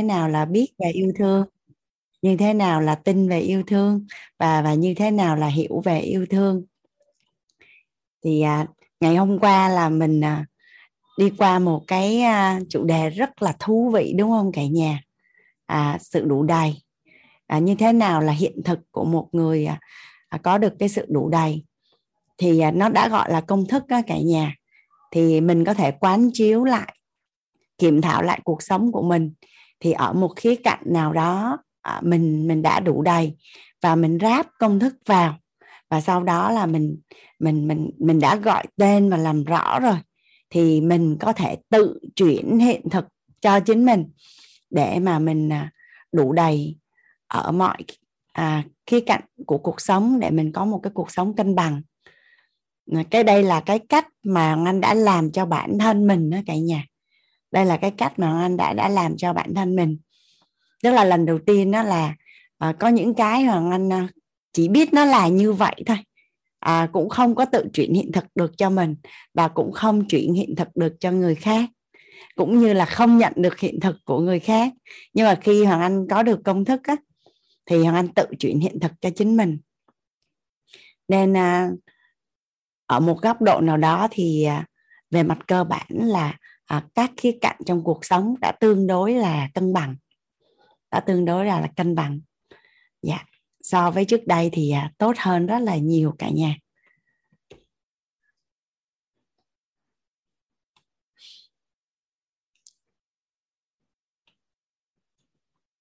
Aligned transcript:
thế 0.00 0.06
nào 0.06 0.28
là 0.28 0.44
biết 0.44 0.72
về 0.78 0.90
yêu 0.90 1.12
thương? 1.18 1.46
Như 2.22 2.36
thế 2.36 2.54
nào 2.54 2.80
là 2.80 2.94
tin 2.94 3.28
về 3.28 3.40
yêu 3.40 3.62
thương? 3.66 4.06
Và 4.38 4.62
và 4.62 4.74
như 4.74 4.94
thế 4.94 5.10
nào 5.10 5.36
là 5.36 5.46
hiểu 5.46 5.82
về 5.84 6.00
yêu 6.00 6.26
thương? 6.30 6.64
Thì 8.24 8.42
à, 8.42 8.66
ngày 9.00 9.16
hôm 9.16 9.38
qua 9.38 9.68
là 9.68 9.88
mình 9.88 10.20
à, 10.20 10.46
đi 11.18 11.30
qua 11.38 11.58
một 11.58 11.84
cái 11.86 12.20
à, 12.20 12.60
chủ 12.68 12.84
đề 12.84 13.10
rất 13.10 13.42
là 13.42 13.56
thú 13.58 13.90
vị 13.94 14.14
đúng 14.18 14.30
không 14.30 14.52
cả 14.52 14.62
nhà? 14.64 15.00
À, 15.66 15.98
sự 16.00 16.24
đủ 16.24 16.42
đầy. 16.42 16.82
À, 17.46 17.58
như 17.58 17.74
thế 17.74 17.92
nào 17.92 18.20
là 18.20 18.32
hiện 18.32 18.62
thực 18.64 18.78
của 18.90 19.04
một 19.04 19.28
người 19.32 19.66
à, 19.66 19.80
à, 20.28 20.38
có 20.38 20.58
được 20.58 20.72
cái 20.78 20.88
sự 20.88 21.06
đủ 21.08 21.28
đầy? 21.28 21.64
Thì 22.38 22.60
à, 22.60 22.70
nó 22.70 22.88
đã 22.88 23.08
gọi 23.08 23.32
là 23.32 23.40
công 23.40 23.66
thức 23.66 23.86
đó 23.86 24.00
cả 24.06 24.18
nhà. 24.18 24.54
Thì 25.10 25.40
mình 25.40 25.64
có 25.64 25.74
thể 25.74 25.90
quán 25.90 26.30
chiếu 26.32 26.64
lại 26.64 26.96
kiểm 27.78 28.00
thảo 28.00 28.22
lại 28.22 28.40
cuộc 28.44 28.62
sống 28.62 28.92
của 28.92 29.02
mình 29.02 29.32
thì 29.80 29.92
ở 29.92 30.12
một 30.12 30.32
khía 30.36 30.54
cạnh 30.54 30.82
nào 30.84 31.12
đó 31.12 31.58
à, 31.82 32.00
mình 32.04 32.48
mình 32.48 32.62
đã 32.62 32.80
đủ 32.80 33.02
đầy 33.02 33.36
và 33.82 33.96
mình 33.96 34.18
ráp 34.20 34.46
công 34.58 34.78
thức 34.78 34.94
vào. 35.06 35.36
Và 35.88 36.00
sau 36.00 36.22
đó 36.22 36.50
là 36.50 36.66
mình 36.66 36.98
mình 37.38 37.68
mình 37.68 37.90
mình 37.98 38.20
đã 38.20 38.36
gọi 38.36 38.66
tên 38.76 39.10
và 39.10 39.16
làm 39.16 39.44
rõ 39.44 39.80
rồi. 39.80 39.96
Thì 40.50 40.80
mình 40.80 41.16
có 41.20 41.32
thể 41.32 41.56
tự 41.70 41.98
chuyển 42.16 42.58
hiện 42.58 42.90
thực 42.90 43.04
cho 43.40 43.60
chính 43.60 43.84
mình 43.84 44.10
để 44.70 44.98
mà 44.98 45.18
mình 45.18 45.52
à, 45.52 45.70
đủ 46.12 46.32
đầy 46.32 46.76
ở 47.26 47.52
mọi 47.52 47.76
à, 48.32 48.64
khía 48.86 49.00
cạnh 49.00 49.22
của 49.46 49.58
cuộc 49.58 49.80
sống 49.80 50.20
để 50.20 50.30
mình 50.30 50.52
có 50.52 50.64
một 50.64 50.80
cái 50.82 50.90
cuộc 50.94 51.10
sống 51.10 51.36
cân 51.36 51.54
bằng. 51.54 51.82
Cái 53.10 53.24
đây 53.24 53.42
là 53.42 53.60
cái 53.60 53.78
cách 53.78 54.08
mà 54.22 54.56
anh 54.64 54.80
đã 54.80 54.94
làm 54.94 55.32
cho 55.32 55.46
bản 55.46 55.78
thân 55.78 56.06
mình 56.06 56.30
đó 56.30 56.38
cả 56.46 56.54
nhà 56.56 56.84
đây 57.52 57.64
là 57.64 57.76
cái 57.76 57.90
cách 57.90 58.18
mà 58.18 58.40
anh 58.40 58.56
đã 58.56 58.72
đã 58.72 58.88
làm 58.88 59.16
cho 59.16 59.32
bản 59.32 59.54
thân 59.54 59.76
mình. 59.76 59.98
Tức 60.82 60.90
là 60.90 61.04
lần 61.04 61.26
đầu 61.26 61.38
tiên 61.46 61.70
đó 61.70 61.82
là 61.82 62.14
à, 62.58 62.72
có 62.72 62.88
những 62.88 63.14
cái 63.14 63.44
mà 63.44 63.70
anh 63.70 63.88
ờ, 63.88 64.06
chỉ 64.52 64.68
biết 64.68 64.92
nó 64.92 65.04
là 65.04 65.28
như 65.28 65.52
vậy 65.52 65.74
thôi. 65.86 65.96
À, 66.58 66.88
cũng 66.92 67.08
không 67.08 67.34
có 67.34 67.44
tự 67.44 67.64
chuyển 67.72 67.94
hiện 67.94 68.12
thực 68.12 68.24
được 68.34 68.58
cho 68.58 68.70
mình 68.70 68.96
và 69.34 69.48
cũng 69.48 69.72
không 69.72 70.08
chuyển 70.08 70.34
hiện 70.34 70.54
thực 70.56 70.68
được 70.76 70.96
cho 71.00 71.12
người 71.12 71.34
khác. 71.34 71.70
Cũng 72.34 72.58
như 72.58 72.72
là 72.72 72.84
không 72.84 73.18
nhận 73.18 73.32
được 73.36 73.58
hiện 73.58 73.80
thực 73.80 73.96
của 74.04 74.20
người 74.20 74.40
khác. 74.40 74.72
Nhưng 75.12 75.26
mà 75.26 75.38
khi 75.40 75.64
hoàng 75.64 75.80
anh 75.80 76.06
có 76.10 76.22
được 76.22 76.40
công 76.44 76.64
thức 76.64 76.80
á, 76.84 76.96
thì 77.66 77.82
hoàng 77.82 77.94
anh 77.94 78.08
tự 78.08 78.24
chuyển 78.38 78.60
hiện 78.60 78.80
thực 78.80 78.92
cho 79.00 79.10
chính 79.10 79.36
mình. 79.36 79.58
Nên 81.08 81.36
à, 81.36 81.70
ở 82.86 83.00
một 83.00 83.22
góc 83.22 83.42
độ 83.42 83.60
nào 83.60 83.76
đó 83.76 84.08
thì 84.10 84.44
à, 84.44 84.66
về 85.10 85.22
mặt 85.22 85.38
cơ 85.46 85.64
bản 85.64 85.86
là 85.90 86.38
à, 86.70 86.86
các 86.94 87.10
khía 87.16 87.38
cạnh 87.40 87.56
trong 87.66 87.84
cuộc 87.84 88.04
sống 88.04 88.34
đã 88.40 88.52
tương 88.52 88.86
đối 88.86 89.14
là 89.14 89.48
cân 89.54 89.72
bằng. 89.72 89.96
Đã 90.90 91.00
tương 91.00 91.24
đối 91.24 91.46
là, 91.46 91.60
là 91.60 91.68
cân 91.76 91.94
bằng. 91.94 92.20
Dạ. 93.02 93.24
So 93.62 93.90
với 93.90 94.04
trước 94.04 94.26
đây 94.26 94.50
thì 94.52 94.70
à, 94.70 94.92
tốt 94.98 95.12
hơn 95.18 95.46
rất 95.46 95.58
là 95.58 95.76
nhiều 95.76 96.14
cả 96.18 96.28
nhà. 96.30 96.56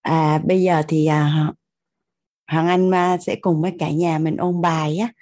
À 0.02 0.42
bây 0.46 0.62
giờ 0.62 0.84
thì 0.88 1.06
à, 1.06 1.52
hoàng 2.48 2.68
anh 2.68 2.92
à, 2.94 3.18
sẽ 3.18 3.36
cùng 3.42 3.62
với 3.62 3.74
cả 3.80 3.92
nhà 3.92 4.20
mình 4.20 4.38
ôn 4.38 4.62
bài 4.62 4.98
á. 4.98 5.14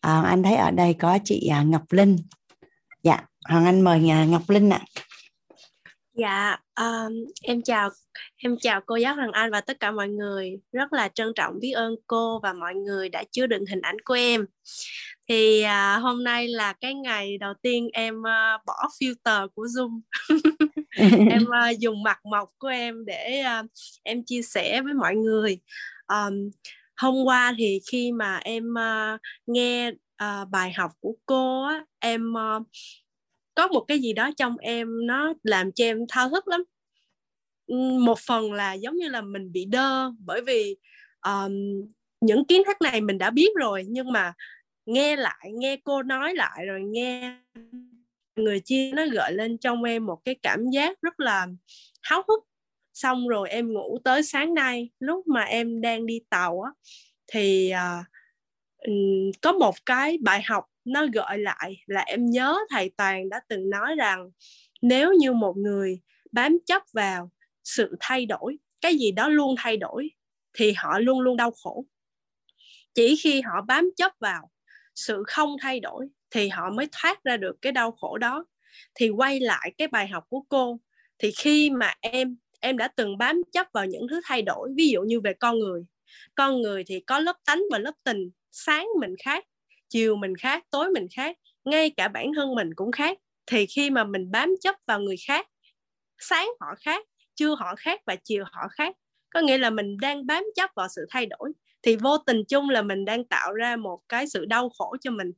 À, 0.00 0.22
anh 0.22 0.42
thấy 0.42 0.56
ở 0.56 0.70
đây 0.70 0.94
có 0.94 1.18
chị 1.24 1.46
à, 1.48 1.62
ngọc 1.62 1.92
linh. 1.92 2.16
Dạ 3.02 3.26
hoàng 3.44 3.64
anh 3.64 3.80
mời 3.80 4.00
nhà 4.00 4.24
ngọc 4.24 4.50
linh 4.50 4.70
ạ. 4.70 4.80
À. 4.80 5.02
dạ 6.14 6.56
um, 6.76 7.12
em 7.42 7.62
chào 7.62 7.90
em 8.36 8.56
chào 8.60 8.80
cô 8.86 8.96
giáo 8.96 9.14
hoàng 9.14 9.32
anh 9.32 9.50
và 9.50 9.60
tất 9.60 9.80
cả 9.80 9.90
mọi 9.90 10.08
người. 10.08 10.50
Rất 10.72 10.92
là 10.92 11.08
trân 11.08 11.32
trọng 11.36 11.60
biết 11.60 11.72
ơn 11.72 11.94
cô 12.06 12.40
và 12.42 12.52
mọi 12.52 12.74
người 12.74 13.08
đã 13.08 13.24
chứa 13.32 13.46
đựng 13.46 13.66
hình 13.66 13.80
ảnh 13.80 13.96
của 14.04 14.14
em. 14.14 14.46
Thì 15.28 15.64
uh, 15.64 16.02
hôm 16.02 16.24
nay 16.24 16.48
là 16.48 16.72
cái 16.72 16.94
ngày 16.94 17.38
đầu 17.38 17.54
tiên 17.62 17.88
em 17.92 18.18
uh, 18.18 18.64
bỏ 18.66 18.88
filter 19.00 19.48
của 19.54 19.66
zoom. 19.66 20.00
Em 21.30 21.42
uh, 21.42 21.78
dùng 21.78 22.02
mặt 22.02 22.18
mộc 22.24 22.48
của 22.58 22.68
em 22.68 23.04
để 23.04 23.42
uh, 23.60 23.70
em 24.02 24.24
chia 24.24 24.42
sẻ 24.42 24.82
với 24.82 24.94
mọi 24.94 25.14
người. 25.14 25.58
Um, 26.08 26.50
hôm 26.96 27.24
qua 27.24 27.54
thì 27.58 27.80
khi 27.90 28.12
mà 28.12 28.36
em 28.36 28.64
uh, 28.64 29.20
nghe 29.46 29.90
uh, 30.24 30.48
bài 30.50 30.72
học 30.72 30.90
của 31.00 31.14
cô 31.26 31.62
á, 31.62 31.84
em 31.98 32.32
uh, 32.32 32.66
có 33.54 33.68
một 33.68 33.84
cái 33.88 33.98
gì 33.98 34.12
đó 34.12 34.30
trong 34.36 34.56
em 34.58 35.06
nó 35.06 35.34
làm 35.42 35.72
cho 35.72 35.84
em 35.84 35.98
thao 36.08 36.30
thức 36.30 36.48
lắm. 36.48 36.64
Ừ, 37.66 37.76
một 38.00 38.18
phần 38.18 38.52
là 38.52 38.72
giống 38.72 38.96
như 38.96 39.08
là 39.08 39.20
mình 39.20 39.52
bị 39.52 39.64
đơ 39.64 40.10
bởi 40.18 40.40
vì 40.46 40.76
um, 41.26 41.52
những 42.20 42.44
kiến 42.44 42.62
thức 42.66 42.76
này 42.82 43.00
mình 43.00 43.18
đã 43.18 43.30
biết 43.30 43.50
rồi 43.56 43.84
nhưng 43.88 44.12
mà 44.12 44.32
nghe 44.86 45.16
lại 45.16 45.50
nghe 45.52 45.76
cô 45.84 46.02
nói 46.02 46.34
lại 46.34 46.66
rồi 46.66 46.80
nghe 46.80 47.38
người 48.36 48.60
chia 48.60 48.92
nó 48.94 49.06
gợi 49.12 49.32
lên 49.32 49.58
trong 49.58 49.84
em 49.84 50.06
một 50.06 50.18
cái 50.24 50.34
cảm 50.42 50.70
giác 50.70 51.00
rất 51.02 51.20
là 51.20 51.46
háo 52.02 52.22
hức. 52.28 52.40
Xong 52.94 53.28
rồi 53.28 53.50
em 53.50 53.72
ngủ 53.72 53.98
tới 54.04 54.22
sáng 54.22 54.54
nay 54.54 54.90
lúc 54.98 55.26
mà 55.26 55.42
em 55.42 55.80
đang 55.80 56.06
đi 56.06 56.20
tàu 56.30 56.60
á 56.60 56.70
thì 57.26 57.72
uh, 57.74 58.06
có 59.42 59.52
một 59.52 59.74
cái 59.86 60.18
bài 60.22 60.42
học 60.42 60.64
nó 60.84 61.06
gợi 61.12 61.38
lại 61.38 61.76
là 61.86 62.00
em 62.00 62.26
nhớ 62.26 62.56
thầy 62.70 62.90
toàn 62.96 63.28
đã 63.28 63.40
từng 63.48 63.70
nói 63.70 63.94
rằng, 63.98 64.30
nếu 64.82 65.12
như 65.12 65.32
một 65.32 65.56
người 65.56 66.00
bám 66.32 66.58
chấp 66.66 66.82
vào 66.92 67.30
sự 67.64 67.96
thay 68.00 68.26
đổi, 68.26 68.58
cái 68.80 68.96
gì 68.96 69.12
đó 69.12 69.28
luôn 69.28 69.54
thay 69.58 69.76
đổi, 69.76 70.10
thì 70.58 70.72
họ 70.76 70.98
luôn 70.98 71.20
luôn 71.20 71.36
đau 71.36 71.50
khổ. 71.50 71.84
Chỉ 72.94 73.16
khi 73.22 73.40
họ 73.40 73.62
bám 73.68 73.90
chấp 73.96 74.12
vào 74.20 74.50
sự 74.94 75.22
không 75.26 75.56
thay 75.60 75.80
đổi, 75.80 76.08
thì 76.30 76.48
họ 76.48 76.70
mới 76.70 76.88
thoát 76.92 77.24
ra 77.24 77.36
được 77.36 77.56
cái 77.62 77.72
đau 77.72 77.92
khổ 77.92 78.18
đó. 78.18 78.44
Thì 78.94 79.08
quay 79.10 79.40
lại 79.40 79.72
cái 79.78 79.88
bài 79.88 80.08
học 80.08 80.24
của 80.28 80.40
cô, 80.48 80.80
thì 81.18 81.30
khi 81.38 81.70
mà 81.70 81.92
em 82.00 82.36
em 82.60 82.76
đã 82.76 82.88
từng 82.88 83.18
bám 83.18 83.42
chấp 83.52 83.66
vào 83.74 83.86
những 83.86 84.06
thứ 84.10 84.20
thay 84.24 84.42
đổi, 84.42 84.70
ví 84.76 84.88
dụ 84.88 85.02
như 85.02 85.20
về 85.20 85.32
con 85.34 85.58
người 85.58 85.84
con 86.34 86.62
người 86.62 86.84
thì 86.84 87.00
có 87.00 87.18
lớp 87.18 87.36
tánh 87.46 87.62
và 87.72 87.78
lớp 87.78 87.94
tình, 88.04 88.30
sáng 88.52 88.86
mình 89.00 89.14
khác 89.24 89.44
chiều 89.94 90.16
mình 90.16 90.36
khác 90.36 90.64
tối 90.70 90.88
mình 90.94 91.06
khác 91.16 91.36
ngay 91.64 91.90
cả 91.90 92.08
bản 92.08 92.26
thân 92.36 92.54
mình 92.54 92.70
cũng 92.74 92.92
khác. 92.92 93.18
Thì 93.46 93.66
khi 93.66 93.90
mà 93.90 94.04
mình 94.04 94.30
bám 94.30 94.54
chấp 94.60 94.74
vào 94.86 95.00
người 95.00 95.16
khác 95.26 95.46
sáng 96.18 96.48
họ 96.60 96.66
khác 96.80 97.06
chưa 97.34 97.54
họ 97.54 97.74
khác 97.76 98.00
và 98.06 98.16
chiều 98.24 98.44
họ 98.52 98.68
khác 98.70 98.96
có 99.30 99.40
nghĩa 99.40 99.58
là 99.58 99.70
mình 99.70 99.96
đang 100.00 100.26
bám 100.26 100.44
chấp 100.54 100.70
vào 100.76 100.88
sự 100.96 101.06
thay 101.10 101.26
đổi 101.26 101.52
thì 101.82 101.96
vô 101.96 102.18
tình 102.18 102.42
chung 102.48 102.70
là 102.70 102.82
mình 102.82 103.04
đang 103.04 103.24
tạo 103.24 103.52
ra 103.52 103.76
một 103.76 104.00
cái 104.08 104.26
sự 104.28 104.44
đau 104.44 104.68
khổ 104.78 104.96
cho 105.00 105.10
mình. 105.10 105.32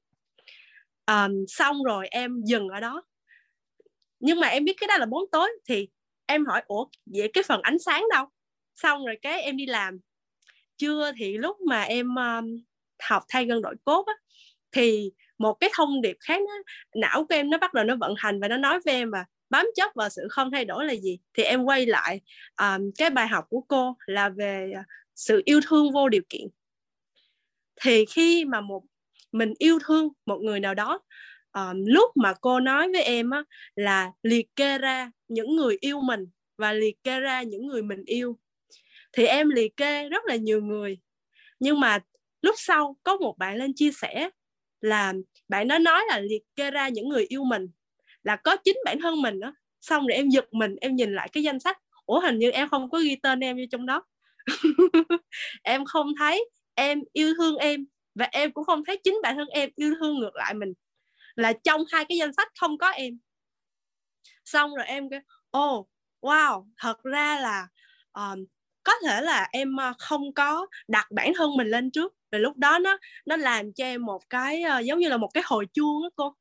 À, 1.05 1.29
xong 1.49 1.83
rồi 1.83 2.09
em 2.11 2.43
dừng 2.45 2.69
ở 2.69 2.81
đó. 2.81 3.03
Nhưng 4.21 4.41
mà 4.41 4.49
em 4.49 4.65
biết 4.65 4.77
cái 4.81 4.89
đó 4.89 4.99
là 4.99 5.07
bóng 5.07 5.25
tối 5.33 5.51
thì 5.69 5.89
em 6.27 6.47
hỏi 6.47 6.63
ủa 6.67 6.87
vậy 7.07 7.31
cái 7.33 7.45
phần 7.47 7.61
ánh 7.63 7.79
sáng 7.79 8.05
đâu? 8.11 8.27
Xong 8.75 9.07
rồi 9.07 9.19
cái 9.23 9.43
em 9.43 9.57
đi 9.57 9.67
làm. 9.67 9.99
Chưa 10.77 11.13
thì 11.17 11.39
lúc 11.39 11.57
mà 11.61 11.83
em 11.83 12.15
um, 12.15 12.57
học 13.03 13.23
thay 13.29 13.47
gân 13.47 13.63
đổi 13.63 13.75
cốt 13.85 14.07
á, 14.07 14.15
thì 14.77 15.11
một 15.39 15.53
cái 15.61 15.71
thông 15.77 16.03
điệp 16.03 16.17
khác 16.21 16.41
nó, 16.41 16.55
não 17.01 17.25
của 17.25 17.35
em 17.35 17.51
nó 17.51 17.59
bắt 17.59 17.75
đầu 17.75 17.85
nó 17.85 17.97
vận 17.97 18.15
hành 18.17 18.41
và 18.41 18.49
nó 18.49 18.57
nói 18.57 18.81
với 18.85 18.95
em 18.95 19.11
mà 19.11 19.25
bám 19.51 19.67
chấp 19.75 19.91
vào 19.95 20.09
sự 20.09 20.23
không 20.31 20.51
thay 20.51 20.65
đổi 20.65 20.85
là 20.85 20.93
gì? 20.93 21.19
Thì 21.35 21.43
em 21.43 21.65
quay 21.65 21.87
lại 21.87 22.21
um, 22.61 22.91
cái 22.99 23.11
bài 23.11 23.29
học 23.29 23.45
của 23.49 23.61
cô 23.61 23.97
là 24.07 24.29
về 24.29 24.73
ờ, 24.77 24.83
sự 25.15 25.43
yêu 25.45 25.61
thương 25.69 25.93
vô 25.93 26.09
điều 26.09 26.23
kiện. 26.29 26.49
Thì 27.83 28.05
khi 28.07 28.45
mà 28.45 28.61
một 28.61 28.83
mình 29.33 29.53
yêu 29.59 29.79
thương 29.87 30.09
một 30.27 30.39
người 30.43 30.61
nào 30.61 30.75
đó 30.75 31.01
um, 31.53 31.85
lúc 31.87 32.11
mà 32.17 32.35
cô 32.41 32.61
nói 32.61 32.89
với 32.93 33.03
em 33.03 33.31
á, 33.31 33.45
là 33.75 34.11
liệt 34.23 34.57
kê 34.57 34.79
ra 34.79 35.11
những 35.29 35.57
người 35.57 35.77
yêu 35.81 36.01
mình 36.01 36.27
và 36.59 36.73
liệt 36.73 37.03
kê 37.05 37.21
ra 37.21 37.43
những 37.43 37.67
người 37.67 37.83
mình 37.83 38.03
yêu. 38.07 38.39
Thì 39.13 39.25
em 39.25 39.49
liệt 39.49 39.77
kê 39.77 40.09
rất 40.09 40.25
là 40.25 40.37
nhiều 40.37 40.63
người. 40.63 40.99
Nhưng 41.61 41.81
mà 41.81 41.99
lúc 42.43 42.55
sau 42.59 42.97
có 43.03 43.17
một 43.17 43.39
bạn 43.39 43.57
lên 43.57 43.73
chia 43.75 43.93
sẻ 43.93 44.31
là 44.87 45.13
bạn 45.49 45.69
nó 45.69 45.79
nói 45.79 46.03
là 46.09 46.19
liệt 46.19 46.43
kê 46.57 46.71
ra 46.71 46.89
những 46.89 47.09
người 47.09 47.27
yêu 47.29 47.45
mình 47.45 47.69
là 48.23 48.37
có 48.37 48.57
chính 48.57 48.77
bản 48.85 49.01
thân 49.01 49.23
mình 49.23 49.41
đó 49.41 49.53
xong 49.81 50.07
rồi 50.07 50.17
em 50.17 50.29
giật 50.29 50.45
mình 50.53 50.77
em 50.81 50.97
nhìn 50.97 51.15
lại 51.15 51.29
cái 51.33 51.43
danh 51.43 51.61
sách. 51.61 51.79
Ủa 52.07 52.21
hình 52.21 52.39
như 52.39 52.51
em 52.51 52.69
không 52.69 52.91
có 52.91 52.99
ghi 52.99 53.17
tên 53.23 53.41
em 53.41 53.57
vô 53.57 53.63
trong 53.71 53.87
đó. 53.87 54.03
Em 55.63 55.85
không 55.85 56.15
thấy 56.19 56.49
em 56.75 57.03
yêu 57.13 57.35
thương 57.39 57.57
em 57.57 57.87
và 58.15 58.29
em 58.33 58.53
cũng 58.53 58.65
không 58.65 58.85
thấy 58.85 59.01
chính 59.05 59.19
bản 59.23 59.37
thân 59.37 59.49
em 59.49 59.71
yêu 59.77 59.95
thương 60.01 60.19
ngược 60.19 60.35
lại 60.35 60.55
mình. 60.55 60.73
Là 61.35 61.53
trong 61.65 61.83
hai 61.93 62.05
cái 62.05 62.19
danh 62.19 62.33
sách 62.33 62.49
không 62.61 62.79
có 62.79 62.89
em. 62.89 63.19
Xong 64.45 64.75
rồi 64.75 64.87
em 64.87 65.11
kêu 65.11 65.21
oh, 65.59 65.89
wow 66.21 66.67
thật 66.77 67.03
ra 67.03 67.41
là 67.41 67.69
um, 68.13 68.45
có 68.87 68.93
thể 69.07 69.21
là 69.21 69.49
em 69.53 69.77
ờ, 69.77 69.93
không 69.99 70.35
có 70.35 70.67
đặt 70.89 71.07
bản 71.11 71.33
thân 71.37 71.57
mình 71.57 71.69
lên 71.69 71.91
trước 71.91 72.15
và 72.33 72.39
lúc 72.39 72.57
đó 72.57 72.79
nó 72.79 72.99
nó 73.27 73.37
làm 73.37 73.73
cho 73.73 73.85
em 73.85 74.07
một 74.07 74.31
cái 74.31 74.65
uh, 74.79 74.85
giống 74.85 74.99
như 74.99 75.09
là 75.09 75.17
một 75.17 75.29
cái 75.35 75.43
hồi 75.47 75.67
chuông 75.75 76.03
á 76.03 76.09
cô. 76.17 76.35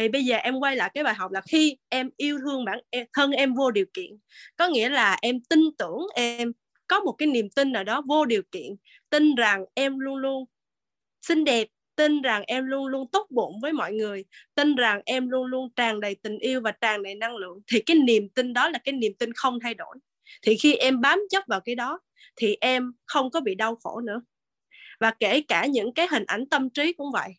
Thì 0.00 0.08
bây 0.08 0.24
giờ 0.24 0.36
em 0.36 0.56
quay 0.60 0.76
lại 0.76 0.90
cái 0.94 1.04
bài 1.04 1.14
học 1.14 1.32
là 1.32 1.40
khi 1.50 1.76
em 1.88 2.10
yêu 2.16 2.38
thương 2.44 2.64
bản 2.64 2.80
e, 2.90 3.04
thân 3.12 3.30
em 3.32 3.54
vô 3.54 3.70
điều 3.70 3.86
kiện 3.94 4.10
có 4.56 4.68
nghĩa 4.68 4.88
là 4.88 5.16
em 5.22 5.40
tin 5.50 5.60
tưởng 5.78 6.06
em 6.14 6.52
có 6.86 7.00
một 7.00 7.12
cái 7.18 7.28
niềm 7.28 7.48
tin 7.56 7.72
nào 7.72 7.84
đó 7.84 8.02
vô 8.08 8.24
điều 8.24 8.42
kiện 8.52 8.76
tin 9.10 9.34
rằng 9.34 9.64
em 9.74 9.98
luôn 9.98 10.16
luôn 10.16 10.44
xinh 11.22 11.44
đẹp 11.44 11.68
tin 11.96 12.22
rằng 12.22 12.44
em 12.46 12.66
luôn 12.66 12.86
luôn 12.86 13.08
tốt 13.12 13.26
bụng 13.30 13.60
với 13.62 13.72
mọi 13.72 13.92
người 13.92 14.24
tin 14.54 14.74
rằng 14.76 15.02
em 15.06 15.28
luôn 15.28 15.46
luôn 15.46 15.68
tràn 15.76 16.00
đầy 16.00 16.16
tình 16.22 16.38
yêu 16.38 16.60
và 16.60 16.72
tràn 16.72 17.02
đầy 17.02 17.14
năng 17.14 17.36
lượng 17.36 17.60
thì 17.72 17.80
cái 17.86 17.96
niềm 17.96 18.28
tin 18.28 18.52
đó 18.52 18.68
là 18.68 18.78
cái 18.84 18.92
niềm 18.92 19.12
tin 19.18 19.32
không 19.32 19.60
thay 19.60 19.74
đổi 19.74 19.96
thì 20.42 20.56
khi 20.56 20.74
em 20.74 21.00
bám 21.00 21.20
chấp 21.30 21.44
vào 21.46 21.60
cái 21.60 21.74
đó, 21.74 22.00
thì 22.36 22.56
em 22.60 22.92
không 23.06 23.30
có 23.30 23.40
bị 23.40 23.54
đau 23.54 23.76
khổ 23.76 24.00
nữa. 24.00 24.22
Và 25.00 25.10
kể 25.20 25.40
cả 25.48 25.66
những 25.66 25.94
cái 25.94 26.06
hình 26.10 26.24
ảnh 26.26 26.48
tâm 26.48 26.70
trí 26.70 26.92
cũng 26.92 27.12
vậy. 27.12 27.30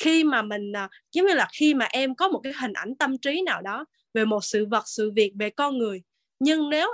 Khi 0.00 0.24
mà 0.24 0.42
mình 0.42 0.72
à, 0.76 0.88
giống 1.12 1.26
như 1.26 1.34
là 1.34 1.48
khi 1.52 1.74
mà 1.74 1.86
em 1.90 2.14
có 2.14 2.28
một 2.28 2.40
cái 2.42 2.52
hình 2.60 2.72
ảnh 2.72 2.94
tâm 2.98 3.18
trí 3.18 3.42
nào 3.46 3.62
đó 3.62 3.84
về 4.14 4.24
một 4.24 4.44
sự 4.44 4.66
vật, 4.66 4.82
sự 4.86 5.12
việc, 5.16 5.32
về 5.38 5.50
con 5.50 5.78
người, 5.78 6.02
nhưng 6.38 6.70
nếu 6.70 6.88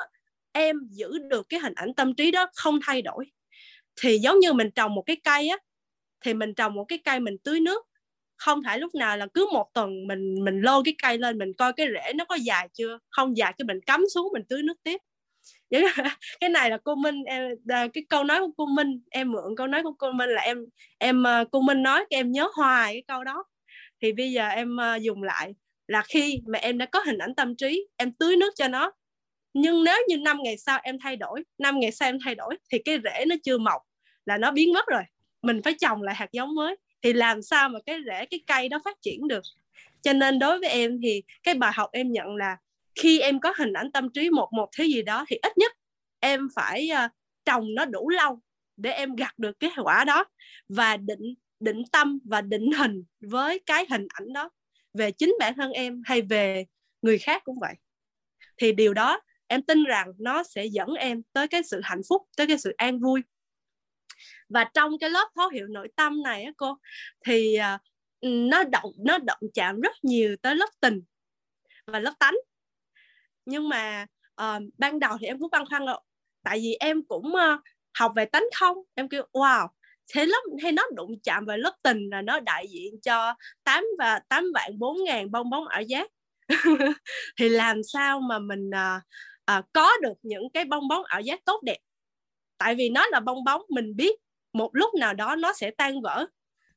em 0.52 0.76
giữ 0.90 1.19
được 1.30 1.46
cái 1.48 1.60
hình 1.60 1.74
ảnh 1.74 1.94
tâm 1.94 2.14
trí 2.14 2.30
đó 2.30 2.46
không 2.54 2.78
thay 2.86 3.02
đổi, 3.02 3.24
thì 4.00 4.19
giống 4.19 4.38
như 4.38 4.52
mình 4.52 4.70
trồng 4.70 4.94
một 4.94 5.02
cái 5.02 5.16
cây 5.24 5.48
á, 5.48 5.56
thì 6.24 6.34
mình 6.34 6.54
trồng 6.54 6.74
một 6.74 6.84
cái 6.84 6.98
cây 7.04 7.20
mình 7.20 7.36
tưới 7.44 7.60
nước. 7.60 7.86
Không 8.36 8.60
phải 8.64 8.78
lúc 8.78 8.94
nào 8.94 9.16
là 9.16 9.26
cứ 9.34 9.46
một 9.52 9.70
tuần 9.74 10.06
mình 10.06 10.44
mình 10.44 10.60
lôi 10.60 10.82
cái 10.84 10.94
cây 11.02 11.19
lên, 11.19 11.38
mình 11.38 11.52
coi 11.58 11.72
cái 11.72 11.86
rễ 11.94 12.12
nó 12.12 12.24
có 12.24 12.34
dài 12.34 12.69
chưa, 12.72 12.98
không 13.10 13.36
dài 13.36 13.54
cái 13.58 13.64
mình 13.66 13.80
cắm 13.86 14.04
xuống 14.14 14.28
mình 14.32 14.42
tưới 14.48 14.62
nước 14.62 14.82
tiếp. 14.82 15.00
Dạ, 15.72 15.80
cái 16.40 16.50
này 16.50 16.70
là 16.70 16.78
cô 16.84 16.94
Minh, 16.94 17.24
em 17.24 17.50
à, 17.69 17.86
cái 17.94 18.04
câu 18.08 18.24
nói 18.24 18.40
của 18.40 18.52
cô 18.56 18.66
Minh, 18.66 19.00
em 19.10 19.32
mượn 19.32 19.56
câu 19.56 19.66
nói 19.66 19.82
của 19.82 19.92
cô 19.98 20.12
Minh 20.12 20.30
là 20.30 20.42
em 20.42 20.58
em 20.98 21.26
à, 21.26 21.44
cô 21.52 21.60
Minh 21.60 21.82
nói 21.82 22.04
cái 22.10 22.20
em 22.20 22.32
nhớ 22.32 22.48
hoài 22.56 22.94
cái 22.94 23.02
câu 23.08 23.24
đó. 23.24 23.44
Thì 24.02 24.12
bây 24.12 24.32
giờ 24.32 24.48
em 24.48 24.80
à, 24.80 24.96
dùng 24.96 25.22
lại 25.22 25.54
là 25.86 26.02
khi 26.08 26.40
mà 26.46 26.58
em 26.58 26.78
đã 26.78 26.86
có 26.86 27.00
hình 27.06 27.19
ảnh 27.19 27.34
tâm 27.34 27.56
trí, 27.56 27.86
em 27.96 28.12
tưới 28.12 28.36
nước 28.36 28.50
cho 28.56 28.69
nó, 28.69 28.92
nhưng 29.54 29.84
nếu 29.84 29.98
như 30.08 30.16
năm 30.19 30.38
ngày 30.42 30.58
sau 30.58 30.80
em 30.82 30.98
thay 31.02 31.16
đổi, 31.16 31.44
năm 31.58 31.80
ngày 31.80 31.92
sau 31.92 32.08
em 32.08 32.19
thay 32.24 32.34
đổi 32.34 32.56
thì 32.72 32.78
cái 32.84 32.98
rễ 33.04 33.24
nó 33.24 33.36
chưa 33.44 33.58
mọc, 33.58 33.82
là 34.26 34.38
nó 34.38 34.50
biến 34.50 34.72
mất 34.72 34.86
rồi. 34.86 35.02
Mình 35.42 35.60
phải 35.64 35.74
trồng 35.80 36.02
lại 36.02 36.14
hạt 36.14 36.32
giống 36.32 36.54
mới. 36.54 36.76
Thì 37.02 37.12
làm 37.12 37.42
sao 37.42 37.69
mà 37.69 37.78
cái 37.86 37.98
rễ, 38.06 38.26
cái 38.26 38.40
cây 38.46 38.69
đó 38.69 38.78
phát 38.84 38.96
triển 39.02 39.28
được? 39.28 39.42
Cho 40.02 40.12
nên 40.12 40.38
đối 40.38 40.58
với 40.58 40.69
em 40.69 40.98
thì 41.02 41.22
cái 41.42 41.54
bài 41.54 41.72
học 41.74 41.90
em 41.92 42.12
nhận 42.12 42.36
là 42.36 42.56
khi 42.94 43.21
em 43.21 43.41
có 43.41 43.53
hình 43.59 43.73
ảnh 43.73 43.93
tâm 43.93 44.09
trí 44.15 44.31
một 44.31 44.49
một 44.53 44.69
thứ 44.77 44.85
gì 44.85 45.03
đó 45.03 45.25
thì 45.29 45.37
ít 45.43 45.59
nhất 45.59 45.73
em 46.21 46.49
phải 46.55 46.91
uh, 46.93 47.11
trồng 47.44 47.75
nó 47.75 47.85
đủ 47.85 48.09
lâu 48.09 48.41
để 48.77 48.91
em 48.91 49.15
gặt 49.15 49.39
được 49.39 49.61
cái 49.61 49.71
quả 49.83 50.05
đó 50.05 50.25
và 50.69 50.97
định 50.97 51.35
định 51.61 51.83
tâm 51.93 52.19
và 52.25 52.41
định 52.41 52.73
hình 52.73 53.05
với 53.21 53.59
cái 53.67 53.87
hình 53.91 54.06
ảnh 54.09 54.33
đó 54.33 54.50
về 54.94 55.11
chính 55.11 55.35
bản 55.39 55.55
thân 55.56 55.73
em 55.73 56.03
hay 56.05 56.23
về 56.23 56.65
người 57.03 57.19
khác 57.19 57.43
cũng 57.44 57.59
vậy. 57.61 57.75
Thì 58.56 58.73
điều 58.73 58.94
đó 58.94 59.21
em 59.47 59.62
tin 59.62 59.85
rằng 59.85 60.12
nó 60.19 60.43
sẽ 60.43 60.65
dẫn 60.65 60.89
em 60.89 61.23
tới 61.33 61.49
cái 61.49 61.62
sự 61.62 61.81
hạnh 61.85 62.00
phúc 62.09 62.23
tới 62.37 62.47
cái 62.47 62.59
sự 62.59 62.75
an 62.77 63.00
vui. 63.00 63.21
Và 64.49 64.65
trong 64.75 64.99
cái 65.00 65.11
lớp 65.11 65.29
thấu 65.37 65.49
hiểu 65.49 65.67
nội 65.67 65.89
tâm 65.97 66.23
này 66.23 66.43
á 66.43 66.53
cô 66.56 66.79
thì 67.27 67.56
uh, 67.59 67.81
nó 68.23 68.65
động 68.65 68.93
nó 68.99 69.19
động 69.19 69.41
chạm 69.55 69.81
rất 69.81 69.97
nhiều 70.03 70.37
tới 70.43 70.55
lớp 70.55 70.69
tình 70.81 71.03
và 71.87 71.99
lớp 71.99 72.15
tánh 72.19 72.35
nhưng 73.44 73.69
mà 73.69 74.06
uh, 74.43 74.62
ban 74.79 74.99
đầu 74.99 75.17
thì 75.21 75.27
em 75.27 75.39
cũng 75.39 75.50
băn 75.50 75.67
khoăn 75.69 75.87
rồi 75.87 76.00
tại 76.43 76.59
vì 76.59 76.77
em 76.81 77.03
cũng 77.09 77.27
uh, 77.27 77.61
học 77.99 78.12
về 78.17 78.25
tánh 78.25 78.44
không? 78.59 78.77
Em 78.94 79.09
kêu 79.09 79.23
wow 79.33 79.69
thế 80.12 80.27
lớp 80.27 80.43
hay 80.62 80.73
nó 80.73 80.83
đụng 80.94 81.21
chạm 81.23 81.44
vào 81.44 81.56
lớp 81.56 81.75
tình 81.83 82.11
là 82.11 82.23
nó 82.23 82.41
đại 82.41 82.67
diện 82.69 83.00
cho 83.03 83.35
8 83.65 83.85
và 83.99 84.21
8 84.29 84.44
vạn 84.55 84.79
4 84.79 85.05
ngàn 85.05 85.31
bong 85.31 85.50
bóng 85.50 85.69
ảo 85.69 85.83
giác. 85.83 86.11
Thì 87.39 87.49
làm 87.49 87.83
sao 87.93 88.21
mà 88.21 88.39
mình 88.39 88.71
uh, 88.71 89.03
uh, 89.59 89.65
có 89.73 89.91
được 90.03 90.15
những 90.23 90.50
cái 90.55 90.65
bong 90.65 90.89
bóng 90.89 91.05
ảo 91.05 91.21
giác 91.21 91.44
tốt 91.44 91.62
đẹp? 91.62 91.79
Tại 92.59 92.75
vì 92.75 92.89
nó 92.89 93.06
là 93.06 93.21
bong 93.21 93.44
bóng 93.44 93.62
mình 93.69 93.97
biết 93.97 94.21
một 94.53 94.71
lúc 94.73 94.94
nào 94.94 95.15
đó 95.15 95.37
nó 95.37 95.53
sẽ 95.53 95.71
tan 95.71 96.00
vỡ. 96.00 96.27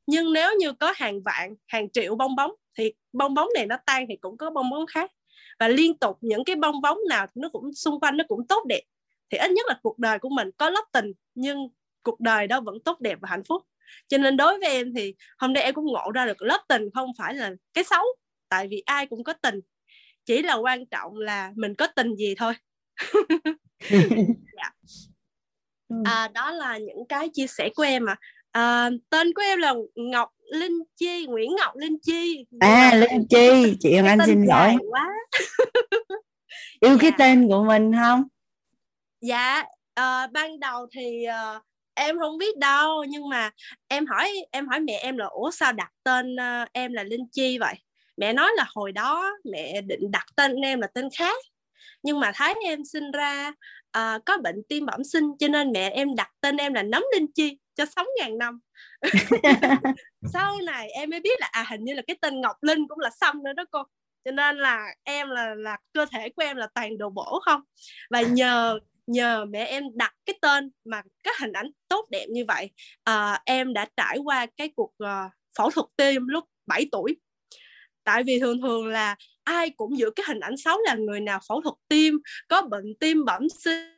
Nhưng 0.06 0.32
nếu 0.32 0.54
như 0.58 0.72
có 0.72 0.92
hàng 0.96 1.22
vạn 1.22 1.54
hàng 1.66 1.90
triệu 1.90 2.14
bong 2.14 2.36
bóng 2.36 2.52
thì 2.78 2.92
bong 3.12 3.34
bóng 3.34 3.48
này 3.54 3.66
nó 3.66 3.76
tan 3.86 4.06
thì 4.08 4.16
cũng 4.16 4.36
có 4.38 4.50
bong 4.50 4.70
bóng 4.70 4.86
khác 4.86 5.10
và 5.58 5.68
liên 5.68 5.98
tục 5.98 6.18
những 6.20 6.44
cái 6.44 6.56
bong 6.56 6.80
bóng 6.80 6.98
nào 7.08 7.26
nó 7.34 7.48
cũng 7.48 7.74
xung 7.74 8.00
quanh 8.00 8.16
nó 8.16 8.24
cũng 8.28 8.46
tốt 8.46 8.64
đẹp 8.68 8.82
thì 9.30 9.38
ít 9.38 9.50
nhất 9.50 9.66
là 9.68 9.78
cuộc 9.82 9.98
đời 9.98 10.18
của 10.18 10.28
mình 10.28 10.50
có 10.56 10.70
lớp 10.70 10.84
tình 10.92 11.12
nhưng 11.34 11.68
cuộc 12.02 12.20
đời 12.20 12.46
đó 12.46 12.60
vẫn 12.60 12.76
tốt 12.84 13.00
đẹp 13.00 13.18
và 13.20 13.28
hạnh 13.30 13.44
phúc 13.44 13.62
cho 14.08 14.18
nên 14.18 14.36
đối 14.36 14.58
với 14.58 14.68
em 14.68 14.94
thì 14.94 15.14
hôm 15.38 15.52
nay 15.52 15.62
em 15.62 15.74
cũng 15.74 15.86
ngộ 15.86 16.10
ra 16.14 16.26
được 16.26 16.42
lớp 16.42 16.64
tình 16.68 16.82
không 16.94 17.10
phải 17.18 17.34
là 17.34 17.50
cái 17.74 17.84
xấu 17.84 18.04
tại 18.48 18.68
vì 18.68 18.82
ai 18.86 19.06
cũng 19.06 19.24
có 19.24 19.32
tình 19.32 19.60
chỉ 20.24 20.42
là 20.42 20.54
quan 20.54 20.86
trọng 20.86 21.16
là 21.16 21.52
mình 21.56 21.74
có 21.74 21.86
tình 21.86 22.16
gì 22.16 22.34
thôi 22.34 22.54
dạ. 24.56 24.72
à, 26.04 26.28
đó 26.34 26.50
là 26.50 26.78
những 26.78 27.06
cái 27.08 27.28
chia 27.28 27.46
sẻ 27.46 27.70
của 27.74 27.82
em 27.82 28.08
à. 28.08 28.16
à 28.52 28.90
tên 29.10 29.34
của 29.34 29.42
em 29.42 29.58
là 29.58 29.74
Ngọc 29.94 30.32
Linh 30.52 30.82
Chi 30.96 31.26
Nguyễn 31.26 31.56
Ngọc 31.56 31.76
Linh 31.76 31.98
Chi. 32.02 32.46
À 32.60 32.94
Linh 32.94 33.26
Chi. 33.30 33.76
Chị 33.80 33.96
Hồng 33.96 34.06
Anh 34.06 34.18
xin 34.26 34.44
lỗi. 34.46 34.74
quá. 34.90 35.08
Yêu 36.80 36.92
dạ. 36.92 36.98
cái 37.00 37.12
tên 37.18 37.48
của 37.48 37.64
mình 37.64 37.92
không? 37.94 38.22
Dạ 39.20 39.64
uh, 40.00 40.32
ban 40.32 40.60
đầu 40.60 40.86
thì 40.92 41.26
uh, 41.56 41.62
em 41.94 42.18
không 42.18 42.38
biết 42.38 42.58
đâu 42.58 43.04
nhưng 43.04 43.28
mà 43.28 43.50
em 43.88 44.06
hỏi 44.06 44.32
em 44.50 44.68
hỏi 44.68 44.80
mẹ 44.80 44.92
em 44.92 45.16
là 45.16 45.26
ủa 45.26 45.50
sao 45.50 45.72
đặt 45.72 45.90
tên 46.02 46.34
uh, 46.34 46.68
em 46.72 46.92
là 46.92 47.02
Linh 47.02 47.26
Chi 47.32 47.58
vậy? 47.58 47.74
Mẹ 48.16 48.32
nói 48.32 48.50
là 48.56 48.66
hồi 48.74 48.92
đó 48.92 49.32
mẹ 49.44 49.80
định 49.80 50.10
đặt 50.10 50.26
tên 50.36 50.54
em 50.60 50.80
là 50.80 50.86
tên 50.94 51.08
khác 51.18 51.36
nhưng 52.02 52.20
mà 52.20 52.32
thấy 52.34 52.54
em 52.64 52.84
sinh 52.84 53.10
ra 53.10 53.52
uh, 53.98 54.24
có 54.26 54.38
bệnh 54.42 54.62
tim 54.68 54.86
bẩm 54.86 55.04
sinh 55.04 55.24
cho 55.38 55.48
nên 55.48 55.72
mẹ 55.72 55.90
em 55.90 56.14
đặt 56.14 56.30
tên 56.40 56.56
em 56.56 56.74
là 56.74 56.82
nấm 56.82 57.04
linh 57.14 57.26
chi 57.34 57.58
cho 57.74 57.84
sống 57.96 58.06
ngàn 58.18 58.38
năm. 58.38 58.60
Sau 60.32 60.58
này 60.64 60.90
em 60.90 61.10
mới 61.10 61.20
biết 61.20 61.40
là 61.40 61.48
à 61.52 61.64
hình 61.70 61.84
như 61.84 61.94
là 61.94 62.02
cái 62.06 62.16
tên 62.20 62.40
ngọc 62.40 62.56
linh 62.62 62.88
cũng 62.88 62.98
là 62.98 63.10
xăm 63.20 63.42
nữa 63.44 63.52
đó 63.56 63.64
cô. 63.70 63.82
Cho 64.24 64.30
nên 64.30 64.58
là 64.58 64.86
em 65.04 65.30
là 65.30 65.54
là 65.54 65.76
cơ 65.92 66.06
thể 66.12 66.28
của 66.28 66.42
em 66.42 66.56
là 66.56 66.68
toàn 66.74 66.98
đồ 66.98 67.10
bổ 67.10 67.40
không? 67.44 67.60
Và 68.10 68.20
nhờ 68.20 68.78
nhờ 69.06 69.44
mẹ 69.44 69.64
em 69.64 69.84
đặt 69.94 70.14
cái 70.26 70.38
tên 70.42 70.70
mà 70.84 71.02
cái 71.24 71.34
hình 71.40 71.52
ảnh 71.52 71.70
tốt 71.88 72.06
đẹp 72.10 72.26
như 72.30 72.44
vậy 72.48 72.70
à, 73.04 73.40
em 73.44 73.72
đã 73.72 73.86
trải 73.96 74.18
qua 74.24 74.46
cái 74.56 74.70
cuộc 74.76 74.92
uh, 75.04 75.32
phẫu 75.58 75.70
thuật 75.70 75.86
tim 75.96 76.26
lúc 76.28 76.44
7 76.66 76.88
tuổi 76.92 77.16
tại 78.06 78.22
vì 78.22 78.40
thường 78.40 78.60
thường 78.60 78.86
là 78.86 79.16
ai 79.44 79.70
cũng 79.70 79.98
giữ 79.98 80.10
cái 80.16 80.24
hình 80.28 80.40
ảnh 80.40 80.56
xấu 80.56 80.78
là 80.86 80.94
người 80.94 81.20
nào 81.20 81.40
phẫu 81.48 81.60
thuật 81.60 81.74
tim 81.88 82.18
có 82.48 82.62
bệnh 82.62 82.94
tim 83.00 83.24
bẩm 83.24 83.48
sinh 83.48 83.96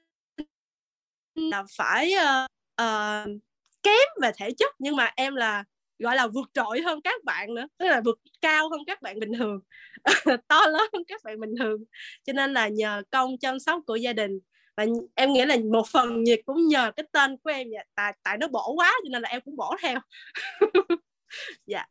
là 1.35 1.65
phải 1.77 2.13
uh, 2.15 2.51
uh, 2.83 3.41
kém 3.83 4.09
về 4.23 4.31
thể 4.37 4.51
chất. 4.59 4.75
Nhưng 4.79 4.97
mà 4.97 5.13
em 5.17 5.35
là 5.35 5.65
gọi 5.99 6.17
là 6.17 6.27
vượt 6.27 6.51
trội 6.55 6.81
hơn 6.81 7.01
các 7.05 7.25
bạn 7.25 7.55
nữa 7.55 7.67
tức 7.79 7.87
là 7.87 8.01
vượt 8.05 8.19
cao 8.41 8.69
hơn 8.71 8.81
các 8.87 9.03
bạn 9.03 9.19
bình 9.21 9.33
thường 9.39 9.61
to 10.49 10.67
lớn 10.67 10.89
hơn 10.93 11.03
các 11.09 11.21
bạn 11.25 11.41
bình 11.41 11.55
thường. 11.59 11.85
Cho 12.25 12.33
nên 12.33 12.53
là 12.53 12.69
nhờ 12.69 13.03
công 13.11 13.39
chăm 13.39 13.61
sóc 13.61 13.81
của 13.87 13.97
gia 13.97 14.13
đình 14.13 14.39
và 14.77 14.87
em 15.15 15.33
nghĩ 15.33 15.45
là 15.45 15.57
một 15.73 15.89
phần 15.89 16.25
nhiệt 16.25 16.41
cũng 16.47 16.69
nhờ 16.69 16.93
cái 16.97 17.07
tên 17.13 17.37
của 17.37 17.51
em 17.51 17.67
vậy. 17.71 17.85
Tại 17.95 18.13
tại 18.23 18.39
nó 18.39 18.49
bổ 18.49 18.75
quá 18.77 18.93
cho 19.05 19.09
nên 19.13 19.23
là 19.23 19.29
em 19.29 19.41
cũng 19.45 19.57
bổ 19.57 19.77
theo. 19.83 20.01
Dạ 21.67 21.85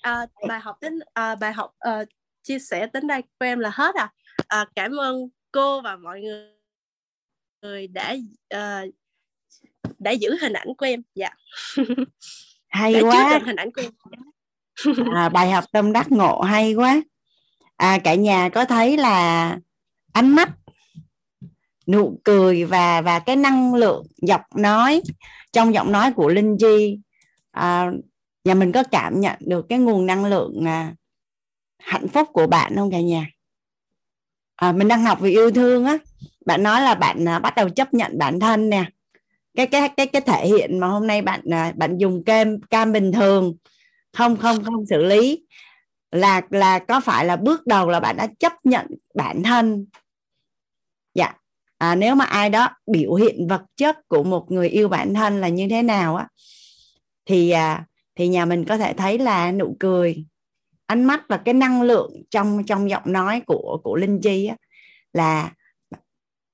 à, 0.00 0.26
bài 0.48 0.60
học 0.60 0.76
đến 0.80 0.98
à, 1.14 1.34
bài 1.34 1.52
học 1.52 1.74
uh, 1.88 2.08
chia 2.42 2.58
sẻ 2.58 2.88
đến 2.92 3.06
đây 3.06 3.22
của 3.22 3.46
em 3.46 3.58
là 3.58 3.70
hết 3.74 3.94
à, 3.94 4.12
à 4.48 4.66
cảm 4.76 4.96
ơn 5.00 5.28
cô 5.52 5.80
và 5.80 5.96
mọi 5.96 6.20
người 6.20 6.46
người 7.62 7.86
đã 7.86 8.16
uh, 8.54 8.94
đã 9.98 10.10
giữ 10.10 10.36
hình 10.40 10.52
ảnh 10.52 10.68
của 10.78 10.86
em. 10.86 11.02
Dạ. 11.14 11.30
Hay 12.68 12.94
đã 12.94 13.00
quá. 13.00 13.40
hình 13.46 13.56
ảnh 13.56 13.70
của 13.72 13.82
em. 13.82 13.92
À, 15.14 15.28
bài 15.28 15.50
học 15.50 15.64
tâm 15.72 15.92
đắc 15.92 16.12
ngộ 16.12 16.40
hay 16.40 16.74
quá. 16.74 17.02
À, 17.76 17.98
cả 18.04 18.14
nhà 18.14 18.48
có 18.48 18.64
thấy 18.64 18.96
là 18.96 19.58
ánh 20.12 20.34
mắt 20.34 20.50
nụ 21.86 22.20
cười 22.24 22.64
và 22.64 23.00
và 23.00 23.18
cái 23.18 23.36
năng 23.36 23.74
lượng 23.74 24.06
giọng 24.22 24.40
nói 24.56 25.02
trong 25.52 25.74
giọng 25.74 25.92
nói 25.92 26.12
của 26.12 26.28
linh 26.28 26.56
chi 26.60 26.98
à, 27.50 27.90
nhà 28.44 28.54
mình 28.54 28.72
có 28.72 28.82
cảm 28.90 29.20
nhận 29.20 29.36
được 29.40 29.66
cái 29.68 29.78
nguồn 29.78 30.06
năng 30.06 30.24
lượng 30.24 30.64
à, 30.66 30.94
hạnh 31.78 32.08
phúc 32.08 32.28
của 32.32 32.46
bạn 32.46 32.76
không 32.76 32.90
cả 32.90 33.00
nhà? 33.00 33.26
À, 34.56 34.72
mình 34.72 34.88
đang 34.88 35.04
học 35.04 35.20
về 35.20 35.30
yêu 35.30 35.50
thương 35.50 35.84
á. 35.84 35.98
Bạn 36.46 36.62
nói 36.62 36.80
là 36.80 36.94
bạn 36.94 37.28
à, 37.28 37.38
bắt 37.38 37.54
đầu 37.56 37.68
chấp 37.68 37.94
nhận 37.94 38.18
bản 38.18 38.40
thân 38.40 38.70
nè. 38.70 38.84
Cái 39.54 39.66
cái 39.66 39.88
cái 39.88 40.06
cái 40.06 40.22
thể 40.22 40.46
hiện 40.48 40.78
mà 40.78 40.86
hôm 40.86 41.06
nay 41.06 41.22
bạn 41.22 41.40
à, 41.50 41.72
bạn 41.76 41.98
dùng 41.98 42.24
cam 42.24 42.60
cam 42.60 42.92
bình 42.92 43.12
thường 43.12 43.54
không 44.12 44.36
không 44.36 44.64
không 44.64 44.86
xử 44.86 45.02
lý 45.02 45.46
là 46.12 46.42
là 46.50 46.78
có 46.78 47.00
phải 47.00 47.24
là 47.24 47.36
bước 47.36 47.66
đầu 47.66 47.88
là 47.88 48.00
bạn 48.00 48.16
đã 48.16 48.28
chấp 48.38 48.52
nhận 48.64 48.86
bản 49.14 49.42
thân? 49.42 49.86
Dạ. 51.14 51.32
À, 51.78 51.94
nếu 51.94 52.14
mà 52.14 52.24
ai 52.24 52.50
đó 52.50 52.68
biểu 52.86 53.14
hiện 53.14 53.48
vật 53.48 53.62
chất 53.76 54.08
của 54.08 54.22
một 54.22 54.46
người 54.50 54.68
yêu 54.68 54.88
bản 54.88 55.14
thân 55.14 55.40
là 55.40 55.48
như 55.48 55.66
thế 55.70 55.82
nào 55.82 56.16
á 56.16 56.28
thì 57.26 57.50
à, 57.50 57.84
thì 58.20 58.28
nhà 58.28 58.44
mình 58.44 58.64
có 58.64 58.78
thể 58.78 58.92
thấy 58.92 59.18
là 59.18 59.52
nụ 59.52 59.76
cười 59.80 60.24
ánh 60.86 61.04
mắt 61.04 61.22
và 61.28 61.36
cái 61.36 61.54
năng 61.54 61.82
lượng 61.82 62.22
trong 62.30 62.64
trong 62.66 62.90
giọng 62.90 63.02
nói 63.06 63.42
của 63.46 63.78
của 63.84 63.96
linh 63.96 64.20
chi 64.20 64.46
á, 64.46 64.56
là 65.12 65.52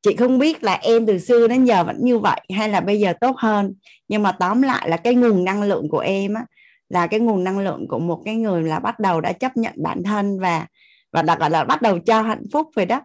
chị 0.02 0.16
không 0.16 0.38
biết 0.38 0.64
là 0.64 0.74
em 0.74 1.06
từ 1.06 1.18
xưa 1.18 1.48
đến 1.48 1.64
giờ 1.64 1.84
vẫn 1.84 1.96
như 2.00 2.18
vậy 2.18 2.40
hay 2.56 2.68
là 2.68 2.80
bây 2.80 3.00
giờ 3.00 3.12
tốt 3.20 3.36
hơn. 3.36 3.74
Nhưng 4.08 4.22
mà 4.22 4.32
tóm 4.32 4.62
lại 4.62 4.88
là 4.88 4.96
cái 4.96 5.14
nguồn 5.14 5.44
năng 5.44 5.62
lượng 5.62 5.88
của 5.88 5.98
em 5.98 6.34
á 6.34 6.44
là 6.88 7.06
cái 7.06 7.20
nguồn 7.20 7.44
năng 7.44 7.58
lượng 7.58 7.88
của 7.88 7.98
một 7.98 8.22
cái 8.24 8.34
người 8.34 8.62
là 8.62 8.78
bắt 8.78 9.00
đầu 9.00 9.20
đã 9.20 9.32
chấp 9.32 9.56
nhận 9.56 9.74
bản 9.76 10.02
thân 10.02 10.38
và 10.40 10.66
và 11.12 11.22
đặc 11.22 11.38
gọi 11.38 11.50
là 11.50 11.64
bắt 11.64 11.82
đầu 11.82 11.98
cho 11.98 12.22
hạnh 12.22 12.42
phúc 12.52 12.70
rồi 12.76 12.86
đó. 12.86 13.02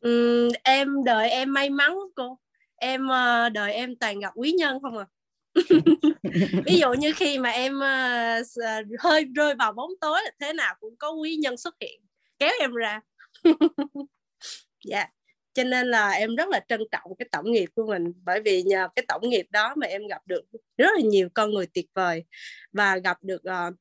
Ừ, 0.00 0.48
em 0.62 1.04
đợi 1.04 1.30
em 1.30 1.52
may 1.52 1.70
mắn 1.70 1.98
cô. 2.14 2.38
Em 2.76 3.08
ờ, 3.08 3.48
đợi 3.48 3.72
em 3.72 3.96
toàn 3.96 4.20
gặp 4.20 4.32
quý 4.34 4.52
nhân 4.52 4.78
không 4.82 4.98
à? 4.98 5.06
ví 6.66 6.78
dụ 6.78 6.92
như 6.92 7.12
khi 7.16 7.38
mà 7.38 7.50
em 7.50 7.76
uh, 7.76 8.46
hơi 9.00 9.24
rơi 9.34 9.54
vào 9.54 9.72
bóng 9.72 9.90
tối 10.00 10.20
thế 10.40 10.52
nào 10.52 10.74
cũng 10.80 10.96
có 10.96 11.10
quý 11.10 11.36
nhân 11.36 11.56
xuất 11.56 11.74
hiện 11.80 12.00
kéo 12.38 12.52
em 12.60 12.72
ra 12.72 13.00
dạ 14.84 14.98
yeah. 14.98 15.10
cho 15.54 15.64
nên 15.64 15.86
là 15.90 16.10
em 16.10 16.36
rất 16.36 16.48
là 16.48 16.60
trân 16.68 16.80
trọng 16.90 17.16
cái 17.18 17.28
tổng 17.32 17.52
nghiệp 17.52 17.68
của 17.74 17.86
mình 17.86 18.12
bởi 18.24 18.40
vì 18.40 18.62
nhờ 18.62 18.88
cái 18.96 19.04
tổng 19.08 19.28
nghiệp 19.28 19.46
đó 19.50 19.74
mà 19.76 19.86
em 19.86 20.06
gặp 20.06 20.22
được 20.26 20.42
rất 20.78 20.88
là 20.94 21.00
nhiều 21.00 21.28
con 21.34 21.50
người 21.50 21.66
tuyệt 21.74 21.86
vời 21.94 22.24
và 22.72 22.96
gặp 22.96 23.18
được 23.22 23.42
uh, 23.48 23.74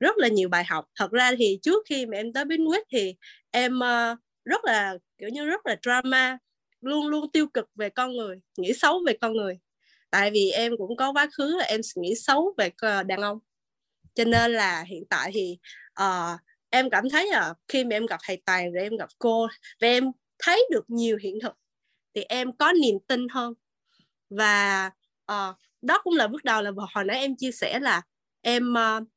rất 0.00 0.16
là 0.16 0.28
nhiều 0.28 0.48
bài 0.48 0.64
học 0.64 0.84
thật 0.98 1.10
ra 1.10 1.32
thì 1.38 1.58
trước 1.62 1.84
khi 1.88 2.06
mà 2.06 2.16
em 2.16 2.32
tới 2.32 2.44
Bến 2.44 2.66
Quýt 2.66 2.82
thì 2.90 3.14
em 3.50 3.78
uh, 3.78 4.18
rất 4.44 4.64
là 4.64 4.98
kiểu 5.18 5.28
như 5.28 5.46
rất 5.46 5.66
là 5.66 5.76
drama 5.82 6.38
luôn 6.80 7.06
luôn 7.06 7.32
tiêu 7.32 7.46
cực 7.46 7.68
về 7.74 7.90
con 7.90 8.12
người 8.16 8.40
nghĩ 8.56 8.72
xấu 8.72 9.00
về 9.06 9.12
con 9.20 9.32
người 9.32 9.58
tại 10.12 10.30
vì 10.30 10.50
em 10.50 10.72
cũng 10.78 10.96
có 10.96 11.12
quá 11.12 11.28
khứ 11.36 11.56
là 11.58 11.64
em 11.64 11.80
nghĩ 11.96 12.14
xấu 12.14 12.54
về 12.58 12.70
ờ, 12.78 13.02
đàn 13.02 13.20
ông. 13.20 13.38
Cho 14.14 14.24
nên 14.24 14.52
là 14.52 14.84
hiện 14.88 15.04
tại 15.10 15.30
thì 15.34 15.58
uh, 16.02 16.40
em 16.70 16.90
cảm 16.90 17.10
thấy 17.10 17.28
là 17.28 17.54
khi 17.68 17.84
mà 17.84 17.96
em 17.96 18.06
gặp 18.06 18.20
thầy 18.26 18.42
tài 18.44 18.70
rồi 18.70 18.82
em 18.82 18.96
gặp 18.96 19.08
cô 19.18 19.46
và 19.80 19.88
em 19.88 20.10
thấy 20.38 20.66
được 20.70 20.84
nhiều 20.90 21.16
hiện 21.22 21.38
thực 21.42 21.52
thì 22.14 22.22
em 22.22 22.56
có 22.56 22.72
niềm 22.72 22.94
tin 23.08 23.28
hơn. 23.28 23.54
Và 24.30 24.90
uh, 25.32 25.56
đó 25.82 26.00
cũng 26.04 26.14
là 26.16 26.28
bước 26.28 26.44
đầu 26.44 26.62
là 26.62 26.70
hồi 26.94 27.04
nãy 27.04 27.20
em 27.20 27.36
chia 27.36 27.52
sẻ 27.52 27.80
là 27.80 28.02
em 28.40 28.74
uh, 28.74 29.08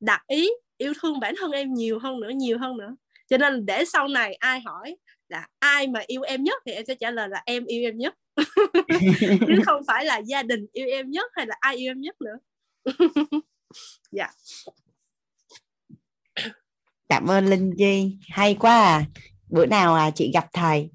đặt 0.00 0.22
ý 0.26 0.50
yêu 0.76 0.92
thương 1.02 1.20
bản 1.20 1.34
thân 1.38 1.50
em 1.50 1.74
nhiều 1.74 1.98
hơn 1.98 2.20
nữa 2.20 2.30
nhiều 2.34 2.58
hơn 2.58 2.76
nữa. 2.76 2.96
Cho 3.28 3.38
nên 3.38 3.66
để 3.66 3.84
sau 3.84 4.08
này 4.08 4.34
ai 4.34 4.60
hỏi 4.60 4.96
là 5.28 5.46
ai 5.58 5.86
mà 5.86 6.00
yêu 6.06 6.22
em 6.22 6.44
nhất? 6.44 6.62
Thì 6.66 6.72
em 6.72 6.84
sẽ 6.86 6.94
trả 6.94 7.10
lời 7.10 7.28
là 7.28 7.42
em 7.46 7.64
yêu 7.64 7.82
em 7.82 7.98
nhất. 7.98 8.14
Chứ 9.46 9.60
không 9.66 9.82
phải 9.86 10.04
là 10.04 10.18
gia 10.18 10.42
đình 10.42 10.66
yêu 10.72 10.86
em 10.86 11.10
nhất 11.10 11.30
hay 11.34 11.46
là 11.46 11.56
ai 11.60 11.76
yêu 11.76 11.90
em 11.90 12.00
nhất 12.00 12.16
nữa. 12.20 12.38
Dạ. 14.12 14.24
Yeah. 14.24 14.34
cảm 17.08 17.30
ơn 17.30 17.46
linh 17.46 17.70
chi 17.78 18.16
hay 18.28 18.54
quá 18.54 18.82
à. 18.82 19.04
Bữa 19.48 19.66
nào 19.66 19.94
à 19.94 20.10
chị 20.10 20.30
gặp 20.34 20.46
thầy. 20.52 20.90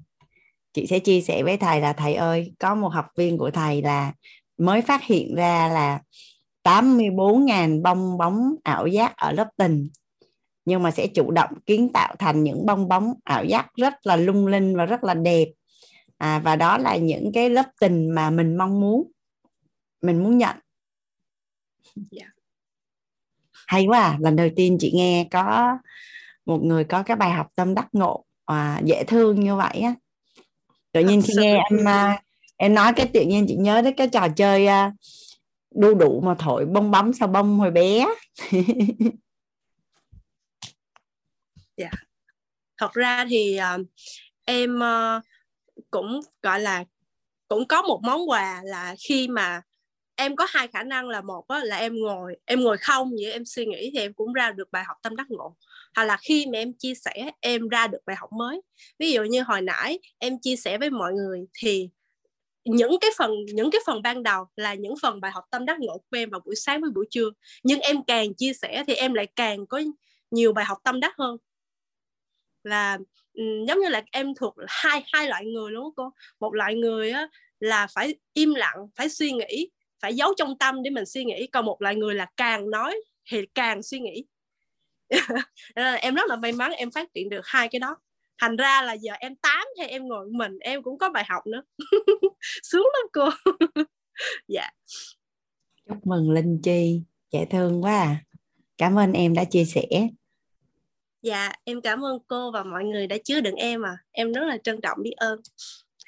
Chị 0.72 0.86
sẽ 0.86 0.98
chia 0.98 1.20
sẻ 1.20 1.42
với 1.42 1.56
thầy 1.56 1.80
là 1.80 1.92
thầy 1.92 2.14
ơi 2.14 2.52
có 2.58 2.74
một 2.74 2.88
học 2.88 3.06
viên 3.16 3.38
của 3.38 3.50
thầy 3.50 3.82
là 3.82 4.12
mới 4.58 4.82
phát 4.82 5.04
hiện 5.04 5.34
ra 5.34 5.68
là 5.68 6.00
84.000 6.64 7.82
bong 7.82 8.18
bóng 8.18 8.54
ảo 8.62 8.86
giác 8.86 9.16
ở 9.16 9.32
lớp 9.32 9.48
tình 9.56 9.88
nhưng 10.64 10.82
mà 10.82 10.90
sẽ 10.90 11.06
chủ 11.06 11.30
động 11.30 11.50
kiến 11.66 11.92
tạo 11.92 12.14
thành 12.18 12.42
những 12.42 12.66
bong 12.66 12.88
bóng 12.88 13.14
ảo 13.24 13.44
giác 13.44 13.74
rất 13.76 14.06
là 14.06 14.16
lung 14.16 14.46
linh 14.46 14.76
và 14.76 14.84
rất 14.84 15.04
là 15.04 15.14
đẹp 15.14 15.48
à, 16.18 16.38
và 16.44 16.56
đó 16.56 16.78
là 16.78 16.96
những 16.96 17.32
cái 17.32 17.50
lớp 17.50 17.66
tình 17.80 18.10
mà 18.10 18.30
mình 18.30 18.56
mong 18.56 18.80
muốn 18.80 19.10
mình 20.02 20.22
muốn 20.22 20.38
nhận 20.38 20.56
yeah. 20.56 22.04
Dạ. 22.10 22.26
hay 23.66 23.86
quá 23.86 24.00
à. 24.00 24.16
lần 24.20 24.36
đầu 24.36 24.48
tiên 24.56 24.76
chị 24.80 24.92
nghe 24.94 25.26
có 25.30 25.78
một 26.46 26.62
người 26.62 26.84
có 26.84 27.02
cái 27.02 27.16
bài 27.16 27.30
học 27.30 27.46
tâm 27.54 27.74
đắc 27.74 27.88
ngộ 27.92 28.24
à, 28.44 28.80
dễ 28.84 29.04
thương 29.04 29.40
như 29.40 29.56
vậy 29.56 29.80
á 29.80 29.94
tự 30.92 31.04
nhiên 31.04 31.22
khi 31.22 31.32
nghe 31.36 31.62
em 31.70 31.88
à, 31.88 32.22
em 32.56 32.74
nói 32.74 32.92
cái 32.96 33.06
tự 33.06 33.20
nhiên 33.20 33.44
chị 33.48 33.56
nhớ 33.56 33.82
đến 33.82 33.94
cái 33.96 34.08
trò 34.08 34.28
chơi 34.36 34.66
à, 34.66 34.92
đu 35.74 35.94
đủ 35.94 36.20
mà 36.20 36.34
thổi 36.38 36.66
bông 36.66 36.90
bóng 36.90 37.12
sao 37.12 37.28
bông 37.28 37.58
hồi 37.58 37.70
bé 37.70 38.06
yeah. 41.80 41.92
Thật 42.78 42.92
ra 42.92 43.26
thì 43.28 43.58
uh, 43.74 43.86
em 44.44 44.76
uh, 44.78 45.22
cũng 45.90 46.20
gọi 46.42 46.60
là 46.60 46.84
cũng 47.48 47.68
có 47.68 47.82
một 47.82 48.00
món 48.02 48.30
quà 48.30 48.62
là 48.64 48.94
khi 48.98 49.28
mà 49.28 49.62
em 50.16 50.36
có 50.36 50.46
hai 50.50 50.68
khả 50.68 50.82
năng 50.82 51.08
là 51.08 51.20
một 51.20 51.44
là 51.64 51.76
em 51.76 51.94
ngồi 51.98 52.36
em 52.44 52.60
ngồi 52.60 52.76
không 52.78 53.10
vậy 53.10 53.32
em 53.32 53.44
suy 53.44 53.66
nghĩ 53.66 53.90
thì 53.94 54.00
em 54.00 54.12
cũng 54.12 54.32
ra 54.32 54.52
được 54.52 54.72
bài 54.72 54.84
học 54.84 54.96
tâm 55.02 55.16
đắc 55.16 55.26
ngộ. 55.30 55.56
Hoặc 55.96 56.04
là 56.04 56.16
khi 56.16 56.46
mà 56.52 56.58
em 56.58 56.72
chia 56.72 56.94
sẻ 56.94 57.30
em 57.40 57.68
ra 57.68 57.86
được 57.86 57.98
bài 58.06 58.16
học 58.16 58.32
mới. 58.32 58.60
Ví 58.98 59.12
dụ 59.12 59.22
như 59.22 59.42
hồi 59.42 59.62
nãy 59.62 59.98
em 60.18 60.38
chia 60.42 60.56
sẻ 60.56 60.78
với 60.78 60.90
mọi 60.90 61.12
người 61.12 61.46
thì 61.58 61.88
những 62.64 62.96
cái 63.00 63.10
phần 63.18 63.30
những 63.54 63.70
cái 63.70 63.80
phần 63.86 64.02
ban 64.02 64.22
đầu 64.22 64.44
là 64.56 64.74
những 64.74 64.94
phần 65.02 65.20
bài 65.20 65.32
học 65.32 65.44
tâm 65.50 65.66
đắc 65.66 65.78
ngộ 65.80 65.98
của 65.98 66.16
em 66.16 66.30
vào 66.30 66.40
buổi 66.46 66.56
sáng 66.56 66.80
với 66.80 66.90
buổi 66.90 67.06
trưa. 67.10 67.30
Nhưng 67.62 67.80
em 67.80 68.04
càng 68.06 68.34
chia 68.34 68.52
sẻ 68.52 68.84
thì 68.86 68.94
em 68.94 69.14
lại 69.14 69.26
càng 69.36 69.66
có 69.66 69.80
nhiều 70.30 70.52
bài 70.52 70.64
học 70.64 70.78
tâm 70.84 71.00
đắc 71.00 71.14
hơn 71.18 71.36
là 72.62 72.98
ừ, 73.32 73.42
giống 73.68 73.80
như 73.80 73.88
là 73.88 74.02
em 74.12 74.34
thuộc 74.34 74.54
hai 74.68 75.04
hai 75.12 75.28
loại 75.28 75.44
người 75.46 75.72
luôn 75.72 75.94
cô. 75.96 76.12
Một 76.40 76.54
loại 76.54 76.74
người 76.74 77.10
á, 77.10 77.28
là 77.60 77.86
phải 77.94 78.14
im 78.32 78.54
lặng 78.54 78.88
phải 78.96 79.08
suy 79.08 79.32
nghĩ 79.32 79.68
phải 80.02 80.14
giấu 80.14 80.34
trong 80.36 80.58
tâm 80.58 80.82
để 80.82 80.90
mình 80.90 81.06
suy 81.06 81.24
nghĩ. 81.24 81.46
Còn 81.46 81.64
một 81.64 81.82
loại 81.82 81.96
người 81.96 82.14
là 82.14 82.26
càng 82.36 82.70
nói 82.70 82.96
thì 83.30 83.46
càng 83.54 83.82
suy 83.82 84.00
nghĩ. 84.00 84.24
Em 86.00 86.14
rất 86.14 86.26
là 86.28 86.36
may 86.36 86.52
mắn 86.52 86.72
em 86.72 86.90
phát 86.90 87.08
triển 87.14 87.28
được 87.28 87.46
hai 87.46 87.68
cái 87.68 87.78
đó. 87.78 87.96
Thành 88.38 88.56
ra 88.56 88.82
là 88.82 88.92
giờ 88.92 89.12
em 89.12 89.36
tám 89.36 89.66
hay 89.78 89.88
em 89.88 90.08
ngồi 90.08 90.26
mình 90.30 90.58
em 90.58 90.82
cũng 90.82 90.98
có 90.98 91.10
bài 91.10 91.24
học 91.28 91.46
nữa. 91.46 91.62
Sướng 92.62 92.86
lắm 92.92 93.08
cô. 93.12 93.30
Dạ. 94.48 94.70
Chúc 95.88 96.06
mừng 96.06 96.30
linh 96.30 96.60
chi 96.62 97.02
dễ 97.32 97.44
thương 97.50 97.84
quá 97.84 97.98
à. 98.00 98.24
Cảm 98.78 98.98
ơn 98.98 99.12
em 99.12 99.34
đã 99.34 99.44
chia 99.44 99.64
sẻ 99.64 99.82
dạ 101.22 101.52
em 101.64 101.80
cảm 101.80 102.04
ơn 102.04 102.18
cô 102.26 102.50
và 102.50 102.62
mọi 102.62 102.84
người 102.84 103.06
đã 103.06 103.16
chứa 103.24 103.40
đựng 103.40 103.54
em 103.54 103.82
à 103.82 103.96
em 104.12 104.32
rất 104.32 104.44
là 104.44 104.58
trân 104.64 104.80
trọng 104.80 104.98
biết 105.02 105.14
ơn. 105.16 105.40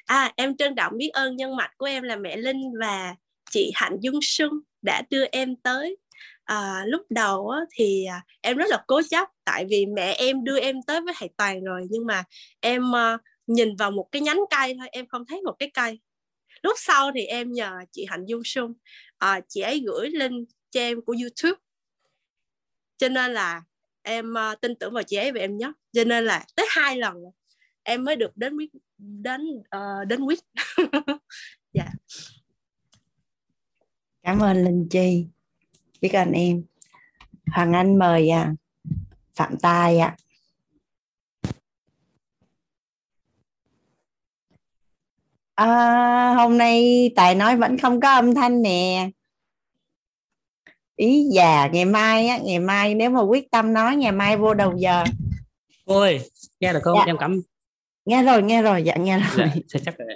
À 0.05 0.33
em 0.35 0.57
trân 0.57 0.75
trọng 0.75 0.97
biết 0.97 1.09
ơn 1.13 1.35
nhân 1.35 1.55
mạch 1.55 1.71
của 1.77 1.85
em 1.85 2.03
là 2.03 2.15
mẹ 2.15 2.37
linh 2.37 2.61
và 2.79 3.15
chị 3.51 3.71
hạnh 3.75 3.97
dung 4.01 4.19
xuân 4.21 4.51
đã 4.81 5.01
đưa 5.09 5.25
em 5.31 5.55
tới. 5.55 5.97
À, 6.43 6.83
lúc 6.85 7.01
đầu 7.09 7.49
á, 7.49 7.59
thì 7.75 8.05
à, 8.05 8.21
em 8.41 8.57
rất 8.57 8.65
là 8.69 8.83
cố 8.87 9.01
chấp 9.09 9.27
tại 9.45 9.65
vì 9.69 9.85
mẹ 9.85 10.13
em 10.13 10.43
đưa 10.43 10.59
em 10.59 10.75
tới 10.87 11.01
với 11.01 11.13
thầy 11.17 11.29
toàn 11.37 11.63
rồi 11.63 11.87
nhưng 11.89 12.05
mà 12.05 12.23
em 12.59 12.95
à, 12.95 13.17
nhìn 13.47 13.75
vào 13.75 13.91
một 13.91 14.07
cái 14.11 14.21
nhánh 14.21 14.39
cây 14.49 14.75
thôi 14.79 14.87
em 14.91 15.07
không 15.07 15.25
thấy 15.25 15.41
một 15.41 15.55
cái 15.59 15.71
cây. 15.73 15.99
Lúc 16.63 16.73
sau 16.79 17.11
thì 17.15 17.25
em 17.25 17.51
nhờ 17.51 17.71
chị 17.91 18.05
hạnh 18.09 18.25
dung 18.25 18.41
xuân 18.45 18.73
à, 19.17 19.33
ờ, 19.33 19.41
chị 19.47 19.61
ấy 19.61 19.83
gửi 19.85 20.09
link 20.09 20.49
cho 20.71 20.79
em 20.79 21.01
của 21.01 21.15
youtube. 21.21 21.59
Cho 22.97 23.09
nên 23.09 23.33
là 23.33 23.61
em 24.03 24.33
uh, 24.51 24.61
tin 24.61 24.75
tưởng 24.75 24.93
vào 24.93 25.03
chị 25.03 25.17
ấy 25.17 25.31
và 25.31 25.39
em 25.39 25.57
nhóc 25.57 25.71
cho 25.91 26.03
nên 26.03 26.25
là 26.25 26.45
tới 26.55 26.65
hai 26.69 26.97
lần 26.97 27.13
em 27.83 28.05
mới 28.05 28.15
được 28.15 28.37
đến 28.37 28.57
quyết 28.57 28.69
đến 28.97 29.41
uh, 29.49 30.07
đến 30.07 30.21
quyết 30.21 30.39
dạ. 31.73 31.83
Yeah. 31.83 31.93
cảm 34.23 34.39
ơn 34.39 34.63
linh 34.63 34.87
chi. 34.89 35.27
Biết 36.01 36.13
ơn 36.13 36.31
em. 36.31 36.63
Hoàng 37.51 37.73
anh 37.73 37.99
mời 37.99 38.29
à, 38.29 38.53
phạm 39.35 39.57
tài 39.61 39.99
ạ. 39.99 40.15
À. 45.55 45.65
à, 45.65 46.33
hôm 46.33 46.57
nay 46.57 47.09
tài 47.15 47.35
nói 47.35 47.57
vẫn 47.57 47.77
không 47.77 47.99
có 47.99 48.13
âm 48.13 48.35
thanh 48.35 48.61
nè 48.61 49.09
ý 50.95 51.29
già 51.31 51.67
ngày 51.67 51.85
mai 51.85 52.27
á 52.27 52.37
ngày 52.37 52.59
mai 52.59 52.95
nếu 52.95 53.09
mà 53.09 53.21
quyết 53.21 53.51
tâm 53.51 53.73
nói 53.73 53.95
ngày 53.95 54.11
mai 54.11 54.37
vô 54.37 54.53
đầu 54.53 54.77
giờ. 54.77 55.03
Ôi 55.85 56.19
nghe 56.59 56.73
được 56.73 56.79
không? 56.83 56.97
Dạ. 56.97 57.03
em 57.05 57.17
cảm 57.19 57.41
nghe 58.05 58.23
rồi 58.23 58.43
nghe 58.43 58.61
rồi 58.61 58.83
dạ 58.83 58.95
nghe 58.95 59.19
rồi. 59.19 59.47
Dạ, 59.67 59.79
chắc 59.85 59.95
là... 59.99 60.15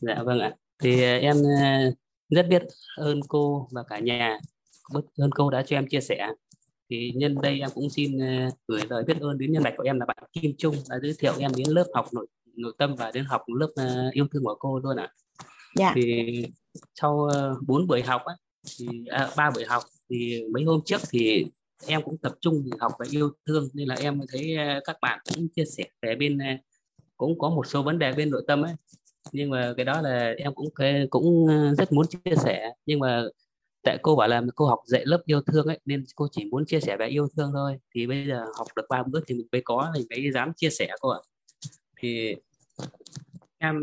dạ 0.00 0.22
vâng 0.24 0.40
ạ. 0.40 0.52
Thì 0.82 1.02
ờ, 1.02 1.18
em 1.18 1.36
ờ, 1.62 1.94
rất 2.28 2.46
biết 2.48 2.62
ơn 2.96 3.20
cô 3.28 3.68
và 3.70 3.82
cả 3.88 3.98
nhà. 3.98 4.38
Biết 4.94 5.00
ơn 5.16 5.30
cô 5.30 5.50
đã 5.50 5.62
cho 5.62 5.76
em 5.76 5.88
chia 5.88 6.00
sẻ. 6.00 6.28
Thì 6.90 7.12
nhân 7.14 7.34
đây 7.42 7.60
em 7.60 7.70
cũng 7.74 7.90
xin 7.90 8.18
ờ, 8.18 8.50
gửi 8.68 8.80
lời 8.88 9.04
biết 9.06 9.20
ơn 9.20 9.38
đến 9.38 9.52
nhân 9.52 9.62
mạch 9.62 9.74
của 9.76 9.82
em 9.82 10.00
là 10.00 10.06
bạn 10.06 10.16
Kim 10.32 10.52
Trung 10.58 10.76
đã 10.88 10.98
giới 11.02 11.14
thiệu 11.18 11.32
em 11.38 11.50
đến 11.56 11.68
lớp 11.68 11.84
học 11.94 12.06
nội 12.12 12.26
nội 12.56 12.72
tâm 12.78 12.96
và 12.96 13.10
đến 13.10 13.24
học 13.24 13.42
lớp 13.46 13.68
yêu 14.12 14.26
thương 14.32 14.44
của 14.44 14.56
cô 14.58 14.78
luôn 14.78 14.96
ạ. 14.96 15.08
Dạ. 15.76 15.92
Thì 15.94 16.46
sau 16.94 17.28
bốn 17.66 17.86
buổi 17.86 18.02
học 18.02 18.22
á, 18.24 18.34
thì 18.78 18.86
à, 19.10 19.30
ba 19.36 19.50
buổi 19.50 19.64
học 19.64 19.82
thì 20.12 20.44
mấy 20.52 20.64
hôm 20.64 20.80
trước 20.84 21.00
thì 21.10 21.46
em 21.86 22.02
cũng 22.02 22.18
tập 22.18 22.32
trung 22.40 22.64
học 22.80 22.92
về 23.00 23.06
yêu 23.10 23.30
thương 23.46 23.68
nên 23.74 23.88
là 23.88 23.94
em 24.00 24.20
thấy 24.32 24.56
à, 24.56 24.80
các 24.84 24.96
bạn 25.02 25.18
cũng 25.34 25.48
chia 25.48 25.64
sẻ 25.64 25.84
về 26.02 26.14
bên 26.14 26.38
à, 26.38 26.58
cũng 27.16 27.38
có 27.38 27.50
một 27.50 27.66
số 27.66 27.82
vấn 27.82 27.98
đề 27.98 28.12
bên 28.12 28.30
nội 28.30 28.44
tâm 28.46 28.62
ấy. 28.62 28.74
Nhưng 29.32 29.50
mà 29.50 29.74
cái 29.76 29.84
đó 29.84 30.00
là 30.00 30.34
em 30.38 30.54
cũng 30.54 30.68
cũng 31.10 31.48
à, 31.48 31.74
rất 31.78 31.92
muốn 31.92 32.06
chia 32.06 32.36
sẻ. 32.44 32.70
Nhưng 32.86 32.98
mà 33.00 33.24
tại 33.82 33.98
cô 34.02 34.16
bảo 34.16 34.28
là 34.28 34.42
cô 34.54 34.66
học 34.66 34.80
dạy 34.86 35.02
lớp 35.06 35.22
yêu 35.26 35.40
thương 35.40 35.66
ấy 35.66 35.80
nên 35.84 36.04
cô 36.14 36.28
chỉ 36.32 36.44
muốn 36.44 36.66
chia 36.66 36.80
sẻ 36.80 36.96
về 36.96 37.06
yêu 37.06 37.28
thương 37.36 37.50
thôi. 37.52 37.78
Thì 37.94 38.06
bây 38.06 38.26
giờ 38.26 38.44
học 38.58 38.66
được 38.76 38.86
ba 38.88 39.02
bữa 39.02 39.20
thì 39.26 39.34
mình 39.34 39.46
mới 39.52 39.62
có 39.64 39.92
mình 39.94 40.06
mới 40.10 40.32
dám 40.32 40.52
chia 40.56 40.70
sẻ 40.70 40.88
cô 41.00 41.08
ạ. 41.08 41.20
Thì 42.00 42.34
em 43.58 43.80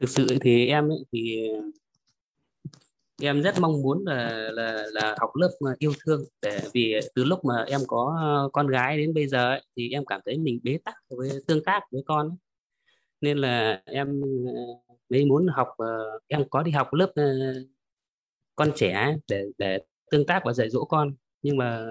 thực 0.00 0.10
sự 0.10 0.26
thì 0.40 0.66
em 0.66 0.88
ấy, 0.88 0.98
thì 1.12 1.48
em 3.22 3.42
rất 3.42 3.54
mong 3.60 3.82
muốn 3.82 4.04
là 4.04 4.50
là 4.52 4.84
là 4.92 5.16
học 5.18 5.30
lớp 5.36 5.50
à, 5.60 5.72
yêu 5.78 5.92
thương. 6.04 6.24
Để 6.42 6.60
vì 6.74 7.00
từ 7.14 7.24
lúc 7.24 7.44
mà 7.44 7.64
em 7.68 7.80
có 7.86 8.16
à, 8.20 8.30
con 8.52 8.66
gái 8.66 8.98
đến 8.98 9.14
bây 9.14 9.28
giờ 9.28 9.50
ấy, 9.50 9.62
thì 9.76 9.90
em 9.90 10.06
cảm 10.06 10.20
thấy 10.24 10.38
mình 10.38 10.60
bế 10.62 10.78
tắc 10.84 10.94
với 11.08 11.30
tương 11.46 11.64
tác 11.64 11.82
với 11.90 12.02
con 12.06 12.28
ấy. 12.28 12.36
nên 13.20 13.38
là 13.38 13.82
em 13.84 14.22
à, 14.48 14.92
mới 15.08 15.24
muốn 15.24 15.46
học 15.46 15.68
em 16.28 16.48
có 16.50 16.62
đi 16.62 16.70
học 16.70 16.94
lớp 16.94 17.12
con 18.56 18.72
trẻ 18.76 19.16
để 19.28 19.44
để 19.58 19.78
tương 20.10 20.26
tác 20.26 20.42
và 20.44 20.52
dạy 20.52 20.70
dỗ 20.70 20.84
con. 20.84 21.14
Nhưng 21.42 21.56
mà 21.56 21.86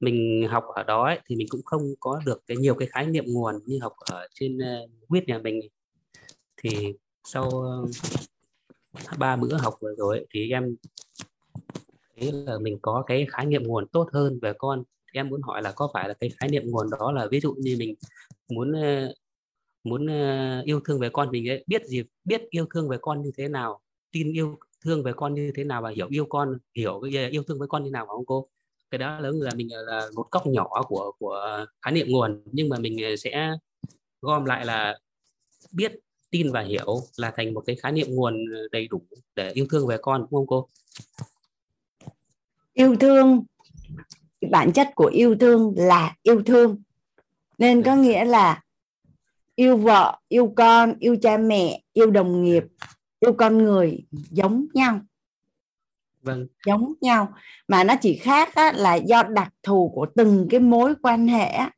mình 0.00 0.46
học 0.50 0.64
ở 0.74 0.82
đó 0.82 1.04
ấy, 1.04 1.18
thì 1.26 1.36
mình 1.36 1.46
cũng 1.50 1.62
không 1.64 1.82
có 2.00 2.20
được 2.26 2.42
cái 2.46 2.56
nhiều 2.56 2.74
cái 2.74 2.88
khái 2.88 3.06
niệm 3.06 3.24
nguồn 3.26 3.54
như 3.66 3.78
học 3.82 3.92
ở 4.10 4.26
trên 4.34 4.58
huyết 5.08 5.24
nhà 5.26 5.38
mình. 5.38 5.60
Thì 6.56 6.94
sau 7.24 7.50
ba 9.18 9.36
bữa 9.36 9.56
học 9.56 9.74
vừa 9.80 9.94
rồi 9.98 10.26
thì 10.34 10.50
em 10.50 10.76
thấy 12.16 12.32
là 12.32 12.58
mình 12.58 12.78
có 12.82 13.04
cái 13.06 13.26
khái 13.30 13.46
niệm 13.46 13.62
nguồn 13.62 13.88
tốt 13.88 14.08
hơn 14.12 14.38
về 14.42 14.52
con. 14.58 14.84
Thì 15.12 15.20
em 15.20 15.28
muốn 15.28 15.42
hỏi 15.42 15.62
là 15.62 15.72
có 15.72 15.90
phải 15.94 16.08
là 16.08 16.14
cái 16.14 16.30
khái 16.40 16.48
niệm 16.48 16.70
nguồn 16.70 16.90
đó 16.90 17.12
là 17.12 17.26
ví 17.30 17.40
dụ 17.40 17.54
như 17.58 17.76
mình 17.78 17.94
muốn 18.48 18.72
ờ, 18.72 19.14
muốn 19.84 20.06
ờ, 20.06 20.62
yêu 20.64 20.80
thương 20.84 21.00
về 21.00 21.08
con, 21.12 21.30
mình 21.30 21.48
ấy 21.48 21.64
biết 21.66 21.86
gì, 21.86 22.02
biết 22.24 22.42
yêu 22.50 22.66
thương 22.74 22.88
về 22.88 22.96
con 23.00 23.22
như 23.22 23.30
thế 23.36 23.48
nào, 23.48 23.80
tin 24.12 24.32
yêu 24.32 24.58
thương 24.84 25.02
về 25.02 25.12
con 25.16 25.34
như 25.34 25.52
thế 25.54 25.64
nào 25.64 25.82
và 25.82 25.90
hiểu 25.90 26.06
yêu 26.10 26.26
con, 26.28 26.58
hiểu 26.74 27.00
cái 27.02 27.30
yêu 27.30 27.42
thương 27.42 27.58
với 27.58 27.68
con 27.68 27.84
như 27.84 27.90
nào 27.90 28.06
không 28.06 28.26
cô? 28.26 28.48
Cái 28.90 28.98
đó 28.98 29.20
là 29.20 29.30
là 29.34 29.50
mình 29.54 29.68
ờ, 29.70 29.82
là 29.82 30.08
một 30.14 30.26
góc 30.30 30.46
nhỏ 30.46 30.82
của 30.88 31.12
của 31.18 31.66
khái 31.82 31.92
niệm 31.92 32.06
nguồn, 32.10 32.42
nhưng 32.52 32.68
mà 32.68 32.78
mình 32.78 33.16
sẽ 33.18 33.52
gom 34.22 34.44
lại 34.44 34.64
là 34.66 34.98
biết 35.72 35.92
tin 36.30 36.52
và 36.52 36.60
hiểu 36.60 37.00
là 37.16 37.32
thành 37.36 37.54
một 37.54 37.62
cái 37.66 37.76
khái 37.76 37.92
niệm 37.92 38.06
nguồn 38.10 38.44
đầy 38.72 38.88
đủ 38.88 39.02
để 39.34 39.50
yêu 39.50 39.66
thương 39.70 39.86
về 39.86 39.96
con 40.02 40.20
đúng 40.20 40.30
không 40.30 40.46
cô? 40.46 40.68
Yêu 42.74 42.96
thương 42.96 43.44
bản 44.50 44.72
chất 44.72 44.88
của 44.94 45.06
yêu 45.06 45.36
thương 45.40 45.74
là 45.76 46.14
yêu 46.22 46.42
thương. 46.42 46.82
Nên 47.58 47.82
có 47.82 47.96
nghĩa 47.96 48.24
là 48.24 48.62
yêu 49.54 49.76
vợ 49.76 50.18
yêu 50.28 50.52
con 50.56 50.94
yêu 50.98 51.16
cha 51.22 51.36
mẹ 51.36 51.82
yêu 51.92 52.10
đồng 52.10 52.44
nghiệp 52.44 52.64
yêu 53.20 53.32
con 53.32 53.58
người 53.58 54.06
giống 54.10 54.66
nhau. 54.74 55.00
Vâng. 56.22 56.46
Giống 56.66 56.94
nhau. 57.00 57.34
Mà 57.68 57.84
nó 57.84 57.94
chỉ 58.00 58.16
khác 58.16 58.54
á, 58.54 58.72
là 58.72 58.94
do 58.94 59.22
đặc 59.22 59.52
thù 59.62 59.92
của 59.94 60.06
từng 60.16 60.48
cái 60.50 60.60
mối 60.60 60.94
quan 61.02 61.28
hệ 61.28 61.46
á. 61.46 61.70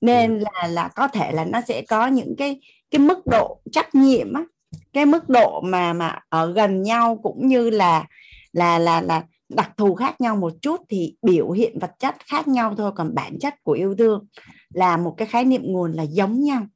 nên 0.00 0.38
ừ. 0.38 0.44
là 0.44 0.68
là 0.68 0.88
có 0.96 1.08
thể 1.08 1.32
là 1.32 1.44
nó 1.44 1.60
sẽ 1.68 1.82
có 1.88 2.06
những 2.06 2.34
cái 2.38 2.60
cái 2.90 2.98
mức 2.98 3.26
độ 3.26 3.60
trách 3.72 3.94
nhiệm 3.94 4.32
á 4.32 4.44
cái 4.92 5.06
mức 5.06 5.28
độ 5.28 5.60
mà 5.60 5.92
mà 5.92 6.20
ở 6.28 6.52
gần 6.52 6.82
nhau 6.82 7.20
cũng 7.22 7.46
như 7.46 7.70
là 7.70 8.06
là 8.52 8.78
là 8.78 9.00
là 9.00 9.24
đặc 9.48 9.70
thù 9.76 9.94
khác 9.94 10.20
nhau 10.20 10.36
một 10.36 10.52
chút 10.62 10.80
thì 10.88 11.16
biểu 11.22 11.50
hiện 11.50 11.78
vật 11.78 11.92
chất 11.98 12.16
khác 12.24 12.48
nhau 12.48 12.74
thôi 12.76 12.92
còn 12.96 13.14
bản 13.14 13.38
chất 13.38 13.54
của 13.62 13.72
yêu 13.72 13.94
thương 13.98 14.26
là 14.74 14.96
một 14.96 15.14
cái 15.16 15.28
khái 15.28 15.44
niệm 15.44 15.62
nguồn 15.64 15.92
là 15.92 16.02
giống 16.02 16.40
nhau. 16.40 16.66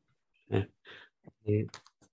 À, 0.50 0.66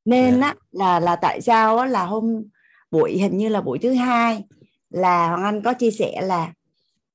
nên 0.05 0.41
á 0.41 0.55
là 0.71 0.99
là 0.99 1.15
tại 1.15 1.41
sao 1.41 1.77
á, 1.77 1.85
là 1.85 2.05
hôm 2.05 2.43
buổi 2.91 3.17
hình 3.17 3.37
như 3.37 3.49
là 3.49 3.61
buổi 3.61 3.79
thứ 3.79 3.93
hai 3.93 4.43
là 4.89 5.27
hoàng 5.27 5.43
anh 5.43 5.61
có 5.61 5.73
chia 5.73 5.91
sẻ 5.91 6.21
là 6.21 6.53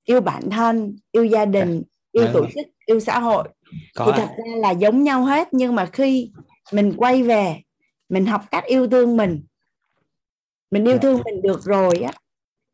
yêu 0.05 0.21
bản 0.21 0.51
thân 0.51 0.97
yêu 1.13 1.25
gia 1.25 1.45
đình 1.45 1.83
yêu 2.13 2.27
tổ 2.33 2.47
chức 2.55 2.67
yêu 2.87 3.01
xã 3.01 3.19
hội. 3.19 3.49
Có 3.95 4.07
thì 4.07 4.13
thật 4.17 4.29
ra 4.37 4.57
là 4.57 4.71
giống 4.71 5.03
nhau 5.03 5.25
hết 5.25 5.49
nhưng 5.53 5.75
mà 5.75 5.87
khi 5.87 6.31
mình 6.73 6.95
quay 6.97 7.23
về 7.23 7.63
mình 8.09 8.27
học 8.27 8.45
cách 8.51 8.65
yêu 8.65 8.89
thương 8.89 9.17
mình. 9.17 9.45
Mình 10.71 10.85
yêu 10.85 10.95
dạ. 10.95 10.99
thương 11.03 11.21
mình 11.25 11.43
được 11.43 11.63
rồi 11.63 11.99
á 11.99 12.13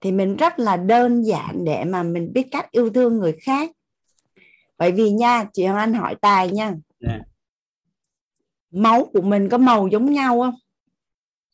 thì 0.01 0.13
mình 0.13 0.37
rất 0.37 0.59
là 0.59 0.77
đơn 0.77 1.23
giản 1.23 1.65
để 1.65 1.85
mà 1.85 2.03
mình 2.03 2.33
biết 2.33 2.47
cách 2.51 2.71
yêu 2.71 2.91
thương 2.91 3.19
người 3.19 3.37
khác. 3.43 3.71
Bởi 4.79 4.93
vì 4.93 5.11
nha 5.11 5.45
chị 5.53 5.67
Hoàng 5.67 5.79
Anh 5.79 5.95
hỏi 5.95 6.15
tài 6.21 6.51
nha. 6.51 6.75
Dạ. 7.01 7.19
Máu 8.71 9.11
của 9.13 9.21
mình 9.21 9.49
có 9.49 9.59
màu 9.59 9.89
giống 9.89 10.13
nhau 10.13 10.41
không? 10.41 10.55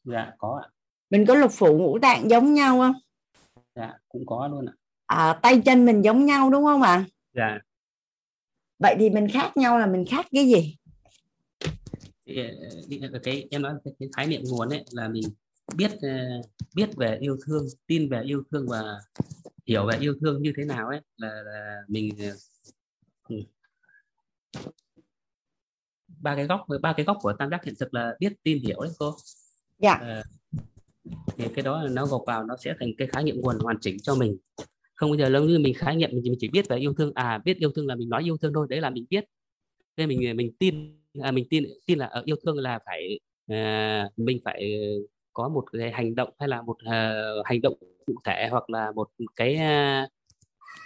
Dạ 0.04 0.32
có 0.38 0.60
ạ. 0.62 0.68
Mình 1.10 1.26
có 1.26 1.34
lục 1.34 1.50
phủ 1.52 1.78
ngũ 1.78 1.98
tạng 1.98 2.30
giống 2.30 2.54
nhau 2.54 2.78
không? 2.78 2.94
Dạ 3.74 3.94
cũng 4.08 4.26
có 4.26 4.48
luôn 4.48 4.66
ạ. 4.66 4.74
À, 5.06 5.38
tay 5.42 5.62
chân 5.64 5.86
mình 5.86 6.02
giống 6.02 6.26
nhau 6.26 6.50
đúng 6.50 6.64
không 6.64 6.82
ạ? 6.82 7.04
Dạ. 7.34 7.58
Vậy 8.78 8.96
thì 8.98 9.10
mình 9.10 9.28
khác 9.28 9.56
nhau 9.56 9.78
là 9.78 9.86
mình 9.86 10.04
khác 10.10 10.26
cái 10.32 10.46
gì 10.46 10.76
cái 13.22 13.46
em 13.50 13.62
nói 13.62 13.74
cái 13.98 14.08
khái 14.16 14.26
niệm 14.26 14.42
nguồn 14.44 14.68
ấy 14.68 14.84
là 14.90 15.08
mình 15.08 15.24
biết 15.76 15.90
ờ, 16.02 16.08
biết 16.74 16.96
về 16.96 17.18
yêu 17.20 17.36
thương 17.46 17.66
tin 17.86 18.08
về 18.08 18.22
yêu 18.22 18.42
thương 18.50 18.66
và 18.68 18.98
hiểu 19.66 19.86
về 19.86 19.98
yêu 20.00 20.14
thương 20.20 20.42
như 20.42 20.52
thế 20.56 20.64
nào 20.64 20.88
ấy 20.88 21.00
là, 21.16 21.42
là 21.44 21.82
mình 21.88 22.10
ờ, 22.18 23.36
ba 26.08 26.36
cái 26.36 26.46
góc 26.46 26.66
ba 26.82 26.92
cái 26.96 27.06
góc 27.06 27.18
của 27.20 27.32
tam 27.32 27.50
giác 27.50 27.64
hiện 27.64 27.74
thực 27.80 27.94
là 27.94 28.16
biết 28.20 28.32
tin 28.42 28.58
hiểu 28.58 28.80
đấy 28.80 28.92
cô. 28.98 29.16
Dạ. 29.78 29.92
À, 29.92 30.22
thì 31.36 31.44
cái 31.54 31.62
đó 31.64 31.88
nó 31.90 32.06
gộp 32.06 32.22
vào 32.26 32.44
nó 32.44 32.56
sẽ 32.56 32.74
thành 32.80 32.90
cái 32.98 33.08
khái 33.08 33.24
niệm 33.24 33.40
nguồn 33.40 33.58
hoàn 33.58 33.76
chỉnh 33.80 33.96
cho 34.02 34.14
mình. 34.14 34.36
Không 34.94 35.10
bao 35.10 35.18
giờ 35.18 35.28
lâu 35.28 35.44
như 35.44 35.58
mình 35.58 35.74
khái 35.74 35.96
niệm 35.96 36.10
mình 36.12 36.34
chỉ 36.40 36.48
biết 36.48 36.68
về 36.68 36.76
yêu 36.76 36.94
thương 36.94 37.12
à 37.14 37.38
biết 37.44 37.56
yêu 37.56 37.72
thương 37.74 37.86
là 37.86 37.94
mình 37.94 38.08
nói 38.08 38.22
yêu 38.22 38.36
thương 38.36 38.52
thôi 38.54 38.66
đấy 38.70 38.80
là 38.80 38.90
mình 38.90 39.06
biết. 39.10 39.24
Nên 39.96 40.08
mình 40.08 40.36
mình 40.36 40.52
tin 40.58 40.98
à, 41.22 41.30
mình 41.30 41.46
tin 41.50 41.64
tin 41.86 41.98
là 41.98 42.06
ở 42.06 42.22
yêu 42.24 42.36
thương 42.44 42.58
là 42.58 42.78
phải 42.86 43.20
à, 43.46 44.08
mình 44.16 44.38
phải 44.44 44.80
có 45.32 45.48
một 45.48 45.64
cái 45.72 45.90
hành 45.92 46.14
động 46.14 46.30
hay 46.38 46.48
là 46.48 46.62
một 46.62 46.76
à, 46.84 47.22
hành 47.44 47.60
động 47.60 47.74
cụ 48.06 48.14
thể 48.24 48.48
hoặc 48.50 48.70
là 48.70 48.92
một 48.92 49.08
cái 49.36 49.56
à, 49.56 50.08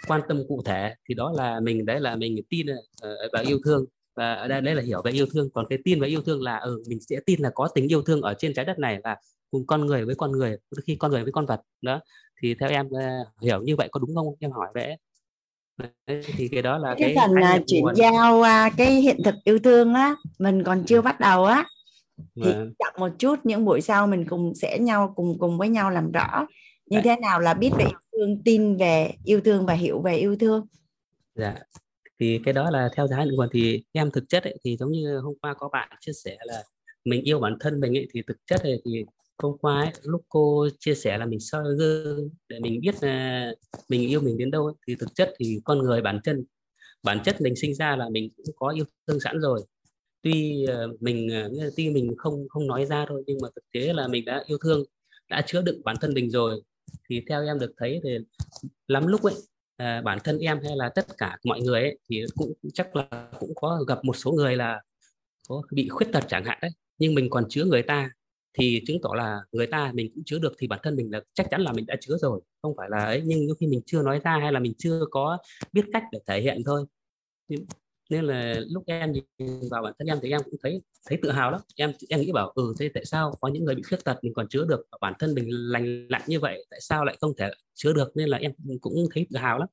quan 0.07 0.21
tâm 0.27 0.43
cụ 0.47 0.61
thể. 0.65 0.95
Thì 1.09 1.13
đó 1.15 1.33
là 1.35 1.59
mình 1.59 1.85
đấy 1.85 1.99
là 1.99 2.15
mình 2.15 2.35
tin 2.49 2.67
uh, 2.71 3.47
yêu 3.47 3.59
thương. 3.65 3.85
Và 4.15 4.33
ở 4.33 4.47
đây 4.47 4.61
đấy 4.61 4.75
là 4.75 4.81
hiểu 4.81 5.01
về 5.01 5.11
yêu 5.11 5.25
thương. 5.33 5.49
Còn 5.53 5.65
cái 5.69 5.79
tin 5.83 6.01
về 6.01 6.07
yêu 6.07 6.21
thương 6.21 6.41
là 6.41 6.57
ừ, 6.57 6.83
mình 6.87 6.99
sẽ 7.01 7.19
tin 7.25 7.41
là 7.41 7.51
có 7.55 7.67
tình 7.75 7.91
yêu 7.91 8.01
thương 8.01 8.21
ở 8.21 8.33
trên 8.33 8.53
trái 8.53 8.65
đất 8.65 8.79
này 8.79 8.99
là 9.03 9.17
cùng 9.51 9.65
con 9.65 9.85
người 9.85 10.05
với 10.05 10.15
con 10.15 10.31
người 10.31 10.49
đôi 10.49 10.81
khi 10.85 10.95
con 10.95 11.11
người 11.11 11.23
với 11.23 11.31
con 11.31 11.45
vật. 11.45 11.61
Đó. 11.81 11.99
Thì 12.41 12.55
theo 12.59 12.69
em 12.69 12.87
uh, 12.87 13.27
hiểu 13.41 13.61
như 13.61 13.75
vậy 13.75 13.87
có 13.91 13.99
đúng 13.99 14.15
không? 14.15 14.27
Em 14.39 14.51
hỏi 14.51 14.67
vậy 14.73 14.97
thì 16.07 16.47
cái 16.51 16.61
đó 16.61 16.77
là 16.77 16.95
cái, 16.97 17.15
cái 17.15 17.27
phần 17.27 17.61
uh, 17.61 17.67
chuyển 17.67 17.81
nguồn. 17.81 17.95
giao 17.95 18.39
uh, 18.39 18.73
cái 18.77 18.91
hiện 18.91 19.17
thực 19.25 19.35
yêu 19.43 19.59
thương 19.59 19.93
á 19.93 20.15
mình 20.39 20.63
còn 20.63 20.83
chưa 20.83 21.01
bắt 21.01 21.19
đầu 21.19 21.45
á 21.45 21.65
thì 22.35 22.41
vâng. 22.43 22.73
chậm 22.79 22.93
một 22.97 23.09
chút 23.19 23.39
những 23.43 23.65
buổi 23.65 23.81
sau 23.81 24.07
mình 24.07 24.25
cùng 24.29 24.55
sẽ 24.55 24.79
nhau 24.79 25.13
cùng 25.15 25.39
cùng 25.39 25.57
với 25.57 25.69
nhau 25.69 25.89
làm 25.89 26.11
rõ 26.11 26.47
như 26.85 26.97
Đấy. 26.97 27.03
thế 27.03 27.15
nào 27.21 27.39
là 27.39 27.53
biết 27.53 27.69
về 27.77 27.85
yêu 27.85 27.99
thương 28.11 28.43
tin 28.43 28.77
về 28.77 29.11
yêu 29.25 29.41
thương 29.41 29.65
và 29.65 29.73
hiểu 29.73 30.01
về 30.01 30.15
yêu 30.17 30.35
thương 30.39 30.67
dạ 31.35 31.55
thì 32.21 32.39
cái 32.45 32.53
đó 32.53 32.69
là 32.69 32.89
theo 32.95 33.07
giá 33.07 33.25
nguồn 33.31 33.49
thì 33.51 33.83
em 33.91 34.11
thực 34.11 34.29
chất 34.29 34.43
ấy, 34.43 34.57
thì 34.63 34.77
giống 34.77 34.91
như 34.91 35.17
hôm 35.17 35.33
qua 35.41 35.53
có 35.53 35.69
bạn 35.69 35.89
chia 35.99 36.11
sẻ 36.13 36.37
là 36.43 36.63
mình 37.05 37.21
yêu 37.21 37.39
bản 37.39 37.57
thân 37.59 37.79
mình 37.79 37.97
ấy, 37.97 38.07
thì 38.13 38.21
thực 38.27 38.37
chất 38.45 38.61
này 38.63 38.81
thì 38.85 39.05
hôm 39.41 39.57
qua 39.57 39.79
ấy, 39.81 39.91
lúc 40.03 40.21
cô 40.29 40.67
chia 40.79 40.95
sẻ 40.95 41.17
là 41.17 41.25
mình 41.25 41.39
soi 41.39 41.63
gương 41.77 42.29
để 42.49 42.59
mình 42.59 42.81
biết 42.81 42.95
là 43.01 43.51
mình 43.89 44.09
yêu 44.09 44.21
mình 44.21 44.37
đến 44.37 44.51
đâu 44.51 44.65
ấy, 44.65 44.75
thì 44.87 44.95
thực 44.95 45.15
chất 45.15 45.33
thì 45.39 45.59
con 45.63 45.79
người 45.79 46.01
bản 46.01 46.19
chân 46.23 46.45
bản 47.03 47.19
chất 47.25 47.41
mình 47.41 47.55
sinh 47.55 47.75
ra 47.75 47.95
là 47.95 48.09
mình 48.09 48.29
cũng 48.37 48.55
có 48.55 48.69
yêu 48.69 48.85
thương 49.07 49.19
sẵn 49.19 49.39
rồi. 49.39 49.61
Tuy 50.21 50.65
ờ, 50.65 50.87
mình 50.99 51.29
ờ, 51.59 51.69
tuy 51.77 51.89
mình 51.89 52.13
không 52.17 52.47
không 52.49 52.67
nói 52.67 52.85
ra 52.85 53.05
thôi 53.09 53.23
nhưng 53.27 53.37
mà 53.41 53.47
thực 53.55 53.63
tế 53.73 53.93
là 53.93 54.07
mình 54.07 54.25
đã 54.25 54.43
yêu 54.47 54.57
thương 54.63 54.83
đã 55.29 55.43
chứa 55.47 55.61
đựng 55.61 55.81
bản 55.83 55.95
thân 56.01 56.13
mình 56.13 56.29
rồi. 56.29 56.61
Thì 57.09 57.21
theo 57.29 57.45
em 57.45 57.59
được 57.59 57.71
thấy 57.77 57.99
thì 58.03 58.09
lắm 58.87 59.07
lúc 59.07 59.23
ấy 59.23 59.33
à, 59.77 60.01
bản 60.01 60.17
thân 60.23 60.39
em 60.39 60.59
hay 60.63 60.75
là 60.75 60.89
tất 60.95 61.05
cả 61.17 61.37
mọi 61.43 61.61
người 61.61 61.81
ấy, 61.81 61.97
thì 62.09 62.23
cũng 62.35 62.53
chắc 62.73 62.95
là 62.95 63.31
cũng 63.39 63.55
có 63.55 63.83
gặp 63.87 64.05
một 64.05 64.15
số 64.17 64.31
người 64.31 64.55
là 64.55 64.81
có 65.49 65.61
bị 65.71 65.89
khuyết 65.89 66.07
tật 66.11 66.23
chẳng 66.27 66.45
hạn 66.45 66.59
đấy 66.61 66.71
nhưng 66.97 67.15
mình 67.15 67.29
còn 67.29 67.45
chứa 67.49 67.65
người 67.65 67.83
ta 67.83 68.09
thì 68.53 68.81
chứng 68.87 68.97
tỏ 69.01 69.09
là 69.15 69.39
người 69.51 69.67
ta 69.67 69.91
mình 69.93 70.11
cũng 70.15 70.23
chứa 70.25 70.39
được 70.39 70.53
thì 70.59 70.67
bản 70.67 70.79
thân 70.83 70.95
mình 70.95 71.11
là 71.11 71.21
chắc 71.33 71.47
chắn 71.51 71.61
là 71.61 71.73
mình 71.73 71.85
đã 71.85 71.95
chứa 72.01 72.17
rồi 72.17 72.41
không 72.61 72.73
phải 72.77 72.89
là 72.89 73.05
ấy 73.05 73.21
nhưng 73.25 73.47
khi 73.59 73.67
mình 73.67 73.81
chưa 73.85 74.01
nói 74.03 74.19
ra 74.23 74.37
hay 74.41 74.51
là 74.51 74.59
mình 74.59 74.73
chưa 74.77 75.05
có 75.11 75.37
biết 75.73 75.85
cách 75.93 76.03
để 76.11 76.19
thể 76.27 76.41
hiện 76.41 76.61
thôi. 76.65 76.85
Nên 78.09 78.25
là 78.25 78.61
lúc 78.69 78.83
em 78.87 79.11
nhìn 79.11 79.23
vào 79.71 79.83
bản 79.83 79.93
thân 79.99 80.07
em 80.07 80.17
thì 80.21 80.29
em 80.31 80.41
cũng 80.43 80.55
thấy 80.63 80.81
thấy 81.07 81.19
tự 81.21 81.31
hào 81.31 81.51
lắm. 81.51 81.61
Em 81.75 81.91
em 82.09 82.21
nghĩ 82.21 82.31
bảo 82.31 82.51
ừ 82.55 82.73
thế 82.79 82.89
tại 82.93 83.05
sao 83.05 83.33
có 83.41 83.47
những 83.47 83.65
người 83.65 83.75
bị 83.75 83.83
khuyết 83.83 84.03
tật 84.03 84.19
mình 84.21 84.33
còn 84.33 84.47
chứa 84.49 84.65
được 84.65 84.87
bản 85.01 85.13
thân 85.19 85.33
mình 85.35 85.47
lành 85.49 86.07
lặn 86.09 86.21
như 86.27 86.39
vậy 86.39 86.65
tại 86.69 86.79
sao 86.81 87.05
lại 87.05 87.17
không 87.21 87.33
thể 87.37 87.51
chứa 87.73 87.93
được? 87.93 88.11
Nên 88.15 88.29
là 88.29 88.37
em 88.37 88.51
cũng 88.81 89.05
thấy 89.13 89.27
tự 89.29 89.37
hào 89.37 89.57
lắm. 89.57 89.67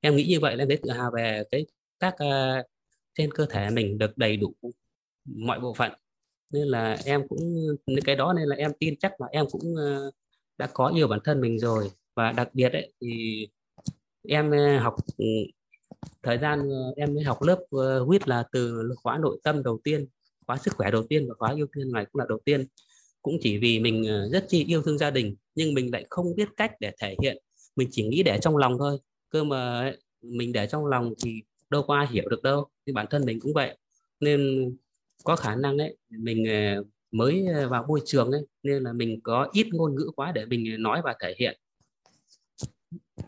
Em 0.00 0.16
nghĩ 0.16 0.24
như 0.24 0.40
vậy 0.40 0.56
là 0.56 0.62
em 0.62 0.68
thấy 0.68 0.78
tự 0.82 0.90
hào 0.90 1.10
về 1.16 1.44
cái 1.50 1.66
các 1.98 2.14
uh, 2.14 2.66
trên 3.14 3.32
cơ 3.32 3.46
thể 3.50 3.70
mình 3.70 3.98
được 3.98 4.18
đầy 4.18 4.36
đủ 4.36 4.54
mọi 5.24 5.60
bộ 5.60 5.74
phận 5.74 5.92
nên 6.50 6.68
là 6.68 6.98
em 7.04 7.28
cũng 7.28 7.66
cái 8.04 8.16
đó 8.16 8.32
nên 8.32 8.48
là 8.48 8.56
em 8.56 8.72
tin 8.78 8.94
chắc 8.96 9.20
là 9.20 9.26
em 9.30 9.46
cũng 9.50 9.76
ờ, 9.76 10.10
đã 10.58 10.66
có 10.66 10.92
yêu 10.96 11.08
bản 11.08 11.20
thân 11.24 11.40
mình 11.40 11.58
rồi. 11.58 11.90
Và 12.14 12.32
đặc 12.32 12.48
biệt 12.54 12.72
ấy, 12.72 12.92
thì 13.00 13.46
em 14.28 14.50
ờ, 14.50 14.78
học 14.78 14.96
ừ, 15.16 15.24
thời 16.22 16.38
gian 16.38 16.70
ờ, 16.70 16.92
em 16.96 17.14
mới 17.14 17.24
học 17.24 17.42
lớp 17.42 17.58
huyết 18.06 18.28
là 18.28 18.44
từ 18.52 18.92
khóa 19.02 19.18
nội 19.18 19.40
tâm 19.42 19.62
đầu 19.62 19.80
tiên, 19.84 20.06
khóa 20.46 20.56
sức 20.58 20.74
khỏe 20.76 20.90
đầu 20.90 21.02
tiên 21.02 21.28
và 21.28 21.34
khóa 21.38 21.54
yêu 21.54 21.66
thương 21.72 21.92
này 21.92 22.06
cũng 22.12 22.20
là 22.20 22.26
đầu 22.28 22.38
tiên. 22.44 22.66
Cũng 23.22 23.38
chỉ 23.40 23.58
vì 23.58 23.78
mình 23.78 24.28
rất 24.32 24.44
chi 24.48 24.64
yêu 24.64 24.82
thương 24.82 24.98
gia 24.98 25.10
đình, 25.10 25.36
nhưng 25.54 25.74
mình 25.74 25.92
lại 25.92 26.06
không 26.10 26.34
biết 26.36 26.48
cách 26.56 26.72
để 26.80 26.92
thể 27.00 27.16
hiện. 27.22 27.38
Mình 27.76 27.88
chỉ 27.90 28.04
nghĩ 28.06 28.22
để 28.22 28.38
trong 28.42 28.56
lòng 28.56 28.78
thôi. 28.78 28.98
Cơ 29.30 29.44
mà 29.44 29.92
mình 30.22 30.52
để 30.52 30.66
trong 30.66 30.86
lòng 30.86 31.14
thì 31.24 31.42
đâu 31.70 31.82
có 31.82 31.94
ai 31.94 32.06
hiểu 32.10 32.28
được 32.28 32.42
đâu. 32.42 32.66
Thì 32.86 32.92
bản 32.92 33.06
thân 33.10 33.24
mình 33.24 33.40
cũng 33.40 33.52
vậy. 33.52 33.78
Nên 34.20 34.70
có 35.24 35.36
khả 35.36 35.54
năng 35.54 35.76
đấy 35.76 35.96
mình 36.08 36.44
ờ, 36.44 36.84
mới 37.10 37.46
ờ, 37.54 37.68
vào 37.68 37.84
môi 37.88 38.00
trường 38.04 38.32
ấy 38.32 38.46
nên 38.62 38.82
là 38.82 38.92
mình 38.92 39.20
có 39.22 39.48
ít 39.52 39.66
ngôn 39.72 39.94
ngữ 39.94 40.10
quá 40.16 40.32
để 40.32 40.46
mình 40.46 40.82
nói 40.82 41.02
và 41.04 41.16
thể 41.20 41.34
hiện. 41.38 41.60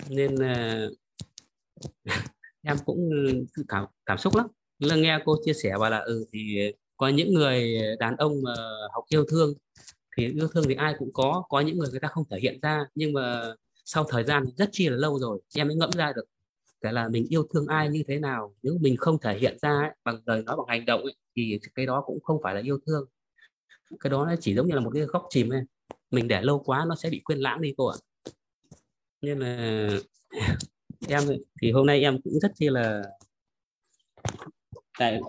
Nên 0.08 0.34
ờ, 0.38 0.90
em 2.62 2.76
cũng 2.84 3.10
ừ, 3.10 3.62
cảm 3.68 3.86
cảm 4.06 4.18
xúc 4.18 4.34
lắm. 4.36 4.46
Là 4.78 4.96
nghe 4.96 5.18
cô 5.24 5.36
chia 5.44 5.52
sẻ 5.52 5.72
và 5.78 5.90
là 5.90 5.98
ừ 5.98 6.24
thì 6.32 6.72
có 6.96 7.08
những 7.08 7.34
người 7.34 7.74
đàn 7.98 8.16
ông 8.16 8.42
mà 8.42 8.54
học 8.92 9.04
yêu 9.08 9.24
thương 9.28 9.54
thì 10.16 10.28
yêu 10.34 10.48
thương 10.48 10.64
thì 10.68 10.74
ai 10.74 10.94
cũng 10.98 11.12
có 11.12 11.42
có 11.48 11.60
những 11.60 11.78
người 11.78 11.90
người 11.90 12.00
ta 12.00 12.08
không 12.08 12.24
thể 12.30 12.38
hiện 12.40 12.58
ra 12.62 12.84
nhưng 12.94 13.12
mà 13.12 13.54
sau 13.84 14.04
thời 14.08 14.24
gian 14.24 14.44
rất 14.56 14.68
chi 14.72 14.88
là 14.88 14.96
lâu 14.96 15.18
rồi 15.18 15.40
em 15.56 15.68
mới 15.68 15.76
ngẫm 15.76 15.90
ra 15.90 16.12
được. 16.16 16.24
Cái 16.80 16.92
là 16.92 17.08
mình 17.08 17.26
yêu 17.28 17.46
thương 17.54 17.66
ai 17.66 17.88
như 17.88 18.02
thế 18.08 18.18
nào 18.18 18.54
nếu 18.62 18.78
mình 18.80 18.96
không 18.96 19.18
thể 19.18 19.38
hiện 19.38 19.58
ra 19.62 19.70
ấy, 19.70 19.90
bằng 20.04 20.22
lời 20.26 20.42
nói 20.42 20.56
bằng 20.56 20.66
hành 20.68 20.84
động 20.86 21.02
ấy, 21.02 21.14
thì 21.62 21.70
cái 21.74 21.86
đó 21.86 22.02
cũng 22.06 22.20
không 22.20 22.40
phải 22.42 22.54
là 22.54 22.60
yêu 22.60 22.78
thương. 22.86 23.04
Cái 24.00 24.10
đó 24.10 24.26
nó 24.26 24.34
chỉ 24.40 24.54
giống 24.54 24.66
như 24.68 24.74
là 24.74 24.80
một 24.80 24.90
cái 24.94 25.02
góc 25.02 25.26
chìm 25.30 25.48
ấy. 25.52 25.62
mình 26.10 26.28
để 26.28 26.42
lâu 26.42 26.62
quá 26.66 26.84
nó 26.88 26.94
sẽ 26.94 27.10
bị 27.10 27.20
quên 27.24 27.38
lãng 27.38 27.60
đi 27.60 27.74
cô 27.76 27.86
ạ. 27.86 27.96
Nên 29.22 29.38
là 29.38 29.88
em 31.08 31.22
thì 31.62 31.72
hôm 31.72 31.86
nay 31.86 32.00
em 32.00 32.22
cũng 32.22 32.40
rất 32.40 32.52
chi 32.54 32.68
là 32.68 33.02
tại 34.98 35.20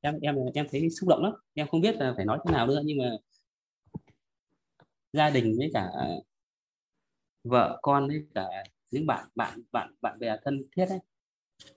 em 0.00 0.20
em 0.20 0.36
em 0.54 0.66
thấy 0.70 0.90
xúc 0.90 1.08
động 1.08 1.22
lắm. 1.22 1.32
Em 1.54 1.68
không 1.68 1.80
biết 1.80 1.96
là 1.96 2.12
phải 2.16 2.24
nói 2.24 2.38
thế 2.46 2.52
nào 2.52 2.66
nữa, 2.66 2.82
nhưng 2.84 2.98
mà 2.98 3.10
gia 5.12 5.30
đình 5.30 5.54
với 5.58 5.70
cả 5.74 5.90
vợ 7.44 7.78
con 7.82 8.08
với 8.08 8.26
cả 8.34 8.48
những 8.90 9.06
bạn 9.06 9.28
bạn 9.34 9.62
bạn 9.72 9.94
bạn 10.00 10.18
bè 10.18 10.36
thân 10.44 10.64
thiết 10.76 10.86
ấy, 10.88 10.98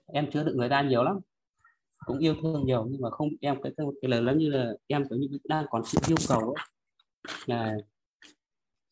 em 0.06 0.30
chứa 0.30 0.44
đựng 0.44 0.56
người 0.56 0.68
ta 0.68 0.82
nhiều 0.82 1.02
lắm 1.04 1.20
cũng 2.06 2.18
yêu 2.18 2.34
thương 2.42 2.66
nhiều 2.66 2.86
nhưng 2.90 3.00
mà 3.00 3.10
không 3.10 3.28
em 3.40 3.62
cái 3.62 3.72
cái, 3.76 3.86
cái 4.02 4.10
lời 4.10 4.22
lắm 4.22 4.38
như 4.38 4.48
là 4.50 4.72
em 4.86 5.08
kiểu 5.08 5.18
như 5.18 5.38
đang 5.44 5.66
còn 5.70 5.82
sự 5.84 5.98
yêu 6.08 6.16
cầu 6.28 6.40
ấy 6.40 6.64
là 7.46 7.76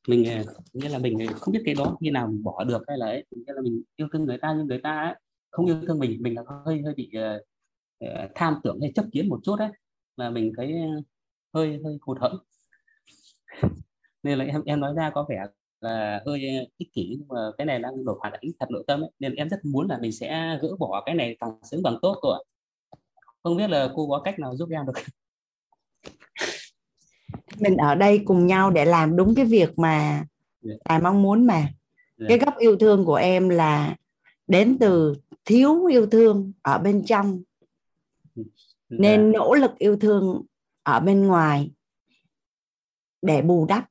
mình 0.08 0.24
ờ, 0.24 0.54
nghĩa 0.72 0.88
là 0.88 0.98
mình 0.98 1.18
ờ, 1.18 1.34
không 1.40 1.52
biết 1.52 1.62
cái 1.64 1.74
đó 1.74 1.96
khi 2.00 2.10
nào 2.10 2.26
mình 2.28 2.42
bỏ 2.42 2.64
được 2.64 2.82
hay 2.88 2.98
là 2.98 3.06
ấy 3.06 3.24
nghĩa 3.30 3.52
là 3.52 3.62
mình 3.62 3.82
yêu 3.96 4.08
thương 4.12 4.24
người 4.24 4.38
ta 4.38 4.54
nhưng 4.56 4.66
người 4.66 4.80
ta 4.82 5.00
ấy, 5.00 5.14
không 5.50 5.66
yêu 5.66 5.76
thương 5.86 5.98
mình 5.98 6.22
mình 6.22 6.34
là 6.36 6.42
hơi 6.64 6.82
hơi 6.84 6.94
bị 6.94 7.12
uh, 8.04 8.30
tham 8.34 8.60
tưởng 8.64 8.78
hay 8.80 8.92
chấp 8.94 9.04
kiến 9.12 9.28
một 9.28 9.40
chút 9.44 9.56
đấy 9.56 9.68
là 10.16 10.30
mình 10.30 10.52
thấy 10.56 10.74
hơi 11.54 11.80
hơi 11.84 11.98
hụt 12.02 12.18
hẫng 12.20 12.36
nên 14.22 14.38
là 14.38 14.44
em 14.44 14.62
em 14.66 14.80
nói 14.80 14.94
ra 14.96 15.10
có 15.14 15.26
vẻ 15.28 15.46
là 15.80 16.22
hơi 16.26 16.40
ích 16.78 16.92
kỷ 16.92 17.16
nhưng 17.18 17.28
mà 17.28 17.40
cái 17.58 17.64
này 17.64 17.78
đang 17.78 18.04
đổ 18.04 18.18
phản 18.22 18.32
ánh 18.32 18.50
thật 18.60 18.66
nội 18.70 18.84
tâm 18.86 19.00
ấy. 19.00 19.10
nên 19.18 19.34
em 19.34 19.48
rất 19.48 19.64
muốn 19.64 19.86
là 19.88 19.98
mình 19.98 20.12
sẽ 20.12 20.58
gỡ 20.62 20.76
bỏ 20.78 21.02
cái 21.06 21.14
này 21.14 21.36
càng 21.40 21.58
sớm 21.62 21.80
càng 21.84 21.98
tốt 22.02 22.16
rồi 22.22 22.44
không 23.42 23.56
biết 23.56 23.70
là 23.70 23.88
cô 23.94 24.08
có 24.08 24.20
cách 24.24 24.38
nào 24.38 24.56
giúp 24.56 24.68
em 24.70 24.86
được? 24.86 24.92
Mình 27.58 27.76
ở 27.76 27.94
đây 27.94 28.22
cùng 28.24 28.46
nhau 28.46 28.70
để 28.70 28.84
làm 28.84 29.16
đúng 29.16 29.34
cái 29.34 29.44
việc 29.44 29.78
mà 29.78 30.24
tài 30.62 30.94
yeah. 30.94 31.02
mong 31.02 31.22
muốn 31.22 31.46
mà. 31.46 31.54
Yeah. 31.54 31.72
cái 32.28 32.38
góc 32.38 32.56
yêu 32.58 32.76
thương 32.76 33.04
của 33.04 33.14
em 33.14 33.48
là 33.48 33.96
đến 34.46 34.76
từ 34.80 35.14
thiếu 35.44 35.84
yêu 35.84 36.06
thương 36.06 36.52
ở 36.62 36.78
bên 36.78 37.04
trong. 37.04 37.42
Yeah. 38.36 38.46
nên 38.88 39.32
nỗ 39.32 39.54
lực 39.54 39.78
yêu 39.78 39.96
thương 39.96 40.42
ở 40.82 41.00
bên 41.00 41.26
ngoài 41.26 41.70
để 43.22 43.42
bù 43.42 43.66
đắp. 43.66 43.86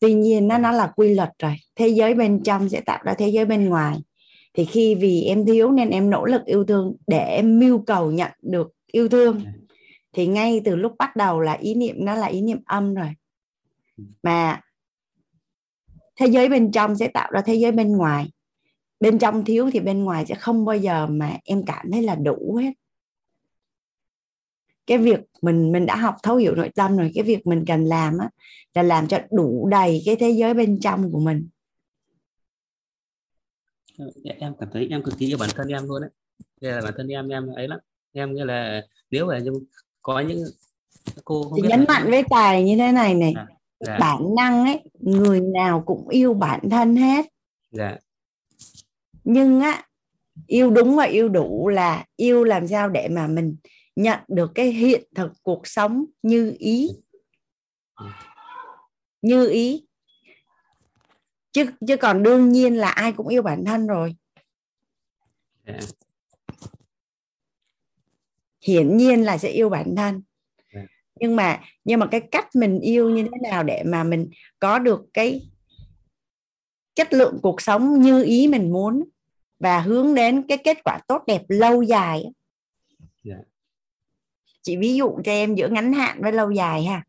Tuy 0.00 0.14
nhiên 0.14 0.48
nó 0.48 0.58
nó 0.58 0.72
là 0.72 0.92
quy 0.96 1.14
luật 1.14 1.30
rồi. 1.38 1.56
Thế 1.74 1.88
giới 1.88 2.14
bên 2.14 2.42
trong 2.42 2.68
sẽ 2.68 2.80
tạo 2.80 2.98
ra 3.04 3.14
thế 3.14 3.28
giới 3.28 3.44
bên 3.44 3.68
ngoài 3.68 4.00
thì 4.58 4.64
khi 4.64 4.94
vì 4.94 5.22
em 5.22 5.46
thiếu 5.46 5.70
nên 5.70 5.90
em 5.90 6.10
nỗ 6.10 6.24
lực 6.24 6.44
yêu 6.44 6.64
thương 6.64 6.96
để 7.06 7.18
em 7.18 7.58
mưu 7.58 7.78
cầu 7.86 8.10
nhận 8.10 8.30
được 8.42 8.72
yêu 8.86 9.08
thương. 9.08 9.42
Thì 10.12 10.26
ngay 10.26 10.60
từ 10.64 10.76
lúc 10.76 10.92
bắt 10.98 11.16
đầu 11.16 11.40
là 11.40 11.52
ý 11.52 11.74
niệm 11.74 11.96
nó 11.98 12.14
là 12.14 12.26
ý 12.26 12.40
niệm 12.40 12.58
âm 12.64 12.94
rồi. 12.94 13.08
Mà 14.22 14.60
thế 16.16 16.26
giới 16.26 16.48
bên 16.48 16.72
trong 16.72 16.96
sẽ 16.96 17.08
tạo 17.08 17.30
ra 17.32 17.40
thế 17.40 17.54
giới 17.54 17.72
bên 17.72 17.92
ngoài. 17.96 18.30
Bên 19.00 19.18
trong 19.18 19.44
thiếu 19.44 19.70
thì 19.72 19.80
bên 19.80 20.04
ngoài 20.04 20.26
sẽ 20.26 20.34
không 20.34 20.64
bao 20.64 20.76
giờ 20.76 21.06
mà 21.06 21.36
em 21.44 21.64
cảm 21.66 21.90
thấy 21.92 22.02
là 22.02 22.14
đủ 22.14 22.58
hết. 22.60 22.72
Cái 24.86 24.98
việc 24.98 25.20
mình 25.42 25.72
mình 25.72 25.86
đã 25.86 25.96
học 25.96 26.16
thấu 26.22 26.36
hiểu 26.36 26.54
nội 26.54 26.70
tâm 26.74 26.96
rồi 26.96 27.10
cái 27.14 27.24
việc 27.24 27.46
mình 27.46 27.64
cần 27.66 27.84
làm 27.84 28.18
á 28.18 28.30
là 28.74 28.82
làm 28.82 29.08
cho 29.08 29.18
đủ 29.30 29.68
đầy 29.70 30.02
cái 30.06 30.16
thế 30.16 30.30
giới 30.30 30.54
bên 30.54 30.80
trong 30.80 31.12
của 31.12 31.20
mình 31.20 31.48
em 34.38 34.54
cảm 34.60 34.68
thấy 34.72 34.88
em 34.90 35.02
cực 35.02 35.18
kỳ 35.18 35.26
yêu 35.26 35.38
bản 35.38 35.50
thân 35.54 35.68
em 35.68 35.84
luôn 35.86 36.02
đấy. 36.02 36.10
Đây 36.60 36.72
là 36.72 36.80
bản 36.84 36.94
thân 36.96 37.08
em 37.08 37.28
em 37.28 37.54
ấy 37.54 37.68
lắm. 37.68 37.80
Em 38.12 38.34
nghĩa 38.34 38.44
là 38.44 38.82
nếu 39.10 39.26
mà 39.26 39.38
có 40.02 40.20
những 40.20 40.44
cô 41.24 41.42
không 41.42 41.58
thì 41.62 41.68
nhấn 41.68 41.84
mạnh 41.88 42.10
với 42.10 42.24
tài 42.30 42.64
như 42.64 42.76
thế 42.76 42.92
này 42.92 43.14
này. 43.14 43.34
À, 43.36 43.46
dạ. 43.80 43.98
bản 44.00 44.34
năng 44.36 44.66
ấy 44.66 44.80
người 44.98 45.40
nào 45.40 45.82
cũng 45.86 46.08
yêu 46.08 46.34
bản 46.34 46.70
thân 46.70 46.96
hết. 46.96 47.26
Dạ. 47.70 47.96
nhưng 49.24 49.60
á 49.60 49.84
yêu 50.46 50.70
đúng 50.70 50.96
và 50.96 51.04
yêu 51.04 51.28
đủ 51.28 51.68
là 51.68 52.04
yêu 52.16 52.44
làm 52.44 52.68
sao 52.68 52.88
để 52.88 53.08
mà 53.08 53.26
mình 53.26 53.56
nhận 53.96 54.18
được 54.28 54.50
cái 54.54 54.72
hiện 54.72 55.02
thực 55.14 55.32
cuộc 55.42 55.66
sống 55.66 56.04
như 56.22 56.54
ý. 56.58 56.90
Như 59.22 59.48
ý 59.48 59.87
chứ 61.52 61.64
chứ 61.86 61.96
còn 61.96 62.22
đương 62.22 62.48
nhiên 62.48 62.76
là 62.76 62.88
ai 62.88 63.12
cũng 63.12 63.28
yêu 63.28 63.42
bản 63.42 63.64
thân 63.64 63.86
rồi 63.86 64.16
yeah. 65.64 65.84
hiển 68.60 68.96
nhiên 68.96 69.24
là 69.24 69.38
sẽ 69.38 69.48
yêu 69.48 69.68
bản 69.68 69.96
thân 69.96 70.22
yeah. 70.74 70.86
nhưng 71.20 71.36
mà 71.36 71.60
nhưng 71.84 72.00
mà 72.00 72.06
cái 72.10 72.20
cách 72.20 72.48
mình 72.54 72.80
yêu 72.80 73.10
như 73.10 73.22
thế 73.22 73.50
nào 73.50 73.62
để 73.62 73.82
mà 73.86 74.04
mình 74.04 74.30
có 74.58 74.78
được 74.78 75.00
cái 75.14 75.50
chất 76.94 77.12
lượng 77.12 77.38
cuộc 77.42 77.60
sống 77.60 78.00
như 78.00 78.22
ý 78.22 78.48
mình 78.48 78.72
muốn 78.72 79.04
và 79.58 79.80
hướng 79.80 80.14
đến 80.14 80.46
cái 80.48 80.58
kết 80.58 80.78
quả 80.84 81.00
tốt 81.08 81.22
đẹp 81.26 81.42
lâu 81.48 81.82
dài 81.82 82.24
yeah 83.24 83.40
chị 84.68 84.76
ví 84.76 84.94
dụ 84.94 85.18
cho 85.24 85.32
em 85.32 85.54
giữa 85.54 85.68
ngắn 85.68 85.92
hạn 85.92 86.22
với 86.22 86.32
lâu 86.32 86.50
dài 86.50 86.84
ha. 86.84 87.02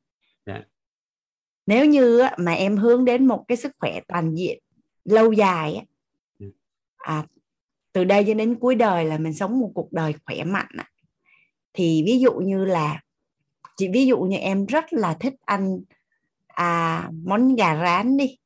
Nếu 1.70 1.86
như 1.86 2.22
mà 2.38 2.54
em 2.54 2.78
hướng 2.78 3.06
đến 3.06 3.28
một 3.28 3.46
cái 3.48 3.58
sức 3.58 3.72
khỏe 3.80 4.00
toàn 4.08 4.36
diện 4.36 4.60
lâu 5.06 5.32
dài 5.32 5.86
dạ. 6.40 6.48
à, 6.98 7.26
từ 7.92 8.04
đây 8.04 8.24
cho 8.28 8.34
đến 8.34 8.56
cuối 8.60 8.76
đời 8.76 9.06
là 9.06 9.18
mình 9.18 9.34
sống 9.34 9.60
một 9.60 9.72
cuộc 9.76 9.94
đời 9.94 10.14
khỏe 10.26 10.44
mạnh 10.44 10.76
thì 11.74 12.04
ví 12.06 12.20
dụ 12.20 12.34
như 12.34 12.66
là 12.66 13.02
chị 13.78 13.88
ví 13.94 14.06
dụ 14.06 14.20
như 14.20 14.38
em 14.38 14.66
rất 14.66 14.94
là 14.94 15.18
thích 15.20 15.34
ăn 15.46 15.80
à, 16.48 17.10
món 17.24 17.56
gà 17.56 17.82
rán 17.84 18.18
đi 18.18 18.26
yeah. 18.26 18.38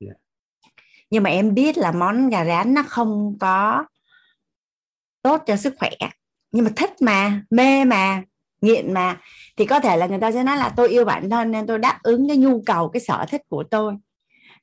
Dạ. 0.00 0.70
nhưng 1.10 1.22
mà 1.22 1.30
em 1.30 1.54
biết 1.54 1.78
là 1.78 1.92
món 1.92 2.28
gà 2.28 2.44
rán 2.44 2.74
nó 2.74 2.82
không 2.88 3.36
có 3.40 3.84
tốt 5.22 5.42
cho 5.46 5.56
sức 5.56 5.74
khỏe 5.78 5.90
nhưng 6.52 6.64
mà 6.64 6.70
thích 6.76 6.90
mà 7.00 7.42
mê 7.50 7.84
mà 7.84 8.22
nghiện 8.60 8.94
mà 8.94 9.20
thì 9.60 9.66
có 9.66 9.80
thể 9.80 9.96
là 9.96 10.06
người 10.06 10.18
ta 10.18 10.32
sẽ 10.32 10.44
nói 10.44 10.56
là 10.56 10.68
tôi 10.76 10.88
yêu 10.88 11.04
bản 11.04 11.30
thân 11.30 11.50
nên 11.50 11.66
tôi 11.66 11.78
đáp 11.78 11.98
ứng 12.02 12.28
cái 12.28 12.36
nhu 12.36 12.62
cầu, 12.66 12.88
cái 12.88 13.00
sở 13.00 13.24
thích 13.28 13.42
của 13.48 13.64
tôi. 13.70 13.94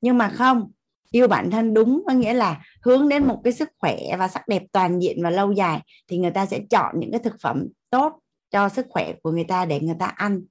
Nhưng 0.01 0.17
mà 0.17 0.29
không, 0.29 0.71
yêu 1.11 1.27
bản 1.27 1.51
thân 1.51 1.73
đúng 1.73 2.03
có 2.07 2.13
nghĩa 2.13 2.33
là 2.33 2.61
hướng 2.81 3.09
đến 3.09 3.27
một 3.27 3.41
cái 3.43 3.53
sức 3.53 3.69
khỏe 3.77 3.97
và 4.19 4.27
sắc 4.27 4.47
đẹp 4.47 4.63
toàn 4.71 4.99
diện 4.99 5.23
và 5.23 5.29
lâu 5.29 5.51
dài 5.51 5.81
thì 6.07 6.17
người 6.17 6.31
ta 6.31 6.45
sẽ 6.45 6.59
chọn 6.69 6.99
những 6.99 7.11
cái 7.11 7.19
thực 7.23 7.35
phẩm 7.41 7.67
tốt 7.89 8.19
cho 8.49 8.69
sức 8.69 8.85
khỏe 8.89 9.13
của 9.23 9.31
người 9.31 9.43
ta 9.43 9.65
để 9.65 9.79
người 9.79 9.95
ta 9.99 10.05
ăn. 10.05 10.41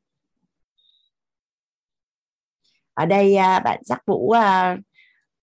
Ở 2.94 3.06
đây 3.06 3.36
à, 3.36 3.60
bạn 3.60 3.84
sắc 3.84 4.06
vũ 4.06 4.30
à, 4.30 4.76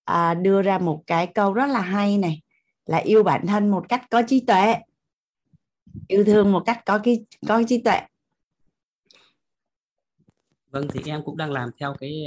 à, 0.04 0.34
đưa 0.34 0.62
ra 0.62 0.78
một 0.78 1.04
cái 1.08 1.28
câu 1.28 1.54
rất 1.54 1.66
là 1.66 1.82
hay 1.82 2.18
này, 2.18 2.42
là 2.86 2.98
yêu 2.98 3.24
bản 3.24 3.48
thân 3.48 3.72
một 3.72 3.86
cách 3.90 4.02
có 4.10 4.22
trí 4.28 4.40
tuệ. 4.40 4.76
Yêu 6.08 6.24
thương 6.24 6.52
một 6.52 6.64
cách 6.66 6.82
có 6.86 7.00
cái, 7.04 7.26
có 7.48 7.64
trí 7.68 7.82
tuệ 7.82 8.00
vâng 10.74 10.88
thì 10.94 11.02
em 11.06 11.22
cũng 11.26 11.38
đang 11.38 11.52
làm 11.52 11.70
theo 11.80 11.96
cái 12.00 12.26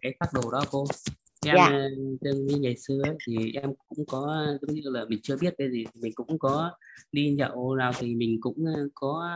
cái 0.00 0.14
phát 0.20 0.26
đồ 0.32 0.50
đó 0.50 0.64
cô 0.70 0.84
em 1.44 1.56
yeah. 1.56 1.72
Dạ. 2.20 2.30
như 2.32 2.58
ngày 2.60 2.76
xưa 2.76 3.02
ấy, 3.04 3.16
thì 3.26 3.52
em 3.52 3.72
cũng 3.88 4.06
có 4.06 4.46
giống 4.62 4.74
như 4.74 4.82
là 4.84 5.04
mình 5.08 5.20
chưa 5.22 5.36
biết 5.36 5.54
cái 5.58 5.70
gì 5.70 5.86
mình 5.94 6.12
cũng 6.14 6.38
có 6.38 6.70
đi 7.12 7.30
nhậu 7.30 7.74
nào 7.76 7.92
thì 7.98 8.14
mình 8.14 8.40
cũng 8.40 8.64
có 8.94 9.30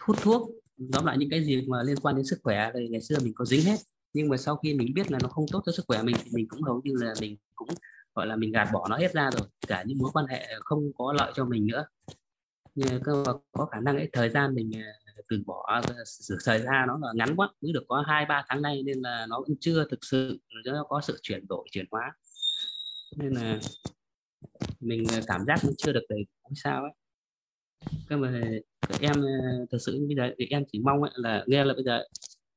hút 0.00 0.16
thuốc 0.22 0.50
tóm 0.92 1.06
lại 1.06 1.18
những 1.18 1.30
cái 1.30 1.44
gì 1.44 1.64
mà 1.68 1.82
liên 1.82 1.96
quan 2.02 2.16
đến 2.16 2.24
sức 2.24 2.40
khỏe 2.42 2.70
thì 2.74 2.88
ngày 2.88 3.00
xưa 3.00 3.16
mình 3.22 3.32
có 3.34 3.44
dính 3.44 3.64
hết 3.64 3.76
nhưng 4.12 4.28
mà 4.28 4.36
sau 4.36 4.56
khi 4.56 4.74
mình 4.74 4.94
biết 4.94 5.10
là 5.10 5.18
nó 5.22 5.28
không 5.28 5.46
tốt 5.52 5.62
cho 5.66 5.72
sức 5.72 5.84
khỏe 5.88 6.02
mình 6.02 6.16
thì 6.24 6.30
mình 6.34 6.48
cũng 6.48 6.62
hầu 6.62 6.80
như 6.84 6.92
là 6.96 7.14
mình 7.20 7.36
cũng 7.54 7.68
gọi 8.14 8.26
là 8.26 8.36
mình 8.36 8.52
gạt 8.52 8.68
bỏ 8.72 8.88
nó 8.88 8.96
hết 8.96 9.12
ra 9.12 9.30
rồi 9.30 9.48
cả 9.66 9.84
những 9.86 9.98
mối 9.98 10.10
quan 10.12 10.26
hệ 10.26 10.46
không 10.60 10.90
có 10.98 11.12
lợi 11.12 11.32
cho 11.34 11.44
mình 11.44 11.66
nữa 11.66 11.84
nhưng 12.74 13.02
có, 13.04 13.40
có 13.52 13.66
khả 13.66 13.80
năng 13.80 13.96
ấy 13.96 14.08
thời 14.12 14.30
gian 14.30 14.54
mình 14.54 14.70
ờ, 14.74 15.09
từ 15.30 15.42
bỏ 15.46 15.82
thời 16.44 16.58
gian 16.58 16.88
nó 16.88 16.98
là 17.02 17.12
ngắn 17.14 17.36
quá 17.36 17.48
mới 17.60 17.72
được 17.72 17.84
có 17.88 18.04
hai 18.06 18.26
ba 18.26 18.44
tháng 18.48 18.62
nay 18.62 18.82
nên 18.82 19.00
là 19.00 19.26
nó 19.28 19.42
cũng 19.46 19.56
chưa 19.60 19.84
thực 19.90 20.04
sự 20.04 20.40
nó 20.64 20.84
có 20.88 21.00
sự 21.00 21.18
chuyển 21.22 21.46
đổi 21.48 21.68
chuyển 21.72 21.86
hóa. 21.90 22.12
Nên 23.16 23.32
là 23.32 23.60
mình 24.80 25.04
cảm 25.26 25.44
giác 25.46 25.58
nó 25.64 25.70
chưa 25.78 25.92
được 25.92 26.04
đầy 26.08 26.18
đủ 26.18 26.54
sao 26.54 26.82
ấy. 26.82 26.92
Cái 28.08 28.18
mà 28.18 28.50
em 29.00 29.22
ờ, 29.22 29.66
thật 29.70 29.78
sự 29.80 30.06
bây 30.06 30.16
giờ 30.16 30.34
thì 30.38 30.46
em 30.50 30.64
chỉ 30.72 30.80
mong 30.84 31.02
ấy 31.02 31.12
là 31.14 31.44
nghe 31.46 31.64
là 31.64 31.74
bây 31.74 31.84
giờ 31.84 32.02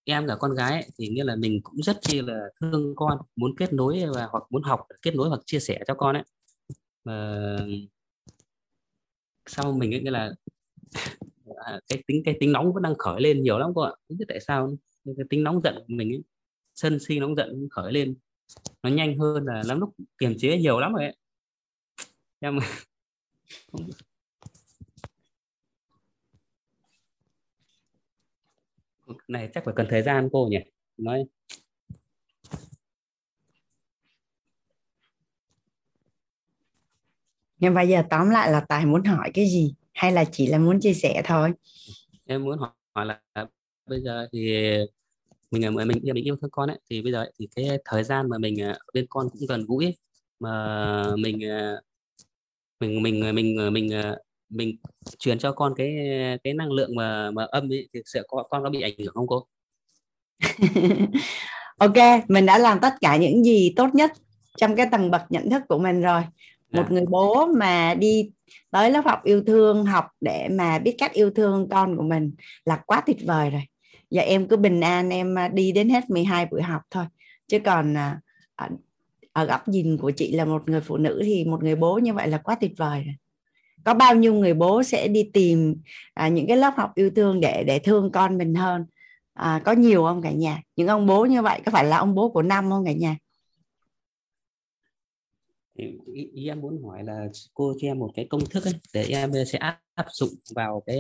em 0.04 0.26
là 0.26 0.36
con 0.36 0.56
gái 0.56 0.72
ấy, 0.72 0.90
thì 0.98 1.08
nghĩa 1.08 1.24
là 1.24 1.36
mình 1.36 1.60
cũng 1.64 1.82
rất 1.82 1.98
chi 2.02 2.22
là 2.22 2.40
thương 2.62 2.94
con 2.96 3.18
muốn 3.36 3.56
kết 3.58 3.74
nối 3.74 4.06
và 4.16 4.28
hoặc 4.32 4.44
muốn 4.50 4.64
học 4.64 4.88
kết 5.02 5.16
nối 5.16 5.30
hoặc 5.30 5.42
chia 5.46 5.60
sẻ 5.60 5.80
cho 5.88 5.94
con 5.94 6.16
ấy. 6.16 6.24
Mà 7.04 7.58
sau 9.46 9.74
mình 9.74 9.94
ấy 9.94 10.02
nghĩa 10.02 10.12
là 10.12 10.32
à, 11.66 11.80
cái 11.88 12.04
tính 12.08 12.22
cái 12.26 12.38
tính 12.40 12.52
nóng 12.52 12.74
vẫn 12.74 12.84
đang 12.84 12.96
khởi 12.98 13.22
lên 13.22 13.44
nhiều 13.44 13.58
lắm 13.58 13.72
cô 13.76 13.82
ạ. 13.82 13.92
Không 14.08 14.18
biết 14.18 14.26
tại 14.28 14.40
sao 14.40 14.78
cái 15.06 15.26
tính 15.30 15.44
nóng 15.44 15.62
giận 15.62 15.76
của 15.76 15.84
mình 15.94 16.12
ấy, 16.12 16.24
sân 16.76 17.00
si 17.00 17.20
nóng 17.20 17.36
giận 17.36 17.68
khởi 17.72 17.94
lên. 17.94 18.16
Nó 18.84 18.90
nhanh 18.90 19.18
hơn 19.20 19.46
là 19.46 19.64
lắm 19.66 19.80
lúc 19.80 19.96
kiềm 20.18 20.36
chế 20.38 20.58
nhiều 20.58 20.80
lắm 20.80 20.94
rồi 20.94 21.04
ấy. 21.04 21.16
em 22.40 22.60
này 29.28 29.50
chắc 29.54 29.66
phải 29.66 29.74
cần 29.78 29.88
thời 29.90 30.02
gian 30.02 30.30
cô 30.32 30.48
nhỉ? 30.52 30.58
Nói. 30.98 31.26
Nhưng 37.60 37.74
bây 37.74 37.88
giờ 37.88 38.04
tóm 38.10 38.30
lại 38.30 38.52
là 38.52 38.66
tài 38.70 38.86
muốn 38.86 39.04
hỏi 39.04 39.32
cái 39.34 39.46
gì? 39.46 39.74
Hay 39.94 40.12
là 40.12 40.24
chỉ 40.32 40.48
là 40.48 40.58
muốn 40.58 40.80
chia 40.80 40.94
sẻ 40.94 41.22
thôi 41.26 41.52
em 42.26 42.44
muốn 42.44 42.58
hỏi, 42.60 42.70
hỏi 42.96 43.06
là 43.06 43.20
bây 43.86 44.02
giờ 44.02 44.28
thì 44.34 44.58
mình 45.52 45.76
mình 45.76 46.00
mình 46.14 46.24
yêu 46.24 46.36
thương 46.42 46.52
con 46.52 46.70
ấy 46.70 46.80
thì 46.90 47.02
bây 47.02 47.12
giờ 47.12 47.26
thì 47.40 47.48
cái 47.56 47.70
thời 47.86 48.04
gian 48.04 48.30
mà 48.30 48.38
mình 48.38 48.62
à, 48.62 48.78
bên 48.94 49.06
con 49.10 49.30
cũng 49.30 49.42
gần 49.50 49.66
gũi 49.68 49.96
mà 50.40 51.16
mình 51.16 51.44
à, 51.50 51.76
mình 52.80 53.04
mình 53.04 53.36
mình 53.36 53.36
mình 53.36 53.74
mình 53.74 53.90
mình 54.50 54.78
truyền 55.20 55.40
cho 55.40 55.52
con 55.52 55.74
cái 55.78 55.96
cái 56.44 56.54
năng 56.54 56.72
lượng 56.72 56.96
mà 56.96 57.32
mà 57.32 57.46
âm 57.46 57.72
ấy, 57.72 57.90
thì 57.94 58.00
sẽ 58.06 58.22
có 58.28 58.44
con 58.50 58.64
có 58.64 58.70
bị 58.70 58.82
ảnh 58.82 58.94
hưởng 59.00 59.14
không 59.14 59.28
cô? 59.28 59.48
ok, 61.78 61.98
mình 62.28 62.46
đã 62.46 62.58
làm 62.58 62.80
tất 62.82 62.94
cả 63.02 63.18
những 63.18 63.44
gì 63.44 63.74
tốt 63.76 63.90
nhất 63.94 64.12
trong 64.58 64.76
cái 64.76 64.88
tầng 64.92 65.12
bậc 65.12 65.22
nhận 65.30 65.50
thức 65.50 65.64
của 65.70 65.78
mình 65.78 66.02
rồi. 66.02 66.22
Một 66.74 66.86
à. 66.86 66.90
người 66.90 67.06
bố 67.10 67.46
mà 67.46 67.94
đi 67.94 68.32
tới 68.72 68.92
lớp 68.92 69.06
học 69.06 69.24
yêu 69.24 69.44
thương 69.48 69.86
học 69.86 70.06
để 70.22 70.48
mà 70.52 70.80
biết 70.80 70.96
cách 70.98 71.14
yêu 71.14 71.32
thương 71.32 71.70
con 71.70 71.98
của 71.98 72.04
mình 72.04 72.36
là 72.66 72.82
quá 72.86 73.02
tuyệt 73.06 73.18
vời 73.26 73.50
rồi. 73.50 73.64
Giờ 74.10 74.22
em 74.22 74.48
cứ 74.48 74.58
bình 74.58 74.82
an 74.82 75.10
em 75.10 75.38
à, 75.38 75.48
đi 75.48 75.72
đến 75.72 75.90
hết 75.90 76.10
12 76.10 76.46
buổi 76.46 76.62
học 76.62 76.82
thôi. 76.92 77.06
Chứ 77.48 77.60
còn 77.60 77.98
à, 77.98 78.20
ở 79.34 79.46
góc 79.46 79.68
nhìn 79.68 79.98
của 79.98 80.12
chị 80.12 80.32
là 80.32 80.46
một 80.46 80.70
người 80.70 80.82
phụ 80.82 80.98
nữ 80.98 81.22
thì 81.26 81.46
một 81.46 81.64
người 81.64 81.76
bố 81.76 81.98
như 81.98 82.14
vậy 82.14 82.28
là 82.28 82.38
quá 82.38 82.56
tuyệt 82.56 82.72
vời 82.78 83.04
rồi 83.04 83.16
có 83.84 83.94
bao 83.94 84.16
nhiêu 84.16 84.34
người 84.34 84.54
bố 84.54 84.84
sẽ 84.84 85.08
đi 85.08 85.30
tìm 85.34 85.76
à, 86.14 86.28
những 86.28 86.48
cái 86.48 86.58
lớp 86.58 86.74
học 86.78 86.92
yêu 86.96 87.10
thương 87.16 87.42
để 87.42 87.64
để 87.68 87.80
thương 87.80 88.12
con 88.12 88.38
mình 88.38 88.56
hơn 88.56 88.86
à, 89.34 89.62
có 89.66 89.72
nhiều 89.72 90.04
không 90.04 90.22
cả 90.22 90.32
nhà 90.32 90.62
những 90.76 90.88
ông 90.88 91.06
bố 91.06 91.26
như 91.26 91.42
vậy 91.42 91.62
có 91.66 91.72
phải 91.72 91.86
là 91.86 91.98
ông 91.98 92.16
bố 92.16 92.30
của 92.30 92.42
năm 92.42 92.70
không 92.70 92.86
cả 92.86 92.92
nhà 92.92 93.18
ý, 95.76 96.30
ý 96.34 96.48
em 96.48 96.62
muốn 96.62 96.84
hỏi 96.84 97.04
là 97.04 97.28
cô 97.54 97.74
cho 97.82 97.88
em 97.88 98.00
một 98.00 98.10
cái 98.16 98.28
công 98.30 98.46
thức 98.46 98.66
ấy 98.66 98.74
để 98.94 99.06
em 99.10 99.32
sẽ 99.48 99.58
áp, 99.58 99.80
dụng 100.12 100.30
vào 100.56 100.84
cái 100.86 100.98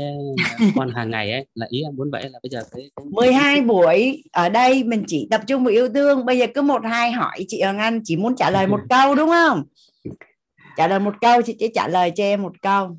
con 0.75 0.89
hàng 0.89 1.09
ngày 1.09 1.31
ấy. 1.31 1.45
Là 1.55 1.65
ý 1.69 1.83
em 1.83 1.95
muốn 1.95 2.11
vậy 2.11 2.29
là 2.29 2.39
bây 2.43 2.49
giờ 2.49 2.63
cái, 2.71 2.91
cái 2.95 3.05
12 3.11 3.61
buổi 3.61 4.23
ở 4.31 4.49
đây 4.49 4.83
mình 4.83 5.03
chỉ 5.07 5.27
tập 5.31 5.41
trung 5.47 5.63
vào 5.63 5.71
yêu 5.71 5.89
thương. 5.89 6.25
Bây 6.25 6.37
giờ 6.37 6.45
cứ 6.53 6.61
một 6.61 6.81
hai 6.85 7.11
hỏi 7.11 7.45
chị 7.47 7.61
Hoàng 7.61 7.77
Anh 7.77 8.01
chỉ 8.03 8.15
muốn 8.15 8.35
trả 8.35 8.49
lời 8.49 8.67
một 8.67 8.79
câu 8.89 9.15
đúng 9.15 9.29
không? 9.29 9.63
Trả 10.77 10.87
lời 10.87 10.99
một 10.99 11.13
câu 11.21 11.41
chị 11.41 11.55
chỉ 11.59 11.67
trả 11.73 11.87
lời 11.87 12.11
cho 12.15 12.23
em 12.23 12.41
một 12.41 12.61
câu. 12.61 12.97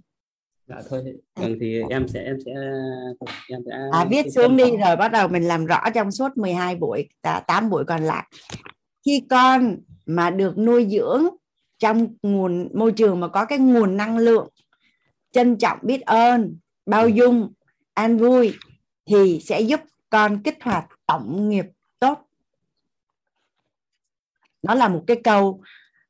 Dạ 0.69 0.77
thôi. 0.91 1.03
Ừ, 1.35 1.57
thì 1.61 1.81
em 1.91 2.09
sẽ 2.09 2.23
em 2.25 2.37
sẽ 2.45 2.53
em 3.49 3.61
sẽ 3.67 3.73
à, 3.93 4.05
viết 4.11 4.27
xuống 4.35 4.57
đi 4.57 4.65
rồi 4.87 4.97
bắt 4.97 5.13
đầu 5.13 5.29
mình 5.29 5.43
làm 5.43 5.67
rõ 5.67 5.81
trong 5.95 6.11
suốt 6.11 6.37
12 6.37 6.77
buổi 6.77 7.09
8 7.47 7.71
buổi 7.71 7.85
còn 7.85 8.03
lại. 8.03 8.25
Khi 9.07 9.23
con 9.31 9.77
mà 10.07 10.31
được 10.31 10.59
nuôi 10.59 10.87
dưỡng 10.91 11.29
trong 11.79 12.15
nguồn 12.23 12.69
môi 12.75 12.93
trường 12.93 13.21
mà 13.21 13.29
có 13.29 13.45
cái 13.45 13.59
nguồn 13.59 13.97
năng 13.97 14.19
lượng 14.19 14.49
trân 15.31 15.59
trọng 15.59 15.79
biết 15.83 16.01
ơn 16.01 16.59
bao 16.87 17.09
dung 17.09 17.53
an 17.95 18.19
vui 18.19 18.55
thì 19.07 19.41
sẽ 19.45 19.61
giúp 19.61 19.81
con 20.11 20.43
kích 20.43 20.63
hoạt 20.63 20.87
tổng 21.07 21.49
nghiệp 21.49 21.67
tốt 21.99 22.29
nó 24.63 24.75
là 24.75 24.89
một 24.89 25.05
cái 25.07 25.21
câu 25.25 25.63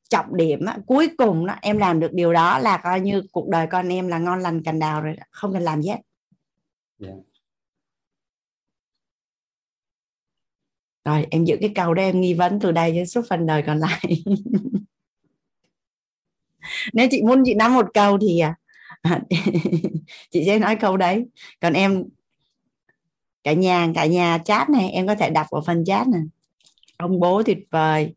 trọng 0.08 0.36
điểm 0.36 0.64
á, 0.64 0.78
cuối 0.86 1.10
cùng 1.18 1.46
đó, 1.46 1.54
em 1.62 1.78
làm 1.78 2.00
được 2.00 2.12
điều 2.12 2.32
đó 2.32 2.58
là 2.58 2.80
coi 2.84 3.00
như 3.00 3.22
cuộc 3.32 3.48
đời 3.48 3.66
con 3.70 3.88
em 3.88 4.08
là 4.08 4.18
ngon 4.18 4.40
lành 4.40 4.62
cành 4.62 4.78
đào 4.78 5.00
rồi 5.00 5.16
không 5.30 5.52
cần 5.52 5.62
làm 5.62 5.82
gì 5.82 5.88
hết 5.88 6.00
yeah. 7.00 7.14
Dạ. 7.14 7.22
rồi 11.04 11.26
em 11.30 11.44
giữ 11.44 11.56
cái 11.60 11.72
câu 11.74 11.94
đó 11.94 12.02
em 12.02 12.20
nghi 12.20 12.34
vấn 12.34 12.60
từ 12.60 12.72
đây 12.72 12.92
đến 12.92 13.06
suốt 13.06 13.22
phần 13.28 13.46
đời 13.46 13.62
còn 13.66 13.78
lại 13.78 14.02
nếu 16.92 17.08
chị 17.10 17.22
muốn 17.22 17.42
chị 17.44 17.54
nắm 17.54 17.74
một 17.74 17.86
câu 17.94 18.18
thì 18.18 18.38
à, 18.38 18.54
chị 20.30 20.44
sẽ 20.46 20.58
nói 20.58 20.76
câu 20.76 20.96
đấy. 20.96 21.24
Còn 21.60 21.72
em 21.72 22.04
cả 23.44 23.52
nhà 23.52 23.88
cả 23.94 24.06
nhà 24.06 24.38
chat 24.38 24.70
này 24.70 24.90
em 24.90 25.06
có 25.06 25.14
thể 25.14 25.30
đặt 25.30 25.46
vào 25.50 25.62
phần 25.66 25.84
chat 25.84 26.08
này 26.08 26.22
ông 26.96 27.20
bố 27.20 27.42
tuyệt 27.42 27.58
vời. 27.70 28.14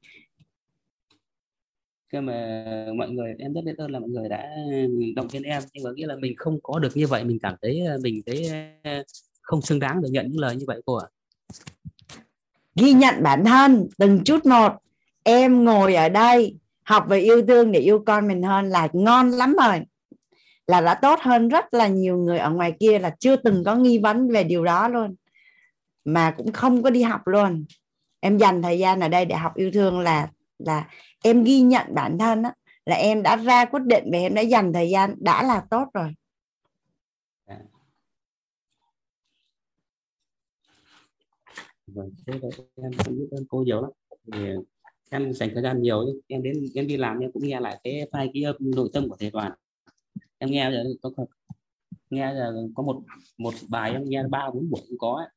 Cái 2.09 2.21
mà 2.21 2.65
mọi 2.95 3.09
người 3.09 3.35
em 3.39 3.53
rất 3.53 3.61
biết 3.65 3.77
ơn 3.77 3.91
là 3.91 3.99
mọi 3.99 4.09
người 4.09 4.29
đã 4.29 4.49
động 5.15 5.27
viên 5.27 5.43
em. 5.43 5.63
Nhưng 5.73 5.83
mà 5.83 5.89
nghĩa 5.95 6.07
là 6.07 6.15
mình 6.15 6.33
không 6.37 6.59
có 6.63 6.79
được 6.79 6.97
như 6.97 7.07
vậy 7.07 7.23
mình 7.23 7.39
cảm 7.41 7.55
thấy 7.61 7.79
ờ, 7.87 7.97
mình 8.03 8.21
thấy 8.25 8.49
ờ, 8.83 9.03
không 9.41 9.61
xứng 9.61 9.79
đáng 9.79 10.01
được 10.01 10.09
nhận 10.11 10.27
những 10.29 10.39
lời 10.39 10.55
như 10.55 10.65
vậy 10.67 10.81
ạ 11.03 11.07
ghi 12.75 12.93
nhận 12.93 13.23
bản 13.23 13.45
thân 13.45 13.87
từng 13.97 14.23
chút 14.23 14.45
một. 14.45 14.71
Em 15.23 15.65
ngồi 15.65 15.95
ở 15.95 16.09
đây 16.09 16.55
học 16.87 17.05
về 17.09 17.19
yêu 17.19 17.41
thương 17.47 17.71
để 17.71 17.79
yêu 17.79 18.03
con 18.05 18.27
mình 18.27 18.43
hơn 18.43 18.65
là 18.65 18.87
ngon 18.93 19.31
lắm 19.31 19.55
rồi. 19.55 19.81
Là 20.67 20.81
đã 20.81 20.93
tốt 20.93 21.19
hơn 21.21 21.49
rất 21.49 21.73
là 21.73 21.87
nhiều 21.87 22.17
người 22.17 22.37
ở 22.37 22.51
ngoài 22.51 22.73
kia 22.79 22.99
là 22.99 23.15
chưa 23.19 23.35
từng 23.35 23.63
có 23.63 23.75
nghi 23.75 23.97
vấn 23.97 24.29
về 24.29 24.43
điều 24.43 24.63
đó 24.65 24.87
luôn. 24.87 25.15
Mà 26.05 26.33
cũng 26.37 26.51
không 26.51 26.83
có 26.83 26.89
đi 26.89 27.01
học 27.01 27.27
luôn. 27.27 27.65
Em 28.19 28.37
dành 28.37 28.61
thời 28.61 28.79
gian 28.79 28.99
ở 28.99 29.07
đây 29.07 29.25
để 29.25 29.35
học 29.35 29.55
yêu 29.55 29.71
thương 29.71 29.99
là 29.99 30.29
là 30.59 30.87
em 31.23 31.43
ghi 31.43 31.61
nhận 31.61 31.95
bản 31.95 32.17
thân 32.17 32.43
á, 32.43 32.53
là 32.85 32.95
em 32.95 33.23
đã 33.23 33.35
ra 33.35 33.65
quyết 33.65 33.83
định 33.83 34.09
và 34.11 34.17
em 34.17 34.33
đã 34.33 34.41
dành 34.41 34.73
thời 34.73 34.89
gian 34.89 35.15
đã 35.17 35.43
là 35.43 35.63
tốt 35.69 35.85
rồi. 35.93 36.13
Dạ. 37.47 37.57
Vâng 41.87 42.11
thế 42.27 42.33
em 42.83 42.91
cũng 43.05 43.17
biết 43.19 43.27
ơn 43.31 43.45
cô 43.49 43.63
nhiều 43.63 43.81
lắm 43.81 43.91
em 45.09 45.33
dành 45.33 45.49
thời 45.53 45.63
gian 45.63 45.81
nhiều 45.81 46.05
em 46.27 46.43
đến, 46.43 46.53
em 46.75 46.87
đi 46.87 46.97
làm 46.97 47.19
em 47.19 47.31
cũng 47.31 47.43
nghe 47.47 47.59
lại 47.59 47.79
cái 47.83 48.07
file 48.11 48.31
ghi 48.33 48.41
âm 48.41 48.55
nội 48.59 48.89
tâm 48.93 49.09
của 49.09 49.15
thầy 49.19 49.31
toàn. 49.31 49.51
Em 50.37 50.51
nghe 50.51 50.71
giờ 50.71 50.83
có 51.01 51.25
nghe 52.09 52.33
giờ 52.33 52.67
có 52.75 52.83
một 52.83 53.01
một 53.37 53.53
bài 53.69 53.91
em 53.91 54.03
nghe 54.05 54.23
ba 54.23 54.49
bốn 54.53 54.69
buổi 54.69 54.81
cũng 54.89 54.97
có 54.97 55.13
ấy. 55.13 55.27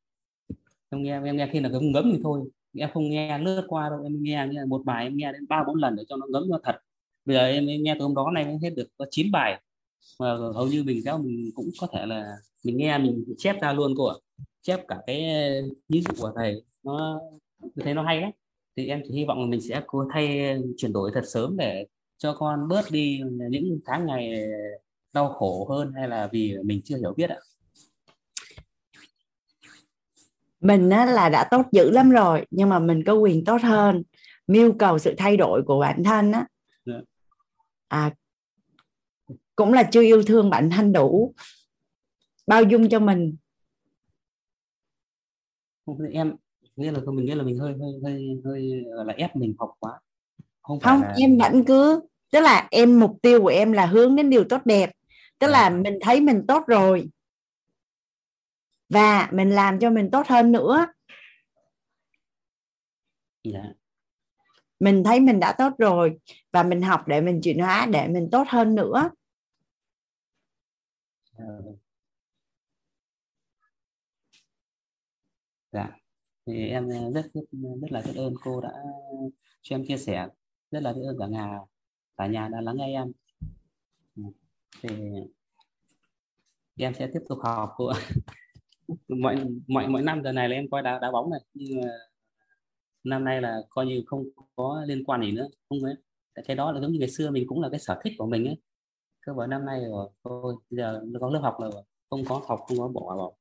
em 0.90 1.02
nghe 1.02 1.22
em 1.24 1.36
nghe 1.36 1.48
khi 1.52 1.60
là 1.60 1.68
ngấm 1.68 1.92
ngấm 1.92 2.10
thì 2.12 2.18
thôi. 2.22 2.50
Em 2.78 2.90
không 2.94 3.10
nghe 3.10 3.38
lướt 3.38 3.64
qua 3.68 3.88
đâu, 3.88 4.02
em 4.04 4.22
nghe 4.22 4.46
như 4.50 4.66
một 4.66 4.82
bài 4.84 5.04
em 5.04 5.16
nghe 5.16 5.32
đến 5.32 5.46
ba 5.48 5.64
bốn 5.66 5.76
lần 5.76 5.96
để 5.96 6.02
cho 6.08 6.16
nó 6.16 6.26
ngấm 6.30 6.50
nó 6.50 6.60
thật. 6.62 6.76
Bây 7.24 7.36
giờ 7.36 7.46
em 7.46 7.66
nghe 7.66 7.94
từ 7.98 8.04
hôm 8.04 8.14
đó 8.14 8.30
này 8.34 8.58
hết 8.62 8.70
được 8.76 8.88
có 8.98 9.06
9 9.10 9.32
bài. 9.32 9.62
Mà 10.20 10.36
hầu 10.54 10.66
như 10.66 10.84
mình 10.84 11.00
theo 11.04 11.18
mình 11.18 11.50
cũng 11.54 11.70
có 11.80 11.86
thể 11.92 12.06
là 12.06 12.36
mình 12.64 12.76
nghe, 12.76 12.98
mình 12.98 13.24
chép 13.38 13.60
ra 13.60 13.72
luôn 13.72 13.94
cô 13.96 14.04
ạ. 14.06 14.14
Chép 14.62 14.80
cả 14.88 15.02
cái 15.06 15.22
ví 15.88 16.02
dụ 16.02 16.22
của 16.22 16.32
thầy. 16.36 16.62
Nó 16.82 17.20
thấy 17.76 17.94
nó 17.94 18.02
hay 18.02 18.20
đấy 18.20 18.30
thì 18.80 18.88
em 18.88 19.02
chỉ 19.04 19.14
hy 19.14 19.24
vọng 19.24 19.40
là 19.40 19.46
mình 19.46 19.60
sẽ 19.60 19.82
cố 19.86 20.04
thay 20.12 20.56
chuyển 20.76 20.92
đổi 20.92 21.10
thật 21.14 21.22
sớm 21.24 21.56
để 21.56 21.86
cho 22.18 22.34
con 22.38 22.68
bớt 22.68 22.90
đi 22.90 23.20
những 23.50 23.80
tháng 23.86 24.06
ngày 24.06 24.44
đau 25.12 25.32
khổ 25.32 25.66
hơn 25.70 25.92
hay 25.96 26.08
là 26.08 26.28
vì 26.32 26.56
mình 26.64 26.80
chưa 26.84 26.96
hiểu 26.96 27.14
biết 27.16 27.30
ạ. 27.30 27.36
Mình 30.60 30.90
á, 30.90 31.06
là 31.06 31.28
đã 31.28 31.48
tốt 31.50 31.62
dữ 31.72 31.90
lắm 31.90 32.10
rồi 32.10 32.46
nhưng 32.50 32.68
mà 32.68 32.78
mình 32.78 33.04
có 33.06 33.14
quyền 33.14 33.44
tốt 33.44 33.62
hơn. 33.62 34.02
Mưu 34.46 34.72
cầu 34.78 34.98
sự 34.98 35.14
thay 35.18 35.36
đổi 35.36 35.62
của 35.66 35.80
bản 35.80 36.04
thân 36.04 36.32
á. 36.32 36.46
Dạ. 36.86 37.00
à, 37.88 38.14
cũng 39.56 39.72
là 39.72 39.88
chưa 39.92 40.02
yêu 40.02 40.22
thương 40.22 40.50
bản 40.50 40.70
thân 40.70 40.92
đủ. 40.92 41.34
Bao 42.46 42.62
dung 42.62 42.88
cho 42.88 42.98
mình. 42.98 43.36
Em 46.12 46.36
nghĩa 46.80 46.92
là 46.92 47.00
mình 47.14 47.26
nghĩa 47.26 47.34
là 47.34 47.42
mình 47.42 47.58
hơi 47.58 47.74
hơi 47.80 47.92
hơi 48.04 48.42
hơi 48.44 48.84
là 49.06 49.14
ép 49.16 49.36
mình 49.36 49.54
học 49.58 49.70
quá 49.78 50.00
không, 50.62 50.80
không 50.80 51.02
là... 51.02 51.14
em 51.18 51.38
vẫn 51.38 51.64
cứ 51.64 52.00
tức 52.32 52.40
là 52.40 52.68
em 52.70 53.00
mục 53.00 53.16
tiêu 53.22 53.42
của 53.42 53.48
em 53.48 53.72
là 53.72 53.86
hướng 53.86 54.16
đến 54.16 54.30
điều 54.30 54.44
tốt 54.48 54.60
đẹp 54.64 54.90
tức 55.38 55.46
à. 55.46 55.50
là 55.50 55.70
mình 55.70 55.98
thấy 56.00 56.20
mình 56.20 56.44
tốt 56.48 56.64
rồi 56.66 57.10
và 58.88 59.28
mình 59.32 59.50
làm 59.50 59.78
cho 59.78 59.90
mình 59.90 60.10
tốt 60.10 60.26
hơn 60.26 60.52
nữa. 60.52 60.86
Dạ. 63.44 63.64
mình 64.80 65.04
thấy 65.04 65.20
mình 65.20 65.40
đã 65.40 65.52
tốt 65.58 65.72
rồi 65.78 66.18
và 66.52 66.62
mình 66.62 66.82
học 66.82 67.08
để 67.08 67.20
mình 67.20 67.40
chuyển 67.42 67.58
hóa 67.58 67.86
để 67.92 68.08
mình 68.08 68.28
tốt 68.32 68.44
hơn 68.48 68.74
nữa 68.74 69.10
dạ 75.72 75.99
thì 76.52 76.68
em 76.68 76.88
ờ, 76.88 77.10
rất 77.10 77.26
rất 77.34 77.40
rất 77.52 77.92
là 77.92 78.02
biết 78.06 78.12
ơn 78.16 78.34
cô 78.44 78.60
đã 78.60 78.72
cho 79.62 79.76
em 79.76 79.84
chia 79.86 79.96
sẻ, 79.96 80.28
rất 80.70 80.82
là 80.82 80.92
biết 80.92 81.02
ơn 81.06 81.18
cả 81.18 81.26
nhà 81.26 81.58
cả 82.16 82.26
nhà 82.26 82.48
đã 82.48 82.60
lắng 82.60 82.76
nghe 82.76 82.86
em. 82.86 83.12
Ừ, 84.16 84.22
thì 84.82 84.88
em 86.76 86.94
sẽ 86.94 87.10
tiếp 87.12 87.20
tục 87.28 87.38
học 87.42 87.70
cô 87.76 87.92
mọi 89.08 89.36
mọi 89.68 89.88
mọi 89.88 90.02
năm 90.02 90.22
giờ 90.24 90.32
này 90.32 90.48
là 90.48 90.56
em 90.56 90.70
coi 90.70 90.82
đá 90.82 90.98
đá 90.98 91.10
bóng 91.10 91.30
này, 91.30 91.40
nhưng 91.54 91.80
mà 91.80 91.88
năm 93.04 93.24
nay 93.24 93.42
là 93.42 93.60
coi 93.70 93.86
như 93.86 94.02
không 94.06 94.24
có 94.56 94.84
liên 94.86 95.04
quan 95.04 95.22
gì 95.22 95.32
nữa, 95.32 95.48
không 95.68 95.84
ấy 95.84 95.94
cái 96.44 96.56
đó 96.56 96.72
là 96.72 96.80
giống 96.80 96.92
như 96.92 96.98
ngày 96.98 97.10
xưa 97.10 97.30
mình 97.30 97.44
cũng 97.48 97.62
là 97.62 97.68
cái 97.70 97.80
sở 97.80 98.00
thích 98.04 98.12
của 98.18 98.26
mình 98.26 98.46
ấy. 98.46 98.56
Cơ 99.20 99.34
vào 99.34 99.46
năm 99.46 99.66
nay 99.66 99.80
rồi, 99.90 100.10
thôi 100.24 100.56
giờ 100.70 101.02
nó 101.06 101.20
có 101.20 101.30
lớp 101.30 101.40
học 101.42 101.56
rồi, 101.60 101.84
không 102.10 102.24
có 102.28 102.42
học, 102.48 102.60
không 102.68 102.78
có 102.78 102.88
bỏ 102.88 103.16
bỏ 103.16 103.32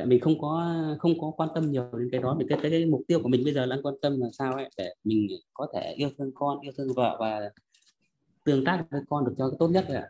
tại 0.00 0.06
mình 0.06 0.20
không 0.20 0.40
có 0.40 0.74
không 0.98 1.20
có 1.20 1.32
quan 1.36 1.48
tâm 1.54 1.70
nhiều 1.70 1.90
đến 1.92 2.08
cái 2.12 2.20
đó 2.20 2.34
mình 2.34 2.48
cái, 2.48 2.58
cái, 2.62 2.70
cái 2.70 2.86
mục 2.86 3.02
tiêu 3.08 3.20
của 3.22 3.28
mình 3.28 3.44
bây 3.44 3.54
giờ 3.54 3.66
đang 3.66 3.82
quan 3.82 3.94
tâm 4.02 4.20
là 4.20 4.28
sao 4.32 4.54
ấy 4.54 4.70
để 4.76 4.94
mình 5.04 5.28
có 5.54 5.66
thể 5.74 5.92
yêu 5.96 6.10
thương 6.18 6.30
con 6.34 6.60
yêu 6.60 6.72
thương 6.76 6.94
vợ 6.96 7.16
và 7.20 7.50
tương 8.44 8.64
tác 8.64 8.84
với 8.90 9.00
con 9.08 9.24
được 9.24 9.34
cho 9.38 9.50
cái 9.50 9.56
tốt 9.58 9.68
nhất 9.68 9.84
rồi 9.88 10.02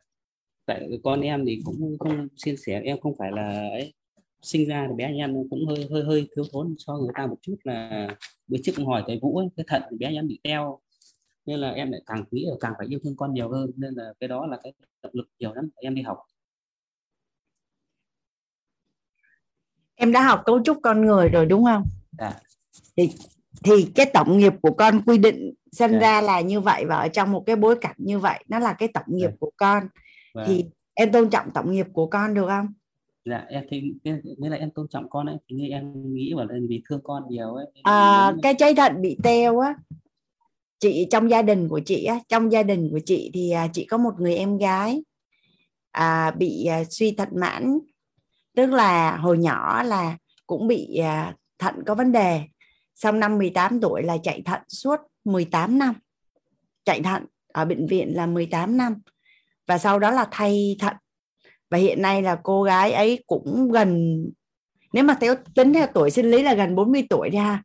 tại 0.66 0.88
con 1.05 1.20
em 1.20 1.44
thì 1.46 1.61
cũng 1.64 1.98
không 1.98 2.29
chia 2.37 2.57
sẻ 2.57 2.81
em 2.85 3.00
không 3.00 3.16
phải 3.18 3.33
là 3.33 3.68
ấy 3.72 3.92
sinh 4.42 4.68
ra 4.68 4.87
thì 4.88 4.94
bé 4.94 5.05
anh 5.05 5.16
em 5.16 5.35
cũng 5.50 5.66
hơi 5.66 5.88
hơi 5.90 6.03
hơi 6.03 6.29
thiếu 6.37 6.44
thốn 6.53 6.74
cho 6.79 6.96
người 6.96 7.12
ta 7.14 7.26
một 7.26 7.37
chút 7.42 7.57
là 7.64 8.09
bữa 8.48 8.59
trước 8.62 8.72
cũng 8.76 8.87
hỏi 8.87 9.05
cái 9.07 9.18
vũ 9.22 9.37
ấy, 9.37 9.48
cái 9.57 9.66
thận 9.68 9.83
bé 9.98 10.07
anh 10.07 10.14
em 10.14 10.29
bị 10.29 10.40
teo. 10.42 10.81
Nên 11.46 11.59
là 11.59 11.70
em 11.70 11.92
lại 11.92 12.00
càng 12.07 12.24
nghĩ 12.31 12.44
là 12.44 12.55
càng 12.61 12.72
phải 12.79 12.87
yêu 12.87 12.98
thương 13.05 13.16
con 13.16 13.35
nhiều 13.35 13.48
hơn 13.48 13.70
nên 13.76 13.94
là 13.94 14.12
cái 14.20 14.29
đó 14.29 14.46
là 14.46 14.59
cái 14.62 14.72
động 15.03 15.12
lực 15.14 15.29
nhiều 15.38 15.55
lắm 15.55 15.70
em 15.76 15.94
đi 15.94 16.03
học. 16.03 16.18
Em 20.00 20.12
đã 20.12 20.22
học 20.22 20.42
cấu 20.46 20.62
trúc 20.64 20.78
con 20.82 21.06
người 21.06 21.28
rồi 21.28 21.46
đúng 21.46 21.64
không 21.64 21.82
à. 22.18 22.34
thì 22.96 23.10
thì 23.64 23.86
cái 23.94 24.06
tổng 24.14 24.38
nghiệp 24.38 24.52
của 24.62 24.72
con 24.72 25.02
quy 25.06 25.18
định 25.18 25.54
sinh 25.72 25.90
yeah. 25.90 26.02
Dạ. 26.02 26.08
ra 26.08 26.20
là 26.20 26.40
như 26.40 26.60
vậy 26.60 26.84
và 26.84 26.96
ở 26.96 27.08
trong 27.08 27.32
một 27.32 27.42
cái 27.46 27.56
bối 27.56 27.76
cảnh 27.80 27.96
như 27.98 28.18
vậy 28.18 28.44
nó 28.48 28.58
là 28.58 28.72
cái 28.72 28.88
tổng 28.94 29.04
nghiệp 29.06 29.22
yeah. 29.22 29.32
Dạ. 29.32 29.36
của 29.40 29.50
con 29.56 29.78
yeah. 29.82 29.90
Vâng. 30.34 30.44
thì 30.48 30.64
em 30.94 31.12
tôn 31.12 31.30
trọng 31.30 31.50
tổng 31.54 31.72
nghiệp 31.72 31.86
của 31.92 32.06
con 32.06 32.34
được 32.34 32.46
không 32.48 32.66
dạ 33.24 33.44
em 33.48 33.64
thì 33.70 33.92
nghĩa 34.38 34.48
là 34.48 34.56
em 34.56 34.70
tôn 34.70 34.88
trọng 34.88 35.10
con 35.10 35.26
ấy 35.26 35.36
thì 35.48 35.56
như 35.56 35.68
em 35.68 36.14
nghĩ 36.14 36.34
bảo 36.36 36.46
là 36.46 36.54
vì 36.68 36.82
thương 36.88 37.00
con 37.04 37.22
nhiều 37.28 37.54
ấy 37.54 37.66
à, 37.82 38.32
cái 38.42 38.54
trái 38.58 38.74
thận 38.74 39.02
bị 39.02 39.16
teo 39.22 39.58
á 39.58 39.74
chị 40.78 41.06
trong 41.10 41.30
gia 41.30 41.42
đình 41.42 41.68
của 41.68 41.80
chị 41.80 42.04
á 42.04 42.18
trong 42.28 42.52
gia 42.52 42.62
đình 42.62 42.88
của 42.92 43.00
chị 43.04 43.30
thì 43.34 43.50
à, 43.50 43.68
chị 43.72 43.84
có 43.84 43.96
một 43.96 44.12
người 44.18 44.34
em 44.34 44.58
gái 44.58 45.02
à, 45.92 46.30
bị 46.30 46.64
à, 46.64 46.84
suy 46.90 47.12
thận 47.12 47.28
mãn 47.32 47.78
tức 48.56 48.66
là 48.70 49.16
hồi 49.16 49.38
nhỏ 49.38 49.82
là 49.82 50.16
cũng 50.46 50.68
bị 50.68 50.96
à, 50.96 51.34
thận 51.58 51.74
có 51.86 51.94
vấn 51.94 52.12
đề. 52.12 52.42
Xong 52.94 53.20
năm 53.20 53.38
18 53.38 53.80
tuổi 53.80 54.02
là 54.02 54.16
chạy 54.22 54.42
thận 54.44 54.60
suốt 54.68 55.00
18 55.24 55.78
năm. 55.78 55.94
Chạy 56.84 57.02
thận 57.02 57.26
ở 57.52 57.64
bệnh 57.64 57.86
viện 57.86 58.16
là 58.16 58.26
18 58.26 58.76
năm. 58.76 59.00
Và 59.66 59.78
sau 59.78 59.98
đó 59.98 60.10
là 60.10 60.26
thay 60.30 60.76
thận. 60.80 60.96
Và 61.70 61.78
hiện 61.78 62.02
nay 62.02 62.22
là 62.22 62.40
cô 62.42 62.62
gái 62.62 62.92
ấy 62.92 63.24
cũng 63.26 63.70
gần, 63.72 64.22
nếu 64.92 65.04
mà 65.04 65.16
theo, 65.20 65.34
tính 65.54 65.72
theo 65.72 65.86
tuổi 65.94 66.10
sinh 66.10 66.30
lý 66.30 66.42
là 66.42 66.54
gần 66.54 66.74
40 66.74 67.06
tuổi 67.10 67.30
ra 67.30 67.62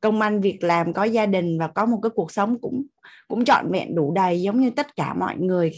công 0.00 0.20
ăn 0.20 0.40
việc 0.40 0.58
làm, 0.60 0.92
có 0.92 1.04
gia 1.04 1.26
đình 1.26 1.58
và 1.58 1.68
có 1.68 1.86
một 1.86 1.98
cái 2.02 2.10
cuộc 2.14 2.32
sống 2.32 2.60
cũng 2.60 2.86
cũng 3.28 3.44
trọn 3.44 3.72
vẹn, 3.72 3.94
đủ 3.94 4.12
đầy, 4.14 4.42
giống 4.42 4.60
như 4.60 4.70
tất 4.70 4.96
cả 4.96 5.14
mọi 5.14 5.36
người 5.36 5.72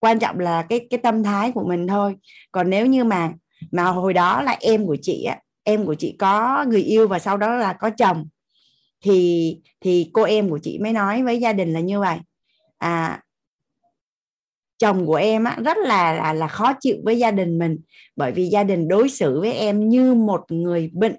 quan 0.00 0.18
trọng 0.18 0.38
là 0.38 0.62
cái 0.68 0.86
cái 0.90 0.98
tâm 0.98 1.22
thái 1.22 1.52
của 1.52 1.64
mình 1.68 1.86
thôi. 1.86 2.16
Còn 2.52 2.70
nếu 2.70 2.86
như 2.86 3.04
mà 3.04 3.32
mà 3.70 3.84
hồi 3.84 4.12
đó 4.14 4.42
là 4.42 4.56
em 4.60 4.86
của 4.86 4.96
chị 5.02 5.24
á 5.24 5.38
em 5.64 5.86
của 5.86 5.94
chị 5.94 6.16
có 6.18 6.64
người 6.68 6.82
yêu 6.82 7.08
và 7.08 7.18
sau 7.18 7.36
đó 7.36 7.54
là 7.54 7.72
có 7.72 7.90
chồng 7.90 8.28
thì 9.00 9.58
thì 9.80 10.10
cô 10.12 10.22
em 10.22 10.50
của 10.50 10.58
chị 10.62 10.78
mới 10.78 10.92
nói 10.92 11.22
với 11.22 11.40
gia 11.40 11.52
đình 11.52 11.72
là 11.72 11.80
như 11.80 12.00
vậy. 12.00 12.18
À 12.78 13.22
chồng 14.78 15.06
của 15.06 15.14
em 15.14 15.44
á, 15.44 15.58
rất 15.64 15.76
là, 15.78 16.12
là 16.14 16.32
là 16.32 16.48
khó 16.48 16.72
chịu 16.80 16.96
với 17.04 17.18
gia 17.18 17.30
đình 17.30 17.58
mình 17.58 17.78
bởi 18.16 18.32
vì 18.32 18.46
gia 18.48 18.64
đình 18.64 18.88
đối 18.88 19.08
xử 19.08 19.40
với 19.40 19.52
em 19.52 19.88
như 19.88 20.14
một 20.14 20.44
người 20.48 20.90
bệnh. 20.94 21.16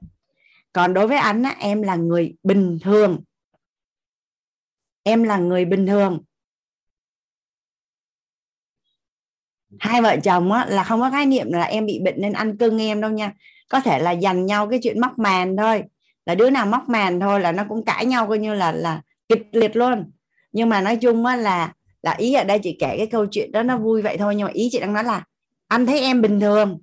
Còn 0.73 0.93
đối 0.93 1.07
với 1.07 1.17
anh 1.17 1.43
á, 1.43 1.55
em 1.59 1.81
là 1.81 1.95
người 1.95 2.35
bình 2.43 2.79
thường. 2.81 3.19
Em 5.03 5.23
là 5.23 5.37
người 5.37 5.65
bình 5.65 5.87
thường. 5.87 6.21
Hai 9.79 10.01
vợ 10.01 10.15
chồng 10.23 10.51
á, 10.51 10.65
là 10.69 10.83
không 10.83 10.99
có 10.99 11.09
khái 11.11 11.25
niệm 11.25 11.51
là 11.51 11.63
em 11.63 11.85
bị 11.85 11.99
bệnh 11.99 12.21
nên 12.21 12.33
ăn 12.33 12.57
cưng 12.57 12.81
em 12.81 13.01
đâu 13.01 13.11
nha. 13.11 13.33
Có 13.69 13.79
thể 13.79 13.99
là 13.99 14.11
dành 14.11 14.45
nhau 14.45 14.67
cái 14.69 14.79
chuyện 14.83 15.01
móc 15.01 15.19
màn 15.19 15.57
thôi. 15.57 15.83
Là 16.25 16.35
đứa 16.35 16.49
nào 16.49 16.65
móc 16.65 16.89
màn 16.89 17.19
thôi 17.19 17.39
là 17.39 17.51
nó 17.51 17.63
cũng 17.69 17.85
cãi 17.85 18.05
nhau 18.05 18.27
coi 18.27 18.39
như 18.39 18.53
là 18.53 18.71
là 18.71 19.01
kịch 19.29 19.47
liệt 19.51 19.75
luôn. 19.75 20.11
Nhưng 20.51 20.69
mà 20.69 20.81
nói 20.81 20.95
chung 20.95 21.25
á 21.25 21.35
là 21.35 21.73
là 22.01 22.15
ý 22.17 22.33
ở 22.33 22.43
đây 22.43 22.59
chị 22.59 22.77
kể 22.79 22.97
cái 22.97 23.07
câu 23.07 23.25
chuyện 23.31 23.51
đó 23.51 23.63
nó 23.63 23.77
vui 23.77 24.01
vậy 24.01 24.17
thôi 24.17 24.35
nhưng 24.35 24.45
mà 24.45 24.51
ý 24.53 24.69
chị 24.71 24.79
đang 24.79 24.93
nói 24.93 25.03
là 25.03 25.23
anh 25.67 25.85
thấy 25.85 25.99
em 25.99 26.21
bình 26.21 26.39
thường. 26.39 26.79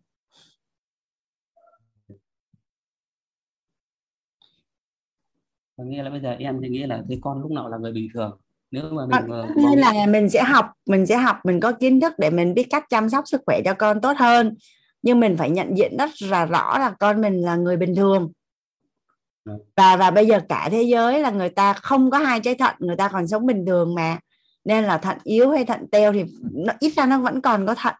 Có 5.77 5.85
nghĩa 5.85 6.03
là 6.03 6.11
bây 6.11 6.21
giờ 6.21 6.37
em 6.39 6.61
thì 6.63 6.69
nghĩ 6.69 6.87
là 6.87 7.03
thấy 7.09 7.19
con 7.23 7.43
lúc 7.43 7.51
nào 7.51 7.69
là 7.69 7.79
người 7.79 7.93
bình 7.93 8.09
thường? 8.15 8.39
Nếu 8.75 8.91
mà 8.93 9.07
mình 9.07 9.33
à, 9.33 9.49
nên 9.57 9.79
là 9.79 10.07
mình 10.07 10.31
sẽ 10.31 10.43
học 10.43 10.67
mình 10.87 11.07
sẽ 11.07 11.17
học 11.17 11.37
mình 11.45 11.61
có 11.61 11.73
kiến 11.73 12.01
thức 12.01 12.13
để 12.19 12.31
mình 12.31 12.55
biết 12.55 12.67
cách 12.71 12.85
chăm 12.91 13.11
sóc 13.11 13.25
sức 13.29 13.43
khỏe 13.47 13.61
cho 13.65 13.75
con 13.75 14.01
tốt 14.01 14.17
hơn. 14.17 14.55
Nhưng 15.03 15.21
mình 15.21 15.37
phải 15.37 15.51
nhận 15.51 15.79
diện 15.79 15.97
rất 15.97 16.11
là 16.23 16.47
rõ 16.47 16.79
là 16.79 16.91
con 17.01 17.21
mình 17.21 17.41
là 17.41 17.57
người 17.57 17.77
bình 17.77 17.95
thường. 17.95 18.33
Dạ. 19.45 19.53
và 19.77 19.97
và 19.97 20.11
bây 20.11 20.27
giờ 20.27 20.41
cả 20.49 20.69
thế 20.73 20.83
giới 20.83 21.21
là 21.21 21.31
người 21.31 21.49
ta 21.49 21.73
không 21.73 22.11
có 22.11 22.19
hai 22.19 22.41
trái 22.41 22.55
thận 22.55 22.75
người 22.79 22.97
ta 22.97 23.09
còn 23.09 23.29
sống 23.29 23.47
bình 23.47 23.67
thường 23.67 23.95
mà. 23.95 24.19
Nên 24.65 24.85
là 24.85 24.99
thận 24.99 25.19
yếu 25.25 25.51
hay 25.51 25.65
thận 25.65 25.87
teo 25.93 26.13
thì 26.13 26.25
nó 26.53 26.73
ít 26.81 26.93
ra 26.97 27.07
nó 27.07 27.19
vẫn 27.19 27.41
còn 27.41 27.67
có 27.67 27.75
thận. 27.75 27.95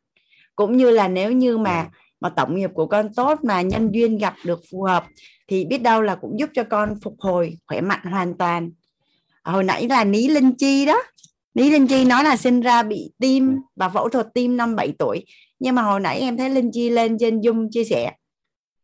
Cũng 0.57 0.77
như 0.77 0.91
là 0.91 1.09
nếu 1.09 1.33
như 1.33 1.59
mà 1.59 1.83
dạ. 1.83 1.99
mà 2.21 2.29
tổng 2.29 2.55
nghiệp 2.55 2.71
của 2.75 2.87
con 2.87 3.15
tốt 3.15 3.39
mà 3.45 3.63
nhân 3.63 3.91
duyên 3.93 4.19
gặp 4.19 4.35
được 4.45 4.61
phù 4.71 4.83
hợp 4.83 5.05
thì 5.49 5.65
biết 5.65 5.83
đâu 5.83 6.03
là 6.03 6.15
cũng 6.15 6.39
giúp 6.39 6.51
cho 6.55 6.65
con 6.65 7.01
phục 7.03 7.15
hồi 7.19 7.59
khỏe 7.67 7.81
mạnh 7.81 8.05
hoàn 8.05 8.39
toàn 8.39 8.71
hồi 9.45 9.65
nãy 9.65 9.89
là 9.89 10.05
ní 10.05 10.29
linh 10.29 10.55
chi 10.57 10.87
đó 10.87 11.03
ní 11.55 11.71
linh 11.71 11.87
chi 11.87 12.05
nói 12.05 12.25
là 12.25 12.37
sinh 12.37 12.61
ra 12.61 12.83
bị 12.83 13.13
tim 13.19 13.57
và 13.77 13.89
phẫu 13.89 14.09
thuật 14.09 14.27
tim 14.35 14.57
năm 14.57 14.77
7 14.77 14.93
tuổi 14.99 15.25
nhưng 15.59 15.75
mà 15.75 15.83
hồi 15.83 16.01
nãy 16.01 16.21
em 16.21 16.37
thấy 16.37 16.51
linh 16.51 16.71
chi 16.73 16.91
lên 16.91 17.17
trên 17.21 17.41
zoom 17.41 17.69
chia 17.71 17.85
sẻ 17.85 18.03
yeah. 18.03 18.17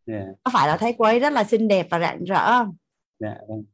Dạ. 0.07 0.25
có 0.45 0.51
phải 0.55 0.69
là 0.69 0.77
thấy 0.77 0.95
cô 0.99 1.05
ấy 1.05 1.21
rất 1.21 1.33
là 1.33 1.45
xinh 1.45 1.69
đẹp 1.69 1.87
và 1.91 1.99
rạng 1.99 2.25
rỡ 2.25 2.47
không 2.47 2.77
yeah, 3.25 3.37
dạ, 3.39 3.45
vâng. 3.49 3.65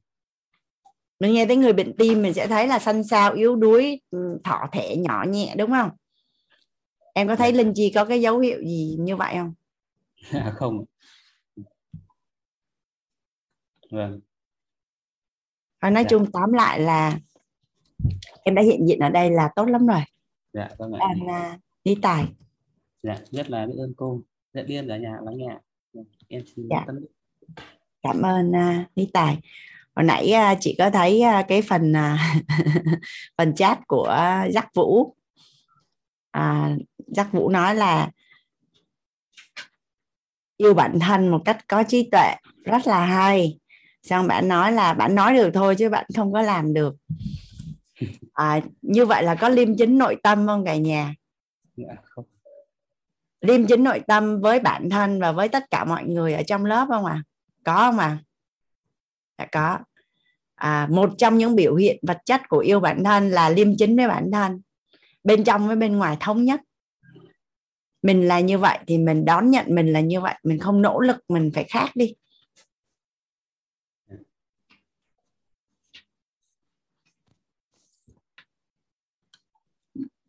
mình 1.20 1.34
nghe 1.34 1.46
tới 1.46 1.56
người 1.56 1.72
bệnh 1.72 1.96
tim 1.96 2.22
mình 2.22 2.34
sẽ 2.34 2.46
thấy 2.46 2.68
là 2.68 2.78
xanh 2.78 3.04
xao 3.04 3.32
yếu 3.32 3.56
đuối 3.56 4.00
ừ, 4.10 4.18
thọ 4.44 4.66
thể 4.72 4.96
nhỏ 4.96 5.24
nhẹ 5.28 5.54
đúng 5.58 5.70
không 5.70 5.90
em 7.14 7.28
có 7.28 7.36
thấy 7.36 7.46
yeah. 7.46 7.54
Dạ. 7.54 7.62
linh 7.62 7.72
chi 7.74 7.92
có 7.94 8.04
cái 8.04 8.20
dấu 8.20 8.38
hiệu 8.38 8.58
gì 8.62 8.96
như 9.00 9.16
vậy 9.16 9.34
không 9.34 9.54
không 10.54 10.84
vâng 13.90 14.20
và 15.80 15.90
nói 15.90 16.02
dạ. 16.02 16.08
chung 16.10 16.32
tóm 16.32 16.52
lại 16.52 16.80
là 16.80 17.18
em 18.44 18.54
đã 18.54 18.62
hiện 18.62 18.86
diện 18.86 18.98
ở 18.98 19.08
đây 19.08 19.30
là 19.30 19.50
tốt 19.56 19.64
lắm 19.64 19.86
rồi. 19.86 20.00
Dạ 20.52 20.68
vâng 20.78 20.92
ạ 20.92 21.06
anh 21.08 21.20
uh, 21.22 21.60
lý 21.84 21.94
tài. 22.02 22.26
Dạ 23.02 23.18
rất 23.30 23.50
là 23.50 23.66
biết 23.66 23.74
ơn 23.78 23.94
cô. 23.96 24.20
Rất 24.52 24.62
biết 24.68 24.76
ơn 24.76 24.88
cả 24.88 24.96
nhà 24.96 25.16
lắng 25.22 25.36
nghe 25.36 25.58
em 26.28 26.42
xin 26.56 26.68
dạ. 26.70 26.84
tâm 26.86 26.96
cảm 28.02 28.22
ơn 28.22 28.50
uh, 28.50 28.86
lý 28.96 29.10
tài. 29.12 29.38
Hồi 29.94 30.04
nãy 30.04 30.32
uh, 30.52 30.58
chị 30.60 30.74
có 30.78 30.90
thấy 30.90 31.22
uh, 31.40 31.48
cái 31.48 31.62
phần 31.62 31.92
uh, 31.92 32.46
phần 33.38 33.54
chat 33.54 33.78
của 33.86 34.16
giác 34.50 34.74
vũ. 34.74 35.16
À, 36.30 36.76
giác 37.06 37.32
vũ 37.32 37.48
nói 37.48 37.74
là 37.74 38.10
yêu 40.56 40.74
bản 40.74 40.98
thân 41.00 41.28
một 41.28 41.42
cách 41.44 41.68
có 41.68 41.82
trí 41.88 42.08
tuệ 42.12 42.34
rất 42.64 42.86
là 42.86 43.06
hay 43.06 43.58
xong 44.06 44.26
bạn 44.26 44.48
nói 44.48 44.72
là 44.72 44.94
bạn 44.94 45.14
nói 45.14 45.34
được 45.34 45.50
thôi 45.54 45.74
chứ 45.78 45.88
bạn 45.88 46.06
không 46.16 46.32
có 46.32 46.42
làm 46.42 46.74
được. 46.74 46.96
À, 48.32 48.60
như 48.82 49.06
vậy 49.06 49.22
là 49.22 49.34
có 49.34 49.48
liêm 49.48 49.76
chính 49.76 49.98
nội 49.98 50.16
tâm 50.22 50.46
không 50.46 50.64
cả 50.64 50.76
nhà? 50.76 51.14
Dạ, 51.76 51.94
không. 52.02 52.24
liêm 53.40 53.66
chính 53.66 53.84
nội 53.84 54.00
tâm 54.06 54.40
với 54.40 54.60
bản 54.60 54.90
thân 54.90 55.20
và 55.20 55.32
với 55.32 55.48
tất 55.48 55.70
cả 55.70 55.84
mọi 55.84 56.04
người 56.04 56.34
ở 56.34 56.42
trong 56.42 56.64
lớp 56.64 56.86
không 56.88 57.04
ạ? 57.04 57.14
À? 57.14 57.24
có 57.64 57.74
không 57.76 57.98
ạ? 57.98 58.06
À? 58.06 58.22
đã 59.38 59.46
có. 59.52 59.78
À, 60.54 60.88
một 60.90 61.10
trong 61.18 61.38
những 61.38 61.56
biểu 61.56 61.74
hiện 61.74 61.98
vật 62.02 62.18
chất 62.24 62.40
của 62.48 62.58
yêu 62.58 62.80
bản 62.80 63.04
thân 63.04 63.30
là 63.30 63.48
liêm 63.48 63.76
chính 63.76 63.96
với 63.96 64.08
bản 64.08 64.30
thân. 64.32 64.60
Bên 65.24 65.44
trong 65.44 65.66
với 65.66 65.76
bên 65.76 65.96
ngoài 65.96 66.16
thống 66.20 66.44
nhất. 66.44 66.60
Mình 68.02 68.28
là 68.28 68.40
như 68.40 68.58
vậy 68.58 68.78
thì 68.86 68.98
mình 68.98 69.24
đón 69.24 69.50
nhận 69.50 69.66
mình 69.68 69.92
là 69.92 70.00
như 70.00 70.20
vậy. 70.20 70.34
Mình 70.42 70.58
không 70.58 70.82
nỗ 70.82 71.00
lực 71.00 71.16
mình 71.28 71.50
phải 71.54 71.64
khác 71.64 71.90
đi 71.94 72.14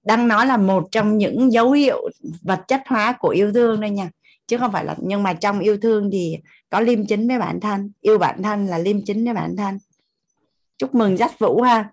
đang 0.08 0.28
nói 0.28 0.46
là 0.46 0.58
một 0.58 0.88
trong 0.92 1.18
những 1.18 1.52
dấu 1.52 1.72
hiệu 1.72 2.10
vật 2.42 2.64
chất 2.68 2.82
hóa 2.88 3.16
của 3.20 3.30
yêu 3.30 3.54
thương 3.54 3.82
đây 3.82 3.90
nha. 3.90 4.10
Chứ 4.48 4.58
không 4.58 4.72
phải 4.72 4.86
là, 4.86 4.96
nhưng 5.02 5.24
mà 5.24 5.34
trong 5.34 5.60
yêu 5.60 5.78
thương 5.78 6.10
thì 6.12 6.38
có 6.70 6.80
liêm 6.80 7.06
chính 7.06 7.28
với 7.28 7.40
bản 7.40 7.60
thân. 7.60 7.92
Yêu 8.02 8.18
bản 8.18 8.44
thân 8.44 8.68
là 8.68 8.78
liêm 8.78 9.06
chính 9.06 9.26
với 9.26 9.34
bản 9.34 9.56
thân. 9.56 9.78
Chúc 10.78 10.96
mừng 10.96 11.18
dắt 11.18 11.40
vũ 11.40 11.62
ha. 11.62 11.92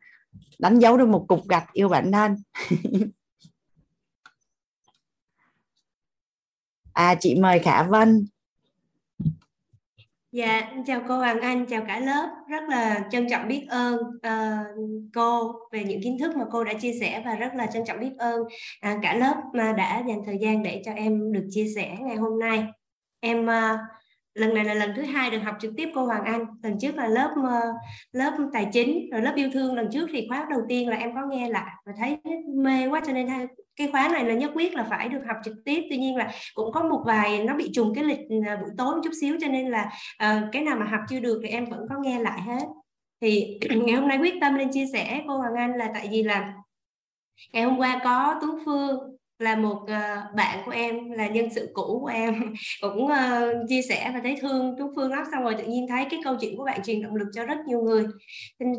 Đánh 0.58 0.78
dấu 0.78 0.96
được 0.96 1.08
một 1.08 1.24
cục 1.28 1.48
gạch 1.48 1.72
yêu 1.72 1.88
bản 1.88 2.12
thân. 2.12 2.36
À 6.92 7.14
chị 7.20 7.34
mời 7.34 7.58
khả 7.58 7.82
vân. 7.82 8.26
Dạ, 10.34 10.62
chào 10.86 11.00
cô 11.08 11.16
Hoàng 11.16 11.40
Anh, 11.40 11.66
chào 11.66 11.82
cả 11.88 12.00
lớp. 12.00 12.28
Rất 12.48 12.62
là 12.68 13.00
trân 13.10 13.26
trọng 13.30 13.48
biết 13.48 13.66
ơn 13.68 13.96
uh, 13.96 14.66
cô 15.14 15.52
về 15.72 15.84
những 15.84 16.02
kiến 16.02 16.16
thức 16.20 16.36
mà 16.36 16.44
cô 16.50 16.64
đã 16.64 16.72
chia 16.74 16.92
sẻ 17.00 17.22
và 17.24 17.34
rất 17.34 17.54
là 17.54 17.66
trân 17.66 17.84
trọng 17.84 18.00
biết 18.00 18.10
ơn 18.18 18.42
uh, 18.42 18.98
cả 19.02 19.14
lớp 19.14 19.34
mà 19.54 19.72
đã 19.72 20.02
dành 20.08 20.18
thời 20.26 20.38
gian 20.40 20.62
để 20.62 20.82
cho 20.84 20.92
em 20.92 21.32
được 21.32 21.46
chia 21.50 21.66
sẻ 21.76 21.96
ngày 22.00 22.16
hôm 22.16 22.38
nay. 22.38 22.64
Em 23.20 23.42
uh, 23.42 23.80
lần 24.34 24.54
này 24.54 24.64
là 24.64 24.74
lần 24.74 24.90
thứ 24.96 25.02
hai 25.02 25.30
được 25.30 25.38
học 25.38 25.56
trực 25.60 25.72
tiếp 25.76 25.88
cô 25.94 26.06
Hoàng 26.06 26.24
Anh. 26.24 26.46
Lần 26.62 26.78
trước 26.78 26.96
là 26.96 27.06
lớp 27.06 27.34
uh, 27.40 27.74
lớp 28.12 28.32
tài 28.52 28.68
chính, 28.72 29.10
rồi 29.10 29.22
lớp 29.22 29.32
yêu 29.36 29.48
thương. 29.52 29.74
Lần 29.74 29.88
trước 29.92 30.08
thì 30.12 30.26
khóa 30.28 30.46
đầu 30.50 30.60
tiên 30.68 30.88
là 30.88 30.96
em 30.96 31.14
có 31.14 31.20
nghe 31.30 31.48
lại 31.48 31.72
và 31.86 31.92
thấy 31.98 32.18
mê 32.54 32.88
quá 32.88 33.00
cho 33.06 33.12
nên 33.12 33.28
cái 33.76 33.88
khóa 33.92 34.08
này 34.12 34.24
là 34.24 34.34
nhất 34.34 34.50
quyết 34.54 34.74
là 34.74 34.86
phải 34.90 35.08
được 35.08 35.20
học 35.26 35.36
trực 35.44 35.54
tiếp 35.64 35.82
tuy 35.90 35.96
nhiên 35.96 36.16
là 36.16 36.32
cũng 36.54 36.72
có 36.72 36.82
một 36.82 37.02
vài 37.06 37.44
nó 37.44 37.54
bị 37.54 37.70
trùng 37.74 37.94
cái 37.94 38.04
lịch 38.04 38.20
à, 38.46 38.56
buổi 38.56 38.70
tối 38.78 38.94
một 38.94 39.00
chút 39.04 39.12
xíu 39.20 39.36
cho 39.40 39.48
nên 39.48 39.70
là 39.70 39.90
uh, 40.24 40.42
cái 40.52 40.62
nào 40.62 40.76
mà 40.76 40.86
học 40.86 41.00
chưa 41.08 41.20
được 41.20 41.40
thì 41.42 41.48
em 41.48 41.64
vẫn 41.64 41.80
có 41.88 41.94
nghe 42.02 42.20
lại 42.20 42.40
hết. 42.40 42.64
Thì 43.20 43.58
ngày 43.70 43.96
hôm 43.96 44.08
nay 44.08 44.18
quyết 44.18 44.34
tâm 44.40 44.54
lên 44.54 44.72
chia 44.72 44.86
sẻ 44.92 45.22
cô 45.28 45.36
Hoàng 45.36 45.54
Anh 45.54 45.76
là 45.76 45.90
tại 45.94 46.08
vì 46.10 46.22
là 46.22 46.54
ngày 47.52 47.62
hôm 47.62 47.78
qua 47.78 48.00
có 48.04 48.38
Tú 48.40 48.58
Phương 48.64 48.98
là 49.38 49.56
một 49.56 49.78
uh, 49.82 50.34
bạn 50.36 50.58
của 50.64 50.70
em 50.70 51.10
là 51.10 51.28
nhân 51.28 51.48
sự 51.54 51.70
cũ 51.74 51.98
của 52.00 52.06
em 52.06 52.54
cũng 52.80 53.04
uh, 53.04 53.68
chia 53.68 53.82
sẻ 53.82 54.10
và 54.14 54.20
thấy 54.22 54.36
thương 54.40 54.74
Tuấn 54.78 54.92
Phương 54.96 55.10
lắm. 55.10 55.24
Xong 55.32 55.42
rồi 55.42 55.54
tự 55.58 55.64
nhiên 55.64 55.86
thấy 55.88 56.06
cái 56.10 56.20
câu 56.24 56.36
chuyện 56.40 56.56
của 56.56 56.64
bạn 56.64 56.82
truyền 56.82 57.02
động 57.02 57.14
lực 57.14 57.28
cho 57.34 57.44
rất 57.44 57.58
nhiều 57.66 57.82
người. 57.82 58.06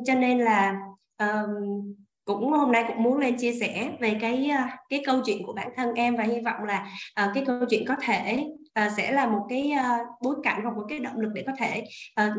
Cho 0.06 0.16
nên 0.16 0.40
là 0.40 0.76
um, 1.18 1.96
cũng 2.26 2.52
hôm 2.52 2.72
nay 2.72 2.84
cũng 2.88 3.04
muốn 3.04 3.18
lên 3.18 3.38
chia 3.38 3.54
sẻ 3.54 3.92
về 4.00 4.18
cái 4.22 4.50
ờ, 4.50 4.64
cái 4.90 5.04
câu 5.06 5.22
chuyện 5.26 5.46
của 5.46 5.54
bản 5.54 5.70
thân 5.76 5.94
em 5.94 6.16
và 6.16 6.24
hy 6.24 6.42
vọng 6.42 6.64
là 6.64 6.88
uh, 7.26 7.32
cái 7.34 7.44
câu 7.46 7.60
chuyện 7.70 7.86
có 7.88 7.96
thể 8.02 8.46
uh, 8.86 8.92
sẽ 8.98 9.12
là 9.12 9.28
một 9.28 9.46
cái 9.50 9.72
uh, 9.74 10.08
bối 10.22 10.36
cảnh 10.44 10.62
hoặc 10.64 10.76
một 10.76 10.84
cái 10.90 11.00
động 11.00 11.20
lực 11.20 11.30
để 11.34 11.44
có 11.48 11.52
thể 11.58 11.84
uh, 12.22 12.34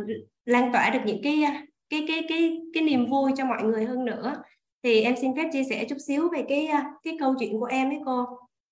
lan 0.45 0.72
tỏa 0.72 0.91
được 0.91 1.01
những 1.05 1.20
cái 1.22 1.45
cái 1.91 2.05
cái 2.09 2.24
cái 2.28 2.59
cái 2.74 2.82
niềm 2.82 3.07
vui 3.11 3.32
cho 3.37 3.45
mọi 3.45 3.62
người 3.62 3.84
hơn 3.84 4.05
nữa. 4.05 4.34
Thì 4.82 5.03
em 5.03 5.14
xin 5.20 5.37
phép 5.37 5.49
chia 5.53 5.64
sẻ 5.70 5.84
chút 5.89 5.97
xíu 6.07 6.28
về 6.32 6.45
cái 6.49 6.68
cái 7.03 7.16
câu 7.20 7.34
chuyện 7.39 7.61
của 7.61 7.66
em 7.66 7.91
ấy 7.91 7.99
cô. 8.07 8.26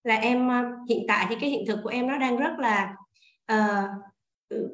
Là 0.04 0.14
em 0.14 0.50
hiện 0.88 1.04
tại 1.08 1.26
thì 1.28 1.36
cái 1.40 1.50
hiện 1.50 1.64
thực 1.66 1.78
của 1.82 1.88
em 1.88 2.06
nó 2.06 2.18
đang 2.18 2.36
rất 2.36 2.58
là 2.58 2.94
uh, 3.52 3.88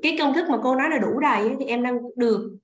cái 0.03 0.17
công 0.19 0.35
thức 0.35 0.51
mà 0.51 0.59
cô 0.63 0.75
nói 0.75 0.91
là 0.91 0.99
đủ 0.99 1.21
đầy 1.21 1.57
thì 1.59 1.65
em 1.65 1.83
đang 1.83 1.99
được 2.17 2.59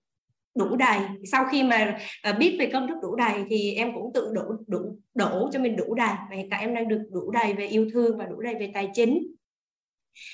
đủ 0.56 0.76
đầy. 0.76 0.98
Sau 1.32 1.44
khi 1.50 1.62
mà 1.62 1.98
à, 2.22 2.32
biết 2.32 2.56
về 2.58 2.70
công 2.72 2.88
thức 2.88 2.96
đủ 3.02 3.16
đầy 3.16 3.44
thì 3.50 3.74
em 3.74 3.94
cũng 3.94 4.12
tự 4.14 4.32
đổ 4.34 4.42
đủ 4.66 4.98
đổ 5.14 5.50
cho 5.52 5.60
mình 5.60 5.76
đủ 5.76 5.94
đầy. 5.94 6.14
Và 6.30 6.36
hiện 6.36 6.50
tại 6.50 6.60
em 6.60 6.74
đang 6.74 6.88
được 6.88 7.02
đủ 7.12 7.30
đầy 7.30 7.52
về 7.52 7.66
yêu 7.66 7.88
thương 7.92 8.18
và 8.18 8.24
đủ 8.24 8.40
đầy 8.40 8.54
về 8.54 8.70
tài 8.74 8.90
chính. 8.94 9.26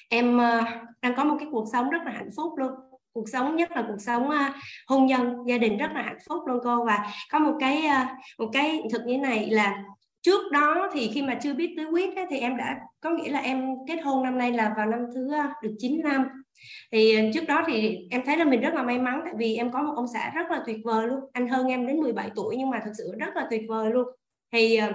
Em 0.08 0.40
à, 0.40 0.84
đang 1.02 1.14
có 1.16 1.24
một 1.24 1.36
cái 1.38 1.48
cuộc 1.52 1.64
sống 1.72 1.90
rất 1.90 2.02
là 2.04 2.12
hạnh 2.12 2.30
phúc 2.36 2.52
luôn. 2.56 2.70
Cuộc 3.12 3.28
sống 3.28 3.56
nhất 3.56 3.70
là 3.70 3.84
cuộc 3.88 4.00
sống 4.00 4.28
uh, 4.28 4.54
hôn 4.88 5.06
nhân. 5.06 5.36
Gia 5.46 5.58
đình 5.58 5.78
rất 5.78 5.92
là 5.94 6.02
hạnh 6.02 6.18
phúc 6.28 6.42
luôn 6.46 6.58
cô. 6.64 6.84
Và 6.84 7.06
có 7.32 7.38
một 7.38 7.56
cái 7.60 7.82
uh, 7.86 8.08
một 8.38 8.50
cái 8.52 8.82
thực 8.92 9.02
như 9.06 9.18
này 9.18 9.50
là 9.50 9.82
trước 10.22 10.52
đó 10.52 10.90
thì 10.92 11.10
khi 11.14 11.22
mà 11.22 11.38
chưa 11.42 11.54
biết 11.54 11.74
tứ 11.76 11.86
quyết 11.86 12.16
ấy, 12.16 12.26
thì 12.30 12.38
em 12.38 12.56
đã 12.56 12.80
có 13.00 13.10
nghĩa 13.10 13.30
là 13.30 13.40
em 13.40 13.66
kết 13.88 13.96
hôn 14.04 14.22
năm 14.22 14.38
nay 14.38 14.52
là 14.52 14.74
vào 14.76 14.86
năm 14.86 15.00
thứ 15.14 15.32
à, 15.32 15.54
được 15.62 15.74
9 15.78 16.00
năm. 16.02 16.26
Thì 16.92 17.16
à, 17.16 17.22
trước 17.34 17.44
đó 17.48 17.64
thì 17.66 17.98
em 18.10 18.22
thấy 18.26 18.36
là 18.36 18.44
mình 18.44 18.60
rất 18.60 18.74
là 18.74 18.82
may 18.82 18.98
mắn 18.98 19.20
tại 19.24 19.34
vì 19.38 19.56
em 19.56 19.72
có 19.72 19.82
một 19.82 19.92
ông 19.96 20.06
xã 20.14 20.30
rất 20.34 20.50
là 20.50 20.62
tuyệt 20.66 20.76
vời 20.84 21.06
luôn. 21.06 21.20
Anh 21.32 21.48
hơn 21.48 21.66
em 21.66 21.86
đến 21.86 22.00
17 22.00 22.30
tuổi 22.36 22.56
nhưng 22.58 22.70
mà 22.70 22.80
thực 22.84 22.92
sự 22.98 23.12
rất 23.18 23.36
là 23.36 23.46
tuyệt 23.50 23.62
vời 23.68 23.90
luôn. 23.90 24.06
Thì 24.52 24.76
à, 24.76 24.92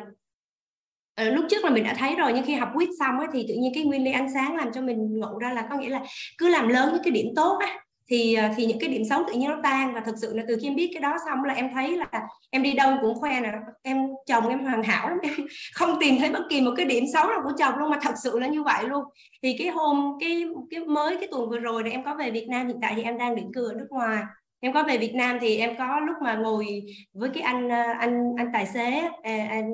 ờ, 1.16 1.30
lúc 1.30 1.46
trước 1.50 1.64
là 1.64 1.70
mình 1.70 1.84
đã 1.84 1.96
thấy 1.98 2.16
rồi 2.16 2.32
nhưng 2.34 2.46
khi 2.46 2.54
học 2.54 2.70
quyết 2.76 2.90
xong 3.00 3.20
ấy, 3.20 3.28
thì 3.34 3.46
tự 3.48 3.54
nhiên 3.54 3.72
cái 3.76 3.84
nguyên 3.84 4.04
lý 4.04 4.12
ánh 4.12 4.34
sáng 4.34 4.56
làm 4.56 4.72
cho 4.74 4.82
mình 4.82 5.20
ngộ 5.20 5.38
ra 5.40 5.54
là 5.54 5.68
có 5.70 5.78
nghĩa 5.78 5.90
là 5.90 6.04
cứ 6.38 6.50
làm 6.50 6.68
lớn 6.68 6.90
những 6.94 7.04
cái 7.04 7.12
điểm 7.12 7.28
tốt 7.36 7.58
á 7.60 7.87
thì 8.10 8.34
à, 8.34 8.54
thì 8.58 8.66
những 8.66 8.80
cái 8.80 8.90
điểm 8.90 9.02
xấu 9.10 9.24
tự 9.28 9.34
nhiên 9.34 9.50
nó 9.50 9.58
tan 9.64 9.94
và 9.94 10.00
thực 10.00 10.16
sự 10.22 10.38
là 10.38 10.44
từ 10.48 10.58
khi 10.62 10.68
em 10.68 10.76
biết 10.76 10.90
cái 10.94 11.02
đó 11.02 11.18
xong 11.26 11.44
là 11.44 11.54
em 11.54 11.70
thấy 11.74 11.98
là 11.98 12.08
em 12.50 12.64
đi 12.64 12.74
đâu 12.74 12.94
cũng 13.02 13.20
khoe 13.20 13.42
nè, 13.42 13.52
em, 13.84 13.98
chồng 14.28 14.50
em 14.50 14.66
hoàn 14.66 14.84
hảo 14.84 15.10
lắm, 15.10 15.18
em 15.24 15.34
không 15.74 15.98
tìm 16.00 16.16
thấy 16.20 16.30
bất 16.30 16.44
kỳ 16.50 16.62
một 16.62 16.72
cái 16.78 16.86
điểm 16.86 17.04
xấu 17.14 17.28
nào 17.28 17.42
của 17.44 17.52
chồng 17.58 17.78
luôn 17.78 17.90
mà 17.90 18.00
thật 18.02 18.16
sự 18.24 18.40
là 18.40 18.48
như 18.48 18.64
vậy 18.64 18.84
luôn. 18.88 19.04
Thì 19.44 19.56
cái 19.60 19.68
hôm, 19.68 20.18
cái 20.20 20.44
cái 20.70 20.80
mới 20.80 21.18
cái 21.18 21.28
tuần 21.32 21.50
vừa 21.50 21.60
rồi 21.60 21.84
là 21.84 21.90
em 21.90 22.04
có 22.04 22.16
về 22.16 22.32
Việt 22.32 22.48
Nam, 22.50 22.68
hiện 22.68 22.78
tại 22.82 22.94
thì 22.96 23.04
em 23.04 23.18
đang 23.18 23.36
định 23.36 23.52
cư 23.54 23.68
ở 23.70 23.74
nước 23.74 23.88
ngoài. 23.90 24.24
Em 24.60 24.74
có 24.74 24.84
về 24.84 24.98
Việt 24.98 25.16
Nam 25.16 25.38
thì 25.42 25.58
em 25.58 25.78
có 25.78 26.00
lúc 26.00 26.16
mà 26.24 26.36
ngồi 26.36 26.66
với 27.14 27.30
cái 27.34 27.44
anh 27.44 27.72
à, 27.72 27.96
anh 28.00 28.24
anh 28.38 28.48
tài 28.54 28.66
xế 28.66 29.02
à, 29.24 29.48
anh 29.50 29.70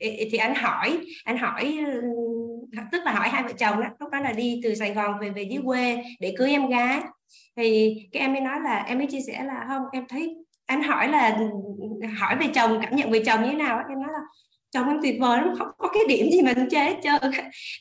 thì 0.00 0.38
anh 0.38 0.54
hỏi 0.54 0.98
anh 1.24 1.38
hỏi 1.38 1.78
tức 2.92 3.02
là 3.04 3.12
hỏi 3.12 3.28
hai 3.28 3.42
vợ 3.42 3.52
chồng 3.58 3.80
đó, 3.80 3.88
lúc 3.98 4.10
đó 4.10 4.20
là 4.20 4.32
đi 4.32 4.60
từ 4.64 4.74
Sài 4.74 4.94
Gòn 4.94 5.18
về 5.20 5.30
về 5.30 5.42
dưới 5.42 5.62
quê 5.64 6.04
để 6.20 6.34
cưới 6.38 6.50
em 6.50 6.68
gái. 6.68 7.00
Thì 7.56 7.96
cái 8.12 8.22
em 8.22 8.32
mới 8.32 8.40
nói 8.40 8.60
là, 8.60 8.84
em 8.88 8.98
mới 8.98 9.06
chia 9.06 9.20
sẻ 9.26 9.44
là, 9.44 9.64
không, 9.68 9.82
em 9.92 10.04
thấy 10.08 10.36
anh 10.66 10.82
hỏi 10.82 11.08
là, 11.08 11.38
hỏi 12.18 12.36
về 12.40 12.46
chồng, 12.54 12.78
cảm 12.82 12.96
nhận 12.96 13.10
về 13.10 13.22
chồng 13.26 13.42
như 13.42 13.48
thế 13.48 13.56
nào 13.56 13.82
em 13.88 14.02
nói 14.02 14.10
là 14.12 14.20
chồng 14.70 14.88
em 14.88 14.98
tuyệt 15.02 15.16
vời 15.20 15.36
lắm, 15.36 15.54
không 15.58 15.68
có 15.78 15.88
cái 15.88 16.02
điểm 16.08 16.30
gì 16.30 16.42
mà 16.42 16.52
anh 16.56 16.68
chế 16.68 16.80
hết 16.80 16.96
trơn. 17.02 17.32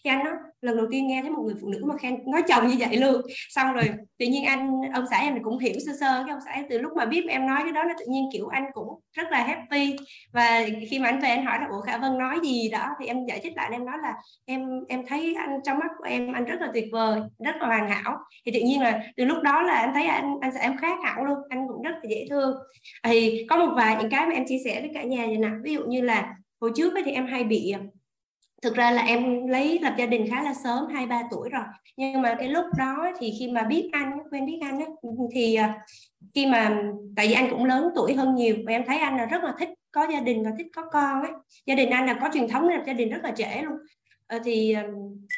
Thì 0.04 0.10
anh 0.10 0.24
nói, 0.24 0.34
lần 0.62 0.78
đầu 0.78 0.86
tiên 0.92 1.08
nghe 1.08 1.22
thấy 1.22 1.32
một 1.32 1.44
người 1.46 1.56
phụ 1.62 1.68
nữ 1.68 1.84
mà 1.86 1.98
khen, 1.98 2.18
nói 2.32 2.42
chồng 2.48 2.68
như 2.68 2.76
vậy 2.80 2.98
luôn. 2.98 3.22
Xong 3.50 3.74
rồi 3.74 3.84
tự 4.20 4.26
nhiên 4.26 4.46
anh, 4.46 4.72
ông 4.94 5.06
xã 5.12 5.18
em 5.18 5.44
cũng 5.44 5.60
hiểu 5.60 5.74
sơ 5.86 5.92
sơ, 6.00 6.24
cái 6.24 6.34
ông 6.34 6.40
xã 6.46 6.52
em 6.52 6.66
từ 6.70 6.80
lúc 6.80 6.92
mà 6.96 7.06
biết 7.06 7.26
em 7.30 7.48
nói 7.48 7.60
cái 7.64 7.72
đó 7.72 7.84
nó 7.84 7.94
tự 8.00 8.06
nhiên, 8.10 8.24
kiểu, 8.34 8.48
anh 8.48 8.66
cũng 8.74 8.88
rất 9.14 9.28
là 9.32 9.44
happy. 9.44 9.96
Và 10.34 10.66
khi 10.90 11.00
mà 11.00 11.10
anh 11.10 11.20
về 11.20 11.30
anh 11.30 11.46
hỏi 11.46 11.58
là, 11.62 11.68
ủa, 11.70 11.82
khả 11.82 11.98
vân 11.98 12.18
nói 12.18 12.40
gì 12.44 12.70
đó? 12.70 12.88
Thì 13.00 13.06
em 13.08 13.26
giải 13.26 13.40
thích 13.44 13.54
lại, 13.56 13.70
em 13.72 13.86
nói 13.86 13.96
là, 14.04 14.14
em 14.46 14.70
em 14.88 15.06
thấy 15.08 15.36
anh, 15.38 15.60
trong 15.66 15.80
mắt 15.80 15.92
của 15.98 16.06
em, 16.06 16.34
anh 16.34 16.46
rất 16.46 16.62
là 16.62 16.68
tuyệt 16.74 16.86
vời, 16.92 17.22
rất 17.46 17.56
là 17.60 17.68
hoàn 17.68 17.90
hảo. 17.90 18.18
Thì 18.46 18.52
tự 18.52 18.60
nhiên 18.60 18.82
là 18.82 19.02
từ 19.18 19.26
lúc 19.26 19.38
đó 19.44 19.62
là 19.62 19.74
anh 19.74 19.94
thấy 19.94 20.06
anh 20.06 20.34
anh 20.42 20.52
sẽ 20.54 20.60
em 20.62 20.78
khác 20.78 20.98
hẳn 21.04 21.24
luôn, 21.24 21.38
anh 21.50 21.68
cũng 21.68 21.82
rất 21.82 21.92
là 21.92 22.10
dễ 22.10 22.28
thương. 22.30 22.56
Thì 23.04 23.46
có 23.50 23.58
một 23.58 23.74
vài 23.76 23.96
những 24.00 24.10
cái 24.10 24.26
mà 24.26 24.34
em 24.34 24.46
chia 24.48 24.60
sẻ 24.66 24.82
với 24.82 24.92
cả 24.94 25.04
nhà 25.04 25.26
vậy 25.26 25.38
nè. 25.38 25.50
Ví 25.64 25.74
dụ 25.74 25.82
như 25.88 26.02
là 26.02 26.36
hồi 26.62 26.72
trước 26.76 26.94
ấy 26.94 27.04
thì 27.06 27.12
em 27.12 27.28
hay 27.28 27.44
bị 27.44 27.72
à, 27.72 27.80
thực 28.62 28.76
ra 28.76 28.92
là 28.92 29.02
em 29.02 29.48
lấy 29.48 29.80
lập 29.80 29.94
gia 29.98 30.06
đình 30.06 30.26
khá 30.30 30.44
là 30.44 30.54
sớm 30.54 30.88
hai 30.88 31.06
ba 31.06 31.24
tuổi 31.32 31.50
rồi. 31.50 31.64
Nhưng 31.98 32.22
mà 32.22 32.36
cái 32.40 32.48
lúc 32.48 32.66
đó 32.78 33.12
thì 33.20 33.34
khi 33.40 33.48
mà 33.52 33.64
biết 33.64 33.90
anh 33.92 34.18
quen 34.32 34.46
biết 34.46 34.58
anh 34.62 34.80
ấy, 34.80 34.90
thì 35.34 35.56
à, 35.56 35.86
khi 36.36 36.46
mà 36.46 36.82
tại 37.16 37.28
vì 37.28 37.34
anh 37.34 37.50
cũng 37.50 37.66
lớn 37.66 37.90
tuổi 37.96 38.14
hơn 38.14 38.36
nhiều 38.36 38.56
và 38.66 38.72
em 38.72 38.84
thấy 38.88 38.98
anh 38.98 39.18
là 39.18 39.26
rất 39.26 39.44
là 39.44 39.54
thích 39.60 39.70
có 39.92 40.08
gia 40.14 40.20
đình 40.20 40.44
và 40.44 40.52
thích 40.58 40.68
có 40.76 40.82
con 40.92 41.22
ấy 41.22 41.32
gia 41.66 41.76
đình 41.76 41.90
anh 41.90 42.06
là 42.06 42.18
có 42.22 42.30
truyền 42.34 42.48
thống 42.48 42.68
lập 42.68 42.84
gia 42.88 42.94
đình 42.94 43.10
rất 43.10 43.24
là 43.24 43.32
trễ 43.32 43.62
luôn. 43.62 43.78
Ờ, 44.28 44.38
à, 44.38 44.42
thì 44.46 44.76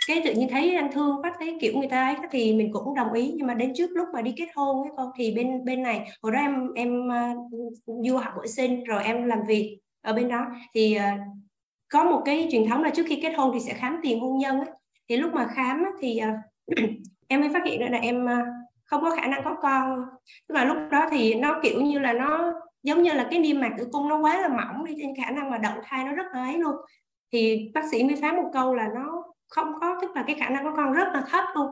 cái 0.08 0.22
tự 0.26 0.34
nhiên 0.34 0.50
thấy 0.50 0.76
anh 0.76 0.92
thương 0.92 1.22
quá 1.22 1.34
thấy 1.40 1.58
kiểu 1.62 1.78
người 1.78 1.88
ta 1.88 2.06
ấy 2.06 2.16
thì 2.32 2.54
mình 2.54 2.74
cũng 2.74 2.96
đồng 2.96 3.14
ý. 3.14 3.34
Nhưng 3.36 3.48
mà 3.48 3.54
đến 3.54 3.74
trước 3.76 3.92
lúc 3.92 4.08
mà 4.14 4.22
đi 4.22 4.34
kết 4.38 4.48
hôn 4.56 4.84
ấy 4.84 4.92
con 4.98 5.12
thì 5.18 5.34
bên 5.36 5.66
bên 5.66 5.84
này 5.84 6.10
hồi 6.22 6.32
đó 6.32 6.40
em 6.40 6.74
em 6.76 7.12
à, 7.12 7.34
du 7.86 8.18
học 8.18 8.34
bội 8.38 8.48
sinh 8.48 8.84
rồi 8.84 9.04
em 9.04 9.26
làm 9.26 9.40
việc 9.48 9.80
ở 10.02 10.14
bên 10.14 10.28
đó 10.28 10.46
thì 10.74 10.98
uh, 10.98 11.22
có 11.90 12.04
một 12.04 12.22
cái 12.26 12.48
truyền 12.52 12.70
thống 12.70 12.84
là 12.84 12.90
trước 12.90 13.04
khi 13.08 13.20
kết 13.22 13.34
hôn 13.38 13.52
thì 13.54 13.60
sẽ 13.60 13.74
khám 13.74 14.00
tiền 14.04 14.20
hôn 14.20 14.38
nhân 14.38 14.58
ấy. 14.58 14.70
thì 15.10 15.18
lúc 15.18 15.34
mà 15.34 15.48
khám 15.48 15.84
ấy, 15.84 15.92
thì 16.02 16.20
uh, 16.30 16.78
em 17.28 17.40
mới 17.42 17.50
phát 17.54 17.66
hiện 17.66 17.80
ra 17.80 17.88
là 17.92 17.98
em 17.98 18.26
uh, 18.26 18.48
không 18.92 19.02
có 19.02 19.16
khả 19.16 19.28
năng 19.28 19.44
có 19.44 19.56
con. 19.62 20.06
Tức 20.48 20.56
là 20.56 20.66
lúc 20.66 20.78
đó 20.92 21.08
thì 21.12 21.34
nó 21.34 21.60
kiểu 21.64 21.82
như 21.82 22.00
là 22.00 22.14
nó 22.14 22.54
giống 22.84 23.04
như 23.04 23.14
là 23.14 23.28
cái 23.32 23.40
niêm 23.40 23.60
mạc 23.60 23.70
tử 23.78 23.88
cung 23.92 24.10
nó 24.10 24.18
quá 24.18 24.42
là 24.42 24.48
mỏng 24.48 24.86
đi 24.86 24.96
nên 24.96 25.16
khả 25.24 25.32
năng 25.32 25.50
mà 25.50 25.58
đậu 25.58 25.74
thai 25.84 26.04
nó 26.04 26.12
rất 26.12 26.26
là 26.34 26.44
ấy 26.44 26.58
luôn. 26.58 26.76
Thì 27.32 27.72
bác 27.74 27.82
sĩ 27.92 28.04
mới 28.04 28.16
phán 28.16 28.36
một 28.36 28.50
câu 28.54 28.76
là 28.76 28.88
nó 28.96 29.24
không 29.48 29.74
có 29.82 29.98
tức 30.02 30.12
là 30.16 30.24
cái 30.28 30.36
khả 30.40 30.50
năng 30.50 30.64
có 30.64 30.74
con 30.76 30.94
rất 30.94 31.08
là 31.14 31.24
thấp 31.30 31.44
luôn. 31.56 31.68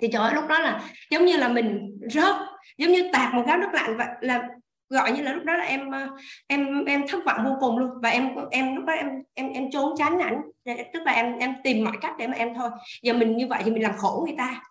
Thì 0.00 0.08
trời 0.12 0.22
ơi 0.22 0.34
lúc 0.34 0.44
đó 0.48 0.58
là 0.58 0.82
giống 1.10 1.24
như 1.24 1.36
là 1.36 1.48
mình 1.48 1.98
rớt 2.10 2.36
giống 2.78 2.92
như 2.92 3.10
tạt 3.12 3.34
một 3.34 3.42
cái 3.46 3.58
nước 3.58 3.70
lạnh 3.72 3.96
vậy 3.96 4.08
là 4.20 4.48
gọi 4.90 5.12
như 5.12 5.22
là 5.22 5.32
lúc 5.32 5.44
đó 5.44 5.56
là 5.56 5.64
em 5.64 5.90
ờ, 5.90 6.08
em 6.46 6.84
em 6.84 7.04
thất 7.08 7.24
vọng 7.26 7.44
vô 7.44 7.56
cùng 7.60 7.78
luôn. 7.78 7.90
Và 8.02 8.08
em 8.08 8.28
em 8.50 8.76
lúc 8.76 8.84
đó 8.84 8.92
em 8.92 9.08
em 9.34 9.52
em 9.52 9.70
trốn 9.70 9.94
tránh 9.98 10.18
ảnh. 10.18 10.40
Dạ, 10.64 10.74
tức 10.92 11.02
là 11.04 11.12
em 11.12 11.38
em 11.38 11.54
tìm 11.64 11.84
mọi 11.84 11.96
cách 12.00 12.14
để 12.18 12.26
mà 12.26 12.34
em 12.34 12.54
thôi. 12.54 12.70
Giờ 13.02 13.12
mình 13.12 13.36
như 13.36 13.46
vậy 13.46 13.62
thì 13.64 13.70
mình 13.70 13.82
làm 13.82 13.96
khổ 13.96 14.22
người 14.26 14.34
ta. 14.38 14.62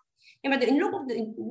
Nhưng 0.42 0.50
mà 0.50 0.58
tự 0.60 0.66
nhiên 0.66 0.78
lúc 0.78 0.90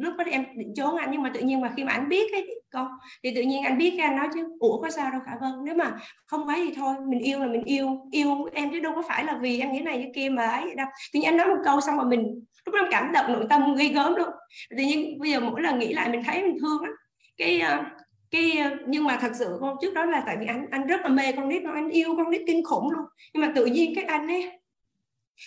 lúc 0.01 0.13
đó 0.17 0.24
em 0.32 0.45
định 0.55 0.74
trốn 0.76 0.95
anh 0.95 1.09
nhưng 1.11 1.22
mà 1.22 1.32
tự 1.34 1.39
nhiên 1.39 1.61
mà 1.61 1.72
khi 1.78 1.84
mà 1.84 1.91
anh 1.91 2.09
biết 2.09 2.32
ấy 2.32 2.61
con 2.72 2.88
thì 3.24 3.36
tự 3.36 3.41
nhiên 3.41 3.63
anh 3.63 3.78
biết 3.78 3.93
cái 3.97 4.05
anh 4.07 4.15
nói 4.15 4.28
chứ. 4.34 4.47
Ủa 4.59 4.82
có 4.82 4.89
sao 4.89 5.11
đâu 5.11 5.22
khả 5.26 5.32
vân 5.41 5.51
nếu 5.65 5.76
mà 5.76 5.97
không 6.26 6.47
phải 6.47 6.59
thì 6.65 6.74
thôi. 6.76 6.95
Mình 7.07 7.20
yêu 7.20 7.39
là 7.39 7.47
mình 7.47 7.63
yêu. 7.63 8.07
Yêu 8.11 8.49
em 8.53 8.72
chứ 8.72 8.80
đâu 8.80 8.93
có 8.95 9.01
phải 9.07 9.24
là 9.24 9.38
vì 9.41 9.59
em 9.59 9.72
như 9.72 9.82
này 9.82 9.97
như 9.97 10.05
kia 10.15 10.30
mà 10.30 10.47
ấy 10.47 10.63
vậy 10.65 10.76
đâu. 10.76 10.88
Tự 11.13 11.20
nhiên 11.20 11.30
anh 11.30 11.38
nói 11.38 11.47
một 11.47 11.61
câu 11.63 11.82
xong 11.82 11.97
mà 11.97 12.03
mình 12.03 12.45
lúc 12.65 12.76
đó 12.76 12.88
cảm 12.91 13.11
động 13.11 13.34
nội 13.34 13.45
tâm 13.49 13.76
ghi 13.76 13.88
gớm 13.88 14.15
luôn. 14.15 14.30
Tự 14.70 14.84
nhiên 14.84 15.20
bây 15.20 15.32
giờ 15.32 15.39
mỗi 15.39 15.61
lần 15.61 15.80
nghĩ 15.80 15.93
lại 15.93 16.09
mình 16.09 16.24
thấy 16.24 16.43
mình 16.43 16.57
thương 16.61 16.82
lắm. 16.84 16.91
Cái 17.38 17.61
uh, 17.80 17.86
cái 18.32 18.57
ờ, 18.57 18.69
nhưng 18.88 19.03
mà 19.03 19.17
thật 19.21 19.32
sự 19.39 19.57
con 19.61 19.75
trước 19.82 19.93
đó 19.93 20.05
là 20.05 20.23
tại 20.25 20.38
vì 20.39 20.45
anh 20.45 20.65
anh 20.71 20.88
rất 20.88 21.01
là 21.01 21.09
mê 21.09 21.32
con 21.32 21.49
nít 21.49 21.63
nó 21.63 21.71
anh 21.71 21.89
yêu 21.89 22.15
con 22.17 22.30
nít 22.30 22.41
kinh 22.47 22.63
khủng 22.63 22.91
luôn. 22.91 23.05
Nhưng 23.34 23.41
mà 23.41 23.51
tự 23.55 23.65
nhiên 23.65 23.95
cái 23.95 24.03
anh 24.03 24.27
ấy 24.27 24.51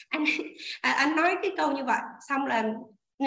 anh 0.08 0.24
à, 0.80 0.92
anh 0.92 1.16
nói 1.16 1.36
cái 1.42 1.52
câu 1.56 1.72
như 1.72 1.84
vậy 1.84 1.98
xong 2.28 2.46
là 2.46 2.72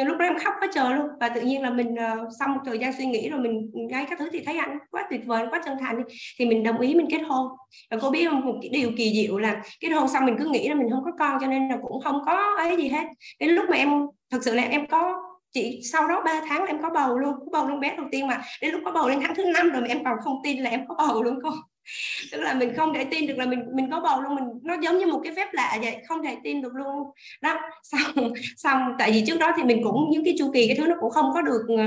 lúc 0.05 0.17
đó 0.17 0.25
em 0.25 0.37
khóc 0.37 0.53
quá 0.59 0.67
trời 0.73 0.95
luôn. 0.95 1.07
Và 1.19 1.29
tự 1.29 1.41
nhiên 1.41 1.61
là 1.61 1.69
mình 1.69 1.93
uh, 1.93 2.27
sau 2.39 2.47
một 2.47 2.59
thời 2.65 2.79
gian 2.79 2.93
suy 2.97 3.05
nghĩ 3.05 3.29
rồi 3.29 3.39
mình 3.39 3.71
ngay 3.73 4.05
các 4.09 4.19
thứ 4.19 4.29
thì 4.31 4.39
thấy 4.45 4.57
anh 4.57 4.77
quá 4.91 5.07
tuyệt 5.09 5.21
vời 5.25 5.45
quá 5.51 5.61
chân 5.65 5.77
thành 5.79 6.03
thì 6.39 6.45
mình 6.45 6.63
đồng 6.63 6.79
ý 6.79 6.95
mình 6.95 7.07
kết 7.11 7.21
hôn. 7.27 7.47
Và 7.91 7.97
cô 8.01 8.11
biết 8.11 8.27
không 8.29 8.45
một 8.45 8.57
cái 8.61 8.69
điều 8.69 8.91
kỳ 8.97 9.13
diệu 9.13 9.37
là 9.37 9.61
kết 9.79 9.89
hôn 9.89 10.07
xong 10.07 10.25
mình 10.25 10.35
cứ 10.39 10.45
nghĩ 10.45 10.69
là 10.69 10.75
mình 10.75 10.89
không 10.91 11.03
có 11.03 11.11
con 11.19 11.37
cho 11.41 11.47
nên 11.47 11.69
là 11.69 11.77
cũng 11.81 12.01
không 12.01 12.21
có 12.25 12.55
ấy 12.57 12.77
gì 12.77 12.87
hết. 12.87 13.03
Đến 13.39 13.49
lúc 13.49 13.65
mà 13.69 13.77
em 13.77 13.89
thật 14.31 14.39
sự 14.41 14.55
là 14.55 14.63
em 14.63 14.87
có 14.87 15.21
chị 15.55 15.81
sau 15.83 16.07
đó 16.07 16.21
3 16.25 16.41
tháng 16.49 16.59
là 16.59 16.67
em 16.67 16.81
có 16.81 16.89
bầu 16.89 17.17
luôn 17.17 17.33
có 17.39 17.45
bầu 17.51 17.67
luôn 17.67 17.79
bé 17.79 17.95
đầu 17.97 18.05
tiên 18.11 18.27
mà. 18.27 18.41
Đến 18.61 18.71
lúc 18.71 18.81
có 18.85 18.91
bầu 18.91 19.09
đến 19.09 19.19
tháng 19.21 19.35
thứ 19.35 19.43
năm 19.53 19.69
rồi 19.69 19.81
mà 19.81 19.87
em 19.87 20.03
còn 20.03 20.17
không 20.23 20.37
tin 20.43 20.59
là 20.63 20.69
em 20.69 20.87
có 20.87 20.95
bầu 20.95 21.23
luôn 21.23 21.39
cô 21.43 21.49
tức 22.31 22.41
là 22.41 22.53
mình 22.53 22.73
không 22.75 22.93
thể 22.93 23.03
tin 23.03 23.27
được 23.27 23.37
là 23.37 23.45
mình 23.45 23.59
mình 23.73 23.91
có 23.91 23.99
bầu 23.99 24.21
luôn 24.21 24.35
mình 24.35 24.43
nó 24.63 24.75
giống 24.81 24.97
như 24.97 25.05
một 25.05 25.21
cái 25.23 25.33
phép 25.35 25.47
lạ 25.53 25.77
vậy 25.81 25.97
không 26.07 26.23
thể 26.23 26.37
tin 26.43 26.61
được 26.61 26.73
luôn. 26.75 27.03
Đó 27.41 27.59
xong 27.83 28.33
xong 28.57 28.81
tại 28.99 29.11
vì 29.11 29.23
trước 29.27 29.39
đó 29.39 29.51
thì 29.57 29.63
mình 29.63 29.83
cũng 29.83 30.09
những 30.09 30.25
cái 30.25 30.35
chu 30.39 30.51
kỳ 30.53 30.67
cái 30.67 30.77
thứ 30.77 30.87
nó 30.87 30.95
cũng 30.99 31.11
không 31.11 31.31
có 31.33 31.41
được 31.41 31.61
ờ, 31.67 31.83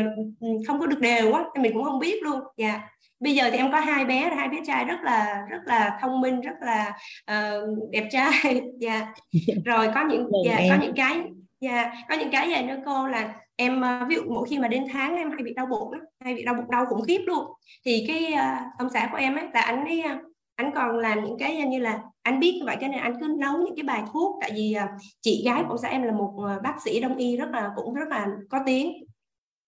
không 0.66 0.80
có 0.80 0.86
được 0.86 1.00
đều 1.00 1.32
á 1.32 1.44
mình 1.60 1.72
cũng 1.74 1.84
không 1.84 1.98
biết 1.98 2.22
luôn. 2.22 2.40
Dạ. 2.56 2.68
Yeah. 2.68 2.80
bây 3.20 3.34
giờ 3.34 3.50
thì 3.50 3.56
em 3.56 3.72
có 3.72 3.80
hai 3.80 4.04
bé 4.04 4.30
hai 4.36 4.48
bé 4.48 4.56
trai 4.66 4.84
rất 4.84 4.98
là 5.02 5.42
rất 5.50 5.60
là 5.66 5.98
thông 6.00 6.20
minh 6.20 6.40
rất 6.40 6.54
là 6.60 6.92
uh, 7.32 7.90
đẹp 7.90 8.08
trai. 8.10 8.30
Dạ. 8.80 8.92
Yeah. 8.92 9.64
rồi 9.64 9.88
có 9.94 10.04
những 10.10 10.28
dạ 10.46 10.56
yeah, 10.56 10.70
có 10.70 10.76
những 10.82 10.94
cái 10.96 11.22
dạ 11.60 11.82
yeah, 11.82 11.92
có 12.08 12.14
những 12.14 12.30
cái 12.30 12.50
vậy 12.50 12.62
nữa 12.62 12.76
cô 12.86 13.06
là 13.06 13.34
em 13.60 13.84
à, 13.84 14.06
ví 14.08 14.16
dụ 14.16 14.22
mỗi 14.28 14.48
khi 14.48 14.58
mà 14.58 14.68
đến 14.68 14.84
tháng 14.92 15.16
em 15.16 15.30
hay 15.30 15.42
bị 15.42 15.54
đau 15.54 15.66
bụng 15.66 15.92
hay 16.24 16.34
bị 16.34 16.44
đau 16.44 16.54
bụng 16.54 16.70
đau 16.70 16.86
khủng 16.86 17.02
khiếp 17.06 17.22
luôn. 17.26 17.44
Thì 17.84 18.04
cái 18.08 18.32
uh, 18.32 18.78
ông 18.78 18.88
xã 18.94 19.08
của 19.12 19.18
em 19.18 19.36
ấy 19.36 19.44
là 19.54 19.60
anh 19.60 19.84
ấy 19.84 20.00
à, 20.00 20.20
anh 20.56 20.70
còn 20.74 20.98
làm 20.98 21.24
những 21.24 21.38
cái 21.38 21.56
như 21.56 21.78
là 21.78 22.00
anh 22.22 22.40
biết 22.40 22.52
như 22.58 22.66
vậy 22.66 22.76
cho 22.80 22.88
nên 22.88 23.00
anh 23.00 23.14
cứ 23.20 23.36
nấu 23.38 23.58
những 23.58 23.76
cái 23.76 23.82
bài 23.82 24.02
thuốc. 24.12 24.36
Tại 24.40 24.50
vì 24.54 24.76
uh, 24.84 25.00
chị 25.20 25.42
gái 25.44 25.62
của 25.62 25.68
ông 25.68 25.78
xã 25.78 25.88
em 25.88 26.02
là 26.02 26.12
một 26.12 26.34
bác 26.62 26.74
sĩ 26.84 27.00
đông 27.00 27.16
y 27.16 27.36
rất 27.36 27.48
là 27.52 27.70
cũng 27.76 27.94
rất 27.94 28.08
là 28.08 28.26
có 28.50 28.58
tiếng. 28.66 28.92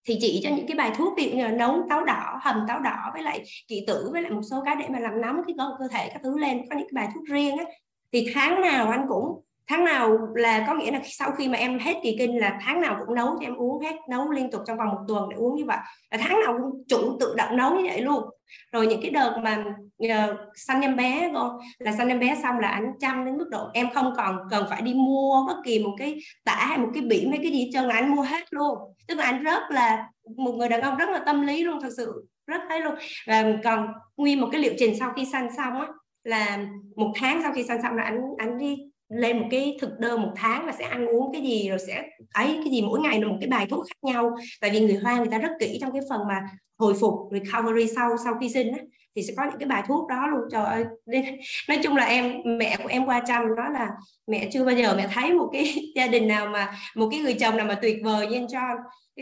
Thì 0.08 0.18
chỉ 0.20 0.40
cho 0.44 0.50
những 0.56 0.66
cái 0.66 0.76
bài 0.76 0.92
thuốc 0.96 1.14
ví 1.16 1.24
dụ 1.24 1.36
như 1.36 1.44
là 1.44 1.50
nấu 1.50 1.82
táo 1.90 2.04
đỏ 2.04 2.38
hầm 2.42 2.64
táo 2.68 2.80
đỏ 2.80 3.10
với 3.14 3.22
lại 3.22 3.44
kỵ 3.68 3.84
tử 3.86 4.08
với 4.12 4.22
lại 4.22 4.30
một 4.30 4.42
số 4.50 4.62
cái 4.64 4.76
để 4.76 4.88
mà 4.88 4.98
làm 4.98 5.20
nóng 5.20 5.40
cái 5.46 5.56
cơ 5.78 5.88
thể 5.90 6.08
các 6.08 6.20
thứ 6.22 6.38
lên 6.38 6.58
có 6.70 6.76
những 6.76 6.88
cái 6.90 7.02
bài 7.02 7.08
thuốc 7.14 7.24
riêng 7.24 7.56
á. 7.56 7.64
Thì 8.12 8.26
tháng 8.34 8.60
nào 8.60 8.90
anh 8.90 9.06
cũng 9.08 9.42
tháng 9.66 9.84
nào 9.84 10.18
là 10.34 10.64
có 10.66 10.74
nghĩa 10.74 10.90
là 10.90 11.00
sau 11.04 11.30
khi 11.30 11.48
mà 11.48 11.58
em 11.58 11.78
hết 11.78 11.94
kỳ 12.02 12.16
kinh 12.18 12.40
là 12.40 12.58
tháng 12.62 12.80
nào 12.80 12.96
cũng 13.06 13.14
nấu 13.14 13.26
cho 13.26 13.46
em 13.46 13.56
uống 13.56 13.82
hết 13.82 13.96
nấu 14.10 14.30
liên 14.30 14.50
tục 14.50 14.62
trong 14.66 14.78
vòng 14.78 14.88
một 14.88 15.00
tuần 15.08 15.28
để 15.28 15.36
uống 15.36 15.56
như 15.56 15.64
vậy. 15.64 15.78
Là 16.10 16.18
tháng 16.20 16.40
nào 16.40 16.58
cũng 16.58 16.82
chủ 16.88 17.16
tự 17.20 17.34
động 17.36 17.56
nấu 17.56 17.74
như 17.74 17.82
vậy 17.84 18.00
luôn. 18.00 18.24
Rồi 18.72 18.86
những 18.86 19.02
cái 19.02 19.10
đợt 19.10 19.40
mà 19.42 19.64
uh, 20.04 20.36
sanh 20.54 20.80
em 20.80 20.96
bé 20.96 21.30
con 21.34 21.58
là 21.78 21.92
sanh 21.92 22.08
em 22.08 22.20
bé 22.20 22.36
xong 22.42 22.58
là 22.58 22.68
anh 22.68 22.92
chăm 23.00 23.24
đến 23.24 23.36
mức 23.36 23.48
độ 23.50 23.68
em 23.74 23.90
không 23.94 24.12
còn 24.16 24.38
cần 24.50 24.66
phải 24.70 24.82
đi 24.82 24.94
mua 24.94 25.46
bất 25.46 25.56
kỳ 25.64 25.84
một 25.84 25.94
cái 25.98 26.18
tả 26.44 26.54
hay 26.54 26.78
một 26.78 26.88
cái 26.94 27.02
bỉ 27.02 27.26
mấy 27.26 27.38
cái 27.38 27.52
gì 27.52 27.70
chân 27.72 27.86
là 27.86 27.94
anh 27.94 28.16
mua 28.16 28.22
hết 28.22 28.44
luôn. 28.50 28.78
Tức 29.08 29.18
là 29.18 29.24
anh 29.24 29.42
rất 29.42 29.62
là 29.70 30.08
một 30.36 30.52
người 30.52 30.68
đàn 30.68 30.80
ông 30.80 30.96
rất 30.96 31.10
là 31.10 31.18
tâm 31.26 31.42
lý 31.42 31.62
luôn 31.62 31.78
thật 31.82 31.90
sự 31.96 32.26
rất 32.46 32.60
thấy 32.68 32.80
luôn. 32.80 32.94
Và 33.26 33.44
còn 33.64 33.88
nguyên 34.16 34.40
một 34.40 34.48
cái 34.52 34.60
liệu 34.60 34.72
trình 34.78 34.98
sau 34.98 35.12
khi 35.16 35.24
sanh 35.24 35.48
xong 35.56 35.80
á 35.80 35.86
là 36.24 36.58
một 36.96 37.12
tháng 37.16 37.42
sau 37.42 37.52
khi 37.52 37.62
sanh 37.62 37.82
xong 37.82 37.96
là 37.96 38.02
anh 38.02 38.20
anh 38.38 38.58
đi 38.58 38.76
lên 39.10 39.38
một 39.38 39.46
cái 39.50 39.76
thực 39.80 39.98
đơn 39.98 40.22
một 40.22 40.32
tháng 40.36 40.66
là 40.66 40.72
sẽ 40.72 40.84
ăn 40.84 41.06
uống 41.06 41.32
cái 41.32 41.42
gì 41.42 41.68
rồi 41.68 41.78
sẽ 41.86 42.04
ấy 42.34 42.60
cái 42.64 42.72
gì 42.72 42.82
mỗi 42.82 43.00
ngày 43.00 43.20
là 43.20 43.28
một 43.28 43.36
cái 43.40 43.48
bài 43.48 43.66
thuốc 43.70 43.86
khác 43.86 43.96
nhau. 44.02 44.36
Tại 44.60 44.70
vì 44.70 44.80
người 44.80 44.98
hoa 45.02 45.18
người 45.18 45.28
ta 45.30 45.38
rất 45.38 45.50
kỹ 45.60 45.78
trong 45.80 45.92
cái 45.92 46.02
phần 46.10 46.20
mà 46.28 46.40
hồi 46.78 46.94
phục 47.00 47.14
recovery 47.32 47.86
sau 47.96 48.16
sau 48.24 48.34
khi 48.40 48.48
sinh 48.48 48.72
á, 48.72 48.78
thì 49.16 49.22
sẽ 49.22 49.34
có 49.36 49.44
những 49.44 49.58
cái 49.58 49.68
bài 49.68 49.82
thuốc 49.86 50.08
đó 50.08 50.26
luôn. 50.26 50.40
Trời 50.50 50.64
ơi 50.64 50.84
nói 51.68 51.78
chung 51.82 51.96
là 51.96 52.04
em 52.04 52.32
mẹ 52.58 52.76
của 52.82 52.88
em 52.88 53.06
qua 53.06 53.22
chăm 53.26 53.56
đó 53.56 53.68
là 53.68 53.88
mẹ 54.26 54.48
chưa 54.52 54.64
bao 54.64 54.74
giờ 54.74 54.94
mẹ 54.96 55.08
thấy 55.14 55.32
một 55.32 55.48
cái 55.52 55.74
gia 55.94 56.06
đình 56.06 56.28
nào 56.28 56.46
mà 56.46 56.74
một 56.96 57.08
cái 57.10 57.20
người 57.20 57.34
chồng 57.34 57.56
nào 57.56 57.66
mà 57.66 57.74
tuyệt 57.82 57.96
vời 58.04 58.26
như 58.26 58.36
anh 58.36 58.46
John. 58.46 58.76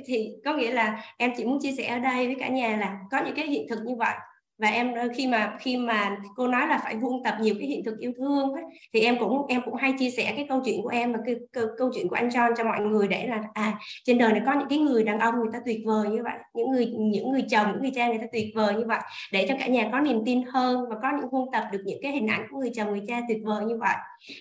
Thì 0.07 0.29
có 0.45 0.55
nghĩa 0.55 0.71
là 0.71 1.03
em 1.19 1.33
chỉ 1.37 1.45
muốn 1.45 1.59
chia 1.63 1.73
sẻ 1.73 1.87
ở 1.87 1.99
đây 1.99 2.27
với 2.27 2.37
cả 2.41 2.49
nhà 2.49 2.77
là 2.77 2.99
có 3.11 3.25
những 3.25 3.35
cái 3.35 3.47
hiện 3.47 3.67
thực 3.71 3.79
như 3.85 3.95
vậy 3.99 4.15
và 4.59 4.69
em 4.69 4.95
ờ, 4.95 5.09
khi 5.15 5.27
mà 5.27 5.57
khi 5.61 5.77
mà 5.77 6.17
cô 6.37 6.49
nói 6.49 6.67
là 6.69 6.79
phải 6.85 6.97
vuông 6.97 7.23
tập 7.25 7.35
nhiều 7.41 7.55
cái 7.59 7.69
hiện 7.69 7.85
thực 7.85 7.99
yêu 7.99 8.13
thương 8.17 8.53
ấy, 8.53 8.63
thì 8.93 9.01
em 9.01 9.19
cũng 9.19 9.47
em 9.47 9.63
cũng 9.65 9.75
hay 9.75 9.95
chia 9.99 10.11
sẻ 10.11 10.33
cái 10.37 10.47
câu 10.49 10.63
chuyện 10.65 10.83
của 10.83 10.89
em 10.89 11.13
và 11.13 11.19
cái 11.27 11.35
câu, 11.53 11.67
câu 11.79 11.91
chuyện 11.95 12.09
của 12.09 12.17
anh 12.17 12.29
John 12.29 12.55
cho 12.57 12.65
mọi 12.65 12.81
người 12.81 13.09
để 13.09 13.27
là 13.27 13.43
à 13.55 13.79
trên 14.05 14.19
đời 14.19 14.33
này 14.33 14.43
có 14.47 14.53
những 14.53 14.69
cái 14.69 14.79
người 14.79 15.05
đàn 15.05 15.19
ông 15.19 15.35
người 15.37 15.51
ta 15.53 15.59
tuyệt 15.67 15.81
vời 15.85 16.09
như 16.09 16.23
vậy 16.25 16.35
những 16.55 16.71
người 16.71 16.87
những 16.87 17.31
người 17.31 17.45
chồng 17.51 17.67
những 17.73 17.83
người 17.83 17.93
cha 17.95 18.09
người 18.09 18.19
ta 18.19 18.27
tuyệt 18.33 18.47
vời 18.55 18.75
như 18.75 18.85
vậy 18.87 19.01
để 19.33 19.47
cho 19.49 19.55
cả 19.61 19.67
nhà 19.67 19.89
có 19.93 20.01
niềm 20.01 20.23
tin 20.27 20.43
hơn 20.43 20.85
và 20.89 20.97
có 21.03 21.09
những 21.21 21.31
vuông 21.31 21.53
tập 21.53 21.65
được 21.73 21.83
những 21.85 21.99
cái 22.03 22.13
hình 22.13 22.27
ảnh 22.27 22.47
của 22.51 22.59
người 22.59 22.71
chồng 22.75 22.91
người 22.91 23.03
cha 23.09 23.21
tuyệt 23.29 23.39
vời 23.45 23.65
như 23.65 23.79
vậy. 23.81 23.95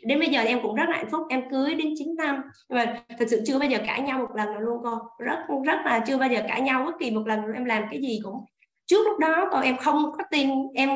Đến 0.04 0.20
bây 0.20 0.28
giờ 0.28 0.42
em 0.42 0.60
cũng 0.64 0.76
rất 0.76 0.90
là 0.90 0.98
hạnh 0.98 1.10
phúc 1.12 1.22
em 1.30 1.50
cưới 1.50 1.76
đến 1.76 1.94
9 1.98 2.16
năm 2.16 2.42
nhưng 2.70 2.78
mà 2.78 3.04
thật 3.20 3.26
sự 3.30 3.42
chưa 3.46 3.60
bao 3.60 3.70
giờ 3.70 3.78
cãi 3.88 4.02
nhau 4.02 4.20
một 4.20 4.36
lần 4.36 4.52
nào 4.52 4.62
luôn 4.62 4.78
cô. 4.84 4.98
Rất 5.20 5.38
rất 5.66 5.78
là 5.86 6.04
chưa 6.08 6.18
bao 6.18 6.30
giờ 6.30 6.42
cãi 6.48 6.62
nhau 6.62 6.84
bất 6.86 6.96
kỳ 7.00 7.12
một 7.12 7.28
lần 7.28 7.40
em 7.54 7.66
làm 7.66 7.84
cái 7.92 8.02
gì 8.02 8.20
cũng 8.24 8.46
trước 8.88 9.04
lúc 9.06 9.20
đó 9.20 9.48
còn 9.52 9.64
em 9.64 9.78
không 9.78 10.12
có 10.18 10.24
tin, 10.32 10.50
em 10.76 10.90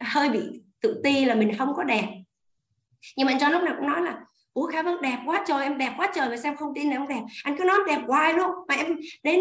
hơi 0.00 0.28
bị 0.30 0.40
tự 0.80 1.00
ti 1.04 1.24
là 1.24 1.34
mình 1.34 1.56
không 1.58 1.74
có 1.76 1.84
đẹp. 1.84 2.08
Nhưng 3.16 3.26
mà 3.26 3.32
anh 3.32 3.40
cho 3.40 3.48
lúc 3.48 3.62
nào 3.62 3.74
cũng 3.78 3.86
nói 3.86 4.02
là, 4.02 4.20
ủa 4.52 4.66
khá 4.66 4.82
vẫn 4.82 5.02
đẹp 5.02 5.18
quá 5.26 5.44
trời, 5.46 5.62
em 5.62 5.78
đẹp 5.78 5.92
quá 5.96 6.12
trời 6.14 6.28
mà 6.28 6.36
sao 6.36 6.56
không 6.56 6.74
tin 6.74 6.90
là 6.90 6.96
em 6.96 7.08
đẹp? 7.08 7.22
Anh 7.44 7.56
cứ 7.58 7.64
nói 7.64 7.78
đẹp 7.86 8.00
hoài 8.06 8.34
luôn. 8.34 8.50
Mà 8.68 8.74
em 8.74 8.96
đến, 9.22 9.40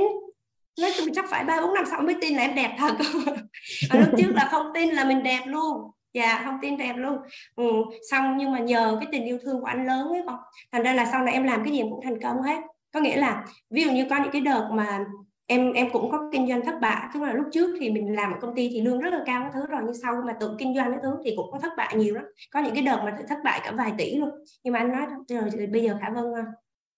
nói 0.81 0.91
chung 0.97 1.07
chắc 1.13 1.25
phải 1.29 1.43
ba 1.43 1.61
bốn 1.61 1.73
năm 1.73 1.85
sau 1.85 2.01
mới 2.01 2.15
tin 2.21 2.35
là 2.35 2.41
em 2.41 2.55
đẹp 2.55 2.75
thật. 2.77 2.95
Và 3.89 3.99
lúc 3.99 4.09
trước 4.17 4.31
là 4.35 4.47
không 4.51 4.71
tin 4.73 4.89
là 4.89 5.03
mình 5.03 5.23
đẹp 5.23 5.41
luôn. 5.45 5.91
Dạ 6.13 6.41
không 6.45 6.57
tin 6.61 6.77
đẹp 6.77 6.93
luôn. 6.97 7.17
Ừ. 7.55 7.65
xong 8.11 8.37
nhưng 8.37 8.51
mà 8.51 8.59
nhờ 8.59 8.97
cái 8.99 9.07
tình 9.11 9.25
yêu 9.25 9.37
thương 9.43 9.59
của 9.59 9.65
anh 9.65 9.87
lớn 9.87 10.07
ấy 10.07 10.21
con. 10.27 10.39
Thành 10.71 10.83
ra 10.83 10.93
là 10.93 11.05
sau 11.11 11.23
này 11.23 11.33
em 11.33 11.43
làm 11.43 11.63
cái 11.63 11.73
gì 11.73 11.81
cũng 11.81 11.99
thành 12.03 12.21
công 12.21 12.41
hết. 12.41 12.61
Có 12.93 12.99
nghĩa 12.99 13.17
là, 13.17 13.45
ví 13.69 13.83
dụ 13.83 13.91
như 13.91 14.05
có 14.09 14.17
những 14.17 14.31
cái 14.31 14.41
đợt 14.41 14.69
mà 14.73 15.05
em 15.47 15.73
em 15.73 15.89
cũng 15.93 16.11
có 16.11 16.29
kinh 16.31 16.47
doanh 16.47 16.65
thất 16.65 16.75
bại, 16.81 17.07
tức 17.13 17.23
là 17.23 17.33
lúc 17.33 17.45
trước 17.51 17.77
thì 17.79 17.89
mình 17.89 18.15
làm 18.15 18.31
ở 18.33 18.37
công 18.41 18.55
ty 18.55 18.69
thì 18.69 18.81
lương 18.81 18.99
rất 18.99 19.13
là 19.13 19.23
cao 19.25 19.41
cái 19.41 19.51
thứ 19.53 19.67
rồi 19.67 19.81
nhưng 19.85 19.95
sau 20.01 20.21
mà 20.25 20.33
tự 20.39 20.55
kinh 20.59 20.75
doanh 20.75 20.91
cái 20.91 20.99
thứ 21.03 21.17
thì 21.25 21.33
cũng 21.37 21.51
có 21.51 21.59
thất 21.59 21.71
bại 21.77 21.95
nhiều 21.95 22.15
lắm. 22.15 22.23
Có 22.51 22.59
những 22.59 22.73
cái 22.73 22.83
đợt 22.83 23.01
mà 23.05 23.17
thất 23.29 23.37
bại 23.43 23.61
cả 23.63 23.71
vài 23.71 23.93
tỷ 23.97 24.15
luôn. 24.15 24.29
Nhưng 24.63 24.73
mà 24.73 24.79
anh 24.79 24.91
nói 24.91 25.05
rồi 25.29 25.67
bây 25.67 25.83
giờ 25.83 25.97
khả 26.01 26.09
vân 26.09 26.23
à, 26.35 26.45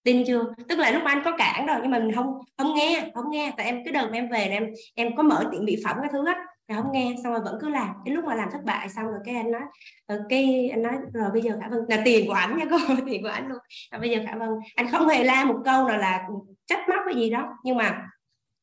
tin 0.04 0.24
chưa? 0.26 0.54
Tức 0.68 0.78
là 0.78 0.90
lúc 0.90 1.02
anh 1.04 1.22
có 1.24 1.36
cản 1.38 1.66
rồi, 1.66 1.76
nhưng 1.82 1.90
mà 1.90 1.98
mình 1.98 2.14
không 2.14 2.38
không 2.58 2.74
nghe 2.74 3.10
không 3.14 3.30
nghe. 3.30 3.52
Tại 3.56 3.66
em, 3.66 3.84
cái 3.84 3.92
đợt 3.92 4.06
mà 4.10 4.18
em 4.18 4.28
về 4.28 4.38
em 4.38 4.66
em 4.94 5.16
có 5.16 5.22
mở 5.22 5.48
tiệm 5.52 5.64
mỹ 5.64 5.76
phẩm 5.84 5.96
cái 6.00 6.10
thứ 6.12 6.26
á 6.26 6.46
là 6.68 6.76
không 6.76 6.92
nghe, 6.92 7.14
xong 7.24 7.32
rồi 7.32 7.42
vẫn 7.44 7.58
cứ 7.60 7.68
làm. 7.68 7.88
Cái 8.04 8.14
lúc 8.14 8.24
mà 8.24 8.34
làm 8.34 8.48
thất 8.52 8.64
bại 8.64 8.88
xong 8.88 9.06
rồi 9.06 9.18
cái 9.24 9.34
anh 9.34 9.50
nói 9.50 9.62
ờ, 10.06 10.22
cái 10.28 10.68
anh 10.72 10.82
nói, 10.82 10.94
rồi 11.14 11.30
bây 11.32 11.42
giờ 11.42 11.58
khả 11.60 11.68
vân 11.68 11.80
là 11.88 12.02
tiền 12.04 12.26
của 12.26 12.32
anh 12.32 12.58
nha 12.58 12.64
cô, 12.70 12.76
tiền 13.06 13.22
của 13.22 13.28
anh 13.28 13.48
luôn. 13.48 13.58
Rồi 13.92 14.00
bây 14.00 14.10
giờ 14.10 14.18
khả 14.26 14.36
vân, 14.36 14.48
anh 14.74 14.88
không 14.90 15.08
hề 15.08 15.24
la 15.24 15.44
một 15.44 15.56
câu 15.64 15.88
nào 15.88 15.98
là 15.98 16.26
trách 16.66 16.88
móc 16.88 17.00
cái 17.06 17.14
gì 17.14 17.30
đó. 17.30 17.48
Nhưng 17.64 17.76
mà 17.76 18.06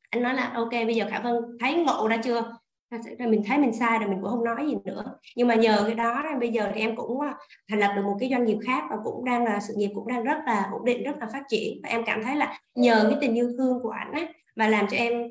anh 0.09 0.23
nói 0.23 0.33
là, 0.33 0.51
ok, 0.55 0.71
bây 0.71 0.95
giờ 0.95 1.05
khả 1.09 1.19
vân 1.19 1.35
thấy 1.59 1.73
ngộ 1.73 2.07
ra 2.07 2.17
chưa? 2.17 2.57
Rồi 3.19 3.27
mình 3.27 3.43
thấy 3.47 3.57
mình 3.57 3.73
sai 3.73 3.99
rồi 3.99 4.09
mình 4.09 4.21
cũng 4.21 4.29
không 4.29 4.43
nói 4.43 4.65
gì 4.67 4.75
nữa. 4.85 5.03
Nhưng 5.35 5.47
mà 5.47 5.55
nhờ 5.55 5.83
cái 5.85 5.95
đó 5.95 6.23
bây 6.39 6.49
giờ 6.49 6.71
thì 6.73 6.81
em 6.81 6.95
cũng 6.95 7.21
à, 7.21 7.33
thành 7.69 7.79
lập 7.79 7.93
được 7.95 8.01
một 8.05 8.17
cái 8.19 8.29
doanh 8.29 8.45
nghiệp 8.45 8.57
khác 8.65 8.83
và 8.89 8.95
cũng 9.03 9.25
đang 9.25 9.43
là, 9.43 9.59
sự 9.59 9.73
nghiệp 9.77 9.91
cũng 9.95 10.07
đang 10.07 10.23
rất 10.23 10.37
là 10.45 10.69
ổn 10.71 10.85
định, 10.85 11.03
rất 11.03 11.17
là 11.19 11.27
phát 11.33 11.43
triển. 11.49 11.79
Và 11.83 11.89
em 11.89 12.03
cảm 12.05 12.23
thấy 12.23 12.35
là 12.35 12.59
nhờ 12.75 13.07
cái 13.09 13.17
tình 13.21 13.35
yêu 13.35 13.49
thương 13.57 13.79
của 13.83 13.89
anh 13.89 14.11
ấy 14.11 14.27
mà 14.55 14.67
làm 14.67 14.87
cho 14.91 14.97
em 14.97 15.23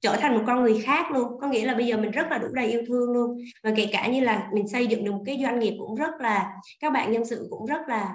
trở 0.00 0.16
thành 0.16 0.34
một 0.36 0.44
con 0.46 0.62
người 0.62 0.80
khác 0.80 1.10
luôn. 1.10 1.40
Có 1.40 1.48
nghĩa 1.48 1.66
là 1.66 1.74
bây 1.74 1.86
giờ 1.86 1.96
mình 1.96 2.10
rất 2.10 2.30
là 2.30 2.38
đủ 2.38 2.48
đầy 2.52 2.66
yêu 2.66 2.82
thương 2.86 3.12
luôn. 3.12 3.38
Và 3.64 3.70
kể 3.76 3.88
cả 3.92 4.06
như 4.06 4.20
là 4.20 4.48
mình 4.52 4.68
xây 4.68 4.86
dựng 4.86 5.04
được 5.04 5.12
một 5.12 5.22
cái 5.26 5.40
doanh 5.42 5.58
nghiệp 5.58 5.76
cũng 5.78 5.94
rất 5.94 6.20
là, 6.20 6.52
các 6.80 6.92
bạn 6.92 7.12
nhân 7.12 7.24
sự 7.24 7.46
cũng 7.50 7.66
rất 7.66 7.80
là 7.88 8.14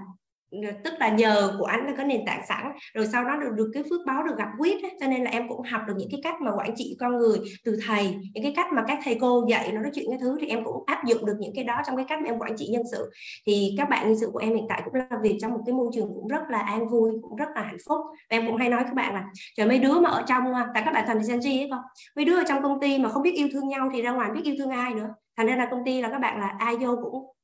Ờ, 0.52 0.72
tức 0.84 0.94
là 1.00 1.10
nhờ 1.10 1.56
của 1.60 1.66
anh 1.66 1.86
là 1.86 1.94
có 1.98 2.04
nền 2.04 2.26
tảng 2.26 2.42
sẵn, 2.48 2.72
rồi 2.94 3.08
sau 3.08 3.24
đó 3.24 3.36
được 3.36 3.52
được 3.56 3.72
cái 3.74 3.84
phước 3.90 4.02
báo 4.06 4.24
được 4.24 4.38
gặp 4.38 4.48
quyết 4.60 4.84
ấy. 4.84 4.92
cho 5.00 5.08
nên 5.08 5.24
là 5.24 5.32
em 5.32 5.50
cũng 5.50 5.62
học 5.62 5.82
được 5.88 5.94
những 5.98 6.10
cái 6.12 6.20
cách 6.24 6.42
mà 6.42 6.52
quản 6.58 6.76
trị 6.76 6.98
con 7.00 7.18
người 7.18 7.40
từ 7.66 7.78
thầy, 7.88 8.16
những 8.34 8.44
cái 8.44 8.54
cách 8.56 8.68
mà 8.74 8.84
các 8.88 9.00
thầy 9.04 9.18
cô 9.22 9.46
dạy 9.50 9.72
nó, 9.72 9.82
nói 9.82 9.92
chuyện 9.96 10.06
cái 10.10 10.18
thứ 10.22 10.38
thì 10.42 10.48
em 10.48 10.64
cũng 10.64 10.84
áp 10.86 11.06
dụng 11.06 11.26
được 11.26 11.36
những 11.40 11.52
cái 11.56 11.64
đó 11.64 11.82
trong 11.88 11.96
cái 11.96 12.06
cách 12.10 12.20
mà 12.22 12.30
em 12.30 12.40
quản 12.40 12.58
trị 12.58 12.68
nhân 12.68 12.84
sự 12.92 13.10
thì 13.48 13.76
các 13.78 13.90
bạn 13.90 14.08
nhân 14.08 14.20
sự 14.20 14.30
của 14.34 14.40
em 14.40 14.56
hiện 14.56 14.66
tại 14.70 14.82
cũng 14.86 14.94
làm 14.94 15.22
việc 15.22 15.38
trong 15.42 15.52
một 15.52 15.60
cái 15.66 15.74
môi 15.74 15.88
trường 15.94 16.08
cũng 16.16 16.28
rất 16.28 16.42
là 16.50 16.60
an 16.60 16.88
vui, 16.88 17.12
cũng 17.22 17.36
rất 17.36 17.50
là 17.56 17.62
hạnh 17.62 17.78
phúc 17.90 18.00
và 18.12 18.38
em 18.38 18.48
cũng 18.48 18.58
hay 18.58 18.70
nói 18.70 18.84
các 18.84 18.94
bạn 18.94 19.14
là, 19.14 19.24
trời, 19.58 19.68
mấy 19.68 19.80
đứa 19.80 20.00
mà 20.00 20.10
ở 20.10 20.24
trong 20.28 20.54
à, 20.54 20.68
tại 20.74 20.84
các 20.86 20.94
bạn 20.94 21.04
thành 21.08 21.20
Gen 21.28 21.40
Z 21.40 21.62
ấy 21.62 21.68
không 21.72 21.82
mấy 22.16 22.26
đứa 22.26 22.36
ở 22.36 22.44
trong 22.48 22.64
công 22.64 22.80
ty 22.80 23.00
mà 23.00 23.10
không 23.10 23.24
biết 23.24 23.34
yêu 23.36 23.48
thương 23.54 23.68
nhau 23.68 23.90
thì 23.94 24.02
ra 24.02 24.12
ngoài 24.12 24.32
biết 24.32 24.42
yêu 24.44 24.56
thương 24.58 24.70
ai 24.70 24.94
nữa 24.94 25.08
thành 25.38 25.48
ra 25.48 25.56
là 25.56 25.68
công 25.72 25.86
ty 25.86 26.02
là 26.02 26.10
các 26.10 26.20
bạn 26.20 26.40
là 26.40 26.56
ai 26.60 26.78
vô 26.78 26.96
cũng 27.04 27.35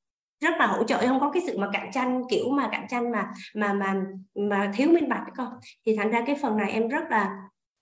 rất 0.41 0.53
là 0.59 0.65
hỗ 0.67 0.83
trợ 0.83 1.07
không 1.07 1.19
có 1.19 1.31
cái 1.31 1.43
sự 1.47 1.57
mà 1.57 1.69
cạnh 1.73 1.89
tranh, 1.93 2.21
kiểu 2.29 2.49
mà 2.49 2.69
cạnh 2.71 2.85
tranh 2.89 3.11
mà 3.11 3.27
mà 3.55 3.73
mà 3.73 3.95
mà 4.35 4.71
thiếu 4.75 4.89
minh 4.91 5.09
bạch 5.09 5.23
con 5.37 5.53
thì 5.85 5.95
thành 5.97 6.11
ra 6.11 6.21
cái 6.27 6.35
phần 6.41 6.57
này 6.57 6.71
em 6.71 6.87
rất 6.87 7.03
là 7.09 7.29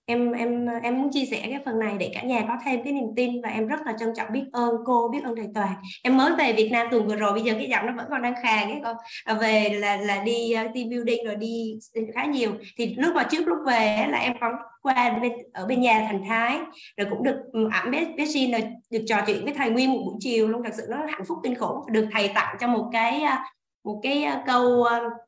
em 0.09 0.31
em 0.31 0.65
em 0.83 1.01
muốn 1.01 1.11
chia 1.11 1.25
sẻ 1.25 1.41
cái 1.49 1.59
phần 1.65 1.79
này 1.79 1.95
để 1.99 2.11
cả 2.13 2.21
nhà 2.21 2.45
có 2.47 2.57
thêm 2.65 2.83
cái 2.83 2.93
niềm 2.93 3.07
tin 3.15 3.41
và 3.41 3.49
em 3.49 3.67
rất 3.67 3.79
là 3.85 3.93
trân 3.99 4.09
trọng 4.15 4.27
biết 4.31 4.43
ơn 4.51 4.75
cô 4.85 5.09
biết 5.13 5.19
ơn 5.23 5.35
thầy 5.35 5.47
toàn. 5.55 5.73
Em 6.03 6.17
mới 6.17 6.31
về 6.35 6.53
Việt 6.53 6.69
Nam 6.71 6.87
tuần 6.91 7.07
vừa 7.07 7.15
rồi 7.15 7.33
bây 7.33 7.41
giờ 7.41 7.53
cái 7.53 7.69
giọng 7.69 7.85
nó 7.85 7.93
vẫn 7.97 8.05
còn 8.09 8.21
đang 8.21 8.33
khàn 8.43 8.69
ấy 8.69 8.79
con. 8.83 8.95
À, 9.25 9.33
về 9.33 9.69
là 9.69 9.97
là 9.97 10.23
đi 10.23 10.53
uh, 10.65 10.73
team 10.75 10.89
building 10.89 11.25
rồi 11.25 11.35
đi 11.35 11.73
khá 12.13 12.25
nhiều. 12.25 12.51
Thì 12.77 12.95
lúc 12.97 13.15
mà 13.15 13.23
trước 13.23 13.47
lúc 13.47 13.57
về 13.67 14.05
là 14.09 14.17
em 14.17 14.33
có 14.41 14.51
qua 14.81 15.19
bên 15.21 15.31
ở 15.53 15.65
bên 15.65 15.81
nhà 15.81 16.05
thành 16.07 16.23
Thái. 16.27 16.59
Rồi 16.97 17.07
cũng 17.09 17.23
được 17.23 17.37
ừ, 17.53 17.69
ẩm 17.73 17.91
bé 17.91 18.05
bé 18.17 18.25
xin 18.25 18.51
là 18.51 18.59
được 18.91 19.03
trò 19.07 19.17
chuyện 19.27 19.43
với 19.45 19.53
thầy 19.53 19.69
nguyên 19.69 19.91
một 19.91 20.01
buổi 20.05 20.15
chiều 20.19 20.47
luôn. 20.47 20.63
Thật 20.63 20.73
sự 20.77 20.83
nó 20.89 20.97
hạnh 20.97 21.25
phúc 21.27 21.37
kinh 21.43 21.55
khủng. 21.55 21.91
Được 21.91 22.07
thầy 22.13 22.27
tặng 22.27 22.55
cho 22.59 22.67
một 22.67 22.89
cái 22.91 23.21
ờ, 23.21 23.35
một 23.83 23.99
cái 24.03 24.23
ờ, 24.23 24.41
câu 24.45 24.85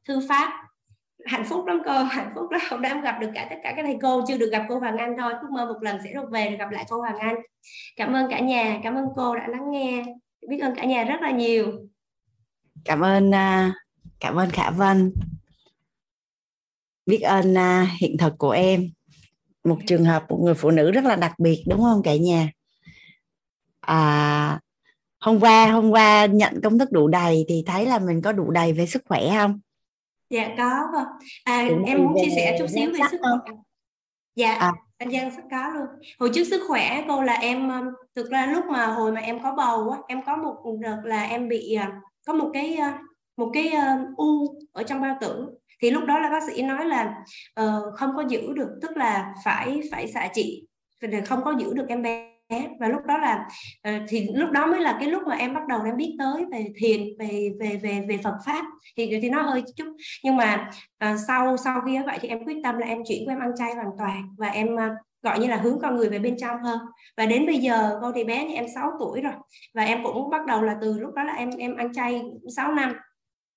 thư 0.07 0.19
pháp 0.29 0.60
hạnh 1.25 1.45
phúc 1.49 1.65
lắm 1.65 1.81
cô 1.85 2.03
hạnh 2.03 2.31
phúc 2.35 2.51
lắm. 2.51 2.61
Hôm 2.69 2.81
nay 2.81 2.91
em 2.91 3.01
gặp 3.01 3.17
được 3.21 3.29
cả 3.33 3.47
tất 3.49 3.55
cả 3.63 3.73
các 3.75 3.83
thầy 3.85 3.97
cô 4.01 4.23
chưa 4.27 4.37
được 4.37 4.49
gặp 4.51 4.65
cô 4.69 4.79
Hoàng 4.79 4.97
Anh 4.97 5.15
thôi. 5.19 5.33
Ước 5.41 5.47
mơ 5.51 5.65
một 5.65 5.83
lần 5.83 5.97
sẽ 6.03 6.13
được 6.13 6.29
về 6.31 6.49
được 6.49 6.55
gặp 6.59 6.71
lại 6.71 6.85
cô 6.89 6.97
Hoàng 6.97 7.17
Anh. 7.17 7.35
Cảm 7.95 8.13
ơn 8.13 8.29
cả 8.29 8.39
nhà 8.39 8.79
cảm 8.83 8.95
ơn 8.95 9.05
cô 9.15 9.35
đã 9.35 9.47
lắng 9.47 9.71
nghe. 9.71 10.03
Biết 10.47 10.59
ơn 10.59 10.75
cả 10.75 10.85
nhà 10.85 11.03
rất 11.03 11.21
là 11.21 11.31
nhiều. 11.31 11.71
Cảm 12.85 13.01
ơn 13.01 13.33
à, 13.33 13.73
cảm 14.19 14.35
ơn 14.35 14.49
Khả 14.49 14.69
Vân. 14.69 15.13
Biết 17.05 17.19
ơn 17.21 17.57
à, 17.57 17.87
hiện 17.99 18.17
thực 18.17 18.37
của 18.37 18.51
em. 18.51 18.89
Một 19.63 19.77
trường 19.87 20.05
hợp 20.05 20.23
một 20.29 20.39
người 20.43 20.53
phụ 20.53 20.71
nữ 20.71 20.91
rất 20.91 21.05
là 21.05 21.15
đặc 21.15 21.39
biệt 21.39 21.63
đúng 21.67 21.81
không 21.81 22.01
cả 22.03 22.15
nhà? 22.15 22.49
À, 23.81 24.59
hôm 25.19 25.39
qua 25.39 25.71
hôm 25.71 25.91
qua 25.91 26.25
nhận 26.25 26.61
công 26.63 26.79
thức 26.79 26.91
đủ 26.91 27.07
đầy 27.07 27.45
thì 27.47 27.63
thấy 27.65 27.85
là 27.85 27.99
mình 27.99 28.21
có 28.21 28.31
đủ 28.31 28.51
đầy 28.51 28.73
về 28.73 28.85
sức 28.85 29.03
khỏe 29.05 29.29
không 29.37 29.59
dạ 30.31 30.49
có 30.57 30.87
vâng. 30.93 31.07
À, 31.43 31.67
em 31.85 32.03
muốn 32.03 32.15
chia 32.21 32.31
sẻ 32.35 32.55
chút 32.59 32.67
xíu 32.67 32.91
về 32.91 32.99
sức 33.11 33.17
khỏe. 33.21 33.53
dạ 34.35 34.53
à. 34.53 34.71
anh 34.97 35.11
Giang 35.11 35.31
sẽ 35.31 35.41
có 35.51 35.69
luôn. 35.69 35.85
Hồi 36.19 36.31
trước 36.33 36.43
sức 36.43 36.61
khỏe 36.67 37.03
cô 37.07 37.21
là 37.21 37.33
em 37.33 37.69
um, 37.69 37.85
thực 38.15 38.29
ra 38.29 38.45
lúc 38.45 38.65
mà 38.65 38.85
hồi 38.85 39.11
mà 39.11 39.21
em 39.21 39.43
có 39.43 39.55
bầu 39.55 39.89
á 39.89 39.99
em 40.07 40.21
có 40.25 40.35
một 40.35 40.55
đợt 40.81 41.01
là 41.03 41.23
em 41.23 41.49
bị 41.49 41.77
uh, 41.87 41.93
có 42.27 42.33
một 42.33 42.49
cái 42.53 42.77
uh, 42.79 42.95
một 43.37 43.51
cái 43.53 43.67
uh, 43.67 44.17
u 44.17 44.59
ở 44.71 44.83
trong 44.83 45.01
bao 45.01 45.17
tử. 45.21 45.45
Thì 45.81 45.91
lúc 45.91 46.03
đó 46.05 46.19
là 46.19 46.29
bác 46.29 46.43
sĩ 46.43 46.61
nói 46.61 46.85
là 46.85 47.15
uh, 47.61 47.93
không 47.95 48.11
có 48.15 48.23
giữ 48.27 48.53
được 48.53 48.69
tức 48.81 48.97
là 48.97 49.33
phải 49.45 49.81
phải 49.91 50.07
xạ 50.07 50.29
trị. 50.33 50.67
Không 51.25 51.43
có 51.43 51.53
giữ 51.59 51.73
được 51.73 51.85
em 51.87 52.01
bé 52.01 52.30
và 52.79 52.87
lúc 52.87 53.05
đó 53.05 53.17
là 53.17 53.47
ờ, 53.81 53.91
thì 54.07 54.27
lúc 54.33 54.51
đó 54.51 54.67
mới 54.67 54.81
là 54.81 54.97
cái 54.99 55.09
lúc 55.09 55.23
mà 55.27 55.35
em 55.35 55.53
bắt 55.53 55.67
đầu 55.67 55.81
em 55.85 55.97
biết 55.97 56.15
tới 56.19 56.45
về 56.51 56.65
thiền 56.75 57.01
về 57.19 57.49
về 57.59 57.79
về 57.83 58.05
về 58.09 58.19
Phật 58.23 58.35
pháp. 58.45 58.65
Thì 58.97 59.19
thì 59.21 59.29
nó 59.29 59.41
hơi 59.41 59.63
chút 59.75 59.95
nhưng 60.23 60.35
mà 60.35 60.69
uh, 61.05 61.19
sau 61.27 61.57
sau 61.57 61.81
khi 61.85 61.97
vậy 62.05 62.17
thì 62.21 62.27
em 62.27 62.45
quyết 62.45 62.57
tâm 62.63 62.77
là 62.77 62.87
em 62.87 63.03
chuyển 63.07 63.27
qua 63.27 63.33
em 63.33 63.41
ăn 63.41 63.51
chay 63.57 63.73
hoàn 63.75 63.89
toàn 63.97 64.35
và 64.37 64.47
em 64.47 64.73
uh, 64.73 64.79
gọi 65.21 65.39
như 65.39 65.47
là 65.47 65.57
hướng 65.57 65.79
con 65.79 65.95
người 65.95 66.09
về 66.09 66.19
bên 66.19 66.37
trong 66.37 66.63
hơn. 66.63 66.79
Và 67.17 67.25
đến 67.25 67.45
bây 67.45 67.57
giờ 67.57 67.99
cô 68.01 68.11
thì 68.11 68.23
bé 68.23 68.45
như 68.45 68.55
em 68.55 68.65
6 68.75 68.91
tuổi 68.99 69.21
rồi 69.21 69.33
và 69.73 69.83
em 69.83 70.03
cũng 70.03 70.29
bắt 70.29 70.45
đầu 70.45 70.61
là 70.61 70.75
từ 70.81 70.99
lúc 70.99 71.13
đó 71.13 71.23
là 71.23 71.33
em 71.33 71.49
em 71.57 71.75
ăn 71.75 71.93
chay 71.93 72.21
6 72.55 72.73
năm. 72.73 72.93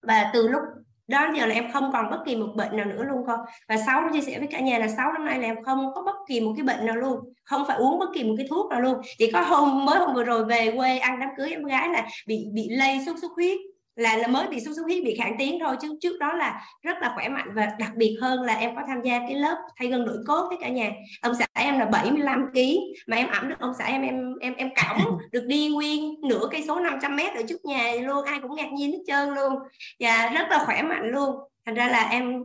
Và 0.02 0.30
từ 0.34 0.48
lúc 0.48 0.62
đó, 1.06 1.28
giờ 1.36 1.46
là 1.46 1.54
em 1.54 1.72
không 1.72 1.90
còn 1.92 2.10
bất 2.10 2.18
kỳ 2.26 2.36
một 2.36 2.52
bệnh 2.56 2.76
nào 2.76 2.86
nữa 2.86 3.04
luôn 3.04 3.24
con. 3.26 3.40
Và 3.68 3.76
sáu 3.76 4.08
chia 4.12 4.20
sẻ 4.20 4.38
với 4.38 4.48
cả 4.50 4.60
nhà 4.60 4.78
là 4.78 4.88
sáu 4.88 5.12
năm 5.12 5.24
nay 5.24 5.38
là 5.38 5.46
em 5.46 5.62
không 5.64 5.94
có 5.94 6.02
bất 6.02 6.16
kỳ 6.28 6.40
một 6.40 6.52
cái 6.56 6.64
bệnh 6.64 6.86
nào 6.86 6.96
luôn, 6.96 7.18
không 7.44 7.64
phải 7.68 7.76
uống 7.76 7.98
bất 7.98 8.08
kỳ 8.14 8.24
một 8.24 8.34
cái 8.36 8.46
thuốc 8.50 8.70
nào 8.70 8.80
luôn. 8.80 8.94
Chỉ 9.18 9.30
có 9.30 9.40
hôm, 9.40 9.84
mới 9.84 9.98
hôm 9.98 10.14
vừa 10.14 10.24
rồi 10.24 10.44
về 10.44 10.72
quê 10.76 10.98
ăn 10.98 11.20
đám 11.20 11.28
cưới 11.36 11.50
em 11.50 11.64
gái 11.64 11.88
là 11.88 12.06
bị 12.26 12.46
bị 12.52 12.68
lây 12.70 12.98
sốt 13.06 13.18
xuất 13.20 13.32
huyết 13.36 13.58
là 13.96 14.16
là 14.16 14.26
mới 14.26 14.48
bị 14.48 14.60
sốt 14.60 14.76
xuất 14.76 14.82
huyết 14.82 15.04
bị 15.04 15.14
kháng 15.18 15.34
tiếng 15.38 15.58
thôi 15.60 15.76
chứ 15.82 15.98
trước 16.00 16.18
đó 16.18 16.32
là 16.32 16.60
rất 16.82 16.98
là 17.00 17.12
khỏe 17.14 17.28
mạnh 17.28 17.48
và 17.54 17.68
đặc 17.78 17.92
biệt 17.96 18.16
hơn 18.20 18.42
là 18.42 18.54
em 18.54 18.76
có 18.76 18.82
tham 18.86 19.02
gia 19.02 19.18
cái 19.18 19.34
lớp 19.34 19.56
thay 19.76 19.88
gân 19.88 20.06
đổi 20.06 20.16
cốt 20.26 20.46
với 20.48 20.58
cả 20.60 20.68
nhà. 20.68 20.92
Ông 21.20 21.34
xã 21.34 21.46
em 21.52 21.78
là 21.78 21.84
75 21.84 22.46
kg 22.52 22.58
mà 23.06 23.16
em 23.16 23.28
ẩm 23.28 23.48
được 23.48 23.56
ông 23.58 23.72
xã 23.78 23.84
em 23.84 24.02
em 24.02 24.34
em 24.40 24.54
em 24.54 24.70
cõng 24.74 25.18
được 25.32 25.44
đi 25.46 25.68
nguyên 25.68 26.14
nửa 26.28 26.48
cây 26.50 26.64
số 26.66 26.80
500 26.80 27.16
mét 27.16 27.34
ở 27.34 27.42
trước 27.48 27.64
nhà 27.64 27.92
luôn 28.02 28.24
ai 28.24 28.38
cũng 28.42 28.56
ngạc 28.56 28.72
nhiên 28.72 28.92
hết 28.92 29.02
trơn 29.06 29.34
luôn. 29.34 29.52
Và 30.00 30.30
rất 30.34 30.48
là 30.50 30.64
khỏe 30.66 30.82
mạnh 30.82 31.10
luôn. 31.10 31.36
Thành 31.66 31.74
ra 31.74 31.88
là 31.88 32.08
em 32.08 32.44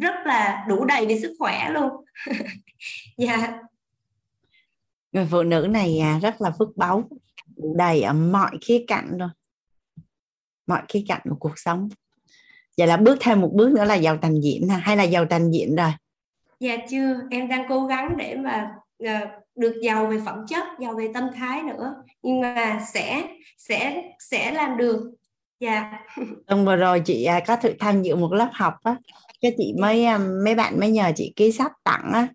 rất 0.00 0.14
là 0.24 0.64
đủ 0.68 0.84
đầy 0.84 1.06
về 1.06 1.18
sức 1.20 1.36
khỏe 1.38 1.70
luôn. 1.70 1.90
Dạ. 3.16 3.52
Người 5.12 5.26
phụ 5.30 5.42
nữ 5.42 5.66
này 5.70 5.98
à, 5.98 6.18
rất 6.22 6.40
là 6.40 6.50
phước 6.58 6.76
báu 6.76 7.08
đầy 7.76 8.02
ở 8.02 8.12
mọi 8.12 8.58
khía 8.60 8.84
cạnh 8.88 9.18
rồi 9.18 9.28
mọi 10.72 10.82
khía 10.88 11.04
cạnh 11.08 11.20
của 11.28 11.36
cuộc 11.40 11.58
sống. 11.58 11.88
Vậy 12.78 12.86
là 12.86 12.96
bước 12.96 13.18
thêm 13.20 13.40
một 13.40 13.50
bước 13.52 13.72
nữa 13.72 13.84
là 13.84 13.94
giàu 13.94 14.18
thành 14.22 14.40
diện 14.40 14.68
hay 14.68 14.96
là 14.96 15.02
giàu 15.02 15.26
thành 15.30 15.50
diện 15.50 15.76
rồi? 15.76 15.90
Dạ 16.60 16.76
chưa. 16.90 17.16
Em 17.30 17.48
đang 17.48 17.64
cố 17.68 17.86
gắng 17.86 18.14
để 18.18 18.36
mà 18.36 18.70
uh, 19.04 19.28
được 19.54 19.74
giàu 19.82 20.06
về 20.06 20.18
phẩm 20.26 20.44
chất 20.48 20.64
giàu 20.80 20.94
về 20.94 21.08
tâm 21.14 21.24
thái 21.34 21.62
nữa. 21.62 21.94
Nhưng 22.22 22.40
mà 22.40 22.80
sẽ 22.92 23.24
sẽ 23.58 24.02
sẽ 24.18 24.52
làm 24.52 24.76
được. 24.76 25.12
Dạ. 25.60 25.92
Tuần 26.46 26.64
vừa 26.66 26.76
rồi 26.76 27.00
chị 27.00 27.24
à, 27.24 27.40
có 27.46 27.56
thử 27.56 27.72
tham 27.78 28.02
dự 28.02 28.16
một 28.16 28.32
lớp 28.32 28.48
học 28.52 28.74
á. 28.82 28.96
Cái 29.40 29.54
chị 29.58 29.74
mới 29.80 30.04
à, 30.04 30.18
mấy 30.44 30.54
bạn 30.54 30.80
mới 30.80 30.90
nhờ 30.90 31.12
chị 31.16 31.32
ký 31.36 31.52
sách 31.52 31.72
tặng 31.84 32.10
á. 32.12 32.28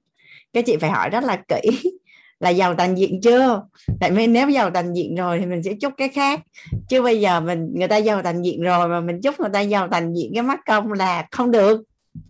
Cái 0.53 0.63
chị 0.63 0.77
phải 0.77 0.89
hỏi 0.89 1.09
rất 1.09 1.23
là 1.23 1.43
kỹ 1.47 1.91
là 2.39 2.49
giàu 2.49 2.75
toàn 2.75 2.97
diện 2.97 3.21
chưa? 3.21 3.63
Tại 3.99 4.11
vì 4.11 4.27
nếu 4.27 4.49
giàu 4.49 4.69
toàn 4.69 4.93
diện 4.93 5.15
rồi 5.15 5.39
thì 5.39 5.45
mình 5.45 5.63
sẽ 5.63 5.73
chúc 5.81 5.93
cái 5.97 6.09
khác. 6.09 6.41
Chứ 6.87 7.01
bây 7.01 7.21
giờ 7.21 7.39
mình 7.39 7.71
người 7.73 7.87
ta 7.87 7.97
giàu 7.97 8.21
toàn 8.23 8.45
diện 8.45 8.61
rồi 8.61 8.87
mà 8.87 9.01
mình 9.01 9.21
chúc 9.21 9.39
người 9.39 9.49
ta 9.53 9.59
giàu 9.59 9.87
toàn 9.91 10.13
diện 10.15 10.31
cái 10.33 10.43
mắt 10.43 10.59
công 10.65 10.91
là 10.91 11.27
không 11.31 11.51
được. 11.51 11.81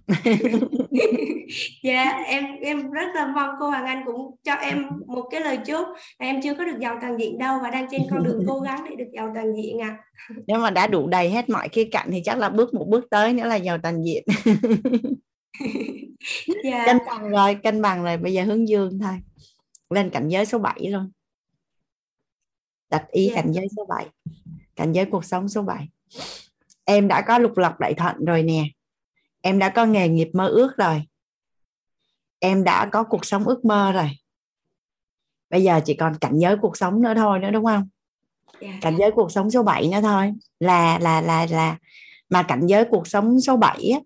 Dạ 1.83 2.23
em 2.25 2.45
em 2.61 2.91
rất 2.91 3.07
là 3.15 3.27
mong 3.35 3.49
cô 3.59 3.69
Hoàng 3.69 3.85
Anh 3.85 4.03
cũng 4.05 4.35
cho 4.43 4.53
em 4.53 4.85
một 5.05 5.27
cái 5.31 5.41
lời 5.41 5.57
chúc. 5.65 5.87
Em 6.17 6.41
chưa 6.41 6.53
có 6.53 6.65
được 6.65 6.79
giàu 6.79 6.97
toàn 7.01 7.17
diện 7.19 7.37
đâu 7.37 7.59
và 7.63 7.69
đang 7.69 7.87
trên 7.91 8.01
con 8.09 8.23
đường 8.23 8.43
cố 8.47 8.59
gắng 8.59 8.85
để 8.89 8.95
được 8.95 9.11
giàu 9.13 9.31
toàn 9.35 9.55
diện 9.55 9.79
à 9.81 9.97
nếu 10.47 10.59
mà 10.59 10.69
đã 10.69 10.87
đủ 10.87 11.07
đầy 11.07 11.29
hết 11.29 11.49
mọi 11.49 11.69
khía 11.69 11.87
cạnh 11.91 12.07
thì 12.11 12.21
chắc 12.25 12.37
là 12.37 12.49
bước 12.49 12.73
một 12.73 12.85
bước 12.87 13.07
tới 13.09 13.33
nữa 13.33 13.47
là 13.47 13.55
giàu 13.55 13.77
toàn 13.83 14.03
diện. 14.05 14.23
Dạ. 16.63 16.83
cân 16.85 16.97
bằng 17.07 17.29
rồi 17.29 17.55
cân 17.55 17.81
bằng 17.81 18.03
rồi 18.03 18.17
bây 18.17 18.33
giờ 18.33 18.43
hướng 18.43 18.67
dương 18.67 18.99
thôi 18.99 19.13
lên 19.89 20.09
cảnh 20.09 20.29
giới 20.29 20.45
số 20.45 20.59
7 20.59 20.89
luôn 20.89 21.11
đặt 22.89 23.07
ý 23.11 23.27
yeah. 23.27 23.35
Dạ. 23.35 23.41
cảnh 23.41 23.51
giới 23.51 23.67
số 23.77 23.85
7 23.85 24.07
cảnh 24.75 24.91
giới 24.91 25.05
cuộc 25.05 25.25
sống 25.25 25.49
số 25.49 25.61
7 25.61 25.89
em 26.85 27.07
đã 27.07 27.21
có 27.21 27.37
lục 27.37 27.57
lọc 27.57 27.79
đại 27.79 27.93
thuận 27.93 28.25
rồi 28.25 28.43
nè 28.43 28.63
em 29.41 29.59
đã 29.59 29.69
có 29.69 29.85
nghề 29.85 30.09
nghiệp 30.09 30.29
mơ 30.33 30.47
ước 30.47 30.77
rồi 30.77 31.03
em 32.39 32.63
đã 32.63 32.89
có 32.91 33.03
cuộc 33.03 33.25
sống 33.25 33.43
ước 33.43 33.65
mơ 33.65 33.91
rồi 33.91 34.09
bây 35.49 35.63
giờ 35.63 35.81
chỉ 35.85 35.93
còn 35.93 36.17
cảnh 36.21 36.39
giới 36.39 36.57
cuộc 36.61 36.77
sống 36.77 37.01
nữa 37.01 37.13
thôi 37.15 37.39
nữa 37.39 37.51
đúng 37.51 37.65
không 37.65 37.87
yeah. 38.59 38.73
Dạ. 38.73 38.79
cảnh 38.81 38.95
giới 38.99 39.11
cuộc 39.11 39.31
sống 39.31 39.51
số 39.51 39.63
7 39.63 39.87
nữa 39.87 40.01
thôi 40.01 40.33
là 40.59 40.99
là 40.99 41.21
là 41.21 41.47
là 41.49 41.77
mà 42.29 42.43
cảnh 42.43 42.67
giới 42.67 42.85
cuộc 42.85 43.07
sống 43.07 43.41
số 43.41 43.57
7 43.57 43.89
á, 43.89 43.99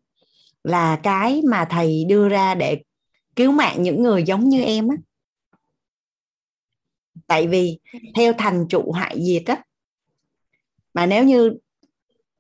là 0.64 1.00
cái 1.04 1.42
mà 1.50 1.66
thầy 1.66 2.06
đưa 2.08 2.30
ra 2.30 2.56
để 2.56 2.82
cứu 3.36 3.52
mạng 3.52 3.84
những 3.84 4.04
người 4.04 4.24
giống 4.24 4.50
như 4.50 4.64
em 4.64 4.88
á 4.88 4.96
tại 7.32 7.48
vì 7.48 7.80
theo 8.16 8.34
thành 8.38 8.66
trụ 8.70 8.92
hại 8.92 9.24
diệt 9.24 9.44
á 9.46 9.64
mà 10.94 11.06
nếu 11.06 11.26
như 11.26 11.58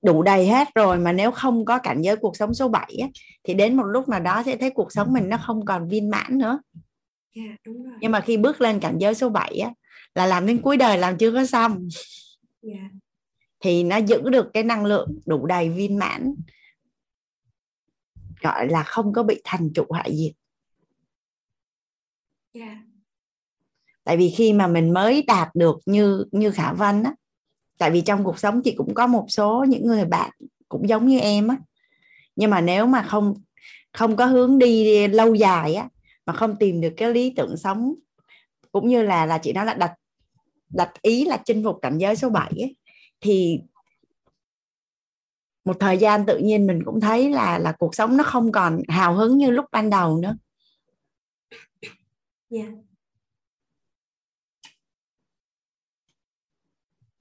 đủ 0.02 0.24
đầy 0.24 0.48
hết 0.48 0.68
rồi 0.76 0.98
mà 0.98 1.12
nếu 1.12 1.32
không 1.32 1.66
có 1.66 1.80
cảnh 1.80 2.02
giới 2.02 2.16
cuộc 2.16 2.36
sống 2.36 2.54
số 2.54 2.70
7 2.70 2.98
á, 3.02 3.08
thì 3.44 3.54
đến 3.54 3.78
một 3.78 3.84
lúc 3.84 4.10
nào 4.10 4.20
đó 4.20 4.44
sẽ 4.46 4.58
thấy 4.58 4.70
cuộc 4.70 4.92
sống 4.92 5.14
mình 5.14 5.30
nó 5.30 5.38
không 5.38 5.66
còn 5.66 5.88
viên 5.88 6.10
mãn 6.10 6.38
nữa 6.38 6.60
yeah, 7.36 7.50
dạ, 7.50 7.56
đúng 7.66 7.84
rồi. 7.84 7.94
nhưng 8.02 8.12
mà 8.12 8.22
khi 8.22 8.38
bước 8.38 8.62
lên 8.62 8.80
cảnh 8.80 8.98
giới 9.00 9.16
số 9.16 9.30
7 9.30 9.58
á, 9.58 9.74
là 10.16 10.26
làm 10.26 10.46
đến 10.46 10.62
cuối 10.62 10.78
đời 10.78 10.98
làm 10.98 11.18
chưa 11.18 11.32
có 11.32 11.46
xong 11.46 11.72
yeah. 11.72 12.80
Dạ. 12.80 12.89
thì 13.60 13.84
nó 13.84 13.98
giữ 13.98 14.30
được 14.30 14.50
cái 14.54 14.64
năng 14.64 14.86
lượng 14.86 15.20
đủ 15.26 15.46
đầy 15.46 15.70
viên 15.70 16.00
mãn 16.00 16.36
gọi 18.42 18.68
là 18.68 18.84
không 18.84 19.14
có 19.14 19.24
bị 19.24 19.42
thành 19.44 19.70
trụ 19.74 19.86
hại 19.92 20.18
diệt 20.18 20.34
yeah. 22.54 22.78
Tại 24.12 24.18
vì 24.18 24.30
khi 24.30 24.53
mà 24.53 24.68
mình 24.68 24.93
mới 24.93 25.22
đạt 25.22 25.55
được 25.55 25.80
như 25.86 26.26
như 26.32 26.51
khả 26.51 26.74
văn 26.74 27.03
á 27.03 27.14
tại 27.78 27.91
vì 27.91 28.01
trong 28.01 28.24
cuộc 28.24 28.39
sống 28.39 28.62
chị 28.64 28.74
cũng 28.78 28.93
có 28.93 29.07
một 29.07 29.26
số 29.28 29.66
những 29.70 29.86
người 29.88 30.05
bạn 30.05 30.32
cũng 30.70 30.89
giống 30.89 31.07
như 31.07 31.20
em 31.20 31.47
á 31.47 31.57
nhưng 32.36 32.49
mà 32.49 32.62
nếu 32.62 32.86
mà 32.86 33.03
không 33.03 33.34
không 33.93 34.16
có 34.16 34.26
hướng 34.26 34.59
đi 34.59 35.07
lâu 35.07 35.36
dài 35.36 35.76
á 35.76 35.89
mà 36.26 36.34
không 36.34 36.55
tìm 36.55 36.82
được 36.82 36.93
cái 36.97 37.14
lý 37.14 37.34
tưởng 37.38 37.57
sống 37.57 37.93
cũng 38.72 38.88
như 38.88 39.03
là 39.03 39.26
là 39.26 39.38
chị 39.38 39.53
nói 39.53 39.66
là 39.66 39.74
đặt 39.74 39.93
đặt 40.70 41.01
ý 41.01 41.26
là 41.26 41.38
chinh 41.45 41.64
phục 41.64 41.80
cảnh 41.82 41.97
giới 41.97 42.16
số 42.16 42.30
7 42.30 42.51
ấy, 42.57 42.76
thì 43.22 43.59
một 45.66 45.80
thời 45.80 45.97
gian 45.97 46.26
tự 46.26 46.38
nhiên 46.38 46.68
mình 46.68 46.84
cũng 46.86 47.01
thấy 47.01 47.30
là 47.30 47.59
là 47.59 47.72
cuộc 47.72 47.95
sống 47.95 48.18
nó 48.18 48.24
không 48.24 48.51
còn 48.51 48.82
hào 48.88 49.16
hứng 49.16 49.38
như 49.38 49.51
lúc 49.51 49.66
ban 49.72 49.89
đầu 49.89 50.18
nữa. 50.18 50.36
Yeah. 52.49 52.70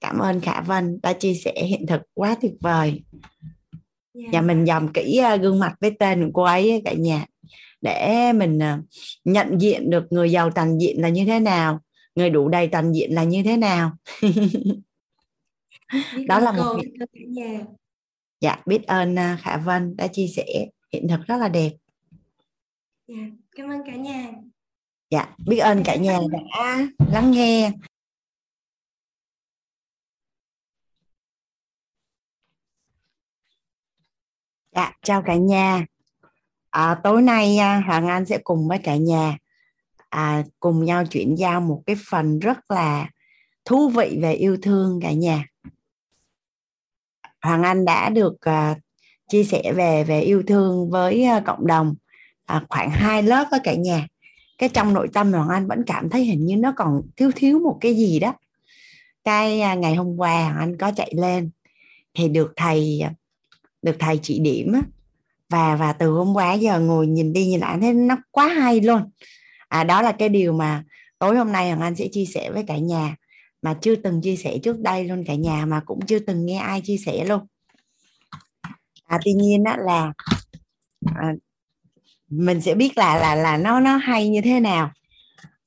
cảm 0.11 0.19
ơn 0.19 0.41
Khả 0.41 0.61
Vân 0.61 0.99
đã 1.03 1.13
chia 1.13 1.33
sẻ 1.33 1.53
hiện 1.65 1.85
thực 1.87 2.01
quá 2.13 2.35
tuyệt 2.41 2.53
vời 2.59 3.03
Dạ. 4.13 4.29
nhà 4.31 4.41
mình 4.41 4.65
dòm 4.65 4.93
kỹ 4.93 5.17
à, 5.17 5.35
gương 5.35 5.59
mặt 5.59 5.75
với 5.81 5.91
tên 5.99 6.25
của 6.25 6.31
cô 6.33 6.43
ấy 6.43 6.81
cả 6.85 6.93
nhà 6.93 7.25
để 7.81 8.31
mình 8.33 8.59
à, 8.59 8.81
nhận 9.25 9.57
diện 9.61 9.89
được 9.89 10.03
người 10.09 10.31
giàu 10.31 10.49
toàn 10.51 10.77
diện 10.81 11.01
là 11.01 11.09
như 11.09 11.25
thế 11.25 11.39
nào 11.39 11.79
người 12.15 12.29
đủ 12.29 12.49
đầy 12.49 12.67
toàn 12.67 12.93
diện 12.93 13.15
là 13.15 13.23
như 13.23 13.43
thế 13.43 13.57
nào 13.57 13.91
đó 16.27 16.39
là 16.39 16.51
một 16.51 16.79
nhà. 17.27 17.59
dạ 18.41 18.61
biết 18.65 18.83
ơn 18.87 19.15
à, 19.19 19.37
Khả 19.41 19.57
Vân 19.57 19.95
đã 19.95 20.07
chia 20.07 20.27
sẻ 20.27 20.45
hiện 20.93 21.07
thực 21.07 21.19
rất 21.27 21.37
là 21.37 21.47
đẹp 21.47 21.71
Dạ, 23.07 23.23
cảm 23.55 23.69
ơn 23.69 23.81
cả 23.85 23.95
nhà. 23.95 24.31
dạ 25.09 25.35
biết 25.47 25.57
ơn 25.57 25.83
cả 25.83 25.95
nhà 25.95 26.19
đã 26.31 26.87
lắng 27.11 27.31
nghe 27.31 27.71
dạ 34.75 34.91
chào 35.03 35.21
cả 35.21 35.35
nhà. 35.35 35.85
À, 36.69 36.95
tối 37.03 37.21
nay 37.21 37.57
à, 37.57 37.83
Hoàng 37.85 38.07
Anh 38.07 38.25
sẽ 38.25 38.37
cùng 38.43 38.67
với 38.67 38.77
cả 38.77 38.95
nhà 38.95 39.37
à, 40.09 40.43
cùng 40.59 40.85
nhau 40.85 41.05
chuyển 41.05 41.35
giao 41.37 41.61
một 41.61 41.83
cái 41.85 41.95
phần 42.09 42.39
rất 42.39 42.71
là 42.71 43.09
thú 43.65 43.89
vị 43.89 44.17
về 44.21 44.33
yêu 44.33 44.57
thương 44.61 44.99
cả 45.01 45.11
nhà. 45.11 45.45
Hoàng 47.41 47.63
Anh 47.63 47.85
đã 47.85 48.09
được 48.09 48.41
à, 48.41 48.75
chia 49.27 49.43
sẻ 49.43 49.73
về 49.75 50.03
về 50.03 50.21
yêu 50.21 50.43
thương 50.47 50.89
với 50.89 51.23
à, 51.23 51.39
cộng 51.45 51.67
đồng 51.67 51.95
à, 52.45 52.65
khoảng 52.69 52.89
hai 52.89 53.23
lớp 53.23 53.47
với 53.51 53.59
cả 53.63 53.73
nhà. 53.73 54.07
Cái 54.57 54.69
trong 54.69 54.93
nội 54.93 55.07
tâm 55.13 55.33
Hoàng 55.33 55.49
Anh 55.49 55.67
vẫn 55.67 55.83
cảm 55.87 56.09
thấy 56.09 56.23
hình 56.23 56.45
như 56.45 56.55
nó 56.57 56.73
còn 56.77 57.01
thiếu 57.15 57.31
thiếu 57.35 57.59
một 57.59 57.77
cái 57.81 57.95
gì 57.95 58.19
đó. 58.19 58.33
Cái 59.23 59.61
à, 59.61 59.73
ngày 59.73 59.95
hôm 59.95 60.17
qua 60.17 60.43
Hoàng 60.43 60.57
Anh 60.57 60.77
có 60.77 60.91
chạy 60.95 61.13
lên 61.17 61.49
thì 62.13 62.29
được 62.29 62.53
thầy 62.55 62.99
à, 63.03 63.13
được 63.81 63.95
thầy 63.99 64.19
chỉ 64.23 64.39
điểm 64.39 64.73
á, 64.73 64.81
và 65.49 65.75
và 65.75 65.93
từ 65.93 66.11
hôm 66.11 66.35
qua 66.35 66.53
giờ 66.53 66.79
ngồi 66.79 67.07
nhìn 67.07 67.33
đi 67.33 67.45
nhìn 67.45 67.59
lại 67.59 67.77
thấy 67.81 67.93
nó 67.93 68.17
quá 68.31 68.47
hay 68.47 68.81
luôn. 68.81 69.11
À 69.67 69.83
đó 69.83 70.01
là 70.01 70.11
cái 70.11 70.29
điều 70.29 70.53
mà 70.53 70.83
tối 71.19 71.37
hôm 71.37 71.51
nay 71.51 71.67
Hoàng 71.67 71.81
Anh 71.81 71.95
sẽ 71.95 72.07
chia 72.11 72.25
sẻ 72.25 72.51
với 72.51 72.63
cả 72.67 72.77
nhà 72.77 73.15
mà 73.61 73.77
chưa 73.81 73.95
từng 73.95 74.21
chia 74.21 74.35
sẻ 74.35 74.57
trước 74.63 74.79
đây 74.79 75.03
luôn 75.03 75.23
cả 75.27 75.35
nhà 75.35 75.65
mà 75.65 75.81
cũng 75.85 76.05
chưa 76.05 76.19
từng 76.19 76.45
nghe 76.45 76.57
ai 76.57 76.81
chia 76.81 76.97
sẻ 77.05 77.25
luôn. 77.25 77.47
À 79.05 79.19
tuy 79.25 79.33
nhiên 79.33 79.63
đó 79.63 79.75
là 79.77 80.13
à, 81.15 81.33
mình 82.29 82.61
sẽ 82.61 82.75
biết 82.75 82.97
là 82.97 83.17
là 83.17 83.35
là 83.35 83.57
nó 83.57 83.79
nó 83.79 83.95
hay 83.97 84.29
như 84.29 84.41
thế 84.41 84.59
nào. 84.59 84.91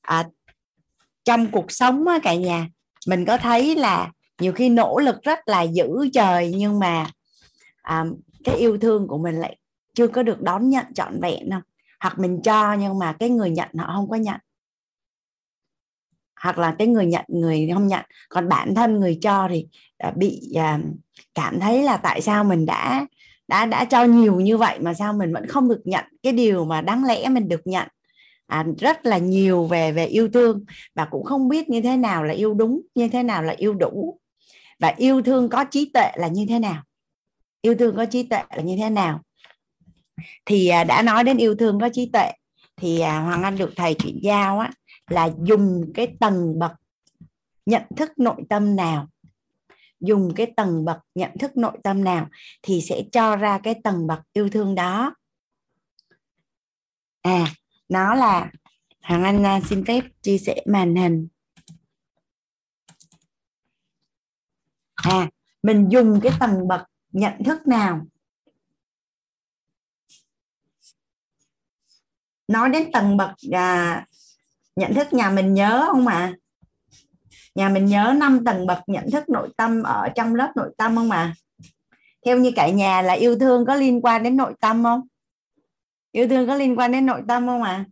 À, 0.00 0.24
trong 1.24 1.50
cuộc 1.50 1.72
sống 1.72 2.08
á, 2.08 2.18
cả 2.22 2.34
nhà 2.34 2.68
mình 3.06 3.24
có 3.24 3.36
thấy 3.36 3.76
là 3.76 4.12
nhiều 4.40 4.52
khi 4.52 4.68
nỗ 4.68 4.98
lực 4.98 5.22
rất 5.22 5.38
là 5.46 5.62
dữ 5.62 5.88
trời 6.12 6.52
nhưng 6.56 6.78
mà 6.78 7.06
à, 7.84 8.04
cái 8.44 8.56
yêu 8.56 8.78
thương 8.78 9.08
của 9.08 9.18
mình 9.18 9.34
lại 9.34 9.56
chưa 9.94 10.06
có 10.08 10.22
được 10.22 10.42
đón 10.42 10.70
nhận 10.70 10.86
trọn 10.94 11.20
vẹn 11.20 11.50
đâu. 11.50 11.60
Hoặc 12.00 12.18
mình 12.18 12.40
cho 12.42 12.72
nhưng 12.72 12.98
mà 12.98 13.12
cái 13.12 13.30
người 13.30 13.50
nhận 13.50 13.68
họ 13.78 13.92
không 13.94 14.10
có 14.10 14.16
nhận. 14.16 14.40
Hoặc 16.40 16.58
là 16.58 16.74
cái 16.78 16.86
người 16.86 17.06
nhận 17.06 17.24
người 17.28 17.70
không 17.74 17.86
nhận. 17.86 18.04
Còn 18.28 18.48
bản 18.48 18.74
thân 18.74 19.00
người 19.00 19.18
cho 19.22 19.48
thì 19.50 19.66
à, 19.98 20.12
bị 20.16 20.52
à, 20.54 20.78
cảm 21.34 21.60
thấy 21.60 21.82
là 21.82 21.96
tại 21.96 22.20
sao 22.20 22.44
mình 22.44 22.66
đã 22.66 23.06
đã 23.48 23.66
đã 23.66 23.84
cho 23.84 24.04
nhiều 24.04 24.40
như 24.40 24.56
vậy 24.56 24.78
mà 24.80 24.94
sao 24.94 25.12
mình 25.12 25.32
vẫn 25.32 25.46
không 25.46 25.68
được 25.68 25.80
nhận 25.84 26.04
cái 26.22 26.32
điều 26.32 26.64
mà 26.64 26.80
đáng 26.80 27.04
lẽ 27.04 27.28
mình 27.28 27.48
được 27.48 27.66
nhận. 27.66 27.88
À, 28.46 28.64
rất 28.78 29.06
là 29.06 29.18
nhiều 29.18 29.66
về 29.66 29.92
về 29.92 30.06
yêu 30.06 30.28
thương 30.28 30.64
và 30.94 31.04
cũng 31.04 31.24
không 31.24 31.48
biết 31.48 31.68
như 31.68 31.80
thế 31.80 31.96
nào 31.96 32.24
là 32.24 32.34
yêu 32.34 32.54
đúng 32.54 32.80
như 32.94 33.08
thế 33.08 33.22
nào 33.22 33.42
là 33.42 33.54
yêu 33.56 33.74
đủ. 33.74 34.18
Và 34.80 34.94
yêu 34.96 35.22
thương 35.22 35.48
có 35.48 35.64
trí 35.64 35.90
tuệ 35.94 36.10
là 36.16 36.28
như 36.28 36.46
thế 36.48 36.58
nào? 36.58 36.82
Yêu 37.64 37.74
thương 37.78 37.96
có 37.96 38.06
trí 38.06 38.22
tuệ 38.22 38.42
là 38.56 38.62
như 38.62 38.76
thế 38.78 38.90
nào? 38.90 39.20
Thì 40.44 40.68
à, 40.68 40.84
đã 40.84 41.02
nói 41.02 41.24
đến 41.24 41.36
yêu 41.36 41.54
thương 41.54 41.80
có 41.80 41.88
trí 41.92 42.10
tuệ, 42.12 42.32
thì 42.76 43.00
à, 43.00 43.20
Hoàng 43.20 43.42
Anh 43.42 43.58
được 43.58 43.72
thầy 43.76 43.94
chuyển 43.94 44.18
giao 44.22 44.58
á, 44.58 44.70
là 45.10 45.30
dùng 45.42 45.92
cái 45.94 46.16
tầng 46.20 46.58
bậc 46.58 46.72
nhận 47.66 47.82
thức 47.96 48.12
nội 48.16 48.42
tâm 48.48 48.76
nào, 48.76 49.08
dùng 50.00 50.34
cái 50.36 50.52
tầng 50.56 50.84
bậc 50.84 50.98
nhận 51.14 51.38
thức 51.38 51.56
nội 51.56 51.78
tâm 51.82 52.04
nào 52.04 52.28
thì 52.62 52.80
sẽ 52.80 53.02
cho 53.12 53.36
ra 53.36 53.58
cái 53.62 53.74
tầng 53.84 54.06
bậc 54.06 54.20
yêu 54.32 54.48
thương 54.48 54.74
đó. 54.74 55.14
À 57.22 57.46
nó 57.88 58.14
là, 58.14 58.50
Hoàng 59.02 59.24
Anh 59.24 59.46
à, 59.46 59.60
xin 59.60 59.84
phép 59.84 60.02
chia 60.22 60.38
sẻ 60.38 60.56
màn 60.66 60.96
hình. 60.96 61.28
À 64.94 65.28
mình 65.62 65.88
dùng 65.88 66.20
cái 66.22 66.32
tầng 66.40 66.68
bậc 66.68 66.80
nhận 67.14 67.44
thức 67.44 67.66
nào 67.66 68.06
nói 72.48 72.68
đến 72.68 72.92
tầng 72.92 73.16
bậc 73.16 73.30
à, 73.52 74.06
nhận 74.76 74.94
thức 74.94 75.12
nhà 75.12 75.30
mình 75.30 75.54
nhớ 75.54 75.88
không 75.90 76.06
ạ 76.06 76.14
à? 76.14 76.34
nhà 77.54 77.68
mình 77.68 77.86
nhớ 77.86 78.14
năm 78.16 78.44
tầng 78.44 78.66
bậc 78.66 78.78
nhận 78.86 79.10
thức 79.10 79.28
nội 79.28 79.48
tâm 79.56 79.82
ở 79.82 80.08
trong 80.16 80.34
lớp 80.34 80.52
nội 80.56 80.74
tâm 80.78 80.96
không 80.96 81.10
ạ 81.10 81.18
à? 81.18 81.34
theo 82.26 82.38
như 82.38 82.52
cả 82.56 82.68
nhà 82.68 83.02
là 83.02 83.12
yêu 83.12 83.38
thương 83.38 83.66
có 83.66 83.74
liên 83.74 84.00
quan 84.02 84.22
đến 84.22 84.36
nội 84.36 84.54
tâm 84.60 84.82
không 84.82 85.00
yêu 86.12 86.28
thương 86.28 86.46
có 86.46 86.54
liên 86.54 86.78
quan 86.78 86.92
đến 86.92 87.06
nội 87.06 87.22
tâm 87.28 87.46
không 87.46 87.62
ạ 87.62 87.84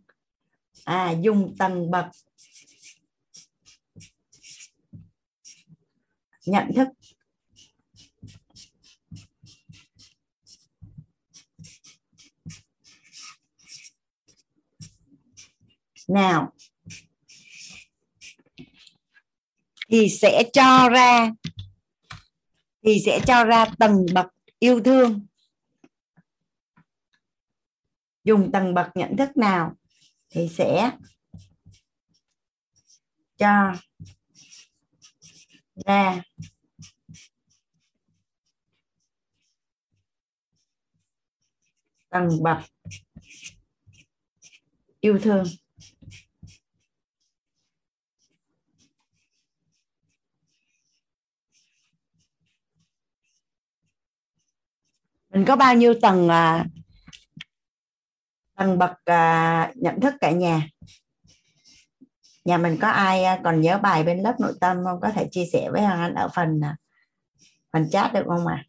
à? 0.83 1.07
à 1.07 1.11
dùng 1.11 1.55
tầng 1.59 1.91
bậc 1.91 2.05
nhận 6.45 6.73
thức 6.75 6.87
nào. 16.07 16.53
Thì 19.89 20.07
sẽ 20.21 20.43
cho 20.53 20.89
ra, 20.89 21.31
thì 22.85 22.97
sẽ 23.05 23.19
cho 23.27 23.43
ra 23.43 23.65
tầng 23.79 24.05
bậc 24.13 24.25
yêu 24.59 24.81
thương. 24.85 25.25
Dùng 28.23 28.51
tầng 28.51 28.73
bậc 28.73 28.87
nhận 28.95 29.17
thức 29.17 29.37
nào 29.37 29.73
thì 30.29 30.49
sẽ 30.53 30.91
cho 33.37 33.73
ra. 35.85 36.21
Tầng 42.09 42.29
bậc 42.43 42.57
yêu 44.99 45.19
thương. 45.23 45.45
Mình 55.33 55.45
có 55.45 55.55
bao 55.55 55.75
nhiêu 55.75 55.93
tầng 56.01 56.29
à, 56.29 56.65
tầng 58.55 58.77
bậc 58.77 58.91
à, 59.05 59.71
nhận 59.75 59.99
thức 60.01 60.13
cả 60.21 60.31
nhà 60.31 60.67
nhà 62.45 62.57
mình 62.57 62.77
có 62.81 62.87
ai 62.87 63.23
à, 63.23 63.39
còn 63.43 63.61
nhớ 63.61 63.77
bài 63.77 64.03
bên 64.03 64.19
lớp 64.19 64.35
nội 64.39 64.53
tâm 64.61 64.77
không 64.83 65.01
có 65.01 65.09
thể 65.09 65.27
chia 65.31 65.45
sẻ 65.53 65.69
với 65.71 65.81
Hoàng 65.81 65.99
Anh 65.99 66.15
ở 66.15 66.29
phần 66.35 66.61
à, 66.63 66.75
phần 67.73 67.89
chat 67.89 68.13
được 68.13 68.23
không 68.27 68.47
ạ 68.47 68.55
à? 68.55 68.65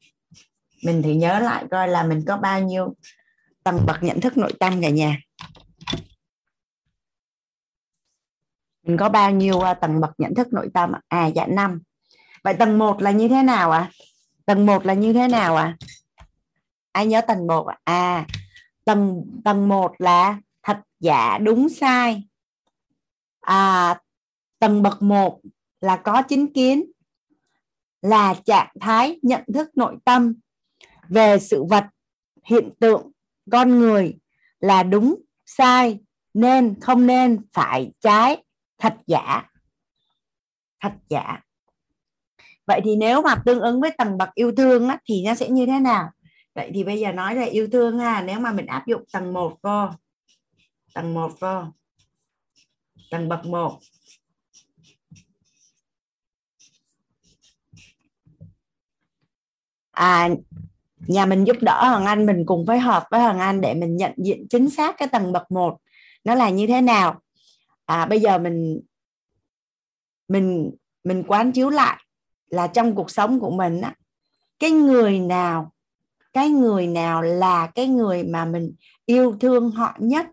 mình 0.84 1.02
thử 1.02 1.10
nhớ 1.10 1.38
lại 1.38 1.64
coi 1.70 1.88
là 1.88 2.02
mình 2.02 2.24
có 2.26 2.36
bao 2.36 2.60
nhiêu 2.60 2.94
tầng 3.64 3.86
bậc 3.86 4.02
nhận 4.02 4.20
thức 4.20 4.36
nội 4.36 4.52
tâm 4.60 4.82
cả 4.82 4.88
nhà 4.88 5.18
mình 8.82 8.96
có 8.96 9.08
bao 9.08 9.30
nhiêu 9.30 9.60
à, 9.60 9.74
tầng 9.74 10.00
bậc 10.00 10.10
nhận 10.18 10.34
thức 10.34 10.52
nội 10.52 10.70
tâm 10.74 10.92
à 11.08 11.26
dạ 11.26 11.46
năm 11.46 11.82
vậy 12.44 12.54
tầng 12.58 12.78
1 12.78 13.02
là 13.02 13.10
như 13.10 13.28
thế 13.28 13.42
nào 13.42 13.70
ạ 13.70 13.78
à? 13.78 13.90
tầng 14.46 14.66
1 14.66 14.86
là 14.86 14.94
như 14.94 15.12
thế 15.12 15.28
nào 15.28 15.56
ạ 15.56 15.64
à? 15.64 15.76
Ai 16.94 17.06
nhớ 17.06 17.20
tầng 17.20 17.46
1 17.46 17.66
à? 17.66 17.76
à 17.84 18.26
tầng 18.84 19.24
tầng 19.44 19.68
1 19.68 19.94
là 19.98 20.38
thật 20.62 20.80
giả 21.00 21.38
đúng 21.38 21.68
sai. 21.68 22.28
À 23.40 24.00
tầng 24.58 24.82
bậc 24.82 25.02
1 25.02 25.40
là 25.80 25.96
có 25.96 26.22
chính 26.28 26.52
kiến 26.52 26.84
là 28.02 28.34
trạng 28.44 28.72
thái 28.80 29.18
nhận 29.22 29.42
thức 29.54 29.70
nội 29.74 29.96
tâm 30.04 30.34
về 31.08 31.38
sự 31.38 31.64
vật 31.64 31.84
hiện 32.44 32.70
tượng 32.80 33.10
con 33.50 33.78
người 33.78 34.18
là 34.60 34.82
đúng 34.82 35.22
sai 35.46 36.00
nên 36.34 36.80
không 36.80 37.06
nên 37.06 37.40
phải 37.52 37.92
trái 38.00 38.44
thật 38.78 38.94
giả. 39.06 39.50
Thật 40.80 40.92
giả. 41.08 41.40
Vậy 42.66 42.80
thì 42.84 42.96
nếu 42.96 43.22
mà 43.22 43.42
tương 43.44 43.60
ứng 43.60 43.80
với 43.80 43.90
tầng 43.98 44.18
bậc 44.18 44.34
yêu 44.34 44.52
thương 44.56 44.88
á, 44.88 44.98
thì 45.08 45.24
nó 45.26 45.34
sẽ 45.34 45.48
như 45.48 45.66
thế 45.66 45.80
nào? 45.80 46.10
Vậy 46.54 46.70
thì 46.74 46.84
bây 46.84 47.00
giờ 47.00 47.12
nói 47.12 47.34
là 47.34 47.42
yêu 47.44 47.68
thương 47.72 47.98
ha. 47.98 48.22
Nếu 48.22 48.40
mà 48.40 48.52
mình 48.52 48.66
áp 48.66 48.86
dụng 48.86 49.04
tầng 49.12 49.32
1 49.32 49.56
vô, 49.62 49.88
tầng 50.94 51.14
1 51.14 51.40
vô, 51.40 51.62
tầng 53.10 53.28
bậc 53.28 53.46
1 53.46 53.78
à 59.90 60.28
nhà 60.98 61.26
mình 61.26 61.44
giúp 61.44 61.56
đỡ 61.60 61.88
Hoàng 61.88 62.04
Anh, 62.04 62.26
mình 62.26 62.46
cùng 62.46 62.66
phối 62.66 62.78
hợp 62.78 63.04
với 63.10 63.20
Hoàng 63.20 63.38
Anh 63.38 63.60
để 63.60 63.74
mình 63.74 63.96
nhận 63.96 64.12
diện 64.16 64.46
chính 64.50 64.70
xác 64.70 64.98
cái 64.98 65.08
tầng 65.08 65.32
bậc 65.32 65.50
một 65.50 65.76
nó 66.24 66.34
là 66.34 66.50
như 66.50 66.66
thế 66.66 66.80
nào. 66.80 67.20
À 67.86 68.06
bây 68.06 68.20
giờ 68.20 68.38
mình 68.38 68.80
mình 70.28 70.70
mình 71.04 71.24
quán 71.28 71.52
chiếu 71.52 71.70
lại 71.70 72.04
là 72.50 72.66
trong 72.66 72.94
cuộc 72.94 73.10
sống 73.10 73.40
của 73.40 73.50
mình 73.50 73.80
á, 73.80 73.94
cái 74.58 74.70
người 74.70 75.18
nào 75.18 75.73
cái 76.34 76.48
người 76.48 76.86
nào 76.86 77.22
là 77.22 77.66
cái 77.66 77.86
người 77.86 78.24
mà 78.24 78.44
mình 78.44 78.74
yêu 79.06 79.36
thương 79.40 79.70
họ 79.70 79.96
nhất? 79.98 80.26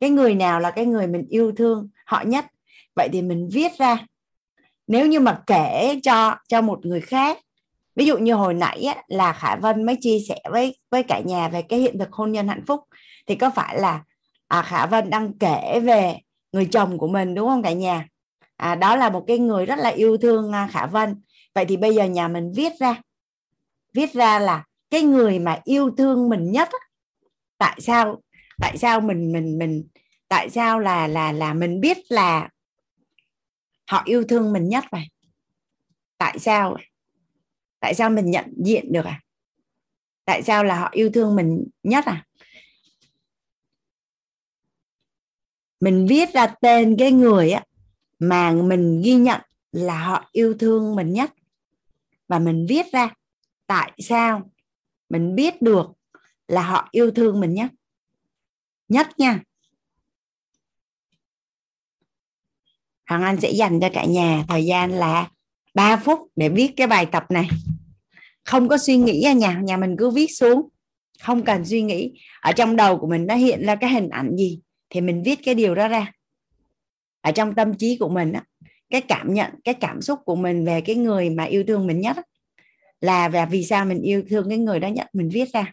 Cái 0.00 0.10
người 0.10 0.34
nào 0.34 0.60
là 0.60 0.70
cái 0.70 0.86
người 0.86 1.06
mình 1.06 1.26
yêu 1.28 1.52
thương 1.56 1.88
họ 2.06 2.22
nhất? 2.26 2.46
Vậy 2.96 3.08
thì 3.12 3.22
mình 3.22 3.48
viết 3.52 3.72
ra. 3.78 4.06
Nếu 4.86 5.06
như 5.06 5.20
mà 5.20 5.42
kể 5.46 6.00
cho 6.02 6.36
cho 6.48 6.60
một 6.60 6.86
người 6.86 7.00
khác 7.00 7.38
ví 7.98 8.06
dụ 8.06 8.18
như 8.18 8.34
hồi 8.34 8.54
nãy 8.54 8.82
á, 8.82 9.02
là 9.08 9.32
khả 9.32 9.56
vân 9.56 9.86
mới 9.86 9.96
chia 10.00 10.18
sẻ 10.28 10.38
với 10.50 10.78
với 10.90 11.02
cả 11.02 11.20
nhà 11.20 11.48
về 11.48 11.62
cái 11.62 11.78
hiện 11.78 11.98
thực 11.98 12.12
hôn 12.12 12.32
nhân 12.32 12.48
hạnh 12.48 12.64
phúc 12.66 12.80
thì 13.26 13.34
có 13.34 13.50
phải 13.50 13.80
là 13.80 14.02
à, 14.48 14.62
khả 14.62 14.86
vân 14.86 15.10
đang 15.10 15.38
kể 15.38 15.80
về 15.80 16.18
người 16.52 16.68
chồng 16.72 16.98
của 16.98 17.08
mình 17.08 17.34
đúng 17.34 17.48
không 17.48 17.62
cả 17.62 17.72
nhà? 17.72 18.06
À, 18.56 18.74
đó 18.74 18.96
là 18.96 19.10
một 19.10 19.24
cái 19.26 19.38
người 19.38 19.66
rất 19.66 19.78
là 19.78 19.88
yêu 19.88 20.16
thương 20.16 20.52
à, 20.52 20.68
khả 20.72 20.86
vân. 20.86 21.22
Vậy 21.54 21.64
thì 21.64 21.76
bây 21.76 21.94
giờ 21.94 22.04
nhà 22.04 22.28
mình 22.28 22.52
viết 22.56 22.72
ra 22.80 23.02
viết 23.94 24.12
ra 24.12 24.38
là 24.38 24.64
cái 24.90 25.02
người 25.02 25.38
mà 25.38 25.60
yêu 25.64 25.90
thương 25.96 26.28
mình 26.28 26.52
nhất 26.52 26.68
tại 27.58 27.80
sao 27.80 28.22
tại 28.60 28.78
sao 28.78 29.00
mình 29.00 29.32
mình 29.32 29.58
mình, 29.58 29.88
tại 30.28 30.50
sao 30.50 30.80
là 30.80 31.06
là 31.06 31.32
là 31.32 31.54
mình 31.54 31.80
biết 31.80 31.98
là 32.08 32.48
họ 33.90 34.02
yêu 34.04 34.24
thương 34.28 34.52
mình 34.52 34.68
nhất 34.68 34.84
vậy? 34.90 35.02
Tại 36.18 36.38
sao 36.38 36.76
tại 37.80 37.94
sao 37.94 38.10
mình 38.10 38.30
nhận 38.30 38.54
diện 38.64 38.92
được 38.92 39.04
à? 39.04 39.20
Tại 40.24 40.42
sao 40.42 40.64
là 40.64 40.80
họ 40.80 40.88
yêu 40.92 41.10
thương 41.14 41.36
mình 41.36 41.64
nhất 41.82 42.04
à? 42.04 42.24
Mình 45.80 46.06
viết 46.06 46.32
ra 46.32 46.46
tên 46.46 46.96
cái 46.98 47.12
người 47.12 47.50
á, 47.50 47.64
mà 48.18 48.52
mình 48.52 49.02
ghi 49.04 49.14
nhận 49.14 49.40
là 49.72 50.04
họ 50.04 50.28
yêu 50.32 50.54
thương 50.58 50.96
mình 50.96 51.12
nhất. 51.12 51.32
Và 52.28 52.38
mình 52.38 52.66
viết 52.68 52.92
ra 52.92 53.14
tại 53.68 53.92
sao 53.98 54.50
mình 55.08 55.34
biết 55.34 55.62
được 55.62 55.86
là 56.48 56.62
họ 56.62 56.88
yêu 56.90 57.10
thương 57.10 57.40
mình 57.40 57.54
nhé? 57.54 57.68
Nhất 58.88 59.08
nha. 59.18 59.40
Hoàng 63.08 63.22
Anh 63.22 63.40
sẽ 63.40 63.50
dành 63.50 63.80
cho 63.80 63.88
cả 63.92 64.04
nhà 64.04 64.44
thời 64.48 64.64
gian 64.64 64.90
là 64.92 65.30
3 65.74 65.96
phút 65.96 66.20
để 66.36 66.48
viết 66.48 66.72
cái 66.76 66.86
bài 66.86 67.06
tập 67.06 67.30
này. 67.30 67.48
Không 68.44 68.68
có 68.68 68.78
suy 68.78 68.96
nghĩ 68.96 69.22
ở 69.22 69.32
nhà 69.32 69.60
nhà 69.64 69.76
mình 69.76 69.96
cứ 69.98 70.10
viết 70.10 70.26
xuống. 70.26 70.68
Không 71.22 71.44
cần 71.44 71.64
suy 71.64 71.82
nghĩ. 71.82 72.20
Ở 72.40 72.52
trong 72.52 72.76
đầu 72.76 72.98
của 72.98 73.06
mình 73.06 73.26
nó 73.26 73.34
hiện 73.34 73.66
ra 73.66 73.74
cái 73.74 73.90
hình 73.90 74.08
ảnh 74.08 74.36
gì 74.36 74.60
thì 74.90 75.00
mình 75.00 75.22
viết 75.22 75.38
cái 75.44 75.54
điều 75.54 75.74
đó 75.74 75.88
ra. 75.88 76.12
Ở 77.20 77.32
trong 77.32 77.54
tâm 77.54 77.74
trí 77.74 77.96
của 78.00 78.08
mình 78.08 78.32
á, 78.32 78.44
cái 78.90 79.00
cảm 79.00 79.34
nhận, 79.34 79.52
cái 79.64 79.74
cảm 79.74 80.02
xúc 80.02 80.18
của 80.24 80.36
mình 80.36 80.64
về 80.64 80.80
cái 80.80 80.96
người 80.96 81.30
mà 81.30 81.44
yêu 81.44 81.64
thương 81.66 81.86
mình 81.86 82.00
nhất 82.00 82.16
là 83.00 83.28
và 83.28 83.46
vì 83.46 83.64
sao 83.64 83.84
mình 83.84 84.02
yêu 84.02 84.22
thương 84.28 84.48
cái 84.48 84.58
người 84.58 84.80
đó 84.80 84.88
nhất? 84.88 85.06
Mình 85.12 85.28
viết 85.32 85.52
ra. 85.52 85.72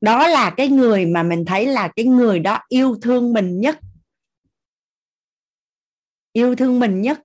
Đó 0.00 0.28
là 0.28 0.54
cái 0.56 0.68
người 0.68 1.06
mà 1.06 1.22
mình 1.22 1.44
thấy 1.44 1.66
là 1.66 1.88
cái 1.96 2.04
người 2.04 2.38
đó 2.38 2.58
yêu 2.68 2.96
thương 3.02 3.32
mình 3.32 3.60
nhất. 3.60 3.78
Yêu 6.32 6.54
thương 6.56 6.80
mình 6.80 7.02
nhất. 7.02 7.20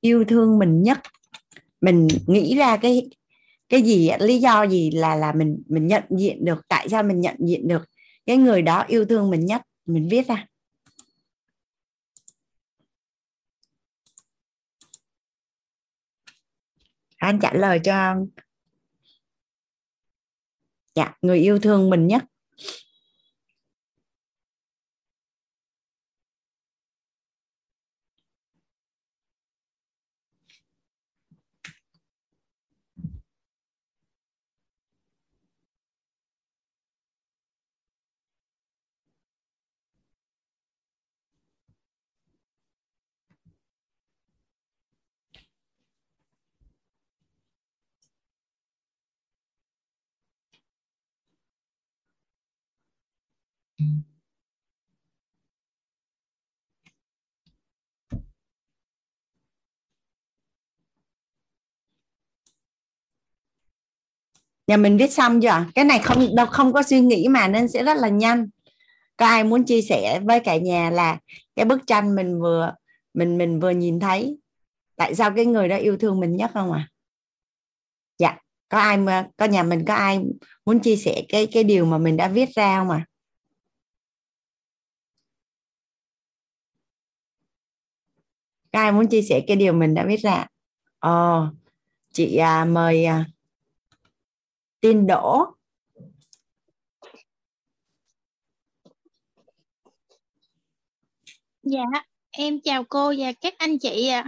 Yêu 0.00 0.24
thương 0.28 0.58
mình 0.58 0.82
nhất. 0.82 0.98
Mình 1.80 2.08
nghĩ 2.26 2.56
ra 2.56 2.76
cái 2.76 3.10
cái 3.68 3.82
gì 3.82 4.10
lý 4.20 4.38
do 4.38 4.62
gì 4.66 4.90
là 4.90 5.14
là 5.14 5.32
mình 5.32 5.62
mình 5.68 5.86
nhận 5.86 6.04
diện 6.10 6.44
được, 6.44 6.68
tại 6.68 6.88
sao 6.88 7.02
mình 7.02 7.20
nhận 7.20 7.36
diện 7.38 7.68
được 7.68 7.82
cái 8.26 8.36
người 8.36 8.62
đó 8.62 8.84
yêu 8.88 9.04
thương 9.04 9.30
mình 9.30 9.46
nhất? 9.46 9.62
Mình 9.86 10.08
viết 10.10 10.28
ra. 10.28 10.46
Anh 17.16 17.38
trả 17.40 17.52
lời 17.52 17.80
cho 17.84 18.16
dạ 20.94 21.14
người 21.22 21.38
yêu 21.38 21.58
thương 21.58 21.90
mình 21.90 22.06
nhất. 22.06 22.24
Nhà 64.66 64.76
mình 64.76 64.96
viết 64.96 65.12
xong 65.12 65.40
chưa? 65.40 65.64
Cái 65.74 65.84
này 65.84 65.98
không, 65.98 66.36
đâu 66.36 66.46
không 66.46 66.72
có 66.72 66.82
suy 66.82 67.00
nghĩ 67.00 67.28
mà 67.28 67.48
nên 67.48 67.68
sẽ 67.68 67.84
rất 67.84 67.96
là 67.96 68.08
nhanh. 68.08 68.48
Có 69.16 69.26
ai 69.26 69.44
muốn 69.44 69.64
chia 69.64 69.82
sẻ 69.82 70.20
với 70.24 70.40
cả 70.40 70.56
nhà 70.56 70.90
là 70.90 71.18
cái 71.56 71.64
bức 71.64 71.86
tranh 71.86 72.14
mình 72.14 72.40
vừa, 72.40 72.74
mình 73.14 73.38
mình 73.38 73.60
vừa 73.60 73.70
nhìn 73.70 74.00
thấy? 74.00 74.38
Tại 74.96 75.14
sao 75.14 75.30
cái 75.36 75.46
người 75.46 75.68
đó 75.68 75.76
yêu 75.76 75.96
thương 75.96 76.20
mình 76.20 76.36
nhất 76.36 76.50
không 76.54 76.72
à 76.72 76.88
dạ 78.18 78.36
có 78.68 78.78
ai 78.78 78.96
mà, 78.96 79.26
có 79.36 79.44
nhà 79.46 79.62
mình 79.62 79.84
có 79.84 79.94
ai 79.94 80.20
muốn 80.66 80.80
chia 80.80 80.96
sẻ 80.96 81.22
cái 81.28 81.46
cái 81.46 81.64
điều 81.64 81.84
mà 81.84 81.98
mình 81.98 82.16
đã 82.16 82.28
viết 82.28 82.48
ra 82.54 82.78
không 82.78 82.90
à 82.90 83.06
có 88.72 88.78
ai 88.78 88.92
muốn 88.92 89.08
chia 89.08 89.22
sẻ 89.22 89.40
cái 89.46 89.56
điều 89.56 89.72
mình 89.72 89.94
đã 89.94 90.04
viết 90.06 90.20
ra. 90.20 90.46
Ồ 90.98 91.46
chị 92.12 92.36
à, 92.36 92.64
mời 92.64 93.04
à, 93.04 93.24
tin 94.80 95.06
đỗ. 95.06 95.46
Dạ, 101.62 101.84
em 102.30 102.60
chào 102.60 102.84
cô 102.84 103.14
và 103.18 103.32
các 103.40 103.54
anh 103.58 103.78
chị 103.78 104.08
ạ. 104.08 104.24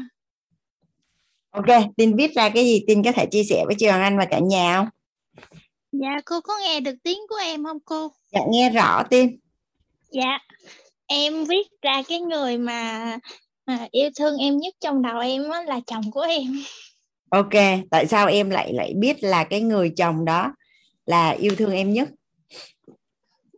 ok 1.51 1.67
tin 1.97 2.17
viết 2.17 2.35
ra 2.35 2.49
cái 2.49 2.65
gì? 2.65 2.85
Tin 2.87 3.03
có 3.03 3.13
thể 3.13 3.27
chia 3.27 3.45
sẻ 3.45 3.65
với 3.67 3.91
Hoàng 3.91 4.03
Anh 4.03 4.19
và 4.19 4.25
cả 4.31 4.39
nhà 4.39 4.77
không? 4.77 4.89
Dạ, 5.93 6.21
cô 6.25 6.41
có 6.41 6.55
nghe 6.63 6.81
được 6.81 6.95
tiếng 7.03 7.19
của 7.29 7.37
em 7.37 7.65
không 7.65 7.81
cô? 7.85 8.13
dạ 8.33 8.41
nghe 8.51 8.71
rõ 8.71 9.03
tin. 9.11 9.39
Dạ, 10.11 10.39
em 11.07 11.45
viết 11.45 11.69
ra 11.83 12.03
cái 12.09 12.21
người 12.21 12.59
mà 12.59 13.19
à, 13.71 13.89
yêu 13.91 14.11
thương 14.17 14.39
em 14.39 14.59
nhất 14.59 14.75
trong 14.81 15.03
đầu 15.03 15.21
em 15.21 15.51
á, 15.51 15.63
là 15.63 15.81
chồng 15.87 16.11
của 16.11 16.21
em. 16.21 16.63
ok 17.31 17.53
tại 17.91 18.07
sao 18.07 18.27
em 18.27 18.51
lại 18.51 18.73
lại 18.73 18.93
biết 18.97 19.17
là 19.21 19.45
cái 19.45 19.61
người 19.61 19.93
chồng 19.97 20.25
đó 20.25 20.53
là 21.07 21.31
yêu 21.31 21.55
thương 21.57 21.73
em 21.73 21.93
nhất 21.93 22.09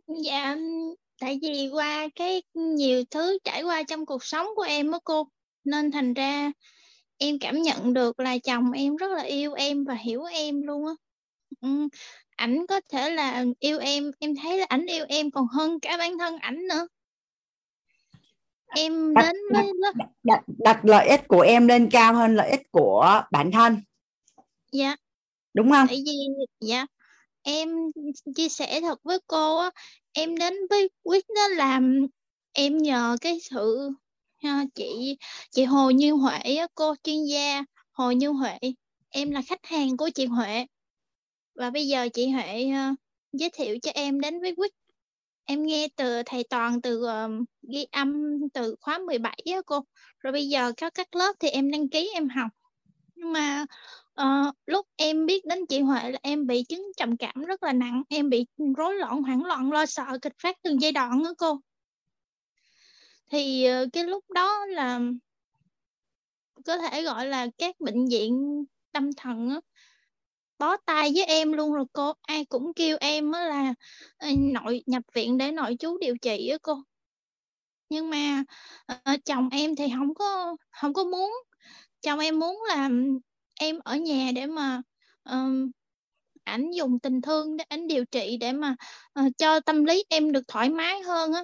Dạ, 0.07 0.55
tại 1.19 1.39
vì 1.41 1.69
qua 1.73 2.07
cái 2.15 2.43
nhiều 2.53 3.03
thứ 3.11 3.37
trải 3.43 3.63
qua 3.63 3.83
trong 3.83 4.05
cuộc 4.05 4.23
sống 4.23 4.47
của 4.55 4.61
em 4.61 4.91
á 4.91 4.99
cô, 5.03 5.27
nên 5.63 5.91
thành 5.91 6.13
ra 6.13 6.51
em 7.17 7.39
cảm 7.39 7.61
nhận 7.61 7.93
được 7.93 8.19
là 8.19 8.37
chồng 8.37 8.71
em 8.71 8.95
rất 8.95 9.11
là 9.11 9.21
yêu 9.21 9.53
em 9.53 9.83
và 9.83 9.93
hiểu 9.93 10.23
em 10.23 10.61
luôn 10.61 10.87
á. 10.87 10.93
Ừ, 11.61 11.87
ảnh 12.35 12.67
có 12.67 12.81
thể 12.91 13.09
là 13.09 13.45
yêu 13.59 13.79
em, 13.79 14.11
em 14.19 14.35
thấy 14.35 14.57
là 14.57 14.65
ảnh 14.69 14.85
yêu 14.85 15.05
em 15.09 15.31
còn 15.31 15.47
hơn 15.47 15.79
cả 15.79 15.97
bản 15.97 16.17
thân 16.17 16.37
ảnh 16.37 16.67
nữa. 16.67 16.87
Em 18.75 19.13
đặt, 19.13 19.23
đến 19.23 19.41
đặt, 19.51 19.61
với 19.63 19.73
đặt, 19.95 20.09
đặt, 20.23 20.43
đặt 20.47 20.85
lợi 20.85 21.07
ích 21.07 21.27
của 21.27 21.41
em 21.41 21.67
lên 21.67 21.89
cao 21.89 22.13
hơn 22.13 22.35
lợi 22.35 22.49
ích 22.49 22.71
của 22.71 23.21
bản 23.31 23.51
thân. 23.51 23.77
Dạ. 24.71 24.95
Đúng 25.53 25.71
không? 25.71 25.87
Tại 25.87 26.03
vì 26.05 26.17
dạ 26.59 26.85
em 27.43 27.69
chia 28.35 28.49
sẻ 28.49 28.81
thật 28.81 28.99
với 29.03 29.19
cô 29.27 29.57
á 29.57 29.71
em 30.11 30.37
đến 30.37 30.53
với 30.69 30.89
quyết 31.03 31.25
đó 31.35 31.47
là 31.47 31.79
em 32.53 32.77
nhờ 32.77 33.17
cái 33.21 33.39
sự 33.39 33.89
ha, 34.43 34.65
chị 34.75 35.17
chị 35.51 35.63
Hồ 35.63 35.89
Như 35.89 36.11
Huệ 36.11 36.55
á, 36.55 36.67
cô 36.75 36.95
chuyên 37.03 37.25
gia 37.25 37.63
Hồ 37.91 38.11
Như 38.11 38.29
Huệ. 38.29 38.57
Em 39.09 39.31
là 39.31 39.41
khách 39.41 39.65
hàng 39.65 39.97
của 39.97 40.09
chị 40.15 40.25
Huệ. 40.25 40.65
Và 41.55 41.69
bây 41.69 41.87
giờ 41.87 42.09
chị 42.13 42.29
Huệ 42.29 42.69
ờ, 42.73 42.91
giới 43.33 43.49
thiệu 43.49 43.77
cho 43.81 43.91
em 43.95 44.19
đến 44.19 44.41
với 44.41 44.55
quýt 44.55 44.71
em 45.45 45.65
nghe 45.65 45.87
từ 45.95 46.23
thầy 46.25 46.43
toàn 46.49 46.81
từ 46.81 47.03
uh, 47.03 47.47
ghi 47.61 47.85
âm 47.91 48.39
từ 48.53 48.75
khóa 48.81 48.97
17 48.97 49.37
á 49.53 49.61
cô. 49.65 49.85
Rồi 50.19 50.33
bây 50.33 50.49
giờ 50.49 50.71
có 50.77 50.89
các 50.89 51.15
lớp 51.15 51.33
thì 51.39 51.49
em 51.49 51.71
đăng 51.71 51.89
ký 51.89 52.11
em 52.13 52.29
học. 52.29 52.51
Nhưng 53.15 53.33
mà 53.33 53.65
uh, 54.21 54.55
lúc 54.65 54.87
em 54.95 55.25
biết 55.25 55.45
đến 55.45 55.65
chị 55.65 55.79
Huệ 55.79 56.11
là 56.11 56.19
em 56.21 56.47
bị 56.47 56.63
chứng 56.63 56.91
trầm 56.97 57.17
cảm 57.17 57.45
rất 57.47 57.63
là 57.63 57.73
nặng. 57.73 58.03
Em 58.09 58.29
bị 58.29 58.45
rối 58.77 58.95
loạn 58.95 59.23
hoảng 59.23 59.45
loạn 59.45 59.71
lo 59.71 59.85
sợ 59.85 60.17
kịch 60.21 60.33
phát 60.43 60.57
từng 60.61 60.81
giai 60.81 60.91
đoạn 60.91 61.23
á 61.23 61.31
cô. 61.37 61.59
Thì 63.31 63.67
uh, 63.83 63.93
cái 63.93 64.03
lúc 64.03 64.25
đó 64.29 64.65
là 64.65 64.99
có 66.65 66.77
thể 66.77 67.03
gọi 67.03 67.27
là 67.27 67.47
các 67.57 67.75
bệnh 67.79 68.07
viện 68.07 68.63
tâm 68.91 69.09
thần 69.17 69.49
á, 69.49 69.59
bó 70.63 70.77
tay 70.77 71.11
với 71.15 71.25
em 71.25 71.53
luôn 71.53 71.73
rồi 71.73 71.85
cô. 71.93 72.13
Ai 72.21 72.45
cũng 72.45 72.73
kêu 72.73 72.97
em 72.99 73.31
á 73.31 73.41
là 73.41 73.73
nội 74.53 74.83
nhập 74.85 75.03
viện 75.13 75.37
để 75.37 75.51
nội 75.51 75.75
chú 75.79 75.97
điều 75.97 76.17
trị 76.17 76.47
á 76.47 76.57
cô. 76.61 76.83
Nhưng 77.89 78.09
mà 78.09 78.43
ờ, 78.85 79.17
chồng 79.25 79.49
em 79.51 79.75
thì 79.75 79.87
không 79.97 80.13
có 80.13 80.55
không 80.71 80.93
có 80.93 81.03
muốn. 81.03 81.33
Chồng 82.01 82.19
em 82.19 82.39
muốn 82.39 82.63
là 82.67 82.89
em 83.59 83.79
ở 83.83 83.95
nhà 83.95 84.31
để 84.35 84.45
mà 84.45 84.81
um, 85.23 85.71
ảnh 86.43 86.71
dùng 86.71 86.99
tình 86.99 87.21
thương 87.21 87.57
để 87.57 87.65
ảnh 87.67 87.87
điều 87.87 88.05
trị 88.05 88.37
để 88.37 88.51
mà 88.51 88.75
uh, 89.19 89.37
cho 89.37 89.59
tâm 89.59 89.83
lý 89.85 90.03
em 90.09 90.31
được 90.31 90.47
thoải 90.47 90.69
mái 90.69 91.01
hơn 91.01 91.33
á. 91.33 91.43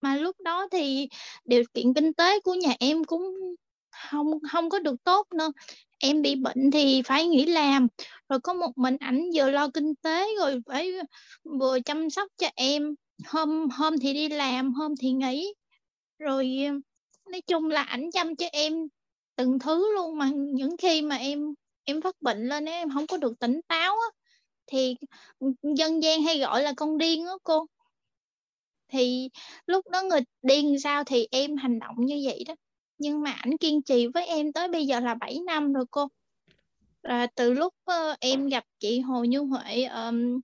Mà 0.00 0.16
lúc 0.16 0.36
đó 0.40 0.68
thì 0.72 1.08
điều 1.44 1.62
kiện 1.74 1.94
kinh 1.94 2.12
tế 2.12 2.40
của 2.40 2.54
nhà 2.54 2.74
em 2.80 3.04
cũng 3.04 3.22
không 3.90 4.26
không 4.52 4.70
có 4.70 4.78
được 4.78 5.04
tốt 5.04 5.26
nữa 5.34 5.52
em 6.00 6.22
bị 6.22 6.34
bệnh 6.34 6.70
thì 6.70 7.02
phải 7.02 7.26
nghỉ 7.26 7.46
làm. 7.46 7.88
Rồi 8.28 8.40
có 8.40 8.52
một 8.52 8.72
mình 8.76 8.96
ảnh 9.00 9.30
vừa 9.34 9.50
lo 9.50 9.68
kinh 9.74 9.94
tế 10.02 10.26
rồi 10.38 10.60
phải 10.66 10.92
vừa 11.60 11.78
chăm 11.80 12.10
sóc 12.10 12.28
cho 12.38 12.48
em. 12.56 12.94
Hôm 13.26 13.68
hôm 13.70 13.98
thì 13.98 14.12
đi 14.14 14.28
làm, 14.28 14.72
hôm 14.74 14.94
thì 15.00 15.12
nghỉ. 15.12 15.54
Rồi, 16.18 16.58
nói 17.30 17.40
chung 17.46 17.68
là 17.68 17.82
ảnh 17.82 18.10
chăm 18.12 18.36
cho 18.36 18.46
em 18.52 18.74
từng 19.36 19.58
thứ 19.58 19.94
luôn 19.94 20.18
mà 20.18 20.30
những 20.34 20.76
khi 20.76 21.02
mà 21.02 21.16
em 21.16 21.54
em 21.84 22.00
phát 22.00 22.16
bệnh 22.20 22.48
lên 22.48 22.64
em 22.64 22.90
không 22.94 23.06
có 23.06 23.16
được 23.16 23.38
tỉnh 23.40 23.60
táo 23.68 23.96
á, 23.96 24.06
thì 24.66 24.96
dân 25.76 26.02
gian 26.02 26.22
hay 26.22 26.38
gọi 26.38 26.62
là 26.62 26.72
con 26.76 26.98
điên 26.98 27.26
á 27.26 27.32
cô. 27.44 27.66
Thì 28.88 29.28
lúc 29.66 29.88
đó 29.90 30.02
người 30.02 30.20
điên 30.42 30.80
sao 30.80 31.04
thì 31.04 31.28
em 31.30 31.56
hành 31.56 31.78
động 31.78 31.94
như 31.98 32.20
vậy 32.24 32.44
đó 32.48 32.54
nhưng 33.00 33.22
mà 33.22 33.30
ảnh 33.30 33.58
kiên 33.58 33.82
trì 33.82 34.06
với 34.06 34.26
em 34.26 34.52
tới 34.52 34.68
bây 34.68 34.86
giờ 34.86 35.00
là 35.00 35.14
7 35.14 35.38
năm 35.46 35.72
rồi 35.72 35.84
cô. 35.90 36.08
Là 37.02 37.26
từ 37.34 37.52
lúc 37.52 37.74
uh, 37.90 38.18
em 38.20 38.46
gặp 38.46 38.64
chị 38.78 39.00
Hồ 39.00 39.24
Như 39.24 39.38
Huệ 39.38 39.84
um, 39.84 40.40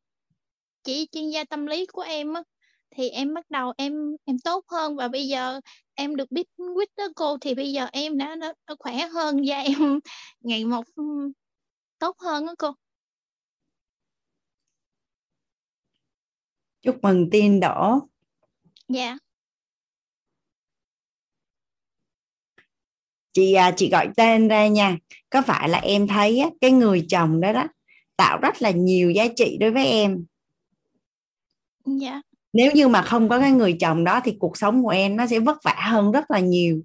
chị 0.85 1.09
chuyên 1.13 1.31
gia 1.31 1.45
tâm 1.45 1.67
lý 1.67 1.87
của 1.87 2.03
em 2.03 2.35
á, 2.35 2.43
thì 2.91 3.09
em 3.09 3.35
bắt 3.35 3.51
đầu 3.51 3.73
em 3.77 4.17
em 4.25 4.39
tốt 4.39 4.65
hơn. 4.69 4.97
Và 4.97 5.09
bây 5.09 5.29
giờ 5.29 5.61
em 5.95 6.17
được 6.17 6.31
biết 6.31 6.47
quýt 6.57 6.89
đó 6.97 7.05
cô 7.17 7.39
thì 7.41 7.55
bây 7.55 7.73
giờ 7.73 7.87
em 7.93 8.19
đã, 8.19 8.35
đã, 8.35 8.53
đã 8.69 8.75
khỏe 8.79 9.07
hơn 9.07 9.37
và 9.47 9.57
em 9.57 10.01
ngày 10.41 10.65
một 10.65 10.85
tốt 11.99 12.17
hơn 12.19 12.47
đó 12.47 12.55
cô. 12.59 12.73
Chúc 16.83 16.99
mừng 17.03 17.29
tin 17.31 17.61
đỏ. 17.61 18.01
Dạ 18.89 19.17
chị 23.37 23.53
à, 23.53 23.71
chị 23.77 23.91
gọi 23.91 24.09
tên 24.17 24.49
ra 24.49 24.67
nha. 24.67 24.97
Có 25.31 25.43
phải 25.43 25.69
là 25.69 25.79
em 25.79 26.07
thấy 26.07 26.39
á, 26.39 26.49
cái 26.61 26.71
người 26.71 27.07
chồng 27.09 27.41
đó 27.41 27.53
đó 27.53 27.65
tạo 28.17 28.39
rất 28.39 28.63
là 28.63 28.71
nhiều 28.71 29.11
giá 29.11 29.27
trị 29.37 29.57
đối 29.61 29.71
với 29.71 29.87
em? 29.87 30.25
Dạ. 31.87 32.23
Nếu 32.53 32.73
như 32.73 32.89
mà 32.89 33.03
không 33.03 33.29
có 33.29 33.39
cái 33.41 33.51
người 33.51 33.77
chồng 33.81 34.05
đó 34.05 34.21
thì 34.25 34.37
cuộc 34.39 34.57
sống 34.57 34.83
của 34.83 34.89
em 34.89 35.17
nó 35.17 35.27
sẽ 35.27 35.39
vất 35.39 35.57
vả 35.65 35.77
hơn 35.91 36.13
rất 36.13 36.31
là 36.31 36.39
nhiều. 36.39 36.81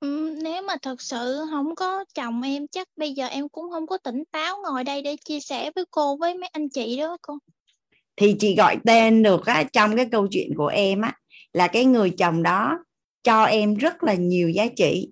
Ừ, 0.00 0.38
nếu 0.42 0.62
mà 0.62 0.76
thật 0.82 1.02
sự 1.02 1.44
không 1.50 1.74
có 1.74 2.04
chồng 2.14 2.42
em 2.42 2.66
chắc 2.68 2.88
bây 2.96 3.12
giờ 3.12 3.26
em 3.26 3.48
cũng 3.48 3.70
không 3.70 3.86
có 3.86 3.98
tỉnh 3.98 4.22
táo 4.32 4.56
ngồi 4.62 4.84
đây 4.84 5.02
để 5.02 5.16
chia 5.24 5.40
sẻ 5.40 5.70
với 5.74 5.84
cô 5.90 6.16
với 6.16 6.34
mấy 6.34 6.48
anh 6.52 6.68
chị 6.68 6.96
đó 6.96 7.16
cô. 7.22 7.38
Thì 8.16 8.36
chị 8.38 8.56
gọi 8.56 8.76
tên 8.84 9.22
được 9.22 9.46
á, 9.46 9.64
trong 9.72 9.96
cái 9.96 10.08
câu 10.12 10.26
chuyện 10.30 10.54
của 10.56 10.66
em 10.66 11.00
á 11.00 11.12
là 11.52 11.68
cái 11.68 11.84
người 11.84 12.10
chồng 12.10 12.42
đó 12.42 12.78
cho 13.22 13.44
em 13.44 13.74
rất 13.74 14.02
là 14.02 14.14
nhiều 14.14 14.48
giá 14.48 14.66
trị 14.76 15.08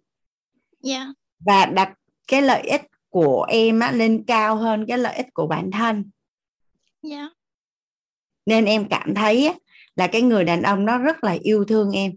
yeah. 0.83 1.09
và 1.41 1.67
đặt 1.67 1.93
cái 2.29 2.43
lợi 2.43 2.63
ích 2.63 2.83
của 3.09 3.47
em 3.49 3.81
á, 3.81 3.93
lên 3.93 4.25
cao 4.27 4.57
hơn 4.57 4.85
cái 4.89 4.99
lợi 4.99 5.17
ích 5.17 5.27
của 5.35 5.47
bản 5.47 5.71
thân 5.71 6.11
yeah. 7.11 7.33
nên 8.47 8.65
em 8.65 8.89
cảm 8.89 9.15
thấy 9.15 9.47
á, 9.47 9.55
là 9.97 10.07
cái 10.07 10.23
người 10.23 10.45
đàn 10.45 10.63
ông 10.63 10.87
đó 10.87 10.99
rất 10.99 11.25
là 11.25 11.37
yêu 11.43 11.65
thương 11.65 11.91
em 11.91 12.13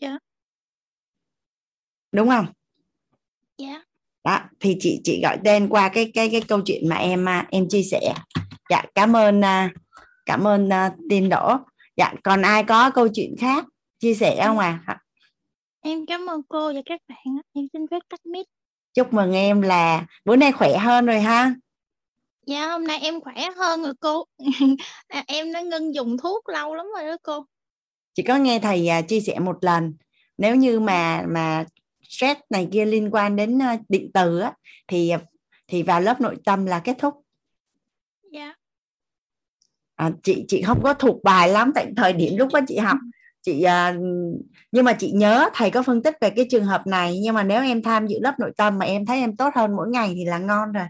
yeah. 0.00 0.22
đúng 2.12 2.28
không 2.28 2.46
yeah. 3.56 3.82
đó 4.24 4.40
thì 4.60 4.76
chị 4.80 5.00
chị 5.04 5.20
gọi 5.22 5.38
tên 5.44 5.68
qua 5.68 5.88
cái 5.88 6.10
cái 6.14 6.28
cái 6.30 6.40
câu 6.48 6.60
chuyện 6.64 6.88
mà 6.88 6.96
em 6.96 7.28
à, 7.28 7.46
em 7.50 7.68
chia 7.68 7.82
sẻ 7.82 8.14
dạ 8.70 8.84
cảm 8.94 9.16
ơn 9.16 9.44
à, 9.44 9.72
cảm 10.26 10.46
ơn 10.46 10.68
uh, 10.68 10.92
tin 11.10 11.28
đỗ 11.28 11.56
dạ 11.96 12.14
còn 12.24 12.42
ai 12.42 12.64
có 12.64 12.90
câu 12.90 13.08
chuyện 13.14 13.34
khác 13.38 13.64
chia 13.98 14.14
sẻ 14.14 14.42
không 14.44 14.58
à 14.58 14.98
em 15.86 16.06
cảm 16.06 16.26
ơn 16.26 16.42
cô 16.48 16.72
và 16.72 16.80
các 16.86 17.00
bạn 17.08 17.38
em 17.52 17.66
xin 17.72 17.86
phép 17.90 17.98
tắt 18.08 18.26
mic. 18.26 18.46
Chúc 18.94 19.12
mừng 19.12 19.32
em 19.32 19.62
là 19.62 20.06
bữa 20.24 20.36
nay 20.36 20.52
khỏe 20.52 20.78
hơn 20.78 21.06
rồi 21.06 21.20
ha. 21.20 21.54
Dạ 22.46 22.68
hôm 22.68 22.86
nay 22.86 22.98
em 23.02 23.20
khỏe 23.20 23.34
hơn 23.56 23.82
rồi 23.82 23.92
cô. 24.00 24.24
À, 25.08 25.24
em 25.26 25.52
đã 25.52 25.60
ngưng 25.60 25.94
dùng 25.94 26.16
thuốc 26.18 26.48
lâu 26.48 26.74
lắm 26.74 26.86
rồi 26.96 27.06
đó 27.06 27.16
cô. 27.22 27.46
Chị 28.14 28.22
có 28.22 28.36
nghe 28.36 28.58
thầy 28.58 28.88
uh, 28.98 29.08
chia 29.08 29.20
sẻ 29.20 29.38
một 29.38 29.56
lần 29.60 29.94
nếu 30.38 30.56
như 30.56 30.80
mà 30.80 31.24
mà 31.28 31.64
stress 32.08 32.40
này 32.50 32.68
kia 32.72 32.84
liên 32.84 33.10
quan 33.12 33.36
đến 33.36 33.58
uh, 33.58 33.80
điện 33.88 34.10
từ 34.14 34.38
á 34.38 34.52
thì 34.88 35.12
thì 35.68 35.82
vào 35.82 36.00
lớp 36.00 36.20
nội 36.20 36.36
tâm 36.44 36.66
là 36.66 36.80
kết 36.84 36.96
thúc. 36.98 37.14
Dạ. 38.32 38.54
À, 39.94 40.10
chị 40.22 40.44
chị 40.48 40.62
không 40.62 40.82
có 40.82 40.94
thuộc 40.94 41.24
bài 41.24 41.48
lắm 41.48 41.72
tại 41.74 41.86
thời 41.96 42.12
điểm 42.12 42.36
lúc 42.36 42.48
đó 42.52 42.60
chị 42.68 42.76
học 42.76 42.98
chị 43.46 43.62
à, 43.62 43.96
nhưng 44.72 44.84
mà 44.84 44.92
chị 44.92 45.10
nhớ 45.10 45.50
thầy 45.54 45.70
có 45.70 45.82
phân 45.82 46.02
tích 46.02 46.14
về 46.20 46.30
cái 46.30 46.46
trường 46.50 46.64
hợp 46.64 46.86
này 46.86 47.20
nhưng 47.22 47.34
mà 47.34 47.42
nếu 47.42 47.62
em 47.62 47.82
tham 47.82 48.06
dự 48.06 48.18
lớp 48.20 48.34
nội 48.38 48.52
tâm 48.56 48.78
mà 48.78 48.86
em 48.86 49.06
thấy 49.06 49.18
em 49.18 49.36
tốt 49.36 49.50
hơn 49.54 49.76
mỗi 49.76 49.88
ngày 49.88 50.12
thì 50.14 50.24
là 50.24 50.38
ngon 50.38 50.72
rồi. 50.72 50.86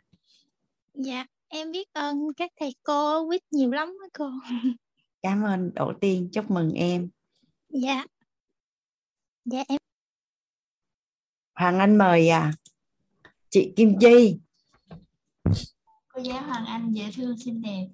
Dạ 0.94 1.26
em 1.48 1.72
biết 1.72 1.92
ơn 1.92 2.18
các 2.36 2.50
thầy 2.60 2.74
cô 2.82 3.26
quyết 3.26 3.42
nhiều 3.50 3.70
lắm 3.70 3.88
đó 3.88 4.08
cô. 4.18 4.30
Cảm 5.22 5.42
ơn 5.42 5.74
đầu 5.74 5.92
tiên 6.00 6.28
chúc 6.32 6.50
mừng 6.50 6.72
em. 6.72 7.08
Dạ. 7.68 8.04
Dạ 9.44 9.64
em 9.68 9.78
Hoàng 11.54 11.78
Anh 11.78 11.98
mời 11.98 12.28
à 12.28 12.52
chị 13.50 13.72
Kim 13.76 13.98
Chi. 14.00 14.38
Cô 16.08 16.22
giáo 16.22 16.42
Hoàng 16.42 16.66
Anh 16.66 16.92
dễ 16.92 17.10
thương 17.16 17.38
xinh 17.38 17.62
đẹp. 17.62 17.86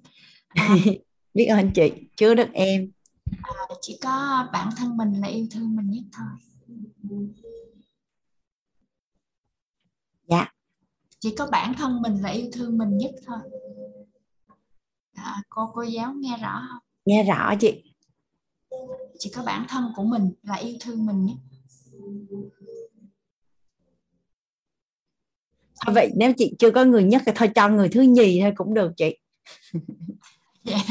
À, 0.47 0.75
biết 1.33 1.45
ơn 1.45 1.71
chị 1.71 1.91
chứa 2.17 2.35
được 2.35 2.49
em 2.53 2.91
à, 3.41 3.53
chỉ 3.81 3.99
có 4.01 4.47
bản 4.53 4.69
thân 4.77 4.97
mình 4.97 5.21
là 5.21 5.27
yêu 5.27 5.47
thương 5.51 5.75
mình 5.75 5.91
nhất 5.91 6.03
thôi. 6.11 6.27
Dạ. 10.27 10.53
Chỉ 11.19 11.35
có 11.37 11.47
bản 11.51 11.73
thân 11.77 12.01
mình 12.01 12.21
là 12.21 12.29
yêu 12.29 12.49
thương 12.53 12.77
mình 12.77 12.97
nhất 12.97 13.11
thôi. 13.25 13.37
À, 15.13 15.43
cô 15.49 15.71
cô 15.73 15.81
giáo 15.81 16.13
nghe 16.13 16.37
rõ 16.41 16.67
không? 16.69 16.83
Nghe 17.05 17.23
rõ 17.23 17.53
chị. 17.59 17.95
Chỉ 19.19 19.31
có 19.35 19.43
bản 19.43 19.65
thân 19.69 19.93
của 19.95 20.03
mình 20.03 20.31
là 20.43 20.55
yêu 20.55 20.75
thương 20.81 21.05
mình 21.05 21.25
nhất. 21.25 21.35
Thôi 25.85 25.95
vậy 25.95 26.11
nếu 26.15 26.33
chị 26.37 26.55
chưa 26.59 26.71
có 26.71 26.83
người 26.85 27.03
nhất 27.03 27.21
thì 27.25 27.31
thôi 27.35 27.49
cho 27.55 27.69
người 27.69 27.89
thứ 27.89 28.01
nhì 28.01 28.41
thôi 28.41 28.53
cũng 28.55 28.73
được 28.73 28.91
chị. 28.97 29.17
Yeah. 30.65 30.87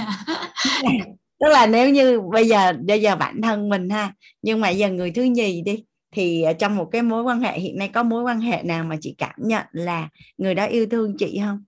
tức 1.43 1.49
là 1.49 1.67
nếu 1.67 1.91
như 1.91 2.21
bây 2.21 2.49
giờ 2.49 2.73
bây 2.87 3.03
giờ 3.03 3.17
bản 3.17 3.43
thân 3.43 3.69
mình 3.69 3.91
ha 3.91 4.15
nhưng 4.43 4.61
mà 4.61 4.69
giờ 4.69 4.91
người 4.91 5.11
thứ 5.11 5.23
nhì 5.23 5.63
đi 5.63 5.85
thì 6.13 6.45
trong 6.59 6.77
một 6.77 6.89
cái 6.93 7.03
mối 7.03 7.23
quan 7.23 7.41
hệ 7.41 7.61
hiện 7.61 7.79
nay 7.79 7.89
có 7.89 8.03
mối 8.03 8.23
quan 8.23 8.41
hệ 8.41 8.63
nào 8.63 8.85
mà 8.85 8.97
chị 9.01 9.15
cảm 9.19 9.35
nhận 9.37 9.67
là 9.73 10.09
người 10.39 10.55
đó 10.55 10.65
yêu 10.65 10.87
thương 10.91 11.17
chị 11.19 11.39
không? 11.45 11.65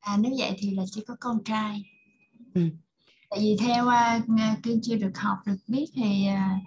À 0.00 0.16
nếu 0.20 0.32
vậy 0.38 0.56
thì 0.58 0.70
là 0.70 0.82
chỉ 0.90 1.00
có 1.06 1.16
con 1.20 1.44
trai. 1.44 1.82
Ừ. 2.54 2.62
tại 3.30 3.40
vì 3.40 3.56
theo 3.60 3.86
uh, 3.86 4.62
kiên 4.62 4.80
chưa 4.82 4.96
được 4.96 5.18
học 5.18 5.38
được 5.46 5.56
biết 5.68 5.86
thì 5.94 6.26
uh, 6.28 6.62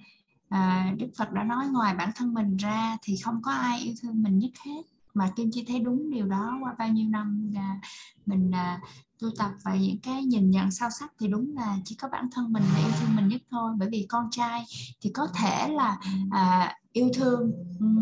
uh, 0.55 0.99
đức 0.99 1.07
phật 1.17 1.31
đã 1.31 1.43
nói 1.43 1.65
ngoài 1.71 1.95
bản 1.97 2.09
thân 2.15 2.33
mình 2.33 2.57
ra 2.57 2.97
thì 3.01 3.17
không 3.23 3.41
có 3.43 3.51
ai 3.51 3.79
yêu 3.79 3.93
thương 4.01 4.23
mình 4.23 4.39
nhất 4.39 4.51
hết 4.65 4.81
mà 5.13 5.31
kim 5.35 5.49
chi 5.51 5.65
thấy 5.67 5.79
đúng 5.79 6.09
điều 6.09 6.25
đó 6.25 6.59
qua 6.61 6.75
bao 6.79 6.87
nhiêu 6.87 7.09
năm 7.09 7.51
mình 8.25 8.51
à, 8.51 8.81
tu 9.21 9.29
tập 9.37 9.51
và 9.63 9.75
những 9.75 9.97
cái 10.03 10.23
nhìn 10.23 10.51
nhận 10.51 10.71
sâu 10.71 10.89
sắc 10.99 11.13
thì 11.19 11.27
đúng 11.27 11.55
là 11.55 11.77
chỉ 11.85 11.95
có 11.95 12.07
bản 12.11 12.27
thân 12.31 12.53
mình 12.53 12.63
là 12.73 12.79
yêu 12.79 12.91
thương 12.99 13.15
mình 13.15 13.27
nhất 13.27 13.41
thôi. 13.51 13.71
Bởi 13.77 13.89
vì 13.91 14.05
con 14.09 14.27
trai 14.31 14.63
thì 15.01 15.09
có 15.13 15.27
thể 15.35 15.67
là 15.69 15.97
à, 16.31 16.75
yêu 16.93 17.09
thương 17.13 17.51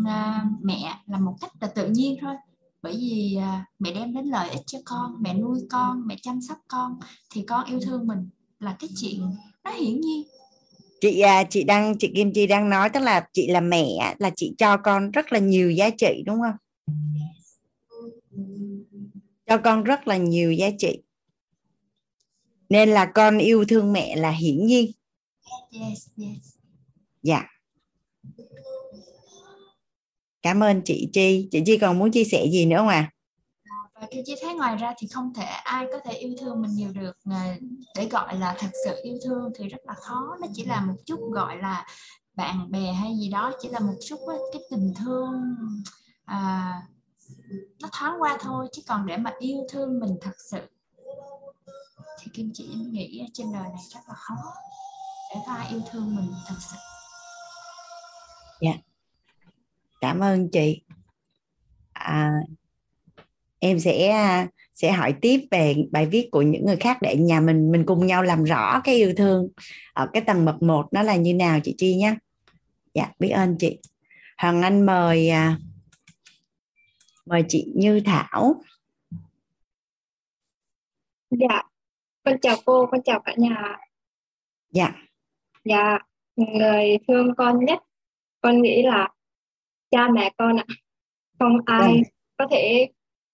à, 0.06 0.44
mẹ 0.62 0.94
là 1.06 1.18
một 1.18 1.34
cách 1.40 1.50
là 1.60 1.68
tự 1.68 1.88
nhiên 1.88 2.16
thôi. 2.20 2.34
Bởi 2.82 2.92
vì 2.92 3.36
à, 3.40 3.64
mẹ 3.78 3.92
đem 3.92 4.14
đến 4.14 4.24
lợi 4.24 4.50
ích 4.50 4.62
cho 4.66 4.78
con 4.84 5.16
mẹ 5.20 5.34
nuôi 5.34 5.60
con 5.70 6.06
mẹ 6.06 6.16
chăm 6.22 6.40
sóc 6.40 6.58
con 6.68 6.98
thì 7.30 7.42
con 7.42 7.64
yêu 7.64 7.80
thương 7.82 8.06
mình 8.06 8.28
là 8.60 8.76
cái 8.78 8.90
chuyện 9.00 9.20
nó 9.64 9.70
hiển 9.70 10.00
nhiên. 10.00 10.22
Chị 11.00 11.20
à, 11.20 11.44
chị 11.44 11.64
đang 11.64 11.98
chị 11.98 12.12
Kim 12.14 12.32
Chi 12.32 12.46
đang 12.46 12.70
nói 12.70 12.88
tức 12.88 13.00
là 13.00 13.26
chị 13.32 13.46
là 13.48 13.60
mẹ 13.60 14.14
là 14.18 14.30
chị 14.36 14.54
cho 14.58 14.76
con 14.76 15.10
rất 15.10 15.32
là 15.32 15.38
nhiều 15.38 15.70
giá 15.70 15.90
trị 15.90 16.22
đúng 16.26 16.40
không? 16.40 16.56
Cho 19.46 19.58
con 19.64 19.84
rất 19.84 20.08
là 20.08 20.16
nhiều 20.16 20.52
giá 20.52 20.70
trị. 20.78 21.02
Nên 22.68 22.88
là 22.88 23.12
con 23.14 23.38
yêu 23.38 23.64
thương 23.68 23.92
mẹ 23.92 24.16
là 24.16 24.30
hiển 24.30 24.66
nhiên. 24.66 24.90
Dạ. 27.22 27.42
Cảm 30.42 30.62
ơn 30.62 30.82
chị 30.84 31.08
Chi. 31.12 31.48
Chị 31.50 31.62
Chi 31.66 31.78
còn 31.78 31.98
muốn 31.98 32.10
chia 32.12 32.24
sẻ 32.24 32.46
gì 32.52 32.66
nữa 32.66 32.76
không 32.78 32.88
à 32.88 33.10
và 34.00 34.06
cái 34.10 34.22
chi 34.26 34.34
thấy 34.42 34.54
ngoài 34.54 34.76
ra 34.76 34.94
thì 34.98 35.06
không 35.06 35.34
thể 35.34 35.44
ai 35.44 35.86
có 35.92 35.98
thể 36.04 36.12
yêu 36.12 36.34
thương 36.40 36.62
mình 36.62 36.74
nhiều 36.74 36.92
được. 36.92 37.16
Để 37.96 38.08
gọi 38.10 38.38
là 38.38 38.56
thật 38.58 38.68
sự 38.84 39.00
yêu 39.02 39.18
thương 39.24 39.52
thì 39.58 39.68
rất 39.68 39.80
là 39.84 39.94
khó. 39.94 40.36
Nó 40.40 40.46
chỉ 40.54 40.64
là 40.64 40.80
một 40.80 40.94
chút 41.06 41.20
gọi 41.32 41.56
là 41.58 41.86
bạn 42.34 42.70
bè 42.70 42.92
hay 42.92 43.12
gì 43.20 43.28
đó. 43.28 43.52
Chỉ 43.62 43.68
là 43.68 43.80
một 43.80 43.94
chút 44.08 44.18
cái 44.52 44.62
tình 44.70 44.92
thương 44.98 45.32
à, 46.28 46.82
nó 47.82 47.88
thoáng 47.92 48.22
qua 48.22 48.38
thôi 48.40 48.68
chứ 48.72 48.82
còn 48.86 49.06
để 49.06 49.16
mà 49.16 49.32
yêu 49.38 49.66
thương 49.70 50.00
mình 50.00 50.16
thật 50.20 50.34
sự 50.50 50.60
thì 52.20 52.30
kim 52.34 52.50
chỉ 52.54 52.64
nghĩ 52.64 53.28
trên 53.32 53.52
đời 53.52 53.62
này 53.62 53.82
rất 53.94 54.00
là 54.08 54.14
khó 54.14 54.34
để 55.34 55.40
ta 55.46 55.66
yêu 55.70 55.80
thương 55.90 56.16
mình 56.16 56.32
thật 56.46 56.54
sự. 56.60 56.76
Dạ. 58.60 58.70
Yeah. 58.70 58.80
cảm 60.00 60.20
ơn 60.20 60.48
chị. 60.50 60.82
À, 61.92 62.32
em 63.58 63.80
sẽ 63.80 64.14
sẽ 64.74 64.92
hỏi 64.92 65.14
tiếp 65.22 65.46
về 65.50 65.76
bài 65.90 66.06
viết 66.06 66.28
của 66.32 66.42
những 66.42 66.66
người 66.66 66.76
khác 66.76 66.98
để 67.02 67.16
nhà 67.16 67.40
mình 67.40 67.72
mình 67.72 67.86
cùng 67.86 68.06
nhau 68.06 68.22
làm 68.22 68.44
rõ 68.44 68.80
cái 68.84 68.94
yêu 68.94 69.12
thương 69.16 69.48
ở 69.92 70.08
cái 70.12 70.22
tầng 70.22 70.44
bậc 70.44 70.62
một 70.62 70.88
nó 70.92 71.02
là 71.02 71.16
như 71.16 71.34
nào 71.34 71.60
chị 71.64 71.74
Chi 71.78 71.96
nhé 71.96 72.14
dạ 72.94 73.12
biết 73.18 73.28
ơn 73.28 73.56
chị. 73.58 73.78
Hoàng 74.38 74.62
Anh 74.62 74.86
mời 74.86 75.28
à, 75.28 75.58
mời 77.28 77.44
chị 77.48 77.72
Như 77.74 78.00
Thảo. 78.04 78.62
Dạ 81.30 81.62
con 82.24 82.38
chào 82.40 82.56
cô 82.64 82.86
con 82.90 83.02
chào 83.02 83.20
cả 83.20 83.34
nhà 83.36 83.76
dạ. 84.70 84.92
Dạ 85.64 85.98
người 86.36 86.98
thương 87.08 87.34
con 87.36 87.64
nhất 87.64 87.78
con 88.40 88.62
nghĩ 88.62 88.82
là 88.82 89.08
cha 89.90 90.08
mẹ 90.08 90.32
con 90.38 90.56
ạ. 90.56 90.64
Không 91.38 91.58
ai 91.66 91.92
ừ. 91.92 91.98
có 92.36 92.46
thể 92.50 92.88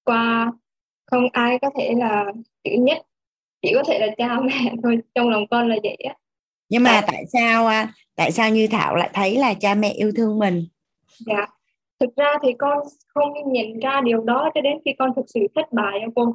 qua 0.05 0.53
không 1.07 1.29
ai 1.33 1.59
có 1.63 1.71
thể 1.79 1.93
là 1.97 2.25
chữ 2.65 2.71
nhất 2.79 2.99
chỉ 3.63 3.73
có 3.75 3.83
thể 3.87 3.99
là 3.99 4.07
cha 4.19 4.41
mẹ 4.45 4.73
thôi 4.83 4.99
trong 5.15 5.29
lòng 5.29 5.45
con 5.51 5.69
là 5.69 5.77
vậy 5.83 5.97
á. 6.09 6.15
Nhưng 6.69 6.83
mà 6.83 6.91
dạ. 6.91 7.07
tại 7.07 7.25
sao 7.33 7.67
à, 7.67 7.93
tại 8.15 8.33
sao 8.33 8.51
như 8.51 8.67
thảo 8.67 8.97
lại 8.97 9.11
thấy 9.13 9.37
là 9.37 9.55
cha 9.55 9.75
mẹ 9.75 9.91
yêu 9.91 10.13
thương 10.17 10.39
mình? 10.39 10.67
Dạ 11.19 11.47
thực 12.05 12.17
ra 12.17 12.35
thì 12.43 12.53
con 12.59 12.79
không 13.09 13.53
nhận 13.53 13.79
ra 13.83 14.01
điều 14.05 14.25
đó 14.25 14.51
cho 14.55 14.61
đến 14.61 14.79
khi 14.85 14.93
con 14.99 15.13
thực 15.17 15.25
sự 15.27 15.41
thất 15.55 15.73
bại 15.73 16.01
ở 16.01 16.09
cô. 16.15 16.35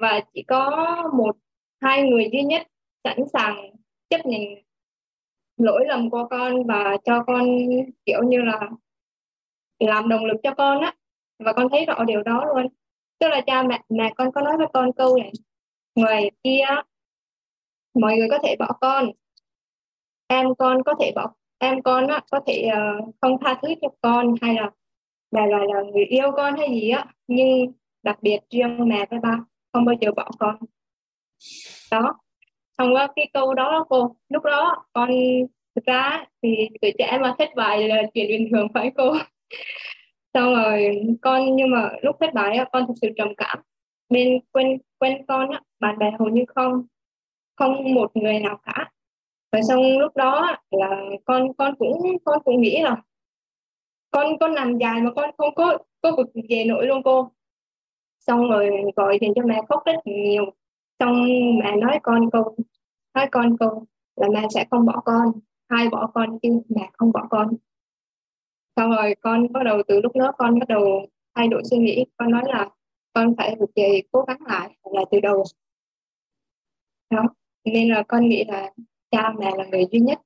Và 0.00 0.20
chỉ 0.34 0.42
có 0.42 0.96
một 1.16 1.36
hai 1.80 2.02
người 2.02 2.28
duy 2.32 2.42
nhất 2.42 2.66
sẵn 3.04 3.18
sàng 3.32 3.70
chấp 4.10 4.26
nhận 4.26 4.42
lỗi 5.56 5.84
lầm 5.88 6.10
của 6.10 6.26
con 6.30 6.66
và 6.66 6.96
cho 7.04 7.24
con 7.26 7.46
kiểu 8.06 8.22
như 8.22 8.38
là 8.42 8.60
làm 9.78 10.08
động 10.08 10.24
lực 10.24 10.36
cho 10.42 10.54
con 10.54 10.80
á. 10.80 10.94
Và 11.38 11.52
con 11.52 11.68
thấy 11.70 11.84
rõ 11.86 12.04
điều 12.04 12.22
đó 12.22 12.44
luôn. 12.44 12.66
Tức 13.18 13.28
là 13.28 13.40
cha 13.46 13.62
mẹ 13.62 13.82
mẹ 13.88 14.12
con 14.16 14.32
có 14.32 14.40
nói 14.40 14.56
với 14.56 14.66
con 14.72 14.92
câu 14.92 15.18
này 15.18 15.32
ngoài 15.94 16.30
kia 16.44 16.64
mọi 17.94 18.16
người 18.16 18.28
có 18.30 18.38
thể 18.42 18.56
bỏ 18.58 18.68
con. 18.80 19.10
Em 20.26 20.54
con 20.54 20.82
có 20.82 20.94
thể 21.00 21.12
bỏ 21.14 21.32
em 21.58 21.82
con 21.82 22.06
á, 22.06 22.20
có 22.30 22.40
thể 22.46 22.68
uh, 22.68 23.14
không 23.20 23.36
tha 23.40 23.58
thứ 23.62 23.68
cho 23.80 23.88
con 24.02 24.34
hay 24.42 24.54
là 24.54 24.70
mẹ 25.34 25.46
là, 25.46 25.58
là 25.58 25.82
người 25.92 26.04
yêu 26.04 26.30
con 26.36 26.56
hay 26.56 26.68
gì 26.68 26.90
á 26.90 27.06
nhưng 27.26 27.72
đặc 28.02 28.18
biệt 28.22 28.38
riêng 28.50 28.88
mẹ 28.88 29.06
với 29.10 29.20
ba 29.20 29.38
không 29.72 29.84
bao 29.84 29.94
giờ 30.00 30.12
bỏ 30.16 30.30
con. 30.38 30.56
Đó 31.90 32.14
xong 32.78 32.94
qua 32.94 33.08
cái 33.16 33.30
câu 33.32 33.54
đó 33.54 33.86
cô 33.88 34.16
lúc 34.28 34.44
đó 34.44 34.84
con 34.92 35.10
thực 35.74 35.84
ra 35.84 36.24
thì 36.42 36.68
tuổi 36.82 36.92
trẻ 36.98 37.18
mà 37.20 37.34
thất 37.38 37.48
bại 37.56 37.88
là 37.88 38.02
chuyện 38.14 38.28
bình 38.28 38.48
thường 38.52 38.68
phải 38.74 38.90
cô. 38.96 39.12
Xong 40.34 40.54
rồi 40.54 41.02
con 41.22 41.56
nhưng 41.56 41.70
mà 41.70 41.90
lúc 42.02 42.16
thất 42.20 42.34
bại 42.34 42.58
con 42.72 42.86
thực 42.86 42.94
sự 43.02 43.08
trầm 43.16 43.28
cảm. 43.36 43.58
Bên 44.08 44.40
quen 44.52 44.78
quen 44.98 45.26
con 45.28 45.50
á, 45.50 45.60
bạn 45.80 45.98
bè 45.98 46.10
hầu 46.18 46.28
như 46.28 46.44
không 46.54 46.86
không 47.56 47.94
một 47.94 48.16
người 48.16 48.40
nào 48.40 48.60
cả. 48.62 48.90
Và 49.52 49.62
xong 49.62 49.98
lúc 49.98 50.16
đó 50.16 50.56
là 50.70 51.02
con 51.24 51.54
con 51.54 51.74
cũng 51.78 52.18
con 52.24 52.42
cũng 52.44 52.60
nghĩ 52.60 52.82
là 52.82 52.96
con 54.14 54.38
con 54.40 54.54
nằm 54.54 54.78
dài 54.78 55.00
mà 55.00 55.10
con 55.16 55.30
không 55.38 55.54
có 55.54 55.78
có 56.02 56.12
vực 56.16 56.26
về 56.48 56.64
nổi 56.64 56.86
luôn 56.86 57.02
cô. 57.02 57.30
Xong 58.18 58.48
rồi 58.48 58.70
gọi 58.96 59.18
điện 59.18 59.32
cho 59.36 59.42
mẹ 59.46 59.60
khóc 59.68 59.82
rất 59.86 59.96
nhiều. 60.04 60.44
Xong 60.98 61.26
mẹ 61.58 61.76
nói 61.76 61.98
con 62.02 62.30
câu, 62.30 62.56
nói 63.14 63.28
con 63.32 63.56
câu 63.58 63.84
là 64.16 64.28
mẹ 64.32 64.46
sẽ 64.54 64.64
không 64.70 64.86
bỏ 64.86 65.00
con. 65.04 65.32
Hai 65.68 65.88
bỏ 65.88 66.10
con 66.14 66.38
chứ 66.42 66.60
mẹ 66.68 66.90
không 66.92 67.12
bỏ 67.12 67.26
con. 67.30 67.54
Xong 68.76 68.90
rồi 68.90 69.14
con 69.20 69.52
bắt 69.52 69.62
đầu 69.64 69.82
từ 69.88 70.00
lúc 70.00 70.12
đó 70.16 70.32
con 70.38 70.58
bắt 70.58 70.68
đầu 70.68 71.06
thay 71.34 71.48
đổi 71.48 71.62
suy 71.70 71.78
nghĩ. 71.78 72.04
Con 72.16 72.30
nói 72.30 72.42
là 72.46 72.70
con 73.12 73.34
phải 73.38 73.56
vực 73.60 73.70
về 73.76 74.02
cố 74.12 74.24
gắng 74.28 74.38
lại 74.46 74.76
lại 74.92 75.04
từ 75.10 75.20
đầu. 75.20 75.44
Đó. 77.10 77.22
Nên 77.64 77.88
là 77.88 78.02
con 78.08 78.28
nghĩ 78.28 78.44
là 78.44 78.70
cha 79.10 79.32
mẹ 79.38 79.50
là 79.56 79.64
người 79.64 79.86
duy 79.90 80.00
nhất. 80.00 80.20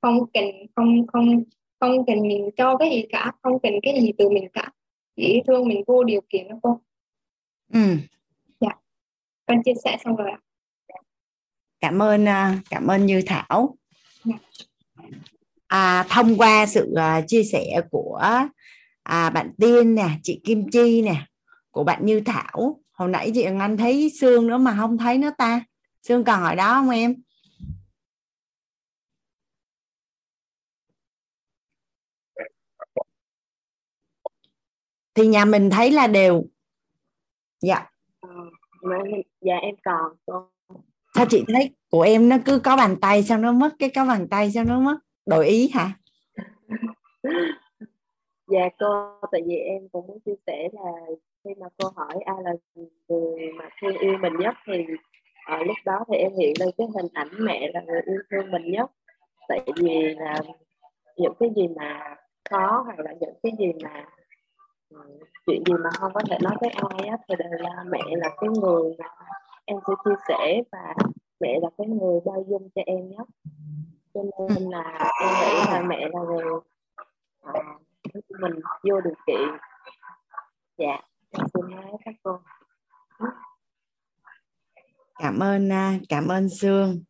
Không 0.00 0.18
cần, 0.34 0.44
không 0.76 1.06
không 1.06 1.44
không 1.90 2.06
cần 2.06 2.22
mình 2.22 2.50
cho 2.56 2.76
cái 2.76 2.90
gì 2.90 3.06
cả 3.08 3.32
không 3.42 3.58
cần 3.62 3.72
cái 3.82 4.00
gì 4.00 4.12
từ 4.18 4.28
mình 4.28 4.48
cả. 4.52 4.70
Chỉ 5.16 5.42
thương 5.46 5.68
mình 5.68 5.84
vô 5.86 6.04
điều 6.04 6.20
kiện 6.30 6.48
đó 6.48 6.56
cô 6.62 6.80
ừ. 7.72 7.96
Dạ. 8.60 8.70
Con 9.46 9.62
chia 9.64 9.74
sẻ 9.84 9.96
xong 10.04 10.16
rồi 10.16 10.30
ạ. 10.30 10.38
Cảm 11.80 12.02
ơn 12.02 12.28
à, 12.28 12.58
cảm 12.70 12.86
ơn 12.86 13.06
như 13.06 13.22
thảo. 13.26 13.76
Dạ. 14.24 14.34
à, 15.66 16.06
thông 16.08 16.36
qua 16.36 16.66
sự 16.66 16.92
uh, 16.92 17.24
chia 17.26 17.42
sẻ 17.44 17.80
của 17.90 18.20
à, 19.02 19.30
bạn 19.30 19.50
tiên 19.58 19.94
nè 19.94 20.08
chị 20.22 20.40
kim 20.44 20.70
chi 20.70 21.02
nè 21.02 21.26
của 21.70 21.84
bạn 21.84 22.06
như 22.06 22.20
thảo. 22.20 22.80
Hồi 22.92 23.08
nãy 23.08 23.30
chị 23.34 23.42
anh 23.42 23.76
thấy 23.76 24.10
xương 24.20 24.46
nữa 24.46 24.58
mà 24.58 24.76
không 24.80 24.98
thấy 24.98 25.18
nó 25.18 25.30
ta. 25.38 25.64
Xương 26.02 26.24
còn 26.24 26.40
hỏi 26.40 26.56
đó 26.56 26.74
không 26.74 26.90
em 26.90 27.14
thì 35.14 35.26
nhà 35.26 35.44
mình 35.44 35.70
thấy 35.70 35.90
là 35.90 36.06
đều. 36.06 36.44
Dạ. 37.60 37.90
Ờ, 38.20 38.28
dạ 39.40 39.56
em 39.56 39.74
còn 39.84 40.12
sao 41.14 41.26
chị 41.30 41.44
thấy 41.48 41.70
của 41.90 42.02
em 42.02 42.28
nó 42.28 42.36
cứ 42.44 42.58
có 42.58 42.76
bàn 42.76 42.96
tay 43.00 43.22
sao 43.22 43.38
nó 43.38 43.52
mất 43.52 43.74
cái 43.78 43.90
có 43.94 44.04
bàn 44.04 44.28
tay 44.28 44.50
sao 44.50 44.64
nó 44.64 44.80
mất? 44.80 44.96
Đổi 45.26 45.46
ý 45.46 45.70
hả? 45.74 45.92
Dạ 48.46 48.68
cô 48.78 49.20
tại 49.32 49.42
vì 49.46 49.54
em 49.54 49.88
cũng 49.92 50.06
muốn 50.06 50.18
chia 50.26 50.34
sẻ 50.46 50.68
là 50.72 50.92
khi 51.44 51.50
mà 51.60 51.66
cô 51.78 51.88
hỏi 51.96 52.14
ai 52.24 52.36
là 52.42 52.50
người 53.08 53.52
mà 53.58 53.68
thương 53.80 53.98
yêu 53.98 54.18
mình 54.20 54.32
nhất 54.38 54.54
thì 54.66 54.72
ở 55.46 55.58
lúc 55.64 55.76
đó 55.84 56.04
thì 56.08 56.16
em 56.16 56.32
hiện 56.38 56.52
lên 56.60 56.68
cái 56.78 56.86
hình 56.94 57.08
ảnh 57.14 57.28
mẹ 57.38 57.70
là 57.74 57.80
người 57.86 58.00
yêu 58.06 58.18
thương 58.30 58.50
mình 58.50 58.72
nhất. 58.72 58.90
Tại 59.48 59.60
vì 59.76 60.14
là 60.16 60.40
những 61.16 61.32
cái 61.40 61.48
gì 61.56 61.68
mà 61.76 62.16
khó 62.50 62.82
hoặc 62.86 62.98
là 62.98 63.12
những 63.20 63.34
cái 63.42 63.52
gì 63.58 63.72
mà 63.82 64.04
chuyện 65.46 65.62
gì 65.66 65.72
mà 65.84 65.90
không 65.90 66.12
có 66.14 66.20
thể 66.30 66.38
nói 66.42 66.54
với 66.60 66.70
ai 66.70 67.08
á, 67.08 67.16
thì 67.28 67.34
đều 67.38 67.58
là 67.58 67.84
mẹ 67.90 68.02
là 68.08 68.28
cái 68.40 68.50
người 68.50 68.82
mà 68.98 69.06
em 69.64 69.78
sẽ 69.86 69.92
chia 70.04 70.14
sẻ 70.28 70.62
và 70.72 70.94
mẹ 71.40 71.58
là 71.62 71.68
cái 71.78 71.86
người 71.86 72.20
bao 72.24 72.44
dung 72.48 72.68
cho 72.74 72.82
em 72.86 73.10
nhất 73.10 73.28
cho 74.14 74.20
nên 74.22 74.70
là 74.70 75.10
em 75.20 75.30
nghĩ 75.40 75.72
là 75.72 75.82
mẹ 75.82 76.08
là 76.12 76.20
người 76.20 76.44
à, 77.42 77.52
giúp 78.14 78.20
mình 78.40 78.52
vô 78.82 79.00
điều 79.00 79.14
kiện. 79.26 79.48
Dạ 80.78 80.98
em 81.30 81.46
xin 81.54 81.70
nói 81.70 81.84
các 82.04 82.14
cô. 82.22 82.38
Cảm 85.18 85.38
ơn 85.38 85.72
à, 85.72 85.98
cảm 86.08 86.28
ơn 86.28 86.48
Sương 86.48 87.02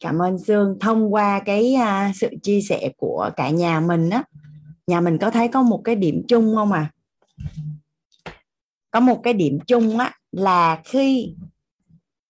cảm 0.00 0.18
ơn 0.18 0.38
Sương 0.38 0.78
thông 0.80 1.14
qua 1.14 1.40
cái 1.44 1.74
à, 1.74 2.12
sự 2.14 2.28
chia 2.42 2.60
sẻ 2.60 2.92
của 2.96 3.30
cả 3.36 3.50
nhà 3.50 3.80
mình 3.80 4.10
á 4.10 4.22
nhà 4.86 5.00
mình 5.00 5.18
có 5.18 5.30
thấy 5.30 5.48
có 5.48 5.62
một 5.62 5.80
cái 5.84 5.94
điểm 5.94 6.22
chung 6.28 6.54
không 6.54 6.72
à 6.72 6.90
có 8.92 9.00
một 9.00 9.20
cái 9.22 9.34
điểm 9.34 9.58
chung 9.66 9.98
á, 9.98 10.14
là 10.32 10.82
khi 10.84 11.34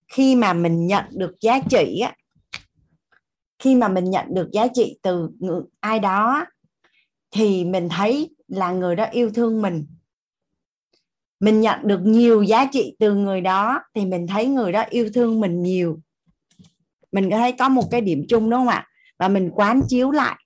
khi 0.09 0.35
mà 0.35 0.53
mình 0.53 0.87
nhận 0.87 1.05
được 1.11 1.35
giá 1.41 1.61
trị 1.71 1.99
á, 1.99 2.15
khi 3.59 3.75
mà 3.75 3.89
mình 3.89 4.11
nhận 4.11 4.27
được 4.35 4.49
giá 4.53 4.67
trị 4.75 4.99
từ 5.03 5.31
ai 5.81 6.01
đó 6.01 6.47
thì 7.31 7.65
mình 7.65 7.89
thấy 7.89 8.31
là 8.49 8.73
người 8.73 8.97
đó 8.97 9.05
yêu 9.05 9.31
thương 9.35 9.63
mình. 9.63 9.87
Mình 11.41 11.61
nhận 11.61 11.79
được 11.83 12.01
nhiều 12.05 12.43
giá 12.43 12.67
trị 12.73 12.97
từ 12.99 13.15
người 13.15 13.41
đó 13.41 13.81
thì 13.95 14.07
mình 14.07 14.27
thấy 14.27 14.47
người 14.47 14.73
đó 14.73 14.85
yêu 14.91 15.11
thương 15.15 15.41
mình 15.41 15.63
nhiều. 15.63 16.01
Mình 17.13 17.31
có 17.31 17.37
thấy 17.37 17.53
có 17.53 17.69
một 17.69 17.91
cái 17.91 18.01
điểm 18.01 18.25
chung 18.29 18.51
đúng 18.51 18.61
không 18.61 18.69
ạ? 18.69 18.87
Và 19.19 19.29
mình 19.29 19.51
quán 19.55 19.81
chiếu 19.89 20.11
lại 20.11 20.42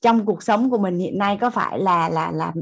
trong 0.00 0.26
cuộc 0.26 0.42
sống 0.42 0.70
của 0.70 0.78
mình 0.78 0.98
hiện 0.98 1.18
nay 1.18 1.38
có 1.40 1.50
phải 1.50 1.78
là 1.78 2.08
là 2.08 2.30
là 2.32 2.52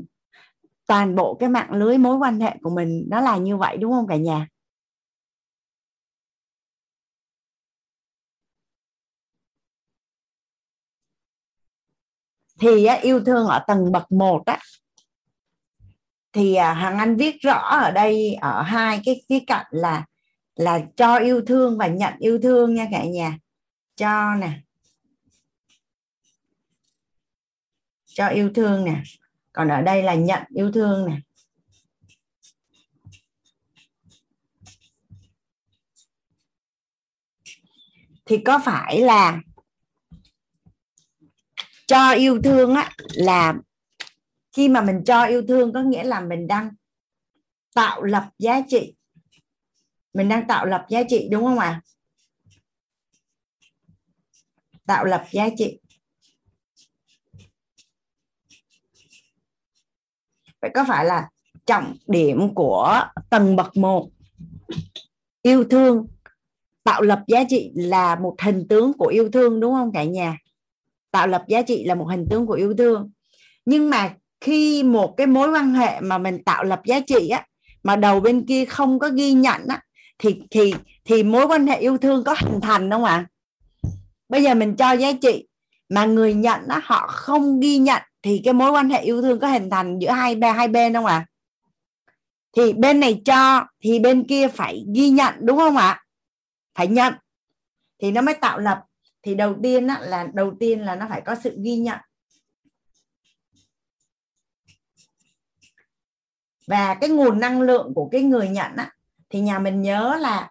toàn 0.87 1.15
bộ 1.15 1.35
cái 1.35 1.49
mạng 1.49 1.73
lưới 1.73 1.99
mối 1.99 2.17
quan 2.17 2.41
hệ 2.41 2.57
của 2.63 2.71
mình 2.71 3.07
nó 3.09 3.21
là 3.21 3.37
như 3.37 3.57
vậy 3.57 3.77
đúng 3.77 3.93
không 3.93 4.07
cả 4.09 4.17
nhà? 4.17 4.49
Thì 12.61 12.85
á, 12.85 12.95
yêu 12.95 13.21
thương 13.25 13.47
ở 13.47 13.65
tầng 13.67 13.93
bậc 13.93 14.13
1 14.13 14.43
á 14.47 14.59
thì 16.37 16.55
à, 16.55 16.95
Anh 16.99 17.17
viết 17.17 17.37
rõ 17.41 17.59
ở 17.59 17.91
đây 17.91 18.35
ở 18.35 18.63
hai 18.63 19.01
cái 19.05 19.23
khía 19.29 19.41
cạnh 19.47 19.67
là 19.71 20.05
là 20.57 20.81
cho 20.97 21.17
yêu 21.17 21.41
thương 21.47 21.79
và 21.79 21.87
nhận 21.87 22.15
yêu 22.19 22.39
thương 22.43 22.75
nha 22.75 22.89
cả 22.91 23.05
nhà. 23.05 23.39
Cho 23.97 24.35
nè 24.35 24.66
cho 28.17 28.29
yêu 28.29 28.51
thương 28.55 28.85
nè. 28.85 29.03
Còn 29.53 29.69
ở 29.69 29.83
đây 29.83 30.03
là 30.03 30.15
nhận 30.15 30.43
yêu 30.49 30.73
thương 30.73 31.07
nè. 31.09 31.17
Thì 38.25 38.39
có 38.45 38.61
phải 38.65 39.01
là 39.01 39.41
cho 41.87 42.11
yêu 42.11 42.41
thương 42.45 42.75
á, 42.75 42.93
là 43.15 43.55
khi 44.53 44.69
mà 44.69 44.81
mình 44.81 45.03
cho 45.07 45.25
yêu 45.25 45.43
thương 45.49 45.73
có 45.73 45.83
nghĩa 45.83 46.05
là 46.05 46.21
mình 46.21 46.47
đang 46.47 46.71
tạo 47.75 48.03
lập 48.03 48.31
giá 48.39 48.61
trị? 48.69 48.95
Mình 50.15 50.29
đang 50.29 50.47
tạo 50.49 50.67
lập 50.67 50.87
giá 50.89 51.03
trị, 51.09 51.29
đúng 51.31 51.45
không 51.45 51.59
ạ? 51.59 51.67
À? 51.67 51.83
tạo 54.87 55.05
lập 55.05 55.27
giá 55.31 55.49
trị. 55.59 55.79
Vậy 60.67 60.71
có 60.75 60.85
phải 60.89 61.05
là 61.05 61.29
trọng 61.67 61.97
điểm 62.07 62.55
của 62.55 63.03
tầng 63.31 63.57
bậc 63.57 63.77
một? 63.77 64.09
Yêu 65.43 65.65
thương 65.65 66.07
tạo 66.85 67.03
lập 67.03 67.23
giá 67.27 67.45
trị 67.49 67.71
là 67.75 68.15
một 68.15 68.37
hình 68.43 68.67
tướng 68.69 68.93
của 68.93 69.07
yêu 69.07 69.29
thương, 69.33 69.61
đúng 69.61 69.75
không 69.75 69.93
cả 69.93 70.05
nhà? 70.05 70.39
Tạo 71.11 71.27
lập 71.27 71.45
giá 71.49 71.63
trị 71.63 71.85
là 71.85 71.95
một 71.95 72.05
hình 72.05 72.27
tướng 72.31 72.47
của 72.47 72.53
yêu 72.53 72.75
thương. 72.79 73.11
Nhưng 73.65 73.91
mà 73.91 74.15
khi 74.41 74.83
một 74.83 75.15
cái 75.17 75.27
mối 75.27 75.51
quan 75.51 75.75
hệ 75.75 76.01
mà 76.01 76.19
mình 76.19 76.45
tạo 76.45 76.65
lập 76.65 76.81
giá 76.85 77.01
trị 77.01 77.29
á, 77.29 77.47
mà 77.83 77.97
đầu 77.97 78.21
bên 78.21 78.47
kia 78.47 78.65
không 78.65 78.99
có 78.99 79.09
ghi 79.09 79.33
nhận 79.33 79.67
á, 79.69 79.83
thì 80.19 80.41
thì 80.51 80.75
thì 81.05 81.23
mối 81.23 81.47
quan 81.47 81.67
hệ 81.67 81.79
yêu 81.79 81.99
thương 81.99 82.25
có 82.25 82.37
hình 82.41 82.61
thành 82.61 82.91
không 82.91 83.05
ạ? 83.05 83.27
Bây 84.29 84.43
giờ 84.43 84.55
mình 84.55 84.77
cho 84.77 84.93
giá 84.93 85.13
trị 85.13 85.49
mà 85.89 86.05
người 86.05 86.35
nhận 86.35 86.61
á, 86.69 86.81
họ 86.85 87.07
không 87.07 87.61
ghi 87.61 87.79
nhận 87.79 88.03
thì 88.27 88.40
cái 88.44 88.55
mối 88.55 88.70
quan 88.70 88.90
hệ 88.90 89.03
yêu 89.03 89.23
thương 89.23 89.40
có 89.40 89.48
hình 89.48 89.70
thành 89.70 89.98
giữa 89.98 90.11
hai 90.11 90.35
bên 90.35 90.57
hai 90.57 90.69
bên 90.69 90.94
không 90.94 91.07
ạ? 91.07 91.27
Thì 92.57 92.73
bên 92.73 93.01
này 93.01 93.23
cho 93.24 93.66
thì 93.81 93.98
bên 93.98 94.27
kia 94.28 94.48
phải 94.48 94.85
ghi 94.94 95.11
nhận 95.11 95.35
đúng 95.40 95.59
không 95.59 95.77
ạ? 95.77 96.05
Phải 96.74 96.89
nhận. 96.89 97.15
Thì 97.98 98.11
nó 98.11 98.20
mới 98.20 98.35
tạo 98.35 98.59
lập. 98.59 98.85
Thì 99.23 99.35
đầu 99.35 99.55
tiên 99.62 99.86
á, 99.86 100.01
là 100.01 100.28
đầu 100.35 100.53
tiên 100.61 100.81
là 100.81 100.97
nó 100.97 101.07
phải 101.09 101.20
có 101.20 101.35
sự 101.44 101.59
ghi 101.65 101.77
nhận. 101.77 101.98
Và 106.66 106.94
cái 106.94 107.11
nguồn 107.11 107.40
năng 107.40 107.62
lượng 107.62 107.93
của 107.94 108.09
cái 108.12 108.23
người 108.23 108.48
nhận 108.48 108.77
á, 108.77 108.93
thì 109.31 109.40
nhà 109.40 109.59
mình 109.59 109.82
nhớ 109.82 110.16
là 110.20 110.51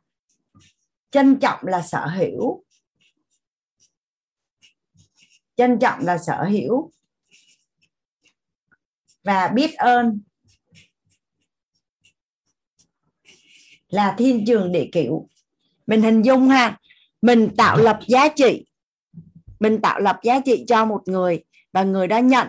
trân 1.11 1.39
trọng 1.39 1.59
là 1.63 1.81
sở 1.81 2.07
hữu. 2.07 2.63
Trân 5.55 5.79
trọng 5.79 5.99
là 5.99 6.17
sở 6.17 6.43
hữu 6.43 6.91
và 9.25 9.47
biết 9.47 9.75
ơn 9.75 10.21
là 13.87 14.15
thiên 14.17 14.45
trường 14.47 14.71
địa 14.71 14.89
cửu 14.91 15.27
mình 15.87 16.01
hình 16.01 16.21
dung 16.21 16.49
ha, 16.49 16.77
mình 17.21 17.49
tạo 17.57 17.77
lập 17.77 17.99
giá 18.07 18.27
trị 18.27 18.65
mình 19.59 19.81
tạo 19.81 19.99
lập 19.99 20.19
giá 20.23 20.39
trị 20.39 20.65
cho 20.67 20.85
một 20.85 21.01
người 21.05 21.43
và 21.73 21.83
người 21.83 22.07
đã 22.07 22.19
nhận 22.19 22.47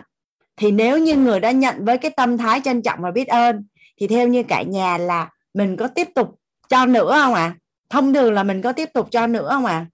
thì 0.57 0.71
nếu 0.71 0.99
như 0.99 1.17
người 1.17 1.41
đã 1.41 1.51
nhận 1.51 1.85
với 1.85 1.99
cái 1.99 2.11
tâm 2.11 2.39
thái 2.39 2.61
trân 2.65 2.83
trọng 2.83 2.99
và 3.03 3.11
biết 3.11 3.29
ơn, 3.29 3.67
thì 4.01 4.07
theo 4.07 4.29
như 4.29 4.43
cả 4.43 4.63
nhà 4.63 4.99
là 4.99 5.31
mình 5.55 5.77
có 5.77 5.89
tiếp 5.89 6.09
tục 6.15 6.41
cho 6.69 6.87
nữa 6.87 7.19
không 7.25 7.35
ạ 7.35 7.43
à? 7.43 7.57
thông 7.89 8.15
thường 8.15 8.33
là 8.33 8.43
mình 8.43 8.63
có 8.63 8.73
tiếp 8.73 8.89
tục 8.95 9.09
cho 9.11 9.27
nữa 9.27 9.49
không 9.51 9.65
ạ 9.65 9.75
à? 9.75 9.87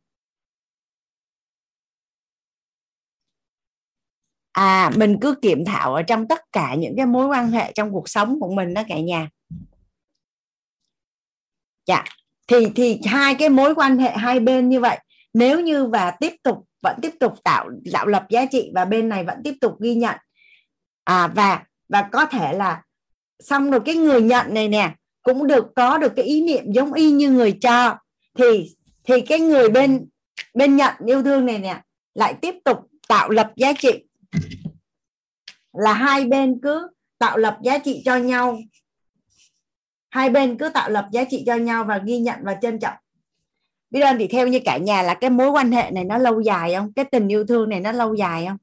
À 4.52 4.90
mình 4.96 5.18
cứ 5.20 5.34
kiểm 5.42 5.64
thảo 5.64 5.94
ở 5.94 6.02
trong 6.02 6.28
tất 6.28 6.40
cả 6.52 6.74
những 6.74 6.94
cái 6.96 7.06
mối 7.06 7.26
quan 7.26 7.50
hệ 7.50 7.72
trong 7.74 7.92
cuộc 7.92 8.08
sống 8.08 8.40
của 8.40 8.54
mình 8.54 8.74
đó 8.74 8.82
cả 8.88 9.00
nhà. 9.00 9.28
Dạ. 11.86 12.04
Thì 12.48 12.66
thì 12.74 13.00
hai 13.04 13.34
cái 13.34 13.48
mối 13.48 13.74
quan 13.74 13.98
hệ 13.98 14.10
hai 14.10 14.40
bên 14.40 14.68
như 14.68 14.80
vậy. 14.80 14.98
Nếu 15.34 15.60
như 15.60 15.86
và 15.86 16.10
tiếp 16.10 16.32
tục, 16.42 16.58
vẫn 16.82 16.96
tiếp 17.02 17.12
tục 17.20 17.34
tạo 17.44 17.70
tạo 17.92 18.06
lập 18.06 18.26
giá 18.30 18.46
trị 18.46 18.70
và 18.74 18.84
bên 18.84 19.08
này 19.08 19.24
vẫn 19.24 19.38
tiếp 19.44 19.54
tục 19.60 19.80
ghi 19.80 19.94
nhận. 19.94 20.16
À 21.04 21.26
và 21.26 21.62
và 21.88 22.08
có 22.12 22.26
thể 22.26 22.52
là 22.52 22.82
xong 23.40 23.70
rồi 23.70 23.80
cái 23.84 23.94
người 23.94 24.22
nhận 24.22 24.54
này 24.54 24.68
nè, 24.68 24.94
cũng 25.22 25.46
được, 25.46 25.66
có 25.76 25.98
được 25.98 26.12
cái 26.16 26.24
ý 26.24 26.44
niệm 26.44 26.72
giống 26.72 26.92
y 26.92 27.10
như 27.10 27.30
người 27.30 27.58
cho. 27.60 27.96
Thì 28.38 28.76
thì 29.04 29.20
cái 29.20 29.40
người 29.40 29.68
bên 29.68 30.08
bên 30.54 30.76
nhận 30.76 30.94
yêu 31.06 31.22
thương 31.22 31.46
này 31.46 31.58
nè, 31.58 31.80
lại 32.14 32.34
tiếp 32.42 32.54
tục 32.64 32.78
tạo 33.08 33.30
lập 33.30 33.52
giá 33.56 33.72
trị 33.72 34.04
là 35.72 35.92
hai 35.92 36.24
bên 36.24 36.58
cứ 36.62 36.88
tạo 37.18 37.36
lập 37.36 37.58
giá 37.62 37.78
trị 37.78 38.02
cho 38.04 38.16
nhau. 38.16 38.58
Hai 40.10 40.30
bên 40.30 40.58
cứ 40.58 40.68
tạo 40.68 40.90
lập 40.90 41.08
giá 41.12 41.24
trị 41.24 41.42
cho 41.46 41.56
nhau 41.56 41.84
và 41.84 41.98
ghi 41.98 42.18
nhận 42.18 42.38
và 42.42 42.58
trân 42.62 42.78
trọng. 42.78 42.96
Biết 43.90 44.00
ơn 44.00 44.18
thì 44.18 44.26
theo 44.28 44.48
như 44.48 44.60
cả 44.64 44.76
nhà 44.76 45.02
là 45.02 45.14
cái 45.14 45.30
mối 45.30 45.50
quan 45.50 45.72
hệ 45.72 45.90
này 45.90 46.04
nó 46.04 46.18
lâu 46.18 46.40
dài 46.40 46.74
không? 46.74 46.92
Cái 46.92 47.04
tình 47.04 47.28
yêu 47.28 47.46
thương 47.46 47.68
này 47.68 47.80
nó 47.80 47.92
lâu 47.92 48.14
dài 48.14 48.46
không? 48.46 48.56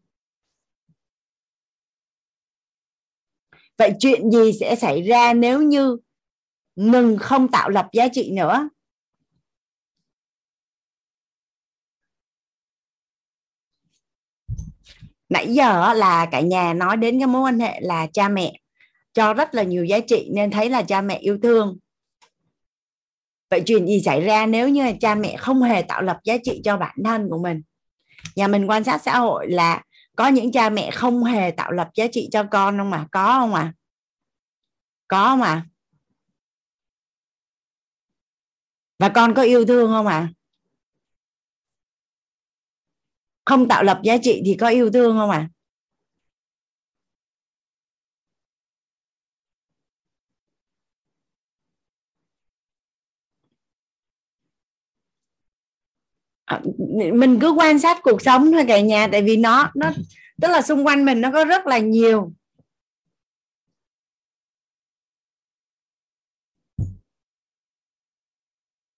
Vậy 3.78 3.94
chuyện 4.00 4.32
gì 4.32 4.52
sẽ 4.60 4.76
xảy 4.76 5.02
ra 5.02 5.34
nếu 5.34 5.62
như 5.62 5.98
ngừng 6.76 7.18
không 7.18 7.48
tạo 7.48 7.70
lập 7.70 7.88
giá 7.94 8.08
trị 8.08 8.32
nữa? 8.32 8.70
Nãy 15.30 15.54
giờ 15.54 15.94
là 15.94 16.26
cả 16.26 16.42
nhà 16.42 16.74
nói 16.74 16.98
đến 16.98 17.20
cái 17.20 17.28
mối 17.28 17.42
quan 17.42 17.60
hệ 17.60 17.82
là 17.82 18.08
cha 18.14 18.30
mẹ, 18.30 18.60
cho 19.14 19.34
rất 19.34 19.56
là 19.56 19.64
nhiều 19.64 19.86
giá 19.86 20.00
trị 20.00 20.30
nên 20.34 20.52
thấy 20.52 20.70
là 20.70 20.84
cha 20.84 21.02
mẹ 21.02 21.18
yêu 21.18 21.38
thương. 21.44 21.78
Vậy 23.50 23.64
chuyện 23.66 23.88
gì 23.88 24.02
xảy 24.02 24.22
ra 24.22 24.46
nếu 24.46 24.70
như 24.70 24.94
cha 25.00 25.16
mẹ 25.16 25.38
không 25.38 25.62
hề 25.62 25.82
tạo 25.82 26.02
lập 26.02 26.18
giá 26.24 26.38
trị 26.44 26.62
cho 26.64 26.78
bản 26.78 26.96
thân 27.06 27.30
của 27.30 27.38
mình? 27.38 27.62
Nhà 28.36 28.48
mình 28.48 28.70
quan 28.70 28.84
sát 28.84 29.02
xã 29.02 29.18
hội 29.20 29.52
là 29.52 29.84
có 30.16 30.28
những 30.28 30.52
cha 30.52 30.70
mẹ 30.70 30.92
không 30.92 31.24
hề 31.24 31.52
tạo 31.52 31.72
lập 31.72 31.90
giá 31.96 32.08
trị 32.12 32.30
cho 32.32 32.44
con 32.52 32.78
không 32.78 32.90
mà 32.90 33.08
có 33.12 33.40
không 33.40 33.54
à 33.54 33.74
có 35.08 35.26
không 35.30 35.42
à 35.42 35.66
và 39.00 39.10
con 39.10 39.34
có 39.34 39.42
yêu 39.42 39.66
thương 39.66 39.92
không 39.92 40.08
à 40.08 40.30
không 43.50 43.68
tạo 43.68 43.84
lập 43.84 44.00
giá 44.04 44.18
trị 44.18 44.42
thì 44.46 44.56
có 44.60 44.68
yêu 44.68 44.92
thương 44.92 45.18
không 45.18 45.30
ạ? 45.30 45.50
À, 56.46 56.62
mình 57.14 57.40
cứ 57.42 57.52
quan 57.52 57.80
sát 57.80 57.98
cuộc 58.04 58.22
sống 58.22 58.52
thôi 58.52 58.66
cả 58.68 58.80
nhà 58.82 59.08
tại 59.12 59.22
vì 59.24 59.38
nó 59.38 59.72
nó 59.76 59.92
tức 60.42 60.48
là 60.48 60.62
xung 60.62 60.86
quanh 60.88 61.06
mình 61.06 61.22
nó 61.22 61.32
có 61.32 61.46
rất 61.46 61.68
là 61.68 61.78
nhiều. 61.80 62.32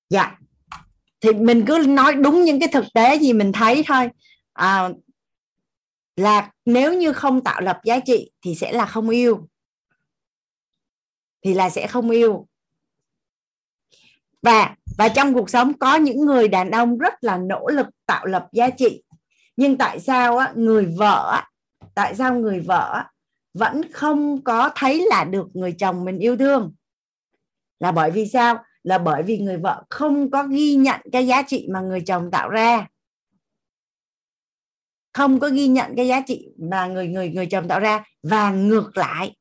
Dạ. 0.10 0.38
Thì 1.22 1.34
mình 1.34 1.66
cứ 1.68 1.86
nói 1.88 2.14
đúng 2.16 2.44
những 2.44 2.60
cái 2.60 2.70
thực 2.74 2.86
tế 2.94 3.20
gì 3.20 3.34
mình 3.34 3.52
thấy 3.52 3.84
thôi 3.88 4.10
à, 4.54 4.90
là 6.16 6.52
nếu 6.66 6.94
như 6.94 7.14
không 7.14 7.44
tạo 7.44 7.62
lập 7.62 7.80
giá 7.84 8.00
trị 8.00 8.32
thì 8.42 8.56
sẽ 8.56 8.72
là 8.72 8.86
không 8.86 9.10
yêu. 9.10 9.48
Thì 11.44 11.54
là 11.54 11.70
sẽ 11.70 11.88
không 11.88 12.10
yêu. 12.10 12.48
Và 14.42 14.76
và 14.98 15.10
trong 15.10 15.34
cuộc 15.34 15.50
sống 15.50 15.74
có 15.80 15.96
những 15.96 16.26
người 16.26 16.48
đàn 16.48 16.72
ông 16.72 16.98
rất 16.98 17.14
là 17.22 17.38
nỗ 17.38 17.68
lực 17.68 17.88
tạo 18.06 18.26
lập 18.26 18.48
giá 18.52 18.70
trị. 18.70 19.04
Nhưng 19.58 19.78
tại 19.78 20.00
sao 20.00 20.38
á, 20.38 20.54
người 20.56 20.86
vợ 20.86 21.44
tại 21.94 22.16
sao 22.16 22.40
người 22.40 22.60
vợ 22.60 23.04
vẫn 23.54 23.92
không 23.92 24.44
có 24.44 24.70
thấy 24.76 25.06
là 25.10 25.24
được 25.24 25.48
người 25.54 25.72
chồng 25.72 26.06
mình 26.06 26.20
yêu 26.20 26.38
thương? 26.38 26.74
Là 27.80 27.92
bởi 27.92 28.12
vì 28.12 28.28
sao? 28.28 28.64
Là 28.84 28.98
bởi 28.98 29.24
vì 29.24 29.38
người 29.38 29.58
vợ 29.58 29.84
không 29.90 30.32
có 30.32 30.44
ghi 30.44 30.76
nhận 30.76 31.02
cái 31.12 31.28
giá 31.28 31.42
trị 31.42 31.68
mà 31.72 31.82
người 31.82 32.02
chồng 32.02 32.32
tạo 32.32 32.50
ra 32.50 32.88
không 35.14 35.40
có 35.40 35.50
ghi 35.50 35.68
nhận 35.68 35.96
cái 35.96 36.08
giá 36.08 36.22
trị 36.28 36.48
mà 36.70 36.88
người 36.88 37.08
người 37.08 37.30
người 37.30 37.46
chồng 37.46 37.68
tạo 37.68 37.80
ra 37.80 38.04
và 38.24 38.52
ngược 38.52 38.98
lại. 38.98 39.36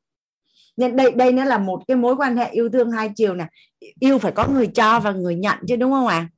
Nên 0.76 0.96
đây 0.96 1.10
đây 1.10 1.32
nó 1.32 1.44
là 1.44 1.58
một 1.58 1.82
cái 1.88 1.96
mối 1.96 2.16
quan 2.16 2.36
hệ 2.36 2.50
yêu 2.50 2.68
thương 2.72 2.90
hai 2.90 3.10
chiều 3.16 3.34
nè. 3.34 3.46
Yêu 4.00 4.18
phải 4.18 4.32
có 4.32 4.48
người 4.48 4.66
cho 4.66 5.00
và 5.00 5.12
người 5.12 5.34
nhận 5.34 5.58
chứ, 5.68 5.76
đúng 5.76 5.92
không 5.92 6.06
ạ? 6.06 6.16
À? 6.16 6.28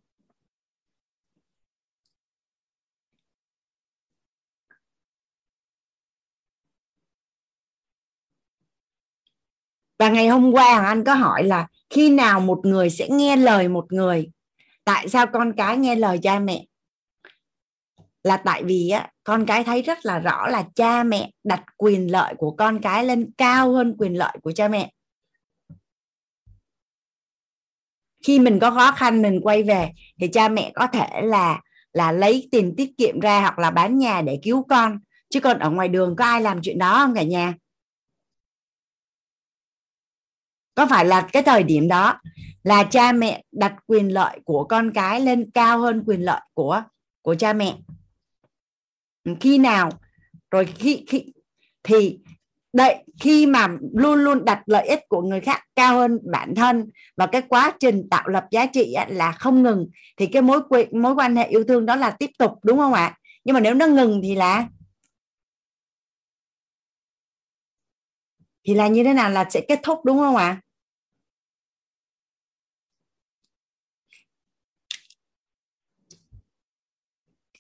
và 10.03 10.09
ngày 10.09 10.29
hôm 10.29 10.53
qua 10.53 10.85
anh 10.87 11.05
có 11.05 11.15
hỏi 11.15 11.45
là 11.45 11.67
khi 11.91 12.11
nào 12.11 12.41
một 12.41 12.61
người 12.67 12.91
sẽ 12.91 13.09
nghe 13.09 13.37
lời 13.37 13.69
một 13.69 13.93
người? 13.93 14.31
Tại 14.85 15.09
sao 15.09 15.27
con 15.33 15.53
cái 15.57 15.77
nghe 15.77 15.97
lời 15.97 16.19
cha 16.23 16.39
mẹ? 16.39 16.65
Là 18.23 18.37
tại 18.37 18.65
vì 18.65 18.91
á, 18.91 19.11
con 19.25 19.47
cái 19.47 19.65
thấy 19.65 19.83
rất 19.83 19.99
là 20.03 20.19
rõ 20.19 20.49
là 20.49 20.65
cha 20.75 21.03
mẹ 21.03 21.31
đặt 21.45 21.65
quyền 21.77 22.11
lợi 22.11 22.35
của 22.39 22.51
con 22.51 22.81
cái 22.83 23.05
lên 23.05 23.31
cao 23.39 23.73
hơn 23.73 23.95
quyền 23.99 24.19
lợi 24.19 24.37
của 24.43 24.53
cha 24.53 24.69
mẹ. 24.69 24.93
Khi 28.27 28.39
mình 28.39 28.59
có 28.61 28.71
khó 28.71 28.93
khăn, 28.93 29.23
mình 29.23 29.41
quay 29.43 29.63
về, 29.63 29.91
thì 30.21 30.29
cha 30.29 30.49
mẹ 30.49 30.73
có 30.75 30.87
thể 30.87 31.09
là 31.23 31.61
là 31.93 32.13
lấy 32.13 32.49
tiền 32.51 32.75
tiết 32.77 32.93
kiệm 32.99 33.21
ra 33.21 33.41
hoặc 33.41 33.59
là 33.59 33.71
bán 33.71 33.99
nhà 33.99 34.23
để 34.23 34.39
cứu 34.43 34.65
con. 34.69 34.99
Chứ 35.31 35.41
còn 35.41 35.59
ở 35.59 35.71
ngoài 35.71 35.89
đường 35.89 36.17
có 36.17 36.25
ai 36.25 36.41
làm 36.41 36.61
chuyện 36.63 36.79
đó 36.79 36.99
không 36.99 37.15
cả 37.15 37.23
nhà? 37.23 37.55
Có 40.75 40.87
phải 40.91 41.05
là 41.05 41.29
cái 41.33 41.43
thời 41.43 41.63
điểm 41.63 41.89
đó 41.89 42.21
là 42.63 42.85
cha 42.85 43.13
mẹ 43.13 43.45
đặt 43.53 43.75
quyền 43.87 44.09
lợi 44.15 44.41
của 44.45 44.65
con 44.65 44.93
cái 44.95 45.21
lên 45.21 45.51
cao 45.51 45.79
hơn 45.79 46.03
quyền 46.07 46.21
lợi 46.21 46.41
của 46.55 46.83
của 47.23 47.35
cha 47.35 47.53
mẹ? 47.53 47.77
Khi 49.41 49.59
nào? 49.59 49.91
Rồi 50.51 50.67
khi 50.67 51.05
khi 51.09 51.33
thì 51.83 52.19
đây 52.73 53.05
khi 53.21 53.47
mà 53.47 53.69
luôn 53.95 54.19
luôn 54.25 54.45
đặt 54.45 54.63
lợi 54.67 54.89
ích 54.89 55.01
của 55.09 55.23
người 55.23 55.41
khác 55.41 55.65
cao 55.77 55.97
hơn 55.99 56.19
bản 56.33 56.55
thân 56.55 56.91
và 57.17 57.27
cái 57.27 57.43
quá 57.49 57.73
trình 57.81 58.09
tạo 58.11 58.29
lập 58.29 58.45
giá 58.51 58.67
trị 58.67 58.95
là 59.09 59.33
không 59.33 59.63
ngừng 59.63 59.87
thì 60.17 60.27
cái 60.27 60.43
mối 60.43 60.61
mối 60.93 61.15
quan 61.15 61.37
hệ 61.37 61.47
yêu 61.47 61.65
thương 61.65 61.87
đó 61.87 61.97
là 61.97 62.11
tiếp 62.11 62.31
tục 62.39 62.53
đúng 62.65 62.79
không 62.79 62.93
ạ? 62.93 63.19
Nhưng 63.45 63.55
mà 63.55 63.61
nếu 63.61 63.75
nó 63.75 63.87
ngừng 63.87 64.21
thì 64.23 64.35
là 64.35 64.69
thì 68.65 68.75
là 68.75 68.89
như 68.89 69.05
thế 69.05 69.13
nào? 69.15 69.31
Là 69.31 69.47
sẽ 69.51 69.61
kết 69.69 69.81
thúc 69.83 69.99
đúng 70.05 70.19
không 70.19 70.37
ạ? 70.37 70.61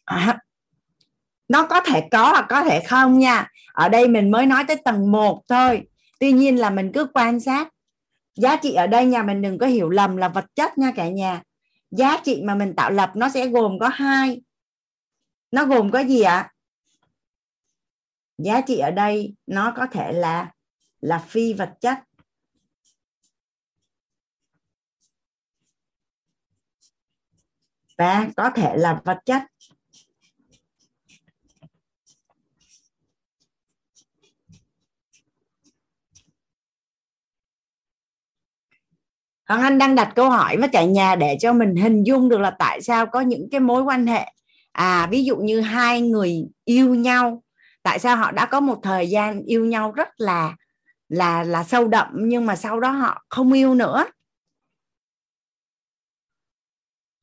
À, 0.07 0.39
nó 1.53 1.67
có 1.67 1.81
thể 1.81 2.09
có 2.11 2.31
hoặc 2.31 2.47
có 2.49 2.65
thể 2.65 2.83
không 2.89 3.19
nha. 3.19 3.49
Ở 3.73 3.89
đây 3.89 4.09
mình 4.09 4.31
mới 4.31 4.47
nói 4.47 4.65
tới 4.69 4.77
tầng 4.85 5.13
1 5.13 5.43
thôi. 5.49 5.89
Tuy 6.21 6.33
nhiên 6.33 6.59
là 6.59 6.71
mình 6.71 6.93
cứ 6.95 7.07
quan 7.15 7.41
sát. 7.41 7.69
Giá 8.37 8.57
trị 8.57 8.75
ở 8.75 8.87
đây 8.87 9.07
nhà 9.07 9.23
mình 9.23 9.43
đừng 9.43 9.59
có 9.59 9.67
hiểu 9.67 9.89
lầm 9.89 10.17
là 10.17 10.29
vật 10.29 10.45
chất 10.55 10.79
nha 10.79 10.93
cả 10.97 11.09
nhà. 11.09 11.43
Giá 11.91 12.21
trị 12.25 12.43
mà 12.45 12.55
mình 12.55 12.75
tạo 12.77 12.91
lập 12.91 13.13
nó 13.15 13.29
sẽ 13.29 13.47
gồm 13.47 13.79
có 13.79 13.89
hai. 13.89 14.43
Nó 15.51 15.65
gồm 15.65 15.91
có 15.91 15.99
gì 15.99 16.21
ạ? 16.23 16.53
Giá 18.39 18.61
trị 18.61 18.79
ở 18.79 18.91
đây 18.91 19.35
nó 19.47 19.73
có 19.77 19.87
thể 19.87 20.13
là 20.13 20.53
là 21.01 21.19
phi 21.19 21.53
vật 21.53 21.73
chất. 21.81 21.99
Và 27.99 28.29
có 28.37 28.51
thể 28.55 28.77
là 28.77 29.01
vật 29.05 29.19
chất. 29.25 29.52
Hoàng 39.53 39.63
Anh 39.63 39.79
đang 39.79 39.95
đặt 39.95 40.13
câu 40.17 40.31
hỏi 40.31 40.57
với 40.57 40.69
cả 40.69 40.85
nhà 40.85 41.17
để 41.17 41.37
cho 41.41 41.53
mình 41.53 41.77
hình 41.77 42.03
dung 42.03 42.29
được 42.29 42.41
là 42.41 42.51
tại 42.59 42.83
sao 42.83 43.07
có 43.07 43.21
những 43.21 43.49
cái 43.51 43.61
mối 43.61 43.83
quan 43.83 44.07
hệ. 44.07 44.33
À 44.73 45.09
ví 45.11 45.25
dụ 45.25 45.37
như 45.37 45.61
hai 45.61 46.01
người 46.01 46.45
yêu 46.65 46.95
nhau, 46.95 47.43
tại 47.83 47.99
sao 47.99 48.17
họ 48.17 48.31
đã 48.31 48.47
có 48.47 48.61
một 48.61 48.79
thời 48.83 49.11
gian 49.11 49.43
yêu 49.43 49.65
nhau 49.67 49.93
rất 49.93 50.09
là 50.17 50.57
là 51.09 51.45
là 51.45 51.65
sâu 51.65 51.89
đậm 51.89 52.07
nhưng 52.15 52.47
mà 52.47 52.57
sau 52.57 52.81
đó 52.81 52.91
họ 52.91 53.25
không 53.29 53.53
yêu 53.53 53.75
nữa? 53.75 54.07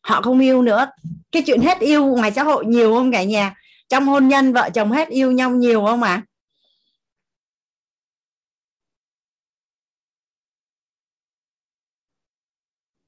Họ 0.02 0.22
không 0.22 0.40
yêu 0.40 0.62
nữa. 0.62 0.88
Cái 1.32 1.44
chuyện 1.46 1.62
hết 1.62 1.80
yêu 1.80 2.06
ngoài 2.06 2.32
xã 2.32 2.44
hội 2.44 2.66
nhiều 2.66 2.96
không 2.96 3.12
cả 3.12 3.24
nhà? 3.24 3.56
Trong 3.90 4.06
hôn 4.06 4.28
nhân 4.28 4.54
vợ 4.54 4.70
chồng 4.74 4.92
hết 4.92 5.08
yêu 5.10 5.32
nhau 5.32 5.52
nhiều 5.52 5.86
không 5.86 6.04
ạ? 6.04 6.10
à? 6.10 6.29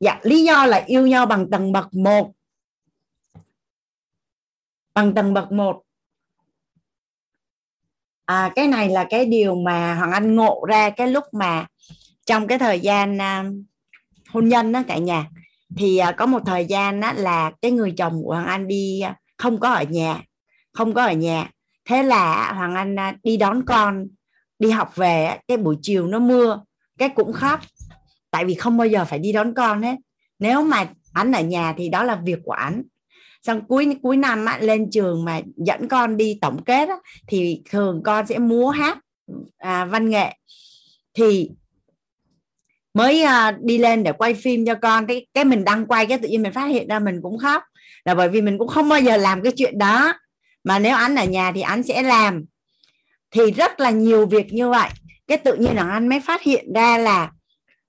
Dạ 0.02 0.20
lý 0.24 0.44
do 0.44 0.66
là 0.66 0.84
yêu 0.88 1.08
nhau 1.08 1.26
bằng 1.26 1.50
tầng 1.50 1.72
bậc 1.72 1.94
một. 1.94 2.32
Bằng 4.94 5.14
tầng 5.14 5.34
bậc 5.34 5.52
một. 5.52 5.82
À, 8.26 8.52
cái 8.56 8.68
này 8.68 8.90
là 8.90 9.08
cái 9.10 9.26
điều 9.26 9.56
mà 9.56 9.96
hoàng 9.96 10.12
anh 10.12 10.36
ngộ 10.36 10.66
ra 10.70 10.90
cái 10.90 11.08
lúc 11.08 11.24
mà 11.32 11.68
trong 12.26 12.48
cái 12.48 12.60
thời 12.60 12.80
gian 12.80 13.18
uh, 13.18 13.54
hôn 14.30 14.48
nhân 14.48 14.72
đó 14.72 14.84
cả 14.88 14.98
nhà. 14.98 15.28
Thì 15.78 16.02
uh, 16.10 16.16
có 16.18 16.26
một 16.26 16.42
thời 16.46 16.66
gian 16.66 17.00
đó 17.00 17.14
là 17.14 17.52
cái 17.62 17.72
người 17.72 17.94
chồng 17.98 18.24
của 18.24 18.34
hoàng 18.34 18.46
anh 18.46 18.68
đi 18.68 19.02
uh, 19.10 19.16
không 19.38 19.60
có 19.60 19.70
ở 19.70 19.84
nhà 19.84 20.22
không 20.74 20.94
có 20.94 21.04
ở 21.04 21.14
nhà. 21.14 21.50
Thế 21.86 22.04
là 22.04 22.54
hoàng 22.54 22.76
anh 22.76 22.96
uh, 22.96 23.24
đi 23.24 23.38
đón 23.38 23.66
con 23.66 24.08
đi 24.60 24.72
học 24.72 24.96
về 24.96 25.38
cái 25.48 25.58
buổi 25.58 25.78
chiều 25.82 26.08
nó 26.08 26.20
mưa 26.20 26.62
cái 26.98 27.10
cũng 27.10 27.34
khóc 27.34 27.60
tại 28.32 28.46
vì 28.46 28.56
không 28.56 28.78
bao 28.78 28.88
giờ 28.88 29.06
phải 29.06 29.20
đi 29.20 29.32
đón 29.32 29.54
con 29.54 29.82
hết 29.82 29.96
nếu 30.40 30.64
mà 30.64 30.90
anh 31.14 31.32
ở 31.32 31.42
nhà 31.42 31.74
thì 31.78 31.90
đó 31.90 32.04
là 32.04 32.16
việc 32.16 32.40
của 32.44 32.52
anh 32.52 32.84
xong 33.42 33.62
cuối 33.68 33.98
cuối 34.02 34.18
năm 34.18 34.46
á, 34.46 34.58
lên 34.62 34.90
trường 34.92 35.26
mà 35.26 35.42
dẫn 35.58 35.88
con 35.88 36.18
đi 36.18 36.38
tổng 36.42 36.64
kết 36.64 36.90
á, 36.90 36.96
thì 37.28 37.62
thường 37.70 38.02
con 38.04 38.28
sẽ 38.28 38.40
múa 38.40 38.70
hát 38.70 38.98
à, 39.58 39.86
văn 39.86 40.10
nghệ. 40.10 40.38
Thì 41.14 41.50
mới 42.94 43.22
à, 43.22 43.58
đi 43.62 43.78
lên 43.78 44.04
để 44.04 44.12
quay 44.12 44.34
phim 44.34 44.66
cho 44.66 44.76
con. 44.76 45.08
Cái 45.08 45.28
cái 45.34 45.46
mình 45.46 45.64
đăng 45.64 45.86
quay 45.86 46.06
cái 46.06 46.18
tự 46.18 46.28
nhiên 46.28 46.44
mình 46.44 46.54
phát 46.54 46.66
hiện 46.66 46.88
ra 46.88 47.00
mình 47.00 47.20
cũng 47.22 47.38
khóc. 47.38 47.64
Là 48.06 48.16
bởi 48.16 48.30
vì 48.30 48.42
mình 48.42 48.58
cũng 48.58 48.68
không 48.68 48.90
bao 48.90 49.02
giờ 49.02 49.18
làm 49.18 49.44
cái 49.44 49.52
chuyện 49.56 49.78
đó. 49.78 50.14
Mà 50.64 50.80
nếu 50.80 50.96
anh 50.96 51.16
ở 51.16 51.26
nhà 51.26 51.52
thì 51.56 51.62
anh 51.62 51.84
sẽ 51.84 52.02
làm. 52.02 52.46
Thì 53.32 53.52
rất 53.52 53.80
là 53.80 53.90
nhiều 53.90 54.26
việc 54.26 54.54
như 54.54 54.70
vậy. 54.70 54.90
Cái 55.28 55.38
tự 55.38 55.56
nhiên 55.56 55.76
là 55.76 55.90
anh 55.90 56.08
mới 56.08 56.20
phát 56.20 56.42
hiện 56.42 56.74
ra 56.74 56.98
là 56.98 57.32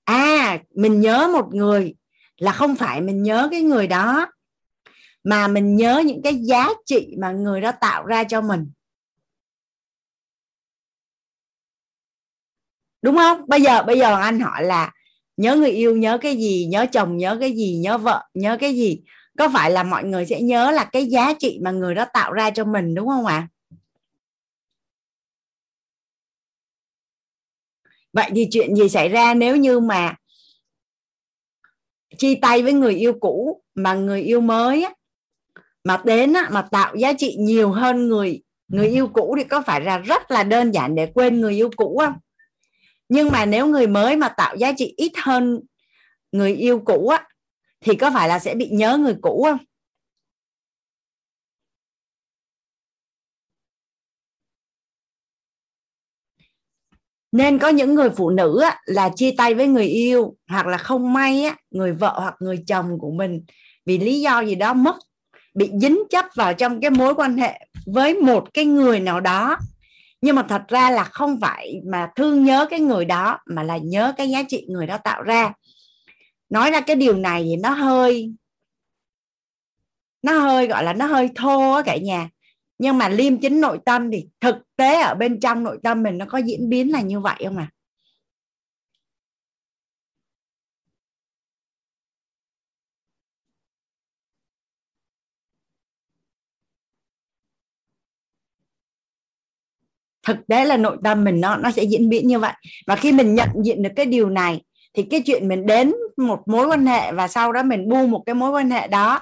à 0.03 0.59
mình 0.75 1.01
nhớ 1.01 1.29
một 1.33 1.53
người 1.53 1.95
là 2.37 2.51
không 2.51 2.75
phải 2.75 3.01
mình 3.01 3.23
nhớ 3.23 3.47
cái 3.51 3.61
người 3.61 3.87
đó, 3.87 4.27
mà 5.23 5.47
mình 5.47 5.75
nhớ 5.75 6.03
những 6.05 6.21
cái 6.21 6.35
giá 6.35 6.69
trị 6.85 7.15
mà 7.19 7.31
người 7.31 7.61
đó 7.61 7.71
tạo 7.81 8.05
ra 8.05 8.23
cho 8.23 8.41
mình. 8.41 8.71
Đúng 13.01 13.15
không? 13.17 13.41
Bây 13.47 13.61
giờ 13.61 13.83
bây 13.83 13.99
giờ 13.99 14.21
anh 14.21 14.39
hỏi 14.39 14.63
là 14.63 14.91
nhớ 15.37 15.55
người 15.55 15.71
yêu 15.71 15.97
nhớ 15.97 16.17
cái 16.17 16.35
gì, 16.37 16.65
nhớ 16.65 16.85
chồng 16.91 17.17
nhớ 17.17 17.37
cái 17.39 17.51
gì, 17.51 17.77
nhớ 17.83 17.97
vợ 17.97 18.23
nhớ 18.33 18.57
cái 18.57 18.75
gì? 18.75 19.01
Có 19.37 19.49
phải 19.49 19.71
là 19.71 19.83
mọi 19.83 20.03
người 20.03 20.25
sẽ 20.25 20.41
nhớ 20.41 20.71
là 20.71 20.85
cái 20.85 21.05
giá 21.05 21.33
trị 21.39 21.59
mà 21.63 21.71
người 21.71 21.95
đó 21.95 22.05
tạo 22.13 22.33
ra 22.33 22.49
cho 22.49 22.63
mình, 22.65 22.95
đúng 22.95 23.07
không 23.07 23.25
ạ? 23.25 23.35
à? 23.35 23.47
Vậy 28.13 28.31
thì 28.35 28.47
chuyện 28.51 28.75
gì 28.75 28.89
xảy 28.89 29.09
ra 29.09 29.33
nếu 29.33 29.55
như 29.55 29.79
mà 29.79 30.15
chia 32.17 32.35
tay 32.41 32.63
với 32.63 32.73
người 32.73 32.93
yêu 32.93 33.13
cũ 33.13 33.61
mà 33.75 33.93
người 33.93 34.21
yêu 34.21 34.41
mới 34.41 34.83
á, 34.83 34.93
mà 35.83 36.01
đến 36.05 36.33
á, 36.33 36.49
mà 36.51 36.61
tạo 36.61 36.95
giá 36.95 37.13
trị 37.13 37.35
nhiều 37.39 37.71
hơn 37.71 38.07
người 38.07 38.41
người 38.67 38.87
yêu 38.87 39.07
cũ 39.07 39.35
thì 39.37 39.43
có 39.43 39.61
phải 39.61 39.81
là 39.81 39.97
rất 39.97 40.31
là 40.31 40.43
đơn 40.43 40.71
giản 40.71 40.95
để 40.95 41.11
quên 41.13 41.41
người 41.41 41.53
yêu 41.53 41.69
cũ 41.75 41.97
không? 42.05 42.13
Nhưng 43.09 43.31
mà 43.31 43.45
nếu 43.45 43.67
người 43.67 43.87
mới 43.87 44.17
mà 44.17 44.29
tạo 44.29 44.55
giá 44.55 44.71
trị 44.77 44.93
ít 44.97 45.11
hơn 45.23 45.59
người 46.31 46.55
yêu 46.55 46.79
cũ 46.85 47.07
á 47.07 47.27
thì 47.81 47.95
có 47.95 48.11
phải 48.13 48.29
là 48.29 48.39
sẽ 48.39 48.55
bị 48.55 48.69
nhớ 48.71 48.97
người 48.97 49.15
cũ 49.21 49.47
không? 49.49 49.57
Nên 57.33 57.59
có 57.59 57.67
những 57.67 57.95
người 57.95 58.09
phụ 58.09 58.29
nữ 58.29 58.61
á, 58.61 58.79
là 58.85 59.09
chia 59.15 59.31
tay 59.37 59.53
với 59.53 59.67
người 59.67 59.85
yêu 59.85 60.35
hoặc 60.49 60.67
là 60.67 60.77
không 60.77 61.13
may 61.13 61.43
á, 61.43 61.55
người 61.71 61.91
vợ 61.91 62.19
hoặc 62.19 62.35
người 62.39 62.63
chồng 62.67 62.99
của 62.99 63.11
mình 63.11 63.45
vì 63.85 63.97
lý 63.97 64.21
do 64.21 64.39
gì 64.41 64.55
đó 64.55 64.73
mất 64.73 64.95
bị 65.53 65.71
dính 65.81 66.03
chấp 66.09 66.25
vào 66.35 66.53
trong 66.53 66.81
cái 66.81 66.91
mối 66.91 67.15
quan 67.15 67.37
hệ 67.37 67.59
với 67.85 68.13
một 68.13 68.53
cái 68.53 68.65
người 68.65 68.99
nào 68.99 69.19
đó. 69.19 69.57
Nhưng 70.21 70.35
mà 70.35 70.45
thật 70.49 70.61
ra 70.67 70.89
là 70.89 71.03
không 71.03 71.39
phải 71.41 71.81
mà 71.85 72.09
thương 72.15 72.43
nhớ 72.43 72.67
cái 72.69 72.79
người 72.79 73.05
đó 73.05 73.37
mà 73.45 73.63
là 73.63 73.77
nhớ 73.77 74.13
cái 74.17 74.29
giá 74.29 74.43
trị 74.43 74.65
người 74.69 74.87
đó 74.87 74.97
tạo 74.97 75.21
ra. 75.23 75.53
Nói 76.49 76.71
ra 76.71 76.81
cái 76.81 76.95
điều 76.95 77.17
này 77.17 77.43
thì 77.43 77.55
nó 77.55 77.69
hơi 77.69 78.33
nó 80.21 80.39
hơi 80.39 80.67
gọi 80.67 80.83
là 80.83 80.93
nó 80.93 81.05
hơi 81.05 81.29
thô 81.35 81.71
á 81.73 81.81
cả 81.81 81.97
nhà 81.97 82.29
nhưng 82.83 82.97
mà 82.97 83.09
liêm 83.09 83.37
chính 83.37 83.61
nội 83.61 83.79
tâm 83.85 84.11
thì 84.11 84.25
thực 84.41 84.55
tế 84.75 85.01
ở 85.01 85.15
bên 85.15 85.39
trong 85.39 85.63
nội 85.63 85.77
tâm 85.83 86.03
mình 86.03 86.17
nó 86.17 86.25
có 86.29 86.37
diễn 86.37 86.69
biến 86.69 86.91
là 86.91 87.01
như 87.01 87.19
vậy 87.19 87.35
không 87.45 87.57
à 87.57 87.67
thực 100.27 100.37
tế 100.47 100.65
là 100.65 100.77
nội 100.77 100.97
tâm 101.03 101.23
mình 101.23 101.41
nó 101.41 101.57
nó 101.57 101.71
sẽ 101.71 101.83
diễn 101.83 102.09
biến 102.09 102.27
như 102.27 102.39
vậy. 102.39 102.53
Và 102.87 102.95
khi 102.95 103.11
mình 103.11 103.35
nhận 103.35 103.49
diện 103.63 103.83
được 103.83 103.89
cái 103.95 104.05
điều 104.05 104.29
này, 104.29 104.61
thì 104.93 105.03
cái 105.03 105.21
chuyện 105.25 105.47
mình 105.47 105.65
đến 105.65 105.93
một 106.17 106.39
mối 106.47 106.67
quan 106.67 106.85
hệ 106.85 107.11
và 107.11 107.27
sau 107.27 107.51
đó 107.51 107.63
mình 107.63 107.89
buông 107.89 108.11
một 108.11 108.23
cái 108.25 108.35
mối 108.35 108.51
quan 108.51 108.69
hệ 108.71 108.87
đó 108.87 109.19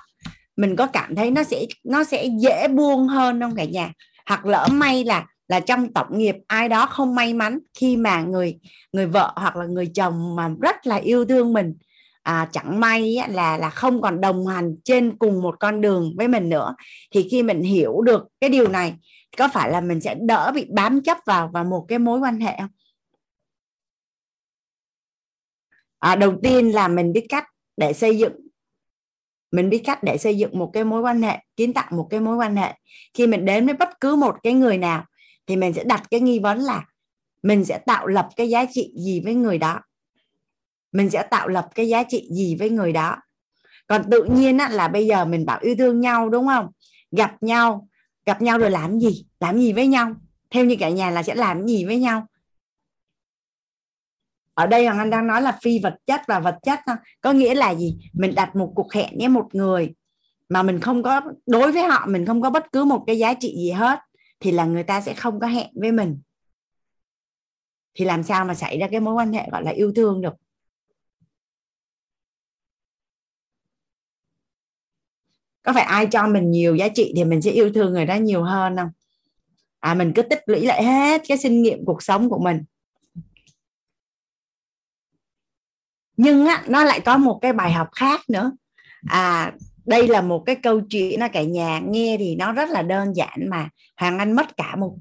mình 0.61 0.75
có 0.75 0.87
cảm 0.87 1.15
thấy 1.15 1.31
nó 1.31 1.43
sẽ 1.43 1.65
nó 1.83 2.03
sẽ 2.03 2.25
dễ 2.25 2.67
buông 2.67 3.07
hơn 3.07 3.41
không 3.41 3.55
cả 3.55 3.65
nhà? 3.65 3.93
Hoặc 4.25 4.45
lỡ 4.45 4.67
may 4.71 5.03
là 5.03 5.25
là 5.47 5.59
trong 5.59 5.93
tổng 5.93 6.17
nghiệp 6.17 6.35
ai 6.47 6.69
đó 6.69 6.85
không 6.85 7.15
may 7.15 7.33
mắn 7.33 7.59
khi 7.79 7.97
mà 7.97 8.21
người 8.21 8.59
người 8.93 9.05
vợ 9.05 9.33
hoặc 9.35 9.55
là 9.55 9.65
người 9.65 9.87
chồng 9.95 10.35
mà 10.35 10.49
rất 10.61 10.87
là 10.87 10.95
yêu 10.95 11.25
thương 11.25 11.53
mình 11.53 11.73
à, 12.23 12.49
chẳng 12.51 12.79
may 12.79 13.17
là 13.29 13.57
là 13.57 13.69
không 13.69 14.01
còn 14.01 14.21
đồng 14.21 14.47
hành 14.47 14.75
trên 14.83 15.17
cùng 15.17 15.41
một 15.41 15.55
con 15.59 15.81
đường 15.81 16.13
với 16.17 16.27
mình 16.27 16.49
nữa 16.49 16.75
thì 17.11 17.27
khi 17.31 17.43
mình 17.43 17.61
hiểu 17.61 18.01
được 18.01 18.27
cái 18.41 18.49
điều 18.49 18.67
này 18.67 18.93
có 19.37 19.49
phải 19.53 19.71
là 19.71 19.81
mình 19.81 20.01
sẽ 20.01 20.15
đỡ 20.15 20.51
bị 20.55 20.65
bám 20.69 21.01
chấp 21.01 21.17
vào 21.25 21.49
vào 21.53 21.63
một 21.63 21.85
cái 21.87 21.99
mối 21.99 22.19
quan 22.19 22.39
hệ 22.39 22.55
không? 22.59 22.69
À, 25.99 26.15
đầu 26.15 26.33
tiên 26.43 26.71
là 26.71 26.87
mình 26.87 27.13
biết 27.13 27.25
cách 27.29 27.45
để 27.77 27.93
xây 27.93 28.17
dựng 28.17 28.33
mình 29.51 29.69
biết 29.69 29.81
cách 29.85 30.03
để 30.03 30.17
xây 30.17 30.37
dựng 30.37 30.59
một 30.59 30.69
cái 30.73 30.83
mối 30.83 31.01
quan 31.01 31.21
hệ 31.21 31.39
kiến 31.57 31.73
tạo 31.73 31.87
một 31.91 32.07
cái 32.09 32.19
mối 32.19 32.35
quan 32.35 32.55
hệ. 32.55 32.73
Khi 33.13 33.27
mình 33.27 33.45
đến 33.45 33.65
với 33.65 33.75
bất 33.75 33.89
cứ 33.99 34.15
một 34.15 34.35
cái 34.43 34.53
người 34.53 34.77
nào 34.77 35.05
thì 35.47 35.55
mình 35.55 35.73
sẽ 35.73 35.83
đặt 35.83 36.03
cái 36.11 36.19
nghi 36.19 36.39
vấn 36.39 36.59
là 36.59 36.85
mình 37.43 37.65
sẽ 37.65 37.77
tạo 37.77 38.07
lập 38.07 38.29
cái 38.35 38.49
giá 38.49 38.65
trị 38.71 38.93
gì 38.97 39.21
với 39.23 39.33
người 39.33 39.57
đó. 39.57 39.79
Mình 40.91 41.09
sẽ 41.09 41.23
tạo 41.31 41.47
lập 41.47 41.69
cái 41.75 41.89
giá 41.89 42.03
trị 42.03 42.29
gì 42.31 42.55
với 42.59 42.69
người 42.69 42.91
đó. 42.91 43.15
Còn 43.87 44.01
tự 44.11 44.23
nhiên 44.23 44.57
á, 44.57 44.69
là 44.69 44.87
bây 44.87 45.07
giờ 45.07 45.25
mình 45.25 45.45
bảo 45.45 45.59
yêu 45.61 45.75
thương 45.77 45.99
nhau 45.99 46.29
đúng 46.29 46.47
không? 46.47 46.67
Gặp 47.11 47.43
nhau 47.43 47.87
gặp 48.25 48.41
nhau 48.41 48.57
rồi 48.57 48.71
làm 48.71 48.99
gì? 48.99 49.25
Làm 49.39 49.59
gì 49.59 49.73
với 49.73 49.87
nhau? 49.87 50.15
Theo 50.49 50.65
như 50.65 50.75
cả 50.79 50.89
nhà 50.89 51.09
là 51.09 51.23
sẽ 51.23 51.35
làm 51.35 51.67
gì 51.67 51.85
với 51.85 51.97
nhau? 51.99 52.27
Ở 54.61 54.67
đây 54.67 54.85
hoàng 54.85 54.97
anh 54.97 55.09
đang 55.09 55.27
nói 55.27 55.41
là 55.41 55.59
phi 55.61 55.79
vật 55.79 55.95
chất 56.05 56.21
và 56.27 56.39
vật 56.39 56.57
chất 56.63 56.79
có 57.21 57.33
nghĩa 57.33 57.55
là 57.55 57.75
gì? 57.75 57.97
Mình 58.13 58.35
đặt 58.35 58.55
một 58.55 58.71
cuộc 58.75 58.93
hẹn 58.93 59.09
với 59.19 59.27
một 59.27 59.55
người 59.55 59.93
mà 60.49 60.63
mình 60.63 60.79
không 60.79 61.03
có, 61.03 61.21
đối 61.45 61.71
với 61.71 61.83
họ 61.83 62.05
mình 62.07 62.25
không 62.25 62.41
có 62.41 62.49
bất 62.49 62.71
cứ 62.71 62.83
một 62.83 63.03
cái 63.07 63.17
giá 63.17 63.33
trị 63.33 63.55
gì 63.55 63.71
hết, 63.71 63.99
thì 64.39 64.51
là 64.51 64.65
người 64.65 64.83
ta 64.83 65.01
sẽ 65.01 65.13
không 65.13 65.39
có 65.39 65.47
hẹn 65.47 65.67
với 65.73 65.91
mình. 65.91 66.19
Thì 67.93 68.05
làm 68.05 68.23
sao 68.23 68.45
mà 68.45 68.53
xảy 68.53 68.77
ra 68.79 68.87
cái 68.91 68.99
mối 68.99 69.13
quan 69.13 69.33
hệ 69.33 69.49
gọi 69.51 69.63
là 69.63 69.71
yêu 69.71 69.93
thương 69.95 70.21
được? 70.21 70.33
Có 75.63 75.73
phải 75.73 75.83
ai 75.83 76.07
cho 76.11 76.27
mình 76.27 76.51
nhiều 76.51 76.75
giá 76.75 76.87
trị 76.95 77.13
thì 77.15 77.23
mình 77.23 77.41
sẽ 77.41 77.51
yêu 77.51 77.71
thương 77.73 77.93
người 77.93 78.05
đó 78.05 78.15
nhiều 78.15 78.43
hơn 78.43 78.75
không? 78.77 78.89
À 79.79 79.93
mình 79.93 80.11
cứ 80.15 80.21
tích 80.21 80.41
lũy 80.45 80.65
lại 80.65 80.83
hết 80.83 81.21
cái 81.27 81.37
kinh 81.43 81.61
nghiệm 81.61 81.85
cuộc 81.85 82.03
sống 82.03 82.29
của 82.29 82.39
mình. 82.39 82.63
Nhưng 86.21 86.45
á, 86.45 86.63
nó 86.67 86.83
lại 86.83 86.99
có 86.99 87.17
một 87.17 87.39
cái 87.41 87.53
bài 87.53 87.71
học 87.71 87.87
khác 87.95 88.21
nữa. 88.29 88.51
À 89.07 89.53
đây 89.85 90.07
là 90.07 90.21
một 90.21 90.43
cái 90.45 90.55
câu 90.55 90.81
chuyện 90.89 91.19
nó 91.19 91.27
cả 91.27 91.43
nhà 91.43 91.79
nghe 91.79 92.15
thì 92.19 92.35
nó 92.35 92.51
rất 92.51 92.69
là 92.69 92.81
đơn 92.81 93.15
giản 93.15 93.49
mà 93.49 93.69
hoàng 93.97 94.19
anh 94.19 94.31
mất 94.31 94.57
cả 94.57 94.75
một 94.75 94.95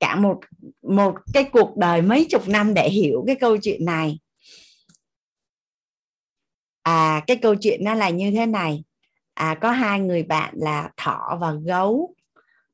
cả 0.00 0.16
một 0.16 0.40
một 0.82 1.14
cái 1.32 1.44
cuộc 1.44 1.76
đời 1.76 2.02
mấy 2.02 2.26
chục 2.30 2.48
năm 2.48 2.74
để 2.74 2.90
hiểu 2.90 3.24
cái 3.26 3.36
câu 3.36 3.56
chuyện 3.56 3.84
này. 3.84 4.18
À 6.82 7.24
cái 7.26 7.36
câu 7.36 7.54
chuyện 7.54 7.84
nó 7.84 7.94
là 7.94 8.10
như 8.10 8.30
thế 8.30 8.46
này. 8.46 8.84
À 9.34 9.54
có 9.60 9.70
hai 9.70 10.00
người 10.00 10.22
bạn 10.22 10.54
là 10.56 10.90
thỏ 10.96 11.38
và 11.40 11.52
gấu. 11.64 12.14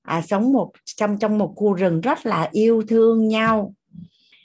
À, 0.02 0.22
sống 0.22 0.52
một 0.52 0.72
trong 0.84 1.18
trong 1.18 1.38
một 1.38 1.52
khu 1.56 1.72
rừng 1.72 2.00
rất 2.00 2.26
là 2.26 2.48
yêu 2.52 2.82
thương 2.88 3.28
nhau. 3.28 3.74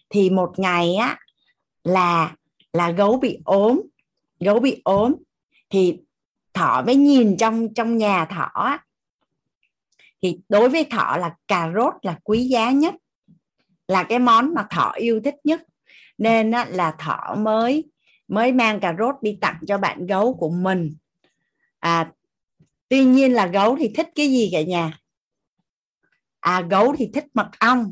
Thì 0.09 0.29
một 0.29 0.59
ngày 0.59 0.95
á 0.95 1.17
là 1.85 2.35
là 2.73 2.91
gấu 2.91 3.17
bị 3.17 3.39
ốm, 3.45 3.81
gấu 4.39 4.59
bị 4.59 4.81
ốm, 4.83 5.15
thì 5.69 5.97
thỏ 6.53 6.83
mới 6.85 6.95
nhìn 6.95 7.37
trong 7.37 7.73
trong 7.73 7.97
nhà 7.97 8.25
thỏ 8.25 8.77
thì 10.21 10.39
đối 10.49 10.69
với 10.69 10.83
thỏ 10.83 11.17
là 11.19 11.35
cà 11.47 11.71
rốt 11.75 11.93
là 12.01 12.19
quý 12.23 12.43
giá 12.43 12.71
nhất, 12.71 12.95
là 13.87 14.03
cái 14.03 14.19
món 14.19 14.53
mà 14.53 14.67
thỏ 14.69 14.91
yêu 14.95 15.21
thích 15.23 15.35
nhất. 15.43 15.61
Nên 16.17 16.51
là 16.51 16.95
thỏ 16.99 17.35
mới 17.37 17.83
mới 18.27 18.51
mang 18.51 18.79
cà 18.79 18.95
rốt 18.99 19.15
đi 19.21 19.37
tặng 19.41 19.59
cho 19.67 19.77
bạn 19.77 20.07
gấu 20.07 20.33
của 20.33 20.49
mình. 20.49 20.95
À 21.79 22.11
tuy 22.89 23.05
nhiên 23.05 23.33
là 23.33 23.47
gấu 23.47 23.75
thì 23.79 23.91
thích 23.95 24.09
cái 24.15 24.27
gì 24.27 24.49
cả 24.51 24.61
nhà? 24.61 24.99
À 26.39 26.61
gấu 26.61 26.95
thì 26.97 27.09
thích 27.13 27.25
mật 27.33 27.49
ong 27.59 27.89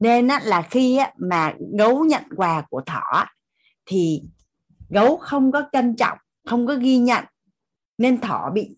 nên 0.00 0.28
á, 0.28 0.40
là 0.44 0.62
khi 0.62 0.96
á, 0.96 1.12
mà 1.18 1.54
gấu 1.78 2.04
nhận 2.04 2.22
quà 2.36 2.62
của 2.70 2.80
thỏ 2.80 3.26
thì 3.86 4.22
gấu 4.88 5.16
không 5.16 5.52
có 5.52 5.62
trân 5.72 5.96
trọng 5.96 6.18
không 6.46 6.66
có 6.66 6.74
ghi 6.74 6.98
nhận 6.98 7.24
nên 7.98 8.20
thỏ 8.20 8.50
bị 8.54 8.76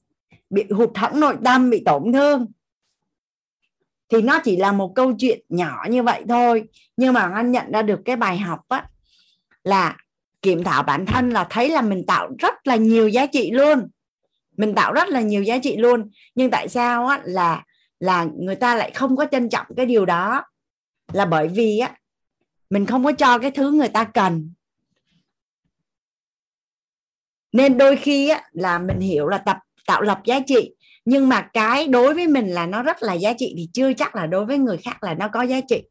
bị 0.50 0.64
hụt 0.70 0.90
hẫng 0.94 1.20
nội 1.20 1.36
tâm 1.44 1.70
bị 1.70 1.82
tổn 1.86 2.12
thương. 2.12 2.46
Thì 4.08 4.22
nó 4.22 4.40
chỉ 4.44 4.56
là 4.56 4.72
một 4.72 4.92
câu 4.94 5.12
chuyện 5.18 5.40
nhỏ 5.48 5.86
như 5.90 6.02
vậy 6.02 6.24
thôi. 6.28 6.64
Nhưng 6.96 7.14
mà 7.14 7.32
anh 7.34 7.52
nhận 7.52 7.72
ra 7.72 7.82
được 7.82 8.00
cái 8.04 8.16
bài 8.16 8.38
học 8.38 8.60
á 8.68 8.88
là 9.64 9.96
kiểm 10.42 10.64
thảo 10.64 10.82
bản 10.82 11.06
thân 11.06 11.30
là 11.30 11.46
thấy 11.50 11.70
là 11.70 11.82
mình 11.82 12.04
tạo 12.06 12.30
rất 12.38 12.54
là 12.66 12.76
nhiều 12.76 13.08
giá 13.08 13.26
trị 13.26 13.50
luôn. 13.50 13.88
Mình 14.56 14.74
tạo 14.74 14.92
rất 14.92 15.08
là 15.08 15.20
nhiều 15.20 15.42
giá 15.42 15.58
trị 15.58 15.76
luôn. 15.76 16.10
Nhưng 16.34 16.50
tại 16.50 16.68
sao 16.68 17.06
á 17.06 17.20
là 17.24 17.64
là 18.00 18.26
người 18.38 18.56
ta 18.56 18.74
lại 18.74 18.90
không 18.90 19.16
có 19.16 19.26
trân 19.30 19.48
trọng 19.48 19.66
cái 19.76 19.86
điều 19.86 20.06
đó? 20.06 20.42
Là 21.12 21.26
bởi 21.26 21.48
vì 21.48 21.78
á 21.78 21.96
mình 22.70 22.86
không 22.86 23.04
có 23.04 23.12
cho 23.12 23.38
cái 23.38 23.50
thứ 23.50 23.72
người 23.72 23.88
ta 23.88 24.04
cần. 24.04 24.52
Nên 27.52 27.78
đôi 27.78 27.96
khi 27.96 28.28
á 28.28 28.42
là 28.52 28.78
mình 28.78 29.00
hiểu 29.00 29.28
là 29.28 29.38
tập 29.38 29.56
tạo 29.86 30.02
lập 30.02 30.20
giá 30.24 30.40
trị 30.46 30.74
nhưng 31.04 31.28
mà 31.28 31.50
cái 31.52 31.86
đối 31.86 32.14
với 32.14 32.28
mình 32.28 32.48
là 32.48 32.66
nó 32.66 32.82
rất 32.82 33.02
là 33.02 33.12
giá 33.12 33.32
trị 33.38 33.54
thì 33.56 33.68
chưa 33.72 33.92
chắc 33.92 34.16
là 34.16 34.26
đối 34.26 34.44
với 34.44 34.58
người 34.58 34.76
khác 34.76 35.02
là 35.02 35.14
nó 35.14 35.28
có 35.28 35.42
giá 35.42 35.60
trị. 35.68 35.82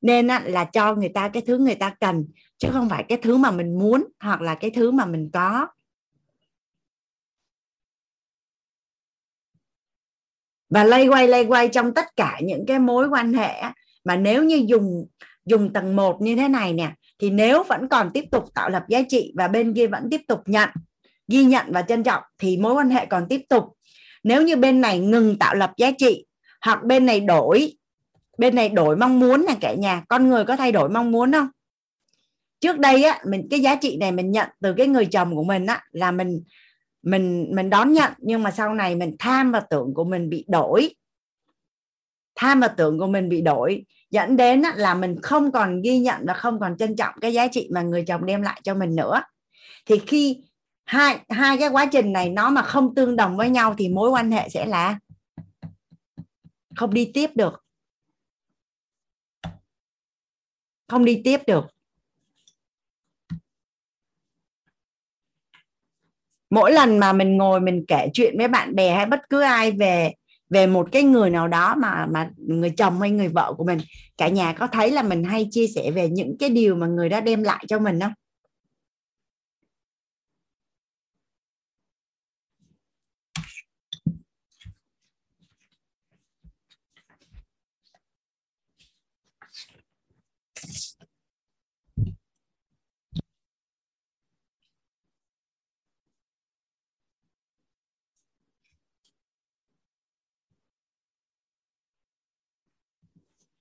Nên 0.00 0.28
á, 0.28 0.42
là 0.44 0.64
cho 0.64 0.94
người 0.94 1.08
ta 1.08 1.28
cái 1.28 1.42
thứ 1.46 1.58
người 1.58 1.74
ta 1.74 1.94
cần 2.00 2.26
chứ 2.58 2.68
không 2.72 2.88
phải 2.88 3.04
cái 3.08 3.18
thứ 3.22 3.36
mà 3.36 3.50
mình 3.50 3.78
muốn 3.78 4.04
hoặc 4.20 4.40
là 4.40 4.54
cái 4.54 4.70
thứ 4.70 4.90
mà 4.90 5.06
mình 5.06 5.30
có. 5.32 5.66
Và 10.70 10.84
lây 10.84 11.08
quay 11.08 11.28
lây 11.28 11.44
quay 11.44 11.68
trong 11.68 11.94
tất 11.94 12.06
cả 12.16 12.40
những 12.42 12.64
cái 12.66 12.78
mối 12.78 13.08
quan 13.08 13.32
hệ 13.32 13.62
mà 14.08 14.16
nếu 14.16 14.44
như 14.44 14.64
dùng 14.66 15.06
dùng 15.44 15.72
tầng 15.72 15.96
1 15.96 16.22
như 16.22 16.36
thế 16.36 16.48
này 16.48 16.72
nè, 16.72 16.92
thì 17.18 17.30
nếu 17.30 17.62
vẫn 17.62 17.88
còn 17.88 18.10
tiếp 18.14 18.24
tục 18.30 18.44
tạo 18.54 18.70
lập 18.70 18.84
giá 18.88 19.02
trị 19.08 19.32
và 19.36 19.48
bên 19.48 19.74
kia 19.74 19.86
vẫn 19.86 20.08
tiếp 20.10 20.20
tục 20.28 20.40
nhận, 20.46 20.68
ghi 21.28 21.44
nhận 21.44 21.66
và 21.72 21.82
trân 21.82 22.02
trọng, 22.02 22.22
thì 22.38 22.56
mối 22.56 22.74
quan 22.74 22.90
hệ 22.90 23.06
còn 23.06 23.26
tiếp 23.28 23.40
tục. 23.48 23.64
Nếu 24.24 24.42
như 24.42 24.56
bên 24.56 24.80
này 24.80 24.98
ngừng 24.98 25.38
tạo 25.38 25.54
lập 25.54 25.72
giá 25.76 25.90
trị, 25.98 26.26
hoặc 26.60 26.84
bên 26.84 27.06
này 27.06 27.20
đổi, 27.20 27.72
bên 28.38 28.54
này 28.54 28.68
đổi 28.68 28.96
mong 28.96 29.20
muốn 29.20 29.44
nè 29.48 29.56
cả 29.60 29.74
nhà, 29.74 30.02
con 30.08 30.28
người 30.28 30.44
có 30.44 30.56
thay 30.56 30.72
đổi 30.72 30.88
mong 30.88 31.12
muốn 31.12 31.32
không? 31.32 31.48
Trước 32.60 32.78
đây 32.78 33.04
á, 33.04 33.18
mình, 33.30 33.46
cái 33.50 33.60
giá 33.60 33.76
trị 33.76 33.96
này 33.96 34.12
mình 34.12 34.30
nhận 34.30 34.48
từ 34.60 34.74
cái 34.76 34.86
người 34.86 35.06
chồng 35.06 35.36
của 35.36 35.44
mình 35.44 35.66
á, 35.66 35.84
là 35.92 36.10
mình 36.10 36.42
mình 37.02 37.50
mình 37.54 37.70
đón 37.70 37.92
nhận, 37.92 38.12
nhưng 38.18 38.42
mà 38.42 38.50
sau 38.50 38.74
này 38.74 38.94
mình 38.94 39.16
tham 39.18 39.52
và 39.52 39.60
tưởng 39.60 39.94
của 39.94 40.04
mình 40.04 40.30
bị 40.30 40.44
đổi. 40.48 40.94
Tham 42.34 42.60
và 42.60 42.68
tưởng 42.68 42.98
của 42.98 43.06
mình 43.06 43.28
bị 43.28 43.40
đổi 43.40 43.84
dẫn 44.10 44.36
đến 44.36 44.62
là 44.74 44.94
mình 44.94 45.16
không 45.22 45.52
còn 45.52 45.82
ghi 45.82 45.98
nhận 45.98 46.26
và 46.26 46.34
không 46.34 46.60
còn 46.60 46.76
trân 46.78 46.96
trọng 46.96 47.14
cái 47.20 47.32
giá 47.32 47.48
trị 47.48 47.68
mà 47.72 47.82
người 47.82 48.04
chồng 48.06 48.26
đem 48.26 48.42
lại 48.42 48.60
cho 48.64 48.74
mình 48.74 48.96
nữa. 48.96 49.22
Thì 49.86 49.98
khi 50.06 50.42
hai 50.84 51.18
hai 51.28 51.58
cái 51.58 51.68
quá 51.68 51.86
trình 51.92 52.12
này 52.12 52.28
nó 52.28 52.50
mà 52.50 52.62
không 52.62 52.94
tương 52.94 53.16
đồng 53.16 53.36
với 53.36 53.50
nhau 53.50 53.74
thì 53.78 53.88
mối 53.88 54.10
quan 54.10 54.30
hệ 54.30 54.48
sẽ 54.48 54.66
là 54.66 54.98
không 56.76 56.94
đi 56.94 57.10
tiếp 57.14 57.30
được. 57.34 57.64
Không 60.88 61.04
đi 61.04 61.20
tiếp 61.24 61.40
được. 61.46 61.64
Mỗi 66.50 66.72
lần 66.72 66.98
mà 66.98 67.12
mình 67.12 67.36
ngồi 67.36 67.60
mình 67.60 67.84
kể 67.88 68.08
chuyện 68.12 68.38
với 68.38 68.48
bạn 68.48 68.74
bè 68.74 68.94
hay 68.94 69.06
bất 69.06 69.20
cứ 69.30 69.40
ai 69.40 69.70
về 69.70 70.14
về 70.50 70.66
một 70.66 70.88
cái 70.92 71.02
người 71.02 71.30
nào 71.30 71.48
đó 71.48 71.74
mà 71.78 72.06
mà 72.06 72.30
người 72.36 72.70
chồng 72.70 73.00
hay 73.00 73.10
người 73.10 73.28
vợ 73.28 73.54
của 73.58 73.64
mình, 73.64 73.78
cả 74.18 74.28
nhà 74.28 74.52
có 74.52 74.66
thấy 74.66 74.90
là 74.90 75.02
mình 75.02 75.24
hay 75.24 75.48
chia 75.50 75.66
sẻ 75.66 75.90
về 75.90 76.08
những 76.08 76.36
cái 76.38 76.50
điều 76.50 76.76
mà 76.76 76.86
người 76.86 77.08
đó 77.08 77.20
đem 77.20 77.42
lại 77.42 77.64
cho 77.68 77.78
mình 77.78 78.00
không? 78.00 78.12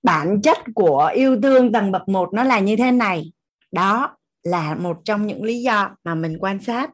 Bản 0.07 0.41
chất 0.43 0.57
của 0.75 1.11
yêu 1.15 1.41
thương 1.41 1.71
tầng 1.71 1.91
bậc 1.91 2.09
một 2.09 2.34
nó 2.34 2.43
là 2.43 2.59
như 2.59 2.75
thế 2.75 2.91
này. 2.91 3.31
Đó 3.71 4.17
là 4.43 4.75
một 4.75 4.97
trong 5.05 5.27
những 5.27 5.43
lý 5.43 5.61
do 5.61 5.95
mà 6.03 6.15
mình 6.15 6.38
quan 6.39 6.63
sát. 6.63 6.91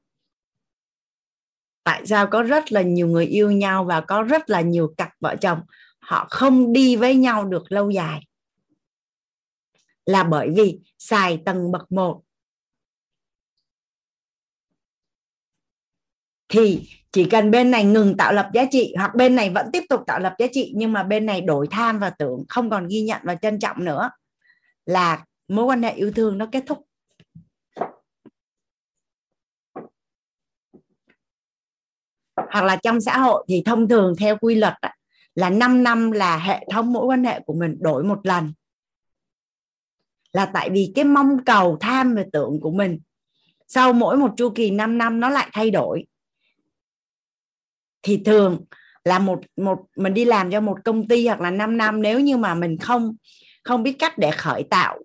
Tại 1.84 2.06
sao 2.06 2.28
có 2.32 2.44
rất 2.44 2.72
là 2.72 2.82
nhiều 2.82 3.08
người 3.08 3.26
yêu 3.26 3.52
nhau 3.52 3.86
và 3.86 4.02
có 4.02 4.24
rất 4.24 4.50
là 4.50 4.62
nhiều 4.62 4.94
cặp 4.98 5.10
vợ 5.20 5.36
chồng? 5.42 5.62
Họ 6.00 6.28
không 6.30 6.74
đi 6.74 6.96
với 6.96 7.16
nhau 7.16 7.46
được 7.46 7.64
lâu 7.70 7.90
dài. 7.90 8.28
Là 10.06 10.24
bởi 10.24 10.50
vì 10.56 10.80
xài 11.00 11.42
tầng 11.46 11.72
bậc 11.72 11.92
một. 11.92 12.22
Thì 16.48 16.90
chỉ 17.14 17.26
cần 17.30 17.52
bên 17.52 17.72
này 17.72 17.84
ngừng 17.86 18.18
tạo 18.18 18.34
lập 18.34 18.50
giá 18.54 18.66
trị 18.72 18.94
hoặc 18.98 19.16
bên 19.16 19.36
này 19.36 19.50
vẫn 19.50 19.70
tiếp 19.74 19.84
tục 19.90 20.02
tạo 20.08 20.20
lập 20.20 20.36
giá 20.40 20.46
trị, 20.52 20.74
nhưng 20.76 20.94
mà 20.94 21.04
bên 21.04 21.26
này 21.26 21.42
đổi 21.42 21.68
tham 21.72 22.00
và 22.00 22.10
tưởng, 22.10 22.44
không 22.50 22.70
còn 22.70 22.88
ghi 22.88 23.02
nhận 23.02 23.22
và 23.24 23.36
trân 23.36 23.60
trọng 23.60 23.86
nữa, 23.86 24.12
là 24.86 25.26
mối 25.48 25.66
quan 25.66 25.84
hệ 25.84 25.92
yêu 25.92 26.12
thương 26.16 26.38
nó 26.38 26.48
kết 26.52 26.64
thúc. 26.68 26.86
Hoặc 32.36 32.64
là 32.64 32.76
trong 32.76 33.02
xã 33.02 33.18
hội 33.18 33.46
thì 33.50 33.62
thông 33.66 33.90
thường 33.90 34.16
theo 34.20 34.38
quy 34.38 34.56
luật 34.56 34.74
là 35.36 35.50
5 35.50 35.84
năm 35.84 36.12
là 36.12 36.38
hệ 36.38 36.68
thống 36.72 36.94
mối 36.94 37.06
quan 37.06 37.24
hệ 37.24 37.40
của 37.40 37.54
mình 37.54 37.78
đổi 37.80 38.04
một 38.04 38.20
lần. 38.24 38.54
Là 40.32 40.46
tại 40.46 40.70
vì 40.70 40.92
cái 40.96 41.06
mong 41.06 41.46
cầu, 41.46 41.78
tham 41.80 42.16
và 42.16 42.24
tưởng 42.34 42.60
của 42.62 42.72
mình, 42.72 43.00
sau 43.68 43.94
mỗi 43.94 44.18
một 44.18 44.32
chu 44.38 44.50
kỳ 44.56 44.72
5 44.72 44.98
năm 44.98 45.20
nó 45.20 45.30
lại 45.30 45.50
thay 45.54 45.72
đổi 45.72 46.06
thì 48.04 48.22
thường 48.26 48.66
là 49.06 49.20
một 49.20 49.40
một, 49.58 49.80
mình 49.96 50.14
đi 50.14 50.26
làm 50.26 50.52
cho 50.52 50.62
một 50.62 50.78
công 50.86 51.08
ty 51.08 51.28
hoặc 51.28 51.42
là 51.42 51.52
5 51.52 51.78
năm 51.78 52.02
nếu 52.02 52.20
như 52.20 52.38
mà 52.38 52.54
mình 52.56 52.78
không 52.78 53.16
không 53.64 53.84
biết 53.84 53.96
cách 54.00 54.18
để 54.18 54.32
khởi 54.32 54.64
tạo 54.70 55.00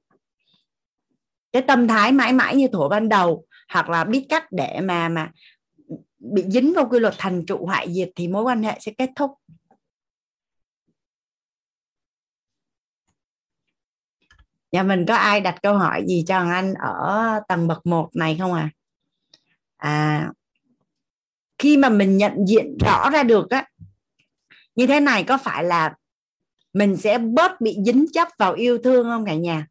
cái 1.53 1.63
tâm 1.63 1.89
thái 1.89 2.13
mãi 2.13 2.33
mãi 2.33 2.57
như 2.57 2.69
thuở 2.69 2.89
ban 2.89 3.09
đầu 3.09 3.45
hoặc 3.73 3.89
là 3.89 4.05
biết 4.05 4.27
cách 4.29 4.45
để 4.51 4.81
mà 4.81 5.09
mà 5.09 5.31
bị 6.19 6.45
dính 6.49 6.73
vào 6.77 6.89
quy 6.91 6.99
luật 6.99 7.15
thành 7.19 7.47
trụ 7.47 7.67
hoại 7.67 7.93
diệt 7.93 8.09
thì 8.17 8.29
mối 8.29 8.43
quan 8.43 8.63
hệ 8.63 8.79
sẽ 8.81 8.93
kết 8.99 9.11
thúc. 9.17 9.31
Nhà 14.73 14.83
mình 14.83 15.05
có 15.09 15.15
ai 15.15 15.41
đặt 15.41 15.55
câu 15.63 15.79
hỏi 15.79 16.05
gì 16.09 16.25
cho 16.27 16.39
anh 16.39 16.75
ở 16.75 17.41
tầng 17.49 17.69
bậc 17.69 17.87
1 17.87 18.09
này 18.15 18.37
không 18.41 18.53
à? 18.53 18.71
À 19.77 20.31
khi 21.59 21.77
mà 21.77 21.89
mình 21.89 22.17
nhận 22.17 22.33
diện 22.47 22.77
rõ 22.85 23.11
ra 23.11 23.23
được 23.23 23.51
á 23.51 23.67
như 24.75 24.87
thế 24.87 25.01
này 25.01 25.25
có 25.25 25.39
phải 25.39 25.65
là 25.65 25.95
mình 26.73 26.97
sẽ 26.97 27.19
bớt 27.19 27.61
bị 27.61 27.77
dính 27.87 28.07
chấp 28.13 28.29
vào 28.39 28.53
yêu 28.53 28.79
thương 28.79 29.05
không 29.05 29.25
cả 29.27 29.35
nhà? 29.35 29.67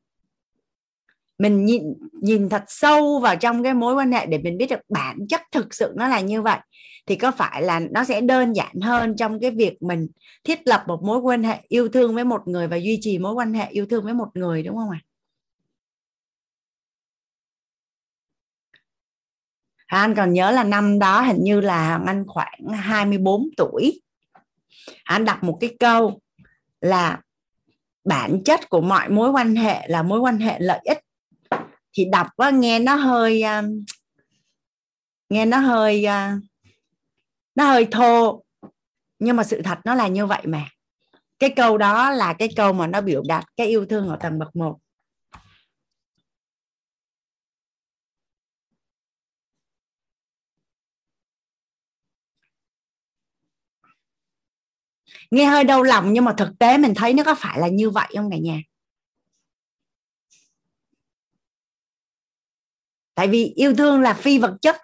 Mình 1.40 1.66
nhìn 1.66 1.84
nhìn 2.22 2.50
thật 2.50 2.64
sâu 2.68 3.20
vào 3.20 3.36
trong 3.36 3.64
cái 3.64 3.74
mối 3.74 3.96
quan 3.96 4.12
hệ 4.12 4.26
để 4.26 4.38
mình 4.38 4.58
biết 4.58 4.70
được 4.70 4.80
bản 4.90 5.18
chất 5.30 5.42
thực 5.52 5.74
sự 5.74 5.94
nó 5.96 6.08
là 6.08 6.20
như 6.20 6.42
vậy 6.42 6.60
thì 7.06 7.16
có 7.16 7.32
phải 7.32 7.62
là 7.62 7.80
nó 7.80 8.04
sẽ 8.04 8.22
đơn 8.22 8.54
giản 8.54 8.82
hơn 8.82 9.16
trong 9.16 9.40
cái 9.40 9.52
việc 9.52 9.82
mình 9.82 10.08
thiết 10.44 10.68
lập 10.68 10.84
một 10.88 11.04
mối 11.04 11.20
quan 11.20 11.44
hệ 11.44 11.58
yêu 11.68 11.90
thương 11.90 12.16
với 12.16 12.24
một 12.24 12.42
người 12.46 12.68
và 12.68 12.78
duy 12.78 12.98
trì 13.02 13.20
mối 13.20 13.34
quan 13.34 13.54
hệ 13.54 13.68
yêu 13.70 13.86
thương 13.86 14.04
với 14.04 14.14
một 14.14 14.30
người 14.34 14.64
đúng 14.64 14.76
không 14.76 14.90
ạ 14.90 15.00
anh 19.88 20.16
còn 20.16 20.34
nhớ 20.34 20.52
là 20.52 20.64
năm 20.64 21.00
đó 21.00 21.22
hình 21.22 21.44
như 21.44 21.62
là 21.62 22.00
anh 22.06 22.24
khoảng 22.28 22.68
24 22.74 23.50
tuổi. 23.58 24.02
Anh 25.04 25.26
đặt 25.26 25.44
một 25.44 25.58
cái 25.62 25.76
câu 25.80 26.20
là 26.82 27.22
bản 28.04 28.44
chất 28.46 28.70
của 28.70 28.82
mọi 28.82 29.10
mối 29.10 29.30
quan 29.30 29.56
hệ 29.56 29.88
là 29.88 30.04
mối 30.04 30.20
quan 30.20 30.38
hệ 30.38 30.60
lợi 30.60 30.80
ích. 30.84 31.00
Thì 31.94 32.06
đọc 32.12 32.28
á, 32.38 32.50
nghe 32.50 32.80
nó 32.80 32.96
hơi 32.96 33.42
à, 33.42 33.64
nghe 35.30 35.46
nó 35.46 35.58
hơi 35.58 36.06
à, 36.06 36.38
nó 37.56 37.66
hơi 37.66 37.88
thô. 37.92 38.44
Nhưng 39.20 39.36
mà 39.36 39.44
sự 39.44 39.62
thật 39.62 39.78
nó 39.86 39.96
là 39.96 40.08
như 40.08 40.26
vậy 40.26 40.42
mà. 40.46 40.66
Cái 41.40 41.50
câu 41.50 41.78
đó 41.78 42.12
là 42.12 42.34
cái 42.34 42.50
câu 42.56 42.74
mà 42.74 42.88
nó 42.88 43.02
biểu 43.02 43.24
đạt 43.28 43.46
cái 43.58 43.68
yêu 43.68 43.86
thương 43.86 44.10
ở 44.10 44.18
tầng 44.22 44.40
bậc 44.40 44.56
một. 44.56 44.78
Nghe 55.32 55.46
hơi 55.46 55.64
đau 55.64 55.84
lòng, 55.84 56.14
nhưng 56.14 56.26
mà 56.26 56.34
thực 56.38 56.60
tế 56.60 56.78
mình 56.78 56.94
thấy 56.96 57.14
nó 57.14 57.24
có 57.24 57.36
phải 57.36 57.60
là 57.60 57.68
như 57.68 57.90
vậy 57.90 58.08
không 58.16 58.32
cả 58.32 58.38
nhà? 58.38 58.62
Tại 63.16 63.28
vì 63.28 63.46
yêu 63.56 63.76
thương 63.76 64.02
là 64.02 64.14
phi 64.14 64.40
vật 64.40 64.58
chất. 64.62 64.76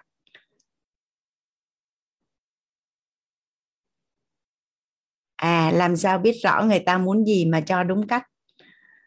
À 5.36 5.70
làm 5.74 5.96
sao 5.96 6.18
biết 6.18 6.32
rõ 6.42 6.64
người 6.64 6.78
ta 6.78 6.98
muốn 6.98 7.24
gì 7.24 7.46
mà 7.46 7.60
cho 7.60 7.82
đúng 7.82 8.06
cách? 8.06 8.22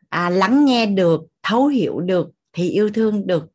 À 0.09 0.29
lắng 0.29 0.65
nghe 0.65 0.85
được, 0.85 1.21
thấu 1.43 1.67
hiểu 1.67 1.99
được 1.99 2.27
thì 2.53 2.69
yêu 2.69 2.89
thương 2.89 3.27
được. 3.27 3.45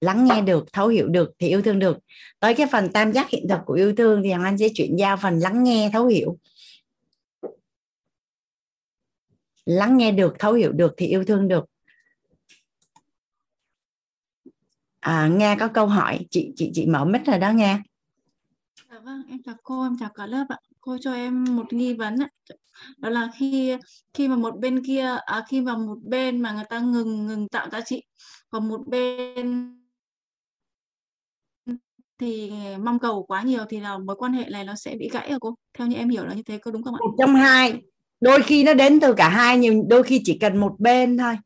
Lắng 0.00 0.24
nghe 0.24 0.40
được, 0.40 0.72
thấu 0.72 0.88
hiểu 0.88 1.08
được 1.08 1.32
thì 1.38 1.48
yêu 1.48 1.62
thương 1.62 1.78
được. 1.78 1.98
Tới 2.40 2.54
cái 2.54 2.66
phần 2.72 2.92
tam 2.92 3.12
giác 3.12 3.30
hiện 3.30 3.46
thực 3.48 3.60
của 3.66 3.74
yêu 3.74 3.94
thương 3.96 4.22
thì 4.24 4.30
anh 4.30 4.58
sẽ 4.58 4.68
chuyển 4.74 4.96
giao 4.96 5.16
phần 5.16 5.38
lắng 5.38 5.64
nghe, 5.64 5.90
thấu 5.92 6.06
hiểu. 6.06 6.38
Lắng 9.66 9.96
nghe 9.96 10.12
được 10.12 10.34
thấu 10.38 10.52
hiểu 10.52 10.72
được 10.72 10.94
thì 10.96 11.06
yêu 11.06 11.24
thương 11.24 11.48
được. 11.48 11.64
À, 15.00 15.28
nghe 15.28 15.56
có 15.60 15.68
câu 15.68 15.86
hỏi. 15.86 16.26
Chị 16.30 16.52
chị 16.56 16.70
chị 16.74 16.86
mở 16.86 17.04
mic 17.04 17.26
rồi 17.26 17.38
đó 17.38 17.52
nghe 17.52 17.78
dạ 18.90 18.98
vâng 18.98 19.22
em 19.28 19.42
chào 19.42 19.54
cô 19.62 19.82
em 19.82 19.96
chào 20.00 20.08
cả 20.14 20.26
lớp 20.26 20.44
ạ. 20.48 20.58
Cô 20.80 20.98
cho 21.00 21.14
em 21.14 21.44
một 21.56 21.72
nghi 21.72 21.94
vấn 21.94 22.16
ạ. 22.18 22.28
Đó 22.98 23.08
là 23.08 23.30
khi 23.38 23.76
khi 24.14 24.28
mà 24.28 24.36
một 24.36 24.58
bên 24.58 24.84
kia 24.84 25.16
à, 25.26 25.44
khi 25.48 25.60
mà 25.60 25.76
một 25.76 25.98
bên 26.02 26.40
mà 26.40 26.52
người 26.52 26.64
ta 26.68 26.78
ngừng 26.80 27.26
ngừng 27.26 27.48
tạo 27.48 27.68
giá 27.70 27.80
trị 27.80 28.02
còn 28.48 28.68
một 28.68 28.80
bên 28.86 29.72
thì 32.18 32.52
mong 32.78 32.98
cầu 32.98 33.24
quá 33.28 33.42
nhiều 33.42 33.64
thì 33.68 33.80
là 33.80 33.98
mối 33.98 34.16
quan 34.16 34.32
hệ 34.32 34.48
này 34.50 34.64
nó 34.64 34.74
sẽ 34.74 34.96
bị 34.98 35.08
gãy 35.12 35.28
à 35.28 35.36
cô? 35.40 35.54
Theo 35.78 35.86
như 35.86 35.96
em 35.96 36.08
hiểu 36.08 36.24
là 36.24 36.34
như 36.34 36.42
thế 36.42 36.58
có 36.58 36.70
đúng 36.70 36.82
không 36.82 36.94
ạ? 36.94 36.98
Một 37.00 37.14
trong 37.18 37.34
hai 37.34 37.82
đôi 38.20 38.42
khi 38.42 38.64
nó 38.64 38.74
đến 38.74 39.00
từ 39.00 39.14
cả 39.14 39.28
hai 39.28 39.58
nhưng 39.58 39.88
đôi 39.88 40.02
khi 40.02 40.20
chỉ 40.24 40.38
cần 40.38 40.56
một 40.56 40.74
bên 40.78 41.18
thôi 41.18 41.36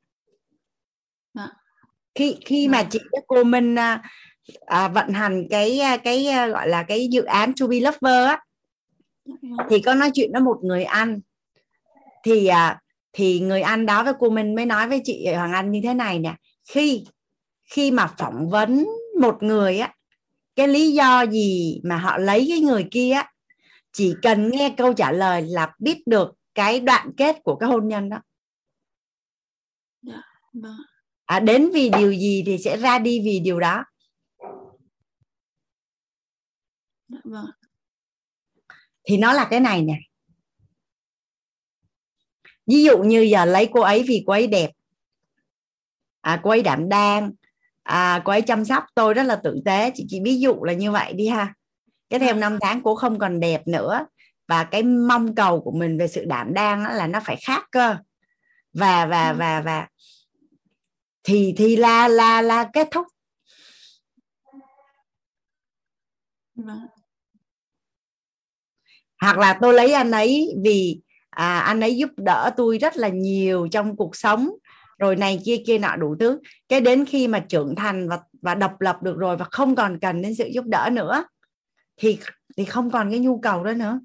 dạ. 1.35 1.49
khi 2.15 2.37
khi 2.45 2.65
dạ. 2.65 2.73
mà 2.73 2.89
chị 2.91 2.99
với 3.13 3.23
cô 3.27 3.45
Minh 3.45 3.79
à, 3.79 4.03
à, 4.67 4.89
vận 4.89 5.13
hành 5.13 5.47
cái 5.51 5.79
à, 5.79 5.97
cái 5.97 6.27
à, 6.27 6.47
gọi 6.47 6.69
là 6.69 6.83
cái 6.83 7.09
dự 7.11 7.23
án 7.23 7.53
To 7.61 7.67
Be 7.67 7.81
Lover 7.81 8.27
á 8.27 8.41
dạ. 9.25 9.65
thì 9.71 9.81
có 9.81 9.95
nói 9.95 10.11
chuyện 10.15 10.33
với 10.33 10.41
một 10.41 10.59
người 10.63 10.85
anh 10.85 11.21
thì 12.25 12.47
à, 12.47 12.81
thì 13.13 13.41
người 13.41 13.61
anh 13.61 13.87
đó 13.87 14.05
với 14.05 14.13
cô 14.19 14.31
Minh 14.31 14.55
mới 14.55 14.67
nói 14.67 14.89
với 14.89 15.01
chị 15.05 15.27
Hoàng 15.27 15.53
Anh 15.53 15.71
như 15.71 15.81
thế 15.85 15.95
này 15.95 16.19
nè 16.19 16.35
khi 16.69 17.05
khi 17.71 17.91
mà 17.91 18.07
phỏng 18.19 18.51
vấn 18.51 18.87
một 19.21 19.43
người 19.43 19.79
á 19.79 19.95
cái 20.57 20.69
lý 20.69 20.93
do 20.93 21.27
gì 21.27 21.81
mà 21.85 21.97
họ 21.97 22.19
lấy 22.19 22.47
cái 22.49 22.61
người 22.61 22.89
kia 22.91 23.11
á 23.11 23.31
chỉ 23.93 24.15
cần 24.23 24.51
nghe 24.51 24.75
câu 24.77 24.93
trả 24.93 25.13
lời 25.13 25.43
là 25.43 25.73
biết 25.79 26.07
được 26.07 26.33
cái 26.55 26.81
đoạn 26.81 27.11
kết 27.17 27.37
của 27.45 27.57
cái 27.57 27.69
hôn 27.69 27.89
nhân 27.89 28.09
đó. 28.09 28.21
Dạ, 30.03 30.23
vâng. 30.53 30.77
à, 31.25 31.41
đến 31.41 31.71
vì 31.75 31.91
điều 31.91 32.13
gì 32.13 32.43
thì 32.47 32.59
sẽ 32.59 32.77
ra 32.77 32.99
đi 32.99 33.21
vì 33.25 33.41
điều 33.41 33.61
đó. 33.61 33.85
Dạ, 37.09 37.19
vâng. 37.25 37.51
thì 39.05 39.17
nó 39.17 39.33
là 39.33 39.47
cái 39.51 39.61
này 39.61 39.83
nè. 39.83 39.99
Ví 42.67 42.85
dụ 42.85 42.99
như 42.99 43.21
giờ 43.21 43.45
lấy 43.45 43.69
cô 43.73 43.81
ấy 43.81 44.05
vì 44.09 44.25
cô 44.27 44.33
ấy 44.33 44.47
đẹp. 44.47 44.71
À, 46.21 46.41
cô 46.43 46.51
ấy 46.51 46.63
đảm 46.63 46.89
đang. 46.89 47.33
À, 47.83 48.23
cô 48.25 48.33
ấy 48.33 48.43
chăm 48.43 48.65
sóc 48.65 48.85
tôi 48.95 49.15
rất 49.15 49.23
là 49.23 49.37
tử 49.37 49.61
tế. 49.65 49.91
Chị 49.95 50.05
chỉ 50.09 50.21
ví 50.25 50.41
dụ 50.41 50.65
là 50.65 50.73
như 50.73 50.91
vậy 50.93 51.13
đi 51.13 51.29
ha. 51.29 51.55
Cái 52.09 52.21
theo 52.21 52.35
dạ. 52.35 52.41
năm 52.41 52.59
tháng 52.61 52.81
cô 52.85 52.95
không 52.95 53.19
còn 53.19 53.41
đẹp 53.41 53.63
nữa 53.67 54.07
và 54.51 54.65
cái 54.65 54.83
mong 54.83 55.35
cầu 55.35 55.61
của 55.61 55.71
mình 55.71 55.99
về 55.99 56.09
sự 56.09 56.25
đảm 56.25 56.55
đang 56.55 56.83
là 56.83 57.07
nó 57.07 57.21
phải 57.25 57.37
khác 57.47 57.65
cơ. 57.73 57.97
Và 58.73 59.07
và 59.07 59.31
ừ. 59.31 59.37
và 59.39 59.61
và 59.61 59.89
thì 61.23 61.55
thì 61.57 61.77
là 61.77 62.09
là 62.09 62.43
là 62.43 62.71
kết 62.73 62.89
thúc. 62.91 63.07
Vâng. 66.55 66.87
hoặc 69.21 69.39
là 69.39 69.59
tôi 69.61 69.75
lấy 69.75 69.93
anh 69.93 70.11
ấy 70.11 70.55
vì 70.65 71.01
à, 71.31 71.59
anh 71.59 71.81
ấy 71.81 71.97
giúp 71.97 72.11
đỡ 72.17 72.51
tôi 72.57 72.79
rất 72.79 72.97
là 72.97 73.09
nhiều 73.09 73.69
trong 73.73 73.97
cuộc 73.97 74.17
sống. 74.17 74.51
Rồi 74.99 75.17
này 75.17 75.41
kia 75.45 75.57
kia 75.67 75.79
nọ 75.79 75.97
đủ 75.97 76.17
thứ. 76.21 76.41
Cái 76.69 76.81
đến 76.81 77.05
khi 77.05 77.29
mà 77.29 77.39
trưởng 77.49 77.75
thành 77.75 78.09
và 78.09 78.19
và 78.43 78.55
độc 78.55 78.81
lập 78.81 79.03
được 79.03 79.17
rồi 79.19 79.37
và 79.37 79.45
không 79.51 79.77
còn 79.77 79.99
cần 80.01 80.23
đến 80.23 80.35
sự 80.35 80.47
giúp 80.47 80.65
đỡ 80.67 80.89
nữa 80.93 81.25
thì 81.97 82.19
thì 82.57 82.65
không 82.65 82.91
còn 82.91 83.11
cái 83.11 83.19
nhu 83.19 83.41
cầu 83.41 83.65
đó 83.65 83.73
nữa 83.73 84.01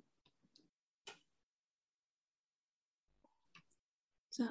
dạ. 4.38 4.48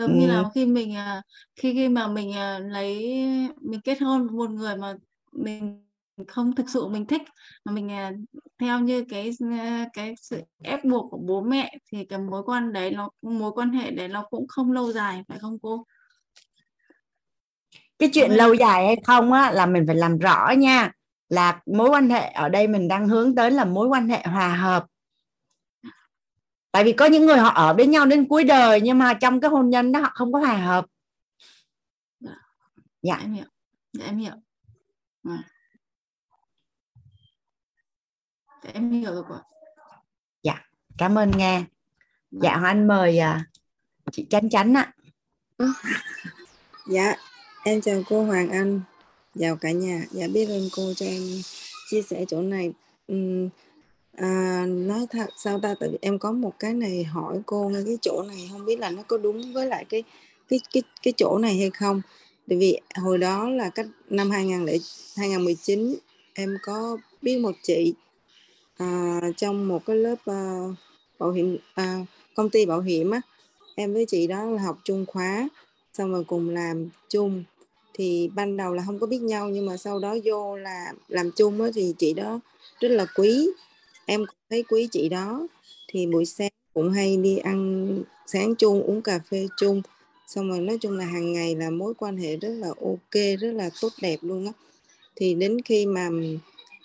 Giống 0.00 0.12
ừ. 0.12 0.20
như 0.20 0.26
là 0.26 0.44
khi 0.54 0.66
mình 0.66 0.94
à, 0.94 1.22
khi 1.56 1.72
khi 1.72 1.88
mà 1.88 2.06
mình 2.06 2.32
à, 2.32 2.58
lấy 2.58 3.24
mình 3.60 3.80
kết 3.84 4.00
hôn 4.00 4.26
với 4.26 4.36
một 4.36 4.50
người 4.50 4.76
mà 4.76 4.94
mình 5.32 5.84
không 6.28 6.54
thực 6.54 6.68
sự 6.68 6.86
mình 6.86 7.06
thích 7.06 7.22
mà 7.64 7.72
mình 7.72 7.90
à, 7.92 8.12
theo 8.58 8.80
như 8.80 9.04
cái 9.10 9.30
cái 9.92 10.14
sự 10.20 10.42
ép 10.62 10.84
buộc 10.84 11.10
của 11.10 11.18
bố 11.18 11.40
mẹ 11.40 11.78
thì 11.92 12.04
cái 12.04 12.18
mối 12.18 12.42
quan 12.42 12.72
đấy 12.72 12.90
nó 12.90 13.10
mối 13.22 13.52
quan 13.52 13.70
hệ 13.70 13.90
đấy 13.90 14.08
nó 14.08 14.22
cũng 14.30 14.48
không 14.48 14.72
lâu 14.72 14.92
dài 14.92 15.24
phải 15.28 15.38
không 15.38 15.58
cô 15.62 15.84
cái 17.98 18.10
chuyện 18.12 18.30
lâu 18.30 18.54
dài 18.54 18.86
hay 18.86 18.96
không 19.04 19.32
á 19.32 19.50
là 19.50 19.66
mình 19.66 19.84
phải 19.86 19.96
làm 19.96 20.18
rõ 20.18 20.50
nha 20.58 20.92
là 21.28 21.60
mối 21.66 21.90
quan 21.90 22.10
hệ 22.10 22.30
ở 22.30 22.48
đây 22.48 22.66
mình 22.66 22.88
đang 22.88 23.08
hướng 23.08 23.34
tới 23.34 23.50
là 23.50 23.64
mối 23.64 23.88
quan 23.88 24.08
hệ 24.08 24.22
hòa 24.24 24.48
hợp 24.48 24.86
tại 26.72 26.84
vì 26.84 26.92
có 26.92 27.06
những 27.06 27.26
người 27.26 27.36
họ 27.36 27.48
ở 27.48 27.74
với 27.74 27.86
nhau 27.86 28.06
đến 28.06 28.28
cuối 28.28 28.44
đời 28.44 28.80
nhưng 28.80 28.98
mà 28.98 29.14
trong 29.14 29.40
cái 29.40 29.50
hôn 29.50 29.70
nhân 29.70 29.92
đó 29.92 30.00
họ 30.00 30.10
không 30.14 30.32
có 30.32 30.38
hòa 30.38 30.56
hợp 30.56 30.86
dạ, 32.20 32.36
dạ. 33.02 33.16
em 33.20 33.32
hiểu 33.32 33.46
dạ 33.92 34.04
em 34.04 34.18
hiểu 34.18 34.34
à. 35.22 35.42
dạ, 38.64 38.70
em 38.72 38.90
hiểu 38.90 39.12
rồi 39.14 39.24
cô 39.28 39.36
dạ 40.42 40.64
cảm 40.98 41.18
ơn 41.18 41.30
nghe 41.36 41.64
dạ 42.30 42.56
hoàng 42.56 42.64
anh 42.64 42.88
mời 42.88 43.18
à, 43.18 43.44
chị 44.12 44.26
chánh 44.30 44.50
chánh 44.50 44.74
ạ 44.74 44.92
dạ 46.86 47.16
Em 47.64 47.80
chào 47.80 48.02
cô 48.08 48.24
Hoàng 48.24 48.50
Anh, 48.50 48.80
chào 49.38 49.56
cả 49.56 49.70
nhà. 49.70 50.04
Dạ 50.10 50.26
biết 50.34 50.46
ơn 50.46 50.68
cô 50.76 50.94
cho 50.96 51.06
em 51.06 51.22
chia 51.90 52.02
sẻ 52.02 52.24
chỗ 52.28 52.42
này. 52.42 52.72
Uhm, 53.12 53.48
à, 54.20 54.64
nói 54.68 55.06
thật 55.10 55.26
sao 55.36 55.60
ta? 55.60 55.74
Tại 55.80 55.88
vì 55.88 55.98
em 56.00 56.18
có 56.18 56.32
một 56.32 56.52
cái 56.58 56.74
này 56.74 57.04
hỏi 57.04 57.40
cô 57.46 57.68
ngay 57.68 57.82
cái 57.86 57.98
chỗ 58.02 58.22
này 58.22 58.48
không 58.52 58.64
biết 58.64 58.78
là 58.78 58.90
nó 58.90 59.02
có 59.02 59.18
đúng 59.18 59.52
với 59.52 59.66
lại 59.66 59.84
cái 59.88 60.02
cái 60.48 60.60
cái 60.72 60.82
cái 61.02 61.12
chỗ 61.16 61.38
này 61.38 61.56
hay 61.58 61.70
không. 61.70 62.02
Tại 62.48 62.58
vì 62.58 62.80
hồi 62.94 63.18
đó 63.18 63.50
là 63.50 63.70
cách 63.70 63.86
năm 64.10 64.30
2000 64.30 64.66
2019 65.16 65.94
em 66.34 66.56
có 66.62 66.96
biết 67.22 67.38
một 67.38 67.54
chị 67.62 67.94
à, 68.76 69.20
trong 69.36 69.68
một 69.68 69.86
cái 69.86 69.96
lớp 69.96 70.16
à, 70.24 70.58
bảo 71.18 71.30
hiểm 71.30 71.58
à, 71.74 71.96
công 72.34 72.50
ty 72.50 72.66
bảo 72.66 72.80
hiểm 72.80 73.10
á. 73.10 73.20
Em 73.74 73.94
với 73.94 74.06
chị 74.08 74.26
đó 74.26 74.44
là 74.44 74.62
học 74.62 74.78
chung 74.84 75.06
khóa 75.06 75.48
xong 75.92 76.12
rồi 76.12 76.24
cùng 76.24 76.48
làm 76.48 76.88
chung. 77.08 77.44
Thì 77.94 78.30
ban 78.34 78.56
đầu 78.56 78.74
là 78.74 78.82
không 78.86 78.98
có 78.98 79.06
biết 79.06 79.22
nhau 79.22 79.48
nhưng 79.48 79.66
mà 79.66 79.76
sau 79.76 79.98
đó 79.98 80.16
vô 80.24 80.56
là 80.56 80.92
làm 81.08 81.30
chung 81.36 81.62
á, 81.62 81.70
thì 81.74 81.94
chị 81.98 82.12
đó 82.14 82.40
rất 82.80 82.88
là 82.88 83.06
quý 83.14 83.50
em 84.10 84.26
cũng 84.26 84.36
thấy 84.50 84.62
quý 84.62 84.88
chị 84.92 85.08
đó. 85.08 85.48
Thì 85.88 86.06
buổi 86.06 86.24
sáng 86.24 86.50
cũng 86.74 86.90
hay 86.90 87.16
đi 87.16 87.36
ăn 87.38 88.02
sáng 88.26 88.54
chung, 88.54 88.82
uống 88.82 89.02
cà 89.02 89.18
phê 89.30 89.46
chung. 89.56 89.82
Xong 90.26 90.48
rồi 90.48 90.60
nói 90.60 90.78
chung 90.80 90.98
là 90.98 91.04
hàng 91.04 91.32
ngày 91.32 91.54
là 91.54 91.70
mối 91.70 91.94
quan 91.94 92.16
hệ 92.16 92.36
rất 92.36 92.48
là 92.48 92.68
ok, 92.68 93.14
rất 93.40 93.52
là 93.52 93.70
tốt 93.80 93.92
đẹp 94.02 94.18
luôn 94.22 94.46
á. 94.46 94.52
Thì 95.16 95.34
đến 95.34 95.62
khi 95.64 95.86
mà 95.86 96.10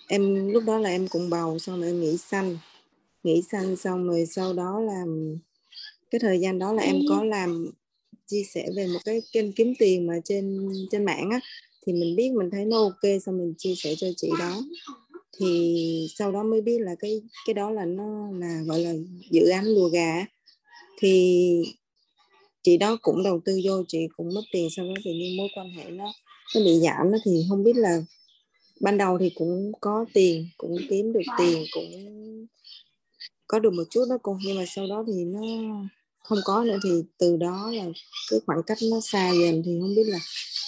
em, 0.08 0.50
lúc 0.52 0.62
đó 0.66 0.78
là 0.78 0.90
em 0.90 1.08
cũng 1.08 1.30
bầu, 1.30 1.58
xong 1.58 1.80
rồi 1.80 1.88
em 1.88 2.00
nghỉ 2.00 2.16
xanh 2.16 2.58
nghỉ 3.22 3.42
xanh 3.52 3.76
xong 3.76 4.08
rồi 4.08 4.26
sau 4.26 4.52
đó 4.52 4.80
là 4.80 5.04
cái 6.10 6.18
thời 6.18 6.40
gian 6.40 6.58
đó 6.58 6.72
là 6.72 6.82
em 6.82 6.96
có 7.08 7.24
làm, 7.24 7.70
chia 8.26 8.42
sẻ 8.42 8.68
về 8.76 8.86
một 8.86 8.98
cái 9.04 9.22
kênh 9.32 9.52
kiếm 9.52 9.74
tiền 9.78 10.06
mà 10.06 10.14
trên 10.24 10.68
trên 10.90 11.04
mạng 11.04 11.30
á. 11.30 11.40
Thì 11.86 11.92
mình 11.92 12.16
biết 12.16 12.30
mình 12.32 12.50
thấy 12.50 12.64
nó 12.64 12.78
ok, 12.78 13.22
xong 13.26 13.38
mình 13.38 13.54
chia 13.58 13.74
sẻ 13.76 13.94
cho 13.98 14.06
chị 14.16 14.30
đó 14.38 14.62
thì 15.38 16.08
sau 16.14 16.32
đó 16.32 16.42
mới 16.42 16.60
biết 16.60 16.78
là 16.80 16.94
cái 16.94 17.22
cái 17.46 17.54
đó 17.54 17.70
là 17.70 17.84
nó 17.84 18.30
là, 18.32 18.62
gọi 18.66 18.80
là, 18.80 18.92
dự 19.30 19.48
án 19.48 19.64
lùa 19.64 19.88
gà 19.88 20.24
thì 20.98 21.62
chị 22.62 22.76
đó 22.76 22.96
cũng 23.02 23.22
đầu 23.22 23.40
tư 23.44 23.60
vô, 23.64 23.84
chị 23.88 23.98
cũng 24.16 24.34
mất 24.34 24.42
tiền, 24.52 24.68
sau 24.76 24.86
đó 24.86 24.94
thì 25.04 25.10
nhưng 25.18 25.36
mối 25.36 25.48
quan 25.54 25.70
hệ 25.70 25.90
nó 25.90 26.12
nó 26.54 26.60
bị 26.64 26.78
giảm 26.80 27.10
nó 27.10 27.18
thì 27.24 27.44
không 27.48 27.64
biết 27.64 27.76
là 27.76 28.02
ban 28.80 28.98
đầu 28.98 29.18
thì 29.18 29.30
cũng 29.34 29.72
có 29.80 30.04
tiền, 30.12 30.48
cũng 30.56 30.76
kiếm 30.90 31.12
được 31.12 31.20
tiền, 31.38 31.64
cũng 31.72 31.90
có 33.46 33.58
được 33.58 33.72
một 33.72 33.84
chút 33.90 34.04
đó 34.10 34.18
cô. 34.22 34.38
Nhưng 34.44 34.56
mà 34.56 34.64
sau 34.68 34.86
đó 34.86 35.04
thì 35.06 35.24
nó 35.24 35.40
không 36.26 36.38
có 36.44 36.64
nữa 36.64 36.78
thì 36.84 36.90
từ 37.18 37.36
đó 37.36 37.70
là 37.70 37.84
cái 38.30 38.40
khoảng 38.46 38.62
cách 38.66 38.78
nó 38.90 39.00
xa 39.00 39.30
dần 39.30 39.62
thì 39.64 39.78
không 39.80 39.94
biết 39.94 40.06
là 40.06 40.18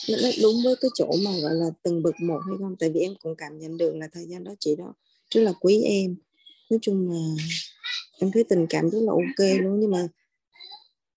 nó 0.08 0.28
đúng 0.42 0.62
với 0.64 0.76
cái 0.76 0.90
chỗ 0.94 1.12
mà, 1.24 1.30
gọi 1.42 1.54
là, 1.54 1.66
từng 1.82 2.02
bậc 2.02 2.20
một 2.20 2.40
hay 2.46 2.56
không? 2.60 2.76
Tại 2.78 2.90
vì 2.90 3.00
em 3.00 3.14
cũng 3.22 3.34
cảm 3.36 3.58
nhận 3.58 3.76
được 3.76 3.94
là 3.94 4.08
thời 4.12 4.26
gian 4.26 4.44
đó 4.44 4.54
chị 4.60 4.76
đó 4.76 4.94
rất 5.30 5.40
là 5.40 5.52
quý 5.60 5.82
em. 5.82 6.16
Nói 6.70 6.78
chung 6.82 7.10
là 7.10 7.44
em 8.18 8.30
thấy 8.32 8.44
tình 8.44 8.66
cảm 8.70 8.90
rất 8.90 9.00
là 9.02 9.12
ok 9.12 9.60
luôn, 9.62 9.80
nhưng 9.80 9.90
mà 9.90 10.08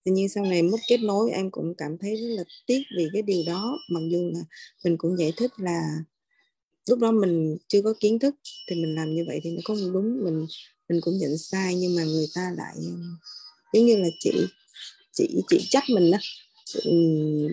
tự 0.06 0.12
nhiên 0.12 0.30
sau 0.30 0.46
này 0.46 0.62
mất 0.62 0.78
kết 0.88 0.98
nối 0.98 1.32
em 1.32 1.52
cũng 1.52 1.74
cảm 1.78 1.98
thấy 1.98 2.16
rất 2.16 2.28
là 2.28 2.44
tiếc 2.66 2.82
vì 2.98 3.08
cái 3.14 3.22
điều 3.22 3.44
đó. 3.48 3.78
Mặc 3.90 4.02
dù 4.12 4.32
là 4.34 4.42
mình 4.84 4.98
cũng 4.98 5.18
giải 5.18 5.34
thích 5.38 5.52
là 5.58 5.82
lúc 6.90 7.00
đó 7.00 7.12
mình 7.12 7.58
chưa 7.68 7.82
có 7.82 7.94
kiến 8.00 8.20
thức 8.20 8.36
thì 8.70 8.76
mình 8.76 8.96
làm 8.96 9.16
như 9.16 9.24
vậy 9.28 9.40
thì 9.44 9.52
nó 9.52 9.62
không 9.66 9.94
đúng, 9.94 10.24
mình 10.24 10.48
mình 10.90 11.02
cũng 11.02 11.18
nhận 11.18 11.38
sai 11.38 11.76
nhưng 11.76 11.96
mà 11.96 12.04
người 12.04 12.28
ta 12.36 12.54
lại 12.58 12.76
giống 13.74 13.86
như 13.86 13.96
là 13.96 14.08
chị 14.20 14.32
chị 15.14 15.28
chị 15.50 15.68
trách 15.70 15.84
mình 15.90 16.12
đó. 16.12 16.18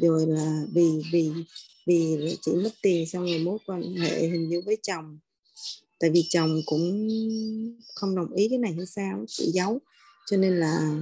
Rồi 0.02 0.26
là 0.26 0.62
vì 0.72 0.86
vì 1.12 1.30
vì 1.86 2.36
chị 2.40 2.52
mất 2.52 2.70
tiền 2.82 3.06
xong 3.06 3.26
rồi 3.26 3.38
mối 3.38 3.58
quan 3.66 3.82
hệ 3.94 4.20
hình 4.20 4.48
như 4.48 4.60
với 4.66 4.76
chồng. 4.82 5.18
Tại 6.00 6.10
vì 6.10 6.24
chồng 6.28 6.60
cũng 6.66 7.08
không 7.94 8.16
đồng 8.16 8.34
ý 8.34 8.48
cái 8.48 8.58
này 8.58 8.72
hay 8.72 8.86
sao, 8.86 9.24
chị 9.28 9.50
giấu. 9.54 9.78
Cho 10.30 10.36
nên 10.36 10.60
là 10.60 11.00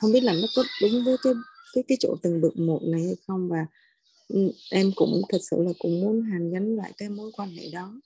không 0.00 0.12
biết 0.12 0.22
là 0.22 0.32
nó 0.32 0.48
có 0.56 0.64
đúng 0.82 1.04
với 1.04 1.16
cái 1.22 1.32
cái 1.72 1.84
cái 1.88 1.98
chỗ 2.00 2.16
từng 2.22 2.40
bực 2.40 2.56
một 2.56 2.80
này 2.82 3.02
hay 3.02 3.16
không. 3.26 3.48
Và 3.48 3.66
ừ, 4.28 4.52
em 4.70 4.92
cũng 4.96 5.22
thật 5.28 5.38
sự 5.50 5.56
là 5.60 5.72
cũng 5.78 6.00
muốn 6.00 6.22
hàn 6.22 6.52
gắn 6.52 6.76
lại 6.76 6.92
cái 6.96 7.08
mối 7.08 7.30
quan 7.32 7.50
hệ 7.50 7.68
đó. 7.72 8.00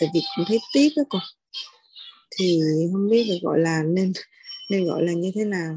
Tại 0.00 0.08
vì 0.14 0.20
cũng 0.36 0.44
thấy 0.48 0.58
tiếc 0.74 0.88
đó 0.96 1.02
con 1.08 1.22
thì 2.38 2.60
không 2.92 3.08
biết 3.08 3.24
là 3.28 3.34
gọi 3.42 3.58
là 3.58 3.82
nên 3.82 4.12
nên 4.70 4.84
gọi 4.84 5.02
là 5.02 5.12
như 5.12 5.30
thế 5.34 5.44
nào 5.44 5.74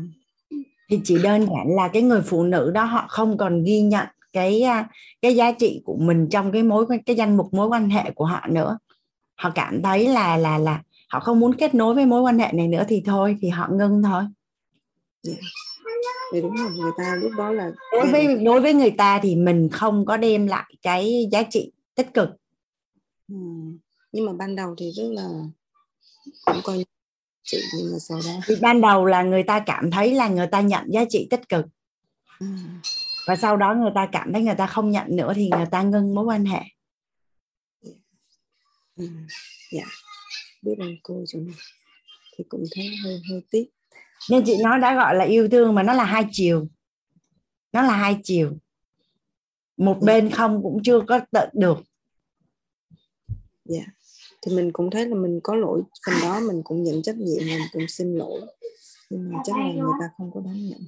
thì 0.90 1.00
chỉ 1.04 1.18
đơn 1.24 1.42
giản 1.42 1.76
là 1.76 1.88
cái 1.88 2.02
người 2.02 2.22
phụ 2.22 2.44
nữ 2.44 2.72
đó 2.72 2.84
họ 2.84 3.06
không 3.10 3.38
còn 3.38 3.64
ghi 3.64 3.82
nhận 3.82 4.08
cái 4.34 4.62
à, 4.62 4.90
cái 5.22 5.36
giá 5.36 5.52
trị 5.52 5.82
của 5.86 5.96
mình 5.96 6.28
trong 6.32 6.52
cái 6.52 6.64
mối 6.64 6.86
cái 7.06 7.16
danh 7.16 7.38
mục 7.38 7.54
mối 7.54 7.68
quan 7.68 7.90
hệ 7.90 8.12
của 8.12 8.26
họ 8.26 8.48
nữa 8.50 8.78
họ 9.36 9.52
cảm 9.56 9.82
thấy 9.84 10.08
là 10.08 10.38
là 10.38 10.58
là 10.58 10.84
họ 11.10 11.20
không 11.20 11.40
muốn 11.40 11.56
kết 11.56 11.76
nối 11.76 11.96
với 11.96 12.06
mối 12.06 12.22
quan 12.22 12.40
hệ 12.40 12.52
này 12.54 12.68
nữa 12.68 12.84
thì 12.88 13.04
thôi 13.06 13.38
thì 13.42 13.50
họ 13.50 13.70
ngưng 13.72 14.04
thôi 14.04 14.24
yeah. 15.28 15.38
Dạ. 15.40 15.48
thì 16.34 16.42
đúng 16.42 16.56
rồi 16.56 16.70
người 16.72 16.92
ta 16.98 17.16
lúc 17.16 17.32
đó 17.38 17.52
là 17.52 17.72
đối 17.92 18.12
với 18.12 18.36
đối 18.36 18.62
với 18.62 18.74
người 18.74 18.92
ta 18.92 19.20
thì 19.24 19.36
mình 19.36 19.70
không 19.72 20.06
có 20.06 20.18
đem 20.18 20.48
lại 20.48 20.74
cái 20.82 21.28
giá 21.32 21.44
trị 21.44 21.72
tích 21.96 22.14
cực 22.14 22.30
ừ. 23.28 23.36
nhưng 24.12 24.26
mà 24.26 24.34
ban 24.34 24.56
đầu 24.56 24.76
thì 24.78 24.92
rất 24.92 25.08
là 25.10 25.28
cũng 26.46 26.62
coi 26.64 26.86
chị 27.46 27.58
nhưng 27.78 27.92
mà 27.92 28.00
sau 28.00 28.20
đó 28.26 28.40
thì 28.46 28.56
ban 28.62 28.82
đầu 28.82 29.06
là 29.06 29.24
người 29.24 29.44
ta 29.44 29.60
cảm 29.66 29.92
thấy 29.92 30.16
là 30.16 30.28
người 30.28 30.48
ta 30.48 30.62
nhận 30.62 30.86
giá 30.92 31.06
trị 31.10 31.28
tích 31.30 31.50
cực. 31.50 31.66
Ừ. 32.40 32.46
và 33.28 33.36
sau 33.36 33.58
đó 33.58 33.74
người 33.74 33.92
ta 33.96 34.10
cảm 34.12 34.34
thấy 34.34 34.42
người 34.42 34.56
ta 34.56 34.68
không 34.68 34.92
nhận 34.92 35.16
nữa 35.16 35.34
thì 35.36 35.50
người 35.50 35.66
ta 35.72 35.82
ngưng 35.82 36.16
mối 36.16 36.26
quan 36.26 36.46
hệ. 36.46 36.62
Ừ. 38.96 39.08
dạ. 39.72 39.86
Biết 40.62 40.76
ơn 40.80 40.96
cô 41.04 41.24
chỗ 41.28 41.40
này 41.40 41.56
thì 42.38 42.44
cũng 42.50 42.64
thấy 42.76 42.96
hơi 43.04 43.22
hơi 43.30 43.42
tiếc. 43.52 43.66
Nên 44.30 44.44
chị 44.46 44.58
nói 44.64 44.80
đã 44.80 44.96
gọi 44.96 45.16
là 45.16 45.26
yêu 45.26 45.48
thương 45.52 45.76
mà 45.76 45.84
nó 45.84 45.94
là 45.94 46.06
hai 46.06 46.26
chiều. 46.32 46.68
Nó 47.72 47.82
là 47.82 47.96
hai 47.96 48.20
chiều. 48.24 48.58
Một 49.78 49.98
dạ. 50.02 50.06
bên 50.06 50.30
không 50.32 50.64
cũng 50.64 50.84
chưa 50.84 51.02
có 51.08 51.20
tận 51.32 51.50
được. 51.54 51.78
Dạ 53.66 53.95
thì 54.46 54.56
mình 54.56 54.72
cũng 54.74 54.92
thấy 54.92 55.06
là 55.06 55.16
mình 55.16 55.40
có 55.44 55.56
lỗi 55.56 55.82
phần 56.06 56.16
đó 56.22 56.40
mình 56.40 56.62
cũng 56.64 56.84
nhận 56.84 57.02
trách 57.02 57.16
nhiệm 57.16 57.46
mình 57.46 57.62
cũng 57.74 57.88
xin 57.88 58.16
lỗi. 58.16 58.42
Nhưng 59.10 59.34
mà 59.34 59.40
chắc 59.44 59.58
là 59.58 59.66
người 59.74 59.94
ta 60.00 60.06
không 60.18 60.32
có 60.34 60.42
đón 60.46 60.70
nhận. 60.70 60.80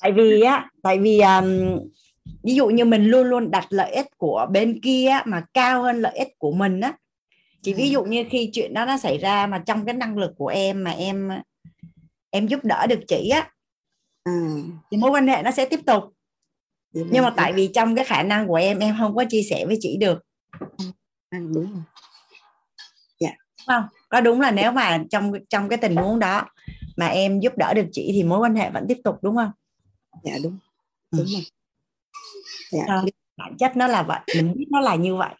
Tại 0.00 0.12
vì 0.12 0.40
á 0.40 0.70
tại 0.82 0.98
vì 0.98 1.20
um, 1.20 1.78
ví 2.42 2.54
dụ 2.54 2.66
như 2.66 2.84
mình 2.84 3.04
luôn 3.04 3.26
luôn 3.26 3.50
đặt 3.50 3.66
lợi 3.70 3.92
ích 3.92 4.06
của 4.16 4.46
bên 4.50 4.80
kia 4.80 5.18
mà 5.24 5.44
cao 5.54 5.82
hơn 5.82 6.02
lợi 6.02 6.18
ích 6.18 6.28
của 6.38 6.52
mình 6.52 6.80
á. 6.80 6.96
Chỉ 7.62 7.74
ví 7.74 7.90
dụ 7.90 8.04
như 8.04 8.24
khi 8.30 8.50
chuyện 8.52 8.74
đó 8.74 8.84
nó 8.84 8.98
xảy 8.98 9.18
ra 9.18 9.46
mà 9.46 9.62
trong 9.66 9.84
cái 9.84 9.94
năng 9.94 10.18
lực 10.18 10.32
của 10.36 10.48
em 10.48 10.84
mà 10.84 10.90
em 10.90 11.30
em 12.30 12.46
giúp 12.46 12.60
đỡ 12.64 12.86
được 12.86 13.00
chị 13.08 13.28
á 13.28 13.50
à, 14.22 14.32
thì 14.90 14.96
mối 14.96 15.10
quan 15.10 15.26
hệ 15.26 15.42
nó 15.42 15.50
sẽ 15.50 15.66
tiếp 15.66 15.80
tục. 15.86 16.04
Vậy 16.94 17.04
nhưng 17.10 17.24
mà 17.24 17.34
tại 17.36 17.52
vì 17.52 17.70
trong 17.74 17.96
cái 17.96 18.04
khả 18.04 18.22
năng 18.22 18.48
của 18.48 18.54
em 18.54 18.78
em 18.78 18.94
không 18.98 19.16
có 19.16 19.24
chia 19.28 19.42
sẻ 19.42 19.66
với 19.66 19.76
chị 19.80 19.96
được 19.96 20.18
à, 21.32 21.38
đúng 21.38 21.72
rồi. 21.72 21.82
Đúng 23.20 23.66
không 23.66 23.84
có 24.08 24.20
đúng 24.20 24.40
là 24.40 24.50
nếu 24.50 24.72
mà 24.72 24.98
trong 25.10 25.32
trong 25.48 25.68
cái 25.68 25.78
tình 25.78 25.96
huống 25.96 26.18
đó 26.18 26.42
mà 26.96 27.06
em 27.06 27.40
giúp 27.40 27.52
đỡ 27.56 27.74
được 27.74 27.86
chị 27.92 28.10
thì 28.12 28.22
mối 28.24 28.38
quan 28.38 28.54
hệ 28.54 28.70
vẫn 28.70 28.84
tiếp 28.88 28.98
tục 29.04 29.16
đúng 29.22 29.36
không? 29.36 29.50
Dạ 30.22 30.32
đúng. 30.42 30.58
Ừ. 31.10 31.18
đúng 31.18 31.26
rồi. 31.26 31.42
Dạ. 32.70 32.82
Đó, 32.88 33.04
bản 33.36 33.56
chất 33.58 33.76
nó 33.76 33.86
là 33.86 34.02
vậy 34.02 34.20
mình 34.36 34.52
biết 34.56 34.66
nó 34.70 34.80
là 34.80 34.94
như 34.94 35.16
vậy. 35.16 35.34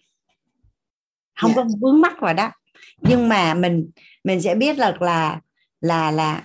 Không 1.40 1.50
Dạ. 1.50 1.62
có 1.62 1.68
vướng 1.80 2.00
mắc 2.00 2.12
vào 2.20 2.34
đó. 2.34 2.50
Nhưng 2.98 3.28
mà 3.28 3.54
mình 3.54 3.90
mình 4.24 4.42
sẽ 4.42 4.54
biết 4.54 4.78
là 4.78 4.96
là 5.00 5.40
là 5.80 6.10
là 6.10 6.44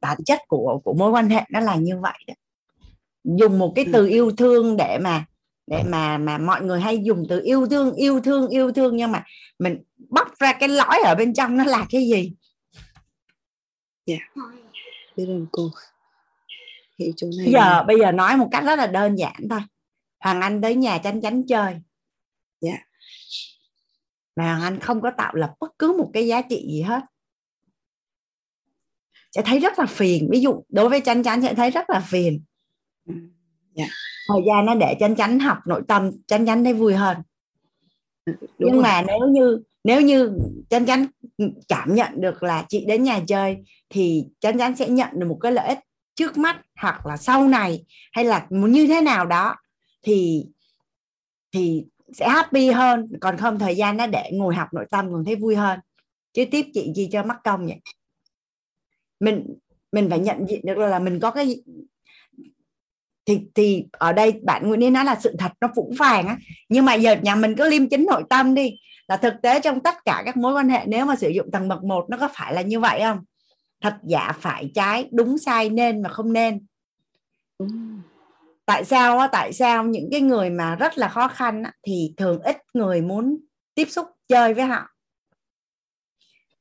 bản 0.00 0.18
chất 0.26 0.40
của 0.48 0.80
của 0.84 0.94
mối 0.94 1.10
quan 1.10 1.28
hệ 1.28 1.44
nó 1.50 1.60
là 1.60 1.76
như 1.76 2.00
vậy 2.00 2.18
đó. 2.26 2.34
Dùng 3.24 3.58
một 3.58 3.72
cái 3.76 3.84
Ừ. 3.84 3.90
từ 3.92 4.06
yêu 4.06 4.30
thương 4.36 4.76
để 4.76 4.98
mà 4.98 5.24
để 5.66 5.82
mà 5.82 6.18
mà 6.18 6.38
mọi 6.38 6.62
người 6.62 6.80
hay 6.80 6.98
dùng 7.02 7.26
từ 7.28 7.40
yêu 7.44 7.66
thương 7.66 7.94
yêu 7.94 8.20
thương 8.20 8.48
yêu 8.48 8.72
thương 8.72 8.96
nhưng 8.96 9.12
mà 9.12 9.24
mình 9.58 9.82
bóc 10.08 10.28
ra 10.38 10.52
cái 10.52 10.68
lõi 10.68 10.98
ở 11.04 11.14
bên 11.14 11.34
trong 11.34 11.56
nó 11.56 11.64
là 11.64 11.86
cái 11.90 12.08
gì? 12.08 12.32
Biết 15.16 15.26
ơn 15.28 15.46
cô. 15.52 15.70
Hiểu 16.98 17.12
chỗ 17.16 17.26
này 17.36 17.46
bây 17.46 17.52
giờ 17.52 17.84
bây 17.86 17.98
giờ 17.98 18.12
nói 18.12 18.36
một 18.36 18.48
cách 18.52 18.64
rất 18.64 18.78
là 18.78 18.86
đơn 18.86 19.16
giản 19.16 19.36
thôi. 19.50 19.60
Hoàng 20.20 20.40
anh 20.40 20.62
tới 20.62 20.74
nhà 20.74 20.98
chánh 20.98 21.22
chánh 21.22 21.46
chơi. 21.46 21.74
Dạ. 22.60 22.78
mà 24.36 24.44
hoàng 24.44 24.62
anh 24.62 24.80
không 24.80 25.00
có 25.00 25.10
tạo 25.18 25.34
lập 25.34 25.54
bất 25.60 25.72
cứ 25.78 25.94
một 25.98 26.10
cái 26.12 26.26
giá 26.26 26.42
trị 26.42 26.66
gì 26.72 26.82
hết. 26.82 27.00
Sẽ 29.32 29.42
thấy 29.42 29.58
rất 29.58 29.78
là 29.78 29.86
phiền. 29.86 30.28
Ví 30.30 30.40
dụ 30.40 30.64
đối 30.68 30.88
với 30.88 31.00
chánh 31.00 31.22
chánh 31.22 31.42
sẽ 31.42 31.54
thấy 31.54 31.70
rất 31.70 31.90
là 31.90 32.00
phiền. 32.00 32.44
Ừ. 33.08 33.14
Thời 34.28 34.40
gian 34.46 34.66
nó 34.66 34.74
để 34.74 34.96
chánh 35.00 35.16
chánh 35.16 35.38
học 35.38 35.58
nội 35.66 35.82
tâm 35.88 36.10
chánh 36.26 36.46
chánh 36.46 36.64
thấy 36.64 36.74
vui 36.74 36.94
hơn. 36.94 37.16
Đúng 38.26 38.36
nhưng 38.58 38.72
rồi. 38.72 38.82
mà 38.82 39.02
nếu 39.06 39.28
như 39.28 39.62
nếu 39.84 40.00
như 40.00 40.38
chánh 40.70 40.86
chánh 40.86 41.06
cảm 41.68 41.94
nhận 41.94 42.20
được 42.20 42.42
là 42.42 42.64
chị 42.68 42.84
đến 42.86 43.02
nhà 43.02 43.20
chơi 43.26 43.56
thì 43.90 44.24
chánh 44.40 44.58
chánh 44.58 44.76
sẽ 44.76 44.88
nhận 44.88 45.10
được 45.12 45.26
một 45.26 45.38
cái 45.40 45.52
lợi 45.52 45.68
ích 45.68 45.78
trước 46.14 46.38
mắt 46.38 46.62
hoặc 46.80 47.06
là 47.06 47.16
sau 47.16 47.48
này 47.48 47.84
hay 48.12 48.24
là 48.24 48.46
như 48.50 48.86
thế 48.86 49.00
nào 49.00 49.26
đó 49.26 49.54
thì 50.02 50.46
thì 51.52 51.84
sẽ 52.12 52.28
happy 52.28 52.70
hơn. 52.70 53.12
Còn 53.20 53.36
không 53.36 53.58
thời 53.58 53.76
gian 53.76 53.96
nó 53.96 54.06
để 54.06 54.30
ngồi 54.32 54.54
học 54.54 54.68
nội 54.72 54.86
tâm 54.90 55.12
còn 55.12 55.24
thấy 55.24 55.36
vui 55.36 55.56
hơn. 55.56 55.80
Chứ 56.32 56.44
tiếp 56.50 56.66
chị 56.74 56.92
gì 56.94 57.08
cho 57.12 57.22
mắc 57.22 57.36
công 57.44 57.66
vậy. 57.66 57.80
Mình 59.20 59.54
mình 59.92 60.10
phải 60.10 60.18
nhận 60.18 60.46
diện 60.48 60.60
được 60.64 60.78
là 60.78 60.98
mình 60.98 61.20
có 61.20 61.30
cái 61.30 61.62
thì 63.26 63.40
thì 63.54 63.84
ở 63.92 64.12
đây 64.12 64.40
bạn 64.42 64.68
Nguyễn 64.68 64.80
Liên 64.80 64.92
nói 64.92 65.04
là 65.04 65.16
sự 65.20 65.34
thật 65.38 65.52
nó 65.60 65.68
phũ 65.76 65.92
phàng 65.98 66.26
á. 66.26 66.36
Nhưng 66.68 66.84
mà 66.84 66.94
giờ 66.94 67.16
nhà 67.22 67.34
mình 67.34 67.54
cứ 67.56 67.68
liêm 67.68 67.88
chính 67.88 68.06
nội 68.10 68.22
tâm 68.30 68.54
đi. 68.54 68.78
Là 69.08 69.16
thực 69.16 69.34
tế 69.42 69.60
trong 69.60 69.80
tất 69.80 69.94
cả 70.04 70.22
các 70.24 70.36
mối 70.36 70.54
quan 70.54 70.68
hệ 70.68 70.84
nếu 70.86 71.06
mà 71.06 71.16
sử 71.16 71.28
dụng 71.28 71.50
tầng 71.50 71.68
bậc 71.68 71.84
một 71.84 72.06
nó 72.10 72.16
có 72.16 72.28
phải 72.34 72.54
là 72.54 72.62
như 72.62 72.80
vậy 72.80 73.00
không? 73.00 73.20
Thật 73.80 73.94
giả 74.02 74.32
phải 74.40 74.70
trái 74.74 75.08
đúng 75.12 75.38
sai 75.38 75.68
nên 75.68 76.02
mà 76.02 76.08
không 76.08 76.32
nên. 76.32 76.66
Đúng. 77.58 78.00
Tại 78.66 78.84
sao 78.84 79.18
á? 79.18 79.26
Tại 79.26 79.52
sao 79.52 79.84
những 79.84 80.08
cái 80.10 80.20
người 80.20 80.50
mà 80.50 80.74
rất 80.74 80.98
là 80.98 81.08
khó 81.08 81.28
khăn 81.28 81.62
á, 81.62 81.72
thì 81.86 82.14
thường 82.16 82.42
ít 82.42 82.56
người 82.74 83.00
muốn 83.00 83.38
tiếp 83.74 83.90
xúc 83.90 84.06
chơi 84.28 84.54
với 84.54 84.64
họ? 84.64 84.88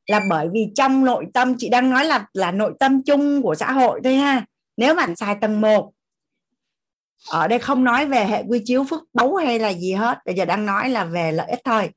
Là 0.08 0.22
bởi 0.30 0.48
vì 0.54 0.68
trong 0.76 1.06
nội 1.06 1.26
tâm 1.34 1.56
chị 1.58 1.70
đang 1.70 1.90
nói 1.90 2.06
là 2.06 2.28
là 2.34 2.52
nội 2.52 2.74
tâm 2.80 3.04
chung 3.04 3.42
của 3.42 3.56
xã 3.56 3.72
hội 3.72 4.02
thôi 4.04 4.16
ha. 4.16 4.46
Nếu 4.78 4.96
bạn 4.96 5.16
xài 5.16 5.36
tầng 5.42 5.62
1 5.62 5.92
ở 7.30 7.48
đây 7.48 7.60
không 7.60 7.84
nói 7.84 8.06
về 8.06 8.26
hệ 8.26 8.44
quy 8.48 8.62
chiếu 8.66 8.84
phước 8.84 9.02
báu 9.14 9.36
hay 9.36 9.60
là 9.60 9.74
gì 9.74 9.94
hết 9.94 10.18
bây 10.26 10.36
giờ 10.36 10.46
đang 10.46 10.66
nói 10.66 10.90
là 10.90 11.06
về 11.06 11.32
lợi 11.32 11.50
ích 11.50 11.62
thôi 11.66 11.90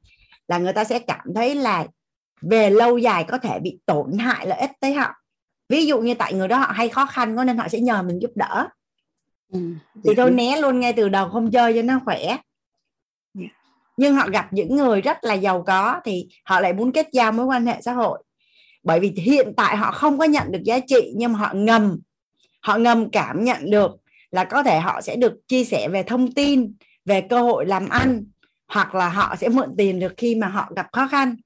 là 0.49 0.59
người 0.59 0.73
ta 0.73 0.85
sẽ 0.85 0.99
cảm 0.99 1.27
thấy 1.35 1.55
là 1.55 1.87
về 2.41 2.71
lâu 2.71 2.99
dài 2.99 3.25
có 3.25 3.39
thể 3.39 3.59
bị 3.59 3.79
tổn 3.87 4.19
hại 4.19 4.47
lợi 4.47 4.59
ích 4.59 4.71
tới 4.81 4.95
họ 4.95 5.15
ví 5.69 5.87
dụ 5.87 6.01
như 6.01 6.15
tại 6.15 6.35
người 6.35 6.49
đó 6.49 6.59
họ 6.59 6.73
hay 6.73 6.89
khó 6.89 7.07
khăn 7.07 7.37
có 7.37 7.45
nên 7.45 7.59
họ 7.59 7.69
sẽ 7.69 7.81
nhờ 7.81 8.03
mình 8.03 8.23
giúp 8.23 8.31
đỡ 8.35 8.69
ừ. 9.53 9.61
thì 9.95 10.15
thôi 10.17 10.29
đúng. 10.31 10.37
né 10.37 10.57
luôn 10.61 10.81
ngay 10.81 10.93
từ 10.93 11.09
đầu 11.09 11.29
không 11.29 11.51
chơi 11.51 11.75
cho 11.75 11.83
nó 11.83 12.01
khỏe 12.05 12.37
nhưng 13.97 14.15
họ 14.15 14.29
gặp 14.29 14.49
những 14.53 14.77
người 14.77 15.01
rất 15.01 15.19
là 15.23 15.35
giàu 15.35 15.63
có 15.67 16.01
thì 16.05 16.29
họ 16.45 16.61
lại 16.61 16.73
muốn 16.73 16.93
kết 16.93 17.09
giao 17.13 17.33
mối 17.33 17.47
quan 17.47 17.67
hệ 17.67 17.81
xã 17.81 17.93
hội 17.93 18.23
bởi 18.83 19.01
vì 19.01 19.13
hiện 19.17 19.53
tại 19.57 19.77
họ 19.77 19.93
không 19.93 20.19
có 20.19 20.25
nhận 20.25 20.53
được 20.53 20.63
giá 20.65 20.79
trị 20.87 21.13
nhưng 21.17 21.33
mà 21.33 21.39
họ 21.39 21.51
ngầm 21.55 21.99
họ 22.61 22.77
ngầm 22.77 23.11
cảm 23.11 23.45
nhận 23.45 23.71
được 23.71 23.91
là 24.31 24.45
có 24.45 24.63
thể 24.63 24.81
họ 24.81 25.01
sẽ 25.01 25.17
được 25.17 25.35
chia 25.49 25.65
sẻ 25.65 25.89
về 25.89 26.03
thông 26.03 26.33
tin 26.33 26.75
về 27.05 27.21
cơ 27.31 27.43
hội 27.43 27.67
làm 27.67 27.89
ăn 27.89 28.25
hoặc 28.69 28.95
là 28.95 29.09
họ 29.09 29.37
sẽ 29.37 29.49
mượn 29.49 29.75
tiền 29.79 30.01
được 30.01 30.13
khi 30.17 30.35
mà 30.35 30.49
họ 30.49 30.73
gặp 30.77 30.87
khó 30.93 31.09
khăn. 31.09 31.37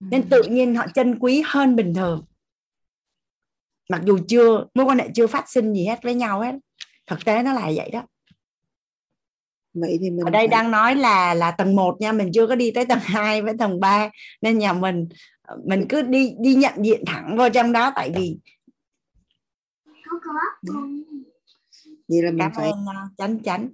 Nên 0.00 0.28
tự 0.28 0.42
nhiên 0.42 0.74
họ 0.74 0.86
chân 0.94 1.18
quý 1.18 1.42
hơn 1.46 1.76
bình 1.76 1.94
thường. 1.94 2.24
Mặc 3.90 4.00
dù 4.04 4.18
chưa 4.28 4.64
mối 4.74 4.86
quan 4.86 4.98
hệ 4.98 5.08
chưa 5.14 5.26
phát 5.26 5.50
sinh 5.50 5.72
gì 5.74 5.86
hết 5.86 5.98
với 6.02 6.14
nhau 6.14 6.40
hết. 6.40 6.54
Thực 7.06 7.24
tế 7.24 7.42
nó 7.42 7.52
là 7.52 7.70
vậy 7.76 7.90
đó. 7.90 8.02
Vậy 9.74 9.98
thì 10.00 10.10
mình 10.10 10.24
ở 10.26 10.30
đây 10.30 10.40
phải- 10.40 10.48
đang 10.48 10.70
nói 10.70 10.94
là 10.94 11.34
là 11.34 11.50
tầng 11.50 11.76
1 11.76 11.96
nha 12.00 12.12
mình 12.12 12.30
chưa 12.34 12.46
có 12.46 12.54
đi 12.54 12.70
tới 12.70 12.84
tầng 12.86 12.98
2 13.02 13.42
với 13.42 13.54
tầng 13.58 13.80
3 13.80 14.10
nên 14.40 14.58
nhà 14.58 14.72
mình 14.72 15.08
mình 15.64 15.86
cứ 15.88 16.02
đi 16.02 16.34
đi 16.40 16.54
nhận 16.54 16.74
diện 16.84 17.02
thẳng 17.06 17.36
vào 17.36 17.50
trong 17.50 17.72
đó 17.72 17.92
tại 17.94 18.12
vì 18.16 18.38
vậy 22.08 22.22
là 22.22 22.30
mình 22.30 22.38
cảm 22.38 22.52
phải 22.56 22.70
ơn 22.70 22.84
uh, 22.84 23.12
chánh 23.18 23.42
chánh. 23.42 23.68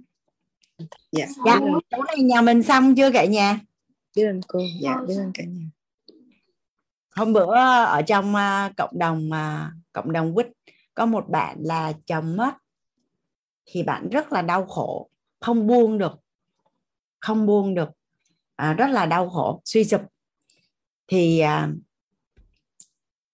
Dạ. 1.11 1.25
Dạ 1.45 1.53
ơn, 1.53 1.61
chỗ 1.89 2.03
này 2.03 2.17
nhà 2.17 2.41
mình 2.41 2.63
xong 2.63 2.95
chưa 2.95 3.11
cả 3.11 3.25
nhà? 3.25 3.59
Biết 4.15 4.25
ơn 4.25 4.41
cô. 4.47 4.59
Dạ 4.81 4.97
biết 5.07 5.15
ơn 5.17 5.31
cả 5.33 5.43
nhà. 5.43 5.65
Hôm 7.15 7.33
bữa 7.33 7.55
ở 7.85 8.01
trong 8.01 8.33
uh, 8.35 8.75
cộng 8.77 8.99
đồng 8.99 9.29
uh, 9.29 9.93
cộng 9.93 10.11
đồng 10.11 10.35
quýt 10.35 10.47
có 10.93 11.05
một 11.05 11.29
bạn 11.29 11.57
là 11.61 11.93
chồng 12.05 12.37
mất 12.37 12.51
thì 13.65 13.83
bạn 13.83 14.09
rất 14.09 14.31
là 14.31 14.41
đau 14.41 14.65
khổ 14.65 15.09
không 15.39 15.67
buông 15.67 15.97
được 15.97 16.19
không 17.19 17.45
buông 17.45 17.75
được 17.75 17.89
à, 18.55 18.73
rất 18.73 18.87
là 18.87 19.05
đau 19.05 19.29
khổ 19.29 19.61
suy 19.65 19.83
sụp. 19.83 20.01
Thì 21.07 21.39
à, 21.39 21.69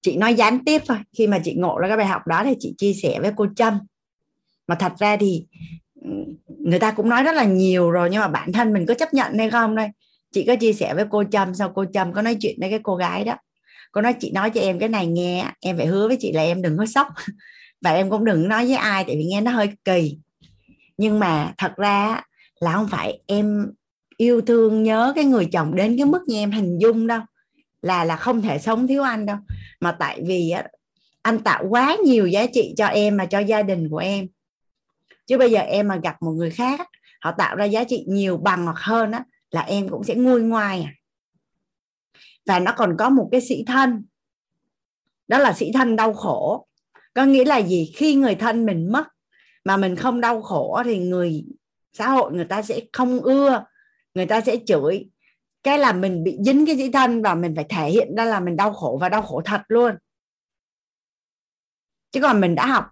chị 0.02 0.18
nói 0.18 0.36
gián 0.36 0.66
tiếp 0.66 0.82
thôi. 0.86 0.98
Khi 1.18 1.28
mà 1.28 1.40
chị 1.44 1.56
ngộ 1.58 1.78
ra 1.78 1.88
cái 1.88 1.98
bài 1.98 2.06
học 2.06 2.22
đó 2.28 2.44
thì 2.44 2.54
chị 2.60 2.76
chia 2.78 2.94
sẻ 2.94 3.20
với 3.20 3.32
cô 3.36 3.48
Trâm 3.56 3.80
mà 4.68 4.76
thật 4.76 4.92
ra 5.00 5.18
thì 5.18 5.46
ừ, 6.02 6.10
người 6.60 6.80
ta 6.80 6.92
cũng 6.92 7.10
nói 7.10 7.24
rất 7.24 7.36
là 7.36 7.44
nhiều 7.44 7.92
rồi 7.92 8.10
nhưng 8.12 8.22
mà 8.22 8.28
bản 8.28 8.52
thân 8.52 8.74
mình 8.74 8.86
có 8.86 8.94
chấp 8.94 9.14
nhận 9.14 9.38
hay 9.38 9.50
không 9.50 9.76
đây? 9.76 9.90
Chị 10.32 10.44
có 10.48 10.56
chia 10.56 10.74
sẻ 10.74 10.94
với 10.94 11.06
cô 11.10 11.24
Trâm 11.32 11.56
sau 11.56 11.72
cô 11.76 11.86
Trâm 11.94 12.14
có 12.14 12.22
nói 12.22 12.38
chuyện 12.42 12.56
với 12.60 12.70
cái 12.70 12.80
cô 12.84 12.96
gái 12.96 13.24
đó. 13.24 13.36
Cô 13.92 14.02
nói 14.02 14.14
chị 14.14 14.32
nói 14.32 14.50
cho 14.50 14.62
em 14.62 14.80
cái 14.80 14.90
này 14.90 15.08
nghe 15.08 15.46
em 15.62 15.78
phải 15.78 15.86
hứa 15.86 16.08
với 16.08 16.18
chị 16.20 16.32
là 16.32 16.42
em 16.42 16.62
đừng 16.62 16.78
có 16.78 16.86
sốc. 16.86 17.08
Và 17.82 17.92
em 17.92 18.10
cũng 18.10 18.26
đừng 18.26 18.48
nói 18.48 18.66
với 18.66 18.76
ai 18.76 19.04
tại 19.04 19.16
vì 19.16 19.26
nghe 19.26 19.42
nó 19.42 19.52
hơi 19.52 19.70
kỳ. 19.86 20.18
Nhưng 20.98 21.20
mà 21.20 21.54
thật 21.58 21.76
ra 21.76 22.22
là 22.60 22.74
không 22.74 22.88
phải 22.92 23.20
em 23.28 23.72
yêu 24.18 24.42
thương 24.42 24.84
nhớ 24.84 25.14
cái 25.16 25.26
người 25.26 25.46
chồng 25.46 25.76
đến 25.76 25.98
cái 25.98 26.06
mức 26.06 26.22
như 26.28 26.36
em 26.36 26.52
hình 26.52 26.78
dung 26.82 27.08
đâu 27.08 27.22
là 27.82 28.04
là 28.04 28.16
không 28.16 28.42
thể 28.42 28.60
sống 28.60 28.88
thiếu 28.88 29.04
anh 29.04 29.26
đâu. 29.26 29.38
Mà 29.80 29.92
tại 29.92 30.22
vì 30.26 30.50
á, 30.50 30.68
anh 31.22 31.40
tạo 31.40 31.66
quá 31.70 31.98
nhiều 32.06 32.28
giá 32.28 32.46
trị 32.54 32.74
cho 32.78 32.86
em 32.86 33.18
mà 33.18 33.26
cho 33.26 33.40
gia 33.40 33.62
đình 33.62 33.90
của 33.90 33.98
em 33.98 34.28
chứ 35.28 35.38
bây 35.38 35.52
giờ 35.52 35.60
em 35.60 35.88
mà 35.88 35.96
gặp 36.04 36.16
một 36.22 36.32
người 36.32 36.50
khác 36.50 36.90
họ 37.22 37.32
tạo 37.38 37.56
ra 37.56 37.66
giá 37.66 37.84
trị 37.84 38.06
nhiều 38.08 38.38
bằng 38.38 38.66
hoặc 38.66 38.78
hơn 38.80 39.12
á, 39.12 39.24
là 39.52 39.62
em 39.62 39.90
cũng 39.90 40.04
sẽ 40.04 40.16
nguôi 40.16 40.42
ngoai 40.42 40.82
à. 40.82 40.92
Và 42.46 42.60
nó 42.60 42.74
còn 42.78 42.96
có 43.00 43.10
một 43.10 43.30
cái 43.32 43.42
sĩ 43.42 43.64
thân. 43.68 44.06
Đó 45.28 45.38
là 45.38 45.54
sĩ 45.54 45.72
thân 45.74 45.96
đau 45.96 46.14
khổ. 46.14 46.68
Có 47.14 47.26
nghĩa 47.26 47.46
là 47.46 47.58
gì? 47.58 47.92
Khi 47.96 48.16
người 48.16 48.36
thân 48.36 48.66
mình 48.66 48.92
mất 48.92 49.08
mà 49.64 49.78
mình 49.78 49.96
không 49.96 50.22
đau 50.22 50.42
khổ 50.42 50.82
thì 50.86 51.00
người 51.00 51.46
xã 51.94 52.10
hội 52.10 52.34
người 52.34 52.46
ta 52.46 52.62
sẽ 52.62 52.82
không 52.94 53.20
ưa, 53.20 53.66
người 54.14 54.26
ta 54.26 54.42
sẽ 54.42 54.58
chửi. 54.66 55.10
Cái 55.64 55.78
là 55.78 55.94
mình 55.94 56.24
bị 56.24 56.38
dính 56.46 56.66
cái 56.66 56.76
dĩ 56.76 56.92
thân 56.92 57.22
và 57.22 57.36
mình 57.36 57.56
phải 57.56 57.66
thể 57.70 57.90
hiện 57.90 58.16
ra 58.16 58.26
là 58.26 58.40
mình 58.40 58.56
đau 58.56 58.74
khổ 58.74 58.98
và 59.02 59.10
đau 59.10 59.22
khổ 59.22 59.42
thật 59.46 59.62
luôn. 59.68 59.96
Chứ 62.12 62.22
còn 62.22 62.42
mình 62.42 62.56
đã 62.56 62.66
học 62.66 62.86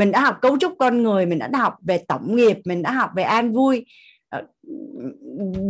mình 0.00 0.12
đã 0.12 0.20
học 0.20 0.36
cấu 0.42 0.58
trúc 0.58 0.72
con 0.78 1.02
người, 1.02 1.26
mình 1.26 1.38
đã 1.38 1.50
học 1.52 1.74
về 1.82 1.98
tổng 2.08 2.36
nghiệp, 2.36 2.58
mình 2.64 2.82
đã 2.82 2.92
học 2.92 3.10
về 3.16 3.22
an 3.22 3.52
vui. 3.52 3.86
Ờ, 4.28 4.42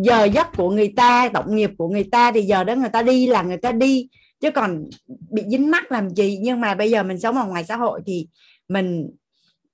giờ 0.03 0.25
giấc 0.25 0.47
của 0.57 0.71
người 0.71 0.93
ta, 0.97 1.29
tổng 1.35 1.57
nghiệp 1.57 1.71
của 1.79 1.89
người 1.89 2.05
ta 2.05 2.33
thì 2.33 2.43
giờ 2.43 2.65
đó 2.65 2.75
người 2.75 2.89
ta 2.89 3.03
đi 3.03 3.27
là 3.27 3.43
người 3.43 3.57
ta 3.57 3.73
đi, 3.73 4.09
chứ 4.41 4.51
còn 4.51 4.85
bị 5.31 5.43
dính 5.51 5.71
mắc 5.71 5.93
làm 5.93 6.11
gì? 6.11 6.39
Nhưng 6.43 6.61
mà 6.61 6.75
bây 6.75 6.91
giờ 6.91 7.03
mình 7.03 7.19
sống 7.19 7.37
ở 7.37 7.45
ngoài 7.45 7.65
xã 7.65 7.77
hội 7.77 8.01
thì 8.07 8.29
mình 8.69 9.11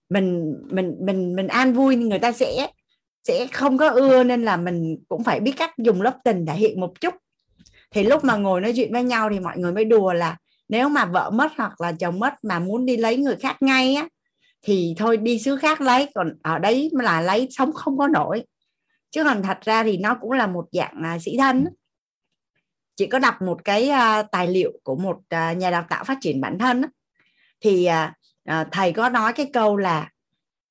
mình 0.08 0.54
mình 0.70 0.94
mình 1.00 1.36
mình 1.36 1.48
an 1.48 1.72
vui, 1.72 1.96
người 1.96 2.18
ta 2.18 2.32
sẽ 2.32 2.68
sẽ 3.24 3.46
không 3.52 3.78
có 3.78 3.88
ưa 3.88 4.24
nên 4.24 4.42
là 4.42 4.56
mình 4.56 4.96
cũng 5.08 5.24
phải 5.24 5.40
biết 5.40 5.52
cách 5.56 5.78
dùng 5.78 6.02
lớp 6.02 6.16
tình 6.24 6.46
thể 6.46 6.54
hiện 6.54 6.80
một 6.80 7.00
chút. 7.00 7.14
Thì 7.90 8.04
lúc 8.04 8.24
mà 8.24 8.36
ngồi 8.36 8.60
nói 8.60 8.72
chuyện 8.76 8.92
với 8.92 9.02
nhau 9.02 9.30
thì 9.32 9.40
mọi 9.40 9.58
người 9.58 9.72
mới 9.72 9.84
đùa 9.84 10.12
là 10.12 10.36
nếu 10.68 10.88
mà 10.88 11.04
vợ 11.04 11.30
mất 11.30 11.52
hoặc 11.56 11.80
là 11.80 11.92
chồng 11.92 12.18
mất 12.18 12.34
mà 12.44 12.58
muốn 12.58 12.86
đi 12.86 12.96
lấy 12.96 13.16
người 13.16 13.36
khác 13.36 13.56
ngay 13.60 13.94
á 13.94 14.08
thì 14.66 14.94
thôi 14.96 15.16
đi 15.16 15.38
xứ 15.38 15.56
khác 15.56 15.80
lấy 15.80 16.08
còn 16.14 16.32
ở 16.42 16.58
đấy 16.58 16.90
là 16.92 17.20
lấy 17.20 17.48
sống 17.50 17.72
không 17.72 17.98
có 17.98 18.08
nổi. 18.08 18.44
Chứ 19.10 19.24
còn 19.24 19.42
thật 19.42 19.58
ra 19.62 19.84
thì 19.84 19.96
nó 19.96 20.14
cũng 20.20 20.32
là 20.32 20.46
một 20.46 20.64
dạng 20.72 21.02
à, 21.04 21.18
sĩ 21.18 21.36
thân. 21.38 21.64
Chị 22.96 23.06
có 23.06 23.18
đọc 23.18 23.34
một 23.42 23.64
cái 23.64 23.88
à, 23.88 24.22
tài 24.22 24.48
liệu 24.48 24.72
của 24.82 24.96
một 24.96 25.16
à, 25.28 25.52
nhà 25.52 25.70
đào 25.70 25.84
tạo 25.88 26.04
phát 26.04 26.18
triển 26.20 26.40
bản 26.40 26.58
thân 26.58 26.82
á. 26.82 26.88
thì 27.60 27.84
à, 27.84 28.14
à, 28.44 28.66
thầy 28.72 28.92
có 28.92 29.08
nói 29.08 29.32
cái 29.32 29.50
câu 29.52 29.76
là 29.76 30.10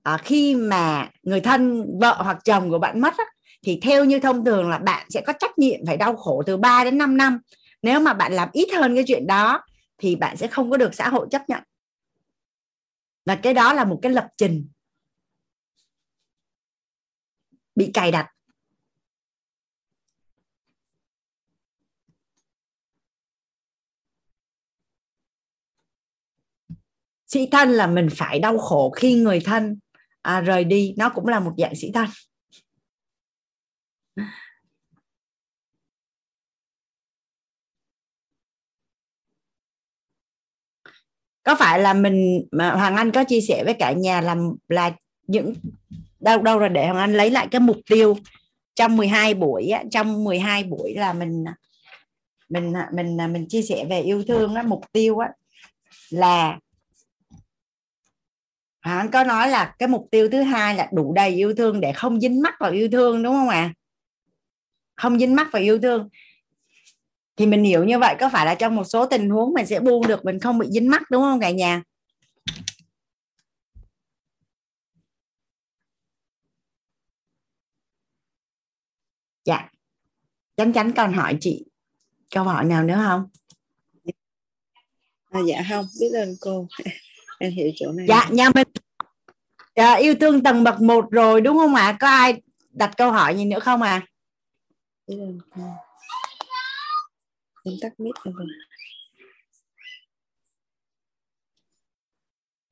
à, 0.03 0.17
khi 0.17 0.55
mà 0.55 1.09
người 1.23 1.41
thân 1.41 1.85
vợ 1.99 2.22
hoặc 2.23 2.38
chồng 2.45 2.69
của 2.69 2.80
bạn 2.80 3.01
mất 3.01 3.13
á, 3.17 3.26
thì 3.63 3.80
theo 3.81 4.05
như 4.05 4.19
thông 4.19 4.45
thường 4.45 4.69
là 4.69 4.77
bạn 4.77 5.05
sẽ 5.09 5.22
có 5.22 5.34
trách 5.34 5.57
nhiệm 5.57 5.80
phải 5.88 5.97
đau 5.97 6.15
khổ 6.15 6.43
từ 6.45 6.57
3 6.57 6.84
đến 6.84 6.97
5 6.97 7.17
năm. 7.17 7.39
Nếu 7.81 7.99
mà 7.99 8.13
bạn 8.13 8.34
làm 8.34 8.49
ít 8.53 8.67
hơn 8.77 8.95
cái 8.95 9.03
chuyện 9.07 9.27
đó 9.27 9.61
thì 9.97 10.15
bạn 10.15 10.38
sẽ 10.38 10.47
không 10.47 10.72
có 10.72 10.77
được 10.77 10.95
xã 10.95 11.09
hội 11.09 11.27
chấp 11.31 11.41
nhận 11.49 11.63
và 13.26 13.35
cái 13.35 13.53
đó 13.53 13.73
là 13.73 13.85
một 13.85 13.99
cái 14.02 14.11
lập 14.11 14.27
trình. 14.38 14.69
Bị 17.76 17.91
cài 17.93 18.11
đặt. 18.11 18.27
Sĩ 27.27 27.47
thân 27.52 27.69
là 27.69 27.88
mình 27.88 28.07
phải 28.11 28.39
đau 28.39 28.57
khổ 28.57 28.89
khi 28.89 29.14
người 29.15 29.39
thân 29.45 29.80
à, 30.22 30.41
rời 30.41 30.64
đi. 30.64 30.93
Nó 30.97 31.10
cũng 31.10 31.27
là 31.27 31.39
một 31.39 31.53
dạng 31.57 31.76
sĩ 31.76 31.91
thân. 31.93 32.07
Có 41.45 41.55
phải 41.55 41.80
là 41.80 41.93
mình 41.93 42.47
mà 42.51 42.72
Hoàng 42.72 42.95
Anh 42.95 43.11
có 43.11 43.23
chia 43.23 43.41
sẻ 43.41 43.63
với 43.63 43.73
cả 43.73 43.91
nhà 43.91 44.22
là 44.22 44.35
là 44.69 44.91
những 45.27 45.53
đâu 46.19 46.41
đâu 46.41 46.59
là 46.59 46.67
để 46.67 46.85
Hoàng 46.85 46.97
Anh 46.97 47.13
lấy 47.13 47.31
lại 47.31 47.47
cái 47.51 47.61
mục 47.61 47.77
tiêu 47.89 48.17
trong 48.76 48.97
12 48.97 49.34
buổi 49.34 49.67
á, 49.69 49.84
trong 49.91 50.23
12 50.23 50.63
buổi 50.63 50.93
là 50.95 51.13
mình 51.13 51.45
mình 52.49 52.73
mình 52.93 53.17
mình 53.34 53.45
chia 53.49 53.61
sẻ 53.61 53.85
về 53.89 54.01
yêu 54.01 54.23
thương 54.27 54.55
á 54.55 54.63
mục 54.63 54.81
tiêu 54.91 55.17
á 55.17 55.30
là 56.09 56.59
Hoàng 58.84 58.97
Anh 58.97 59.11
có 59.11 59.23
nói 59.23 59.49
là 59.49 59.76
cái 59.80 59.89
mục 59.89 60.07
tiêu 60.11 60.30
thứ 60.31 60.41
hai 60.41 60.76
là 60.76 60.89
đủ 60.93 61.13
đầy 61.13 61.30
yêu 61.30 61.55
thương 61.55 61.81
để 61.81 61.91
không 61.91 62.19
dính 62.19 62.41
mắc 62.41 62.53
vào 62.59 62.72
yêu 62.72 62.89
thương 62.91 63.23
đúng 63.23 63.34
không 63.34 63.49
ạ 63.49 63.55
à? 63.55 63.73
không 64.95 65.19
dính 65.19 65.35
mắc 65.35 65.47
vào 65.51 65.61
yêu 65.61 65.80
thương 65.80 66.09
thì 67.38 67.45
mình 67.45 67.64
hiểu 67.64 67.84
như 67.84 67.99
vậy 67.99 68.16
có 68.20 68.30
phải 68.30 68.45
là 68.45 68.56
trong 68.56 68.76
một 68.76 68.84
số 68.84 69.06
tình 69.06 69.30
huống 69.30 69.53
mình 69.53 69.66
sẽ 69.66 69.80
buông 69.80 70.07
được 70.07 70.26
mình 70.26 70.40
không 70.40 70.57
bị 70.57 70.68
dính 70.72 70.90
mắc 70.90 71.02
đúng 71.12 71.22
không 71.22 71.40
cả 71.40 71.52
nhà? 71.52 71.84
Dạ. 79.45 79.70
Chánh 80.57 80.74
chánh 80.74 80.91
còn 80.94 81.14
hỏi 81.14 81.38
chị 81.41 81.66
câu 82.30 82.44
hỏi 82.44 82.66
nào 82.66 82.84
nữa 82.84 83.02
không? 83.07 83.30
À, 85.30 85.41
dạ 85.48 85.64
không 85.70 85.86
biết 85.99 86.10
ơn 86.14 86.36
cô. 86.41 86.68
Em 87.40 87.52
hiểu 87.52 87.72
chỗ 87.76 87.91
này. 87.91 88.06
Dạ 88.10 88.28
nhà 88.32 88.49
mình 88.56 88.68
dạ, 89.76 89.94
yêu 89.94 90.16
thương 90.22 90.44
tầng 90.44 90.64
bậc 90.64 90.82
một 90.82 91.12
rồi 91.12 91.41
đúng 91.41 91.57
không 91.57 91.76
ạ? 91.76 91.84
À? 91.84 91.98
có 91.99 92.07
ai 92.07 92.41
đặt 92.72 92.94
câu 92.98 93.12
hỏi 93.12 93.38
gì 93.38 93.45
nữa 93.45 93.60
không 93.60 93.82
à 93.82 94.07
biết 95.07 95.18
ơn 95.20 95.40
cô 95.56 95.62
em 97.65 97.75
tắt 97.81 97.99
mic 97.99 98.13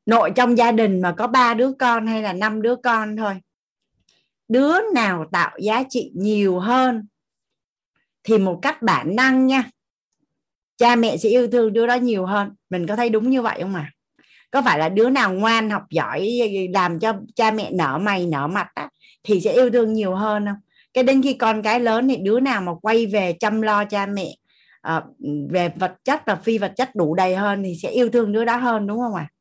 nội 0.05 0.31
trong 0.35 0.57
gia 0.57 0.71
đình 0.71 1.01
mà 1.01 1.13
có 1.17 1.27
ba 1.27 1.53
đứa 1.53 1.71
con 1.79 2.07
hay 2.07 2.21
là 2.21 2.33
năm 2.33 2.61
đứa 2.61 2.75
con 2.75 3.17
thôi 3.17 3.33
đứa 4.47 4.91
nào 4.93 5.25
tạo 5.31 5.57
giá 5.59 5.83
trị 5.89 6.11
nhiều 6.15 6.59
hơn 6.59 7.07
thì 8.23 8.37
một 8.37 8.59
cách 8.61 8.81
bản 8.81 9.15
năng 9.15 9.47
nha 9.47 9.69
cha 10.77 10.95
mẹ 10.95 11.17
sẽ 11.17 11.29
yêu 11.29 11.47
thương 11.47 11.73
đứa 11.73 11.87
đó 11.87 11.95
nhiều 11.95 12.25
hơn. 12.25 12.55
Mình 12.69 12.87
có 12.87 12.95
thấy 12.95 13.09
đúng 13.09 13.29
như 13.29 13.41
vậy 13.41 13.59
không 13.61 13.75
ạ? 13.75 13.91
À? 13.93 13.93
có 14.51 14.61
phải 14.61 14.79
là 14.79 14.89
đứa 14.89 15.09
nào 15.09 15.33
ngoan 15.33 15.69
học 15.69 15.83
giỏi 15.89 16.29
làm 16.73 16.99
cho 16.99 17.13
cha 17.35 17.51
mẹ 17.51 17.71
nở 17.71 17.97
mày 18.01 18.25
nở 18.25 18.47
mặt 18.47 18.67
á, 18.75 18.89
thì 19.23 19.41
sẽ 19.41 19.53
yêu 19.53 19.69
thương 19.69 19.93
nhiều 19.93 20.15
hơn 20.15 20.45
không? 20.45 20.55
Cái 20.93 21.03
đến 21.03 21.21
khi 21.21 21.33
con 21.33 21.61
cái 21.61 21.79
lớn 21.79 22.07
thì 22.07 22.17
đứa 22.17 22.39
nào 22.39 22.61
mà 22.61 22.71
quay 22.81 23.05
về 23.05 23.33
chăm 23.39 23.61
lo 23.61 23.85
cha 23.85 24.05
mẹ 24.05 24.35
à, 24.83 25.03
về 25.49 25.69
vật 25.75 25.95
chất 26.03 26.21
và 26.25 26.35
phi 26.35 26.57
vật 26.57 26.73
chất 26.75 26.95
đủ 26.95 27.15
đầy 27.15 27.35
hơn 27.35 27.63
thì 27.63 27.75
sẽ 27.81 27.89
yêu 27.89 28.09
thương 28.09 28.31
đứa 28.31 28.45
đó 28.45 28.57
hơn 28.57 28.87
đúng 28.87 28.99
không 28.99 29.15
ạ? 29.15 29.27
À? 29.29 29.33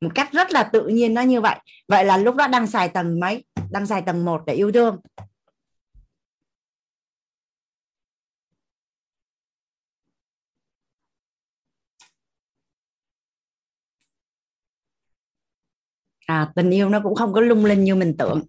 một 0.00 0.10
cách 0.14 0.32
rất 0.32 0.52
là 0.52 0.62
tự 0.62 0.88
nhiên 0.88 1.14
nó 1.14 1.22
như 1.22 1.40
vậy. 1.40 1.56
Vậy 1.88 2.04
là 2.04 2.16
lúc 2.16 2.36
đó 2.36 2.48
đang 2.48 2.66
xài 2.66 2.88
tầng 2.88 3.20
mấy? 3.20 3.44
Đang 3.70 3.86
xài 3.86 4.02
tầng 4.02 4.24
1 4.24 4.42
để 4.46 4.54
yêu 4.54 4.72
thương. 4.72 5.00
À, 16.26 16.52
tình 16.54 16.70
yêu 16.70 16.88
nó 16.88 17.00
cũng 17.02 17.14
không 17.14 17.32
có 17.32 17.40
lung 17.40 17.64
linh 17.64 17.84
như 17.84 17.94
mình 17.94 18.16
tưởng. 18.18 18.42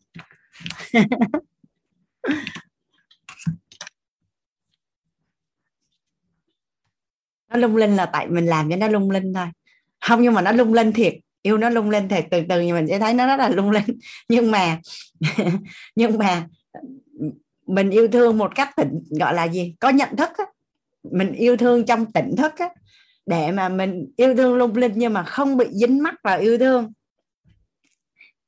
nó 7.52 7.58
lung 7.58 7.76
linh 7.76 7.96
là 7.96 8.06
tại 8.06 8.28
mình 8.28 8.46
làm 8.46 8.70
cho 8.70 8.76
nó 8.76 8.88
lung 8.88 9.12
linh 9.12 9.34
thôi. 9.34 9.46
Không 10.02 10.22
nhưng 10.22 10.34
mà 10.34 10.42
nó 10.42 10.52
lung 10.52 10.74
linh 10.74 10.94
thiệt. 10.94 11.14
Yêu 11.42 11.58
nó 11.58 11.70
lung 11.70 11.90
linh 11.90 12.10
thiệt. 12.10 12.26
Từ 12.32 12.42
từ 12.50 12.62
mình 12.62 12.88
sẽ 12.88 13.00
thấy 13.00 13.14
nó 13.14 13.28
rất 13.28 13.36
là 13.36 13.50
lung 13.50 13.72
linh. 13.72 14.00
Nhưng 14.30 14.52
mà 14.52 14.80
nhưng 15.96 16.18
mà 16.18 16.48
mình 17.68 17.90
yêu 17.90 18.08
thương 18.08 18.38
một 18.38 18.56
cách 18.56 18.70
tỉnh 18.76 19.04
gọi 19.20 19.34
là 19.34 19.48
gì? 19.48 19.76
Có 19.80 19.90
nhận 19.90 20.16
thức 20.16 20.30
á. 20.38 20.46
mình 21.12 21.34
yêu 21.34 21.58
thương 21.58 21.86
trong 21.86 22.12
tỉnh 22.12 22.36
thức 22.36 22.54
á, 22.58 22.70
để 23.26 23.52
mà 23.52 23.70
mình 23.70 24.12
yêu 24.16 24.36
thương 24.36 24.56
lung 24.56 24.76
linh 24.76 24.92
nhưng 24.96 25.14
mà 25.14 25.24
không 25.24 25.58
bị 25.58 25.66
dính 25.72 26.04
mắc 26.04 26.16
vào 26.24 26.40
yêu 26.40 26.58
thương. 26.58 26.94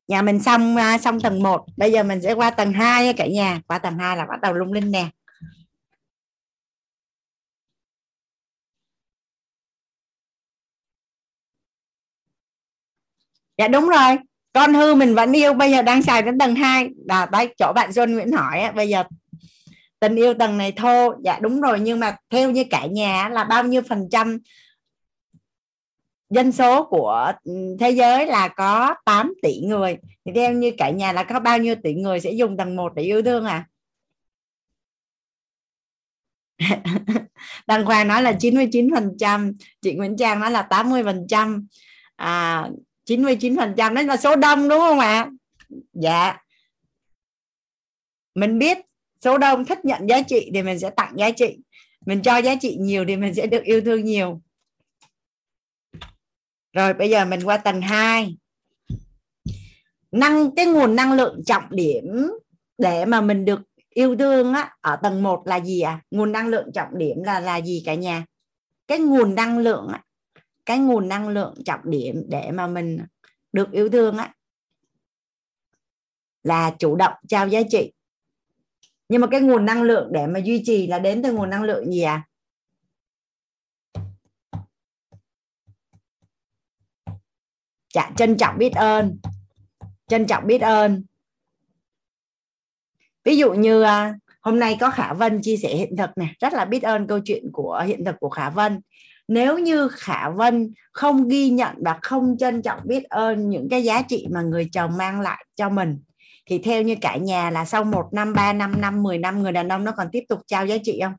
Nhà 0.07 0.21
mình 0.21 0.39
xong 0.39 0.75
à, 0.75 0.97
xong 0.97 1.19
tầng 1.19 1.43
1 1.43 1.65
bây 1.77 1.91
giờ 1.91 2.03
mình 2.03 2.21
sẽ 2.21 2.33
qua 2.33 2.49
tầng 2.49 2.73
2 2.73 3.13
cả 3.13 3.27
nhà. 3.27 3.61
Qua 3.67 3.77
tầng 3.79 3.97
2 3.97 4.17
là 4.17 4.25
bắt 4.25 4.41
đầu 4.41 4.53
lung 4.53 4.73
linh 4.73 4.91
nè. 4.91 5.09
Dạ 13.57 13.67
đúng 13.67 13.89
rồi. 13.89 14.17
Con 14.53 14.73
hư 14.73 14.95
mình 14.95 15.15
vẫn 15.15 15.31
yêu 15.31 15.53
bây 15.53 15.71
giờ 15.71 15.81
đang 15.81 16.01
xài 16.01 16.21
đến 16.21 16.37
tầng 16.37 16.55
2 16.55 16.89
là 17.07 17.25
tại 17.25 17.47
chỗ 17.57 17.73
bạn 17.75 17.93
Xuân 17.93 18.13
Nguyễn 18.13 18.31
hỏi 18.31 18.59
á, 18.59 18.71
bây 18.71 18.89
giờ 18.89 19.03
tình 19.99 20.15
yêu 20.15 20.33
tầng 20.33 20.57
này 20.57 20.71
thô. 20.71 21.13
Dạ 21.23 21.39
đúng 21.41 21.61
rồi 21.61 21.79
nhưng 21.79 21.99
mà 21.99 22.15
theo 22.29 22.51
như 22.51 22.63
cả 22.69 22.85
nhà 22.85 23.29
là 23.29 23.43
bao 23.43 23.63
nhiêu 23.63 23.81
phần 23.89 24.07
trăm 24.11 24.39
dân 26.29 26.51
số 26.51 26.85
của 26.85 27.31
ừ, 27.43 27.53
thế 27.79 27.91
giới 27.91 28.25
là 28.25 28.47
có 28.47 28.95
8 29.05 29.33
tỷ 29.41 29.61
người. 29.61 29.97
Thì 30.25 30.31
theo 30.35 30.53
như 30.53 30.71
cả 30.77 30.89
nhà 30.89 31.11
là 31.13 31.23
có 31.23 31.39
bao 31.39 31.57
nhiêu 31.57 31.75
tỷ 31.83 31.93
người 31.93 32.19
sẽ 32.19 32.31
dùng 32.31 32.57
tầng 32.57 32.75
1 32.75 32.93
để 32.95 33.03
yêu 33.03 33.21
thương 33.21 33.45
à? 33.45 33.65
Đăng 37.67 37.85
Khoa 37.85 38.03
nói 38.03 38.23
là 38.23 38.33
99 38.39 38.89
phần 38.95 39.11
trăm 39.19 39.51
chị 39.81 39.93
Nguyễn 39.93 40.17
Trang 40.17 40.39
nói 40.39 40.51
là 40.51 40.61
80 40.61 41.03
phần 41.03 41.25
trăm. 41.29 41.67
À, 42.15 42.69
99 43.05 43.57
phần 43.57 43.73
trăm, 43.77 43.95
đấy 43.95 44.03
là 44.03 44.17
số 44.17 44.35
đông, 44.35 44.69
đúng 44.69 44.79
không 44.79 44.99
ạ? 44.99 45.29
Dạ. 45.93 46.37
Mình 48.35 48.59
biết 48.59 48.77
số 49.21 49.37
đông 49.37 49.65
thích 49.65 49.85
nhận 49.85 50.09
giá 50.09 50.21
trị 50.21 50.51
thì 50.53 50.61
mình 50.61 50.79
sẽ 50.79 50.89
tặng 50.89 51.13
giá 51.17 51.31
trị. 51.31 51.57
Mình 52.05 52.21
cho 52.21 52.37
giá 52.37 52.55
trị 52.61 52.77
nhiều 52.79 53.05
thì 53.07 53.17
mình 53.17 53.33
sẽ 53.33 53.47
được 53.47 53.63
yêu 53.63 53.81
thương 53.81 54.05
nhiều. 54.05 54.41
Rồi, 56.73 56.93
bây 56.93 57.09
giờ 57.09 57.25
mình 57.25 57.39
qua 57.43 57.57
tầng 57.57 57.81
2 57.81 58.37
năng, 60.11 60.55
cái 60.55 60.65
nguồn 60.65 60.95
năng 60.95 61.13
lượng 61.13 61.41
trọng 61.45 61.63
điểm 61.69 62.27
để 62.77 63.05
mà 63.05 63.21
mình 63.21 63.45
được 63.45 63.61
yêu 63.89 64.15
thương 64.15 64.53
á, 64.53 64.75
ở 64.81 64.95
tầng 65.03 65.23
1 65.23 65.47
là 65.47 65.59
gì 65.59 65.81
à 65.81 66.01
nguồn 66.11 66.31
năng 66.31 66.47
lượng 66.47 66.71
trọng 66.73 66.97
điểm 66.97 67.23
là 67.23 67.39
là 67.39 67.61
gì 67.61 67.83
cả 67.85 67.93
nhà? 67.93 68.25
Cái 68.87 68.99
nguồn 68.99 69.35
năng 69.35 69.57
lượng 69.57 69.87
á 69.93 70.03
cái 70.65 70.79
nguồn 70.79 71.07
năng 71.07 71.29
lượng 71.29 71.55
trọng 71.65 71.81
điểm 71.83 72.23
để 72.27 72.51
mà 72.51 72.67
mình 72.67 72.99
được 73.53 73.71
yêu 73.71 73.89
thương 73.89 74.17
á 74.17 74.33
là 76.43 76.75
chủ 76.79 76.95
động 76.95 77.13
trao 77.27 77.47
giá 77.47 77.61
trị. 77.69 77.93
Nhưng 79.09 79.21
mà 79.21 79.27
cái 79.27 79.41
nguồn 79.41 79.65
năng 79.65 79.83
lượng 79.83 80.09
để 80.11 80.27
mà 80.27 80.39
duy 80.39 80.63
trì 80.65 80.87
là 80.87 80.99
đến 80.99 81.23
từ 81.23 81.33
nguồn 81.33 81.49
năng 81.49 81.63
lượng 81.63 81.91
gì 81.91 82.01
à? 82.01 82.27
Chả, 87.89 88.11
trân 88.17 88.37
trọng 88.37 88.57
biết 88.57 88.71
ơn. 88.75 89.19
Trân 90.07 90.27
trọng 90.27 90.47
biết 90.47 90.61
ơn. 90.61 91.03
Ví 93.23 93.37
dụ 93.37 93.53
như 93.53 93.81
à, 93.81 94.15
hôm 94.41 94.59
nay 94.59 94.77
có 94.79 94.89
khả 94.89 95.13
vân 95.13 95.41
chia 95.41 95.57
sẻ 95.57 95.75
hiện 95.75 95.95
thực 95.97 96.09
này 96.17 96.35
rất 96.39 96.53
là 96.53 96.65
biết 96.65 96.83
ơn 96.83 97.07
câu 97.07 97.19
chuyện 97.25 97.51
của 97.53 97.83
hiện 97.87 98.05
thực 98.05 98.15
của 98.19 98.29
khả 98.29 98.49
vân 98.49 98.81
nếu 99.27 99.59
như 99.59 99.87
khả 99.87 100.29
vân 100.29 100.73
không 100.91 101.27
ghi 101.27 101.49
nhận 101.49 101.75
và 101.85 101.99
không 102.01 102.37
trân 102.39 102.61
trọng 102.61 102.79
biết 102.83 103.03
ơn 103.03 103.49
những 103.49 103.67
cái 103.69 103.83
giá 103.83 104.01
trị 104.01 104.27
mà 104.31 104.41
người 104.41 104.69
chồng 104.71 104.97
mang 104.97 105.21
lại 105.21 105.45
cho 105.55 105.69
mình, 105.69 105.99
thì 106.45 106.59
theo 106.59 106.81
như 106.81 106.95
cả 107.01 107.17
nhà 107.17 107.49
là 107.49 107.65
sau 107.65 107.83
một 107.83 108.09
năm, 108.11 108.33
ba 108.33 108.53
năm 108.53 108.81
năm, 108.81 109.03
mười 109.03 109.17
năm, 109.17 109.43
người 109.43 109.51
đàn 109.51 109.67
ông 109.67 109.83
nó 109.83 109.91
còn 109.91 110.07
tiếp 110.11 110.23
tục 110.29 110.41
trao 110.47 110.65
giá 110.65 110.75
trị 110.83 110.99
không? 111.03 111.13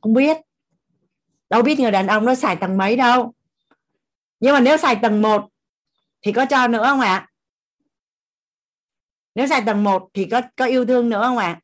Không 0.00 0.14
biết. 0.14 0.36
Đâu 1.50 1.62
biết 1.62 1.80
người 1.80 1.90
đàn 1.90 2.06
ông 2.06 2.24
nó 2.24 2.34
xài 2.34 2.56
tầng 2.56 2.76
mấy 2.76 2.96
đâu. 2.96 3.32
Nhưng 4.40 4.54
mà 4.54 4.60
nếu 4.60 4.76
xài 4.76 4.96
tầng 5.02 5.22
1 5.22 5.48
thì 6.22 6.32
có 6.32 6.46
cho 6.50 6.68
nữa 6.68 6.84
không 6.84 7.00
ạ? 7.00 7.28
Nếu 9.34 9.46
xài 9.46 9.62
tầng 9.66 9.84
1 9.84 10.08
thì 10.14 10.24
có 10.24 10.42
có 10.56 10.64
yêu 10.64 10.86
thương 10.86 11.08
nữa 11.08 11.22
không 11.22 11.38
ạ? 11.38 11.60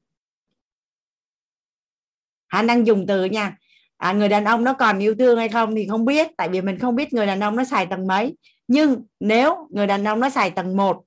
Hắn 2.53 2.67
đang 2.67 2.87
dùng 2.87 3.07
từ 3.07 3.25
nha. 3.25 3.57
À, 3.97 4.13
người 4.13 4.29
đàn 4.29 4.45
ông 4.45 4.65
nó 4.65 4.73
còn 4.73 4.99
yêu 4.99 5.15
thương 5.19 5.39
hay 5.39 5.49
không 5.49 5.75
thì 5.75 5.87
không 5.89 6.05
biết 6.05 6.29
tại 6.37 6.49
vì 6.49 6.61
mình 6.61 6.79
không 6.79 6.97
biết 6.97 7.13
người 7.13 7.27
đàn 7.27 7.41
ông 7.41 7.57
nó 7.57 7.65
xài 7.65 7.87
tầng 7.87 8.07
mấy. 8.07 8.37
Nhưng 8.69 9.05
nếu 9.21 9.69
người 9.71 9.87
đàn 9.87 10.05
ông 10.05 10.21
nó 10.21 10.31
xài 10.31 10.51
tầng 10.51 10.77
1 10.77 11.05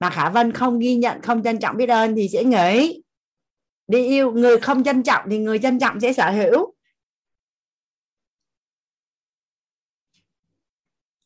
mà 0.00 0.10
khả 0.10 0.30
vân 0.30 0.52
không 0.52 0.78
ghi 0.78 0.94
nhận 0.94 1.22
không 1.22 1.42
trân 1.42 1.58
trọng 1.58 1.76
biết 1.76 1.88
ơn 1.88 2.16
thì 2.16 2.28
sẽ 2.28 2.44
nghĩ 2.44 3.02
đi 3.86 4.06
yêu 4.06 4.32
người 4.32 4.60
không 4.60 4.84
trân 4.84 5.02
trọng 5.02 5.24
thì 5.30 5.38
người 5.38 5.58
trân 5.58 5.78
trọng 5.78 6.00
sẽ 6.00 6.12
sở 6.12 6.30
hữu. 6.30 6.74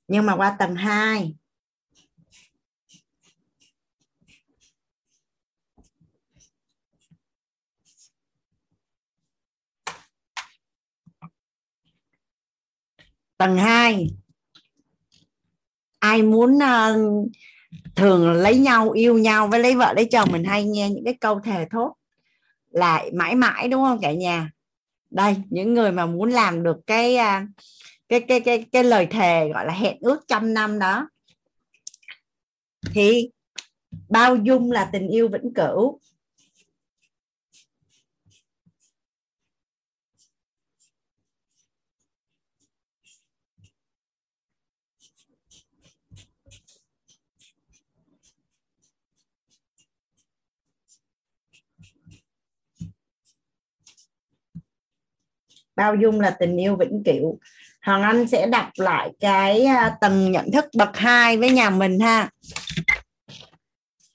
Nhưng 0.08 0.26
mà 0.26 0.36
qua 0.36 0.56
tầng 0.58 0.74
2 0.74 1.34
tầng 13.38 13.56
2 13.56 14.10
ai 15.98 16.22
muốn 16.22 16.54
uh, 16.56 17.28
thường 17.94 18.32
lấy 18.32 18.58
nhau 18.58 18.90
yêu 18.90 19.18
nhau 19.18 19.48
với 19.48 19.60
lấy 19.60 19.74
vợ 19.74 19.92
lấy 19.92 20.04
chồng 20.04 20.28
mình 20.32 20.44
hay 20.44 20.64
nghe 20.64 20.90
những 20.90 21.04
cái 21.04 21.14
câu 21.14 21.40
thề 21.40 21.66
thốt 21.70 21.94
là 22.70 23.04
mãi 23.12 23.34
mãi 23.34 23.68
đúng 23.68 23.82
không 23.82 23.98
cả 24.02 24.12
nhà? 24.12 24.50
Đây 25.10 25.36
những 25.50 25.74
người 25.74 25.92
mà 25.92 26.06
muốn 26.06 26.30
làm 26.30 26.62
được 26.62 26.76
cái 26.86 27.14
uh, 27.14 27.48
cái 28.08 28.20
cái 28.20 28.40
cái 28.40 28.64
cái 28.72 28.84
lời 28.84 29.06
thề 29.06 29.48
gọi 29.54 29.66
là 29.66 29.72
hẹn 29.72 29.96
ước 30.00 30.24
trăm 30.28 30.54
năm 30.54 30.78
đó 30.78 31.08
thì 32.92 33.30
bao 34.08 34.36
dung 34.36 34.72
là 34.72 34.90
tình 34.92 35.08
yêu 35.08 35.28
vĩnh 35.28 35.54
cửu. 35.54 36.00
Bao 55.78 55.94
dung 55.94 56.20
là 56.20 56.30
tình 56.30 56.56
yêu 56.56 56.76
vĩnh 56.76 57.02
cửu. 57.04 57.38
Hoàng 57.82 58.02
Anh 58.02 58.28
sẽ 58.28 58.46
đọc 58.46 58.68
lại 58.76 59.10
cái 59.20 59.64
à, 59.64 59.96
tầng 60.00 60.32
nhận 60.32 60.50
thức 60.52 60.64
bậc 60.76 60.96
2 60.96 61.36
với 61.36 61.50
nhà 61.50 61.70
mình 61.70 62.00
ha. 62.00 62.30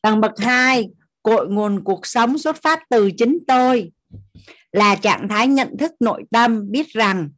Tầng 0.02 0.22
bậc 0.22 0.32
2 0.40 0.90
cội 1.24 1.48
nguồn 1.48 1.84
cuộc 1.84 2.06
sống 2.06 2.38
xuất 2.38 2.62
phát 2.62 2.80
từ 2.90 3.12
chính 3.18 3.38
tôi. 3.48 3.92
Là 4.72 4.96
trạng 4.96 5.28
thái 5.30 5.48
nhận 5.48 5.78
thức 5.80 5.92
nội 6.00 6.24
tâm 6.32 6.72
biết 6.72 6.88
rằng 6.90 7.30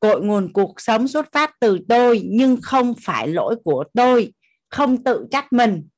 cội 0.00 0.20
nguồn 0.20 0.52
cuộc 0.52 0.80
sống 0.80 1.08
xuất 1.08 1.32
phát 1.32 1.50
từ 1.60 1.78
tôi 1.88 2.22
nhưng 2.24 2.56
không 2.62 2.94
phải 3.02 3.28
lỗi 3.28 3.56
của 3.64 3.84
tôi, 3.94 4.32
không 4.68 5.04
tự 5.04 5.26
trách 5.30 5.52
mình. 5.52 5.88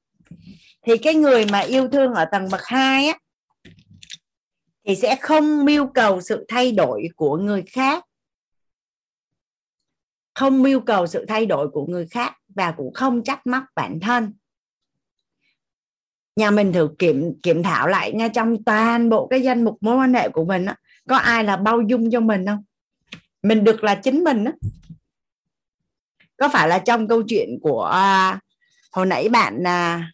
Thì 0.87 0.97
cái 0.97 1.15
người 1.15 1.47
mà 1.53 1.59
yêu 1.59 1.89
thương 1.89 2.15
ở 2.15 2.25
tầng 2.25 2.49
bậc 2.51 2.61
2 2.65 3.09
á 3.09 3.19
thì 4.85 4.97
sẽ 4.97 5.17
không 5.21 5.65
mưu 5.65 5.87
cầu 5.87 6.21
sự 6.21 6.45
thay 6.49 6.73
đổi 6.73 7.09
của 7.17 7.37
người 7.37 7.63
khác. 7.63 8.05
Không 10.35 10.63
mưu 10.63 10.81
cầu 10.81 11.07
sự 11.07 11.25
thay 11.29 11.47
đổi 11.47 11.69
của 11.69 11.87
người 11.87 12.07
khác 12.07 12.37
và 12.49 12.73
cũng 12.73 12.93
không 12.93 13.25
trách 13.25 13.47
móc 13.47 13.65
bản 13.77 14.01
thân. 14.01 14.33
Nhà 16.37 16.51
mình 16.51 16.73
thử 16.73 16.89
kiểm 16.99 17.41
kiểm 17.43 17.63
thảo 17.63 17.89
lại 17.89 18.13
ngay 18.13 18.29
trong 18.29 18.65
toàn 18.65 19.09
bộ 19.09 19.27
cái 19.27 19.43
danh 19.43 19.65
mục 19.65 19.79
mối 19.81 19.97
quan 19.97 20.15
hệ 20.15 20.29
của 20.29 20.45
mình 20.45 20.67
á, 20.67 20.77
có 21.09 21.17
ai 21.17 21.45
là 21.45 21.57
bao 21.57 21.81
dung 21.81 22.11
cho 22.11 22.21
mình 22.21 22.47
không? 22.47 22.65
Mình 23.43 23.65
được 23.65 23.85
là 23.85 23.95
chính 23.95 24.25
mình 24.25 24.45
đó. 24.45 24.53
có 26.37 26.49
phải 26.49 26.69
là 26.69 26.79
trong 26.79 27.09
câu 27.09 27.23
chuyện 27.23 27.59
của 27.63 27.85
à, 27.85 28.41
hồi 28.93 29.07
nãy 29.07 29.29
bạn 29.29 29.67
à, 29.67 30.11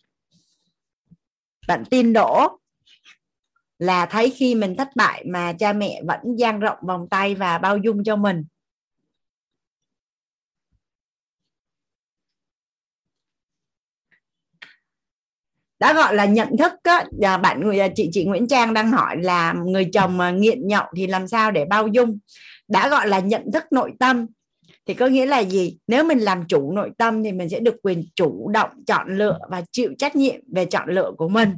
bạn 1.69 1.85
tin 1.91 2.13
đỗ 2.13 2.60
là 3.81 4.07
thấy 4.07 4.31
khi 4.31 4.55
mình 4.55 4.77
thất 4.77 4.89
bại 4.97 5.25
mà 5.27 5.53
cha 5.53 5.73
mẹ 5.73 6.03
vẫn 6.07 6.21
dang 6.37 6.61
rộng 6.61 6.79
vòng 6.83 7.09
tay 7.11 7.35
và 7.35 7.59
bao 7.59 7.77
dung 7.77 8.05
cho 8.05 8.17
mình. 8.17 8.45
Đã 15.79 15.95
gọi 15.95 16.15
là 16.15 16.25
nhận 16.25 16.57
thức 16.57 16.73
á. 16.83 17.05
Bạn 17.43 17.61
người 17.61 17.79
à, 17.79 17.89
chị 17.95 18.09
chị 18.13 18.25
Nguyễn 18.25 18.49
Trang 18.49 18.75
đang 18.75 18.93
hỏi 18.93 19.17
là 19.23 19.53
người 19.53 19.89
chồng 19.93 20.21
à, 20.21 20.31
nghiện 20.31 20.69
nhậu 20.69 20.85
thì 20.97 21.07
làm 21.07 21.29
sao 21.29 21.51
để 21.51 21.65
bao 21.65 21.87
dung? 21.87 22.19
Đã 22.69 22.89
gọi 22.89 23.09
là 23.09 23.19
nhận 23.19 23.53
thức 23.53 23.65
nội 23.71 23.93
tâm. 24.01 24.27
Thì 24.87 24.95
có 24.95 25.07
nghĩa 25.07 25.27
là 25.27 25.39
gì? 25.39 25.79
Nếu 25.87 26.05
mình 26.05 26.19
làm 26.19 26.45
chủ 26.49 26.73
nội 26.73 26.91
tâm 26.99 27.23
thì 27.23 27.33
mình 27.33 27.49
sẽ 27.49 27.61
được 27.61 27.75
quyền 27.83 28.05
chủ 28.15 28.51
động 28.55 28.71
chọn 28.87 29.19
lựa 29.19 29.39
và 29.51 29.63
chịu 29.73 29.93
trách 29.99 30.17
nhiệm 30.17 30.41
về 30.55 30.65
chọn 30.65 30.89
lựa 30.89 31.13
của 31.19 31.29
mình. 31.29 31.57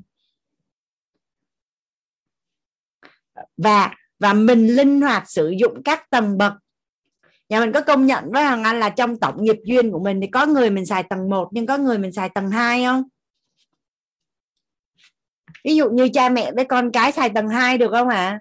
Và 3.56 3.94
và 4.18 4.32
mình 4.32 4.66
linh 4.66 5.00
hoạt 5.00 5.30
sử 5.30 5.54
dụng 5.60 5.82
các 5.82 6.10
tầng 6.10 6.38
bậc. 6.38 6.52
Nhà 7.48 7.60
mình 7.60 7.72
có 7.72 7.80
công 7.80 8.06
nhận 8.06 8.32
với 8.32 8.42
Hằng 8.44 8.64
Anh 8.64 8.80
là 8.80 8.90
trong 8.90 9.18
tổng 9.18 9.44
nghiệp 9.44 9.56
duyên 9.64 9.92
của 9.92 9.98
mình 9.98 10.20
thì 10.20 10.26
có 10.26 10.46
người 10.46 10.70
mình 10.70 10.86
xài 10.86 11.02
tầng 11.02 11.30
1 11.30 11.48
nhưng 11.52 11.66
có 11.66 11.78
người 11.78 11.98
mình 11.98 12.12
xài 12.12 12.28
tầng 12.28 12.50
2 12.50 12.84
không? 12.84 13.02
Ví 15.64 15.76
dụ 15.76 15.90
như 15.90 16.08
cha 16.14 16.28
mẹ 16.28 16.52
với 16.52 16.64
con 16.64 16.90
cái 16.90 17.12
xài 17.12 17.30
tầng 17.30 17.48
2 17.48 17.78
được 17.78 17.90
không 17.90 18.08
ạ? 18.08 18.16
À? 18.16 18.40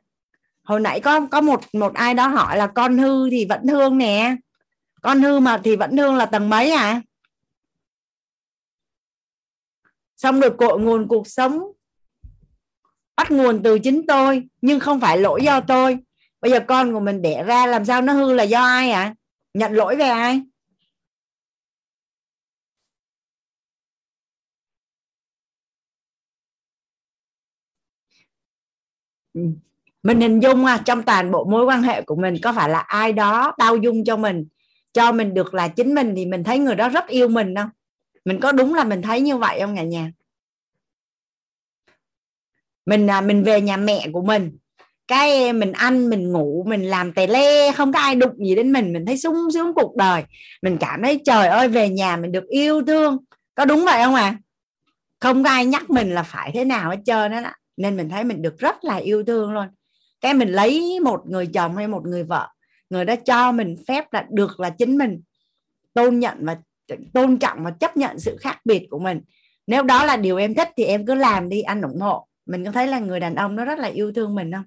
hồi 0.63 0.79
nãy 0.79 0.99
có 0.99 1.27
có 1.31 1.41
một 1.41 1.61
một 1.73 1.93
ai 1.93 2.13
đó 2.13 2.27
hỏi 2.27 2.57
là 2.57 2.67
con 2.67 2.97
hư 2.97 3.29
thì 3.29 3.45
vẫn 3.45 3.67
thương 3.67 3.97
nè. 3.97 4.35
Con 5.01 5.21
hư 5.21 5.39
mà 5.39 5.61
thì 5.63 5.75
vẫn 5.75 5.97
thương 5.97 6.15
là 6.15 6.25
tầng 6.25 6.49
mấy 6.49 6.71
à 6.71 7.01
xong 10.21 10.39
rồi 10.39 10.51
cội 10.57 10.79
nguồn 10.79 11.07
cuộc 11.07 11.27
sống 11.27 11.59
bắt 13.17 13.31
nguồn 13.31 13.63
từ 13.63 13.79
chính 13.79 14.07
tôi 14.07 14.43
nhưng 14.61 14.79
không 14.79 14.99
phải 14.99 15.17
lỗi 15.17 15.41
do 15.43 15.61
tôi. 15.61 15.97
Bây 16.41 16.51
giờ 16.51 16.59
con 16.67 16.93
của 16.93 16.99
mình 16.99 17.21
đẻ 17.21 17.43
ra 17.43 17.65
làm 17.65 17.85
sao 17.85 18.01
nó 18.01 18.13
hư 18.13 18.33
là 18.33 18.43
do 18.43 18.61
ai 18.63 18.91
ạ? 18.91 19.03
À? 19.03 19.15
nhận 19.53 19.73
lỗi 19.73 19.95
về 19.95 20.07
ai? 20.07 20.41
Ừ. 29.33 29.41
Mình 30.03 30.21
hình 30.21 30.39
dung 30.39 30.65
à, 30.65 30.81
trong 30.85 31.03
toàn 31.03 31.31
bộ 31.31 31.43
mối 31.45 31.65
quan 31.65 31.83
hệ 31.83 32.01
của 32.01 32.15
mình 32.15 32.35
có 32.43 32.53
phải 32.53 32.69
là 32.69 32.79
ai 32.79 33.13
đó 33.13 33.55
bao 33.57 33.77
dung 33.77 34.03
cho 34.05 34.17
mình? 34.17 34.45
Cho 34.93 35.11
mình 35.11 35.33
được 35.33 35.53
là 35.53 35.67
chính 35.67 35.95
mình 35.95 36.13
thì 36.15 36.25
mình 36.25 36.43
thấy 36.43 36.59
người 36.59 36.75
đó 36.75 36.89
rất 36.89 37.07
yêu 37.07 37.27
mình 37.27 37.55
không? 37.55 37.69
Mình 38.25 38.39
có 38.39 38.51
đúng 38.51 38.73
là 38.73 38.83
mình 38.83 39.01
thấy 39.01 39.21
như 39.21 39.38
vậy 39.38 39.59
không 39.61 39.75
cả 39.75 39.83
nhà? 39.83 40.11
Mình 42.85 43.09
à, 43.09 43.21
mình 43.21 43.43
về 43.43 43.61
nhà 43.61 43.77
mẹ 43.77 44.07
của 44.13 44.21
mình. 44.21 44.57
Cái 45.07 45.53
mình 45.53 45.71
ăn, 45.71 46.09
mình 46.09 46.31
ngủ, 46.31 46.65
mình 46.67 46.83
làm 46.83 47.13
tè 47.13 47.27
le, 47.27 47.71
không 47.71 47.93
có 47.93 47.99
ai 47.99 48.15
đụng 48.15 48.45
gì 48.45 48.55
đến 48.55 48.73
mình. 48.73 48.93
Mình 48.93 49.05
thấy 49.05 49.17
sung 49.17 49.35
sướng 49.53 49.73
cuộc 49.73 49.95
đời. 49.95 50.23
Mình 50.61 50.77
cảm 50.77 51.01
thấy, 51.03 51.21
trời 51.25 51.47
ơi, 51.47 51.67
về 51.67 51.89
nhà 51.89 52.17
mình 52.17 52.31
được 52.31 52.47
yêu 52.47 52.81
thương. 52.87 53.17
Có 53.55 53.65
đúng 53.65 53.85
vậy 53.85 54.03
không 54.03 54.15
à 54.15 54.37
không 55.21 55.43
có 55.43 55.49
ai 55.49 55.65
nhắc 55.65 55.89
mình 55.89 56.13
là 56.13 56.23
phải 56.23 56.51
thế 56.53 56.65
nào 56.65 56.89
hết 56.89 56.97
trơn 57.05 57.31
đó 57.31 57.41
nên 57.77 57.97
mình 57.97 58.09
thấy 58.09 58.23
mình 58.23 58.41
được 58.41 58.57
rất 58.59 58.83
là 58.83 58.95
yêu 58.95 59.23
thương 59.23 59.53
luôn. 59.53 59.67
Cái 60.21 60.33
mình 60.33 60.49
lấy 60.49 60.99
một 60.99 61.21
người 61.25 61.47
chồng 61.47 61.75
hay 61.75 61.87
một 61.87 62.05
người 62.05 62.23
vợ, 62.23 62.47
người 62.89 63.05
đó 63.05 63.15
cho 63.25 63.51
mình 63.51 63.75
phép 63.87 64.13
là 64.13 64.25
được 64.29 64.59
là 64.59 64.69
chính 64.69 64.97
mình. 64.97 65.21
Tôn 65.93 66.19
nhận 66.19 66.37
và 66.45 66.57
tôn 67.13 67.37
trọng 67.37 67.63
và 67.63 67.71
chấp 67.71 67.97
nhận 67.97 68.19
sự 68.19 68.37
khác 68.39 68.59
biệt 68.65 68.87
của 68.89 68.99
mình. 68.99 69.21
Nếu 69.67 69.83
đó 69.83 70.05
là 70.05 70.17
điều 70.17 70.37
em 70.37 70.53
thích 70.53 70.69
thì 70.77 70.83
em 70.83 71.05
cứ 71.05 71.15
làm 71.15 71.49
đi, 71.49 71.61
anh 71.61 71.81
ủng 71.81 71.99
hộ 71.99 72.27
mình 72.52 72.65
có 72.65 72.72
thấy 72.72 72.88
là 72.88 72.99
người 72.99 73.19
đàn 73.19 73.36
ông 73.36 73.56
đó 73.56 73.65
rất 73.65 73.80
là 73.80 73.88
yêu 73.88 74.11
thương 74.15 74.36
mình 74.36 74.52
không? 74.52 74.64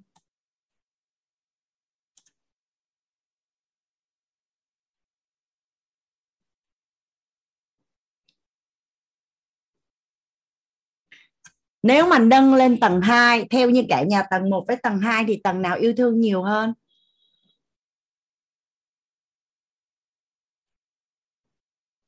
Nếu 11.83 12.09
mình 12.09 12.29
nâng 12.29 12.55
lên 12.55 12.81
tầng 12.81 13.01
2 13.01 13.47
theo 13.51 13.71
như 13.71 13.83
cả 13.89 14.03
nhà 14.03 14.23
tầng 14.31 14.51
1 14.51 14.65
với 14.69 14.77
tầng 14.83 14.99
2 14.99 15.25
thì 15.29 15.41
tầng 15.45 15.63
nào 15.63 15.77
yêu 15.77 15.93
thương 15.97 16.21
nhiều 16.21 16.43
hơn? 16.43 16.75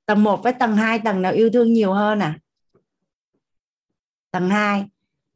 Tầng 0.07 0.23
1 0.23 0.41
với 0.43 0.53
tầng 0.61 0.77
2 0.77 0.99
tầng 1.05 1.23
nào 1.23 1.33
yêu 1.33 1.51
thương 1.53 1.73
nhiều 1.73 1.93
hơn 1.93 2.19
à? 2.21 2.39
Tầng 4.31 4.51
2 4.51 4.87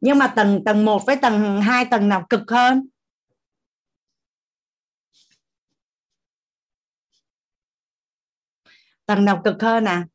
nhưng 0.01 0.19
mà 0.19 0.33
tầng 0.37 0.63
tầng 0.65 0.85
1 0.85 1.07
với 1.07 1.17
tầng 1.17 1.63
2 1.63 1.85
tầng 1.91 2.09
nào 2.09 2.27
cực 2.31 2.51
hơn? 2.51 2.89
Tầng 9.07 9.25
nào 9.25 9.43
cực 9.45 9.63
hơn 9.63 9.85
à? 9.85 10.07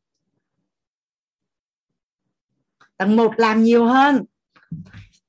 Tầng 2.98 3.16
1 3.16 3.34
làm 3.38 3.64
nhiều 3.64 3.86
hơn. 3.86 4.26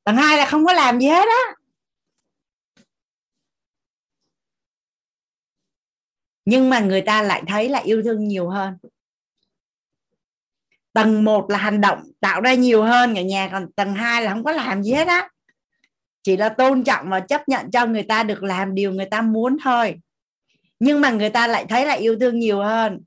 Tầng 0.04 0.16
2 0.16 0.38
là 0.38 0.46
không 0.46 0.66
có 0.66 0.72
làm 0.72 1.00
gì 1.00 1.06
hết 1.06 1.26
á. 1.28 1.54
Nhưng 6.44 6.70
mà 6.70 6.80
người 6.80 7.02
ta 7.06 7.22
lại 7.22 7.42
thấy 7.46 7.68
là 7.68 7.78
yêu 7.78 8.02
thương 8.04 8.28
nhiều 8.28 8.50
hơn 8.50 8.78
tầng 10.96 11.24
1 11.24 11.50
là 11.50 11.58
hành 11.58 11.80
động, 11.80 11.98
tạo 12.20 12.40
ra 12.40 12.54
nhiều 12.54 12.82
hơn, 12.82 13.14
cả 13.14 13.22
nhà, 13.22 13.48
còn 13.52 13.72
tầng 13.72 13.94
2 13.94 14.22
là 14.22 14.32
không 14.32 14.44
có 14.44 14.52
làm 14.52 14.82
gì 14.82 14.92
hết 14.92 15.08
á. 15.08 15.28
Chỉ 16.22 16.36
là 16.36 16.48
tôn 16.48 16.84
trọng 16.84 17.10
và 17.10 17.20
chấp 17.20 17.48
nhận 17.48 17.70
cho 17.70 17.86
người 17.86 18.02
ta 18.02 18.22
được 18.22 18.42
làm 18.42 18.74
điều 18.74 18.92
người 18.92 19.06
ta 19.06 19.22
muốn 19.22 19.56
thôi. 19.64 19.94
Nhưng 20.80 21.00
mà 21.00 21.10
người 21.10 21.30
ta 21.30 21.46
lại 21.46 21.66
thấy 21.68 21.86
là 21.86 21.94
yêu 21.94 22.18
thương 22.20 22.38
nhiều 22.38 22.62
hơn. 22.62 23.00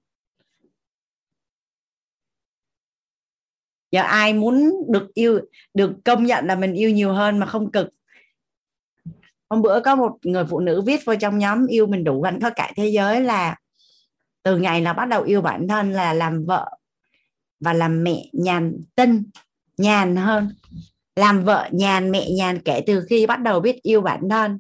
Giờ 3.92 4.02
ai 4.02 4.34
muốn 4.34 4.72
được 4.88 5.14
yêu, 5.14 5.42
được 5.74 5.92
công 6.06 6.26
nhận 6.26 6.46
là 6.46 6.56
mình 6.56 6.74
yêu 6.74 6.90
nhiều 6.90 7.14
hơn 7.14 7.40
mà 7.40 7.46
không 7.46 7.72
cực? 7.72 7.90
Hôm 9.50 9.62
bữa 9.62 9.80
có 9.80 9.96
một 9.96 10.18
người 10.24 10.46
phụ 10.46 10.60
nữ 10.60 10.82
viết 10.86 11.06
vào 11.06 11.16
trong 11.16 11.38
nhóm 11.38 11.68
yêu 11.68 11.88
mình 11.88 12.04
đủ 12.04 12.22
hạnh 12.22 12.40
có 12.42 12.50
cả 12.50 12.72
thế 12.76 12.88
giới 12.88 13.22
là 13.22 13.56
từ 14.44 14.58
ngày 14.58 14.82
là 14.82 14.94
bắt 14.94 15.06
đầu 15.06 15.24
yêu 15.24 15.42
bản 15.42 15.68
thân 15.68 15.92
là 15.92 16.14
làm 16.14 16.44
vợ 16.46 16.79
và 17.60 17.74
làm 17.74 18.04
mẹ 18.04 18.30
nhàn 18.34 18.82
tinh 18.96 19.24
nhàn 19.78 20.16
hơn. 20.16 20.56
Làm 21.16 21.44
vợ 21.46 21.70
nhàn, 21.72 22.12
mẹ 22.12 22.30
nhàn 22.32 22.62
kể 22.66 22.82
từ 22.88 23.06
khi 23.10 23.26
bắt 23.26 23.42
đầu 23.42 23.60
biết 23.60 23.82
yêu 23.82 24.02
bản 24.02 24.30
thân. 24.30 24.60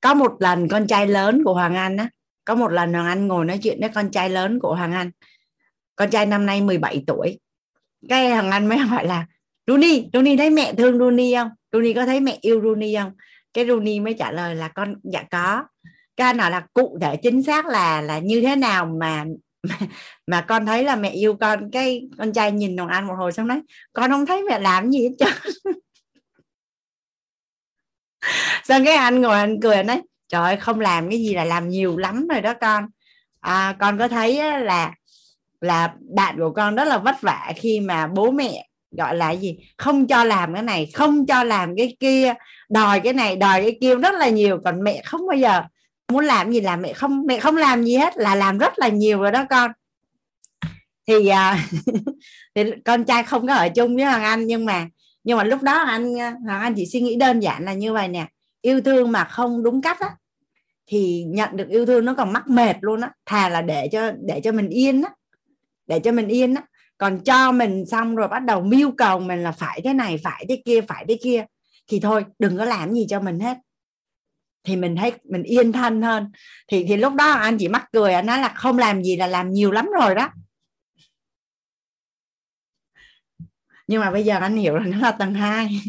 Có 0.00 0.14
một 0.14 0.36
lần 0.38 0.68
con 0.68 0.86
trai 0.86 1.06
lớn 1.06 1.44
của 1.44 1.54
Hoàng 1.54 1.74
Anh 1.74 1.96
á, 1.96 2.10
có 2.44 2.54
một 2.54 2.68
lần 2.68 2.92
Hoàng 2.92 3.06
Anh 3.06 3.26
ngồi 3.26 3.44
nói 3.44 3.58
chuyện 3.62 3.80
với 3.80 3.90
con 3.94 4.10
trai 4.10 4.30
lớn 4.30 4.58
của 4.60 4.74
Hoàng 4.74 4.92
Anh. 4.92 5.10
Con 5.96 6.10
trai 6.10 6.26
năm 6.26 6.46
nay 6.46 6.62
17 6.62 7.04
tuổi. 7.06 7.40
Cái 8.08 8.30
Hoàng 8.30 8.50
Anh 8.50 8.66
mới 8.68 8.78
hỏi 8.90 9.06
là, 9.06 9.26
Runi 9.66 10.08
Runi 10.12 10.36
thấy 10.36 10.50
mẹ 10.50 10.74
thương 10.74 10.98
Runi 10.98 11.34
không? 11.34 11.48
Runi 11.72 11.92
có 11.92 12.06
thấy 12.06 12.20
mẹ 12.20 12.38
yêu 12.40 12.60
Runi 12.62 12.96
không? 12.96 13.12
Cái 13.56 13.66
Rooney 13.66 14.00
mới 14.00 14.14
trả 14.18 14.30
lời 14.32 14.54
là 14.54 14.68
con 14.68 14.94
dạ 15.02 15.22
có. 15.30 15.64
Cái 16.16 16.26
anh 16.26 16.36
nói 16.36 16.50
là 16.50 16.66
cụ 16.74 16.98
thể 17.00 17.16
chính 17.16 17.42
xác 17.42 17.66
là 17.66 18.00
là 18.00 18.18
như 18.18 18.40
thế 18.40 18.56
nào 18.56 18.86
mà 18.86 19.24
mà, 19.62 19.78
mà 20.26 20.40
con 20.40 20.66
thấy 20.66 20.84
là 20.84 20.96
mẹ 20.96 21.10
yêu 21.10 21.36
con 21.40 21.70
cái 21.70 22.08
con 22.18 22.32
trai 22.32 22.52
nhìn 22.52 22.76
đồng 22.76 22.88
Anh 22.88 23.06
một 23.06 23.14
hồi 23.18 23.32
xong 23.32 23.48
nói 23.48 23.60
con 23.92 24.10
không 24.10 24.26
thấy 24.26 24.42
mẹ 24.42 24.58
làm 24.58 24.90
gì 24.90 25.02
hết 25.02 25.14
trơn. 25.18 25.32
Xong 28.64 28.84
cái 28.84 28.94
anh 28.94 29.20
ngồi 29.20 29.38
anh 29.38 29.60
cười 29.62 29.74
anh 29.76 29.86
nói 29.86 30.02
trời 30.28 30.42
ơi 30.42 30.56
không 30.56 30.80
làm 30.80 31.10
cái 31.10 31.18
gì 31.18 31.34
là 31.34 31.44
làm 31.44 31.68
nhiều 31.68 31.96
lắm 31.96 32.28
rồi 32.28 32.40
đó 32.40 32.54
con. 32.60 32.86
À, 33.40 33.76
con 33.80 33.98
có 33.98 34.08
thấy 34.08 34.60
là 34.60 34.94
là 35.60 35.94
bạn 36.14 36.36
của 36.38 36.52
con 36.52 36.74
rất 36.76 36.84
là 36.84 36.98
vất 36.98 37.20
vả 37.20 37.52
khi 37.56 37.80
mà 37.80 38.06
bố 38.06 38.30
mẹ 38.30 38.68
gọi 38.90 39.16
là 39.16 39.30
gì 39.30 39.58
không 39.78 40.06
cho 40.06 40.24
làm 40.24 40.54
cái 40.54 40.62
này 40.62 40.90
không 40.94 41.26
cho 41.26 41.44
làm 41.44 41.76
cái 41.76 41.96
kia 42.00 42.34
đòi 42.68 43.00
cái 43.00 43.12
này 43.12 43.36
đòi 43.36 43.62
cái 43.62 43.78
kia 43.80 43.94
rất 43.94 44.14
là 44.14 44.28
nhiều 44.28 44.60
còn 44.64 44.84
mẹ 44.84 45.02
không 45.04 45.26
bao 45.26 45.36
giờ 45.36 45.62
muốn 46.12 46.24
làm 46.24 46.52
gì 46.52 46.60
làm 46.60 46.82
mẹ 46.82 46.92
không 46.92 47.26
mẹ 47.26 47.40
không 47.40 47.56
làm 47.56 47.84
gì 47.84 47.96
hết 47.96 48.16
là 48.16 48.34
làm 48.34 48.58
rất 48.58 48.78
là 48.78 48.88
nhiều 48.88 49.20
rồi 49.20 49.32
đó 49.32 49.44
con. 49.50 49.70
Thì 51.06 51.14
uh, 51.14 51.84
thì 52.54 52.62
con 52.84 53.04
trai 53.04 53.22
không 53.22 53.46
có 53.46 53.54
ở 53.54 53.68
chung 53.68 53.96
với 53.96 54.04
hoàng 54.04 54.22
anh 54.24 54.46
nhưng 54.46 54.64
mà 54.64 54.88
nhưng 55.24 55.38
mà 55.38 55.44
lúc 55.44 55.62
đó 55.62 55.78
anh 55.78 56.14
hoàng 56.14 56.60
anh 56.60 56.74
chỉ 56.76 56.86
suy 56.86 57.00
nghĩ 57.00 57.16
đơn 57.16 57.40
giản 57.40 57.64
là 57.64 57.72
như 57.72 57.92
vậy 57.92 58.08
nè 58.08 58.26
yêu 58.60 58.80
thương 58.80 59.12
mà 59.12 59.24
không 59.24 59.62
đúng 59.62 59.82
cách 59.82 60.00
á 60.00 60.10
thì 60.86 61.24
nhận 61.28 61.56
được 61.56 61.68
yêu 61.68 61.86
thương 61.86 62.04
nó 62.04 62.14
còn 62.14 62.32
mắc 62.32 62.48
mệt 62.48 62.76
luôn 62.80 63.00
á 63.00 63.10
thà 63.26 63.48
là 63.48 63.62
để 63.62 63.88
cho 63.92 64.12
để 64.20 64.40
cho 64.44 64.52
mình 64.52 64.68
yên 64.68 65.02
á 65.02 65.10
để 65.86 66.00
cho 66.00 66.12
mình 66.12 66.28
yên 66.28 66.54
á. 66.54 66.62
Còn 66.98 67.20
cho 67.20 67.52
mình 67.52 67.86
xong 67.86 68.16
rồi 68.16 68.28
bắt 68.28 68.38
đầu 68.38 68.60
mưu 68.60 68.92
cầu 68.92 69.18
mình 69.18 69.42
là 69.42 69.52
phải 69.52 69.80
thế 69.84 69.92
này 69.92 70.20
phải 70.24 70.46
thế 70.48 70.62
kia 70.64 70.80
phải 70.80 71.04
thế 71.08 71.18
kia 71.22 71.44
thì 71.88 72.00
thôi, 72.00 72.24
đừng 72.38 72.58
có 72.58 72.64
làm 72.64 72.92
gì 72.92 73.06
cho 73.08 73.20
mình 73.20 73.40
hết. 73.40 73.58
Thì 74.64 74.76
mình 74.76 74.96
thấy 74.96 75.12
mình 75.24 75.42
yên 75.42 75.72
thân 75.72 76.02
hơn. 76.02 76.32
Thì 76.68 76.84
thì 76.88 76.96
lúc 76.96 77.14
đó 77.14 77.30
anh 77.30 77.56
chỉ 77.58 77.68
mắc 77.68 77.84
cười, 77.92 78.14
anh 78.14 78.26
nói 78.26 78.38
là 78.38 78.48
không 78.48 78.78
làm 78.78 79.02
gì 79.02 79.16
là 79.16 79.26
làm 79.26 79.50
nhiều 79.50 79.70
lắm 79.70 79.86
rồi 80.00 80.14
đó. 80.14 80.30
Nhưng 83.86 84.00
mà 84.00 84.10
bây 84.10 84.24
giờ 84.24 84.38
anh 84.38 84.56
hiểu 84.56 84.76
là 84.76 84.86
nó 84.86 84.98
là 84.98 85.10
tầng 85.10 85.34
2 85.34 85.80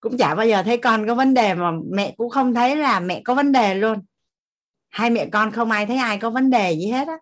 cũng 0.00 0.16
chả 0.18 0.34
bao 0.34 0.46
giờ 0.46 0.62
thấy 0.62 0.76
con 0.76 1.06
có 1.06 1.14
vấn 1.14 1.34
đề 1.34 1.54
mà 1.54 1.70
mẹ 1.92 2.14
cũng 2.16 2.30
không 2.30 2.54
thấy 2.54 2.76
là 2.76 3.00
mẹ 3.00 3.22
có 3.24 3.34
vấn 3.34 3.52
đề 3.52 3.74
luôn. 3.74 4.04
Hai 4.88 5.10
mẹ 5.10 5.28
con 5.32 5.52
không 5.52 5.70
ai 5.70 5.86
thấy 5.86 5.96
ai 5.96 6.18
có 6.18 6.30
vấn 6.30 6.50
đề 6.50 6.72
gì 6.72 6.86
hết 6.86 7.08
á. 7.08 7.14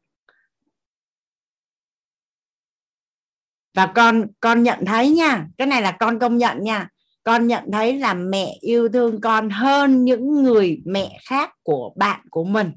Và 3.74 3.92
con 3.94 4.26
con 4.40 4.62
nhận 4.62 4.84
thấy 4.86 5.10
nha, 5.10 5.46
cái 5.58 5.66
này 5.66 5.82
là 5.82 5.96
con 6.00 6.18
công 6.18 6.36
nhận 6.36 6.62
nha 6.62 6.88
con 7.28 7.46
nhận 7.46 7.64
thấy 7.72 7.98
là 7.98 8.14
mẹ 8.14 8.54
yêu 8.60 8.88
thương 8.88 9.20
con 9.20 9.50
hơn 9.50 10.04
những 10.04 10.42
người 10.42 10.80
mẹ 10.84 11.18
khác 11.22 11.50
của 11.62 11.92
bạn 11.96 12.20
của 12.30 12.44
mình. 12.44 12.72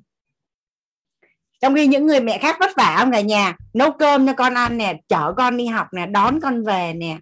Trong 1.61 1.75
khi 1.75 1.87
những 1.87 2.05
người 2.05 2.19
mẹ 2.19 2.37
khác 2.37 2.57
vất 2.59 2.69
vả 2.77 2.95
không 2.99 3.11
cả 3.11 3.21
nhà? 3.21 3.55
Nấu 3.73 3.91
cơm 3.91 4.27
cho 4.27 4.33
con 4.33 4.53
ăn 4.53 4.77
nè, 4.77 5.01
chở 5.07 5.33
con 5.37 5.57
đi 5.57 5.65
học 5.65 5.87
nè, 5.93 6.05
đón 6.05 6.39
con 6.39 6.63
về 6.63 6.93
nè, 6.93 7.17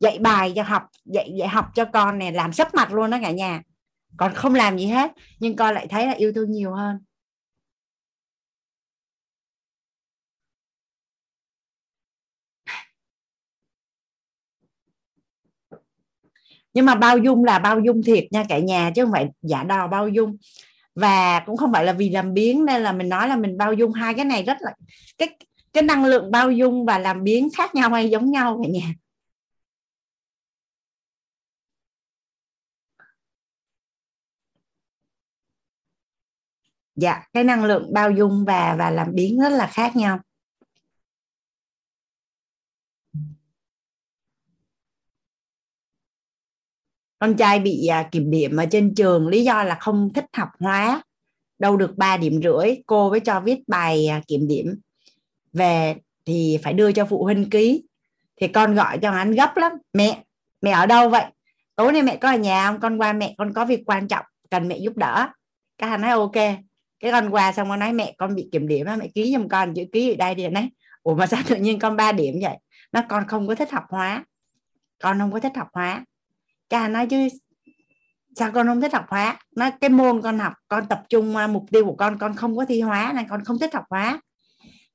dạy 0.00 0.18
bài 0.18 0.52
cho 0.56 0.62
học, 0.62 0.82
dạy 1.04 1.30
dạy 1.38 1.48
học 1.48 1.66
cho 1.74 1.84
con 1.84 2.18
nè, 2.18 2.30
làm 2.30 2.52
sấp 2.52 2.74
mặt 2.74 2.92
luôn 2.92 3.10
đó 3.10 3.18
cả 3.22 3.30
nhà. 3.30 3.62
Còn 4.16 4.34
không 4.34 4.54
làm 4.54 4.78
gì 4.78 4.86
hết, 4.86 5.12
nhưng 5.40 5.56
con 5.56 5.74
lại 5.74 5.86
thấy 5.90 6.06
là 6.06 6.12
yêu 6.12 6.32
thương 6.34 6.50
nhiều 6.50 6.72
hơn. 6.72 6.98
Nhưng 16.74 16.86
mà 16.86 16.94
bao 16.94 17.18
dung 17.18 17.44
là 17.44 17.58
bao 17.58 17.80
dung 17.80 18.02
thiệt 18.02 18.24
nha 18.30 18.44
cả 18.48 18.58
nhà, 18.58 18.90
chứ 18.94 19.04
không 19.04 19.12
phải 19.12 19.28
giả 19.42 19.64
đò 19.64 19.88
bao 19.88 20.08
dung. 20.08 20.36
Và 20.94 21.40
cũng 21.46 21.56
không 21.56 21.72
phải 21.72 21.84
là 21.84 21.92
vì 21.92 22.10
làm 22.10 22.34
biến 22.34 22.64
nên 22.64 22.82
là 22.82 22.92
mình 22.92 23.08
nói 23.08 23.28
là 23.28 23.36
mình 23.36 23.58
bao 23.58 23.72
dung 23.72 23.92
hai 23.92 24.14
cái 24.14 24.24
này 24.24 24.42
rất 24.42 24.56
là, 24.60 24.74
cái 25.18 25.28
cái 25.72 25.82
năng 25.82 26.04
lượng 26.04 26.30
bao 26.30 26.50
dung 26.52 26.86
và 26.86 26.98
làm 26.98 27.24
biến 27.24 27.48
khác 27.56 27.74
nhau 27.74 27.90
hay 27.90 28.10
giống 28.10 28.30
nhau 28.30 28.60
cả 28.62 28.68
nhà. 28.70 28.94
Dạ 36.96 37.22
cái 37.32 37.44
năng 37.44 37.64
lượng 37.64 37.92
bao 37.92 38.10
dung 38.10 38.44
và 38.44 38.76
và 38.78 38.90
làm 38.90 39.14
biến 39.14 39.38
rất 39.40 39.48
là 39.48 39.66
khác 39.66 39.96
nhau. 39.96 40.18
Con 47.24 47.36
trai 47.36 47.60
bị 47.60 47.86
à, 47.86 48.08
kiểm 48.12 48.30
điểm 48.30 48.56
ở 48.56 48.66
trên 48.66 48.94
trường 48.94 49.28
lý 49.28 49.44
do 49.44 49.62
là 49.62 49.74
không 49.80 50.12
thích 50.14 50.24
học 50.36 50.48
hóa. 50.60 51.02
Đâu 51.58 51.76
được 51.76 51.96
3 51.96 52.16
điểm 52.16 52.40
rưỡi 52.42 52.74
cô 52.86 53.10
mới 53.10 53.20
cho 53.20 53.40
viết 53.40 53.58
bài 53.66 54.06
à, 54.06 54.22
kiểm 54.26 54.48
điểm. 54.48 54.80
Về 55.52 55.96
thì 56.24 56.58
phải 56.62 56.72
đưa 56.72 56.92
cho 56.92 57.04
phụ 57.04 57.24
huynh 57.24 57.50
ký. 57.50 57.84
Thì 58.40 58.48
con 58.48 58.74
gọi 58.74 58.98
cho 58.98 59.10
anh 59.10 59.32
gấp 59.32 59.56
lắm. 59.56 59.72
Mẹ 59.92 60.22
mẹ 60.60 60.70
ở 60.70 60.86
đâu 60.86 61.08
vậy? 61.08 61.24
Tối 61.76 61.92
nay 61.92 62.02
mẹ 62.02 62.16
có 62.16 62.28
ở 62.30 62.36
nhà 62.36 62.66
không? 62.66 62.80
Con 62.80 63.00
qua 63.00 63.12
mẹ 63.12 63.34
con 63.38 63.52
có 63.52 63.64
việc 63.64 63.82
quan 63.86 64.08
trọng 64.08 64.24
cần 64.50 64.68
mẹ 64.68 64.78
giúp 64.78 64.96
đỡ. 64.96 65.28
Cái 65.78 65.90
anh 65.90 66.00
nói 66.00 66.10
ok. 66.10 66.32
Cái 67.00 67.12
con 67.12 67.30
qua 67.30 67.52
xong 67.52 67.68
con 67.68 67.78
nói 67.78 67.92
mẹ 67.92 68.14
con 68.18 68.34
bị 68.34 68.48
kiểm 68.52 68.68
điểm 68.68 68.86
mẹ 68.98 69.08
ký 69.14 69.32
giùm 69.32 69.48
con 69.48 69.74
chữ 69.74 69.84
ký 69.92 70.12
ở 70.12 70.16
đây 70.16 70.34
thì 70.34 70.48
nói 70.48 70.70
ủa 71.02 71.14
mà 71.14 71.26
sao 71.26 71.40
tự 71.48 71.56
nhiên 71.56 71.78
con 71.78 71.96
3 71.96 72.12
điểm 72.12 72.34
vậy? 72.42 72.56
Nó 72.92 73.02
con 73.08 73.26
không 73.28 73.48
có 73.48 73.54
thích 73.54 73.70
học 73.70 73.84
hóa. 73.88 74.24
Con 75.02 75.18
không 75.18 75.32
có 75.32 75.40
thích 75.40 75.56
học 75.56 75.68
hóa 75.72 76.04
cha 76.74 76.88
nói 76.88 77.06
chứ 77.06 77.28
sao 78.36 78.50
con 78.52 78.66
không 78.66 78.80
thích 78.80 78.92
học 78.92 79.04
hóa? 79.08 79.38
Nó 79.56 79.70
cái 79.80 79.90
môn 79.90 80.22
con 80.22 80.38
học 80.38 80.52
con 80.68 80.86
tập 80.86 81.02
trung 81.08 81.34
mục 81.50 81.64
tiêu 81.70 81.84
của 81.84 81.96
con 81.96 82.18
con 82.18 82.36
không 82.36 82.56
có 82.56 82.64
thi 82.64 82.80
hóa 82.80 83.12
nên 83.16 83.28
con 83.28 83.44
không 83.44 83.58
thích 83.58 83.74
học 83.74 83.84
hóa. 83.90 84.20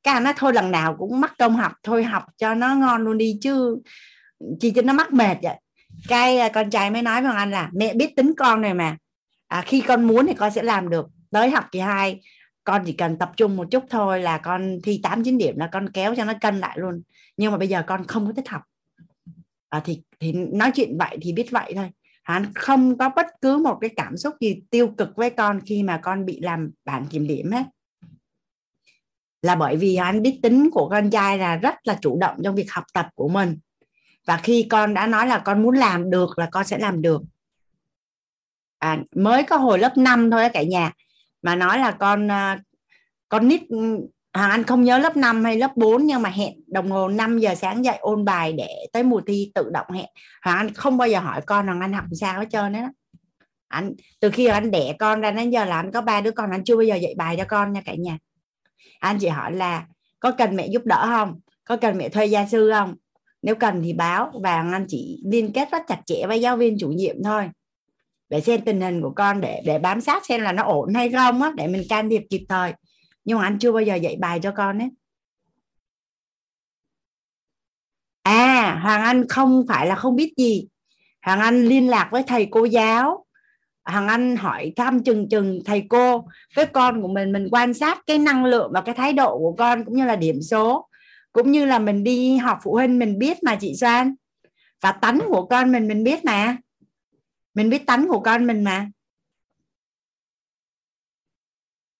Cái 0.03 0.13
anh 0.13 0.23
nói 0.23 0.33
thôi 0.37 0.53
lần 0.53 0.71
nào 0.71 0.95
cũng 0.99 1.21
mắc 1.21 1.33
công 1.37 1.55
học 1.55 1.71
thôi 1.83 2.03
học 2.03 2.23
cho 2.37 2.53
nó 2.53 2.75
ngon 2.75 3.03
luôn 3.03 3.17
đi 3.17 3.37
chứ 3.41 3.77
chỉ 4.59 4.71
cho 4.71 4.81
nó 4.81 4.93
mắc 4.93 5.13
mệt 5.13 5.37
vậy. 5.41 5.55
Cái 6.07 6.37
à, 6.37 6.49
con 6.49 6.69
trai 6.69 6.91
mới 6.91 7.01
nói 7.01 7.21
với 7.21 7.31
anh 7.35 7.51
là 7.51 7.69
mẹ 7.73 7.93
biết 7.93 8.15
tính 8.15 8.33
con 8.37 8.61
này 8.61 8.73
mà. 8.73 8.97
À, 9.47 9.63
khi 9.65 9.81
con 9.81 10.03
muốn 10.03 10.27
thì 10.27 10.33
con 10.33 10.51
sẽ 10.51 10.63
làm 10.63 10.89
được. 10.89 11.07
Tới 11.31 11.49
học 11.49 11.65
kỳ 11.71 11.79
hai 11.79 12.21
con 12.63 12.81
chỉ 12.85 12.93
cần 12.93 13.17
tập 13.17 13.31
trung 13.37 13.57
một 13.57 13.67
chút 13.71 13.83
thôi 13.89 14.21
là 14.21 14.37
con 14.37 14.77
thi 14.83 14.99
8 15.03 15.23
9 15.23 15.37
điểm 15.37 15.57
là 15.57 15.69
con 15.71 15.89
kéo 15.89 16.15
cho 16.15 16.25
nó 16.25 16.33
cân 16.41 16.59
lại 16.59 16.77
luôn. 16.79 17.01
Nhưng 17.37 17.51
mà 17.51 17.57
bây 17.57 17.67
giờ 17.67 17.83
con 17.87 18.07
không 18.07 18.27
có 18.27 18.33
thích 18.33 18.49
học 18.49 18.61
à, 19.69 19.81
thì 19.85 20.01
thì 20.19 20.31
nói 20.31 20.71
chuyện 20.75 20.97
vậy 20.97 21.17
thì 21.21 21.33
biết 21.33 21.51
vậy 21.51 21.73
thôi. 21.75 21.89
Hắn 22.23 22.53
không 22.55 22.97
có 22.97 23.09
bất 23.15 23.25
cứ 23.41 23.57
một 23.57 23.77
cái 23.81 23.89
cảm 23.95 24.17
xúc 24.17 24.35
gì 24.39 24.61
tiêu 24.69 24.93
cực 24.97 25.09
với 25.15 25.29
con 25.29 25.59
khi 25.65 25.83
mà 25.83 25.99
con 26.03 26.25
bị 26.25 26.39
làm 26.41 26.71
bản 26.85 27.05
kiểm 27.09 27.27
điểm 27.27 27.51
hết. 27.51 27.63
Là 29.41 29.55
bởi 29.55 29.77
vì 29.77 29.95
hắn 29.95 30.21
biết 30.21 30.39
tính 30.43 30.69
của 30.71 30.89
con 30.89 31.09
trai 31.09 31.37
là 31.37 31.55
rất 31.55 31.75
là 31.83 31.97
chủ 32.01 32.17
động 32.19 32.37
trong 32.43 32.55
việc 32.55 32.71
học 32.71 32.83
tập 32.93 33.07
của 33.15 33.27
mình. 33.27 33.59
Và 34.27 34.37
khi 34.37 34.67
con 34.69 34.93
đã 34.93 35.07
nói 35.07 35.27
là 35.27 35.39
con 35.39 35.63
muốn 35.63 35.75
làm 35.75 36.09
được 36.09 36.39
là 36.39 36.49
con 36.51 36.65
sẽ 36.65 36.77
làm 36.77 37.01
được. 37.01 37.21
À, 38.79 38.99
mới 39.15 39.43
có 39.43 39.57
hồi 39.57 39.79
lớp 39.79 39.97
5 39.97 40.31
thôi 40.31 40.49
cả 40.53 40.63
nhà 40.63 40.91
mà 41.41 41.55
nói 41.55 41.79
là 41.79 41.91
con 41.91 42.31
à, 42.31 42.59
con 43.29 43.47
nít 43.47 43.61
Hoàng 44.33 44.51
Anh 44.51 44.63
không 44.63 44.83
nhớ 44.83 44.97
lớp 44.97 45.17
5 45.17 45.43
hay 45.43 45.57
lớp 45.57 45.71
4 45.75 46.05
nhưng 46.05 46.21
mà 46.21 46.29
hẹn 46.29 46.53
đồng 46.67 46.91
hồ 46.91 47.07
5 47.07 47.39
giờ 47.39 47.55
sáng 47.55 47.85
dậy 47.85 47.97
ôn 47.99 48.25
bài 48.25 48.53
để 48.53 48.69
tới 48.93 49.03
mùa 49.03 49.21
thi 49.27 49.51
tự 49.55 49.69
động 49.73 49.87
hẹn. 49.93 50.05
Hoàng, 50.43 50.57
Anh 50.57 50.73
không 50.73 50.97
bao 50.97 51.07
giờ 51.07 51.19
hỏi 51.19 51.41
con 51.41 51.65
Hoàng 51.65 51.81
Anh 51.81 51.93
học 51.93 52.05
sao 52.19 52.39
hết 52.39 52.45
trơn 52.51 52.73
đó 52.73 52.79
anh, 53.69 53.93
từ 54.19 54.29
khi 54.29 54.45
anh 54.45 54.71
đẻ 54.71 54.95
con 54.99 55.21
ra 55.21 55.31
đến 55.31 55.49
giờ 55.49 55.65
là 55.65 55.75
anh 55.75 55.91
có 55.91 56.01
ba 56.01 56.21
đứa 56.21 56.31
con, 56.31 56.51
anh 56.51 56.63
chưa 56.63 56.75
bao 56.75 56.83
giờ 56.83 56.95
dạy 56.95 57.13
bài 57.17 57.35
cho 57.37 57.45
con 57.45 57.73
nha 57.73 57.81
cả 57.85 57.95
nhà. 57.95 58.17
Anh 58.99 59.17
chỉ 59.19 59.27
hỏi 59.27 59.51
là 59.51 59.85
có 60.19 60.31
cần 60.31 60.55
mẹ 60.55 60.67
giúp 60.67 60.85
đỡ 60.85 61.05
không? 61.05 61.39
Có 61.63 61.77
cần 61.77 61.97
mẹ 61.97 62.09
thuê 62.09 62.25
gia 62.25 62.45
sư 62.45 62.71
không? 62.73 62.95
Nếu 63.41 63.55
cần 63.55 63.81
thì 63.83 63.93
báo 63.93 64.31
và 64.43 64.55
anh 64.55 64.85
chỉ 64.87 65.23
liên 65.25 65.53
kết 65.53 65.71
rất 65.71 65.83
chặt 65.87 66.01
chẽ 66.05 66.27
với 66.27 66.41
giáo 66.41 66.57
viên 66.57 66.77
chủ 66.79 66.89
nhiệm 66.89 67.15
thôi. 67.23 67.49
Để 68.29 68.41
xem 68.41 68.61
tình 68.61 68.81
hình 68.81 69.01
của 69.01 69.13
con 69.15 69.41
để 69.41 69.61
để 69.65 69.79
bám 69.79 70.01
sát 70.01 70.25
xem 70.25 70.41
là 70.41 70.51
nó 70.51 70.63
ổn 70.63 70.93
hay 70.93 71.11
không 71.11 71.41
á, 71.41 71.51
để 71.55 71.67
mình 71.67 71.83
can 71.89 72.09
thiệp 72.09 72.23
kịp 72.29 72.45
thời 72.49 72.73
nhưng 73.29 73.37
mà 73.37 73.43
anh 73.43 73.59
chưa 73.59 73.71
bao 73.71 73.81
giờ 73.81 73.95
dạy 73.95 74.17
bài 74.19 74.39
cho 74.43 74.51
con 74.51 74.79
ấy. 74.81 74.89
À 78.23 78.79
hoàng 78.83 79.01
anh 79.01 79.27
không 79.27 79.65
phải 79.67 79.87
là 79.87 79.95
không 79.95 80.15
biết 80.15 80.33
gì. 80.37 80.67
Hoàng 81.25 81.39
anh 81.39 81.65
liên 81.65 81.89
lạc 81.89 82.09
với 82.11 82.23
thầy 82.23 82.47
cô 82.51 82.65
giáo. 82.65 83.25
Hoàng 83.85 84.07
anh 84.07 84.35
hỏi 84.35 84.73
thăm 84.75 85.03
chừng 85.03 85.29
chừng 85.29 85.61
thầy 85.65 85.85
cô. 85.89 86.27
Với 86.55 86.65
con 86.65 87.01
của 87.01 87.07
mình 87.07 87.31
mình 87.31 87.47
quan 87.51 87.73
sát 87.73 87.99
cái 88.07 88.19
năng 88.19 88.45
lượng 88.45 88.71
và 88.73 88.81
cái 88.81 88.95
thái 88.95 89.13
độ 89.13 89.37
của 89.37 89.55
con 89.57 89.85
cũng 89.85 89.95
như 89.95 90.05
là 90.05 90.15
điểm 90.15 90.41
số. 90.41 90.89
Cũng 91.31 91.51
như 91.51 91.65
là 91.65 91.79
mình 91.79 92.03
đi 92.03 92.37
học 92.37 92.59
phụ 92.63 92.73
huynh, 92.73 92.99
mình 92.99 93.19
biết 93.19 93.43
mà, 93.43 93.55
chị 93.55 93.75
Soan. 93.75 94.15
Và 94.81 94.91
tánh 94.91 95.19
của 95.27 95.45
con 95.45 95.71
mình 95.71 95.87
mình 95.87 96.03
biết 96.03 96.25
mà. 96.25 96.57
Mình 97.53 97.69
biết 97.69 97.85
tánh 97.85 98.07
của 98.07 98.19
con 98.19 98.47
mình 98.47 98.63
mà 98.63 98.91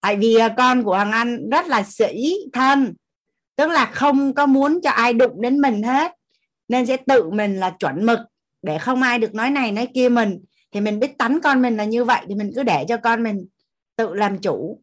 tại 0.02 0.16
vì 0.16 0.36
à, 0.36 0.54
con 0.58 0.84
của 0.84 0.96
Hoàng 0.96 1.12
Anh 1.12 1.50
rất 1.50 1.68
là 1.68 1.84
sĩ 1.84 2.36
thân, 2.54 2.94
tức 3.56 3.70
là 3.70 3.86
không 3.86 4.34
có 4.34 4.46
muốn 4.46 4.80
cho 4.84 4.90
ai 4.90 5.14
đụng 5.14 5.42
đến 5.42 5.62
mình 5.62 5.84
hết, 5.84 6.12
nên 6.68 6.86
sẽ 6.86 6.98
tự 6.98 7.30
mình 7.30 7.60
là 7.60 7.70
chuẩn 7.80 8.06
mực 8.06 8.20
để 8.62 8.78
không 8.78 9.02
ai 9.02 9.20
được 9.20 9.34
nói 9.34 9.50
này 9.50 9.72
nói 9.72 9.88
kia 9.94 10.10
mình. 10.10 10.40
Thì 10.72 10.82
mình 10.82 11.00
biết 11.00 11.18
tánh 11.18 11.40
con 11.44 11.62
mình 11.62 11.78
là 11.78 11.84
như 11.84 12.04
vậy 12.04 12.26
thì 12.28 12.36
mình 12.36 12.52
cứ 12.56 12.64
để 12.64 12.86
cho 12.88 12.98
con 12.98 13.24
mình 13.24 13.48
tự 13.96 14.14
làm 14.14 14.38
chủ. 14.38 14.82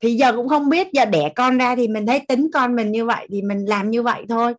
Thì 0.00 0.14
giờ 0.14 0.32
cũng 0.32 0.48
không 0.48 0.68
biết, 0.68 0.86
giờ 0.92 1.04
đẻ 1.04 1.32
con 1.36 1.58
ra 1.58 1.76
thì 1.76 1.88
mình 1.88 2.06
thấy 2.06 2.20
tính 2.28 2.50
con 2.52 2.76
mình 2.76 2.92
như 2.92 3.04
vậy 3.04 3.26
thì 3.30 3.42
mình 3.42 3.64
làm 3.64 3.90
như 3.90 4.02
vậy 4.02 4.24
thôi. 4.28 4.54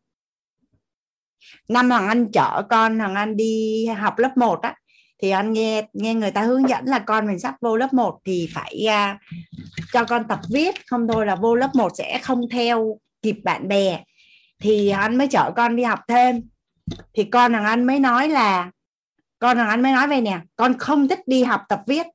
Năm 1.67 1.89
hoàng 1.89 2.07
anh 2.07 2.31
chở 2.31 2.63
con, 2.69 2.99
hoàng 2.99 3.15
anh 3.15 3.37
đi 3.37 3.85
học 3.85 4.17
lớp 4.17 4.37
1 4.37 4.61
á 4.61 4.75
thì 5.23 5.29
anh 5.29 5.53
nghe 5.53 5.87
nghe 5.93 6.13
người 6.13 6.31
ta 6.31 6.41
hướng 6.41 6.69
dẫn 6.69 6.85
là 6.85 6.99
con 6.99 7.27
mình 7.27 7.39
sắp 7.39 7.55
vô 7.61 7.77
lớp 7.77 7.93
1 7.93 8.19
thì 8.25 8.49
phải 8.53 8.85
uh, 8.87 9.17
cho 9.93 10.05
con 10.05 10.27
tập 10.27 10.39
viết. 10.51 10.75
Không 10.87 11.07
thôi 11.07 11.25
là 11.25 11.35
vô 11.35 11.55
lớp 11.55 11.69
1 11.75 11.91
sẽ 11.97 12.19
không 12.23 12.49
theo 12.51 12.97
kịp 13.21 13.35
bạn 13.43 13.67
bè. 13.67 14.03
Thì 14.59 14.89
anh 14.89 15.17
mới 15.17 15.27
chở 15.27 15.51
con 15.55 15.75
đi 15.75 15.83
học 15.83 15.99
thêm. 16.07 16.41
Thì 17.13 17.23
con 17.23 17.53
thằng 17.53 17.65
anh 17.65 17.83
mới 17.83 17.99
nói 17.99 18.29
là 18.29 18.71
con 19.39 19.57
thằng 19.57 19.67
anh 19.67 19.81
mới 19.81 19.91
nói 19.91 20.07
về 20.07 20.21
nè 20.21 20.39
con 20.55 20.77
không 20.77 21.07
thích 21.07 21.19
đi 21.25 21.43
học 21.43 21.61
tập 21.69 21.81
viết. 21.87 22.07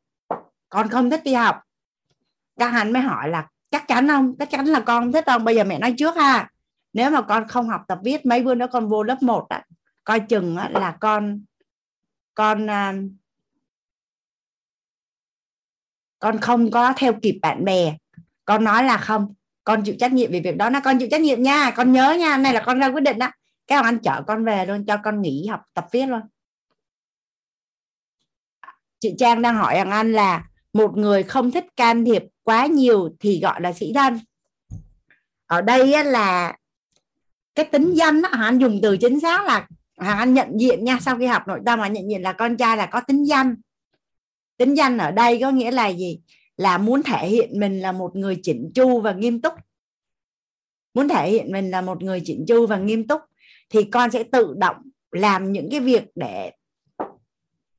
Con 0.69 0.89
không 0.89 1.11
thích 1.11 1.25
đi 1.25 1.35
học. 1.35 1.61
Các 2.59 2.73
anh 2.73 2.93
mới 2.93 3.03
hỏi 3.03 3.29
là 3.29 3.49
chắc 3.71 3.89
chắn 3.89 4.09
không? 4.09 4.35
Chắc 4.39 4.51
chắn 4.51 4.67
là 4.67 4.81
con 4.81 5.13
thích 5.13 5.25
không? 5.27 5.45
Bây 5.45 5.57
giờ 5.57 5.65
mẹ 5.65 5.79
nói 5.79 5.95
trước 5.99 6.17
ha. 6.17 6.51
Nếu 6.93 7.11
mà 7.11 7.23
con 7.23 7.49
không 7.49 7.69
học 7.69 7.81
tập 7.89 7.99
viết 8.05 8.27
mấy 8.27 8.43
bữa 8.43 8.55
nữa 8.55 8.67
con 8.73 8.89
vô 8.89 9.03
lớp 9.03 9.23
1 9.23 9.47
á 9.49 9.65
coi 10.09 10.21
chừng 10.21 10.57
á, 10.57 10.69
là 10.73 10.97
con 11.01 11.41
con 12.39 12.71
à, 12.71 12.95
con 16.19 16.41
không 16.41 16.71
có 16.71 16.93
theo 16.97 17.13
kịp 17.23 17.39
bạn 17.43 17.65
bè. 17.65 17.97
Con 18.45 18.65
nói 18.65 18.85
là 18.85 18.99
không 18.99 19.35
con 19.65 19.83
chịu 19.85 19.95
trách 19.99 20.13
nhiệm 20.13 20.33
về 20.33 20.41
việc 20.41 20.57
đó 20.57 20.71
nó 20.71 20.81
con 20.85 20.99
chịu 20.99 21.09
trách 21.11 21.21
nhiệm 21.21 21.43
nha 21.43 21.71
con 21.71 21.93
nhớ 21.93 22.17
nha 22.19 22.37
này 22.37 22.55
là 22.55 22.63
con 22.67 22.79
ra 22.79 22.87
quyết 22.87 23.01
định 23.01 23.19
đó 23.19 23.31
cái 23.67 23.77
ông 23.77 23.85
anh 23.85 23.99
chở 23.99 24.23
con 24.27 24.45
về 24.45 24.67
luôn 24.67 24.87
cho 24.87 24.97
con 25.05 25.23
nghỉ 25.23 25.47
học 25.47 25.61
tập 25.75 25.87
viết 25.93 26.07
luôn. 26.07 26.21
Chị 29.01 29.15
Trang 29.19 29.43
đang 29.43 29.57
hỏi 29.57 29.75
rằng 29.75 29.91
anh 29.91 30.13
là 30.13 30.49
một 30.73 30.97
người 30.97 31.23
không 31.23 31.51
thích 31.51 31.67
can 31.77 32.05
thiệp 32.05 32.23
quá 32.43 32.67
nhiều 32.67 33.17
thì 33.21 33.41
gọi 33.41 33.61
là 33.61 33.73
sĩ 33.73 33.93
thân. 33.95 34.21
Ở 35.47 35.63
đây 35.63 36.05
là 36.05 36.57
cái 37.55 37.65
tính 37.65 37.95
danh 37.95 38.23
đó, 38.23 38.29
anh 38.33 38.59
dùng 38.59 38.81
từ 38.83 38.97
chính 38.97 39.21
xác 39.21 39.45
là 39.45 39.69
Hoàng 39.99 40.19
Anh 40.19 40.35
nhận 40.35 40.61
diện 40.61 40.85
nha, 40.85 40.99
sau 41.01 41.19
khi 41.19 41.27
học 41.27 41.43
nội 41.49 41.61
tâm 41.67 41.79
mà 41.79 41.89
nhận 41.89 42.11
diện 42.11 42.23
là 42.23 42.33
con 42.33 42.57
trai 42.57 42.77
là 42.77 42.87
có 42.87 43.01
tính 43.01 43.25
danh. 43.25 43.55
Tính 44.57 44.75
danh 44.75 44.99
ở 44.99 45.11
đây 45.11 45.39
có 45.41 45.51
nghĩa 45.51 45.71
là 45.71 45.89
gì? 45.89 46.21
Là 46.57 46.79
muốn 46.79 47.03
thể 47.03 47.29
hiện 47.29 47.61
mình 47.61 47.81
là 47.81 47.93
một 47.93 48.17
người 48.17 48.41
chỉnh 48.43 48.71
chu 48.75 49.01
và 49.01 49.13
nghiêm 49.13 49.41
túc. 49.41 49.55
Muốn 50.95 51.09
thể 51.09 51.31
hiện 51.31 51.53
mình 51.53 51.71
là 51.71 51.81
một 51.81 52.03
người 52.03 52.23
chỉnh 52.25 52.45
chu 52.49 52.67
và 52.67 52.79
nghiêm 52.79 53.07
túc 53.07 53.21
thì 53.71 53.85
con 53.85 54.11
sẽ 54.11 54.23
tự 54.23 54.55
động 54.57 54.77
làm 55.11 55.53
những 55.53 55.69
cái 55.71 55.81
việc 55.81 56.05
để 56.15 56.53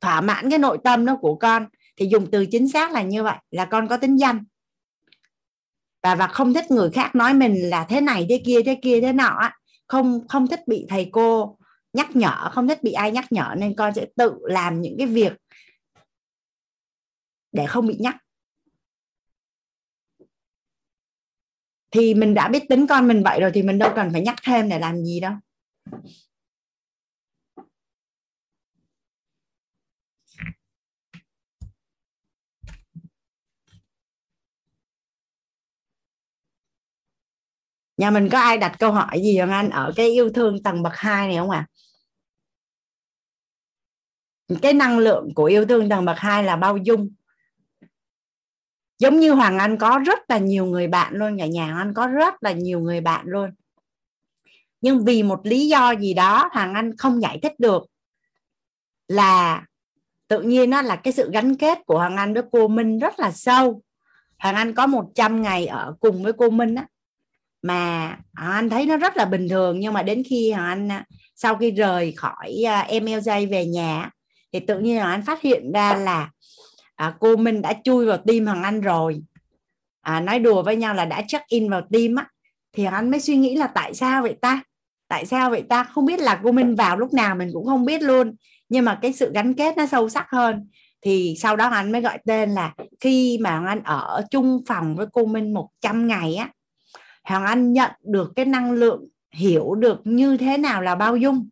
thỏa 0.01 0.21
mãn 0.21 0.49
cái 0.49 0.59
nội 0.59 0.77
tâm 0.83 1.05
đó 1.05 1.17
của 1.21 1.35
con. 1.35 1.65
Thì 1.97 2.07
dùng 2.11 2.31
từ 2.31 2.45
chính 2.45 2.69
xác 2.69 2.91
là 2.91 3.01
như 3.01 3.23
vậy, 3.23 3.37
là 3.51 3.65
con 3.65 3.87
có 3.87 3.97
tính 3.97 4.17
danh. 4.17 4.43
Và 6.03 6.15
và 6.15 6.27
không 6.27 6.53
thích 6.53 6.71
người 6.71 6.89
khác 6.89 7.15
nói 7.15 7.33
mình 7.33 7.69
là 7.69 7.85
thế 7.89 8.01
này, 8.01 8.25
thế 8.29 8.41
kia 8.45 8.61
thế 8.65 8.79
kia, 8.81 9.01
thế 9.01 9.13
nọ 9.13 9.49
không 9.87 10.27
không 10.27 10.47
thích 10.47 10.67
bị 10.67 10.85
thầy 10.89 11.09
cô 11.11 11.57
nhắc 11.93 12.15
nhở, 12.15 12.49
không 12.51 12.67
thích 12.67 12.83
bị 12.83 12.91
ai 12.91 13.11
nhắc 13.11 13.25
nhở 13.31 13.55
nên 13.57 13.75
con 13.75 13.93
sẽ 13.93 14.05
tự 14.17 14.35
làm 14.43 14.81
những 14.81 14.95
cái 14.97 15.07
việc 15.07 15.33
để 17.51 17.65
không 17.67 17.87
bị 17.87 17.97
nhắc. 17.99 18.17
Thì 21.91 22.13
mình 22.13 22.33
đã 22.33 22.47
biết 22.47 22.63
tính 22.69 22.87
con 22.87 23.07
mình 23.07 23.23
vậy 23.23 23.41
rồi 23.41 23.51
thì 23.53 23.63
mình 23.63 23.77
đâu 23.79 23.91
cần 23.95 24.09
phải 24.11 24.21
nhắc 24.21 24.35
thêm 24.43 24.69
để 24.69 24.79
làm 24.79 25.03
gì 25.03 25.19
đâu. 25.19 25.33
Nhà 37.97 38.11
mình 38.11 38.29
có 38.31 38.39
ai 38.39 38.57
đặt 38.57 38.75
câu 38.79 38.91
hỏi 38.91 39.21
gì 39.23 39.37
không 39.39 39.51
anh? 39.51 39.69
Ở 39.69 39.93
cái 39.95 40.11
yêu 40.11 40.29
thương 40.29 40.63
tầng 40.63 40.83
bậc 40.83 40.93
hai 40.95 41.27
này 41.27 41.37
không 41.37 41.49
ạ? 41.49 41.67
à? 41.69 41.78
Cái 44.61 44.73
năng 44.73 44.99
lượng 44.99 45.33
của 45.35 45.45
yêu 45.45 45.65
thương 45.65 45.89
tầng 45.89 46.05
bậc 46.05 46.17
hai 46.17 46.43
là 46.43 46.55
bao 46.55 46.77
dung. 46.77 47.09
Giống 48.99 49.19
như 49.19 49.31
hoàng 49.31 49.59
anh 49.59 49.77
có 49.77 49.99
rất 50.05 50.19
là 50.29 50.37
nhiều 50.37 50.65
người 50.65 50.87
bạn 50.87 51.13
luôn 51.15 51.37
cả 51.37 51.45
nhà 51.45 51.75
anh 51.77 51.93
có 51.93 52.07
rất 52.07 52.43
là 52.43 52.51
nhiều 52.51 52.79
người 52.79 53.01
bạn 53.01 53.25
luôn. 53.27 53.49
Nhưng 54.81 55.05
vì 55.05 55.23
một 55.23 55.39
lý 55.43 55.67
do 55.67 55.91
gì 55.91 56.13
đó 56.13 56.49
hoàng 56.53 56.73
anh 56.73 56.97
không 56.97 57.21
giải 57.21 57.39
thích 57.41 57.59
được 57.59 57.85
là 59.07 59.65
tự 60.27 60.41
nhiên 60.41 60.69
nó 60.69 60.81
là 60.81 60.95
cái 60.95 61.13
sự 61.13 61.31
gắn 61.31 61.55
kết 61.55 61.77
của 61.85 61.97
hoàng 61.97 62.17
anh 62.17 62.33
với 62.33 62.43
cô 62.51 62.67
minh 62.67 62.99
rất 62.99 63.19
là 63.19 63.31
sâu. 63.31 63.81
Hoàng 64.39 64.55
anh 64.55 64.73
có 64.73 64.87
100 64.87 65.41
ngày 65.41 65.65
ở 65.65 65.95
cùng 65.99 66.23
với 66.23 66.33
cô 66.33 66.49
minh 66.49 66.75
á, 66.75 66.87
mà 67.61 68.17
anh 68.33 68.69
thấy 68.69 68.85
nó 68.85 68.97
rất 68.97 69.17
là 69.17 69.25
bình 69.25 69.49
thường. 69.49 69.79
Nhưng 69.79 69.93
mà 69.93 70.03
đến 70.03 70.23
khi 70.29 70.51
hoàng 70.51 70.67
anh 70.67 70.91
à, 70.91 71.05
sau 71.35 71.55
khi 71.55 71.71
rời 71.71 72.11
khỏi 72.11 72.65
à, 72.67 72.87
MLJ 72.89 73.49
về 73.49 73.65
nhà 73.65 74.09
thì 74.53 74.59
tự 74.59 74.79
nhiên 74.79 74.97
anh 74.97 75.25
phát 75.25 75.41
hiện 75.41 75.71
ra 75.71 75.95
là 75.95 76.29
à, 76.95 77.15
cô 77.19 77.35
Minh 77.35 77.61
đã 77.61 77.73
chui 77.83 78.05
vào 78.05 78.17
tim 78.17 78.45
Hoàng 78.45 78.63
Anh 78.63 78.81
rồi. 78.81 79.21
À, 80.01 80.19
nói 80.19 80.39
đùa 80.39 80.63
với 80.63 80.75
nhau 80.75 80.93
là 80.93 81.05
đã 81.05 81.21
check 81.27 81.47
in 81.47 81.69
vào 81.69 81.81
tim 81.91 82.15
á. 82.15 82.27
Thì 82.73 82.85
anh 82.85 83.11
mới 83.11 83.19
suy 83.19 83.35
nghĩ 83.35 83.55
là 83.55 83.67
tại 83.67 83.93
sao 83.93 84.21
vậy 84.21 84.35
ta? 84.41 84.61
Tại 85.07 85.25
sao 85.25 85.49
vậy 85.49 85.63
ta? 85.69 85.83
Không 85.83 86.05
biết 86.05 86.19
là 86.19 86.41
cô 86.43 86.51
Minh 86.51 86.75
vào 86.75 86.97
lúc 86.97 87.13
nào 87.13 87.35
mình 87.35 87.49
cũng 87.53 87.65
không 87.65 87.85
biết 87.85 88.01
luôn. 88.01 88.35
Nhưng 88.69 88.85
mà 88.85 88.99
cái 89.01 89.13
sự 89.13 89.31
gắn 89.33 89.53
kết 89.53 89.77
nó 89.77 89.85
sâu 89.85 90.09
sắc 90.09 90.29
hơn. 90.29 90.69
Thì 91.01 91.35
sau 91.39 91.55
đó 91.55 91.69
anh 91.69 91.91
mới 91.91 92.01
gọi 92.01 92.17
tên 92.25 92.49
là 92.49 92.73
khi 92.99 93.37
mà 93.41 93.51
hoàng 93.51 93.65
anh 93.65 93.83
ở 93.83 94.25
chung 94.31 94.61
phòng 94.67 94.95
với 94.95 95.05
cô 95.13 95.25
Minh 95.25 95.53
100 95.53 96.07
ngày 96.07 96.35
á 96.35 96.49
Hoàng 97.29 97.45
Anh 97.45 97.73
nhận 97.73 97.91
được 98.03 98.31
cái 98.35 98.45
năng 98.45 98.71
lượng 98.71 99.07
hiểu 99.31 99.75
được 99.75 100.01
như 100.03 100.37
thế 100.37 100.57
nào 100.57 100.81
là 100.81 100.95
bao 100.95 101.17
dung. 101.17 101.49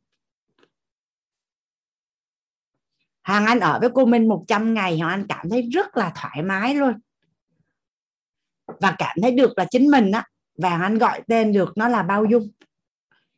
Hoàng 3.28 3.46
Anh 3.46 3.60
ở 3.60 3.80
với 3.80 3.90
cô 3.94 4.06
Minh 4.06 4.28
100 4.28 4.74
ngày 4.74 5.00
Hoàng 5.00 5.12
Anh 5.12 5.26
cảm 5.30 5.50
thấy 5.50 5.62
rất 5.62 5.98
là 5.98 6.12
thoải 6.16 6.44
mái 6.44 6.76
luôn. 6.76 6.94
Và 8.68 8.96
cảm 8.98 9.18
thấy 9.22 9.32
được 9.32 9.58
là 9.58 9.66
chính 9.72 9.88
mình 9.92 10.12
á 10.12 10.26
và 10.58 10.78
anh 10.82 10.98
gọi 10.98 11.22
tên 11.28 11.54
được 11.54 11.78
nó 11.78 11.88
là 11.88 12.04
bao 12.04 12.26
dung. 12.26 12.50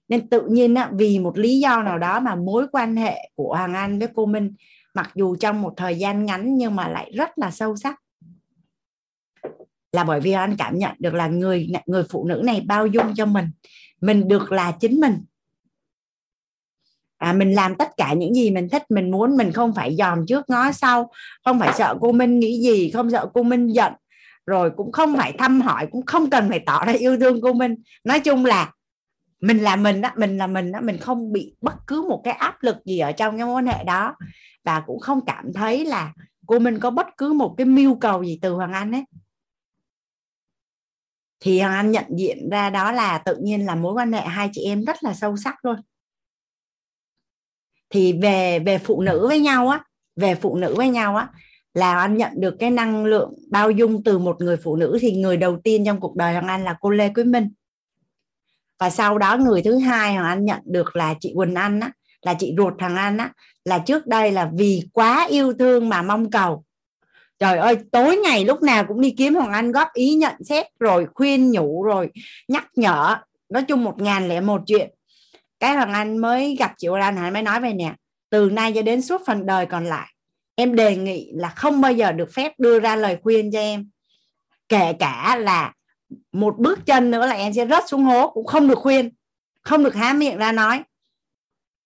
Nên 0.07 0.29
tự 0.29 0.47
nhiên 0.49 0.75
á, 0.75 0.89
vì 0.93 1.19
một 1.19 1.37
lý 1.37 1.59
do 1.59 1.83
nào 1.83 1.97
đó 1.99 2.19
mà 2.19 2.35
mối 2.35 2.67
quan 2.71 2.95
hệ 2.95 3.29
của 3.35 3.55
Hoàng 3.55 3.73
Anh 3.73 3.99
với 3.99 4.07
cô 4.15 4.25
Minh 4.25 4.53
mặc 4.93 5.11
dù 5.15 5.35
trong 5.35 5.61
một 5.61 5.73
thời 5.77 5.95
gian 5.95 6.25
ngắn 6.25 6.57
nhưng 6.57 6.75
mà 6.75 6.87
lại 6.87 7.11
rất 7.15 7.29
là 7.37 7.51
sâu 7.51 7.75
sắc. 7.75 7.95
Là 9.91 10.03
bởi 10.03 10.19
vì 10.19 10.31
anh 10.31 10.55
cảm 10.57 10.77
nhận 10.77 10.95
được 10.99 11.13
là 11.13 11.27
người 11.27 11.69
người 11.85 12.03
phụ 12.09 12.27
nữ 12.27 12.41
này 12.45 12.61
bao 12.67 12.87
dung 12.87 13.15
cho 13.15 13.25
mình 13.25 13.49
mình 14.01 14.27
được 14.27 14.51
là 14.51 14.71
chính 14.79 14.99
mình 14.99 15.23
à, 17.19 17.33
mình 17.33 17.53
làm 17.53 17.75
tất 17.75 17.89
cả 17.97 18.13
những 18.13 18.33
gì 18.33 18.51
mình 18.51 18.69
thích 18.69 18.83
mình 18.89 19.11
muốn 19.11 19.37
mình 19.37 19.51
không 19.51 19.73
phải 19.73 19.95
dòm 19.95 20.25
trước 20.27 20.49
ngó 20.49 20.71
sau 20.71 21.11
không 21.45 21.59
phải 21.59 21.73
sợ 21.77 21.95
cô 22.01 22.11
minh 22.11 22.39
nghĩ 22.39 22.61
gì 22.61 22.91
không 22.91 23.11
sợ 23.11 23.27
cô 23.33 23.43
minh 23.43 23.67
giận. 23.67 23.93
Rồi 24.45 24.71
cũng 24.77 24.91
không 24.91 25.17
phải 25.17 25.33
thăm 25.33 25.61
hỏi 25.61 25.87
cũng 25.91 26.05
không 26.05 26.29
cần 26.29 26.49
phải 26.49 26.59
tỏ 26.65 26.85
ra 26.85 26.93
yêu 26.93 27.17
thương 27.19 27.41
cô 27.41 27.53
minh. 27.53 27.75
Nói 28.03 28.19
chung 28.19 28.45
là 28.45 28.71
mình 29.41 29.57
là 29.57 29.75
mình 29.75 30.01
đó 30.01 30.09
mình 30.15 30.37
là 30.37 30.47
mình 30.47 30.71
đó 30.71 30.79
mình 30.81 30.97
không 30.97 31.31
bị 31.31 31.55
bất 31.61 31.75
cứ 31.87 32.05
một 32.09 32.21
cái 32.23 32.33
áp 32.33 32.63
lực 32.63 32.77
gì 32.85 32.99
ở 32.99 33.11
trong 33.11 33.37
cái 33.37 33.45
mối 33.45 33.55
quan 33.55 33.67
hệ 33.67 33.83
đó. 33.83 34.15
Và 34.63 34.79
cũng 34.79 34.99
không 34.99 35.25
cảm 35.25 35.53
thấy 35.53 35.85
là 35.85 36.13
cô 36.47 36.59
minh 36.59 36.79
có 36.79 36.89
bất 36.89 37.07
cứ 37.17 37.33
một 37.33 37.55
cái 37.57 37.65
mưu 37.65 37.95
cầu 37.95 38.23
gì 38.23 38.39
từ 38.41 38.53
hoàng 38.53 38.73
anh 38.73 38.91
ấy. 38.91 39.03
Thì 41.39 41.59
hoàng 41.59 41.73
anh 41.73 41.91
nhận 41.91 42.05
diện 42.17 42.49
ra 42.49 42.69
đó 42.69 42.91
là 42.91 43.17
tự 43.17 43.35
nhiên 43.35 43.65
là 43.65 43.75
mối 43.75 43.93
quan 43.93 44.13
hệ 44.13 44.21
hai 44.21 44.49
chị 44.53 44.63
em 44.63 44.85
rất 44.85 45.03
là 45.03 45.13
sâu 45.13 45.37
sắc 45.37 45.65
luôn 45.65 45.75
thì 47.89 48.13
về 48.13 48.59
về 48.59 48.77
phụ 48.77 49.01
nữ 49.01 49.27
với 49.27 49.39
nhau 49.39 49.67
á, 49.67 49.83
về 50.15 50.35
phụ 50.35 50.55
nữ 50.55 50.75
với 50.75 50.89
nhau 50.89 51.15
á, 51.15 51.27
là 51.73 51.99
anh 51.99 52.17
nhận 52.17 52.31
được 52.35 52.55
cái 52.59 52.71
năng 52.71 53.05
lượng 53.05 53.33
bao 53.51 53.71
dung 53.71 54.03
từ 54.03 54.19
một 54.19 54.41
người 54.41 54.57
phụ 54.57 54.75
nữ. 54.75 54.97
Thì 55.01 55.11
người 55.11 55.37
đầu 55.37 55.57
tiên 55.63 55.85
trong 55.85 55.99
cuộc 55.99 56.15
đời 56.15 56.33
hoàng 56.33 56.47
anh 56.47 56.63
là 56.63 56.75
cô 56.81 56.89
lê 56.89 57.09
quý 57.15 57.23
minh. 57.23 57.49
Và 58.79 58.89
sau 58.89 59.17
đó 59.17 59.37
người 59.37 59.61
thứ 59.61 59.77
hai 59.77 60.15
hoàng 60.15 60.27
anh 60.27 60.45
nhận 60.45 60.59
được 60.65 60.95
là 60.95 61.15
chị 61.19 61.33
quỳnh 61.35 61.55
anh 61.55 61.79
á, 61.79 61.91
là 62.21 62.33
chị 62.33 62.53
ruột 62.57 62.73
thằng 62.79 62.95
anh 62.95 63.17
á, 63.17 63.31
là 63.65 63.79
trước 63.79 64.07
đây 64.07 64.31
là 64.31 64.49
vì 64.53 64.83
quá 64.93 65.27
yêu 65.29 65.53
thương 65.53 65.89
mà 65.89 66.01
mong 66.01 66.31
cầu. 66.31 66.63
Trời 67.39 67.57
ơi, 67.57 67.77
tối 67.91 68.17
ngày 68.23 68.45
lúc 68.45 68.61
nào 68.61 68.85
cũng 68.87 69.01
đi 69.01 69.11
kiếm 69.17 69.35
hoàng 69.35 69.51
anh 69.51 69.71
góp 69.71 69.87
ý 69.93 70.15
nhận 70.15 70.43
xét, 70.43 70.65
rồi 70.79 71.07
khuyên 71.13 71.51
nhủ, 71.51 71.83
rồi 71.83 72.09
nhắc 72.47 72.65
nhở. 72.75 73.15
Nói 73.49 73.63
chung 73.63 73.83
một 73.83 74.01
ngàn 74.01 74.27
lẻ 74.27 74.41
một 74.41 74.61
chuyện 74.67 74.89
cái 75.59 75.75
hoàng 75.75 75.93
anh 75.93 76.17
mới 76.17 76.55
gặp 76.59 76.73
chị 76.77 76.87
lan 76.91 77.15
anh 77.15 77.33
mới 77.33 77.41
nói 77.41 77.61
về 77.61 77.73
nè, 77.73 77.95
từ 78.29 78.49
nay 78.49 78.71
cho 78.75 78.81
đến 78.81 79.01
suốt 79.01 79.21
phần 79.25 79.45
đời 79.45 79.65
còn 79.65 79.85
lại, 79.85 80.13
em 80.55 80.75
đề 80.75 80.97
nghị 80.97 81.31
là 81.35 81.49
không 81.49 81.81
bao 81.81 81.91
giờ 81.91 82.11
được 82.11 82.33
phép 82.33 82.53
đưa 82.57 82.79
ra 82.79 82.95
lời 82.95 83.17
khuyên 83.23 83.51
cho 83.51 83.59
em. 83.59 83.89
Kể 84.69 84.93
cả 84.99 85.35
là 85.35 85.73
một 86.31 86.55
bước 86.57 86.79
chân 86.85 87.11
nữa 87.11 87.25
là 87.25 87.35
em 87.35 87.53
sẽ 87.53 87.67
rớt 87.67 87.83
xuống 87.87 88.03
hố, 88.03 88.31
cũng 88.33 88.45
không 88.45 88.67
được 88.67 88.77
khuyên, 88.77 89.09
không 89.61 89.83
được 89.83 89.95
há 89.95 90.13
miệng 90.13 90.37
ra 90.37 90.51
nói. 90.51 90.83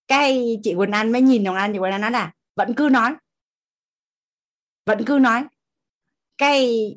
Cái 0.08 0.58
chị 0.62 0.74
Quỳnh 0.74 0.92
Anh 0.92 1.12
mới 1.12 1.22
nhìn 1.22 1.44
Hoàng 1.44 1.56
Anh, 1.56 1.72
chị 1.72 1.78
Quỳnh 1.78 1.92
Anh 1.92 2.00
nói 2.00 2.10
là 2.10 2.32
vẫn 2.56 2.74
cứ 2.74 2.88
nói, 2.92 3.14
vẫn 4.86 5.04
cứ 5.04 5.18
nói. 5.18 5.44
Cái, 6.38 6.94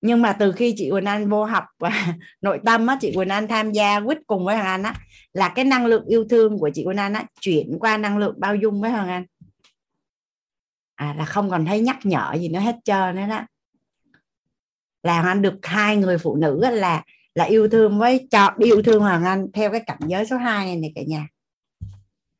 nhưng 0.00 0.22
mà 0.22 0.36
từ 0.38 0.52
khi 0.52 0.74
chị 0.76 0.90
Quỳnh 0.90 1.04
Anh 1.04 1.30
vô 1.30 1.44
học 1.44 1.64
và 1.78 2.14
nội 2.40 2.60
tâm 2.64 2.86
á, 2.86 2.98
chị 3.00 3.12
Quỳnh 3.14 3.28
Anh 3.28 3.48
tham 3.48 3.72
gia 3.72 4.00
quýt 4.00 4.18
cùng 4.26 4.44
với 4.44 4.56
Hoàng 4.56 4.66
Anh 4.66 4.82
á 4.82 4.94
là 5.36 5.48
cái 5.48 5.64
năng 5.64 5.86
lượng 5.86 6.06
yêu 6.06 6.24
thương 6.30 6.58
của 6.58 6.70
chị 6.74 6.82
Quân 6.86 6.96
Anh 6.96 7.12
á, 7.12 7.24
chuyển 7.40 7.78
qua 7.80 7.96
năng 7.96 8.18
lượng 8.18 8.34
bao 8.38 8.56
dung 8.56 8.80
với 8.80 8.90
Hoàng 8.90 9.08
Anh 9.08 9.24
à 10.94 11.14
là 11.18 11.24
không 11.24 11.50
còn 11.50 11.64
thấy 11.64 11.80
nhắc 11.80 11.98
nhở 12.04 12.34
gì 12.40 12.48
nữa, 12.48 12.60
hết 12.60 12.76
trơn 12.84 13.16
nữa 13.16 13.26
đó 13.28 13.46
là 15.02 15.12
Hoàng 15.12 15.26
Anh 15.26 15.42
được 15.42 15.54
hai 15.62 15.96
người 15.96 16.18
phụ 16.18 16.36
nữ 16.36 16.70
là 16.70 17.04
là 17.34 17.44
yêu 17.44 17.68
thương 17.68 17.98
với 17.98 18.28
chọn 18.30 18.54
yêu 18.58 18.82
thương 18.82 19.00
Hoàng 19.00 19.24
Anh 19.24 19.46
theo 19.52 19.70
cái 19.70 19.80
cảnh 19.80 19.98
giới 20.06 20.26
số 20.26 20.36
2 20.36 20.66
này 20.66 20.76
này 20.76 20.92
cả 20.94 21.02
nhà. 21.06 21.28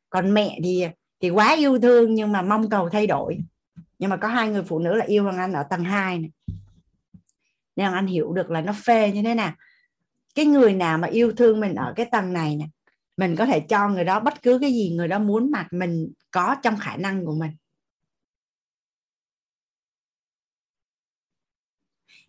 Còn 0.09 0.33
mẹ 0.33 0.59
thì 0.63 0.85
thì 1.21 1.29
quá 1.29 1.55
yêu 1.55 1.79
thương 1.79 2.15
nhưng 2.15 2.31
mà 2.31 2.41
mong 2.41 2.69
cầu 2.69 2.89
thay 2.89 3.07
đổi. 3.07 3.37
Nhưng 3.99 4.09
mà 4.09 4.17
có 4.17 4.27
hai 4.27 4.49
người 4.49 4.63
phụ 4.63 4.79
nữ 4.79 4.95
là 4.95 5.05
yêu 5.05 5.23
Hoàng 5.23 5.37
Anh 5.37 5.53
ở 5.53 5.63
tầng 5.63 5.83
2 5.83 6.19
này. 6.19 6.31
Nên 7.75 7.93
anh 7.93 8.07
hiểu 8.07 8.33
được 8.33 8.51
là 8.51 8.61
nó 8.61 8.73
phê 8.85 9.11
như 9.11 9.21
thế 9.23 9.33
nào. 9.33 9.53
Cái 10.35 10.45
người 10.45 10.73
nào 10.73 10.97
mà 10.97 11.07
yêu 11.07 11.31
thương 11.31 11.59
mình 11.59 11.75
ở 11.75 11.93
cái 11.95 12.05
tầng 12.11 12.33
này 12.33 12.55
nè 12.55 12.65
mình 13.17 13.35
có 13.35 13.45
thể 13.45 13.59
cho 13.59 13.89
người 13.89 14.03
đó 14.03 14.19
bất 14.19 14.41
cứ 14.41 14.59
cái 14.61 14.71
gì 14.71 14.89
người 14.89 15.07
đó 15.07 15.19
muốn 15.19 15.51
mà 15.51 15.67
mình 15.71 16.11
có 16.31 16.55
trong 16.63 16.77
khả 16.77 16.97
năng 16.97 17.25
của 17.25 17.33
mình. 17.33 17.51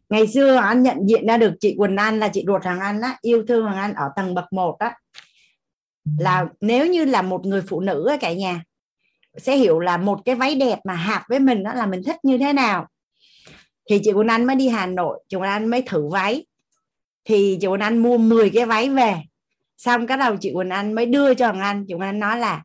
Ngày 0.09 0.29
xưa 0.29 0.57
anh 0.57 0.83
nhận 0.83 0.97
diện 1.09 1.27
ra 1.27 1.37
được 1.37 1.55
chị 1.61 1.75
Quỳnh 1.79 1.97
Anh 1.97 2.19
là 2.19 2.29
chị 2.29 2.45
ruột 2.47 2.65
Hoàng 2.65 2.81
Anh 2.81 3.01
á, 3.01 3.19
yêu 3.21 3.45
thương 3.49 3.65
Hoàng 3.65 3.77
Anh 3.77 3.95
ở 3.95 4.11
tầng 4.17 4.35
bậc 4.35 4.53
1 4.53 4.79
á. 4.79 4.97
Là 6.19 6.47
nếu 6.61 6.87
như 6.87 7.05
là 7.05 7.23
một 7.23 7.47
người 7.47 7.63
phụ 7.69 7.81
nữ 7.81 8.07
ở 8.09 8.17
cả 8.21 8.33
nhà, 8.33 8.63
sẽ 9.37 9.57
hiểu 9.57 9.81
là 9.81 9.97
một 9.97 10.21
cái 10.25 10.35
váy 10.35 10.55
đẹp 10.55 10.79
mà 10.85 10.95
hạp 10.95 11.23
với 11.29 11.39
mình 11.41 11.63
đó 11.63 11.75
là 11.75 11.87
mình 11.87 12.03
thích 12.03 12.17
như 12.23 12.39
thế 12.39 12.53
nào. 12.53 12.87
Thì 13.91 14.01
chị 14.03 14.13
Quỳnh 14.13 14.29
Anh 14.29 14.45
mới 14.45 14.57
đi 14.57 14.69
Hà 14.69 14.87
Nội, 14.87 15.25
chị 15.29 15.37
Quỳnh 15.37 15.51
Anh 15.51 15.67
mới 15.67 15.83
thử 15.83 16.09
váy. 16.09 16.47
Thì 17.25 17.59
chị 17.61 17.67
Quỳnh 17.67 17.81
Anh 17.81 17.99
mua 17.99 18.19
10 18.19 18.51
cái 18.55 18.67
váy 18.67 18.91
về 18.91 19.15
xong 19.79 20.07
cái 20.07 20.19
đầu 20.19 20.37
chị 20.37 20.53
Quỳnh 20.55 20.71
Anh 20.71 20.93
mới 20.93 21.07
đưa 21.07 21.35
cho 21.35 21.47
Hoàng 21.47 21.61
Anh. 21.61 21.85
Chị 21.89 21.95
Quỳnh 21.95 22.03
Anh 22.03 22.21
nói 22.21 22.39
là 22.39 22.63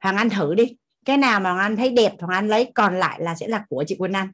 Hoàng 0.00 0.16
Anh 0.16 0.30
thử 0.30 0.54
đi. 0.54 0.76
Cái 1.04 1.16
nào 1.16 1.40
mà 1.40 1.50
Hoàng 1.50 1.62
Anh 1.62 1.76
thấy 1.76 1.90
đẹp 1.90 2.12
Hoàng 2.20 2.38
Anh 2.38 2.48
lấy, 2.48 2.72
còn 2.74 2.98
lại 2.98 3.18
là 3.22 3.34
sẽ 3.34 3.48
là 3.48 3.64
của 3.68 3.84
chị 3.86 3.96
Quỳnh 3.98 4.12
Anh. 4.12 4.28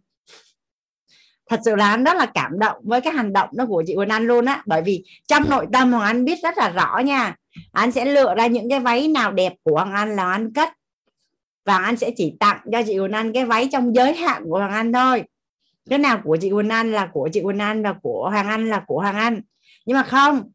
Thật 1.51 1.60
sự 1.64 1.77
là 1.77 1.90
anh 1.90 2.05
rất 2.05 2.16
là 2.16 2.27
cảm 2.27 2.59
động 2.59 2.77
với 2.82 3.01
cái 3.01 3.12
hành 3.12 3.32
động 3.32 3.48
đó 3.52 3.66
của 3.68 3.82
chị 3.86 3.94
Quỳnh 3.94 4.09
Anh 4.09 4.27
luôn 4.27 4.44
á. 4.44 4.62
Bởi 4.66 4.82
vì 4.82 5.05
trong 5.27 5.51
nội 5.51 5.66
tâm 5.73 5.93
Hoàng 5.93 6.05
Anh 6.05 6.24
biết 6.24 6.39
rất 6.43 6.59
là 6.59 6.70
rõ 6.70 6.98
nha. 6.98 7.35
Anh 7.73 7.93
sẽ 7.93 8.05
lựa 8.05 8.35
ra 8.35 8.47
những 8.47 8.70
cái 8.70 8.81
váy 8.81 9.09
nào 9.09 9.32
đẹp 9.32 9.52
của 9.62 9.74
Hoàng 9.74 9.93
Anh 9.93 10.16
là 10.16 10.31
anh 10.31 10.52
cất. 10.52 10.68
Và 11.64 11.78
anh 11.78 11.97
sẽ 11.97 12.10
chỉ 12.16 12.36
tặng 12.40 12.60
cho 12.73 12.82
chị 12.86 12.98
Quỳnh 12.98 13.12
Anh 13.12 13.32
cái 13.32 13.44
váy 13.44 13.68
trong 13.73 13.94
giới 13.94 14.14
hạn 14.14 14.44
của 14.44 14.59
Hoàng 14.59 14.73
Anh 14.73 14.93
thôi. 14.93 15.23
Cái 15.90 15.98
nào 15.98 16.20
của 16.24 16.36
chị 16.40 16.51
Quỳnh 16.51 16.68
Anh 16.68 16.93
là 16.93 17.06
của 17.12 17.28
chị 17.32 17.43
Quỳnh 17.43 17.59
Anh 17.59 17.82
và 17.82 17.93
của 18.02 18.31
Hoàng 18.31 18.48
Anh 18.48 18.68
là 18.68 18.85
của 18.86 19.01
Hoàng 19.01 19.16
Anh. 19.16 19.40
Nhưng 19.85 19.97
mà 19.97 20.02
không 20.02 20.51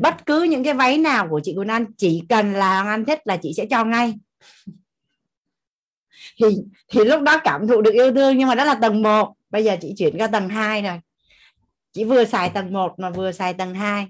bất 0.00 0.26
cứ 0.26 0.42
những 0.42 0.64
cái 0.64 0.74
váy 0.74 0.98
nào 0.98 1.28
của 1.30 1.40
chị 1.44 1.54
Quỳnh 1.56 1.68
Anh, 1.68 1.86
chỉ 1.96 2.22
cần 2.28 2.52
là 2.52 2.82
Hoàng 2.82 2.86
Anh 2.86 3.04
thích 3.04 3.20
là 3.24 3.36
chị 3.36 3.52
sẽ 3.56 3.66
cho 3.70 3.84
ngay. 3.84 4.14
Thì 6.40 6.46
thì 6.88 7.04
lúc 7.04 7.22
đó 7.22 7.40
cảm 7.44 7.68
thụ 7.68 7.80
được 7.82 7.92
yêu 7.92 8.14
thương, 8.14 8.38
nhưng 8.38 8.48
mà 8.48 8.54
đó 8.54 8.64
là 8.64 8.74
tầng 8.74 9.02
1 9.02 9.34
bây 9.50 9.64
giờ 9.64 9.76
chị 9.80 9.94
chuyển 9.98 10.18
qua 10.18 10.26
tầng 10.26 10.48
2 10.48 10.82
rồi. 10.82 11.00
Chị 11.92 12.04
vừa 12.04 12.24
xài 12.24 12.50
tầng 12.50 12.72
1 12.72 12.98
mà 12.98 13.10
vừa 13.10 13.32
xài 13.32 13.54
tầng 13.54 13.74
2 13.74 14.06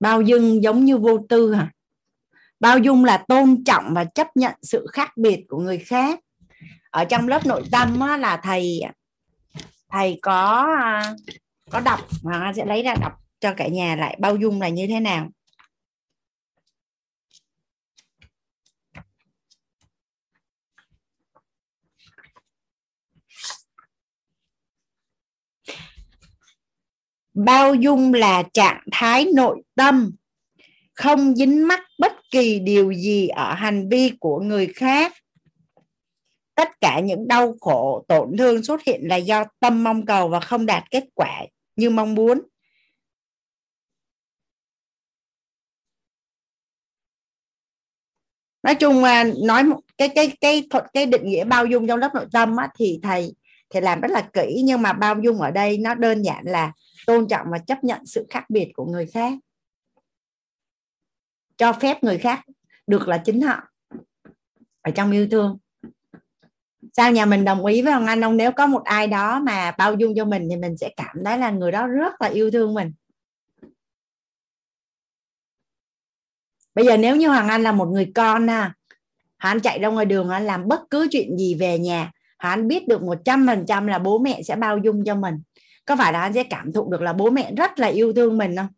bao 0.00 0.22
dung 0.22 0.62
giống 0.62 0.84
như 0.84 0.98
vô 0.98 1.18
tư 1.28 1.54
hả? 1.54 1.72
Bao 2.60 2.78
dung 2.78 3.04
là 3.04 3.24
tôn 3.28 3.64
trọng 3.64 3.94
và 3.94 4.04
chấp 4.04 4.36
nhận 4.36 4.54
sự 4.62 4.86
khác 4.92 5.16
biệt 5.16 5.44
của 5.48 5.58
người 5.58 5.78
khác 5.78 6.20
ở 6.96 7.04
trong 7.04 7.28
lớp 7.28 7.46
nội 7.46 7.62
tâm 7.72 8.00
á, 8.00 8.16
là 8.16 8.40
thầy 8.42 8.80
thầy 9.92 10.18
có 10.22 10.66
à, 10.78 11.14
có 11.70 11.80
đọc 11.80 12.00
mà 12.22 12.52
sẽ 12.56 12.64
lấy 12.64 12.82
ra 12.82 12.94
đọc 13.00 13.12
cho 13.40 13.54
cả 13.56 13.68
nhà 13.68 13.96
lại 13.96 14.16
bao 14.20 14.36
dung 14.36 14.60
là 14.60 14.68
như 14.68 14.86
thế 14.86 15.00
nào. 15.00 15.28
Bao 27.34 27.74
dung 27.74 28.14
là 28.14 28.42
trạng 28.52 28.80
thái 28.92 29.26
nội 29.34 29.62
tâm 29.74 30.10
không 30.94 31.36
dính 31.36 31.68
mắc 31.68 31.80
bất 31.98 32.12
kỳ 32.30 32.58
điều 32.58 32.92
gì 32.92 33.28
ở 33.28 33.54
hành 33.54 33.88
vi 33.88 34.12
của 34.20 34.40
người 34.40 34.66
khác 34.66 35.12
tất 36.56 36.80
cả 36.80 37.00
những 37.00 37.28
đau 37.28 37.54
khổ 37.60 38.04
tổn 38.08 38.36
thương 38.38 38.64
xuất 38.64 38.82
hiện 38.82 39.00
là 39.08 39.16
do 39.16 39.44
tâm 39.60 39.84
mong 39.84 40.06
cầu 40.06 40.28
và 40.28 40.40
không 40.40 40.66
đạt 40.66 40.90
kết 40.90 41.04
quả 41.14 41.42
như 41.76 41.90
mong 41.90 42.14
muốn. 42.14 42.42
Nói 48.62 48.74
chung 48.74 49.02
mà 49.02 49.24
nói 49.44 49.64
cái 49.98 50.08
cái 50.08 50.36
cái 50.40 50.66
thuật 50.70 50.84
cái 50.92 51.06
định 51.06 51.26
nghĩa 51.26 51.44
bao 51.44 51.66
dung 51.66 51.86
trong 51.86 51.98
lớp 51.98 52.10
nội 52.14 52.26
tâm 52.32 52.56
á, 52.56 52.68
thì 52.78 53.00
thầy 53.02 53.34
thầy 53.70 53.82
làm 53.82 54.00
rất 54.00 54.10
là 54.10 54.30
kỹ 54.32 54.62
nhưng 54.64 54.82
mà 54.82 54.92
bao 54.92 55.16
dung 55.24 55.40
ở 55.40 55.50
đây 55.50 55.78
nó 55.78 55.94
đơn 55.94 56.22
giản 56.22 56.44
là 56.46 56.72
tôn 57.06 57.28
trọng 57.28 57.46
và 57.50 57.58
chấp 57.58 57.84
nhận 57.84 58.06
sự 58.06 58.26
khác 58.30 58.44
biệt 58.50 58.72
của 58.74 58.84
người 58.84 59.06
khác. 59.06 59.32
Cho 61.56 61.72
phép 61.72 62.04
người 62.04 62.18
khác 62.18 62.44
được 62.86 63.08
là 63.08 63.18
chính 63.18 63.40
họ. 63.40 63.62
Ở 64.82 64.90
trong 64.90 65.12
yêu 65.12 65.28
thương 65.30 65.58
sao 66.92 67.12
nhà 67.12 67.26
mình 67.26 67.44
đồng 67.44 67.66
ý 67.66 67.82
với 67.82 67.92
ông 67.92 68.06
anh? 68.06 68.20
Ông 68.24 68.36
nếu 68.36 68.52
có 68.52 68.66
một 68.66 68.84
ai 68.84 69.06
đó 69.06 69.40
mà 69.40 69.70
bao 69.78 69.94
dung 69.94 70.14
cho 70.16 70.24
mình 70.24 70.48
thì 70.50 70.56
mình 70.56 70.76
sẽ 70.76 70.90
cảm 70.96 71.16
thấy 71.24 71.38
là 71.38 71.50
người 71.50 71.72
đó 71.72 71.86
rất 71.86 72.20
là 72.20 72.28
yêu 72.28 72.50
thương 72.50 72.74
mình. 72.74 72.92
Bây 76.74 76.86
giờ 76.86 76.96
nếu 76.96 77.16
như 77.16 77.28
hoàng 77.28 77.48
anh 77.48 77.62
là 77.62 77.72
một 77.72 77.86
người 77.86 78.12
con 78.14 78.48
ha, 78.48 78.74
hắn 79.36 79.60
chạy 79.60 79.78
ra 79.78 79.88
ngoài 79.88 80.06
đường, 80.06 80.28
hắn 80.28 80.46
làm 80.46 80.68
bất 80.68 80.80
cứ 80.90 81.08
chuyện 81.10 81.38
gì 81.38 81.54
về 81.54 81.78
nhà, 81.78 82.12
hắn 82.38 82.68
biết 82.68 82.88
được 82.88 83.02
một 83.02 83.18
trăm 83.24 83.46
phần 83.46 83.64
trăm 83.68 83.86
là 83.86 83.98
bố 83.98 84.18
mẹ 84.18 84.42
sẽ 84.42 84.56
bao 84.56 84.78
dung 84.78 85.04
cho 85.04 85.14
mình. 85.14 85.34
Có 85.84 85.96
phải 85.96 86.12
là 86.12 86.20
hắn 86.20 86.32
sẽ 86.32 86.44
cảm 86.44 86.72
thụ 86.72 86.90
được 86.90 87.02
là 87.02 87.12
bố 87.12 87.30
mẹ 87.30 87.52
rất 87.56 87.78
là 87.78 87.86
yêu 87.86 88.12
thương 88.12 88.38
mình 88.38 88.56
không? 88.56 88.68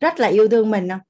Rất 0.00 0.20
là 0.20 0.28
yêu 0.28 0.48
thương 0.48 0.70
mình 0.70 0.88
không? 0.88 1.00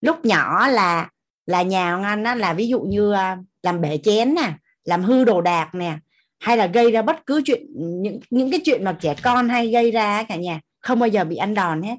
Lúc 0.00 0.24
nhỏ 0.24 0.68
là 0.68 1.10
là 1.46 1.62
nhà 1.62 1.94
ông 1.94 2.02
anh 2.02 2.24
á, 2.24 2.34
là 2.34 2.52
ví 2.52 2.68
dụ 2.68 2.80
như 2.80 3.12
à, 3.12 3.38
làm 3.62 3.80
bể 3.80 3.98
chén 3.98 4.34
nè, 4.34 4.52
làm 4.84 5.02
hư 5.02 5.24
đồ 5.24 5.40
đạc 5.40 5.74
nè, 5.74 5.98
hay 6.38 6.56
là 6.56 6.66
gây 6.66 6.90
ra 6.90 7.02
bất 7.02 7.26
cứ 7.26 7.42
chuyện, 7.44 7.66
những 7.76 8.20
những 8.30 8.50
cái 8.50 8.60
chuyện 8.64 8.84
mà 8.84 8.96
trẻ 9.00 9.14
con 9.22 9.48
hay 9.48 9.70
gây 9.70 9.90
ra 9.90 10.22
cả 10.22 10.36
nhà, 10.36 10.60
không 10.80 10.98
bao 10.98 11.08
giờ 11.08 11.24
bị 11.24 11.36
ăn 11.36 11.54
đòn 11.54 11.82
hết. 11.82 11.96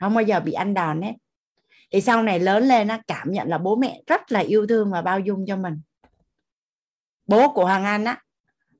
Không 0.00 0.14
bao 0.14 0.24
giờ 0.24 0.40
bị 0.40 0.52
ăn 0.52 0.74
đòn 0.74 1.02
hết. 1.02 1.12
Thì 1.92 2.00
sau 2.00 2.22
này 2.22 2.38
lớn 2.38 2.64
lên 2.68 2.88
nó 2.88 2.98
cảm 3.06 3.32
nhận 3.32 3.48
là 3.48 3.58
bố 3.58 3.76
mẹ 3.76 4.02
rất 4.06 4.32
là 4.32 4.40
yêu 4.40 4.66
thương 4.66 4.90
và 4.90 5.02
bao 5.02 5.20
dung 5.20 5.46
cho 5.46 5.56
mình. 5.56 5.80
Bố 7.26 7.52
của 7.52 7.64
hoàng 7.64 7.84
anh 7.84 8.04
á, 8.04 8.22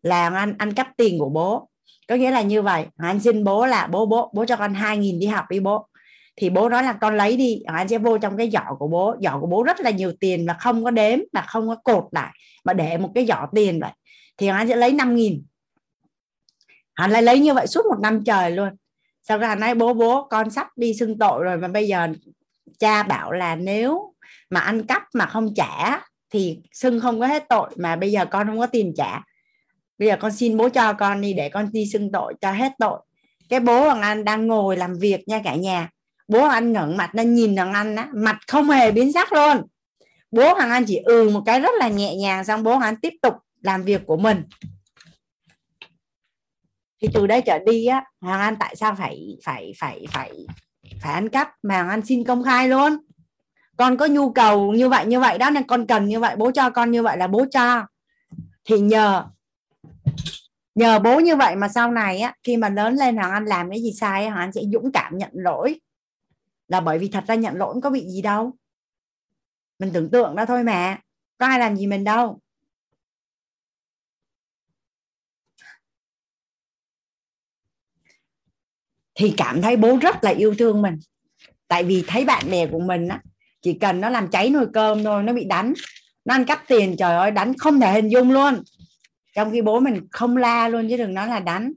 là 0.02 0.30
hoàng 0.30 0.34
anh 0.34 0.54
ăn 0.58 0.74
cắp 0.74 0.88
tiền 0.96 1.18
của 1.18 1.28
bố. 1.28 1.68
Có 2.08 2.14
nghĩa 2.14 2.30
là 2.30 2.42
như 2.42 2.62
vậy, 2.62 2.86
hoàng 2.96 3.10
anh 3.10 3.20
xin 3.20 3.44
bố 3.44 3.66
là 3.66 3.86
bố 3.86 4.06
bố 4.06 4.30
bố 4.34 4.44
cho 4.44 4.56
con 4.56 4.74
hai 4.74 4.98
nghìn 4.98 5.18
đi 5.18 5.26
học 5.26 5.44
đi 5.50 5.60
bố 5.60 5.88
thì 6.36 6.50
bố 6.50 6.68
nói 6.68 6.82
là, 6.82 6.92
con 6.92 7.16
lấy 7.16 7.36
đi 7.36 7.60
anh 7.66 7.88
sẽ 7.88 7.98
vô 7.98 8.18
trong 8.18 8.36
cái 8.36 8.50
giỏ 8.50 8.74
của 8.78 8.88
bố. 8.88 9.16
Giỏ 9.22 9.38
của 9.40 9.46
bố 9.46 9.62
rất 9.62 9.80
là 9.80 9.90
nhiều 9.90 10.12
tiền 10.20 10.46
mà 10.46 10.56
không 10.60 10.84
có 10.84 10.90
đếm, 10.90 11.18
mà 11.32 11.42
không 11.42 11.68
có 11.68 11.74
cột 11.74 12.04
lại, 12.12 12.32
mà 12.64 12.72
để 12.72 12.98
một 12.98 13.10
cái 13.14 13.26
giỏ 13.26 13.46
tiền 13.54 13.80
vậy. 13.80 13.90
Thì 14.36 14.46
anh 14.46 14.68
sẽ 14.68 14.76
lấy 14.76 14.92
năm 14.92 15.14
nghìn. 15.16 15.44
Hắn 16.94 17.10
lại 17.10 17.22
lấy 17.22 17.40
như 17.40 17.54
vậy 17.54 17.66
suốt 17.66 17.86
một 17.86 17.98
năm 18.02 18.24
trời 18.24 18.50
luôn. 18.50 18.68
Sau 19.22 19.38
đó 19.38 19.46
hắn 19.46 19.60
nói, 19.60 19.74
bố 19.74 19.94
bố, 19.94 20.26
con 20.30 20.50
sắp 20.50 20.68
đi 20.76 20.94
xưng 20.94 21.18
tội 21.18 21.44
rồi, 21.44 21.56
mà 21.56 21.68
bây 21.68 21.88
giờ 21.88 22.08
cha 22.78 23.02
bảo 23.02 23.32
là 23.32 23.56
nếu 23.56 24.14
mà 24.50 24.60
ăn 24.60 24.86
cắp 24.86 25.02
mà 25.14 25.26
không 25.26 25.54
trả 25.56 26.00
thì 26.30 26.58
xưng 26.72 27.00
không 27.00 27.20
có 27.20 27.26
hết 27.26 27.44
tội, 27.48 27.70
mà 27.76 27.96
bây 27.96 28.10
giờ 28.12 28.26
con 28.26 28.46
không 28.46 28.58
có 28.58 28.66
tiền 28.66 28.92
trả. 28.96 29.20
Bây 29.98 30.08
giờ 30.08 30.16
con 30.20 30.32
xin 30.32 30.56
bố 30.56 30.68
cho 30.68 30.92
con 30.92 31.20
đi 31.20 31.32
để 31.32 31.48
con 31.48 31.68
đi 31.72 31.86
xưng 31.86 32.12
tội 32.12 32.34
cho 32.40 32.52
hết 32.52 32.72
tội. 32.78 33.00
Cái 33.48 33.60
bố 33.60 33.84
hoàng 33.84 34.02
anh 34.02 34.24
đang 34.24 34.46
ngồi 34.46 34.76
làm 34.76 34.98
việc 34.98 35.28
nha 35.28 35.40
cả 35.44 35.54
nhà 35.54 35.90
bố 36.32 36.44
anh 36.44 36.72
ngẩng 36.72 36.96
mặt 36.96 37.14
lên 37.14 37.34
nhìn 37.34 37.56
thằng 37.56 37.72
anh 37.72 37.96
á, 37.96 38.08
mặt 38.14 38.38
không 38.46 38.70
hề 38.70 38.90
biến 38.90 39.12
sắc 39.12 39.32
luôn. 39.32 39.62
Bố 40.30 40.54
thằng 40.54 40.70
anh 40.70 40.84
chỉ 40.84 40.96
ừ 40.96 41.30
một 41.30 41.42
cái 41.46 41.60
rất 41.60 41.74
là 41.78 41.88
nhẹ 41.88 42.16
nhàng, 42.16 42.44
xong 42.44 42.62
bố 42.62 42.70
hoàng 42.70 42.82
anh 42.82 42.96
tiếp 42.96 43.12
tục 43.22 43.34
làm 43.62 43.82
việc 43.82 44.02
của 44.06 44.16
mình. 44.16 44.44
Thì 47.02 47.08
từ 47.14 47.26
đây 47.26 47.42
trở 47.46 47.58
đi 47.58 47.86
á 47.86 48.04
hoàng 48.20 48.40
anh 48.40 48.56
tại 48.60 48.76
sao 48.76 48.94
phải 48.94 49.36
phải 49.44 49.72
phải 49.78 50.04
phải 50.10 50.46
phải 51.02 51.12
ăn 51.12 51.28
cắp 51.28 51.48
mà 51.62 51.74
hoàng 51.74 51.90
anh 51.90 52.06
xin 52.06 52.24
công 52.24 52.44
khai 52.44 52.68
luôn? 52.68 52.96
Con 53.76 53.96
có 53.96 54.06
nhu 54.06 54.32
cầu 54.32 54.72
như 54.72 54.88
vậy 54.88 55.06
như 55.06 55.20
vậy 55.20 55.38
đó, 55.38 55.50
nên 55.50 55.66
con 55.66 55.86
cần 55.86 56.08
như 56.08 56.20
vậy, 56.20 56.36
bố 56.36 56.50
cho 56.50 56.70
con 56.70 56.90
như 56.90 57.02
vậy 57.02 57.16
là 57.16 57.26
bố 57.26 57.44
cho. 57.50 57.86
Thì 58.64 58.80
nhờ 58.80 59.24
nhờ 60.74 60.98
bố 60.98 61.20
như 61.20 61.36
vậy 61.36 61.56
mà 61.56 61.68
sau 61.68 61.90
này 61.90 62.20
á, 62.20 62.34
khi 62.42 62.56
mà 62.56 62.68
lớn 62.68 62.94
lên 62.94 63.16
hoàng 63.16 63.32
anh 63.32 63.44
làm 63.44 63.70
cái 63.70 63.82
gì 63.82 63.92
sai 64.00 64.28
hoàng 64.28 64.40
anh 64.40 64.52
sẽ 64.52 64.60
dũng 64.72 64.92
cảm 64.92 65.18
nhận 65.18 65.30
lỗi 65.32 65.80
là 66.68 66.80
bởi 66.80 66.98
vì 66.98 67.08
thật 67.08 67.24
ra 67.28 67.34
nhận 67.34 67.56
lỗi 67.56 67.74
có 67.82 67.90
bị 67.90 68.06
gì 68.08 68.22
đâu. 68.22 68.52
Mình 69.78 69.90
tưởng 69.92 70.10
tượng 70.10 70.34
ra 70.36 70.44
thôi 70.44 70.64
mà. 70.64 70.98
Có 71.38 71.46
ai 71.46 71.58
làm 71.58 71.76
gì 71.76 71.86
mình 71.86 72.04
đâu. 72.04 72.40
Thì 79.14 79.34
cảm 79.36 79.62
thấy 79.62 79.76
bố 79.76 79.98
rất 80.02 80.24
là 80.24 80.30
yêu 80.30 80.54
thương 80.58 80.82
mình. 80.82 80.98
Tại 81.68 81.84
vì 81.84 82.04
thấy 82.06 82.24
bạn 82.24 82.50
bè 82.50 82.66
của 82.66 82.80
mình 82.80 83.08
á, 83.08 83.22
chỉ 83.62 83.78
cần 83.80 84.00
nó 84.00 84.08
làm 84.08 84.30
cháy 84.30 84.50
nồi 84.50 84.66
cơm 84.72 85.04
thôi, 85.04 85.22
nó 85.22 85.32
bị 85.32 85.44
đánh. 85.44 85.72
Nó 86.24 86.34
ăn 86.34 86.44
cắp 86.44 86.62
tiền, 86.68 86.96
trời 86.98 87.16
ơi, 87.16 87.30
đánh 87.30 87.58
không 87.58 87.80
thể 87.80 87.92
hình 87.92 88.08
dung 88.08 88.32
luôn. 88.32 88.62
Trong 89.34 89.50
khi 89.52 89.62
bố 89.62 89.80
mình 89.80 90.08
không 90.10 90.36
la 90.36 90.68
luôn 90.68 90.86
chứ 90.90 90.96
đừng 90.96 91.14
nói 91.14 91.28
là 91.28 91.40
đánh. 91.40 91.72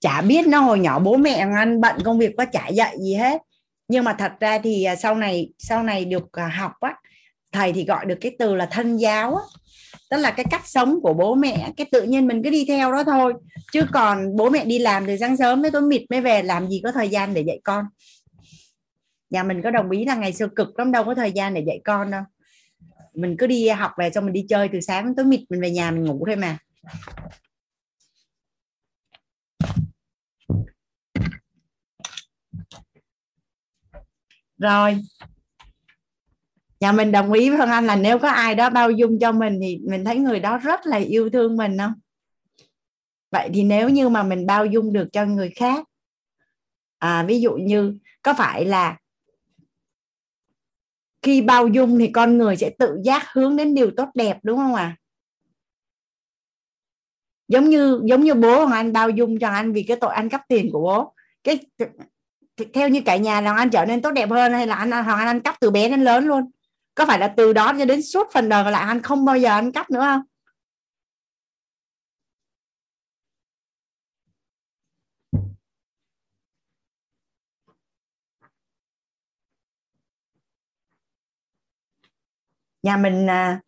Chả 0.00 0.20
biết 0.20 0.46
nó 0.46 0.60
hồi 0.60 0.78
nhỏ 0.78 0.98
bố 0.98 1.16
mẹ 1.16 1.34
ăn 1.34 1.80
bận 1.80 1.96
công 2.04 2.18
việc 2.18 2.34
có 2.36 2.44
chả 2.52 2.68
dạy 2.68 2.96
gì 3.00 3.14
hết. 3.14 3.42
Nhưng 3.88 4.04
mà 4.04 4.12
thật 4.18 4.32
ra 4.40 4.58
thì 4.58 4.84
à, 4.84 4.96
sau 4.96 5.14
này 5.14 5.52
sau 5.58 5.82
này 5.82 6.04
được 6.04 6.32
à, 6.32 6.48
học 6.48 6.72
á, 6.80 6.94
thầy 7.52 7.72
thì 7.72 7.84
gọi 7.84 8.06
được 8.06 8.18
cái 8.20 8.36
từ 8.38 8.54
là 8.54 8.66
thân 8.66 8.96
giáo 8.96 9.36
á. 9.36 9.42
Tức 10.10 10.16
là 10.16 10.30
cái 10.30 10.46
cách 10.50 10.66
sống 10.66 10.98
của 11.02 11.14
bố 11.14 11.34
mẹ, 11.34 11.72
cái 11.76 11.86
tự 11.92 12.02
nhiên 12.02 12.26
mình 12.26 12.42
cứ 12.42 12.50
đi 12.50 12.64
theo 12.68 12.92
đó 12.92 13.04
thôi. 13.04 13.34
Chứ 13.72 13.86
còn 13.92 14.36
bố 14.36 14.50
mẹ 14.50 14.64
đi 14.64 14.78
làm 14.78 15.06
từ 15.06 15.16
sáng 15.16 15.36
sớm 15.36 15.62
tới 15.62 15.70
tối 15.70 15.82
mịt, 15.82 16.02
mới 16.10 16.20
về, 16.20 16.42
làm 16.42 16.68
gì 16.68 16.80
có 16.84 16.92
thời 16.92 17.08
gian 17.08 17.34
để 17.34 17.40
dạy 17.40 17.60
con. 17.64 17.84
Nhà 19.30 19.42
mình 19.42 19.62
có 19.62 19.70
đồng 19.70 19.90
ý 19.90 20.04
là 20.04 20.14
ngày 20.14 20.32
xưa 20.32 20.48
cực 20.56 20.78
lắm, 20.78 20.92
đâu 20.92 21.04
có 21.04 21.14
thời 21.14 21.32
gian 21.32 21.54
để 21.54 21.64
dạy 21.66 21.80
con 21.84 22.10
đâu. 22.10 22.22
Mình 23.14 23.36
cứ 23.38 23.46
đi 23.46 23.68
học 23.68 23.90
về 23.98 24.10
xong 24.10 24.24
mình 24.24 24.32
đi 24.32 24.46
chơi 24.48 24.68
từ 24.72 24.80
sáng 24.80 25.14
tới 25.16 25.24
mịt, 25.24 25.40
mình 25.48 25.60
về 25.60 25.70
nhà 25.70 25.90
mình 25.90 26.04
ngủ 26.04 26.24
thôi 26.26 26.36
mà. 26.36 26.58
Rồi. 34.58 34.98
Nhà 36.80 36.92
mình 36.92 37.12
đồng 37.12 37.32
ý 37.32 37.50
với 37.50 37.66
anh 37.66 37.86
là 37.86 37.96
nếu 37.96 38.18
có 38.18 38.28
ai 38.28 38.54
đó 38.54 38.70
bao 38.70 38.90
dung 38.90 39.18
cho 39.18 39.32
mình 39.32 39.58
thì 39.62 39.80
mình 39.88 40.04
thấy 40.04 40.16
người 40.16 40.40
đó 40.40 40.58
rất 40.58 40.86
là 40.86 40.96
yêu 40.96 41.30
thương 41.30 41.56
mình 41.56 41.78
không? 41.78 41.92
Vậy 43.30 43.50
thì 43.54 43.62
nếu 43.62 43.88
như 43.88 44.08
mà 44.08 44.22
mình 44.22 44.46
bao 44.46 44.66
dung 44.66 44.92
được 44.92 45.08
cho 45.12 45.24
người 45.24 45.50
khác 45.56 45.84
à, 46.98 47.24
ví 47.28 47.40
dụ 47.40 47.52
như 47.52 47.98
có 48.22 48.34
phải 48.34 48.64
là 48.64 48.98
khi 51.22 51.42
bao 51.42 51.68
dung 51.68 51.98
thì 51.98 52.10
con 52.12 52.38
người 52.38 52.56
sẽ 52.56 52.70
tự 52.78 52.98
giác 53.04 53.22
hướng 53.32 53.56
đến 53.56 53.74
điều 53.74 53.90
tốt 53.96 54.08
đẹp 54.14 54.38
đúng 54.42 54.56
không 54.56 54.74
ạ? 54.74 54.82
À? 54.82 54.96
giống 57.48 57.70
như 57.70 58.00
giống 58.04 58.20
như 58.20 58.34
bố 58.34 58.64
hoàng 58.64 58.86
anh 58.86 58.92
bao 58.92 59.10
dung 59.10 59.38
cho 59.38 59.48
anh 59.48 59.72
vì 59.72 59.82
cái 59.82 59.96
tội 60.00 60.14
ăn 60.14 60.28
cắp 60.28 60.40
tiền 60.48 60.70
của 60.72 60.80
bố. 60.80 61.14
Cái 61.44 61.58
theo 62.74 62.88
như 62.88 63.00
cả 63.06 63.16
nhà, 63.16 63.40
là 63.40 63.54
anh 63.54 63.70
trở 63.70 63.84
nên 63.84 64.02
tốt 64.02 64.10
đẹp 64.10 64.30
hơn 64.30 64.52
hay 64.52 64.66
là 64.66 64.74
anh 64.74 64.90
hoàng 64.90 65.18
anh 65.18 65.26
ăn 65.26 65.40
cắp 65.40 65.60
từ 65.60 65.70
bé 65.70 65.88
đến 65.88 66.04
lớn 66.04 66.26
luôn? 66.26 66.50
Có 66.94 67.06
phải 67.06 67.18
là 67.18 67.34
từ 67.36 67.52
đó 67.52 67.72
cho 67.78 67.84
đến 67.84 68.02
suốt 68.02 68.28
phần 68.32 68.48
đời 68.48 68.64
còn 68.64 68.72
lại 68.72 68.84
anh 68.84 69.02
không 69.02 69.24
bao 69.24 69.38
giờ 69.38 69.48
ăn 69.50 69.72
cắp 69.72 69.90
nữa 69.90 70.00
không? 70.00 70.22
Nhà 82.82 82.96
mình 82.96 83.26
à, 83.30 83.60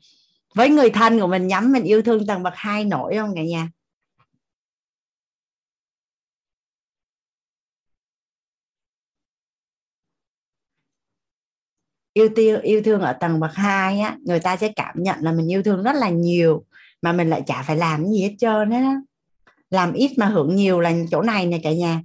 với 0.55 0.69
người 0.70 0.90
thân 0.90 1.20
của 1.20 1.27
mình 1.27 1.47
nhắm 1.47 1.73
mình 1.73 1.85
yêu 1.85 2.02
thương 2.02 2.27
tầng 2.27 2.43
bậc 2.43 2.52
hai 2.56 2.85
nổi 2.85 3.16
không 3.16 3.35
cả 3.36 3.43
nhà? 3.43 3.69
Yêu 12.19 12.28
tiêu 12.35 12.59
yêu 12.62 12.82
thương 12.82 13.01
ở 13.01 13.12
tầng 13.12 13.40
bậc 13.40 13.55
hai 13.55 14.01
á 14.01 14.16
người 14.24 14.40
ta 14.40 14.57
sẽ 14.57 14.73
cảm 14.77 14.95
nhận 15.03 15.16
là 15.20 15.32
mình 15.32 15.53
yêu 15.53 15.62
thương 15.62 15.82
rất 15.82 15.97
là 15.97 16.09
nhiều 16.09 16.65
mà 17.03 17.12
mình 17.12 17.31
lại 17.31 17.43
chả 17.47 17.62
phải 17.62 17.77
làm 17.77 18.07
gì 18.07 18.23
hết 18.23 18.35
trơn 18.39 18.70
á. 18.70 18.97
Làm 19.70 19.93
ít 19.93 20.11
mà 20.19 20.27
hưởng 20.27 20.57
nhiều 20.57 20.81
là 20.81 20.93
chỗ 21.11 21.23
này 21.23 21.47
nè 21.47 21.59
cả 21.62 21.73
nhà. 21.73 22.03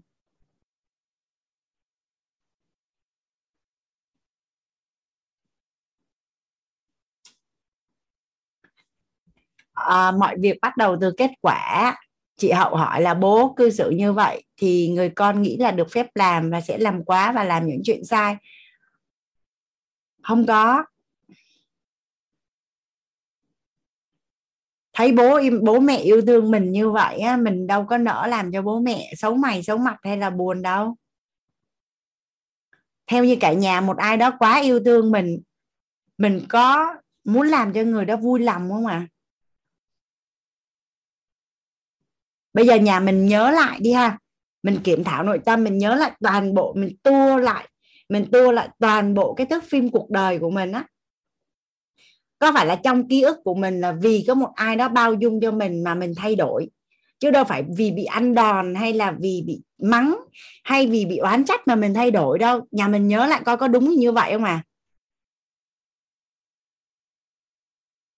À, 9.73 10.11
mọi 10.11 10.35
việc 10.39 10.57
bắt 10.61 10.77
đầu 10.77 10.97
từ 11.01 11.11
kết 11.17 11.31
quả. 11.41 11.95
Chị 12.37 12.51
hậu 12.51 12.75
hỏi 12.75 13.01
là 13.01 13.13
bố 13.13 13.53
cư 13.57 13.69
xử 13.69 13.89
như 13.89 14.13
vậy 14.13 14.43
thì 14.57 14.89
người 14.89 15.09
con 15.09 15.41
nghĩ 15.41 15.57
là 15.57 15.71
được 15.71 15.91
phép 15.91 16.07
làm 16.15 16.49
và 16.49 16.61
sẽ 16.61 16.77
làm 16.77 17.03
quá 17.03 17.31
và 17.31 17.43
làm 17.43 17.67
những 17.67 17.81
chuyện 17.83 18.05
sai 18.05 18.35
không 20.23 20.45
có. 20.47 20.83
Thấy 24.93 25.11
bố 25.11 25.39
bố 25.63 25.79
mẹ 25.79 25.97
yêu 25.97 26.21
thương 26.21 26.51
mình 26.51 26.71
như 26.71 26.89
vậy 26.91 27.19
á, 27.19 27.37
mình 27.37 27.67
đâu 27.67 27.85
có 27.85 27.97
nỡ 27.97 28.27
làm 28.27 28.51
cho 28.51 28.61
bố 28.61 28.79
mẹ 28.79 29.13
xấu 29.17 29.35
mày, 29.35 29.63
xấu 29.63 29.77
mặt 29.77 29.97
hay 30.03 30.17
là 30.17 30.29
buồn 30.29 30.61
đâu. 30.61 30.95
Theo 33.07 33.23
như 33.25 33.37
cả 33.39 33.53
nhà, 33.53 33.81
một 33.81 33.97
ai 33.97 34.17
đó 34.17 34.31
quá 34.39 34.61
yêu 34.61 34.79
thương 34.85 35.11
mình 35.11 35.41
mình 36.17 36.45
có 36.49 36.95
muốn 37.23 37.47
làm 37.47 37.73
cho 37.73 37.81
người 37.81 38.05
đó 38.05 38.15
vui 38.17 38.39
lòng 38.39 38.69
không 38.69 38.85
ạ? 38.85 38.93
À? 38.93 39.07
bây 42.53 42.67
giờ 42.67 42.75
nhà 42.75 42.99
mình 42.99 43.25
nhớ 43.25 43.51
lại 43.51 43.79
đi 43.81 43.91
ha. 43.91 44.17
Mình 44.63 44.79
kiểm 44.83 45.03
thảo 45.03 45.23
nội 45.23 45.39
tâm, 45.45 45.63
mình 45.63 45.77
nhớ 45.77 45.95
lại 45.95 46.11
toàn 46.19 46.53
bộ, 46.53 46.73
mình 46.77 46.97
tua 47.03 47.37
lại 47.37 47.69
mình 48.09 48.25
tua 48.31 48.51
lại 48.51 48.69
toàn 48.79 49.13
bộ 49.13 49.33
cái 49.33 49.47
thước 49.47 49.63
phim 49.63 49.89
cuộc 49.89 50.09
đời 50.09 50.39
của 50.39 50.49
mình 50.49 50.71
á. 50.71 50.85
Có 52.39 52.51
phải 52.53 52.65
là 52.65 52.75
trong 52.75 53.07
ký 53.07 53.21
ức 53.21 53.37
của 53.43 53.53
mình 53.53 53.81
là 53.81 53.91
vì 53.91 54.25
có 54.27 54.33
một 54.33 54.49
ai 54.55 54.75
đó 54.75 54.89
bao 54.89 55.13
dung 55.13 55.41
cho 55.41 55.51
mình 55.51 55.83
mà 55.83 55.95
mình 55.95 56.13
thay 56.17 56.35
đổi? 56.35 56.69
Chứ 57.19 57.31
đâu 57.31 57.43
phải 57.43 57.63
vì 57.77 57.91
bị 57.91 58.03
ăn 58.03 58.33
đòn 58.33 58.75
hay 58.75 58.93
là 58.93 59.11
vì 59.11 59.43
bị 59.47 59.61
mắng 59.81 60.17
hay 60.63 60.87
vì 60.87 61.05
bị 61.05 61.17
oán 61.17 61.43
trách 61.45 61.67
mà 61.67 61.75
mình 61.75 61.93
thay 61.93 62.11
đổi 62.11 62.39
đâu. 62.39 62.61
Nhà 62.71 62.87
mình 62.87 63.07
nhớ 63.07 63.27
lại 63.27 63.41
coi 63.45 63.57
có 63.57 63.67
đúng 63.67 63.89
như 63.91 64.11
vậy 64.11 64.31
không 64.31 64.43
à? 64.43 64.63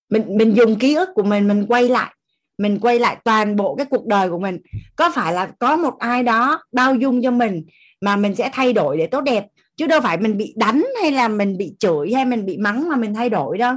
Mình 0.09 0.37
mình 0.37 0.55
dùng 0.55 0.79
ký 0.79 0.95
ức 0.95 1.09
của 1.15 1.23
mình 1.23 1.47
mình 1.47 1.65
quay 1.67 1.89
lại, 1.89 2.15
mình 2.57 2.79
quay 2.79 2.99
lại 2.99 3.17
toàn 3.23 3.55
bộ 3.55 3.75
cái 3.75 3.85
cuộc 3.85 4.05
đời 4.05 4.29
của 4.29 4.39
mình. 4.39 4.59
Có 4.95 5.11
phải 5.15 5.33
là 5.33 5.51
có 5.59 5.75
một 5.75 5.99
ai 5.99 6.23
đó 6.23 6.63
bao 6.71 6.95
dung 6.95 7.21
cho 7.23 7.31
mình 7.31 7.65
mà 8.01 8.15
mình 8.15 8.35
sẽ 8.35 8.49
thay 8.53 8.73
đổi 8.73 8.97
để 8.97 9.07
tốt 9.07 9.21
đẹp? 9.21 9.45
Chứ 9.76 9.88
đâu 9.88 10.02
phải 10.02 10.18
mình 10.18 10.38
bị 10.38 10.53
đánh 10.57 10.85
hay 11.02 11.11
là 11.11 11.27
mình 11.27 11.57
bị 11.57 11.76
chửi 11.80 12.14
hay 12.14 12.26
mình 12.26 12.45
bị 12.45 12.57
mắng 12.57 12.89
mà 12.89 12.95
mình 12.95 13.14
thay 13.14 13.30
đổi 13.30 13.57
đâu. 13.57 13.76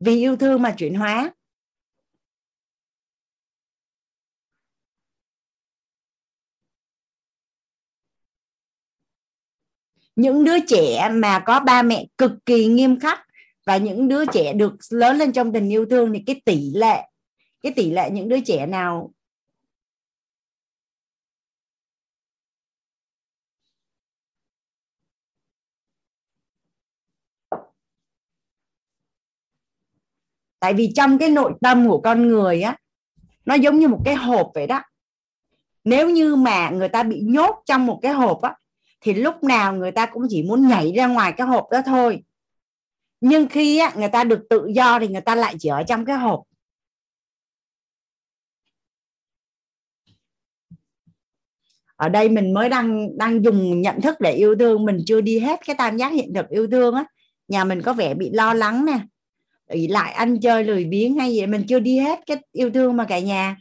Vì 0.00 0.16
yêu 0.16 0.36
thương 0.36 0.62
mà 0.62 0.74
chuyển 0.78 0.94
hóa. 0.94 1.32
Những 10.16 10.44
đứa 10.44 10.60
trẻ 10.68 11.08
mà 11.12 11.42
có 11.46 11.60
ba 11.60 11.82
mẹ 11.82 12.06
cực 12.18 12.32
kỳ 12.46 12.66
nghiêm 12.66 13.00
khắc 13.00 13.26
và 13.66 13.76
những 13.76 14.08
đứa 14.08 14.24
trẻ 14.26 14.52
được 14.52 14.74
lớn 14.90 15.16
lên 15.16 15.32
trong 15.32 15.52
tình 15.52 15.72
yêu 15.72 15.86
thương 15.90 16.12
thì 16.12 16.22
cái 16.26 16.40
tỷ 16.44 16.70
lệ, 16.74 17.02
cái 17.62 17.72
tỷ 17.72 17.90
lệ 17.90 18.10
những 18.10 18.28
đứa 18.28 18.40
trẻ 18.40 18.66
nào 18.66 19.12
tại 30.66 30.74
vì 30.74 30.92
trong 30.94 31.18
cái 31.18 31.30
nội 31.30 31.52
tâm 31.60 31.88
của 31.88 32.00
con 32.00 32.28
người 32.28 32.62
á 32.62 32.76
nó 33.44 33.54
giống 33.54 33.78
như 33.78 33.88
một 33.88 34.00
cái 34.04 34.14
hộp 34.14 34.50
vậy 34.54 34.66
đó. 34.66 34.82
Nếu 35.84 36.10
như 36.10 36.36
mà 36.36 36.70
người 36.70 36.88
ta 36.88 37.02
bị 37.02 37.20
nhốt 37.20 37.62
trong 37.66 37.86
một 37.86 37.98
cái 38.02 38.12
hộp 38.12 38.42
á 38.42 38.56
thì 39.00 39.14
lúc 39.14 39.44
nào 39.44 39.74
người 39.74 39.90
ta 39.90 40.06
cũng 40.06 40.22
chỉ 40.28 40.42
muốn 40.42 40.68
nhảy 40.68 40.92
ra 40.96 41.06
ngoài 41.06 41.32
cái 41.36 41.46
hộp 41.46 41.66
đó 41.70 41.80
thôi. 41.86 42.24
Nhưng 43.20 43.48
khi 43.48 43.78
á, 43.78 43.92
người 43.96 44.08
ta 44.08 44.24
được 44.24 44.46
tự 44.50 44.66
do 44.74 44.98
thì 44.98 45.08
người 45.08 45.20
ta 45.20 45.34
lại 45.34 45.54
chỉ 45.58 45.68
ở 45.68 45.82
trong 45.82 46.04
cái 46.04 46.16
hộp. 46.16 46.42
Ở 51.96 52.08
đây 52.08 52.28
mình 52.28 52.54
mới 52.54 52.68
đang 52.68 53.18
đang 53.18 53.44
dùng 53.44 53.80
nhận 53.82 54.00
thức 54.00 54.20
để 54.20 54.32
yêu 54.32 54.56
thương. 54.58 54.84
Mình 54.84 54.98
chưa 55.06 55.20
đi 55.20 55.38
hết 55.38 55.60
cái 55.66 55.76
tam 55.78 55.96
giác 55.96 56.12
hiện 56.12 56.34
thực 56.34 56.48
yêu 56.48 56.66
thương 56.70 56.94
á. 56.94 57.04
Nhà 57.48 57.64
mình 57.64 57.82
có 57.82 57.92
vẻ 57.92 58.14
bị 58.14 58.30
lo 58.30 58.54
lắng 58.54 58.84
nè 58.84 58.98
ỷ 59.68 59.88
lại 59.88 60.12
ăn 60.12 60.40
chơi 60.40 60.64
lười 60.64 60.84
biếng 60.84 61.18
hay 61.18 61.32
gì 61.32 61.46
mình 61.46 61.64
chưa 61.68 61.80
đi 61.80 61.98
hết 61.98 62.20
cái 62.26 62.36
yêu 62.52 62.70
thương 62.70 62.96
mà 62.96 63.06
cả 63.08 63.18
nhà. 63.18 63.56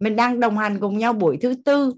Mình 0.00 0.16
đang 0.16 0.40
đồng 0.40 0.58
hành 0.58 0.80
cùng 0.80 0.98
nhau 0.98 1.12
buổi 1.12 1.38
thứ 1.40 1.54
tư. 1.64 1.94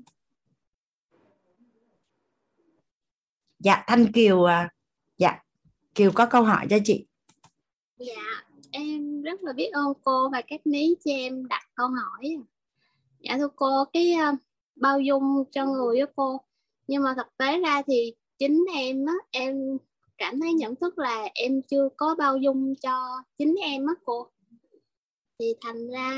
Dạ 3.59 3.85
thanh 3.87 4.13
kiều 4.13 4.45
à, 4.45 4.71
dạ 5.19 5.39
kiều 5.95 6.11
có 6.15 6.27
câu 6.27 6.43
hỏi 6.43 6.67
cho 6.71 6.79
chị. 6.85 7.07
Dạ 7.99 8.45
em 8.71 9.23
rất 9.23 9.43
là 9.43 9.53
biết 9.53 9.71
ơn 9.73 9.93
cô 10.05 10.29
và 10.33 10.43
các 10.47 10.61
ní 10.65 10.95
cho 11.05 11.11
em 11.11 11.49
đặt 11.49 11.63
câu 11.75 11.89
hỏi. 11.89 12.37
Dạ 13.21 13.37
thưa 13.39 13.49
cô 13.57 13.85
cái 13.93 14.13
à, 14.13 14.33
bao 14.77 15.01
dung 15.01 15.45
cho 15.53 15.67
người 15.67 15.97
với 15.97 16.13
cô. 16.17 16.41
Nhưng 16.87 17.03
mà 17.03 17.15
thực 17.17 17.27
tế 17.37 17.61
ra 17.61 17.83
thì 17.87 18.15
chính 18.39 18.65
em 18.75 19.07
á 19.07 19.15
em 19.31 19.79
cảm 20.19 20.41
thấy 20.41 20.53
nhận 20.53 20.77
thức 20.77 20.99
là 20.99 21.29
em 21.35 21.63
chưa 21.63 21.89
có 21.97 22.15
bao 22.19 22.37
dung 22.37 22.75
cho 22.75 23.23
chính 23.39 23.55
em 23.63 23.87
á 23.87 23.95
cô. 24.05 24.29
Thì 25.39 25.55
thành 25.61 25.91
ra 25.91 26.11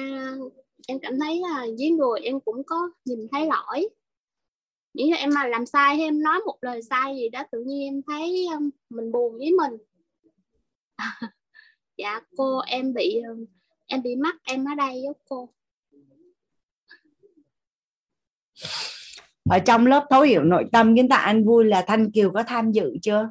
em 0.89 0.99
cảm 0.99 1.19
thấy 1.21 1.41
là 1.41 1.67
với 1.79 1.91
người 1.91 2.21
em 2.21 2.41
cũng 2.41 2.63
có 2.65 2.91
nhìn 3.05 3.29
thấy 3.33 3.47
lỗi. 3.47 3.89
Những 4.95 5.11
em 5.11 5.31
mà 5.35 5.47
làm 5.47 5.67
sai 5.67 5.97
hay 5.97 6.05
em 6.05 6.23
nói 6.23 6.41
một 6.47 6.57
lời 6.61 6.83
sai 6.83 7.17
gì 7.17 7.29
đó, 7.29 7.43
tự 7.53 7.65
nhiên 7.67 7.83
em 7.83 8.03
thấy 8.07 8.47
um, 8.55 8.71
mình 8.91 9.13
buồn 9.13 9.39
với 9.39 9.51
mình. 9.51 9.79
Dạ 11.97 12.21
cô, 12.37 12.59
em 12.59 12.95
bị 12.95 13.23
um, 13.29 13.45
em 13.87 14.03
bị 14.03 14.17
mắc 14.17 14.37
em 14.45 14.65
ở 14.65 14.75
đây 14.75 15.03
đó 15.07 15.13
cô. 15.29 15.49
Ở 19.51 19.59
trong 19.59 19.87
lớp 19.87 20.07
thấu 20.11 20.23
hiểu 20.23 20.43
nội 20.43 20.65
tâm, 20.73 20.97
kiến 20.97 21.09
tạo 21.09 21.23
anh 21.25 21.45
vui 21.45 21.65
là 21.65 21.85
thanh 21.87 22.11
kiều 22.11 22.31
có 22.31 22.43
tham 22.43 22.73
dự 22.73 22.97
chưa? 23.03 23.31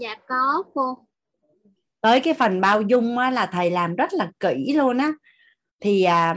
Dạ 0.00 0.14
có 0.28 0.62
cô. 0.74 0.98
Tới 2.00 2.20
cái 2.20 2.34
phần 2.34 2.60
bao 2.60 2.82
dung 2.82 3.18
á, 3.18 3.30
là 3.30 3.46
thầy 3.46 3.70
làm 3.70 3.96
rất 3.96 4.12
là 4.12 4.30
kỹ 4.40 4.72
luôn 4.76 4.98
á. 4.98 5.12
Thì 5.80 6.02
à, 6.02 6.36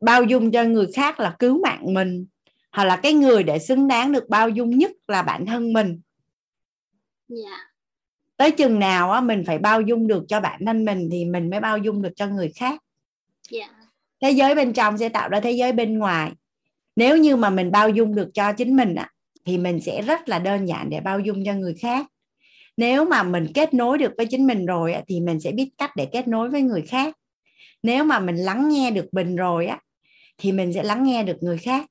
bao 0.00 0.24
dung 0.24 0.50
cho 0.50 0.64
người 0.64 0.86
khác 0.94 1.20
là 1.20 1.36
cứu 1.38 1.62
mạng 1.62 1.94
mình 1.94 2.26
hoặc 2.72 2.84
là 2.84 2.96
cái 2.96 3.12
người 3.12 3.42
để 3.42 3.58
xứng 3.58 3.88
đáng 3.88 4.12
được 4.12 4.28
bao 4.28 4.48
dung 4.48 4.70
nhất 4.70 4.90
là 5.08 5.22
bản 5.22 5.46
thân 5.46 5.72
mình. 5.72 6.00
Dạ. 7.28 7.70
Tới 8.36 8.50
chừng 8.50 8.78
nào 8.78 9.10
á 9.10 9.20
mình 9.20 9.44
phải 9.46 9.58
bao 9.58 9.80
dung 9.80 10.06
được 10.06 10.24
cho 10.28 10.40
bản 10.40 10.60
thân 10.66 10.84
mình 10.84 11.08
thì 11.12 11.24
mình 11.24 11.50
mới 11.50 11.60
bao 11.60 11.78
dung 11.78 12.02
được 12.02 12.12
cho 12.16 12.26
người 12.26 12.52
khác. 12.56 12.80
Dạ. 13.50 13.68
Thế 14.22 14.30
giới 14.30 14.54
bên 14.54 14.72
trong 14.72 14.98
sẽ 14.98 15.08
tạo 15.08 15.28
ra 15.28 15.40
thế 15.40 15.50
giới 15.50 15.72
bên 15.72 15.98
ngoài. 15.98 16.32
Nếu 16.96 17.16
như 17.16 17.36
mà 17.36 17.50
mình 17.50 17.70
bao 17.70 17.88
dung 17.88 18.14
được 18.14 18.30
cho 18.34 18.52
chính 18.52 18.76
mình 18.76 18.94
á 18.94 19.10
thì 19.44 19.58
mình 19.58 19.80
sẽ 19.80 20.02
rất 20.02 20.28
là 20.28 20.38
đơn 20.38 20.68
giản 20.68 20.90
để 20.90 21.00
bao 21.00 21.20
dung 21.20 21.44
cho 21.44 21.54
người 21.54 21.74
khác 21.74 22.06
nếu 22.78 23.04
mà 23.04 23.22
mình 23.22 23.46
kết 23.54 23.74
nối 23.74 23.98
được 23.98 24.12
với 24.16 24.26
chính 24.26 24.46
mình 24.46 24.66
rồi 24.66 24.94
thì 25.08 25.20
mình 25.20 25.40
sẽ 25.40 25.52
biết 25.52 25.70
cách 25.78 25.90
để 25.96 26.06
kết 26.12 26.28
nối 26.28 26.50
với 26.50 26.62
người 26.62 26.82
khác. 26.82 27.14
Nếu 27.82 28.04
mà 28.04 28.18
mình 28.18 28.36
lắng 28.36 28.68
nghe 28.68 28.90
được 28.90 29.06
mình 29.12 29.36
rồi 29.36 29.66
á 29.66 29.80
thì 30.38 30.52
mình 30.52 30.72
sẽ 30.72 30.82
lắng 30.82 31.04
nghe 31.04 31.22
được 31.22 31.36
người 31.40 31.58
khác. 31.58 31.86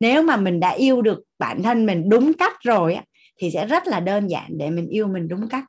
Nếu 0.00 0.22
mà 0.22 0.36
mình 0.36 0.60
đã 0.60 0.70
yêu 0.70 1.02
được 1.02 1.20
bản 1.38 1.62
thân 1.62 1.86
mình 1.86 2.08
đúng 2.08 2.32
cách 2.38 2.56
rồi 2.62 2.94
á 2.94 3.04
thì 3.38 3.50
sẽ 3.50 3.66
rất 3.66 3.86
là 3.86 4.00
đơn 4.00 4.30
giản 4.30 4.58
để 4.58 4.70
mình 4.70 4.88
yêu 4.88 5.06
mình 5.06 5.28
đúng 5.28 5.48
cách. 5.48 5.64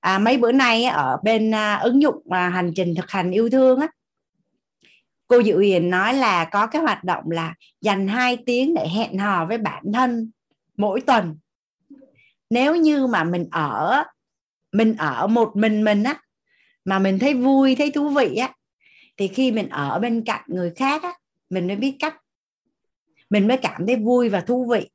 À, 0.00 0.18
mấy 0.18 0.36
bữa 0.36 0.52
nay 0.52 0.84
ở 0.84 1.16
bên 1.24 1.54
à, 1.54 1.76
ứng 1.76 2.02
dụng 2.02 2.22
à, 2.30 2.48
hành 2.48 2.72
trình 2.76 2.94
thực 2.94 3.10
hành 3.10 3.30
yêu 3.30 3.50
thương 3.50 3.80
á 3.80 3.88
cô 5.26 5.42
Diệu 5.42 5.58
Hiền 5.58 5.90
nói 5.90 6.14
là 6.14 6.44
có 6.44 6.66
cái 6.66 6.82
hoạt 6.82 7.04
động 7.04 7.30
là 7.30 7.54
dành 7.80 8.08
2 8.08 8.36
tiếng 8.46 8.74
để 8.74 8.88
hẹn 8.88 9.18
hò 9.18 9.46
với 9.46 9.58
bản 9.58 9.82
thân 9.94 10.30
mỗi 10.76 11.00
tuần 11.00 11.36
nếu 12.50 12.76
như 12.76 13.06
mà 13.06 13.24
mình 13.24 13.48
ở 13.50 14.04
mình 14.72 14.96
ở 14.96 15.26
một 15.26 15.52
mình 15.54 15.84
mình 15.84 16.02
á 16.02 16.20
mà 16.84 16.98
mình 16.98 17.18
thấy 17.18 17.34
vui 17.34 17.74
thấy 17.76 17.90
thú 17.90 18.08
vị 18.08 18.36
á 18.36 18.54
thì 19.16 19.28
khi 19.28 19.52
mình 19.52 19.68
ở 19.68 19.98
bên 19.98 20.24
cạnh 20.24 20.44
người 20.46 20.72
khác 20.76 21.02
á 21.02 21.12
mình 21.50 21.66
mới 21.66 21.76
biết 21.76 21.96
cách 21.98 22.16
mình 23.30 23.48
mới 23.48 23.56
cảm 23.56 23.86
thấy 23.86 23.96
vui 23.96 24.28
và 24.28 24.40
thú 24.40 24.64
vị. 24.70 24.90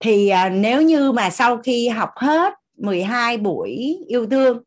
Thì 0.00 0.28
à, 0.28 0.48
nếu 0.48 0.82
như 0.82 1.12
mà 1.12 1.30
sau 1.30 1.58
khi 1.58 1.88
học 1.88 2.10
hết 2.16 2.54
12 2.74 3.38
buổi 3.38 3.98
yêu 4.08 4.26
thương 4.26 4.62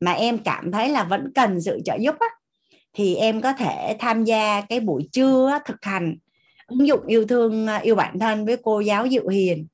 mà 0.00 0.12
em 0.12 0.38
cảm 0.38 0.72
thấy 0.72 0.88
là 0.88 1.04
vẫn 1.04 1.32
cần 1.34 1.60
sự 1.60 1.80
trợ 1.84 1.96
giúp 2.00 2.14
á, 2.20 2.26
thì 2.94 3.14
em 3.14 3.40
có 3.40 3.52
thể 3.52 3.96
tham 3.98 4.24
gia 4.24 4.60
cái 4.60 4.80
buổi 4.80 5.08
trưa 5.12 5.58
thực 5.64 5.84
hành 5.84 6.16
ứng 6.66 6.86
dụng 6.86 7.06
yêu 7.06 7.26
thương 7.26 7.66
à, 7.66 7.76
yêu 7.76 7.94
bản 7.94 8.18
thân 8.18 8.46
với 8.46 8.56
cô 8.62 8.80
giáo 8.80 9.08
Diệu 9.08 9.28
Hiền. 9.28 9.66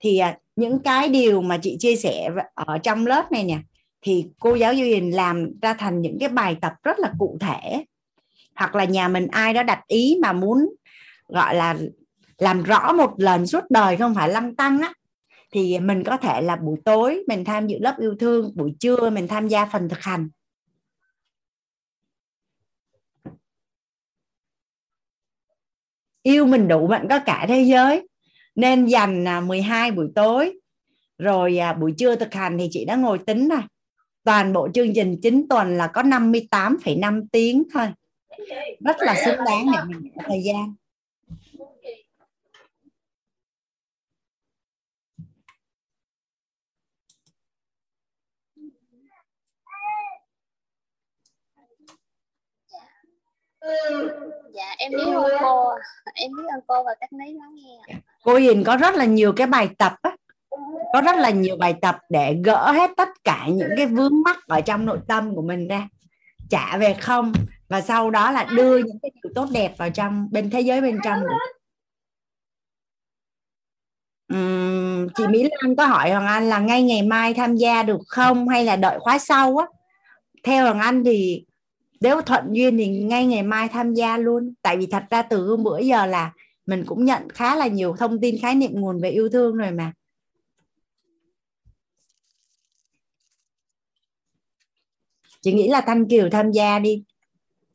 Thì 0.00 0.18
à, 0.18 0.38
những 0.56 0.78
cái 0.78 1.08
điều 1.08 1.42
mà 1.42 1.58
chị 1.62 1.76
chia 1.80 1.96
sẻ 1.96 2.30
ở 2.54 2.78
trong 2.78 3.06
lớp 3.06 3.32
này 3.32 3.44
nè 3.44 3.58
thì 4.02 4.26
cô 4.38 4.54
giáo 4.54 4.74
Diệu 4.74 4.86
Hiền 4.86 5.14
làm 5.14 5.60
ra 5.62 5.74
thành 5.74 6.02
những 6.02 6.18
cái 6.20 6.28
bài 6.28 6.56
tập 6.60 6.72
rất 6.82 6.98
là 6.98 7.12
cụ 7.18 7.38
thể. 7.40 7.84
Hoặc 8.54 8.74
là 8.74 8.84
nhà 8.84 9.08
mình 9.08 9.26
ai 9.26 9.54
đó 9.54 9.62
đặt 9.62 9.80
ý 9.86 10.18
mà 10.22 10.32
muốn 10.32 10.68
gọi 11.28 11.54
là 11.54 11.76
làm 12.38 12.62
rõ 12.62 12.92
một 12.92 13.10
lần 13.16 13.46
suốt 13.46 13.64
đời 13.70 13.96
không 13.96 14.14
phải 14.14 14.28
lăng 14.28 14.56
tăng 14.56 14.80
á 14.80 14.92
thì 15.52 15.78
mình 15.78 16.04
có 16.04 16.16
thể 16.16 16.42
là 16.42 16.56
buổi 16.56 16.76
tối 16.84 17.24
mình 17.28 17.44
tham 17.44 17.66
dự 17.66 17.78
lớp 17.80 17.96
yêu 17.98 18.14
thương 18.18 18.52
buổi 18.54 18.74
trưa 18.80 19.10
mình 19.10 19.28
tham 19.28 19.48
gia 19.48 19.66
phần 19.66 19.88
thực 19.88 20.00
hành. 20.00 20.28
Yêu 26.22 26.46
mình 26.46 26.68
đủ 26.68 26.86
bạn 26.86 27.06
có 27.10 27.18
cả 27.26 27.44
thế 27.48 27.62
giới 27.62 28.08
nên 28.54 28.86
dành 28.86 29.28
à, 29.28 29.40
12 29.40 29.90
buổi 29.90 30.08
tối 30.14 30.60
rồi 31.18 31.58
à, 31.58 31.72
buổi 31.72 31.94
trưa 31.98 32.16
thực 32.16 32.34
hành 32.34 32.58
thì 32.58 32.68
chị 32.70 32.84
đã 32.84 32.96
ngồi 32.96 33.18
tính 33.18 33.48
rồi. 33.48 33.60
Toàn 34.24 34.52
bộ 34.52 34.68
chương 34.74 34.94
trình 34.94 35.18
9 35.22 35.46
tuần 35.48 35.76
là 35.76 35.86
có 35.86 36.02
58,5 36.02 37.26
tiếng 37.32 37.62
thôi. 37.74 37.86
Rất 38.80 38.96
là 38.98 39.14
xứng 39.24 39.38
đáng 39.46 39.66
để 39.72 39.78
mình 39.88 40.12
có 40.16 40.22
thời 40.26 40.42
gian. 40.42 40.74
Dạ 54.54 54.74
em 54.78 54.92
biết 54.92 55.12
ơn 55.14 55.32
cô 55.40 55.68
em 56.14 56.30
biết 56.36 56.44
ơn 56.52 56.60
cô 56.66 56.84
và 56.84 56.94
các 57.00 57.12
mấy 57.12 57.34
lắng 57.34 57.54
nghe 57.54 57.96
cô 58.24 58.34
Hiền 58.34 58.64
có 58.64 58.76
rất 58.76 58.94
là 58.94 59.04
nhiều 59.04 59.32
cái 59.36 59.46
bài 59.46 59.68
tập 59.78 59.94
á. 60.02 60.16
Có 60.92 61.00
rất 61.00 61.16
là 61.16 61.30
nhiều 61.30 61.56
bài 61.56 61.74
tập 61.82 61.98
để 62.10 62.36
gỡ 62.44 62.72
hết 62.72 62.90
tất 62.96 63.08
cả 63.24 63.46
những 63.48 63.70
cái 63.76 63.86
vướng 63.86 64.22
mắc 64.24 64.38
ở 64.46 64.60
trong 64.60 64.86
nội 64.86 64.98
tâm 65.08 65.34
của 65.34 65.42
mình 65.42 65.68
ra. 65.68 65.88
Trả 66.50 66.76
về 66.76 66.94
không. 66.94 67.32
Và 67.68 67.80
sau 67.80 68.10
đó 68.10 68.30
là 68.30 68.44
đưa 68.44 68.78
những 68.78 68.98
cái 69.02 69.10
điều 69.22 69.32
tốt 69.34 69.46
đẹp 69.52 69.74
vào 69.78 69.90
trong 69.90 70.28
bên 70.30 70.50
thế 70.50 70.60
giới 70.60 70.80
bên 70.80 70.98
trong 71.04 71.20
của 71.20 71.38
uhm, 74.34 75.08
chị 75.14 75.26
Mỹ 75.26 75.42
Lan 75.42 75.76
có 75.76 75.86
hỏi 75.86 76.10
Hoàng 76.10 76.26
Anh 76.26 76.48
là 76.48 76.58
ngay 76.58 76.82
ngày 76.82 77.02
mai 77.02 77.34
tham 77.34 77.56
gia 77.56 77.82
được 77.82 78.00
không 78.06 78.48
hay 78.48 78.64
là 78.64 78.76
đợi 78.76 78.98
khóa 79.00 79.18
sau 79.18 79.56
á? 79.56 79.66
Theo 80.44 80.64
Hoàng 80.64 80.80
Anh 80.80 81.04
thì 81.04 81.44
nếu 82.02 82.20
thuận 82.20 82.44
duyên 82.52 82.78
thì 82.78 82.88
ngay 82.88 83.26
ngày 83.26 83.42
mai 83.42 83.68
tham 83.68 83.94
gia 83.94 84.16
luôn. 84.16 84.54
Tại 84.62 84.76
vì 84.76 84.86
thật 84.86 85.04
ra 85.10 85.22
từ 85.22 85.56
bữa 85.56 85.78
giờ 85.78 86.06
là 86.06 86.32
mình 86.66 86.84
cũng 86.86 87.04
nhận 87.04 87.28
khá 87.28 87.56
là 87.56 87.66
nhiều 87.66 87.96
thông 87.98 88.20
tin 88.20 88.38
khái 88.42 88.54
niệm 88.54 88.70
nguồn 88.74 89.00
về 89.00 89.10
yêu 89.10 89.28
thương 89.28 89.56
rồi 89.56 89.70
mà. 89.70 89.92
Chị 95.40 95.52
nghĩ 95.52 95.68
là 95.68 95.80
thanh 95.80 96.08
kiều 96.08 96.28
tham 96.30 96.52
gia 96.52 96.78
đi. 96.78 97.04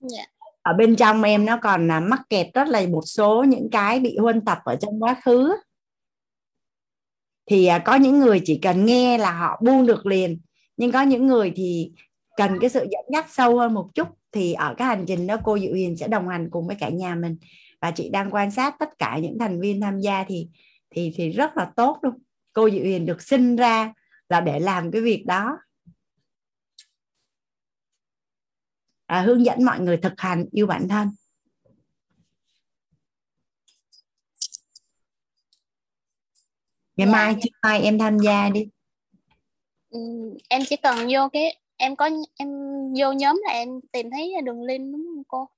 Yeah. 0.02 0.12
Dạ. 0.12 0.26
ở 0.62 0.74
bên 0.74 0.96
trong 0.96 1.24
em 1.24 1.46
nó 1.46 1.60
còn 1.62 1.88
là 1.88 2.00
mắc 2.00 2.22
kẹt 2.30 2.48
rất 2.54 2.68
là 2.68 2.88
một 2.88 3.02
số 3.06 3.44
những 3.44 3.70
cái 3.72 4.00
bị 4.00 4.18
huân 4.18 4.46
tập 4.46 4.60
ở 4.66 4.76
trong 4.76 5.04
quá 5.04 5.22
khứ. 5.24 5.56
Thì 7.46 7.66
à, 7.66 7.80
có 7.80 7.96
những 7.96 8.20
người 8.20 8.42
chỉ 8.46 8.60
cần 8.62 8.86
nghe 8.86 9.18
là 9.18 9.32
họ 9.32 9.60
buông 9.64 9.86
được 9.86 10.06
liền. 10.06 10.40
Nhưng 10.78 10.92
có 10.92 11.02
những 11.02 11.28
người 11.28 11.54
thì 11.56 11.92
cần 12.38 12.58
cái 12.62 12.70
sự 12.70 12.80
dẫn 12.80 13.06
dắt 13.14 13.26
sâu 13.30 13.60
hơn 13.60 13.74
một 13.74 13.90
chút 13.96 14.17
thì 14.32 14.54
ở 14.54 14.76
cái 14.78 14.88
hành 14.88 15.06
trình 15.08 15.28
đó 15.28 15.38
cô 15.44 15.60
Diệu 15.60 15.74
Hiền 15.74 15.98
sẽ 15.98 16.08
đồng 16.08 16.28
hành 16.28 16.50
cùng 16.52 16.68
với 16.68 16.76
cả 16.80 16.90
nhà 16.90 17.16
mình. 17.16 17.38
Và 17.82 17.92
chị 17.92 18.10
đang 18.10 18.32
quan 18.32 18.52
sát 18.52 18.76
tất 18.80 18.90
cả 19.00 19.20
những 19.22 19.40
thành 19.40 19.60
viên 19.60 19.82
tham 19.82 20.00
gia 20.00 20.24
thì 20.24 20.50
thì 20.90 21.14
thì 21.16 21.30
rất 21.30 21.58
là 21.58 21.72
tốt 21.76 22.00
luôn. 22.02 22.14
Cô 22.54 22.70
Diệu 22.70 22.84
Hiền 22.84 23.06
được 23.06 23.22
sinh 23.22 23.56
ra 23.56 23.94
là 24.30 24.42
để 24.42 24.60
làm 24.60 24.92
cái 24.92 25.02
việc 25.02 25.24
đó. 25.26 25.58
À, 29.06 29.22
hướng 29.22 29.46
dẫn 29.46 29.64
mọi 29.64 29.80
người 29.80 29.98
thực 29.98 30.14
hành 30.18 30.46
yêu 30.52 30.68
bản 30.68 30.88
thân. 30.88 31.10
Ngày 36.96 37.08
dạ. 37.08 37.12
mai 37.14 37.36
chứ 37.42 37.50
mai 37.62 37.82
em 37.82 38.00
tham 38.00 38.20
gia 38.20 38.50
đi. 38.50 38.70
Ừ, 39.90 40.00
em 40.50 40.62
chỉ 40.70 40.76
cần 40.76 41.08
vô 41.12 41.30
cái 41.34 41.60
em 41.78 41.96
có 41.96 42.10
em 42.36 42.50
vô 42.98 43.12
nhóm 43.12 43.42
là 43.46 43.54
em 43.54 43.70
tìm 43.92 44.10
thấy 44.12 44.34
đường 44.44 44.64
link 44.64 44.92
đúng 44.92 45.06
không 45.16 45.24
cô? 45.28 45.50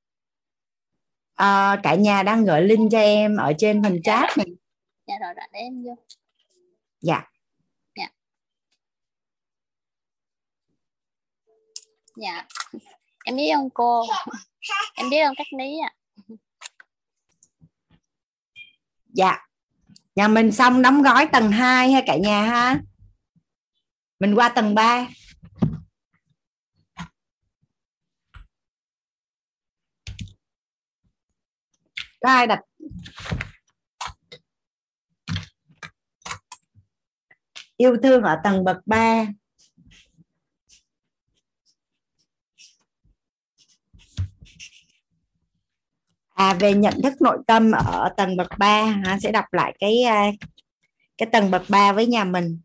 À, 1.36 1.80
cả 1.84 1.96
nhà 1.96 2.24
đang 2.24 2.46
gửi 2.46 2.62
link 2.62 2.92
cho 2.92 3.00
em 3.00 3.38
ở 3.38 3.54
trên 3.58 3.84
phần 3.84 4.00
dạ 4.04 4.22
chat 4.28 4.38
này. 4.38 4.48
Dạ 5.08 5.16
rồi 5.22 5.34
rồi 5.34 5.46
để 5.54 5.60
em 5.60 5.84
vô. 5.84 5.96
Dạ. 7.02 7.24
Dạ. 7.96 8.10
Dạ. 12.16 12.48
Em 13.26 13.36
biết 13.36 13.50
ơn 13.50 13.70
cô? 13.74 14.04
Em 14.96 15.10
biết 15.10 15.20
ơn 15.20 15.34
các 15.38 15.48
ní 15.58 15.80
ạ? 15.80 15.94
À. 16.16 16.36
dạ. 19.08 19.38
Nhà 20.16 20.28
mình 20.28 20.52
xong 20.52 20.82
đóng 20.82 21.02
gói 21.02 21.28
tầng 21.32 21.52
2 21.52 21.92
ha 21.92 22.02
cả 22.06 22.18
nhà 22.18 22.42
ha. 22.42 22.80
Mình 24.20 24.36
qua 24.36 24.50
tầng 24.50 24.76
3 24.76 25.08
có 32.22 32.30
ai 32.30 32.48
đặt? 32.48 32.60
Yêu 37.78 37.98
thương 38.04 38.24
ở 38.24 38.38
tầng 38.44 38.64
bậc 38.64 38.78
3 38.86 39.26
à 46.40 46.54
về 46.54 46.74
nhận 46.74 47.02
thức 47.04 47.22
nội 47.22 47.38
tâm 47.48 47.72
ở 47.72 48.14
tầng 48.18 48.38
bậc 48.38 48.48
3 48.58 48.86
ha, 48.86 49.20
sẽ 49.20 49.32
đọc 49.32 49.46
lại 49.52 49.76
cái 49.80 50.04
à, 50.04 50.32
cái 51.18 51.30
tầng 51.32 51.52
bậc 51.52 51.64
3 51.70 51.94
với 51.94 52.08
nhà 52.08 52.24
mình. 52.24 52.60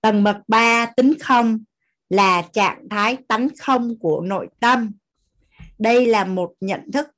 Tầng 0.00 0.24
bậc 0.24 0.36
3 0.48 0.86
tính 0.96 1.14
không 1.20 1.58
là 2.08 2.42
trạng 2.52 2.88
thái 2.90 3.16
tánh 3.28 3.48
không 3.58 3.98
của 3.98 4.20
nội 4.20 4.48
tâm. 4.60 4.92
Đây 5.78 6.06
là 6.06 6.24
một 6.24 6.52
nhận 6.60 6.92
thức 6.92 7.08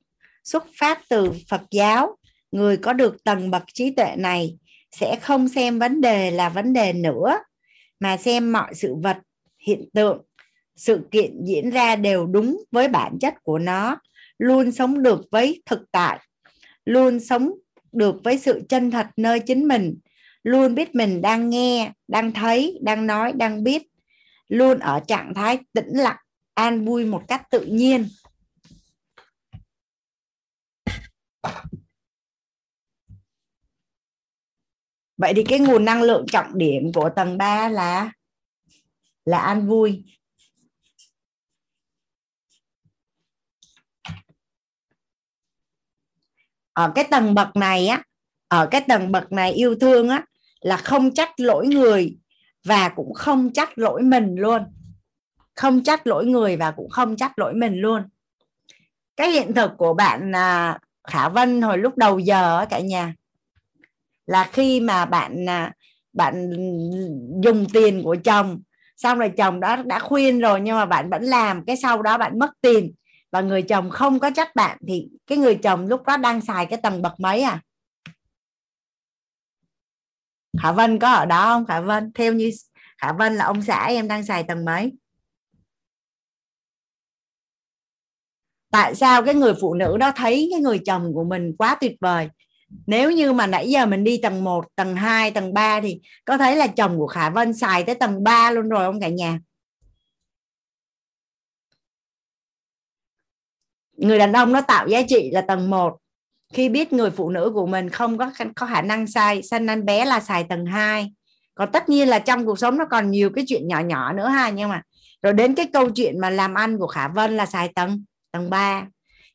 xuất 0.43 0.65
phát 0.79 1.01
từ 1.09 1.31
Phật 1.49 1.61
giáo. 1.71 2.17
Người 2.51 2.77
có 2.77 2.93
được 2.93 3.23
tầng 3.23 3.51
bậc 3.51 3.63
trí 3.73 3.91
tuệ 3.91 4.15
này 4.17 4.57
sẽ 4.91 5.19
không 5.21 5.47
xem 5.47 5.79
vấn 5.79 6.01
đề 6.01 6.31
là 6.31 6.49
vấn 6.49 6.73
đề 6.73 6.93
nữa, 6.93 7.37
mà 7.99 8.17
xem 8.17 8.51
mọi 8.51 8.73
sự 8.75 8.95
vật, 8.95 9.17
hiện 9.67 9.89
tượng, 9.93 10.21
sự 10.75 11.07
kiện 11.11 11.43
diễn 11.45 11.69
ra 11.69 11.95
đều 11.95 12.25
đúng 12.25 12.63
với 12.71 12.87
bản 12.87 13.17
chất 13.21 13.33
của 13.43 13.59
nó. 13.59 13.97
Luôn 14.37 14.71
sống 14.71 15.03
được 15.03 15.21
với 15.31 15.61
thực 15.65 15.81
tại, 15.91 16.19
luôn 16.85 17.19
sống 17.19 17.51
được 17.91 18.15
với 18.23 18.37
sự 18.37 18.61
chân 18.69 18.91
thật 18.91 19.07
nơi 19.17 19.39
chính 19.39 19.67
mình. 19.67 19.97
Luôn 20.43 20.75
biết 20.75 20.95
mình 20.95 21.21
đang 21.21 21.49
nghe, 21.49 21.91
đang 22.07 22.31
thấy, 22.31 22.79
đang 22.81 23.07
nói, 23.07 23.33
đang 23.33 23.63
biết. 23.63 23.83
Luôn 24.47 24.79
ở 24.79 24.99
trạng 25.07 25.33
thái 25.33 25.59
tĩnh 25.73 25.93
lặng, 25.93 26.17
an 26.53 26.85
vui 26.85 27.05
một 27.05 27.21
cách 27.27 27.41
tự 27.51 27.65
nhiên. 27.65 28.07
Vậy 35.17 35.33
thì 35.35 35.43
cái 35.43 35.59
nguồn 35.59 35.85
năng 35.85 36.01
lượng 36.01 36.25
trọng 36.31 36.57
điểm 36.57 36.91
của 36.93 37.09
tầng 37.15 37.37
3 37.37 37.69
là 37.69 38.11
là 39.25 39.37
an 39.37 39.67
vui. 39.67 40.03
Ở 46.73 46.91
cái 46.95 47.07
tầng 47.11 47.33
bậc 47.33 47.55
này 47.55 47.87
á, 47.87 48.03
ở 48.47 48.67
cái 48.71 48.81
tầng 48.87 49.11
bậc 49.11 49.31
này 49.31 49.53
yêu 49.53 49.75
thương 49.81 50.09
á, 50.09 50.25
là 50.61 50.77
không 50.77 51.13
trách 51.13 51.39
lỗi 51.39 51.67
người 51.67 52.17
và 52.63 52.89
cũng 52.89 53.13
không 53.13 53.53
trách 53.53 53.77
lỗi 53.77 54.01
mình 54.01 54.35
luôn. 54.35 54.63
Không 55.55 55.83
trách 55.83 56.07
lỗi 56.07 56.25
người 56.25 56.57
và 56.57 56.71
cũng 56.71 56.89
không 56.89 57.15
trách 57.15 57.39
lỗi 57.39 57.53
mình 57.53 57.75
luôn. 57.75 58.03
Cái 59.15 59.31
hiện 59.31 59.53
thực 59.53 59.71
của 59.77 59.93
bạn 59.93 60.35
à, 60.35 60.79
Khả 61.07 61.29
Vân 61.29 61.61
hồi 61.61 61.77
lúc 61.77 61.97
đầu 61.97 62.19
giờ 62.19 62.65
cả 62.69 62.79
nhà. 62.79 63.13
Là 64.27 64.49
khi 64.53 64.79
mà 64.79 65.05
bạn 65.05 65.49
à, 65.49 65.73
bạn 66.13 66.49
dùng 67.43 67.65
tiền 67.73 68.03
của 68.03 68.15
chồng, 68.23 68.61
xong 68.97 69.19
rồi 69.19 69.31
chồng 69.37 69.59
đó 69.59 69.75
đã 69.75 69.99
khuyên 69.99 70.39
rồi 70.39 70.61
nhưng 70.61 70.75
mà 70.75 70.85
bạn 70.85 71.09
vẫn 71.09 71.23
làm, 71.23 71.65
cái 71.65 71.77
sau 71.77 72.01
đó 72.01 72.17
bạn 72.17 72.39
mất 72.39 72.49
tiền 72.61 72.93
và 73.31 73.41
người 73.41 73.61
chồng 73.61 73.89
không 73.89 74.19
có 74.19 74.29
trách 74.35 74.55
bạn 74.55 74.77
thì 74.87 75.07
cái 75.27 75.37
người 75.37 75.55
chồng 75.55 75.87
lúc 75.87 76.03
đó 76.03 76.17
đang 76.17 76.41
xài 76.41 76.65
cái 76.65 76.79
tầng 76.83 77.01
bậc 77.01 77.19
mấy 77.19 77.41
à? 77.41 77.61
Khả 80.61 80.71
Vân 80.71 80.99
có 80.99 81.11
ở 81.11 81.25
đó 81.25 81.45
không? 81.45 81.65
Khả 81.65 81.81
Vân, 81.81 82.11
theo 82.15 82.33
như 82.33 82.51
Khả 82.97 83.13
Vân 83.13 83.35
là 83.35 83.45
ông 83.45 83.61
xã 83.61 83.85
em 83.85 84.07
đang 84.07 84.23
xài 84.23 84.43
tầng 84.43 84.65
mấy? 84.65 84.91
Tại 88.71 88.95
sao 88.95 89.23
cái 89.23 89.35
người 89.35 89.53
phụ 89.61 89.73
nữ 89.73 89.97
đó 89.97 90.11
thấy 90.15 90.47
cái 90.51 90.61
người 90.61 90.79
chồng 90.85 91.13
của 91.13 91.23
mình 91.23 91.55
quá 91.57 91.77
tuyệt 91.81 91.95
vời? 92.01 92.29
Nếu 92.87 93.11
như 93.11 93.33
mà 93.33 93.47
nãy 93.47 93.69
giờ 93.69 93.85
mình 93.85 94.03
đi 94.03 94.19
tầng 94.23 94.43
1, 94.43 94.65
tầng 94.75 94.95
2, 94.95 95.31
tầng 95.31 95.53
3 95.53 95.81
thì 95.81 96.01
có 96.25 96.37
thấy 96.37 96.55
là 96.55 96.67
chồng 96.67 96.97
của 96.97 97.07
Khả 97.07 97.29
Vân 97.29 97.53
xài 97.53 97.83
tới 97.83 97.95
tầng 97.95 98.23
3 98.23 98.51
luôn 98.51 98.69
rồi 98.69 98.85
không 98.85 98.99
cả 99.01 99.09
nhà? 99.09 99.39
Người 103.97 104.17
đàn 104.19 104.33
ông 104.33 104.51
nó 104.53 104.61
tạo 104.61 104.87
giá 104.87 105.01
trị 105.07 105.29
là 105.33 105.41
tầng 105.41 105.69
1 105.69 105.97
khi 106.53 106.69
biết 106.69 106.93
người 106.93 107.11
phụ 107.11 107.29
nữ 107.29 107.51
của 107.53 107.65
mình 107.65 107.89
không 107.89 108.17
có 108.17 108.31
có 108.55 108.65
khả 108.65 108.81
năng 108.81 109.07
sai 109.07 109.43
sanh 109.43 109.67
anh 109.67 109.85
bé 109.85 110.05
là 110.05 110.19
xài 110.19 110.43
tầng 110.43 110.65
2 110.65 111.13
còn 111.55 111.71
tất 111.71 111.89
nhiên 111.89 112.07
là 112.07 112.19
trong 112.19 112.45
cuộc 112.45 112.59
sống 112.59 112.77
nó 112.77 112.85
còn 112.85 113.11
nhiều 113.11 113.29
cái 113.35 113.45
chuyện 113.47 113.67
nhỏ 113.67 113.79
nhỏ 113.79 114.13
nữa 114.13 114.27
ha 114.27 114.49
nhưng 114.49 114.69
mà 114.69 114.81
rồi 115.23 115.33
đến 115.33 115.55
cái 115.55 115.69
câu 115.73 115.89
chuyện 115.89 116.19
mà 116.19 116.29
làm 116.29 116.53
ăn 116.53 116.77
của 116.77 116.87
Khả 116.87 117.07
Vân 117.07 117.37
là 117.37 117.45
xài 117.45 117.67
tầng 117.75 118.03
tầng 118.31 118.49
3 118.49 118.87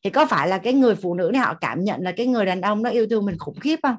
thì 0.03 0.09
có 0.09 0.25
phải 0.25 0.47
là 0.47 0.57
cái 0.57 0.73
người 0.73 0.95
phụ 0.95 1.15
nữ 1.15 1.29
này 1.33 1.41
họ 1.41 1.53
cảm 1.61 1.83
nhận 1.83 2.01
là 2.01 2.11
cái 2.17 2.27
người 2.27 2.45
đàn 2.45 2.61
ông 2.61 2.83
nó 2.83 2.89
yêu 2.89 3.07
thương 3.09 3.25
mình 3.25 3.37
khủng 3.37 3.59
khiếp 3.59 3.79
không? 3.83 3.95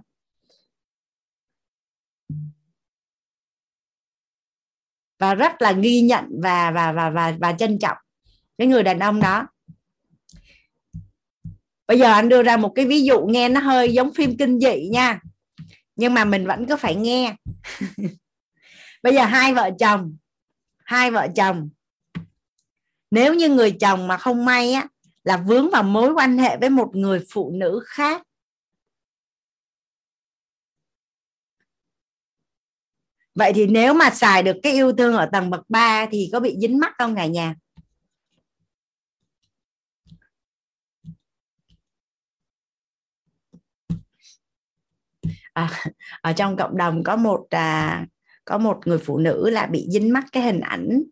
Và 5.18 5.34
rất 5.34 5.62
là 5.62 5.72
ghi 5.72 6.00
nhận 6.00 6.24
và 6.42 6.70
và 6.70 6.92
và 6.92 7.10
và 7.10 7.36
và 7.40 7.52
trân 7.52 7.78
trọng 7.78 7.96
cái 8.58 8.66
người 8.66 8.82
đàn 8.82 8.98
ông 8.98 9.20
đó. 9.20 9.46
Bây 11.86 11.98
giờ 11.98 12.12
anh 12.12 12.28
đưa 12.28 12.42
ra 12.42 12.56
một 12.56 12.72
cái 12.74 12.86
ví 12.86 13.02
dụ 13.02 13.26
nghe 13.26 13.48
nó 13.48 13.60
hơi 13.60 13.92
giống 13.92 14.14
phim 14.14 14.36
kinh 14.36 14.60
dị 14.60 14.88
nha. 14.88 15.20
Nhưng 15.96 16.14
mà 16.14 16.24
mình 16.24 16.46
vẫn 16.46 16.66
cứ 16.66 16.76
phải 16.76 16.94
nghe. 16.94 17.36
Bây 19.02 19.14
giờ 19.14 19.24
hai 19.24 19.54
vợ 19.54 19.70
chồng, 19.78 20.16
hai 20.84 21.10
vợ 21.10 21.28
chồng 21.36 21.68
nếu 23.10 23.34
như 23.34 23.48
người 23.48 23.70
chồng 23.80 24.08
mà 24.08 24.16
không 24.16 24.44
may 24.44 24.72
á 24.72 24.86
là 25.24 25.36
vướng 25.36 25.70
vào 25.70 25.82
mối 25.82 26.12
quan 26.12 26.38
hệ 26.38 26.56
với 26.56 26.70
một 26.70 26.90
người 26.92 27.24
phụ 27.30 27.50
nữ 27.54 27.80
khác. 27.86 28.22
Vậy 33.34 33.52
thì 33.54 33.66
nếu 33.66 33.94
mà 33.94 34.10
xài 34.10 34.42
được 34.42 34.56
cái 34.62 34.72
yêu 34.72 34.92
thương 34.92 35.16
ở 35.16 35.28
tầng 35.32 35.50
bậc 35.50 35.60
3 35.68 36.06
thì 36.10 36.30
có 36.32 36.40
bị 36.40 36.56
dính 36.60 36.78
mắc 36.78 36.92
không 36.98 37.14
cả 37.16 37.26
nhà? 37.26 37.54
À, 45.52 45.70
ở 46.20 46.32
trong 46.32 46.56
cộng 46.56 46.76
đồng 46.76 47.04
có 47.04 47.16
một 47.16 47.46
à, 47.50 48.06
có 48.44 48.58
một 48.58 48.80
người 48.84 48.98
phụ 48.98 49.18
nữ 49.18 49.50
là 49.50 49.66
bị 49.66 49.86
dính 49.90 50.12
mắc 50.12 50.24
cái 50.32 50.42
hình 50.42 50.60
ảnh 50.60 51.02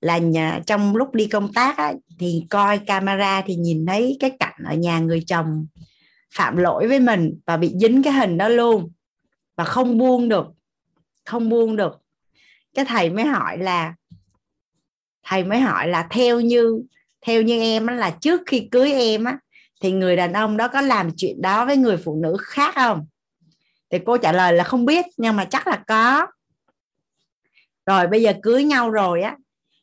là 0.00 0.18
nhà, 0.18 0.60
trong 0.66 0.96
lúc 0.96 1.14
đi 1.14 1.26
công 1.26 1.52
tác 1.52 1.76
á, 1.76 1.92
thì 2.18 2.46
coi 2.50 2.78
camera 2.78 3.42
thì 3.46 3.54
nhìn 3.56 3.86
thấy 3.86 4.16
cái 4.20 4.30
cảnh 4.38 4.60
ở 4.64 4.74
nhà 4.74 4.98
người 4.98 5.24
chồng 5.26 5.66
phạm 6.34 6.56
lỗi 6.56 6.88
với 6.88 7.00
mình 7.00 7.38
và 7.46 7.56
bị 7.56 7.72
dính 7.80 8.02
cái 8.02 8.12
hình 8.12 8.38
đó 8.38 8.48
luôn. 8.48 8.92
Và 9.56 9.64
không 9.64 9.98
buông 9.98 10.28
được 10.28 10.46
không 11.24 11.48
buông 11.48 11.76
được. 11.76 11.92
Cái 12.74 12.84
thầy 12.84 13.10
mới 13.10 13.24
hỏi 13.24 13.58
là 13.58 13.94
thầy 15.22 15.44
mới 15.44 15.60
hỏi 15.60 15.88
là 15.88 16.06
theo 16.10 16.40
như 16.40 16.82
theo 17.26 17.42
như 17.42 17.60
em 17.60 17.86
á, 17.86 17.94
là 17.94 18.10
trước 18.20 18.40
khi 18.46 18.68
cưới 18.70 18.92
em 18.92 19.24
á 19.24 19.38
thì 19.80 19.92
người 19.92 20.16
đàn 20.16 20.32
ông 20.32 20.56
đó 20.56 20.68
có 20.68 20.80
làm 20.80 21.10
chuyện 21.16 21.42
đó 21.42 21.64
với 21.64 21.76
người 21.76 21.96
phụ 21.96 22.20
nữ 22.22 22.36
khác 22.40 22.74
không? 22.74 23.06
Thì 23.90 23.98
cô 24.06 24.16
trả 24.16 24.32
lời 24.32 24.52
là 24.52 24.64
không 24.64 24.84
biết 24.84 25.06
nhưng 25.16 25.36
mà 25.36 25.44
chắc 25.44 25.66
là 25.66 25.82
có. 25.86 26.26
Rồi 27.86 28.06
bây 28.06 28.22
giờ 28.22 28.32
cưới 28.42 28.64
nhau 28.64 28.90
rồi 28.90 29.22
á 29.22 29.36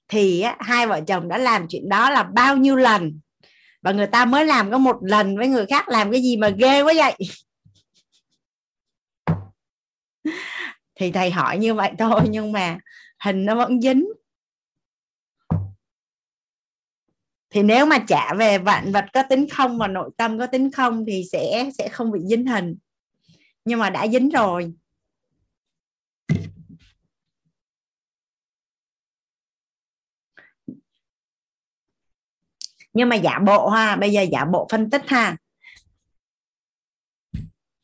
thì 0.07 0.41
á, 0.41 0.57
hai 0.59 0.87
vợ 0.87 1.01
chồng 1.07 1.27
đã 1.27 1.37
làm 1.37 1.67
chuyện 1.69 1.89
đó 1.89 2.09
là 2.09 2.23
bao 2.23 2.57
nhiêu 2.57 2.75
lần? 2.75 3.19
Và 3.81 3.91
người 3.91 4.07
ta 4.07 4.25
mới 4.25 4.45
làm 4.45 4.71
có 4.71 4.77
một 4.77 4.97
lần 5.01 5.37
với 5.37 5.47
người 5.47 5.65
khác 5.65 5.89
làm 5.89 6.11
cái 6.11 6.21
gì 6.21 6.37
mà 6.37 6.49
ghê 6.49 6.81
quá 6.81 6.93
vậy? 6.95 7.15
Thì 10.95 11.11
thầy 11.11 11.31
hỏi 11.31 11.57
như 11.57 11.73
vậy 11.73 11.91
thôi 11.99 12.21
nhưng 12.29 12.51
mà 12.51 12.77
hình 13.23 13.45
nó 13.45 13.55
vẫn 13.55 13.81
dính. 13.81 14.05
Thì 17.49 17.63
nếu 17.63 17.85
mà 17.85 17.99
trả 18.07 18.33
về 18.33 18.57
vạn 18.57 18.91
vật 18.91 19.05
có 19.13 19.23
tính 19.29 19.49
không 19.49 19.77
và 19.77 19.87
nội 19.87 20.09
tâm 20.17 20.39
có 20.39 20.47
tính 20.47 20.71
không 20.71 21.05
thì 21.07 21.23
sẽ 21.31 21.69
sẽ 21.77 21.89
không 21.89 22.11
bị 22.11 22.19
dính 22.29 22.45
hình. 22.45 22.75
Nhưng 23.65 23.79
mà 23.79 23.89
đã 23.89 24.07
dính 24.07 24.29
rồi. 24.29 24.73
Nhưng 32.97 33.09
mà 33.09 33.15
giả 33.15 33.39
bộ 33.39 33.69
ha, 33.69 33.95
bây 33.95 34.11
giờ 34.11 34.21
giả 34.21 34.45
bộ 34.45 34.67
phân 34.71 34.89
tích 34.89 35.01
ha. 35.07 35.35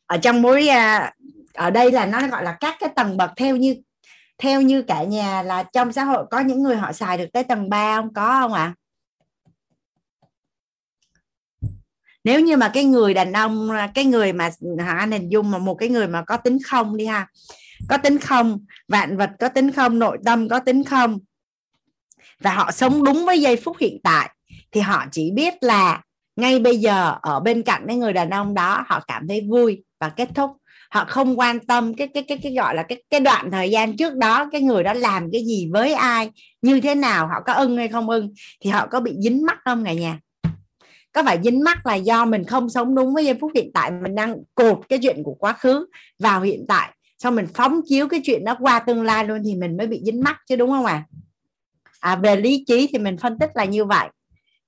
Ở 0.06 0.18
trong 0.18 0.42
mối 0.42 0.68
à, 0.68 1.14
ở 1.54 1.70
đây 1.70 1.92
là 1.92 2.06
nó 2.06 2.28
gọi 2.28 2.44
là 2.44 2.58
các 2.60 2.76
cái 2.80 2.90
tầng 2.96 3.18
bậc 3.18 3.32
theo 3.38 3.58
như 3.58 3.76
theo 4.38 4.62
như 4.62 4.82
cả 4.82 5.04
nhà 5.04 5.44
là 5.44 5.64
trong 5.64 5.94
xã 5.94 6.04
hội 6.04 6.26
có 6.32 6.40
những 6.40 6.64
người 6.64 6.76
họ 6.76 6.92
xài 6.92 7.18
được 7.18 7.28
tới 7.34 7.44
tầng 7.44 7.70
3 7.70 7.96
không? 7.96 8.14
Có 8.14 8.40
không 8.42 8.54
ạ? 8.54 8.64
À? 8.64 8.76
nếu 12.24 12.40
như 12.40 12.58
mà 12.58 12.72
cái 12.74 12.84
người 12.84 13.14
đàn 13.14 13.34
ông, 13.34 13.70
cái 13.94 14.06
người 14.06 14.34
mà 14.34 14.50
anh 14.78 15.12
hình 15.12 15.30
dung 15.30 15.52
mà 15.52 15.58
một 15.58 15.76
cái 15.76 15.90
người 15.90 16.08
mà 16.08 16.24
có 16.24 16.38
tính 16.38 16.58
không 16.66 16.98
đi 16.98 17.06
ha. 17.06 17.28
Có 17.90 17.98
tính 17.98 18.20
không, 18.20 18.66
vạn 18.88 19.18
vật 19.18 19.30
có 19.40 19.50
tính 19.50 19.72
không, 19.72 20.00
nội 20.00 20.18
tâm 20.26 20.50
có 20.50 20.60
tính 20.60 20.84
không, 20.84 21.20
và 22.40 22.54
họ 22.54 22.72
sống 22.72 23.04
đúng 23.04 23.26
với 23.26 23.42
giây 23.42 23.58
phút 23.58 23.78
hiện 23.80 24.00
tại 24.04 24.33
thì 24.74 24.82
họ 24.82 25.06
chỉ 25.12 25.32
biết 25.32 25.54
là 25.62 26.02
ngay 26.36 26.60
bây 26.60 26.78
giờ 26.78 27.16
ở 27.22 27.40
bên 27.40 27.64
cạnh 27.64 27.84
cái 27.88 27.98
người 27.98 28.14
đàn 28.14 28.30
ông 28.30 28.54
đó, 28.54 28.84
họ 28.88 29.00
cảm 29.08 29.28
thấy 29.28 29.42
vui 29.50 29.84
và 30.00 30.10
kết 30.10 30.30
thúc. 30.36 30.52
Họ 30.92 31.06
không 31.06 31.40
quan 31.40 31.60
tâm 31.60 31.94
cái 31.94 32.08
cái 32.08 32.24
cái 32.24 32.38
cái 32.38 32.54
gọi 32.54 32.76
là 32.76 32.84
cái 32.84 33.04
cái 33.10 33.20
đoạn 33.20 33.52
thời 33.52 33.72
gian 33.72 33.98
trước 33.98 34.16
đó, 34.16 34.50
cái 34.52 34.62
người 34.62 34.84
đó 34.84 34.94
làm 34.94 35.32
cái 35.32 35.46
gì 35.46 35.70
với 35.74 35.94
ai, 35.94 36.30
như 36.62 36.82
thế 36.82 36.96
nào, 36.96 37.28
họ 37.28 37.42
có 37.46 37.54
ưng 37.54 37.78
hay 37.78 37.88
không 37.88 38.10
ưng, 38.10 38.34
thì 38.62 38.70
họ 38.70 38.88
có 38.88 39.00
bị 39.00 39.16
dính 39.20 39.46
mắt 39.46 39.58
không 39.66 39.86
cả 39.86 39.94
nhà? 39.94 40.20
Có 41.14 41.24
phải 41.24 41.40
dính 41.44 41.64
mắt 41.64 41.86
là 41.86 41.96
do 41.96 42.26
mình 42.26 42.44
không 42.44 42.70
sống 42.70 42.96
đúng 42.96 43.14
với 43.14 43.26
giây 43.26 43.38
phút 43.42 43.52
hiện 43.56 43.72
tại, 43.74 43.92
mình 43.92 44.16
đang 44.16 44.36
cột 44.56 44.80
cái 44.90 45.00
chuyện 45.02 45.24
của 45.24 45.34
quá 45.34 45.54
khứ 45.54 45.86
vào 46.20 46.42
hiện 46.42 46.66
tại, 46.68 46.90
xong 47.20 47.36
mình 47.36 47.48
phóng 47.54 47.82
chiếu 47.86 48.08
cái 48.08 48.22
chuyện 48.24 48.44
nó 48.46 48.56
qua 48.60 48.80
tương 48.80 49.04
lai 49.04 49.26
luôn 49.26 49.42
thì 49.46 49.56
mình 49.56 49.78
mới 49.78 49.88
bị 49.88 50.02
dính 50.06 50.24
mắt 50.24 50.38
chứ, 50.50 50.56
đúng 50.56 50.70
không 50.70 50.86
ạ? 50.86 51.06
À? 52.00 52.14
à 52.14 52.16
về 52.16 52.36
lý 52.36 52.64
trí 52.68 52.88
thì 52.92 53.00
mình 53.00 53.18
phân 53.18 53.40
tích 53.40 53.52
là 53.56 53.66
như 53.66 53.86
vậy 53.86 54.10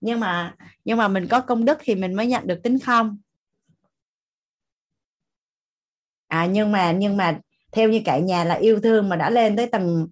nhưng 0.01 0.19
mà 0.19 0.55
nhưng 0.85 0.97
mà 0.97 1.07
mình 1.07 1.27
có 1.27 1.41
công 1.41 1.65
đức 1.65 1.77
thì 1.81 1.95
mình 1.95 2.13
mới 2.13 2.27
nhận 2.27 2.47
được 2.47 2.59
tính 2.63 2.79
không? 2.79 3.17
À 6.27 6.45
nhưng 6.45 6.71
mà 6.71 6.91
nhưng 6.91 7.17
mà 7.17 7.39
theo 7.71 7.89
như 7.89 8.01
cả 8.05 8.17
nhà 8.17 8.43
là 8.43 8.55
yêu 8.55 8.79
thương 8.79 9.09
mà 9.09 9.15
đã 9.15 9.29
lên 9.29 9.55
tới 9.55 9.67
tầng 9.67 10.07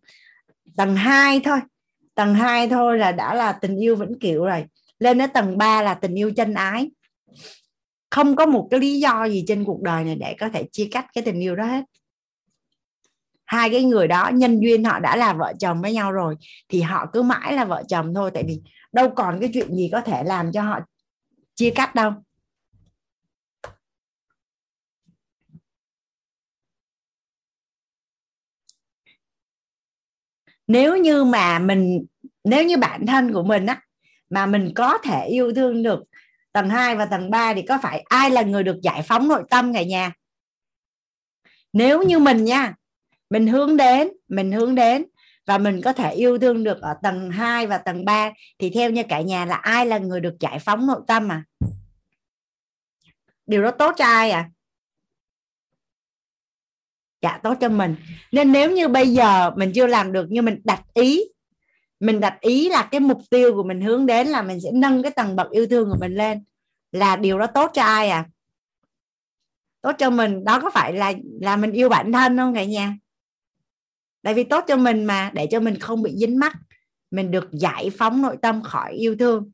tầng 0.78 0.96
2 0.96 1.40
thôi. 1.40 1.60
Tầng 2.16 2.36
2 2.36 2.68
thôi 2.68 2.98
là 2.98 3.12
đã 3.12 3.34
là 3.34 3.52
tình 3.52 3.76
yêu 3.76 3.96
vĩnh 3.96 4.20
cửu 4.20 4.46
rồi. 4.46 4.66
Lên 5.00 5.18
đến 5.18 5.30
tầng 5.34 5.58
3 5.58 5.82
là 5.82 5.94
tình 5.94 6.16
yêu 6.16 6.32
chân 6.36 6.54
ái. 6.54 6.92
Không 8.10 8.36
có 8.36 8.46
một 8.46 8.68
cái 8.72 8.80
lý 8.80 9.00
do 9.00 9.26
gì 9.26 9.44
trên 9.48 9.66
cuộc 9.66 9.82
đời 9.82 10.04
này 10.04 10.16
để 10.16 10.36
có 10.40 10.50
thể 10.50 10.64
chia 10.72 10.88
cách 10.92 11.06
cái 11.14 11.24
tình 11.24 11.40
yêu 11.40 11.56
đó 11.56 11.66
hết 11.66 11.84
hai 13.46 13.70
cái 13.70 13.84
người 13.84 14.08
đó, 14.08 14.30
nhân 14.34 14.60
duyên 14.60 14.84
họ 14.84 15.00
đã 15.00 15.16
là 15.16 15.34
vợ 15.34 15.54
chồng 15.60 15.82
với 15.82 15.94
nhau 15.94 16.12
rồi, 16.12 16.36
thì 16.70 16.82
họ 16.82 17.06
cứ 17.14 17.22
mãi 17.22 17.54
là 17.54 17.66
vợ 17.66 17.84
chồng 17.88 18.14
thôi. 18.16 18.32
Tại 18.34 18.44
vì 18.48 18.62
đâu 18.92 19.10
còn 19.16 19.40
cái 19.40 19.50
chuyện 19.54 19.76
gì 19.76 19.90
có 19.92 20.02
thể 20.02 20.24
làm 20.24 20.52
cho 20.52 20.62
họ 20.62 20.80
chia 21.56 21.70
cắt 21.70 21.96
đâu. 21.96 22.12
Nếu 30.68 30.98
như 30.98 31.24
mà 31.24 31.60
mình, 31.60 32.06
nếu 32.44 32.66
như 32.66 32.78
bản 32.78 33.06
thân 33.06 33.34
của 33.34 33.44
mình 33.44 33.66
á, 33.66 33.82
mà 34.30 34.46
mình 34.46 34.72
có 34.76 34.98
thể 35.04 35.28
yêu 35.28 35.54
thương 35.56 35.84
được 35.84 36.04
tầng 36.54 36.70
2 36.70 36.96
và 36.96 37.06
tầng 37.06 37.32
3 37.32 37.54
thì 37.54 37.62
có 37.62 37.78
phải 37.82 38.00
ai 38.10 38.30
là 38.30 38.42
người 38.42 38.64
được 38.64 38.80
giải 38.82 39.02
phóng 39.02 39.28
nội 39.28 39.44
tâm 39.50 39.74
cả 39.74 39.84
nhà? 39.84 40.12
Nếu 41.74 42.02
như 42.04 42.20
mình 42.20 42.46
nha 42.46 42.74
mình 43.34 43.48
hướng 43.48 43.78
đến, 43.78 44.08
mình 44.28 44.52
hướng 44.52 44.76
đến 44.76 45.06
và 45.46 45.58
mình 45.58 45.82
có 45.82 45.94
thể 45.94 46.14
yêu 46.14 46.38
thương 46.38 46.64
được 46.64 46.82
ở 46.82 46.96
tầng 47.04 47.32
2 47.32 47.68
và 47.68 47.78
tầng 47.78 48.06
3 48.06 48.32
thì 48.60 48.70
theo 48.70 48.90
như 48.90 49.04
cả 49.10 49.22
nhà 49.22 49.46
là 49.46 49.56
ai 49.56 49.86
là 49.86 49.98
người 49.98 50.20
được 50.20 50.36
giải 50.40 50.60
phóng 50.60 50.88
nội 50.88 51.02
tâm 51.08 51.32
à? 51.32 51.44
Điều 53.46 53.64
đó 53.64 53.72
tốt 53.72 53.94
cho 53.98 54.06
ai 54.06 54.32
à? 54.32 54.50
Dạ 57.22 57.40
tốt 57.44 57.58
cho 57.62 57.70
mình. 57.70 57.96
Nên 58.32 58.52
nếu 58.52 58.72
như 58.72 58.88
bây 58.88 59.14
giờ 59.14 59.52
mình 59.56 59.72
chưa 59.76 59.88
làm 59.88 60.12
được 60.12 60.28
nhưng 60.30 60.46
mình 60.46 60.62
đặt 60.64 60.84
ý, 60.94 61.24
mình 62.00 62.20
đặt 62.20 62.38
ý 62.42 62.70
là 62.70 62.88
cái 62.92 63.00
mục 63.00 63.22
tiêu 63.30 63.54
của 63.56 63.64
mình 63.64 63.82
hướng 63.82 64.06
đến 64.06 64.28
là 64.28 64.42
mình 64.42 64.62
sẽ 64.62 64.72
nâng 64.74 65.04
cái 65.04 65.12
tầng 65.12 65.36
bậc 65.36 65.52
yêu 65.52 65.68
thương 65.68 65.90
của 65.90 65.98
mình 66.00 66.14
lên, 66.14 66.44
là 66.92 67.16
điều 67.16 67.40
đó 67.40 67.48
tốt 67.48 67.72
cho 67.74 67.84
ai 67.84 68.10
à? 68.10 68.26
Tốt 69.82 69.92
cho 69.98 70.10
mình. 70.10 70.44
Đó 70.44 70.60
có 70.60 70.70
phải 70.70 70.94
là 70.94 71.14
là 71.42 71.56
mình 71.56 71.72
yêu 71.72 71.90
bản 71.90 72.12
thân 72.12 72.38
không 72.38 72.54
cả 72.54 72.64
nhà? 72.64 72.98
Tại 74.24 74.34
vì 74.34 74.44
tốt 74.44 74.64
cho 74.68 74.78
mình 74.78 75.06
mà, 75.06 75.32
để 75.34 75.48
cho 75.52 75.60
mình 75.60 75.80
không 75.80 76.04
bị 76.04 76.16
dính 76.18 76.40
mắc. 76.40 76.54
Mình 77.12 77.32
được 77.32 77.50
giải 77.52 77.90
phóng 77.98 78.22
nội 78.22 78.38
tâm 78.42 78.64
khỏi 78.64 78.94
yêu 78.94 79.16
thương. 79.20 79.52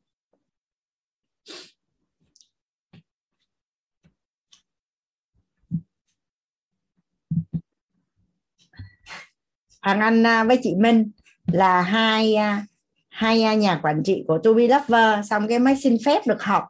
Hoàng 9.82 10.00
Anh 10.00 10.26
à, 10.26 10.44
với 10.44 10.60
chị 10.62 10.74
Minh 10.74 11.10
là 11.46 11.82
hai 11.82 12.34
à, 12.34 12.66
hai 13.08 13.42
à, 13.42 13.54
nhà 13.54 13.80
quản 13.82 14.02
trị 14.04 14.24
của 14.28 14.38
To 14.44 14.52
Be 14.52 14.68
Lover, 14.68 15.30
xong 15.30 15.48
cái 15.48 15.58
mới 15.58 15.76
xin 15.76 15.96
phép 16.04 16.26
được 16.26 16.42
học 16.42 16.64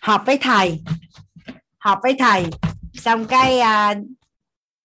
học 0.00 0.22
với 0.26 0.38
thầy. 0.40 0.82
Học 1.78 1.98
với 2.02 2.16
thầy. 2.18 2.46
Xong 2.94 3.24
cái 3.24 3.60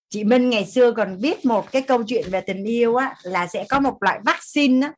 chị 0.09 0.23
Minh 0.23 0.49
ngày 0.49 0.65
xưa 0.65 0.91
còn 0.91 1.21
biết 1.21 1.45
một 1.45 1.71
cái 1.71 1.81
câu 1.81 2.03
chuyện 2.03 2.25
về 2.29 2.41
tình 2.41 2.63
yêu 2.63 2.95
á 2.95 3.15
là 3.23 3.47
sẽ 3.47 3.65
có 3.69 3.79
một 3.79 4.03
loại 4.03 4.19
vaccine 4.25 4.87
á 4.87 4.93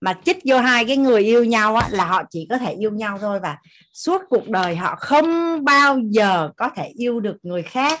mà 0.00 0.14
chích 0.24 0.38
vô 0.44 0.58
hai 0.58 0.84
cái 0.84 0.96
người 0.96 1.22
yêu 1.22 1.44
nhau 1.44 1.76
á 1.76 1.88
là 1.90 2.04
họ 2.04 2.22
chỉ 2.30 2.46
có 2.50 2.58
thể 2.58 2.72
yêu 2.72 2.90
nhau 2.90 3.18
thôi 3.20 3.40
và 3.40 3.56
suốt 3.92 4.22
cuộc 4.28 4.48
đời 4.48 4.76
họ 4.76 4.96
không 4.96 5.64
bao 5.64 5.98
giờ 5.98 6.50
có 6.56 6.70
thể 6.76 6.86
yêu 6.94 7.20
được 7.20 7.36
người 7.42 7.62
khác. 7.62 8.00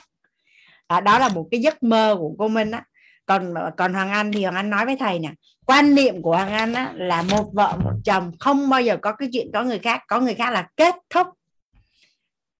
À, 0.86 1.00
đó 1.00 1.18
là 1.18 1.28
một 1.28 1.48
cái 1.50 1.60
giấc 1.60 1.82
mơ 1.82 2.16
của 2.18 2.34
cô 2.38 2.48
Minh 2.48 2.70
á. 2.70 2.84
Còn 3.26 3.54
còn 3.76 3.94
Hoàng 3.94 4.10
Anh 4.10 4.32
thì 4.32 4.42
Hoàng 4.42 4.54
Anh 4.54 4.70
nói 4.70 4.86
với 4.86 4.96
thầy 4.96 5.18
nè 5.18 5.32
quan 5.66 5.94
niệm 5.94 6.22
của 6.22 6.36
Hoàng 6.36 6.52
Anh 6.52 6.72
á, 6.72 6.92
là 6.96 7.22
một 7.22 7.50
vợ 7.52 7.76
một 7.84 7.92
chồng 8.04 8.32
không 8.40 8.68
bao 8.68 8.80
giờ 8.82 8.96
có 9.02 9.12
cái 9.12 9.28
chuyện 9.32 9.50
có 9.52 9.62
người 9.62 9.78
khác 9.78 10.02
có 10.08 10.20
người 10.20 10.34
khác 10.34 10.50
là 10.50 10.68
kết 10.76 10.94
thúc. 11.10 11.26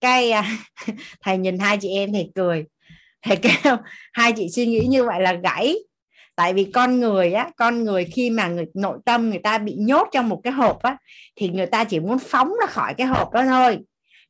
Cái 0.01 0.31
à, 0.31 0.59
thầy 1.21 1.39
nhìn 1.39 1.59
hai 1.59 1.79
chị 1.79 1.89
em 1.89 2.13
thì 2.13 2.31
cười 2.35 2.65
thầy 3.23 3.37
kêu 3.37 3.77
hai 4.13 4.33
chị 4.33 4.49
suy 4.51 4.67
nghĩ 4.67 4.87
như 4.89 5.05
vậy 5.05 5.21
là 5.21 5.33
gãy. 5.33 5.75
Tại 6.37 6.55
vì 6.55 6.65
con 6.65 7.01
người 7.01 7.33
á 7.33 7.51
con 7.57 7.85
người 7.85 8.05
khi 8.05 8.31
mà 8.31 8.49
người 8.49 8.67
nội 8.75 8.99
tâm 9.05 9.31
người 9.31 9.39
ta 9.39 9.59
bị 9.59 9.75
nhốt 9.79 10.09
trong 10.13 10.29
một 10.29 10.41
cái 10.45 10.53
hộp 10.53 10.83
á 10.83 10.97
thì 11.37 11.49
người 11.49 11.67
ta 11.67 11.85
chỉ 11.85 12.01
muốn 12.01 12.19
phóng 12.19 12.53
ra 12.61 12.67
khỏi 12.67 12.95
cái 12.95 13.07
hộp 13.07 13.33
đó 13.33 13.45
thôi. 13.45 13.79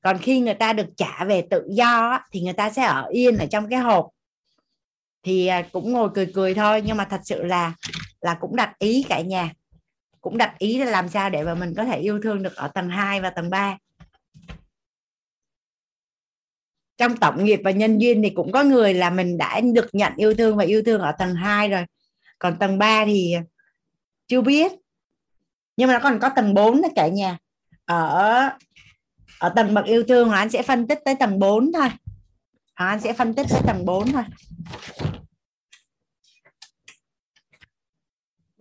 Còn 0.03 0.19
khi 0.19 0.41
người 0.41 0.55
ta 0.55 0.73
được 0.73 0.87
trả 0.97 1.25
về 1.25 1.43
tự 1.51 1.63
do 1.71 2.09
á, 2.11 2.21
thì 2.33 2.41
người 2.41 2.53
ta 2.53 2.71
sẽ 2.71 2.83
ở 2.83 3.07
yên 3.11 3.39
ở 3.39 3.47
trong 3.47 3.69
cái 3.71 3.79
hộp. 3.79 4.09
Thì 5.23 5.47
à, 5.47 5.63
cũng 5.73 5.93
ngồi 5.93 6.09
cười 6.15 6.27
cười 6.35 6.55
thôi 6.55 6.83
nhưng 6.87 6.97
mà 6.97 7.05
thật 7.05 7.21
sự 7.25 7.43
là 7.43 7.75
là 8.21 8.35
cũng 8.41 8.57
đặt 8.57 8.79
ý 8.79 9.05
cả 9.09 9.21
nhà. 9.21 9.53
Cũng 10.21 10.39
đặt 10.39 10.59
ý 10.59 10.79
là 10.79 10.91
làm 10.91 11.09
sao 11.09 11.31
để 11.31 11.43
mà 11.43 11.55
mình 11.55 11.75
có 11.77 11.85
thể 11.85 11.99
yêu 11.99 12.21
thương 12.23 12.43
được 12.43 12.57
ở 12.57 12.69
tầng 12.69 12.89
2 12.89 13.21
và 13.21 13.31
tầng 13.31 13.51
3 13.51 13.77
trong 17.03 17.17
tổng 17.17 17.45
nghiệp 17.45 17.61
và 17.65 17.71
nhân 17.71 17.99
duyên 17.99 18.23
thì 18.23 18.31
cũng 18.31 18.53
có 18.53 18.63
người 18.63 18.95
là 18.95 19.11
mình 19.11 19.39
đã 19.39 19.61
được 19.61 19.87
nhận 19.93 20.13
yêu 20.17 20.35
thương 20.35 20.57
và 20.57 20.65
yêu 20.65 20.83
thương 20.87 21.01
ở 21.01 21.13
tầng 21.13 21.35
2 21.35 21.69
rồi. 21.69 21.85
Còn 22.39 22.59
tầng 22.59 22.79
3 22.79 23.05
thì 23.05 23.35
chưa 24.29 24.41
biết. 24.41 24.73
Nhưng 25.77 25.89
mà 25.89 25.95
nó 25.95 26.01
còn 26.03 26.19
có 26.21 26.29
tầng 26.29 26.55
4 26.55 26.83
đó 26.83 26.89
cả 26.97 27.09
nhà. 27.09 27.39
Ở 27.85 28.49
ở 29.39 29.49
tầng 29.57 29.75
bậc 29.75 29.85
yêu 29.85 30.05
thương 30.09 30.31
anh 30.31 30.51
sẽ 30.51 30.63
phân 30.63 30.87
tích 30.89 30.99
tới 31.05 31.15
tầng 31.15 31.39
4 31.39 31.73
thôi. 31.73 31.89
Anh 32.75 33.01
sẽ 33.01 33.13
phân 33.13 33.35
tích 33.35 33.47
tới 33.51 33.61
tầng 33.67 33.85
4 33.85 34.13
thôi. 34.13 34.25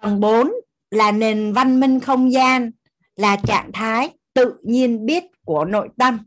Tầng 0.01 0.19
4 0.19 0.51
là 0.91 1.11
nền 1.11 1.53
văn 1.53 1.79
minh 1.79 1.99
không 1.99 2.31
gian, 2.31 2.71
là 3.15 3.37
trạng 3.47 3.71
thái 3.73 4.09
tự 4.33 4.53
nhiên 4.63 5.05
biết 5.05 5.23
của 5.45 5.65
nội 5.65 5.89
tâm 5.97 6.19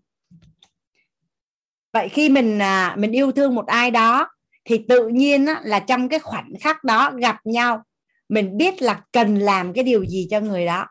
vậy 1.94 2.08
khi 2.08 2.28
mình 2.28 2.58
à, 2.58 2.94
mình 2.98 3.12
yêu 3.12 3.32
thương 3.32 3.54
một 3.54 3.66
ai 3.66 3.90
đó 3.90 4.28
thì 4.64 4.80
tự 4.88 5.08
nhiên 5.08 5.46
á, 5.46 5.60
là 5.64 5.80
trong 5.80 6.08
cái 6.08 6.18
khoảnh 6.18 6.52
khắc 6.60 6.84
đó 6.84 7.12
gặp 7.20 7.36
nhau 7.44 7.82
mình 8.28 8.56
biết 8.56 8.82
là 8.82 9.02
cần 9.12 9.38
làm 9.38 9.72
cái 9.72 9.84
điều 9.84 10.04
gì 10.04 10.28
cho 10.30 10.40
người 10.40 10.66
đó. 10.66 10.86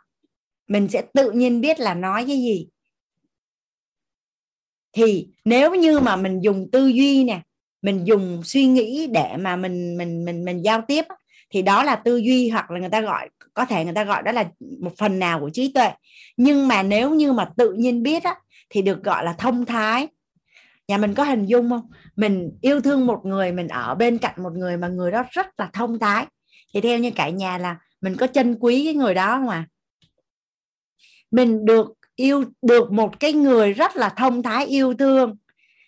Mình 0.68 0.88
sẽ 0.88 1.02
tự 1.14 1.32
nhiên 1.32 1.62
biết 1.62 1.80
là 1.80 1.94
nói 1.94 2.26
cái 2.28 2.38
gì. 2.38 2.68
Thì 4.94 5.28
nếu 5.46 5.76
như 5.76 6.00
mà 6.00 6.16
mình 6.16 6.40
dùng 6.44 6.70
tư 6.72 6.88
duy 6.88 7.24
nè 7.24 7.42
mình 7.82 8.08
dùng 8.08 8.42
suy 8.44 8.66
nghĩ 8.66 9.08
để 9.08 9.38
mà 9.38 9.56
mình 9.56 9.98
mình 9.98 10.26
mình 10.26 10.46
mình 10.46 10.62
giao 10.66 10.82
tiếp 10.88 11.06
thì 11.50 11.62
đó 11.62 11.84
là 11.84 11.96
tư 11.96 12.18
duy 12.18 12.50
hoặc 12.50 12.72
là 12.72 12.80
người 12.80 12.90
ta 12.90 13.02
gọi 13.02 13.30
có 13.54 13.66
thể 13.66 13.86
người 13.86 13.94
ta 13.94 14.04
gọi 14.04 14.24
đó 14.24 14.32
là 14.32 14.50
một 14.80 14.92
phần 14.98 15.20
nào 15.20 15.40
của 15.40 15.50
trí 15.54 15.72
tuệ. 15.74 15.92
Nhưng 16.38 16.68
mà 16.68 16.84
nếu 16.84 17.10
như 17.10 17.34
mà 17.34 17.50
tự 17.58 17.74
nhiên 17.74 18.04
biết 18.04 18.24
á, 18.24 18.36
thì 18.70 18.82
được 18.82 19.04
gọi 19.04 19.26
là 19.26 19.34
thông 19.34 19.66
thái 19.66 20.08
nhà 20.88 20.98
mình 20.98 21.14
có 21.14 21.24
hình 21.24 21.46
dung 21.46 21.70
không? 21.70 21.90
Mình 22.16 22.52
yêu 22.62 22.82
thương 22.82 23.06
một 23.06 23.22
người, 23.26 23.52
mình 23.52 23.68
ở 23.68 23.96
bên 23.96 24.18
cạnh 24.18 24.44
một 24.44 24.54
người 24.54 24.78
mà 24.78 24.88
người 24.88 25.12
đó 25.12 25.24
rất 25.32 25.48
là 25.60 25.70
thông 25.74 26.00
thái. 26.00 26.26
Thì 26.74 26.82
theo 26.82 27.00
như 27.00 27.12
cả 27.12 27.30
nhà 27.30 27.58
là 27.58 27.78
mình 28.02 28.16
có 28.16 28.28
chân 28.28 28.56
quý 28.60 28.86
cái 28.86 28.94
người 28.94 29.14
đó 29.14 29.36
không 29.36 29.50
à 29.50 29.68
mình 31.34 31.66
được 31.66 31.88
yêu, 32.16 32.44
được 32.62 32.92
một 32.92 33.20
cái 33.20 33.34
người 33.34 33.74
rất 33.74 33.96
là 33.96 34.10
thông 34.10 34.44
thái, 34.44 34.66
yêu 34.66 34.94
thương 34.94 35.36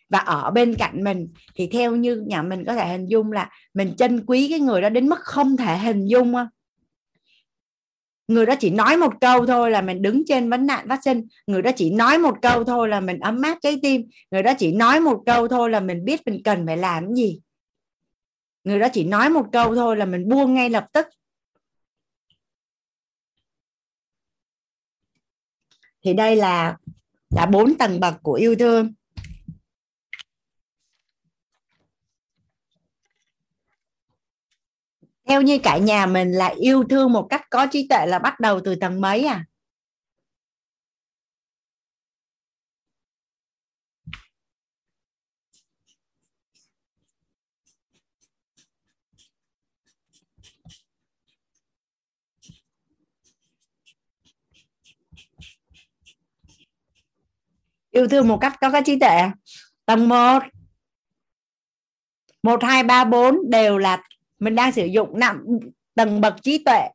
và 0.09 0.19
ở 0.19 0.51
bên 0.51 0.75
cạnh 0.75 1.03
mình. 1.03 1.33
Thì 1.55 1.67
theo 1.67 1.95
như 1.95 2.23
nhà 2.27 2.41
mình 2.41 2.65
có 2.65 2.75
thể 2.75 2.87
hình 2.87 3.05
dung 3.05 3.31
là 3.31 3.49
mình 3.73 3.95
trân 3.95 4.25
quý 4.25 4.47
cái 4.49 4.59
người 4.59 4.81
đó 4.81 4.89
đến 4.89 5.09
mức 5.09 5.19
không 5.19 5.57
thể 5.57 5.77
hình 5.77 6.05
dung 6.07 6.33
không? 6.33 6.47
Người 8.27 8.45
đó 8.45 8.55
chỉ 8.59 8.69
nói 8.69 8.97
một 8.97 9.13
câu 9.21 9.45
thôi 9.45 9.71
là 9.71 9.81
mình 9.81 10.01
đứng 10.01 10.23
trên 10.27 10.49
vấn 10.49 10.65
nạn 10.65 10.85
phát 10.89 10.99
sinh. 11.03 11.27
Người 11.47 11.61
đó 11.61 11.71
chỉ 11.75 11.89
nói 11.89 12.17
một 12.17 12.35
câu 12.41 12.63
thôi 12.63 12.89
là 12.89 12.99
mình 12.99 13.19
ấm 13.19 13.41
áp 13.41 13.57
trái 13.61 13.79
tim. 13.81 14.01
Người 14.31 14.43
đó 14.43 14.53
chỉ 14.57 14.71
nói 14.71 14.99
một 14.99 15.23
câu 15.25 15.47
thôi 15.47 15.69
là 15.69 15.79
mình 15.79 16.05
biết 16.05 16.21
mình 16.25 16.41
cần 16.43 16.65
phải 16.65 16.77
làm 16.77 17.13
gì. 17.13 17.39
Người 18.63 18.79
đó 18.79 18.87
chỉ 18.93 19.03
nói 19.03 19.29
một 19.29 19.45
câu 19.51 19.75
thôi 19.75 19.97
là 19.97 20.05
mình 20.05 20.29
buông 20.29 20.53
ngay 20.53 20.69
lập 20.69 20.87
tức. 20.93 21.07
Thì 26.03 26.13
đây 26.13 26.35
là 26.35 26.77
là 27.29 27.45
bốn 27.45 27.77
tầng 27.77 27.99
bậc 27.99 28.15
của 28.23 28.33
yêu 28.33 28.55
thương. 28.55 28.93
Theo 35.27 35.41
như 35.41 35.59
cả 35.63 35.77
nhà 35.77 36.05
mình 36.05 36.31
là 36.31 36.47
yêu 36.47 36.83
thương 36.89 37.13
một 37.13 37.27
cách 37.29 37.41
có 37.49 37.67
trí 37.71 37.87
tuệ 37.87 38.05
là 38.05 38.19
bắt 38.19 38.39
đầu 38.39 38.59
từ 38.63 38.75
tầng 38.75 39.01
mấy 39.01 39.25
à? 39.25 39.45
Yêu 57.91 58.07
thương 58.07 58.27
một 58.27 58.37
cách 58.41 58.53
có 58.61 58.71
cái 58.71 58.81
trí 58.85 58.99
tuệ 58.99 59.07
à? 59.07 59.33
tầng 59.85 60.09
1 60.09 60.43
một, 62.43 62.63
hai, 62.63 62.83
ba, 62.83 63.03
bốn 63.03 63.49
đều 63.49 63.77
là 63.77 64.03
mình 64.39 64.55
đang 64.55 64.71
sử 64.71 64.85
dụng 64.85 65.19
nặng 65.19 65.43
tầng 65.95 66.21
bậc 66.21 66.35
trí 66.41 66.63
tuệ. 66.63 66.89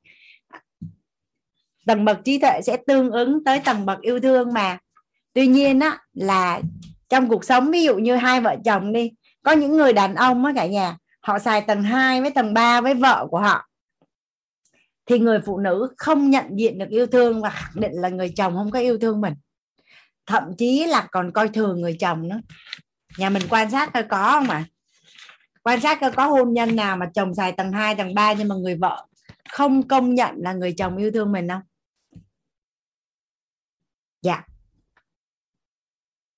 Tầng 1.86 2.04
bậc 2.04 2.18
trí 2.24 2.38
tuệ 2.38 2.60
sẽ 2.62 2.76
tương 2.86 3.10
ứng 3.10 3.44
tới 3.44 3.60
tầng 3.64 3.86
bậc 3.86 4.00
yêu 4.00 4.20
thương 4.20 4.52
mà. 4.52 4.78
Tuy 5.32 5.46
nhiên 5.46 5.80
á, 5.80 5.98
là 6.12 6.60
trong 7.08 7.28
cuộc 7.28 7.44
sống, 7.44 7.70
ví 7.70 7.82
dụ 7.82 7.96
như 7.96 8.16
hai 8.16 8.40
vợ 8.40 8.56
chồng 8.64 8.92
đi, 8.92 9.10
có 9.42 9.52
những 9.52 9.76
người 9.76 9.92
đàn 9.92 10.14
ông 10.14 10.44
á 10.44 10.52
cả 10.56 10.66
nhà, 10.66 10.96
họ 11.20 11.38
xài 11.38 11.60
tầng 11.60 11.82
2 11.82 12.20
với 12.20 12.30
tầng 12.30 12.54
3 12.54 12.80
với 12.80 12.94
vợ 12.94 13.26
của 13.30 13.38
họ, 13.38 13.68
thì 15.06 15.18
người 15.18 15.40
phụ 15.40 15.58
nữ 15.58 15.94
không 15.96 16.30
nhận 16.30 16.44
diện 16.56 16.78
được 16.78 16.88
yêu 16.88 17.06
thương 17.06 17.42
và 17.42 17.50
khẳng 17.50 17.80
định 17.80 17.92
là 17.92 18.08
người 18.08 18.32
chồng 18.36 18.54
không 18.56 18.70
có 18.70 18.78
yêu 18.78 18.98
thương 18.98 19.20
mình. 19.20 19.34
Thậm 20.26 20.42
chí 20.58 20.86
là 20.86 21.08
còn 21.10 21.32
coi 21.32 21.48
thường 21.48 21.80
người 21.80 21.96
chồng 22.00 22.28
nữa. 22.28 22.40
Nhà 23.18 23.30
mình 23.30 23.42
quan 23.50 23.70
sát 23.70 23.92
coi 23.92 24.02
có 24.02 24.30
không 24.32 24.50
ạ? 24.50 24.56
à? 24.56 24.68
Quan 25.62 25.80
sát 25.80 25.98
có 26.16 26.26
hôn 26.26 26.52
nhân 26.52 26.76
nào 26.76 26.96
mà 26.96 27.10
chồng 27.14 27.34
xài 27.34 27.52
tầng 27.52 27.72
2, 27.72 27.94
tầng 27.94 28.14
3 28.14 28.32
nhưng 28.32 28.48
mà 28.48 28.54
người 28.54 28.74
vợ 28.74 29.06
không 29.48 29.88
công 29.88 30.14
nhận 30.14 30.34
là 30.38 30.52
người 30.52 30.72
chồng 30.72 30.96
yêu 30.96 31.10
thương 31.10 31.32
mình 31.32 31.48
không? 31.48 31.62
Dạ. 34.22 34.44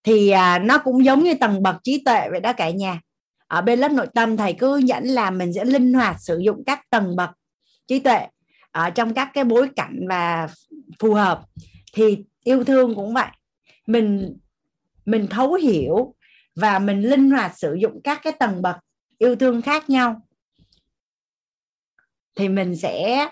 Thì 0.03 0.31
à, 0.31 0.59
nó 0.59 0.79
cũng 0.79 1.05
giống 1.05 1.23
như 1.23 1.35
tầng 1.35 1.63
bậc 1.63 1.77
trí 1.83 2.03
tuệ 2.05 2.29
vậy 2.31 2.41
đó 2.41 2.53
cả 2.53 2.71
nhà. 2.71 3.01
Ở 3.47 3.63
bên 3.63 3.79
lớp 3.79 3.93
nội 3.93 4.07
tâm 4.15 4.37
thầy 4.37 4.53
cứ 4.53 4.77
dẫn 4.77 5.05
là 5.05 5.31
mình 5.31 5.53
sẽ 5.53 5.65
linh 5.65 5.95
hoạt 5.95 6.17
sử 6.21 6.39
dụng 6.39 6.63
các 6.67 6.91
tầng 6.91 7.17
bậc 7.17 7.31
trí 7.87 7.99
tuệ 7.99 8.27
ở 8.71 8.91
trong 8.91 9.15
các 9.15 9.31
cái 9.35 9.45
bối 9.45 9.69
cảnh 9.77 10.01
và 10.09 10.49
phù 10.99 11.15
hợp. 11.15 11.43
Thì 11.95 12.25
yêu 12.45 12.65
thương 12.65 12.95
cũng 12.95 13.15
vậy. 13.15 13.29
Mình 13.87 14.37
mình 15.05 15.27
thấu 15.31 15.55
hiểu 15.55 16.15
và 16.57 16.79
mình 16.79 17.01
linh 17.01 17.31
hoạt 17.31 17.59
sử 17.59 17.75
dụng 17.75 18.01
các 18.05 18.21
cái 18.23 18.33
tầng 18.33 18.63
bậc 18.63 18.77
yêu 19.23 19.37
thương 19.37 19.63
khác 19.63 19.91
nhau 19.91 20.23
thì 22.35 22.49
mình 22.49 22.77
sẽ 22.77 23.27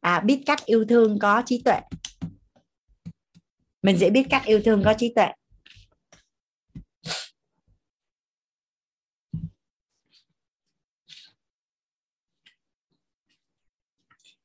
à, 0.00 0.20
biết 0.20 0.42
cách 0.46 0.64
yêu 0.64 0.84
thương 0.88 1.18
có 1.18 1.42
trí 1.46 1.62
tuệ. 1.64 1.80
Mình 3.82 3.98
sẽ 3.98 4.10
biết 4.10 4.26
cách 4.30 4.42
yêu 4.44 4.60
thương 4.64 4.82
có 4.84 4.94
trí 4.98 5.12
tuệ. 5.14 5.26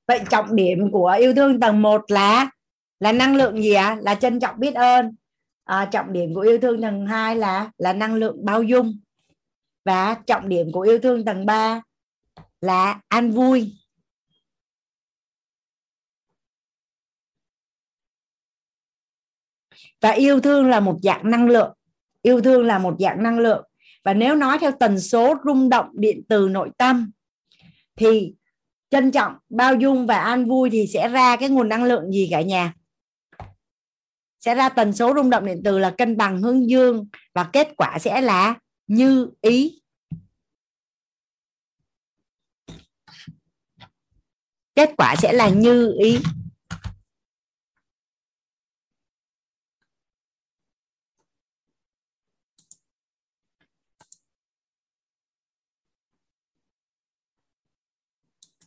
Vậy 0.08 0.22
trọng 0.30 0.56
điểm 0.56 0.92
của 0.92 1.16
yêu 1.20 1.34
thương 1.36 1.60
tầng 1.60 1.82
1 1.82 2.02
là 2.08 2.50
là 3.00 3.12
năng 3.12 3.36
lượng 3.36 3.62
gì 3.62 3.74
ạ? 3.74 3.88
À? 3.88 3.98
là 4.02 4.16
trân 4.16 4.40
trọng 4.40 4.60
biết 4.60 4.76
ơn. 4.76 5.16
À, 5.64 5.90
trọng 5.92 6.14
điểm 6.14 6.34
của 6.34 6.42
yêu 6.42 6.58
thương 6.62 6.82
tầng 6.82 7.08
2 7.08 7.36
là 7.36 7.72
là 7.78 7.94
năng 7.94 8.16
lượng 8.16 8.46
bao 8.46 8.64
dung 8.64 9.03
và 9.86 10.16
trọng 10.28 10.50
điểm 10.50 10.72
của 10.72 10.82
yêu 10.82 11.00
thương 11.00 11.26
tầng 11.26 11.46
3 11.46 11.82
là 12.62 13.02
an 13.08 13.32
vui. 13.32 13.74
Và 20.02 20.12
yêu 20.12 20.40
thương 20.40 20.70
là 20.70 20.80
một 20.80 21.00
dạng 21.04 21.32
năng 21.32 21.48
lượng. 21.48 21.74
Yêu 22.22 22.42
thương 22.42 22.66
là 22.66 22.80
một 22.80 22.96
dạng 23.00 23.24
năng 23.24 23.40
lượng. 23.40 23.66
Và 24.04 24.14
nếu 24.14 24.36
nói 24.36 24.60
theo 24.60 24.72
tần 24.80 25.00
số 25.00 25.36
rung 25.46 25.70
động 25.70 25.90
điện 25.94 26.22
từ 26.30 26.50
nội 26.50 26.70
tâm, 26.78 27.12
thì 27.96 28.34
trân 28.90 29.12
trọng, 29.12 29.34
bao 29.50 29.76
dung 29.76 30.08
và 30.08 30.20
an 30.20 30.46
vui 30.46 30.70
thì 30.70 30.88
sẽ 30.88 31.08
ra 31.08 31.36
cái 31.36 31.50
nguồn 31.50 31.70
năng 31.70 31.84
lượng 31.84 32.12
gì 32.12 32.28
cả 32.32 32.42
nhà? 32.42 32.74
Sẽ 34.40 34.56
ra 34.56 34.70
tần 34.70 34.94
số 34.94 35.14
rung 35.16 35.30
động 35.30 35.46
điện 35.46 35.62
từ 35.64 35.80
là 35.80 35.94
cân 35.98 36.18
bằng 36.18 36.42
hướng 36.42 36.70
dương 36.70 37.08
và 37.34 37.50
kết 37.54 37.68
quả 37.78 38.00
sẽ 38.00 38.22
là 38.22 38.60
như 38.88 39.30
ý. 39.42 39.82
Kết 44.76 44.90
quả 44.98 45.16
sẽ 45.16 45.34
là 45.34 45.50
như 45.50 45.96
ý. 46.00 46.20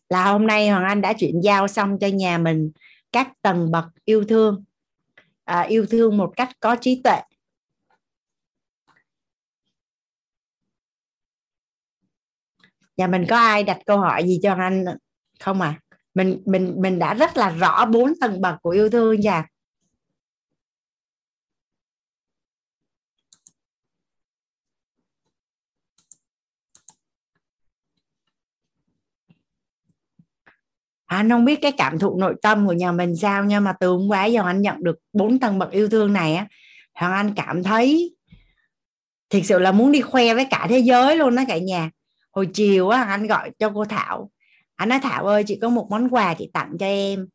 Là 0.08 0.24
hôm 0.24 0.46
nay 0.46 0.68
Hoàng 0.68 0.84
Anh 0.84 1.00
đã 1.00 1.12
chuyển 1.12 1.40
giao 1.40 1.68
xong 1.68 1.98
cho 2.00 2.06
nhà 2.06 2.38
mình 2.38 2.70
các 3.12 3.32
tầng 3.42 3.70
bậc 3.70 3.84
yêu 4.04 4.24
thương. 4.28 4.64
À, 5.44 5.60
yêu 5.60 5.86
thương 5.90 6.16
một 6.16 6.32
cách 6.36 6.48
có 6.60 6.76
trí 6.80 7.00
tuệ. 7.04 7.20
Nhà 12.96 13.06
mình 13.06 13.26
có 13.28 13.36
ai 13.36 13.62
đặt 13.64 13.78
câu 13.86 13.98
hỏi 13.98 14.24
gì 14.26 14.40
cho 14.42 14.54
anh 14.54 14.84
không 15.40 15.60
à 15.60 15.80
mình 16.14 16.42
mình 16.46 16.74
mình 16.78 16.98
đã 16.98 17.14
rất 17.14 17.36
là 17.36 17.50
rõ 17.50 17.86
bốn 17.86 18.12
tầng 18.20 18.40
bậc 18.40 18.54
của 18.62 18.70
yêu 18.70 18.90
thương 18.90 19.22
chưa 19.22 19.42
anh 31.06 31.30
không 31.30 31.44
biết 31.44 31.58
cái 31.62 31.72
cảm 31.72 31.98
thụ 31.98 32.18
nội 32.18 32.34
tâm 32.42 32.66
của 32.66 32.72
nhà 32.72 32.92
mình 32.92 33.16
sao, 33.16 33.44
nhưng 33.44 33.64
mà 33.64 33.72
từ 33.80 33.88
hôm 33.88 34.08
qua 34.08 34.24
giờ 34.24 34.42
anh 34.46 34.62
nhận 34.62 34.84
được 34.84 34.98
bốn 35.12 35.38
tầng 35.38 35.58
bậc 35.58 35.70
yêu 35.70 35.88
thương 35.88 36.12
này 36.12 36.34
á, 36.34 36.46
hoàng 36.94 37.12
anh 37.12 37.34
cảm 37.36 37.62
thấy 37.62 38.16
thực 39.30 39.40
sự 39.44 39.58
là 39.58 39.72
muốn 39.72 39.92
đi 39.92 40.00
khoe 40.00 40.34
với 40.34 40.46
cả 40.50 40.66
thế 40.70 40.78
giới 40.78 41.16
luôn 41.16 41.36
đó 41.36 41.42
cả 41.48 41.58
nhà 41.58 41.90
hồi 42.36 42.48
chiều 42.54 42.88
á, 42.88 43.02
anh 43.02 43.26
gọi 43.26 43.50
cho 43.58 43.70
cô 43.74 43.84
thảo. 43.84 44.30
Anh 44.74 44.88
nói, 44.88 45.00
thảo 45.02 45.26
ơi, 45.26 45.44
chị 45.46 45.58
có 45.62 45.68
một 45.68 45.86
món 45.90 46.08
quà 46.08 46.34
chị 46.34 46.50
tặng 46.52 46.76
cho 46.80 46.86
em. 46.86 47.26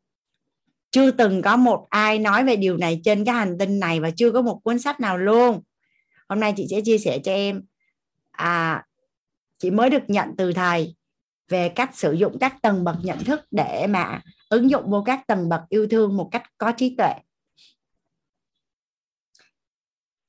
Chưa 0.90 1.10
từng 1.10 1.42
có 1.42 1.56
một 1.56 1.86
ai 1.90 2.18
nói 2.18 2.44
về 2.44 2.56
điều 2.56 2.76
này 2.76 3.00
trên 3.04 3.24
cái 3.24 3.34
hành 3.34 3.58
tinh 3.58 3.80
này 3.80 4.00
và 4.00 4.10
chưa 4.10 4.30
có 4.30 4.42
một 4.42 4.60
cuốn 4.64 4.78
sách 4.78 5.00
nào 5.00 5.18
luôn. 5.18 5.62
Hôm 6.28 6.40
nay 6.40 6.54
chị 6.56 6.66
sẽ 6.70 6.80
chia 6.80 6.98
sẻ 6.98 7.18
cho 7.24 7.32
em. 7.32 7.62
À 8.30 8.84
chị 9.58 9.70
mới 9.70 9.90
được 9.90 10.02
nhận 10.08 10.28
từ 10.38 10.52
thầy 10.52 10.96
về 11.48 11.68
cách 11.68 11.90
sử 11.94 12.12
dụng 12.12 12.38
các 12.38 12.62
tầng 12.62 12.84
bậc 12.84 12.96
nhận 13.02 13.24
thức 13.24 13.40
để 13.50 13.86
mà 13.86 14.20
ứng 14.48 14.70
dụng 14.70 14.90
vô 14.90 15.02
các 15.06 15.26
tầng 15.26 15.48
bậc 15.48 15.60
yêu 15.68 15.86
thương 15.90 16.16
một 16.16 16.28
cách 16.32 16.42
có 16.58 16.72
trí 16.72 16.96
tuệ 16.96 17.14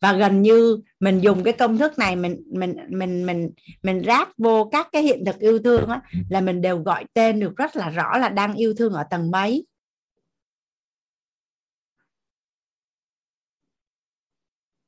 và 0.03 0.14
gần 0.14 0.41
như 0.41 0.80
mình 0.99 1.19
dùng 1.19 1.43
cái 1.43 1.53
công 1.53 1.77
thức 1.77 1.99
này 1.99 2.15
mình 2.15 2.43
mình 2.51 2.75
mình 2.90 3.25
mình 3.25 3.51
mình 3.83 4.03
ráp 4.06 4.30
vô 4.38 4.69
các 4.72 4.88
cái 4.91 5.03
hiện 5.03 5.25
thực 5.25 5.40
yêu 5.40 5.59
thương 5.64 5.90
á, 5.90 6.01
là 6.30 6.41
mình 6.41 6.61
đều 6.61 6.77
gọi 6.77 7.06
tên 7.14 7.40
được 7.40 7.56
rất 7.57 7.75
là 7.75 7.90
rõ 7.90 8.17
là 8.17 8.30
đang 8.30 8.53
yêu 8.53 8.73
thương 8.77 8.93
ở 8.93 9.03
tầng 9.09 9.32
mấy. 9.32 9.65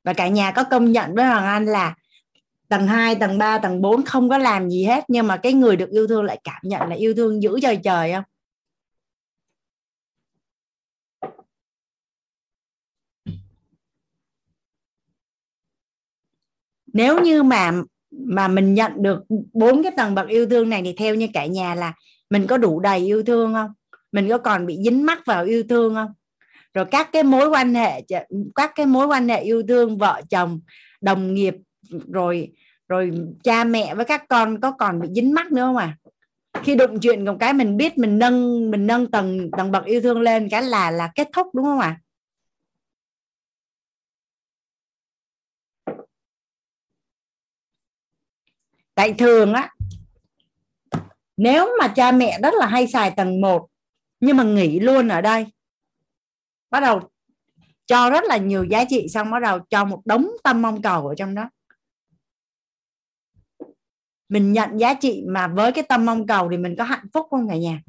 Và 0.04 0.12
cả 0.12 0.28
nhà 0.28 0.52
có 0.52 0.64
công 0.64 0.92
nhận 0.92 1.14
với 1.14 1.26
Hoàng 1.26 1.46
Anh 1.46 1.66
là 1.66 1.94
tầng 2.68 2.86
2, 2.86 3.14
tầng 3.14 3.38
3, 3.38 3.58
tầng 3.58 3.82
4 3.82 4.04
không 4.04 4.28
có 4.28 4.38
làm 4.38 4.70
gì 4.70 4.84
hết 4.84 5.04
nhưng 5.08 5.26
mà 5.26 5.36
cái 5.36 5.52
người 5.52 5.76
được 5.76 5.90
yêu 5.90 6.06
thương 6.06 6.24
lại 6.24 6.40
cảm 6.44 6.60
nhận 6.62 6.88
là 6.88 6.96
yêu 6.96 7.14
thương 7.14 7.42
dữ 7.42 7.60
trời 7.62 7.78
trời 7.84 8.12
không 8.12 8.24
nếu 16.96 17.22
như 17.22 17.42
mà 17.42 17.72
mà 18.10 18.48
mình 18.48 18.74
nhận 18.74 18.92
được 19.02 19.24
bốn 19.52 19.82
cái 19.82 19.92
tầng 19.96 20.14
bậc 20.14 20.28
yêu 20.28 20.46
thương 20.46 20.68
này 20.68 20.82
thì 20.84 20.92
theo 20.92 21.14
như 21.14 21.26
cả 21.34 21.46
nhà 21.46 21.74
là 21.74 21.92
mình 22.30 22.46
có 22.46 22.58
đủ 22.58 22.80
đầy 22.80 22.98
yêu 22.98 23.22
thương 23.22 23.54
không? 23.54 23.70
Mình 24.12 24.28
có 24.28 24.38
còn 24.38 24.66
bị 24.66 24.78
dính 24.84 25.06
mắc 25.06 25.18
vào 25.26 25.44
yêu 25.44 25.62
thương 25.68 25.94
không? 25.94 26.12
Rồi 26.74 26.84
các 26.84 27.08
cái 27.12 27.22
mối 27.22 27.48
quan 27.48 27.74
hệ 27.74 28.02
các 28.54 28.72
cái 28.74 28.86
mối 28.86 29.06
quan 29.06 29.28
hệ 29.28 29.40
yêu 29.40 29.62
thương, 29.68 29.98
vợ 29.98 30.20
chồng, 30.30 30.60
đồng 31.00 31.34
nghiệp, 31.34 31.54
rồi 32.12 32.52
rồi 32.88 33.10
cha 33.44 33.64
mẹ 33.64 33.94
với 33.94 34.04
các 34.04 34.24
con 34.28 34.60
có 34.60 34.70
còn 34.70 35.00
bị 35.00 35.08
dính 35.14 35.34
mắc 35.34 35.52
nữa 35.52 35.62
không 35.62 35.76
à 35.76 35.96
khi 36.62 36.74
đụng 36.74 37.00
chuyện 37.00 37.24
một 37.24 37.36
cái 37.40 37.52
mình 37.52 37.76
biết 37.76 37.98
mình 37.98 38.18
nâng 38.18 38.70
mình 38.70 38.86
nâng 38.86 39.10
tầng 39.10 39.50
tầng 39.56 39.70
bậc 39.70 39.84
yêu 39.84 40.00
thương 40.00 40.20
lên 40.20 40.48
cái 40.48 40.62
là 40.62 40.90
là 40.90 41.10
kết 41.14 41.28
thúc 41.32 41.46
đúng 41.54 41.64
không 41.64 41.78
ạ? 41.78 41.86
à? 41.86 42.00
Tại 48.96 49.14
thường 49.18 49.52
á, 49.52 49.72
nếu 51.36 51.76
mà 51.80 51.88
cha 51.88 52.12
mẹ 52.12 52.38
rất 52.42 52.54
là 52.54 52.66
hay 52.66 52.86
xài 52.86 53.10
tầng 53.10 53.40
1 53.40 53.68
nhưng 54.20 54.36
mà 54.36 54.44
nghỉ 54.44 54.80
luôn 54.80 55.08
ở 55.08 55.20
đây, 55.20 55.46
bắt 56.70 56.80
đầu 56.80 57.10
cho 57.86 58.10
rất 58.10 58.24
là 58.24 58.36
nhiều 58.36 58.64
giá 58.64 58.84
trị, 58.88 59.06
xong 59.08 59.30
bắt 59.30 59.42
đầu 59.42 59.58
cho 59.70 59.84
một 59.84 60.02
đống 60.04 60.28
tâm 60.44 60.62
mong 60.62 60.82
cầu 60.82 61.06
ở 61.08 61.14
trong 61.14 61.34
đó. 61.34 61.50
Mình 64.28 64.52
nhận 64.52 64.80
giá 64.80 64.94
trị 64.94 65.24
mà 65.28 65.48
với 65.48 65.72
cái 65.72 65.84
tâm 65.88 66.06
mong 66.06 66.26
cầu 66.26 66.48
thì 66.50 66.56
mình 66.56 66.74
có 66.78 66.84
hạnh 66.84 67.06
phúc 67.12 67.26
không 67.30 67.48
cả 67.48 67.56
nhà? 67.56 67.82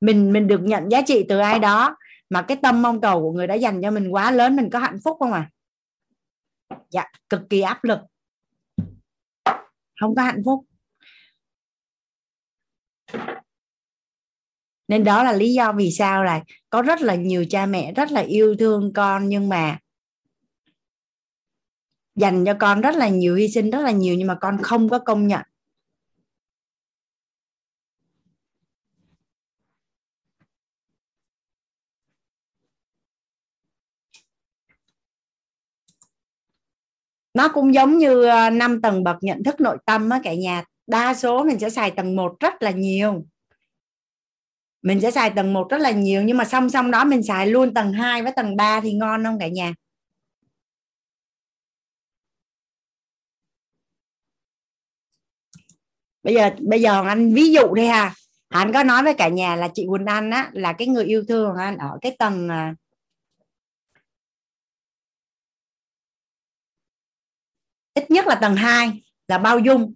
Mình 0.00 0.32
mình 0.32 0.46
được 0.46 0.60
nhận 0.62 0.88
giá 0.88 1.02
trị 1.06 1.26
từ 1.28 1.38
ai 1.38 1.58
đó 1.58 1.96
mà 2.30 2.42
cái 2.42 2.56
tâm 2.62 2.82
mong 2.82 3.00
cầu 3.00 3.20
của 3.20 3.32
người 3.32 3.46
đã 3.46 3.54
dành 3.54 3.82
cho 3.82 3.90
mình 3.90 4.08
quá 4.08 4.30
lớn, 4.30 4.56
mình 4.56 4.70
có 4.70 4.78
hạnh 4.78 4.98
phúc 5.04 5.16
không 5.20 5.32
à? 5.32 5.50
Dạ 6.90 7.04
cực 7.28 7.40
kỳ 7.50 7.60
áp 7.60 7.84
lực 7.84 7.98
không 10.00 10.14
có 10.14 10.22
hạnh 10.22 10.42
phúc. 10.44 10.64
Nên 14.88 15.04
đó 15.04 15.24
là 15.24 15.32
lý 15.32 15.52
do 15.52 15.72
vì 15.72 15.90
sao 15.90 16.24
là 16.24 16.40
có 16.70 16.82
rất 16.82 17.00
là 17.00 17.14
nhiều 17.14 17.44
cha 17.50 17.66
mẹ 17.66 17.92
rất 17.92 18.12
là 18.12 18.20
yêu 18.20 18.56
thương 18.58 18.92
con, 18.92 19.28
nhưng 19.28 19.48
mà 19.48 19.78
dành 22.14 22.44
cho 22.44 22.54
con 22.60 22.80
rất 22.80 22.94
là 22.94 23.08
nhiều 23.08 23.34
hy 23.36 23.48
sinh, 23.48 23.70
rất 23.70 23.80
là 23.80 23.90
nhiều, 23.90 24.14
nhưng 24.18 24.28
mà 24.28 24.34
con 24.40 24.58
không 24.62 24.88
có 24.88 24.98
công 24.98 25.26
nhận. 25.26 25.42
Nó 37.34 37.48
cũng 37.48 37.74
giống 37.74 37.98
như 37.98 38.22
ờ, 38.24 38.50
năm 38.50 38.80
tầng 38.82 39.04
bậc 39.04 39.16
nhận 39.20 39.44
thức 39.44 39.60
nội 39.60 39.78
tâm 39.86 40.10
á 40.10 40.20
cả 40.24 40.34
nhà. 40.34 40.64
Đa 40.86 41.14
số 41.14 41.44
mình 41.44 41.58
sẽ 41.58 41.70
xài 41.70 41.90
tầng 41.90 42.16
1 42.16 42.36
rất 42.40 42.62
là 42.62 42.70
nhiều. 42.70 43.24
Mình 44.82 45.00
sẽ 45.00 45.10
xài 45.10 45.30
tầng 45.30 45.52
1 45.52 45.70
rất 45.70 45.80
là 45.80 45.90
nhiều 45.90 46.22
nhưng 46.22 46.36
mà 46.36 46.44
song 46.44 46.70
song 46.70 46.90
đó 46.90 47.04
mình 47.04 47.22
xài 47.22 47.46
luôn 47.46 47.74
tầng 47.74 47.92
2 47.92 48.22
với 48.22 48.32
tầng 48.36 48.56
3 48.56 48.80
thì 48.80 48.92
ngon 48.92 49.24
không 49.24 49.38
cả 49.38 49.48
nhà? 49.48 49.74
Bây 56.22 56.34
giờ 56.34 56.50
bây 56.60 56.80
giờ 56.82 57.02
anh 57.06 57.34
ví 57.34 57.52
dụ 57.52 57.74
đi 57.74 57.86
ha. 57.86 58.14
Anh 58.48 58.72
có 58.72 58.82
nói 58.82 59.02
với 59.02 59.14
cả 59.14 59.28
nhà 59.28 59.56
là 59.56 59.68
chị 59.74 59.86
Quỳnh 59.90 60.06
Anh 60.06 60.30
á, 60.30 60.50
là 60.52 60.72
cái 60.72 60.88
người 60.88 61.04
yêu 61.04 61.24
thương 61.28 61.56
anh 61.56 61.76
ở 61.78 61.98
cái 62.02 62.16
tầng 62.18 62.48
ờ, 62.48 62.56
ít 68.00 68.10
nhất 68.10 68.26
là 68.26 68.34
tầng 68.34 68.56
2 68.56 69.02
là 69.28 69.38
bao 69.38 69.58
dung. 69.58 69.94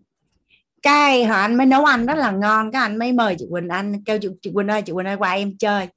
Cái 0.83 1.24
họ 1.24 1.36
anh 1.36 1.55
mới 1.55 1.66
nấu 1.66 1.84
ăn 1.84 2.07
rất 2.07 2.15
là 2.15 2.31
ngon 2.31 2.73
cái 2.73 2.83
anh 2.83 2.99
mới 2.99 3.12
mời 3.12 3.36
chị 3.39 3.47
Quỳnh 3.50 3.68
Anh 3.68 4.05
kêu 4.05 4.18
chị, 4.18 4.28
chị 4.42 4.50
Quỳnh 4.55 4.68
ơi 4.68 4.83
chị 4.83 4.92
Quỳnh 4.92 5.07
ơi 5.07 5.16
qua 5.16 5.33
em 5.33 5.58
chơi. 5.58 5.89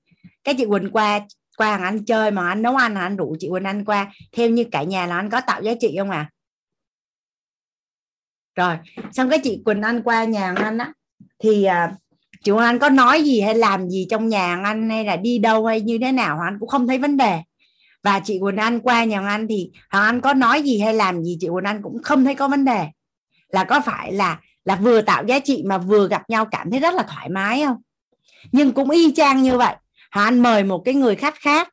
Cái 0.44 0.56
chị 0.58 0.66
Quỳnh 0.66 0.90
qua 0.92 1.20
qua 1.58 1.72
hàng 1.72 1.84
anh 1.84 2.06
chơi 2.06 2.32
mà 2.32 2.50
anh 2.50 2.62
nấu 2.62 2.76
ăn 2.76 2.96
anh 2.96 3.18
rủ 3.18 3.36
chị 3.40 3.48
Quỳnh 3.52 3.64
Anh 3.64 3.86
qua. 3.86 4.12
Theo 4.32 4.50
như 4.50 4.64
cả 4.72 4.84
nhà 4.84 5.06
là 5.06 5.16
anh 5.16 5.30
có 5.30 5.42
tạo 5.42 5.62
giá 5.64 5.74
trị 5.80 5.96
không 6.00 6.10
à? 6.10 6.30
Rồi 8.56 8.78
xong 9.12 9.30
cái 9.30 9.40
chị 9.44 9.62
Quỳnh 9.66 9.82
Anh 9.82 10.04
qua 10.04 10.24
nhà 10.24 10.54
anh 10.56 10.78
á 10.78 10.94
thì 11.40 11.64
à, 11.64 11.92
chị 12.44 12.52
Quỳnh 12.52 12.64
Anh 12.64 12.80
có 12.80 12.90
nói 12.90 13.24
gì 13.24 13.42
hay 13.42 13.56
làm 13.56 13.90
gì 13.90 14.08
trong 14.10 14.28
nhà 14.28 14.62
anh 14.64 14.90
hay 14.90 15.06
là 15.06 15.16
đi 15.16 15.38
đâu 15.38 15.66
hay 15.66 15.82
như 15.82 15.98
thế 16.02 16.12
nào 16.12 16.40
anh 16.46 16.58
cũng 16.60 16.70
không 16.70 16.88
thấy 16.88 16.98
vấn 16.98 17.18
đề 17.18 17.42
và 18.04 18.20
chị 18.20 18.40
Quỳnh 18.42 18.58
Anh 18.58 18.80
qua 18.80 19.04
nhà 19.04 19.28
anh 19.28 19.48
thì 19.48 19.72
Hoàng 19.92 20.06
Anh 20.06 20.22
có 20.22 20.34
nói 20.34 20.62
gì 20.62 20.80
hay 20.80 20.94
làm 20.94 21.24
gì 21.24 21.38
chị 21.40 21.48
Quỳnh 21.48 21.64
Anh 21.64 21.82
cũng 21.82 22.04
không 22.04 22.26
thấy 22.26 22.36
có 22.36 22.48
vấn 22.48 22.66
đề. 22.66 22.88
Là 23.48 23.64
có 23.64 23.82
phải 23.82 24.14
là 24.14 24.40
là 24.66 24.76
vừa 24.76 25.02
tạo 25.02 25.24
giá 25.28 25.40
trị 25.40 25.64
mà 25.66 25.78
vừa 25.78 26.08
gặp 26.08 26.30
nhau 26.30 26.46
cảm 26.46 26.72
thấy 26.72 26.80
rất 26.80 26.96
là 26.96 27.04
thoải 27.04 27.30
mái 27.30 27.64
không? 27.66 27.78
Nhưng 28.52 28.72
cũng 28.72 28.90
y 28.90 29.14
chang 29.16 29.44
như 29.44 29.58
vậy. 29.58 29.76
Hoàng 30.12 30.28
Anh 30.28 30.40
mời 30.40 30.64
một 30.64 30.82
cái 30.86 30.94
người 30.94 31.16
khách 31.16 31.36
khác 31.36 31.70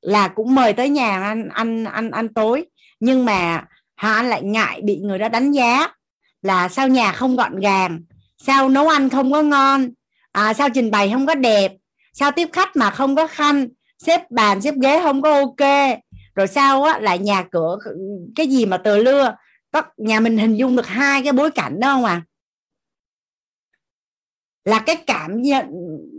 là 0.00 0.28
cũng 0.28 0.54
mời 0.54 0.72
tới 0.72 0.88
nhà 0.88 1.22
anh 1.22 1.48
ăn 1.48 1.84
ăn 1.84 2.10
ăn 2.10 2.34
tối. 2.34 2.66
Nhưng 3.00 3.24
mà 3.24 3.64
Hoàng 3.96 4.14
Anh 4.14 4.28
lại 4.28 4.42
ngại 4.42 4.80
bị 4.84 4.96
người 4.96 5.18
đó 5.18 5.28
đánh 5.28 5.52
giá 5.52 5.88
là 6.42 6.68
sao 6.68 6.88
nhà 6.88 7.12
không 7.12 7.36
gọn 7.36 7.60
gàng 7.60 8.00
sao 8.38 8.68
nấu 8.68 8.88
ăn 8.88 9.08
không 9.10 9.32
có 9.32 9.42
ngon 9.42 9.88
à, 10.32 10.54
sao 10.54 10.68
trình 10.70 10.90
bày 10.90 11.10
không 11.12 11.26
có 11.26 11.34
đẹp 11.34 11.72
sao 12.12 12.30
tiếp 12.30 12.48
khách 12.52 12.76
mà 12.76 12.90
không 12.90 13.16
có 13.16 13.26
khăn 13.26 13.68
xếp 13.98 14.30
bàn, 14.30 14.60
xếp 14.60 14.74
ghế 14.82 15.00
không 15.02 15.22
có 15.22 15.40
ok. 15.40 15.98
Rồi 16.34 16.46
sau 16.46 16.82
á, 16.82 16.98
lại 16.98 17.18
nhà 17.18 17.44
cửa, 17.50 17.78
cái 18.34 18.46
gì 18.46 18.66
mà 18.66 18.76
tờ 18.76 18.98
lưa. 18.98 19.36
Có, 19.72 19.82
nhà 19.96 20.20
mình 20.20 20.38
hình 20.38 20.56
dung 20.56 20.76
được 20.76 20.86
hai 20.86 21.22
cái 21.22 21.32
bối 21.32 21.50
cảnh 21.50 21.80
đó 21.80 21.94
không 21.94 22.04
à? 22.04 22.22
Là 24.64 24.78
cái 24.78 24.96
cảm 25.06 25.42
nhận 25.42 25.66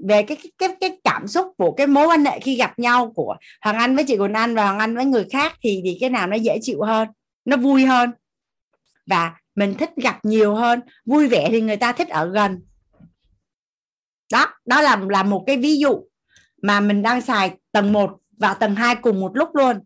về 0.08 0.24
cái 0.24 0.38
cái 0.58 0.70
cái 0.82 0.98
cảm 1.04 1.28
xúc 1.28 1.48
của 1.58 1.72
cái 1.72 1.88
mối 1.88 2.08
quan 2.08 2.26
hệ 2.26 2.40
khi 2.40 2.56
gặp 2.56 2.80
nhau 2.80 3.12
của 3.16 3.36
Hoàng 3.62 3.78
Anh 3.78 3.96
với 3.96 4.06
chị 4.08 4.18
Quỳnh 4.18 4.34
Anh 4.34 4.56
và 4.56 4.64
Hoàng 4.64 4.80
Anh 4.80 4.96
với 4.96 5.06
người 5.06 5.26
khác 5.32 5.54
thì 5.62 5.82
thì 5.84 5.98
cái 6.02 6.10
nào 6.10 6.28
nó 6.28 6.36
dễ 6.36 6.58
chịu 6.62 6.82
hơn, 6.82 7.08
nó 7.46 7.58
vui 7.58 7.86
hơn. 7.86 8.12
Và 9.06 9.36
mình 9.56 9.74
thích 9.74 9.90
gặp 9.96 10.20
nhiều 10.24 10.56
hơn, 10.56 10.80
vui 11.06 11.28
vẻ 11.28 11.48
thì 11.52 11.62
người 11.62 11.78
ta 11.78 11.92
thích 11.92 12.10
ở 12.10 12.30
gần. 12.30 12.62
Đó 14.32 14.46
đó 14.66 14.82
là 14.82 15.02
là 15.10 15.24
một 15.24 15.44
cái 15.48 15.58
ví 15.58 15.78
dụ 15.78 16.04
mà 16.68 16.80
mình 16.80 17.02
đang 17.02 17.22
xài 17.22 17.58
tầng 17.72 17.94
1 17.94 18.18
và 18.38 18.54
tầng 18.54 18.76
2 18.76 18.96
cùng 18.96 19.20
một 19.20 19.32
lúc 19.38 19.56
luôn. 19.56 19.80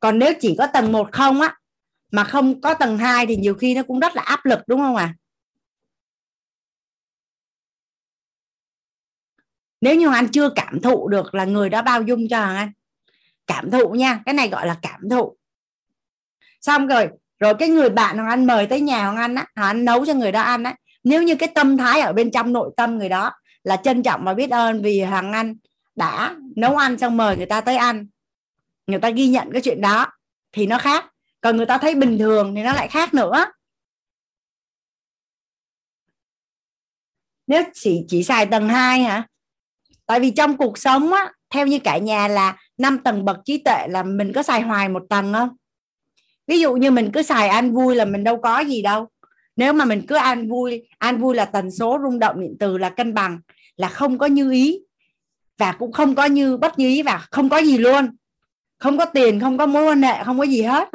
Còn 0.00 0.18
nếu 0.18 0.32
chỉ 0.40 0.54
có 0.58 0.66
tầng 0.66 0.92
1 0.92 1.08
không 1.12 1.40
á, 1.40 1.56
mà 2.12 2.24
không 2.24 2.60
có 2.60 2.74
tầng 2.74 2.98
2 2.98 3.26
thì 3.26 3.36
nhiều 3.36 3.54
khi 3.54 3.74
nó 3.74 3.82
cũng 3.82 4.00
rất 4.00 4.16
là 4.16 4.22
áp 4.22 4.44
lực, 4.44 4.58
đúng 4.66 4.80
không 4.80 4.96
ạ? 4.96 5.04
À? 5.04 5.16
nếu 9.80 9.96
như 9.96 10.12
anh 10.12 10.28
chưa 10.28 10.48
cảm 10.56 10.80
thụ 10.80 11.08
được 11.08 11.34
là 11.34 11.44
người 11.44 11.68
đó 11.68 11.82
bao 11.82 12.02
dung 12.02 12.28
cho 12.28 12.38
hoàng 12.38 12.56
anh, 12.56 12.72
cảm 13.46 13.70
thụ 13.70 13.88
nha, 13.88 14.20
cái 14.26 14.34
này 14.34 14.48
gọi 14.48 14.66
là 14.66 14.76
cảm 14.82 15.00
thụ. 15.10 15.36
Xong 16.60 16.86
rồi 16.86 17.08
rồi 17.40 17.54
cái 17.58 17.68
người 17.68 17.90
bạn 17.90 18.16
hoàng 18.16 18.30
anh 18.30 18.46
mời 18.46 18.66
tới 18.66 18.80
nhà 18.80 19.04
hoàng 19.04 19.16
anh 19.16 19.34
á 19.34 19.46
hoàng 19.56 19.68
anh 19.68 19.84
nấu 19.84 20.06
cho 20.06 20.14
người 20.14 20.32
đó 20.32 20.42
ăn 20.42 20.62
á. 20.62 20.74
Nếu 21.04 21.22
như 21.22 21.36
cái 21.36 21.48
tâm 21.54 21.76
thái 21.76 22.00
ở 22.00 22.12
bên 22.12 22.30
trong 22.30 22.52
nội 22.52 22.70
tâm 22.76 22.98
người 22.98 23.08
đó 23.08 23.32
là 23.64 23.76
trân 23.76 24.02
trọng 24.02 24.24
và 24.24 24.34
biết 24.34 24.50
ơn 24.50 24.82
vì 24.82 25.02
hoàng 25.02 25.32
anh 25.32 25.56
đã 25.94 26.36
nấu 26.56 26.76
ăn 26.76 26.98
xong 26.98 27.16
mời 27.16 27.36
người 27.36 27.46
ta 27.46 27.60
tới 27.60 27.76
ăn. 27.76 28.06
Người 28.86 28.98
ta 28.98 29.10
ghi 29.10 29.28
nhận 29.28 29.48
cái 29.52 29.62
chuyện 29.62 29.80
đó 29.80 30.06
thì 30.52 30.66
nó 30.66 30.78
khác. 30.78 31.06
Còn 31.40 31.56
người 31.56 31.66
ta 31.66 31.78
thấy 31.78 31.94
bình 31.94 32.18
thường 32.18 32.54
thì 32.56 32.62
nó 32.62 32.72
lại 32.72 32.88
khác 32.88 33.14
nữa. 33.14 33.44
Nếu 37.46 37.62
chỉ 37.74 38.04
chỉ 38.08 38.22
xài 38.22 38.46
tầng 38.46 38.68
2 38.68 39.02
hả? 39.02 39.26
Tại 40.06 40.20
vì 40.20 40.30
trong 40.30 40.56
cuộc 40.56 40.78
sống 40.78 41.12
á, 41.12 41.32
theo 41.50 41.66
như 41.66 41.78
cả 41.78 41.98
nhà 41.98 42.28
là 42.28 42.56
năm 42.78 42.98
tầng 42.98 43.24
bậc 43.24 43.36
trí 43.44 43.58
tuệ 43.58 43.86
là 43.88 44.02
mình 44.02 44.32
có 44.34 44.42
xài 44.42 44.60
hoài 44.60 44.88
một 44.88 45.02
tầng 45.08 45.32
không? 45.32 45.48
Ví 46.46 46.60
dụ 46.60 46.74
như 46.74 46.90
mình 46.90 47.10
cứ 47.12 47.22
xài 47.22 47.48
ăn 47.48 47.72
vui 47.74 47.94
là 47.94 48.04
mình 48.04 48.24
đâu 48.24 48.40
có 48.42 48.60
gì 48.60 48.82
đâu 48.82 49.08
nếu 49.56 49.72
mà 49.72 49.84
mình 49.84 50.06
cứ 50.06 50.14
an 50.14 50.48
vui 50.48 50.88
an 50.98 51.20
vui 51.20 51.34
là 51.34 51.44
tần 51.44 51.70
số 51.70 51.98
rung 52.02 52.18
động 52.18 52.40
điện 52.40 52.56
từ 52.60 52.78
là 52.78 52.90
cân 52.90 53.14
bằng, 53.14 53.40
là 53.76 53.88
không 53.88 54.18
có 54.18 54.26
như 54.26 54.50
ý. 54.50 54.78
Và 55.58 55.72
cũng 55.72 55.92
không 55.92 56.14
có 56.14 56.24
như 56.24 56.56
bất 56.56 56.78
như 56.78 56.88
ý 56.88 57.02
và 57.02 57.26
không 57.30 57.48
có 57.48 57.58
gì 57.58 57.78
luôn. 57.78 58.16
Không 58.78 58.98
có 58.98 59.04
tiền, 59.04 59.40
không 59.40 59.58
có 59.58 59.66
mối 59.66 59.84
quan 59.84 60.02
hệ, 60.02 60.24
không 60.24 60.38
có 60.38 60.44
gì 60.44 60.62
hết. 60.62 60.88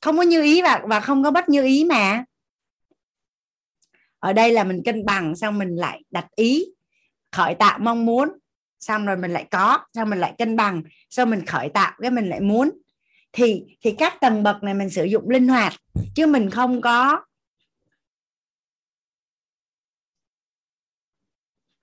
Không 0.00 0.16
có 0.16 0.22
như 0.22 0.42
ý 0.42 0.62
và 0.62 0.80
và 0.88 1.00
không 1.00 1.22
có 1.22 1.30
bất 1.30 1.48
như 1.48 1.64
ý 1.64 1.84
mà. 1.84 2.24
Ở 4.18 4.32
đây 4.32 4.52
là 4.52 4.64
mình 4.64 4.82
cân 4.84 5.04
bằng, 5.04 5.36
xong 5.36 5.58
mình 5.58 5.76
lại 5.76 6.02
đặt 6.10 6.26
ý, 6.36 6.64
khởi 7.32 7.54
tạo 7.54 7.78
mong 7.78 8.06
muốn. 8.06 8.28
Xong 8.80 9.06
rồi 9.06 9.16
mình 9.16 9.30
lại 9.30 9.46
có, 9.50 9.78
xong 9.94 10.10
mình 10.10 10.18
lại 10.18 10.34
cân 10.38 10.56
bằng, 10.56 10.82
xong 11.10 11.30
mình 11.30 11.46
khởi 11.46 11.68
tạo 11.68 11.92
cái 12.02 12.10
mình 12.10 12.28
lại 12.28 12.40
muốn. 12.40 12.70
Thì 13.32 13.64
thì 13.80 13.94
các 13.98 14.20
tầng 14.20 14.42
bậc 14.42 14.62
này 14.62 14.74
mình 14.74 14.90
sử 14.90 15.04
dụng 15.04 15.30
linh 15.30 15.48
hoạt, 15.48 15.72
chứ 16.14 16.26
mình 16.26 16.50
không 16.50 16.80
có 16.80 17.20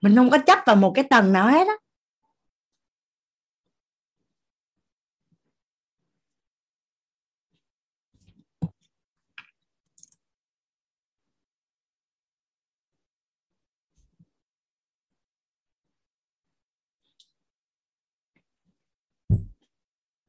mình 0.02 0.16
không 0.16 0.30
có 0.30 0.38
chấp 0.48 0.60
vào 0.66 0.76
một 0.76 0.92
cái 0.96 1.04
tầng 1.10 1.34
nào 1.34 1.48
hết 1.48 1.68
á. 1.68 1.74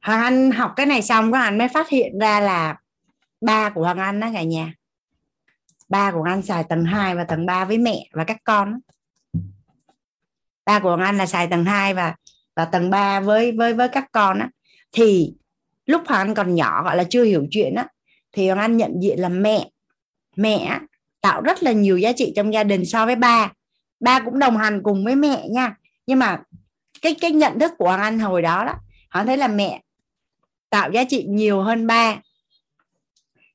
Hoàng 0.01 0.21
Anh 0.21 0.51
học 0.51 0.73
cái 0.75 0.85
này 0.85 1.01
xong 1.01 1.31
các 1.31 1.39
anh 1.39 1.57
mới 1.57 1.67
phát 1.67 1.89
hiện 1.89 2.19
ra 2.19 2.39
là 2.39 2.77
ba 3.41 3.69
của 3.69 3.83
Hoàng 3.83 3.97
Anh 3.97 4.19
đó 4.19 4.27
cả 4.33 4.43
nhà. 4.43 4.73
Ba 5.89 6.11
của 6.11 6.19
Hoàng 6.19 6.33
Anh 6.33 6.41
xài 6.41 6.63
tầng 6.63 6.85
2 6.85 7.15
và 7.15 7.23
tầng 7.23 7.45
3 7.45 7.65
với 7.65 7.77
mẹ 7.77 8.09
và 8.13 8.23
các 8.23 8.37
con 8.43 8.79
ba 10.65 10.79
của 10.79 10.97
Anh 11.01 11.17
là 11.17 11.25
xài 11.25 11.47
tầng 11.47 11.65
2 11.65 11.93
và 11.93 12.15
và 12.55 12.65
tầng 12.65 12.89
3 12.89 13.19
với 13.19 13.51
với 13.51 13.73
với 13.73 13.89
các 13.89 14.05
con 14.11 14.39
á. 14.39 14.49
Thì 14.91 15.33
lúc 15.85 16.01
Hoàng 16.07 16.27
Anh 16.27 16.35
còn 16.35 16.55
nhỏ, 16.55 16.83
gọi 16.83 16.97
là 16.97 17.03
chưa 17.03 17.23
hiểu 17.23 17.45
chuyện 17.51 17.75
á, 17.75 17.87
thì 18.31 18.47
Hoàng 18.47 18.59
Anh 18.59 18.77
nhận 18.77 18.99
diện 19.01 19.19
là 19.19 19.29
mẹ 19.29 19.69
mẹ 20.35 20.79
tạo 21.21 21.41
rất 21.41 21.63
là 21.63 21.71
nhiều 21.71 21.97
giá 21.97 22.11
trị 22.11 22.33
trong 22.35 22.53
gia 22.53 22.63
đình 22.63 22.85
so 22.85 23.05
với 23.05 23.15
ba. 23.15 23.51
Ba 23.99 24.19
cũng 24.19 24.39
đồng 24.39 24.57
hành 24.57 24.83
cùng 24.83 25.05
với 25.05 25.15
mẹ 25.15 25.47
nha. 25.49 25.75
Nhưng 26.07 26.19
mà 26.19 26.39
cái 27.01 27.15
cái 27.21 27.31
nhận 27.31 27.59
thức 27.59 27.71
của 27.77 27.85
Hoàng 27.85 28.01
Anh 28.01 28.19
hồi 28.19 28.41
đó 28.41 28.65
đó, 28.65 28.73
họ 29.09 29.25
thấy 29.25 29.37
là 29.37 29.47
mẹ 29.47 29.81
tạo 30.69 30.91
giá 30.91 31.03
trị 31.03 31.25
nhiều 31.29 31.61
hơn 31.61 31.87
ba. 31.87 32.15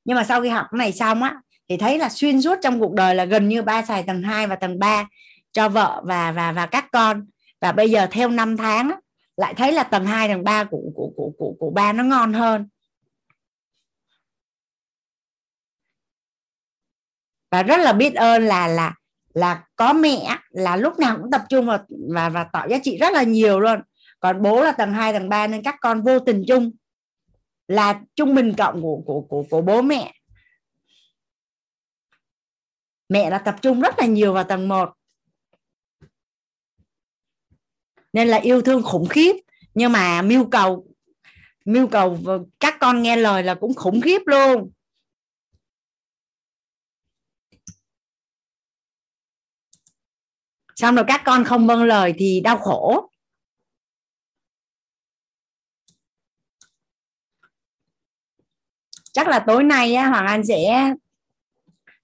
Nhưng 0.04 0.16
mà 0.16 0.24
sau 0.24 0.42
khi 0.42 0.48
học 0.48 0.66
cái 0.70 0.78
này 0.78 0.92
xong 0.92 1.22
á, 1.22 1.36
thì 1.68 1.76
thấy 1.76 1.98
là 1.98 2.08
xuyên 2.08 2.42
suốt 2.42 2.58
trong 2.62 2.80
cuộc 2.80 2.92
đời 2.92 3.14
là 3.14 3.24
gần 3.24 3.48
như 3.48 3.62
ba 3.62 3.82
xài 3.82 4.02
tầng 4.02 4.22
2 4.22 4.46
và 4.46 4.56
tầng 4.56 4.78
3 4.78 5.08
cho 5.56 5.68
vợ 5.68 6.02
và 6.04 6.32
và 6.32 6.52
và 6.52 6.66
các 6.66 6.88
con. 6.92 7.26
Và 7.60 7.72
bây 7.72 7.90
giờ 7.90 8.06
theo 8.10 8.28
năm 8.28 8.56
tháng 8.56 8.90
lại 9.36 9.54
thấy 9.54 9.72
là 9.72 9.82
tầng 9.82 10.06
2 10.06 10.28
tầng 10.28 10.44
3 10.44 10.64
của 10.64 10.82
của 10.94 11.10
của 11.16 11.32
của 11.38 11.54
của 11.58 11.70
ba 11.70 11.92
nó 11.92 12.04
ngon 12.04 12.32
hơn. 12.32 12.68
Và 17.50 17.62
rất 17.62 17.76
là 17.76 17.92
biết 17.92 18.14
ơn 18.14 18.42
là 18.42 18.66
là 18.66 18.94
là 19.34 19.64
có 19.76 19.92
mẹ 19.92 20.38
là 20.50 20.76
lúc 20.76 20.98
nào 20.98 21.16
cũng 21.16 21.30
tập 21.30 21.42
trung 21.48 21.66
vào, 21.66 21.78
và 21.88 22.28
và 22.28 22.44
tạo 22.44 22.68
giá 22.68 22.78
trị 22.82 22.98
rất 22.98 23.12
là 23.12 23.22
nhiều 23.22 23.60
luôn. 23.60 23.80
Còn 24.20 24.42
bố 24.42 24.62
là 24.62 24.72
tầng 24.72 24.92
2 24.92 25.12
tầng 25.12 25.28
3 25.28 25.46
nên 25.46 25.62
các 25.62 25.74
con 25.80 26.02
vô 26.02 26.18
tình 26.18 26.44
chung 26.48 26.70
là 27.68 28.00
trung 28.14 28.34
bình 28.34 28.54
cộng 28.58 28.82
của 28.82 29.02
của 29.06 29.20
của 29.20 29.44
của 29.50 29.60
bố 29.60 29.82
mẹ. 29.82 30.12
Mẹ 33.08 33.30
là 33.30 33.38
tập 33.38 33.56
trung 33.62 33.80
rất 33.80 33.94
là 33.98 34.06
nhiều 34.06 34.32
vào 34.32 34.44
tầng 34.44 34.68
1 34.68 34.95
nên 38.16 38.28
là 38.28 38.36
yêu 38.36 38.62
thương 38.62 38.82
khủng 38.82 39.08
khiếp. 39.08 39.36
Nhưng 39.74 39.92
mà 39.92 40.22
mưu 40.22 40.50
cầu 40.50 40.86
mưu 41.64 41.86
cầu 41.86 42.18
các 42.60 42.76
con 42.80 43.02
nghe 43.02 43.16
lời 43.16 43.42
là 43.42 43.54
cũng 43.54 43.74
khủng 43.74 44.00
khiếp 44.00 44.22
luôn. 44.26 44.70
Xong 50.76 50.94
rồi 50.94 51.04
các 51.08 51.22
con 51.24 51.44
không 51.44 51.66
vâng 51.66 51.82
lời 51.82 52.14
thì 52.18 52.40
đau 52.40 52.58
khổ. 52.58 53.10
Chắc 59.12 59.28
là 59.28 59.44
tối 59.46 59.64
nay 59.64 59.94
á, 59.94 60.08
hoàng 60.08 60.26
anh 60.26 60.46
sẽ 60.46 60.94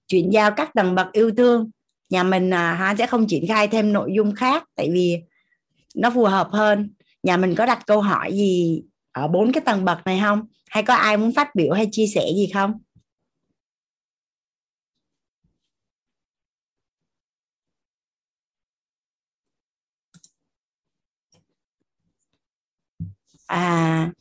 chuyển 0.07 0.29
giao 0.33 0.51
các 0.57 0.73
tầng 0.73 0.95
bậc 0.95 1.11
yêu 1.11 1.31
thương. 1.37 1.71
Nhà 2.09 2.23
mình 2.23 2.49
à, 2.53 2.95
sẽ 2.97 3.07
không 3.07 3.27
triển 3.27 3.47
khai 3.47 3.67
thêm 3.67 3.93
nội 3.93 4.11
dung 4.15 4.35
khác 4.35 4.63
tại 4.75 4.89
vì 4.93 5.23
nó 5.93 6.09
phù 6.09 6.25
hợp 6.25 6.47
hơn. 6.51 6.93
Nhà 7.23 7.37
mình 7.37 7.55
có 7.55 7.65
đặt 7.65 7.85
câu 7.87 8.01
hỏi 8.01 8.31
gì 8.33 8.83
ở 9.11 9.27
bốn 9.27 9.51
cái 9.51 9.63
tầng 9.65 9.85
bậc 9.85 10.05
này 10.05 10.19
không? 10.23 10.47
Hay 10.69 10.83
có 10.83 10.93
ai 10.93 11.17
muốn 11.17 11.33
phát 11.35 11.55
biểu 11.55 11.73
hay 11.73 11.87
chia 11.91 12.07
sẻ 12.07 12.25
gì 12.35 12.49
không? 12.53 12.79
À 23.47 24.11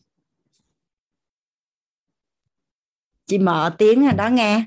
chị 3.27 3.39
mở 3.39 3.75
tiếng 3.79 4.03
rồi 4.03 4.13
đó 4.13 4.29
nghe. 4.29 4.65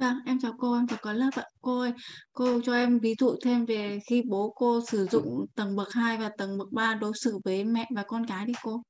Vâng, 0.00 0.16
em 0.26 0.38
chào 0.40 0.52
cô, 0.58 0.74
em 0.74 0.86
chào 0.86 0.98
cả 1.02 1.12
lớp 1.12 1.30
ạ. 1.36 1.44
Cô 1.60 1.80
ơi, 1.80 1.92
cô 2.32 2.60
cho 2.64 2.74
em 2.74 2.98
ví 2.98 3.14
dụ 3.18 3.36
thêm 3.44 3.66
về 3.66 3.98
khi 4.06 4.22
bố 4.28 4.52
cô 4.56 4.80
sử 4.88 5.06
dụng 5.10 5.46
tầng 5.54 5.76
bậc 5.76 5.92
2 5.92 6.16
và 6.16 6.30
tầng 6.38 6.58
bậc 6.58 6.72
3 6.72 6.94
đối 6.94 7.12
xử 7.14 7.38
với 7.44 7.64
mẹ 7.64 7.88
và 7.94 8.02
con 8.06 8.26
cái 8.26 8.46
đi 8.46 8.52
cô. 8.62 8.82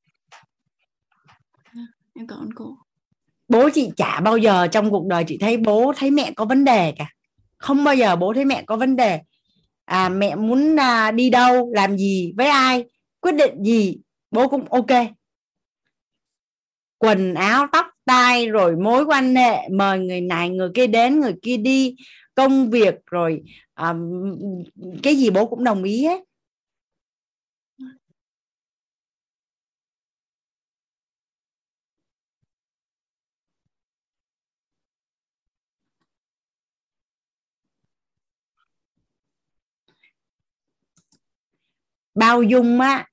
Vâng, 1.75 1.87
em 2.15 2.27
cảm 2.27 2.39
ơn 2.39 2.53
cô. 2.55 2.77
bố 3.49 3.71
chị 3.75 3.91
chả 3.97 4.21
bao 4.21 4.37
giờ 4.37 4.67
trong 4.67 4.91
cuộc 4.91 5.07
đời 5.07 5.25
chị 5.27 5.39
thấy 5.41 5.57
bố 5.57 5.93
thấy 5.97 6.11
mẹ 6.11 6.33
có 6.37 6.45
vấn 6.45 6.65
đề 6.65 6.95
cả 6.99 7.07
không 7.59 7.85
bao 7.85 7.95
giờ 7.95 8.17
bố 8.17 8.35
thấy 8.35 8.45
mẹ 8.45 8.65
có 8.67 8.77
vấn 8.77 8.97
đề 8.97 9.21
à, 9.85 10.09
mẹ 10.09 10.37
muốn 10.37 10.77
à, 10.81 11.11
đi 11.11 11.31
đâu 11.31 11.71
làm 11.75 11.99
gì 11.99 12.33
với 12.37 12.47
ai 12.47 12.85
quyết 13.21 13.33
định 13.33 13.63
gì 13.65 13.99
bố 14.31 14.49
cũng 14.49 14.65
ok 14.71 15.07
quần 16.99 17.35
áo 17.35 17.67
tóc 17.73 17.87
tay 18.11 18.47
rồi 18.47 18.77
mối 18.77 19.05
quan 19.05 19.35
hệ 19.35 19.69
mời 19.69 19.99
người 19.99 20.21
này 20.21 20.51
người 20.51 20.71
kia 20.75 20.87
đến 20.87 21.21
người 21.21 21.35
kia 21.43 21.57
đi 21.57 21.97
công 22.35 22.71
việc 22.71 22.95
rồi 23.07 23.43
um, 23.81 24.25
cái 25.03 25.17
gì 25.17 25.31
bố 25.31 25.47
cũng 25.47 25.65
đồng 25.65 25.83
ý 25.85 26.05
hết. 26.07 26.21
Bao 42.15 42.43
dung 42.43 42.81
á 42.81 43.07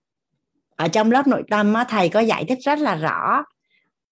ở 0.76 0.88
trong 0.88 1.12
lớp 1.12 1.28
nội 1.28 1.44
tâm 1.50 1.74
á 1.74 1.86
thầy 1.90 2.10
có 2.10 2.20
giải 2.20 2.46
thích 2.50 2.60
rất 2.64 2.80
là 2.80 2.96
rõ 2.96 3.44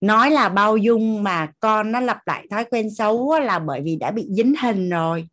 nói 0.05 0.31
là 0.31 0.49
bao 0.49 0.77
dung 0.77 1.23
mà 1.23 1.51
con 1.59 1.91
nó 1.91 1.99
lặp 1.99 2.27
lại 2.27 2.47
thói 2.51 2.65
quen 2.65 2.95
xấu 2.95 3.39
là 3.39 3.59
bởi 3.59 3.81
vì 3.81 3.95
đã 3.95 4.11
bị 4.11 4.27
dính 4.29 4.53
hình 4.61 4.89
rồi. 4.89 5.27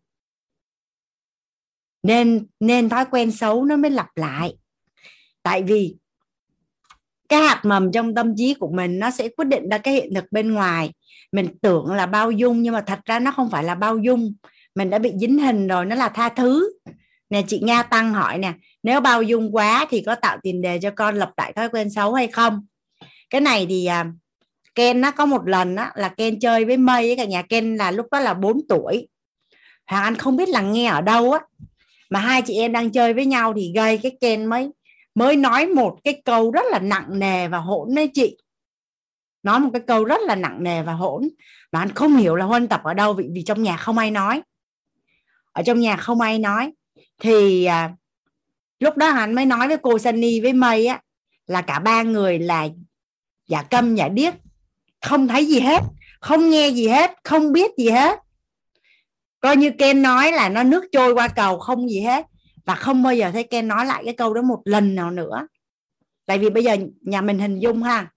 Nên 2.03 2.47
nên 2.61 2.89
thói 2.89 3.05
quen 3.11 3.31
xấu 3.31 3.65
nó 3.65 3.77
mới 3.77 3.91
lặp 3.91 4.17
lại. 4.17 4.55
Tại 5.43 5.63
vì 5.63 5.97
cái 7.29 7.43
hạt 7.43 7.61
mầm 7.65 7.93
trong 7.93 8.15
tâm 8.15 8.35
trí 8.37 8.55
của 8.55 8.71
mình 8.73 8.99
nó 8.99 9.11
sẽ 9.11 9.29
quyết 9.29 9.45
định 9.45 9.69
ra 9.69 9.79
cái 9.79 9.95
hiện 9.95 10.15
thực 10.15 10.33
bên 10.33 10.55
ngoài. 10.55 10.93
Mình 11.33 11.49
tưởng 11.63 11.93
là 11.93 12.07
bao 12.07 12.31
dung 12.31 12.63
nhưng 12.63 12.75
mà 12.75 12.81
thật 12.81 13.01
ra 13.05 13.19
nó 13.19 13.31
không 13.31 13.51
phải 13.51 13.65
là 13.65 13.75
bao 13.75 13.99
dung. 13.99 14.35
Mình 14.75 14.91
đã 14.91 14.99
bị 14.99 15.13
dính 15.21 15.39
hình 15.39 15.69
rồi, 15.69 15.87
nó 15.87 15.97
là 15.97 16.09
tha 16.09 16.29
thứ. 16.29 16.73
Nè, 17.31 17.43
chị 17.49 17.61
nga 17.63 17.83
tăng 17.83 18.15
hỏi 18.15 18.39
nè, 18.39 18.53
nếu 18.83 19.01
bao 19.01 19.23
dung 19.23 19.55
quá 19.55 19.87
thì 19.91 20.03
có 20.07 20.15
tạo 20.15 20.39
tiền 20.43 20.63
đề 20.63 20.79
cho 20.83 20.91
con 20.91 21.17
lập 21.17 21.31
lại 21.37 21.53
thói 21.53 21.69
quen 21.69 21.91
xấu 21.91 22.15
hay 22.15 22.27
không? 22.27 22.67
Cái 23.31 23.41
này 23.41 23.67
thì 23.69 23.87
à, 23.87 24.13
Ken 24.75 25.01
nó 25.01 25.11
có 25.11 25.27
một 25.27 25.49
lần 25.49 25.77
á, 25.77 25.93
là 25.95 26.09
Ken 26.09 26.41
chơi 26.41 26.65
với 26.65 26.77
Mây 26.77 27.07
với 27.07 27.17
cả 27.17 27.25
nhà 27.25 27.43
Ken 27.43 27.77
là 27.77 27.91
lúc 27.91 28.07
đó 28.11 28.21
là 28.21 28.35
4 28.35 28.61
tuổi. 28.69 29.09
Hoàng 29.87 30.05
Anh 30.05 30.17
không 30.17 30.37
biết 30.37 30.49
là 30.49 30.61
nghe 30.61 30.87
ở 30.87 31.01
đâu 31.01 31.33
á 31.33 31.41
mà 32.11 32.21
hai 32.21 32.43
chị 32.43 32.55
em 32.55 32.73
đang 32.73 32.91
chơi 32.91 33.13
với 33.13 33.27
nhau 33.27 33.53
thì 33.57 33.73
gây 33.75 33.99
cái 33.99 34.13
Ken 34.21 34.47
mới 34.47 34.71
mới 35.15 35.37
nói 35.37 35.67
một 35.67 35.99
cái 36.05 36.23
câu 36.25 36.51
rất 36.51 36.65
là 36.71 36.79
nặng 36.79 37.19
nề 37.19 37.49
và 37.49 37.59
hỗn 37.59 37.95
đấy 37.95 38.11
chị. 38.15 38.37
Nói 39.43 39.61
một 39.61 39.71
cái 39.73 39.83
câu 39.87 40.05
rất 40.05 40.21
là 40.21 40.35
nặng 40.35 40.63
nề 40.63 40.83
và 40.83 40.93
hỗn. 40.93 41.29
Mà 41.73 41.79
anh 41.79 41.93
không 41.95 42.17
hiểu 42.17 42.35
là 42.35 42.45
huân 42.45 42.69
tập 42.69 42.81
ở 42.85 42.95
đâu 42.95 43.13
vì, 43.13 43.29
vì 43.33 43.43
trong 43.43 43.63
nhà 43.63 43.77
không 43.77 43.99
ai 43.99 44.11
nói. 44.11 44.43
Ở 45.53 45.63
trong 45.63 45.81
nhà 45.81 45.97
không 45.97 46.21
ai 46.21 46.39
nói. 46.39 46.73
Thì 47.19 47.65
à, 47.65 47.95
lúc 48.81 48.97
đó 48.97 49.07
anh 49.07 49.35
mới 49.35 49.47
nói 49.47 49.69
với 49.69 49.77
cô 49.83 49.99
Sunny 49.99 50.41
với 50.41 50.53
Mây 50.53 50.87
á 50.87 51.01
là 51.47 51.63
cả 51.63 51.79
ba 51.79 52.03
người 52.03 52.39
là 52.39 52.69
giả 53.49 53.63
câm 53.63 53.95
giả 53.95 54.09
điếc 54.09 54.35
không 55.03 55.29
thấy 55.29 55.47
gì 55.47 55.61
hết, 55.61 55.83
không 56.21 56.51
nghe 56.51 56.69
gì 56.69 56.89
hết, 56.89 57.11
không 57.25 57.53
biết 57.53 57.71
gì 57.79 57.91
hết. 57.91 58.19
Coi 59.41 59.57
như 59.57 59.71
Ken 59.79 60.03
nói 60.03 60.33
là 60.33 60.49
nó 60.49 60.63
nước 60.63 60.85
trôi 60.93 61.15
qua 61.15 61.29
cầu 61.29 61.59
không 61.59 61.91
gì 61.91 62.01
hết, 62.01 62.27
và 62.65 62.75
không 62.75 63.03
bao 63.03 63.15
giờ 63.15 63.31
thấy 63.33 63.43
Ken 63.43 63.69
nói 63.69 63.87
lại 63.87 64.03
cái 64.05 64.15
câu 64.15 64.35
đó 64.35 64.43
một 64.43 64.61
lần 64.65 64.95
nào 64.95 65.11
nữa. 65.11 65.47
Tại 66.27 66.39
vì 66.39 66.51
bây 66.51 66.65
giờ 66.65 66.77
nhà 67.01 67.21
mình 67.21 67.39
hình 67.39 67.59
dung 67.59 67.83
ha, 67.83 68.11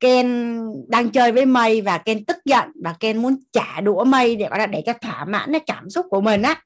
Ken 0.00 0.58
đang 0.88 1.10
chơi 1.10 1.32
với 1.32 1.46
mây 1.46 1.80
và 1.80 1.98
Ken 1.98 2.24
tức 2.24 2.36
giận 2.44 2.68
và 2.84 2.94
Ken 3.00 3.22
muốn 3.22 3.36
trả 3.52 3.80
đũa 3.80 4.04
mây 4.04 4.36
để 4.36 4.48
để 4.70 4.82
cho 4.86 4.92
thỏa 4.92 5.24
mãn 5.24 5.52
cái 5.52 5.60
cảm 5.66 5.90
xúc 5.90 6.06
của 6.10 6.20
mình 6.20 6.42
á. 6.42 6.62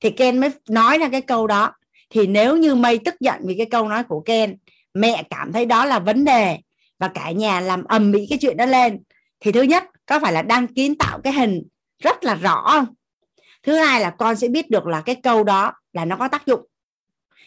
Thì 0.00 0.10
Ken 0.10 0.38
mới 0.38 0.50
nói 0.68 0.98
ra 0.98 1.08
cái 1.08 1.20
câu 1.20 1.46
đó. 1.46 1.72
Thì 2.10 2.26
nếu 2.26 2.56
như 2.56 2.74
mây 2.74 2.98
tức 2.98 3.14
giận 3.20 3.40
vì 3.44 3.54
cái 3.56 3.66
câu 3.70 3.88
nói 3.88 4.04
của 4.04 4.20
Ken, 4.20 4.56
mẹ 4.94 5.22
cảm 5.30 5.52
thấy 5.52 5.66
đó 5.66 5.84
là 5.84 5.98
vấn 5.98 6.24
đề 6.24 6.58
và 7.00 7.08
cả 7.08 7.30
nhà 7.30 7.60
làm 7.60 7.84
ầm 7.84 8.12
ĩ 8.12 8.26
cái 8.30 8.38
chuyện 8.40 8.56
đó 8.56 8.66
lên. 8.66 9.02
Thì 9.40 9.52
thứ 9.52 9.62
nhất, 9.62 9.84
có 10.06 10.20
phải 10.20 10.32
là 10.32 10.42
đang 10.42 10.66
kiến 10.66 10.98
tạo 10.98 11.20
cái 11.24 11.32
hình 11.32 11.62
rất 12.02 12.24
là 12.24 12.34
rõ 12.34 12.64
không? 12.66 12.86
Thứ 13.62 13.74
hai 13.74 14.00
là 14.00 14.10
con 14.10 14.36
sẽ 14.36 14.48
biết 14.48 14.70
được 14.70 14.86
là 14.86 15.00
cái 15.00 15.14
câu 15.14 15.44
đó 15.44 15.72
là 15.92 16.04
nó 16.04 16.16
có 16.16 16.28
tác 16.28 16.46
dụng. 16.46 16.60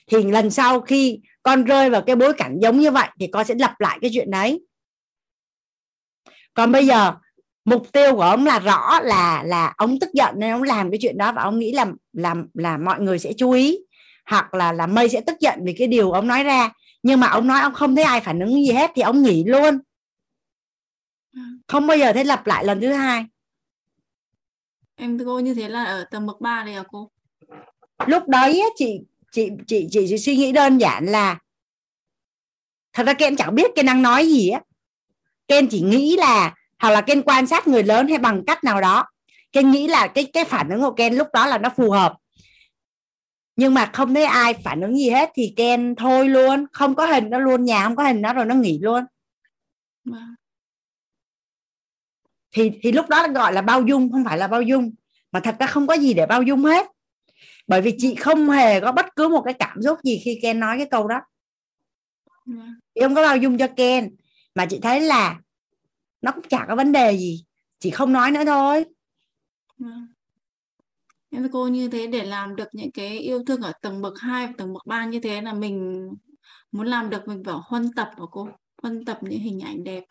Thì 0.08 0.24
lần 0.24 0.52
sau 0.52 0.82
khi 0.82 1.20
con 1.44 1.64
rơi 1.64 1.90
vào 1.90 2.02
cái 2.02 2.16
bối 2.16 2.34
cảnh 2.34 2.58
giống 2.62 2.80
như 2.80 2.92
vậy 2.92 3.08
thì 3.20 3.28
con 3.28 3.46
sẽ 3.46 3.56
lặp 3.56 3.80
lại 3.80 3.98
cái 4.02 4.12
chuyện 4.14 4.32
đấy. 4.32 4.62
Còn 6.54 6.72
bây 6.72 6.88
giờ, 6.88 7.14
mục 7.66 7.92
tiêu 7.92 8.16
của 8.16 8.22
ông 8.22 8.46
là 8.46 8.60
rõ 8.60 9.00
là 9.04 9.44
là 9.44 9.74
ông 9.78 10.00
tức 10.00 10.10
giận 10.14 10.36
nên 10.38 10.52
ông 10.52 10.64
làm 10.64 10.92
cái 10.92 10.98
chuyện 11.02 11.18
đó 11.18 11.32
và 11.32 11.42
ông 11.42 11.60
nghĩ 11.60 11.72
là 11.72 11.86
làm 12.14 12.48
là 12.54 12.78
mọi 12.78 13.00
người 13.00 13.20
sẽ 13.20 13.34
chú 13.38 13.52
ý. 13.52 13.78
Hoặc 14.26 14.54
là 14.54 14.74
là 14.74 14.88
mây 14.88 15.10
sẽ 15.10 15.22
tức 15.22 15.40
giận 15.40 15.60
vì 15.64 15.74
cái 15.74 15.88
điều 15.88 16.12
ông 16.12 16.28
nói 16.28 16.44
ra 16.44 16.70
nhưng 17.04 17.20
mà 17.20 17.28
ông 17.28 17.48
nói 17.48 17.62
ông 17.62 17.74
không 17.74 17.96
thấy 17.96 18.04
ai 18.04 18.22
phản 18.22 18.40
ứng 18.40 18.66
gì 18.66 18.72
hết 18.72 18.92
thì 18.96 19.02
ông 19.02 19.24
nghỉ 19.24 19.44
luôn. 19.44 19.80
Không 21.68 21.88
bao 21.88 21.98
giờ 21.98 22.14
thấy 22.14 22.26
lặp 22.26 22.48
lại 22.48 22.66
lần 22.66 22.82
thứ 22.82 22.94
hai. 22.94 23.26
Em 24.96 25.20
cô 25.26 25.40
như 25.40 25.54
thế 25.54 25.70
là 25.70 25.84
ở 25.84 26.04
tầm 26.12 26.26
bậc 26.26 26.42
3 26.42 26.64
này 26.64 26.74
à 26.74 26.84
cô? 26.92 27.12
Lúc 28.08 28.28
đấy 28.28 28.64
chị 28.76 29.00
chị 29.32 29.50
chị 29.68 29.88
chị, 29.92 30.06
chị 30.10 30.18
suy 30.18 30.36
nghĩ 30.36 30.52
đơn 30.52 30.78
giản 30.78 31.06
là 31.06 31.40
thật 32.94 33.04
ra 33.04 33.14
Ken 33.14 33.36
chẳng 33.36 33.56
biết 33.56 33.72
Ken 33.76 33.86
đang 33.86 34.02
nói 34.02 34.28
gì 34.28 34.50
á. 34.50 34.62
Ken 35.48 35.68
chỉ 35.70 35.82
nghĩ 35.82 36.18
là 36.18 36.56
hoặc 36.80 36.92
là 36.92 37.02
Ken 37.02 37.22
quan 37.22 37.48
sát 37.48 37.68
người 37.68 37.84
lớn 37.84 38.08
hay 38.08 38.18
bằng 38.18 38.44
cách 38.48 38.64
nào 38.64 38.82
đó. 38.82 39.06
Ken 39.52 39.72
nghĩ 39.72 39.88
là 39.88 40.08
cái 40.08 40.26
cái 40.34 40.46
phản 40.46 40.70
ứng 40.70 40.82
của 40.82 40.94
Ken 40.94 41.16
lúc 41.16 41.28
đó 41.34 41.48
là 41.48 41.58
nó 41.58 41.70
phù 41.70 41.92
hợp 41.92 42.16
nhưng 43.56 43.74
mà 43.74 43.90
không 43.94 44.14
thấy 44.14 44.24
ai 44.24 44.54
phản 44.54 44.82
ứng 44.82 44.98
gì 44.98 45.10
hết 45.10 45.32
thì 45.36 45.54
Ken 45.56 45.96
thôi 45.96 46.30
luôn. 46.30 46.66
Không 46.72 46.96
có 46.96 47.06
hình 47.06 47.30
nó 47.30 47.40
luôn, 47.40 47.66
nhà 47.66 47.84
không 47.84 47.96
có 47.96 48.04
hình 48.04 48.22
nó 48.22 48.34
rồi 48.34 48.46
nó 48.46 48.56
nghỉ 48.56 48.80
luôn. 48.82 49.06
Thì 52.52 52.72
thì 52.82 52.92
lúc 52.92 53.10
đó 53.10 53.28
gọi 53.28 53.54
là 53.54 53.62
bao 53.62 53.82
dung, 53.82 54.12
không 54.12 54.24
phải 54.26 54.38
là 54.38 54.48
bao 54.48 54.62
dung. 54.62 54.92
Mà 55.32 55.40
thật 55.40 55.56
ra 55.60 55.68
không 55.68 55.88
có 55.88 55.94
gì 55.94 56.14
để 56.14 56.26
bao 56.26 56.44
dung 56.44 56.64
hết. 56.64 56.88
Bởi 57.68 57.82
vì 57.82 57.96
chị 57.98 58.16
không 58.16 58.50
hề 58.50 58.80
có 58.80 58.92
bất 58.92 59.06
cứ 59.16 59.28
một 59.28 59.42
cái 59.46 59.54
cảm 59.54 59.82
xúc 59.84 60.00
gì 60.04 60.22
khi 60.24 60.40
Ken 60.42 60.60
nói 60.60 60.78
cái 60.78 60.88
câu 60.92 61.08
đó. 61.08 61.22
Chị 62.96 63.02
không 63.02 63.16
có 63.16 63.22
bao 63.22 63.38
dung 63.38 63.58
cho 63.58 63.68
Ken. 63.68 64.16
Mà 64.56 64.66
chị 64.66 64.80
thấy 64.82 65.02
là 65.02 65.40
nó 66.22 66.32
cũng 66.32 66.48
chả 66.50 66.66
có 66.68 66.76
vấn 66.76 66.92
đề 66.92 67.18
gì. 67.18 67.46
Chị 67.80 67.90
không 67.90 68.14
nói 68.14 68.32
nữa 68.32 68.46
thôi 68.46 68.86
em 71.34 71.42
với 71.42 71.50
cô 71.53 71.68
như 71.68 71.88
thế 71.88 72.08
để 72.08 72.24
làm 72.24 72.56
được 72.56 72.68
những 72.72 72.92
cái 72.92 73.20
yêu 73.20 73.44
thương 73.48 73.62
ở 73.62 73.72
tầng 73.82 74.02
bậc 74.02 74.14
2 74.20 74.48
và 74.48 74.53
tầng 74.58 74.74
bậc 74.74 74.86
3 74.86 75.06
như 75.06 75.20
thế 75.20 75.42
là 75.42 75.53
mình 75.53 76.08
muốn 76.72 76.88
làm 76.88 77.10
được 77.10 77.28
mình 77.28 77.44
phải 77.45 77.56
huân 77.64 77.94
tập 77.95 78.12
của 78.18 78.28
cô? 78.28 78.48
Huân 78.82 79.06
tập 79.06 79.20
những 79.22 79.40
hình 79.40 79.60
ảnh 79.60 79.84
đẹp. 79.84 80.03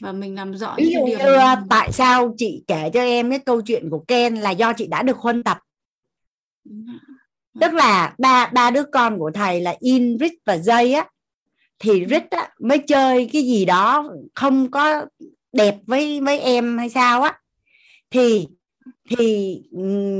Và 0.00 0.12
mình 0.12 0.34
làm 0.34 0.54
rõ 0.54 0.74
ví 0.78 0.92
dụ 0.92 1.06
như 1.06 1.16
mình... 1.18 1.66
tại 1.70 1.92
sao 1.92 2.34
chị 2.36 2.64
kể 2.66 2.90
cho 2.94 3.00
em 3.00 3.30
cái 3.30 3.38
câu 3.38 3.60
chuyện 3.60 3.90
của 3.90 4.04
Ken 4.08 4.34
là 4.34 4.50
do 4.50 4.72
chị 4.72 4.86
đã 4.86 5.02
được 5.02 5.16
huân 5.16 5.42
tập? 5.42 5.58
Tức 7.60 7.74
là 7.74 8.14
ba 8.18 8.50
ba 8.54 8.70
đứa 8.70 8.84
con 8.92 9.18
của 9.18 9.30
thầy 9.34 9.60
là 9.60 9.76
In, 9.80 10.18
Rich 10.18 10.34
và 10.44 10.56
Jay 10.56 10.96
á. 10.96 11.08
Thì 11.78 12.06
Rich 12.10 12.30
á, 12.30 12.50
mới 12.60 12.78
chơi 12.78 13.30
cái 13.32 13.42
gì 13.42 13.64
đó 13.64 14.10
không 14.34 14.70
có 14.70 15.06
đẹp 15.52 15.76
với 15.86 16.20
với 16.20 16.40
em 16.40 16.78
hay 16.78 16.90
sao 16.90 17.22
á. 17.22 17.38
Thì 18.10 18.48
thì 19.10 19.58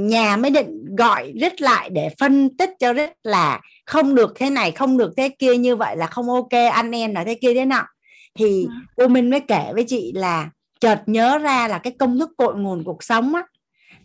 nhà 0.08 0.36
mới 0.36 0.50
định 0.50 0.96
gọi 0.96 1.32
Rich 1.40 1.60
lại 1.60 1.90
để 1.90 2.08
phân 2.18 2.56
tích 2.56 2.70
cho 2.78 2.94
Rich 2.94 3.12
là 3.22 3.60
không 3.86 4.14
được 4.14 4.32
thế 4.36 4.50
này 4.50 4.70
không 4.70 4.96
được 4.96 5.12
thế 5.16 5.28
kia 5.28 5.56
như 5.56 5.76
vậy 5.76 5.96
là 5.96 6.06
không 6.06 6.30
ok 6.30 6.52
anh 6.72 6.90
em 6.90 7.14
là 7.14 7.24
thế 7.24 7.34
kia 7.34 7.54
thế 7.54 7.64
nọ. 7.64 7.86
Thì 8.34 8.66
cô 8.96 9.08
Minh 9.08 9.30
mới 9.30 9.40
kể 9.40 9.70
với 9.74 9.84
chị 9.84 10.12
là 10.14 10.50
chợt 10.80 11.02
nhớ 11.06 11.38
ra 11.38 11.68
là 11.68 11.78
cái 11.78 11.92
công 11.98 12.18
thức 12.18 12.30
cội 12.36 12.54
nguồn 12.54 12.84
cuộc 12.84 13.02
sống 13.02 13.34
á 13.34 13.42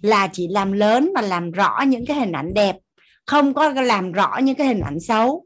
là 0.02 0.30
chỉ 0.34 0.48
làm 0.48 0.72
lớn 0.72 1.11
và 1.16 1.22
làm 1.22 1.52
rõ 1.52 1.82
những 1.88 2.06
cái 2.06 2.19
hình 2.19 2.32
ảnh 2.32 2.53
đẹp 2.53 2.76
không 3.26 3.53
có 3.53 3.69
làm 3.69 4.11
rõ 4.11 4.38
những 4.38 4.56
cái 4.56 4.68
hình 4.68 4.80
ảnh 4.80 5.00
xấu. 5.00 5.45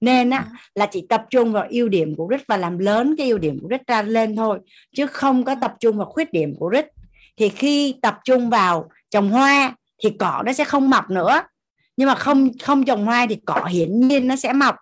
Nên 0.00 0.30
á 0.30 0.46
là 0.74 0.86
chỉ 0.86 1.06
tập 1.08 1.24
trung 1.30 1.52
vào 1.52 1.66
ưu 1.70 1.88
điểm 1.88 2.14
của 2.16 2.28
Rich 2.30 2.46
và 2.48 2.56
làm 2.56 2.78
lớn 2.78 3.14
cái 3.18 3.28
ưu 3.28 3.38
điểm 3.38 3.58
của 3.62 3.68
Rich 3.70 3.86
ra 3.86 4.02
lên 4.02 4.36
thôi 4.36 4.58
chứ 4.96 5.06
không 5.06 5.44
có 5.44 5.54
tập 5.60 5.74
trung 5.80 5.96
vào 5.96 6.06
khuyết 6.06 6.32
điểm 6.32 6.54
của 6.58 6.70
Rich 6.74 6.86
thì 7.38 7.48
khi 7.48 7.94
tập 8.02 8.18
trung 8.24 8.50
vào 8.50 8.90
trồng 9.10 9.30
hoa 9.30 9.74
thì 10.02 10.10
cỏ 10.18 10.42
nó 10.46 10.52
sẽ 10.52 10.64
không 10.64 10.90
mọc 10.90 11.10
nữa. 11.10 11.42
Nhưng 11.96 12.08
mà 12.08 12.14
không 12.14 12.50
không 12.62 12.84
trồng 12.84 13.04
hoa 13.04 13.26
thì 13.28 13.36
cỏ 13.46 13.64
hiển 13.64 14.00
nhiên 14.00 14.28
nó 14.28 14.36
sẽ 14.36 14.52
mọc. 14.52 14.76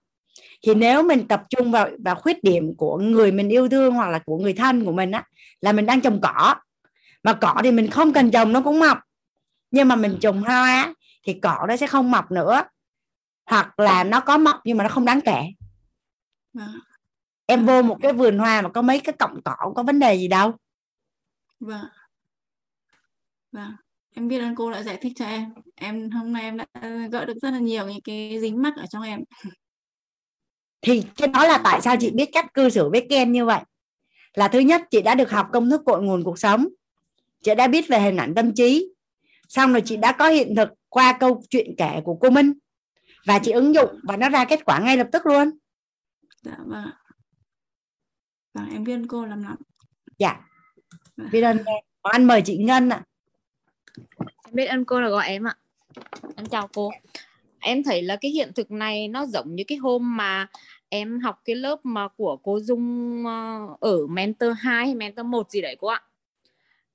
Thì 0.62 0.74
nếu 0.74 1.02
mình 1.02 1.28
tập 1.28 1.42
trung 1.50 1.72
vào 1.72 1.88
vào 2.04 2.14
khuyết 2.14 2.44
điểm 2.44 2.74
của 2.76 2.98
người 2.98 3.32
mình 3.32 3.48
yêu 3.48 3.68
thương 3.68 3.94
hoặc 3.94 4.08
là 4.08 4.18
của 4.18 4.38
người 4.38 4.52
thân 4.52 4.84
của 4.84 4.92
mình 4.92 5.10
á 5.10 5.24
là 5.60 5.72
mình 5.72 5.86
đang 5.86 6.00
trồng 6.00 6.20
cỏ. 6.22 6.54
Mà 7.22 7.32
cỏ 7.32 7.54
thì 7.62 7.70
mình 7.70 7.90
không 7.90 8.12
cần 8.12 8.30
trồng 8.30 8.52
nó 8.52 8.60
cũng 8.60 8.78
mọc. 8.78 8.98
Nhưng 9.70 9.88
mà 9.88 9.96
mình 9.96 10.18
trồng 10.20 10.42
hoa 10.42 10.94
thì 11.26 11.32
cỏ 11.42 11.64
nó 11.68 11.76
sẽ 11.76 11.86
không 11.86 12.10
mọc 12.10 12.30
nữa. 12.30 12.62
Hoặc 13.46 13.80
là 13.80 14.04
nó 14.04 14.20
có 14.20 14.38
mọc 14.38 14.60
nhưng 14.64 14.76
mà 14.76 14.84
nó 14.84 14.90
không 14.90 15.04
đáng 15.04 15.20
kể. 15.20 15.42
Vâng. 16.54 16.78
em 17.46 17.66
vô 17.66 17.82
một 17.82 17.98
cái 18.02 18.12
vườn 18.12 18.38
hoa 18.38 18.62
mà 18.62 18.68
có 18.68 18.82
mấy 18.82 19.00
cái 19.00 19.12
cọng 19.18 19.40
cỏ 19.44 19.72
có 19.74 19.82
vấn 19.82 19.98
đề 19.98 20.14
gì 20.14 20.28
đâu. 20.28 20.52
Vâng 21.60 21.86
vâng. 23.56 23.72
Em 24.14 24.28
biết 24.28 24.38
ơn 24.38 24.54
cô 24.54 24.70
đã 24.70 24.82
giải 24.82 24.96
thích 24.96 25.12
cho 25.16 25.24
em. 25.24 25.54
Em 25.74 26.10
hôm 26.10 26.32
nay 26.32 26.42
em 26.42 26.56
đã 26.56 26.66
gỡ 27.10 27.24
được 27.24 27.34
rất 27.42 27.50
là 27.50 27.58
nhiều 27.58 27.88
những 27.88 28.00
cái 28.04 28.38
dính 28.40 28.62
mắc 28.62 28.74
ở 28.76 28.86
trong 28.86 29.02
em. 29.02 29.20
Thì 30.80 31.02
cái 31.16 31.28
đó 31.28 31.46
là 31.46 31.60
tại 31.64 31.80
sao 31.80 31.96
chị 32.00 32.10
biết 32.10 32.28
cách 32.32 32.54
cư 32.54 32.70
xử 32.70 32.90
với 32.90 33.06
Ken 33.10 33.32
như 33.32 33.44
vậy? 33.44 33.60
Là 34.34 34.48
thứ 34.48 34.58
nhất 34.58 34.82
chị 34.90 35.02
đã 35.02 35.14
được 35.14 35.30
học 35.30 35.46
công 35.52 35.70
thức 35.70 35.82
cội 35.86 36.02
nguồn 36.02 36.24
cuộc 36.24 36.38
sống. 36.38 36.68
Chị 37.42 37.54
đã 37.54 37.66
biết 37.66 37.88
về 37.88 38.00
hình 38.00 38.16
ảnh 38.16 38.34
tâm 38.34 38.54
trí. 38.54 38.94
Xong 39.48 39.72
rồi 39.72 39.82
chị 39.84 39.96
đã 39.96 40.12
có 40.12 40.28
hiện 40.28 40.54
thực 40.56 40.68
qua 40.88 41.16
câu 41.20 41.42
chuyện 41.50 41.74
kể 41.78 42.00
của 42.04 42.18
cô 42.20 42.30
Minh. 42.30 42.52
Và 43.26 43.38
chị 43.38 43.52
ứng 43.52 43.74
dụng 43.74 44.00
và 44.02 44.16
nó 44.16 44.28
ra 44.28 44.44
kết 44.44 44.64
quả 44.64 44.78
ngay 44.78 44.96
lập 44.96 45.08
tức 45.12 45.26
luôn. 45.26 45.50
Dạ 46.42 46.56
vâng 46.66 46.90
vâng 48.54 48.70
em 48.72 48.84
biết 48.84 49.00
cô 49.08 49.26
lắm 49.26 49.42
lắm. 49.42 49.56
Dạ. 50.18 50.40
Biết 51.32 51.40
ơn 51.40 51.58
anh 52.02 52.24
mời 52.24 52.42
chị 52.44 52.58
Ngân 52.58 52.88
ạ 52.88 53.04
em 54.18 54.52
biết 54.52 54.66
ơn 54.66 54.84
cô 54.84 55.00
là 55.00 55.08
gọi 55.08 55.26
em 55.26 55.44
ạ. 55.44 55.56
Em 56.36 56.46
chào 56.46 56.68
cô. 56.74 56.90
Em 57.60 57.82
thấy 57.82 58.02
là 58.02 58.16
cái 58.16 58.30
hiện 58.30 58.52
thực 58.54 58.70
này 58.70 59.08
nó 59.08 59.26
giống 59.26 59.54
như 59.54 59.64
cái 59.68 59.78
hôm 59.78 60.16
mà 60.16 60.46
em 60.88 61.20
học 61.20 61.42
cái 61.44 61.56
lớp 61.56 61.76
mà 61.82 62.08
của 62.08 62.36
cô 62.36 62.60
Dung 62.60 63.24
ờ, 63.26 63.66
ở 63.80 64.06
mentor 64.06 64.50
2 64.58 64.86
hay 64.86 64.94
mentor 64.94 65.26
1 65.26 65.50
gì 65.50 65.60
đấy 65.60 65.76
cô 65.78 65.88
ạ. 65.88 66.02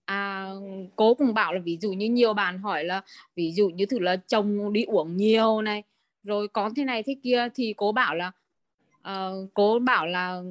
À, 0.05 0.49
cô 0.95 1.13
cũng 1.13 1.33
bảo 1.33 1.53
là 1.53 1.59
ví 1.59 1.77
dụ 1.81 1.91
như 1.91 2.09
nhiều 2.09 2.33
bạn 2.33 2.57
hỏi 2.57 2.83
là 2.83 3.01
ví 3.35 3.51
dụ 3.51 3.69
như 3.69 3.85
thử 3.85 3.99
là 3.99 4.15
chồng 4.15 4.73
đi 4.73 4.83
uống 4.83 5.17
nhiều 5.17 5.61
này 5.61 5.83
rồi 6.23 6.47
con 6.47 6.73
thế 6.75 6.83
này 6.83 7.03
thế 7.03 7.15
kia 7.23 7.47
thì 7.55 7.73
cô 7.77 7.91
bảo 7.91 8.15
là 8.15 8.31
uh, 9.09 9.49
cô 9.53 9.79
bảo 9.79 10.07
là 10.07 10.41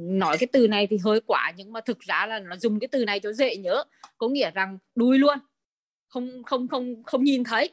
nói 0.00 0.36
cái 0.40 0.46
từ 0.52 0.68
này 0.68 0.86
thì 0.86 0.98
hơi 1.04 1.20
quá 1.26 1.52
nhưng 1.56 1.72
mà 1.72 1.80
thực 1.80 2.00
ra 2.00 2.26
là 2.26 2.38
nó 2.38 2.56
dùng 2.56 2.80
cái 2.80 2.88
từ 2.88 3.04
này 3.04 3.20
cho 3.20 3.32
dễ 3.32 3.56
nhớ. 3.56 3.84
Có 4.18 4.28
nghĩa 4.28 4.50
rằng 4.50 4.78
đuôi 4.94 5.18
luôn 5.18 5.38
không 6.10 6.42
không 6.42 6.68
không 6.68 7.02
không 7.02 7.24
nhìn 7.24 7.44
thấy. 7.44 7.70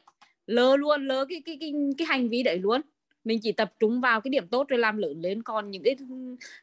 Lơ 0.48 0.76
luôn 0.76 1.08
lơ 1.08 1.26
cái 1.26 1.42
cái 1.46 1.58
cái 1.60 1.74
cái 1.98 2.08
hành 2.08 2.30
vi 2.30 2.44
đấy 2.44 2.60
luôn. 2.60 2.82
Mình 3.24 3.40
chỉ 3.42 3.52
tập 3.52 3.74
trung 3.80 4.02
vào 4.02 4.22
cái 4.22 4.30
điểm 4.30 4.48
tốt 4.48 4.68
rồi 4.70 4.80
làm 4.80 4.98
lớn 4.98 5.22
lên. 5.22 5.44
Còn 5.44 5.72
những 5.72 5.84
cái 5.84 5.96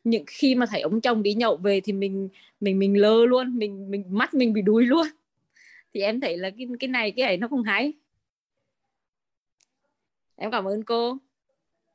những 0.05 0.25
khi 0.27 0.55
mà 0.55 0.67
thấy 0.67 0.81
ông 0.81 1.01
chồng 1.01 1.23
đi 1.23 1.35
nhậu 1.35 1.57
về 1.57 1.81
thì 1.81 1.93
mình 1.93 2.29
mình 2.61 2.79
mình 2.79 3.01
lơ 3.01 3.27
luôn. 3.27 3.59
Mình 3.59 3.91
mình 3.91 4.05
mắt 4.09 4.35
mình 4.35 4.53
bị 4.53 4.63
đuôi 4.63 4.85
luôn. 4.85 5.07
Thì 5.95 6.01
em 6.01 6.21
thấy 6.21 6.37
là 6.37 6.51
cái 6.51 6.67
cái 6.81 6.89
này 6.89 7.11
cái 7.11 7.27
ấy 7.27 7.37
nó 7.37 7.49
không 7.49 7.63
hay. 7.63 7.93
Em 10.37 10.51
cảm 10.51 10.65
ơn 10.65 10.85
cô. 10.85 11.19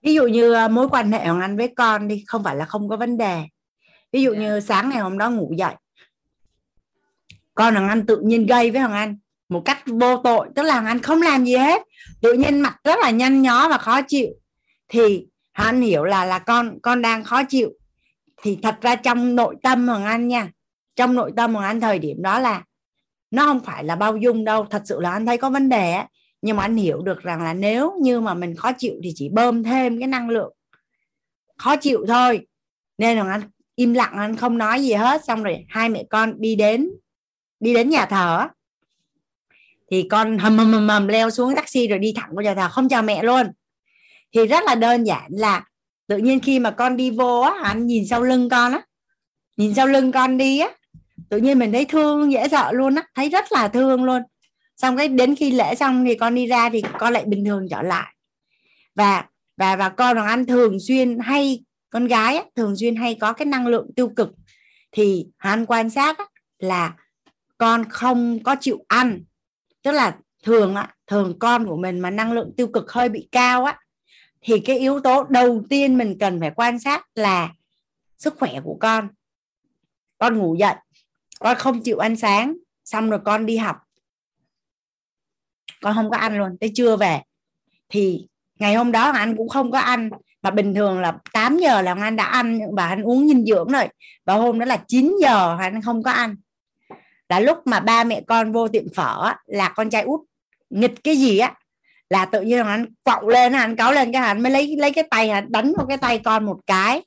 Ví 0.01 0.14
dụ 0.14 0.27
như 0.27 0.53
à, 0.53 0.67
mối 0.67 0.90
quan 0.90 1.11
hệ 1.11 1.25
hoàng 1.25 1.41
anh 1.41 1.58
với 1.58 1.67
con 1.67 2.08
đi 2.08 2.24
không 2.27 2.43
phải 2.43 2.56
là 2.56 2.66
không 2.66 2.90
có 2.90 2.98
vấn 2.98 3.17
đề. 3.17 3.43
Ví 4.11 4.22
dụ 4.22 4.32
yeah. 4.32 4.43
như 4.43 4.59
sáng 4.59 4.90
ngày 4.90 4.99
hôm 4.99 5.17
đó 5.17 5.30
ngủ 5.30 5.53
dậy 5.58 5.74
con 7.59 7.75
hoàng 7.75 7.90
anh 7.90 8.06
tự 8.06 8.22
nhiên 8.24 8.45
gây 8.45 8.72
với 8.72 8.82
hoàng 8.82 8.93
anh 8.93 9.17
một 9.50 9.61
cách 9.66 9.84
vô 9.86 10.18
tội, 10.18 10.48
tức 10.56 10.64
là 10.64 10.80
anh 10.86 11.02
không 11.02 11.22
làm 11.22 11.45
gì 11.45 11.56
hết. 11.56 11.82
Tự 12.22 12.34
nhiên 12.34 12.60
mặt 12.60 12.76
rất 12.84 13.00
là 13.02 13.10
nhăn 13.10 13.42
nhó 13.42 13.69
và 13.69 13.78
khó 13.78 14.02
chịu. 14.02 14.28
Thì 14.88 15.26
anh 15.52 15.82
hiểu 15.82 16.03
là 16.03 16.26
là 16.26 16.40
con 16.40 16.80
con 16.82 17.02
đang 17.02 17.24
khó 17.24 17.44
chịu. 17.44 17.69
Thì 18.42 18.58
thật 18.64 18.76
ra 18.82 18.95
trong 18.95 19.36
nội 19.36 19.56
tâm 19.64 19.88
hoàng 19.88 20.06
anh 20.06 20.28
nha, 20.28 20.52
trong 20.95 21.14
nội 21.16 21.32
tâm 21.36 21.53
hoàng 21.53 21.66
anh 21.66 21.82
thời 21.82 22.00
điểm 22.00 22.22
đó 22.22 22.40
là 22.40 22.64
nó 23.32 23.45
không 23.45 23.60
phải 23.60 23.84
là 23.84 23.95
bao 23.95 24.18
dung 24.18 24.44
đâu. 24.44 24.66
Thật 24.69 24.82
sự 24.86 25.00
là 25.00 25.11
anh 25.11 25.26
thấy 25.26 25.38
có 25.38 25.50
vấn 25.50 25.69
đề 25.69 25.94
ấy. 25.94 26.06
nhưng 26.42 26.58
mà 26.58 26.64
anh 26.64 26.76
hiểu 26.76 27.02
được 27.02 27.22
rằng 27.22 27.42
là 27.44 27.53
nếu 27.53 27.94
như 28.02 28.19
mà 28.22 28.34
mình 28.34 28.56
khó 28.56 28.72
chịu 28.78 28.94
thì 29.03 29.11
chỉ 29.16 29.30
bơm 29.30 29.64
thêm 29.64 30.00
cái 30.00 30.08
năng 30.08 30.30
lượng. 30.30 30.53
Khó 31.58 31.76
chịu 31.76 32.06
thôi. 32.08 32.48
Nên 32.98 33.18
là 33.18 33.32
anh 33.32 33.42
im 33.76 33.94
lặng 33.94 34.14
anh 34.18 34.36
không 34.36 34.58
nói 34.58 34.82
gì 34.82 34.94
hết. 34.94 35.26
Xong 35.26 35.44
rồi 35.44 35.66
hai 35.69 35.90
mẹ 35.90 36.03
con 36.10 36.34
đi 36.38 36.56
đến 36.56 36.90
đi 37.60 37.74
đến 37.74 37.90
nhà 37.90 38.06
thờ 38.06 38.48
thì 39.92 40.08
con 40.09 40.38
hầm 40.38 40.58
hầm 40.58 40.74
hầm, 40.74 40.90
hầm 40.90 41.08
leo 41.08 41.30
xuống 41.30 41.56
taxi 41.56 41.88
rồi 41.88 42.00
đi 42.00 42.14
thẳng 42.16 42.30
vào 42.34 42.43
nhà 42.43 42.56
thờ 42.56 42.69
không 42.72 42.90
chào 42.90 43.01
mẹ 43.01 43.24
luôn. 43.24 43.48
Thì 44.34 44.48
rất 44.48 44.64
là 44.64 44.76
đơn 44.76 45.03
giản 45.03 45.27
là 45.30 45.66
tự 46.08 46.18
nhiên 46.18 46.40
khi 46.40 46.59
mà 46.59 46.72
con 46.72 46.98
đi 46.98 47.09
vô 47.09 47.40
á 47.40 47.53
anh 47.64 47.88
nhìn 47.88 48.08
sau 48.08 48.24
lưng 48.24 48.50
con 48.50 48.72
á 48.72 48.82
nhìn 49.58 49.74
sau 49.76 49.88
lưng 49.88 50.11
con 50.11 50.38
đi 50.38 50.59
á 50.59 50.69
tự 51.30 51.38
nhiên 51.38 51.59
mình 51.59 51.72
thấy 51.72 51.85
thương 51.85 52.32
dễ 52.32 52.48
sợ 52.48 52.72
luôn 52.72 52.95
á 52.95 53.03
thấy 53.16 53.30
rất 53.30 53.51
là 53.51 53.68
thương 53.68 54.03
luôn. 54.03 54.22
Xong 54.77 54.98
cái 54.98 55.08
đến 55.08 55.35
khi 55.35 55.51
lễ 55.51 55.76
xong 55.76 56.06
thì 56.06 56.16
con 56.16 56.35
đi 56.35 56.45
ra 56.45 56.69
thì 56.69 56.84
con 57.00 57.14
lại 57.14 57.26
bình 57.26 57.45
thường 57.45 57.68
trở 57.69 57.82
lại. 57.82 58.16
Và 58.95 59.26
và 59.58 59.76
và 59.76 59.90
con 59.90 60.18
hoàng 60.18 60.27
anh 60.27 60.45
thường 60.45 60.77
xuyên 60.88 61.19
hay 61.19 61.64
con 61.90 62.08
gái 62.08 62.38
á, 62.38 62.43
thường 62.56 62.76
xuyên 62.76 62.95
hay 62.95 63.16
có 63.16 63.34
cái 63.34 63.45
năng 63.45 63.68
lượng 63.68 63.88
tiêu 63.95 64.09
cực. 64.16 64.30
Thì 64.92 65.26
anh 65.38 65.66
quan 65.66 65.90
sát 65.90 66.18
á, 66.18 66.26
là 66.59 66.93
con 67.58 67.90
không 67.90 68.43
có 68.43 68.56
chịu 68.59 68.85
ăn 68.88 69.24
tức 69.83 69.91
là 69.91 70.17
thường 70.43 70.75
á, 70.75 70.95
thường 71.08 71.40
con 71.40 71.67
của 71.67 71.77
mình 71.77 71.99
mà 71.99 72.09
năng 72.09 72.32
lượng 72.32 72.51
tiêu 72.58 72.67
cực 72.67 72.91
hơi 72.91 73.09
bị 73.09 73.27
cao 73.32 73.66
á, 73.66 73.80
thì 74.41 74.59
cái 74.59 74.80
yếu 74.80 74.99
tố 74.99 75.24
đầu 75.24 75.64
tiên 75.69 75.98
mình 75.98 76.17
cần 76.19 76.40
phải 76.40 76.51
quan 76.56 76.80
sát 76.80 77.06
là 77.16 77.49
sức 78.17 78.35
khỏe 78.40 78.59
của 78.64 78.77
con. 78.80 79.08
Con 80.17 80.38
ngủ 80.38 80.56
dậy, 80.56 80.75
con 81.40 81.58
không 81.58 81.82
chịu 81.82 81.98
ăn 81.98 82.16
sáng, 82.16 82.56
xong 82.85 83.09
rồi 83.09 83.19
con 83.25 83.45
đi 83.45 83.58
học. 83.58 83.77
Con 85.82 85.95
không 85.95 86.09
có 86.09 86.17
ăn 86.17 86.38
luôn, 86.38 86.58
tới 86.59 86.72
trưa 86.75 86.95
về. 86.95 87.22
Thì 87.90 88.27
ngày 88.59 88.75
hôm 88.75 88.91
đó 88.91 89.11
anh 89.11 89.38
cũng 89.38 89.49
không 89.49 89.72
có 89.72 89.80
ăn, 89.80 90.09
mà 90.41 90.51
bình 90.51 90.75
thường 90.75 90.99
là 90.99 91.17
8 91.33 91.58
giờ 91.58 91.82
là 91.82 91.95
anh 92.01 92.16
đã 92.16 92.24
ăn 92.24 92.59
và 92.75 92.88
anh 92.88 93.03
uống 93.03 93.27
dinh 93.27 93.45
dưỡng 93.45 93.67
rồi, 93.67 93.88
và 94.25 94.33
hôm 94.33 94.59
đó 94.59 94.66
là 94.66 94.83
9 94.88 95.16
giờ 95.22 95.58
anh 95.59 95.82
không 95.82 96.03
có 96.03 96.11
ăn 96.11 96.35
là 97.30 97.40
lúc 97.40 97.58
mà 97.67 97.80
ba 97.80 98.03
mẹ 98.03 98.22
con 98.27 98.51
vô 98.51 98.67
tiệm 98.67 98.93
phở 98.93 99.33
là 99.45 99.69
con 99.69 99.90
trai 99.90 100.03
út 100.03 100.22
nghịch 100.69 101.03
cái 101.03 101.16
gì 101.16 101.38
á 101.38 101.56
là 102.09 102.25
tự 102.25 102.41
nhiên 102.41 102.66
anh 102.66 102.85
quọng 103.03 103.27
lên 103.27 103.53
anh 103.53 103.75
cáu 103.75 103.91
lên 103.91 104.11
cái 104.11 104.22
hắn 104.22 104.43
mới 104.43 104.51
lấy 104.51 104.75
lấy 104.77 104.91
cái 104.91 105.03
tay 105.09 105.30
hắn 105.30 105.51
đánh 105.51 105.74
vào 105.77 105.85
cái 105.85 105.98
tay 105.98 106.19
con 106.19 106.45
một 106.45 106.59
cái. 106.66 107.01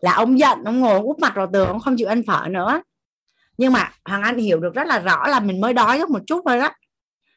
Là 0.00 0.12
ông 0.12 0.38
giận 0.38 0.64
ông 0.64 0.80
ngồi 0.80 1.00
úp 1.00 1.18
mặt 1.18 1.32
vào 1.36 1.50
tường 1.52 1.68
ông 1.68 1.80
không 1.80 1.96
chịu 1.96 2.08
ăn 2.08 2.22
phở 2.26 2.48
nữa. 2.50 2.82
Nhưng 3.58 3.72
mà 3.72 3.92
hoàng 4.04 4.22
anh 4.22 4.38
hiểu 4.38 4.60
được 4.60 4.74
rất 4.74 4.86
là 4.86 4.98
rõ 4.98 5.26
là 5.28 5.40
mình 5.40 5.60
mới 5.60 5.72
đói 5.72 6.06
một 6.06 6.20
chút 6.26 6.42
thôi 6.46 6.58
đó 6.58 6.70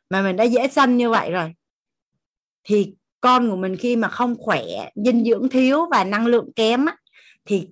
mà 0.10 0.22
mình 0.22 0.36
đã 0.36 0.44
dễ 0.44 0.68
sân 0.68 0.98
như 0.98 1.10
vậy 1.10 1.32
rồi. 1.32 1.54
Thì 2.64 2.94
con 3.22 3.50
của 3.50 3.56
mình 3.56 3.78
khi 3.78 3.96
mà 3.96 4.08
không 4.08 4.36
khỏe 4.40 4.64
dinh 4.96 5.26
dưỡng 5.26 5.50
thiếu 5.50 5.86
và 5.92 6.04
năng 6.04 6.26
lượng 6.26 6.50
kém 6.56 6.86
á, 6.86 6.96
thì 7.46 7.68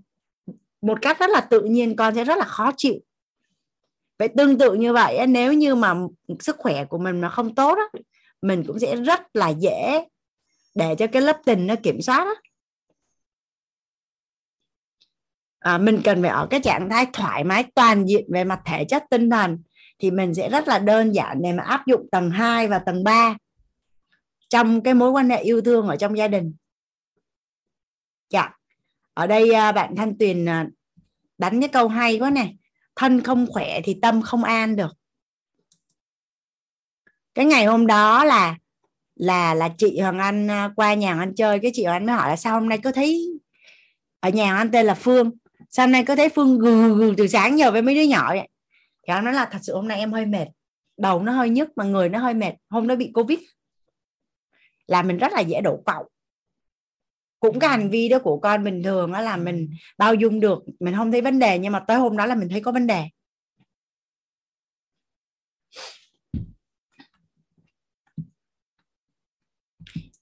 một 0.82 0.98
cách 1.02 1.20
rất 1.20 1.30
là 1.30 1.42
tự 1.42 1.62
nhiên 1.62 1.96
con 1.96 2.16
sẽ 2.16 2.24
rất 2.24 2.38
là 2.38 2.46
khó 2.46 2.72
chịu 2.78 2.96
vậy 4.20 4.30
tương 4.38 4.58
tự 4.58 4.74
như 4.74 4.94
vậy 4.94 5.28
nếu 5.28 5.54
như 5.54 5.76
mà 5.76 5.96
sức 6.40 6.56
khỏe 6.60 6.86
của 6.86 6.98
mình 6.98 7.22
mà 7.22 7.30
không 7.30 7.56
tốt 7.56 7.78
á, 7.78 8.00
mình 8.42 8.64
cũng 8.68 8.80
sẽ 8.80 8.96
rất 8.96 9.36
là 9.36 9.50
dễ 9.50 10.06
để 10.76 10.96
cho 10.96 11.08
cái 11.08 11.22
lớp 11.22 11.38
tình 11.46 11.68
nó 11.68 11.76
kiểm 11.84 12.02
soát 12.02 12.26
đó. 12.26 12.36
À, 15.60 15.78
mình 15.78 16.02
cần 16.04 16.22
phải 16.22 16.32
ở 16.32 16.48
cái 16.50 16.60
trạng 16.60 16.90
thái 16.90 17.08
thoải 17.14 17.44
mái 17.44 17.64
toàn 17.76 18.06
diện 18.06 18.26
về 18.34 18.44
mặt 18.44 18.62
thể 18.66 18.86
chất 18.86 19.04
tinh 19.10 19.30
thần 19.30 19.64
thì 20.00 20.12
mình 20.12 20.34
sẽ 20.34 20.50
rất 20.50 20.68
là 20.68 20.80
đơn 20.80 21.12
giản 21.12 21.42
để 21.42 21.54
mà 21.54 21.64
áp 21.64 21.88
dụng 21.88 22.08
tầng 22.12 22.32
2 22.32 22.68
và 22.68 22.80
tầng 22.80 23.04
3 23.04 23.38
trong 24.50 24.82
cái 24.82 24.94
mối 24.94 25.12
quan 25.12 25.30
hệ 25.30 25.42
yêu 25.42 25.62
thương 25.62 25.88
ở 25.88 25.96
trong 25.96 26.18
gia 26.18 26.28
đình. 26.28 26.54
Dạ. 28.30 28.50
Ở 29.14 29.28
đây 29.28 29.52
à, 29.52 29.72
bạn 29.72 29.96
Thanh 29.96 30.18
Tuyền 30.18 30.46
à, 30.50 30.68
đánh 31.38 31.62
cái 31.62 31.70
câu 31.70 31.88
hay 31.88 32.20
quá 32.20 32.30
nè. 32.30 32.54
Thân 32.96 33.24
không 33.24 33.48
khỏe 33.50 33.82
thì 33.84 33.98
tâm 34.02 34.22
không 34.22 34.44
an 34.44 34.76
được. 34.76 34.98
Cái 37.34 37.46
ngày 37.46 37.66
hôm 37.66 37.88
đó 37.88 38.24
là 38.24 38.58
là 39.16 39.54
là 39.54 39.70
chị 39.78 40.00
Hoàng 40.00 40.20
Anh 40.20 40.52
à, 40.52 40.70
qua 40.76 40.94
nhà 40.94 41.08
Hoàng 41.08 41.20
Anh 41.20 41.36
chơi. 41.36 41.60
Cái 41.60 41.72
chị 41.74 41.84
Hoàng 41.84 41.96
Anh 41.96 42.06
mới 42.06 42.16
hỏi 42.16 42.30
là 42.30 42.36
sao 42.36 42.54
hôm 42.54 42.70
nay 42.70 42.78
có 42.78 42.92
thấy, 42.92 43.40
ở 44.20 44.30
nhà 44.30 44.46
Hoàng 44.46 44.58
Anh 44.58 44.72
tên 44.72 44.86
là 44.86 44.94
Phương. 44.94 45.32
Sao 45.70 45.86
hôm 45.86 45.92
nay 45.92 46.06
có 46.06 46.16
thấy 46.16 46.30
Phương 46.30 46.60
gừ 46.60 46.98
gừ 46.98 47.14
từ 47.18 47.28
sáng 47.28 47.60
giờ 47.60 47.72
với 47.72 47.82
mấy 47.82 47.96
đứa 47.96 48.02
nhỏ 48.02 48.28
vậy? 48.30 48.50
Thì 49.08 49.14
anh 49.14 49.26
nói 49.26 49.34
là 49.34 49.46
thật 49.46 49.60
sự 49.62 49.76
hôm 49.76 49.88
nay 49.88 50.00
em 50.00 50.14
hơi 50.14 50.26
mệt. 50.26 50.48
Đầu 50.98 51.24
nó 51.24 51.32
hơi 51.32 51.50
nhức 51.50 51.70
mà 51.76 51.84
người 51.84 52.10
nó 52.10 52.20
hơi 52.20 52.34
mệt. 52.34 52.54
Hôm 52.70 52.88
đó 52.88 52.96
bị 52.96 53.12
covid. 53.14 53.40
Là 54.88 55.02
mình 55.02 55.18
rất 55.18 55.34
là 55.34 55.40
dễ 55.40 55.62
đổ 55.62 55.82
cậu 55.86 56.10
cũng 57.40 57.60
cái 57.60 57.70
hành 57.70 57.90
vi 57.90 58.10
đó 58.10 58.20
của 58.20 58.40
con 58.40 58.64
bình 58.64 58.84
thường 58.84 59.12
đó 59.12 59.22
là 59.22 59.38
mình 59.38 59.70
bao 59.98 60.14
dung 60.14 60.40
được 60.40 60.64
mình 60.80 60.96
không 60.96 61.12
thấy 61.12 61.22
vấn 61.22 61.40
đề 61.40 61.60
nhưng 61.60 61.72
mà 61.72 61.80
tới 61.80 61.98
hôm 61.98 62.18
đó 62.18 62.26
là 62.26 62.36
mình 62.36 62.50
thấy 62.50 62.62
có 62.62 62.72
vấn 62.72 62.88
đề. 62.88 63.04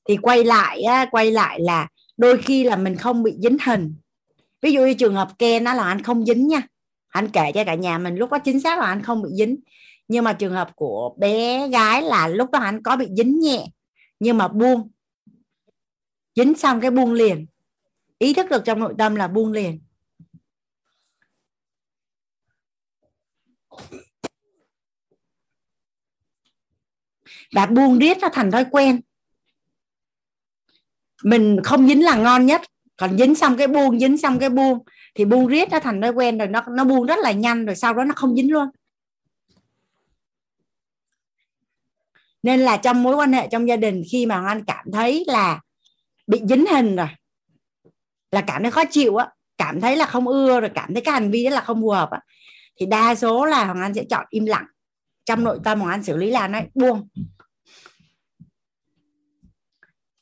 Thì 0.10 0.18
quay 0.18 0.44
lại 0.44 0.82
á, 0.82 1.06
quay 1.12 1.32
lại 1.32 1.60
là 1.60 1.88
đôi 2.18 2.38
khi 2.42 2.64
là 2.64 2.76
mình 2.76 2.96
không 2.96 3.24
bị 3.24 3.36
dính 3.44 3.58
hình. 3.66 3.96
Ví 4.62 4.72
dụ 4.72 4.82
như 4.82 4.94
trường 4.94 5.16
hợp 5.16 5.30
Ken 5.40 5.64
nó 5.64 5.74
là 5.74 5.84
anh 5.84 6.02
không 6.02 6.26
dính 6.26 6.48
nha. 6.48 6.62
Anh 7.08 7.30
kể 7.30 7.52
cho 7.52 7.64
cả 7.64 7.76
nhà 7.76 7.98
mình 7.98 8.16
lúc 8.16 8.32
đó 8.32 8.40
chính 8.40 8.60
xác 8.60 8.80
là 8.80 8.86
anh 8.86 9.04
không 9.04 9.22
bị 9.22 9.30
dính. 9.34 9.58
Nhưng 10.08 10.24
mà 10.24 10.34
trường 10.34 10.54
hợp 10.54 10.70
của 10.76 11.16
bé 11.20 11.68
gái 11.68 12.02
là 12.02 12.28
lúc 12.28 12.52
đó 12.52 12.60
anh 12.60 12.84
có 12.84 12.96
bị 12.96 13.08
dính 13.18 13.40
nhẹ 13.40 13.66
nhưng 14.20 14.38
mà 14.38 14.48
buông 14.48 14.92
dính 16.36 16.56
xong 16.56 16.82
cái 16.82 16.92
buông 16.92 17.14
liền. 17.14 17.46
Ý 18.18 18.34
thức 18.34 18.50
được 18.50 18.62
trong 18.66 18.80
nội 18.80 18.94
tâm 18.98 19.16
là 19.16 19.28
buông 19.28 19.52
liền. 19.52 19.82
Và 27.56 27.66
buông 27.66 28.00
riết 28.00 28.18
nó 28.22 28.30
thành 28.34 28.52
thói 28.52 28.66
quen. 28.72 29.02
Mình 31.24 31.60
không 31.64 31.88
dính 31.88 32.06
là 32.06 32.18
ngon 32.18 32.46
nhất. 32.46 32.62
Còn 32.98 33.18
dính 33.18 33.36
xong 33.36 33.58
cái 33.58 33.68
buông, 33.68 34.00
dính 34.00 34.18
xong 34.18 34.40
cái 34.40 34.50
buông, 34.50 34.80
thì 35.16 35.26
buông 35.26 35.48
riết 35.48 35.70
nó 35.72 35.80
thành 35.80 36.02
thói 36.02 36.12
quen 36.12 36.38
rồi 36.38 36.48
nó 36.48 36.62
nó 36.70 36.84
buông 36.84 37.06
rất 37.06 37.20
là 37.20 37.32
nhanh 37.32 37.66
rồi 37.66 37.76
sau 37.76 37.94
đó 37.94 38.04
nó 38.04 38.14
không 38.16 38.36
dính 38.36 38.52
luôn. 38.54 38.68
Nên 42.44 42.60
là 42.60 42.78
trong 42.78 43.04
mối 43.04 43.16
quan 43.16 43.34
hệ 43.34 43.48
trong 43.52 43.68
gia 43.68 43.76
đình 43.76 44.04
khi 44.12 44.26
mà 44.26 44.48
anh 44.48 44.64
cảm 44.66 44.86
thấy 44.94 45.24
là 45.28 45.62
bị 46.28 46.42
dính 46.50 46.66
hình 46.66 46.96
rồi. 46.96 47.08
Là 48.32 48.42
cảm 48.48 48.62
thấy 48.62 48.72
khó 48.72 48.84
chịu 48.92 49.16
á 49.16 49.30
cảm 49.58 49.82
thấy 49.82 49.96
là 49.96 50.06
không 50.06 50.28
ưa 50.28 50.60
rồi 50.60 50.70
cảm 50.76 50.94
thấy 50.94 51.02
cái 51.02 51.14
hành 51.14 51.32
vi 51.32 51.44
đó 51.44 51.50
là 51.50 51.62
không 51.62 51.82
phù 51.82 51.90
hợp 51.90 52.10
á. 52.12 52.20
Thì 52.80 52.86
đa 52.86 53.16
số 53.16 53.46
là 53.46 53.66
hoàng 53.66 53.82
anh 53.82 53.94
sẽ 53.94 54.04
chọn 54.10 54.26
im 54.30 54.46
lặng. 54.46 54.66
Trong 55.26 55.44
nội 55.44 55.60
tâm 55.64 55.80
hoàng 55.80 55.92
anh 55.92 56.04
xử 56.04 56.18
lý 56.18 56.32
là 56.32 56.48
nói 56.48 56.68
buông. 56.74 57.08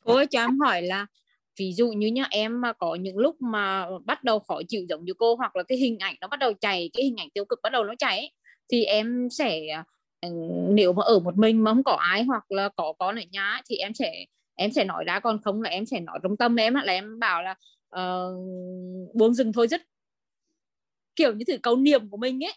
Cô 0.06 0.16
ơi 0.16 0.28
cho 0.32 0.42
em 0.42 0.60
hỏi 0.60 0.82
là 0.82 1.06
ví 1.60 1.74
dụ 1.74 1.92
như 1.92 2.08
nhá 2.08 2.28
em 2.30 2.62
mà 2.62 2.74
có 2.74 2.96
những 2.96 3.18
lúc 3.18 3.42
mà 3.42 3.86
bắt 4.06 4.24
đầu 4.24 4.40
khó 4.40 4.62
chịu 4.68 4.86
giống 4.90 5.06
như 5.06 5.14
cô 5.14 5.36
hoặc 5.36 5.56
là 5.56 5.64
cái 5.64 5.78
hình 5.78 6.00
ảnh 6.00 6.16
nó 6.22 6.28
bắt 6.28 6.40
đầu 6.40 6.54
chảy 6.54 6.90
cái 6.94 7.06
hình 7.06 7.16
ảnh 7.18 7.30
tiêu 7.30 7.46
cực 7.46 7.60
bắt 7.64 7.70
đầu 7.70 7.84
nó 7.84 7.94
chảy 8.00 8.18
ấy, 8.18 8.32
thì 8.72 8.84
em 8.84 9.28
sẽ 9.32 9.84
ừ, 10.22 10.30
nếu 10.70 10.94
mà 10.94 11.04
ở 11.04 11.20
một 11.20 11.38
mình 11.38 11.64
mà 11.64 11.72
không 11.72 11.84
có 11.84 11.94
ai 11.94 12.24
hoặc 12.24 12.52
là 12.52 12.70
có 12.70 12.94
con 13.00 13.16
ở 13.16 13.22
nhà 13.32 13.62
thì 13.70 13.76
em 13.76 13.94
sẽ 13.94 14.26
em 14.62 14.72
sẽ 14.72 14.84
nói 14.84 15.04
ra 15.04 15.20
còn 15.20 15.42
không 15.42 15.62
là 15.62 15.70
em 15.70 15.86
sẽ 15.86 16.00
nói 16.00 16.20
trong 16.24 16.38
tâm 16.38 16.56
em 16.56 16.74
là 16.74 16.94
em 16.94 17.20
bảo 17.20 17.44
là 17.44 17.56
uh, 17.96 19.16
buông 19.16 19.34
rừng 19.34 19.54
thôi 19.54 19.68
rất 19.68 19.82
kiểu 21.16 21.34
như 21.34 21.46
thử 21.48 21.58
câu 21.64 21.76
niệm 21.76 22.10
của 22.10 22.18
mình 22.18 22.44
ấy. 22.44 22.54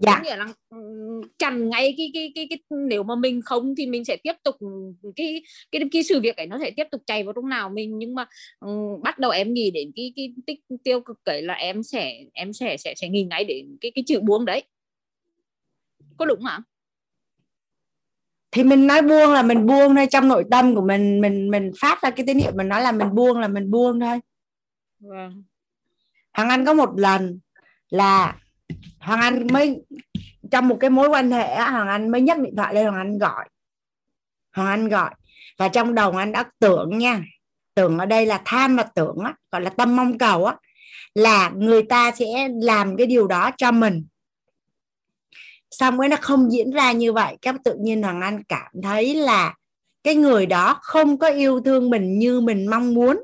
Dạ. 0.00 0.14
có 0.14 0.22
nghĩa 0.24 0.36
là 0.36 0.46
chặn 1.38 1.68
ngay 1.68 1.94
cái, 1.96 2.10
cái 2.14 2.32
cái 2.34 2.46
cái 2.50 2.58
nếu 2.88 3.02
mà 3.02 3.14
mình 3.14 3.42
không 3.42 3.74
thì 3.76 3.86
mình 3.86 4.04
sẽ 4.04 4.16
tiếp 4.16 4.32
tục 4.44 4.56
cái 5.16 5.42
cái 5.72 5.82
cái 5.92 6.02
sự 6.02 6.20
việc 6.20 6.36
ấy 6.36 6.46
nó 6.46 6.58
sẽ 6.58 6.70
tiếp 6.70 6.84
tục 6.90 7.02
chạy 7.06 7.24
vào 7.24 7.32
trong 7.32 7.48
nào 7.48 7.68
mình. 7.68 7.98
Nhưng 7.98 8.14
mà 8.14 8.26
um, 8.60 9.02
bắt 9.02 9.18
đầu 9.18 9.30
em 9.30 9.54
nghĩ 9.54 9.70
đến 9.70 9.92
cái 9.96 10.12
cái 10.16 10.34
tích 10.46 10.60
tiêu 10.84 11.00
cực 11.00 11.24
ấy 11.24 11.42
là 11.42 11.54
em 11.54 11.82
sẽ 11.82 12.24
em 12.32 12.52
sẽ 12.52 12.76
sẽ 12.76 12.94
sẽ 12.96 13.08
nghĩ 13.08 13.24
ngay 13.24 13.44
đến 13.44 13.76
cái 13.80 13.92
cái 13.94 14.04
chữ 14.06 14.20
buông 14.20 14.44
đấy. 14.44 14.62
Có 16.16 16.26
đúng 16.26 16.42
hả 16.42 16.58
thì 18.52 18.62
mình 18.64 18.86
nói 18.86 19.02
buông 19.02 19.32
là 19.32 19.42
mình 19.42 19.66
buông 19.66 19.96
thôi 19.96 20.06
trong 20.10 20.28
nội 20.28 20.44
tâm 20.50 20.74
của 20.74 20.82
mình 20.82 21.20
mình 21.20 21.50
mình 21.50 21.72
phát 21.80 22.02
ra 22.02 22.10
cái 22.10 22.26
tín 22.26 22.38
hiệu 22.38 22.52
mình 22.54 22.68
nói 22.68 22.82
là 22.82 22.92
mình 22.92 23.14
buông 23.14 23.38
là 23.38 23.48
mình 23.48 23.70
buông 23.70 24.00
thôi. 24.00 24.20
Vâng. 25.00 25.42
thằng 26.34 26.48
anh 26.48 26.64
có 26.64 26.74
một 26.74 26.90
lần 26.96 27.40
là 27.88 28.36
hoàng 28.98 29.20
anh 29.20 29.46
mới 29.52 29.82
trong 30.50 30.68
một 30.68 30.76
cái 30.80 30.90
mối 30.90 31.08
quan 31.08 31.30
hệ 31.30 31.56
hoàng 31.56 31.88
anh 31.88 32.10
mới 32.10 32.20
nhấc 32.20 32.38
điện 32.38 32.56
thoại 32.56 32.74
lên 32.74 32.86
hoàng 32.86 33.00
anh 33.00 33.18
gọi. 33.18 33.48
Hoàng 34.56 34.68
anh 34.68 34.88
gọi. 34.88 35.10
Và 35.58 35.68
trong 35.68 35.94
đầu 35.94 36.12
anh 36.12 36.32
đã 36.32 36.44
tưởng 36.58 36.98
nha 36.98 37.22
tưởng 37.74 37.98
ở 37.98 38.06
đây 38.06 38.26
là 38.26 38.42
tham 38.44 38.76
và 38.76 38.82
tưởng 38.94 39.16
á, 39.24 39.34
gọi 39.52 39.60
là 39.60 39.70
tâm 39.70 39.96
mong 39.96 40.18
cầu 40.18 40.44
á 40.44 40.56
là 41.14 41.50
người 41.50 41.82
ta 41.82 42.10
sẽ 42.10 42.48
làm 42.62 42.96
cái 42.96 43.06
điều 43.06 43.26
đó 43.26 43.50
cho 43.56 43.72
mình 43.72 44.06
xong 45.70 45.98
cái 45.98 46.08
nó 46.08 46.16
không 46.20 46.52
diễn 46.52 46.70
ra 46.70 46.92
như 46.92 47.12
vậy 47.12 47.36
các 47.42 47.54
tự 47.64 47.76
nhiên 47.80 48.02
hoàng 48.02 48.20
anh 48.20 48.42
cảm 48.42 48.72
thấy 48.82 49.14
là 49.14 49.54
cái 50.02 50.14
người 50.14 50.46
đó 50.46 50.78
không 50.82 51.18
có 51.18 51.28
yêu 51.28 51.60
thương 51.60 51.90
mình 51.90 52.18
như 52.18 52.40
mình 52.40 52.66
mong 52.70 52.94
muốn 52.94 53.22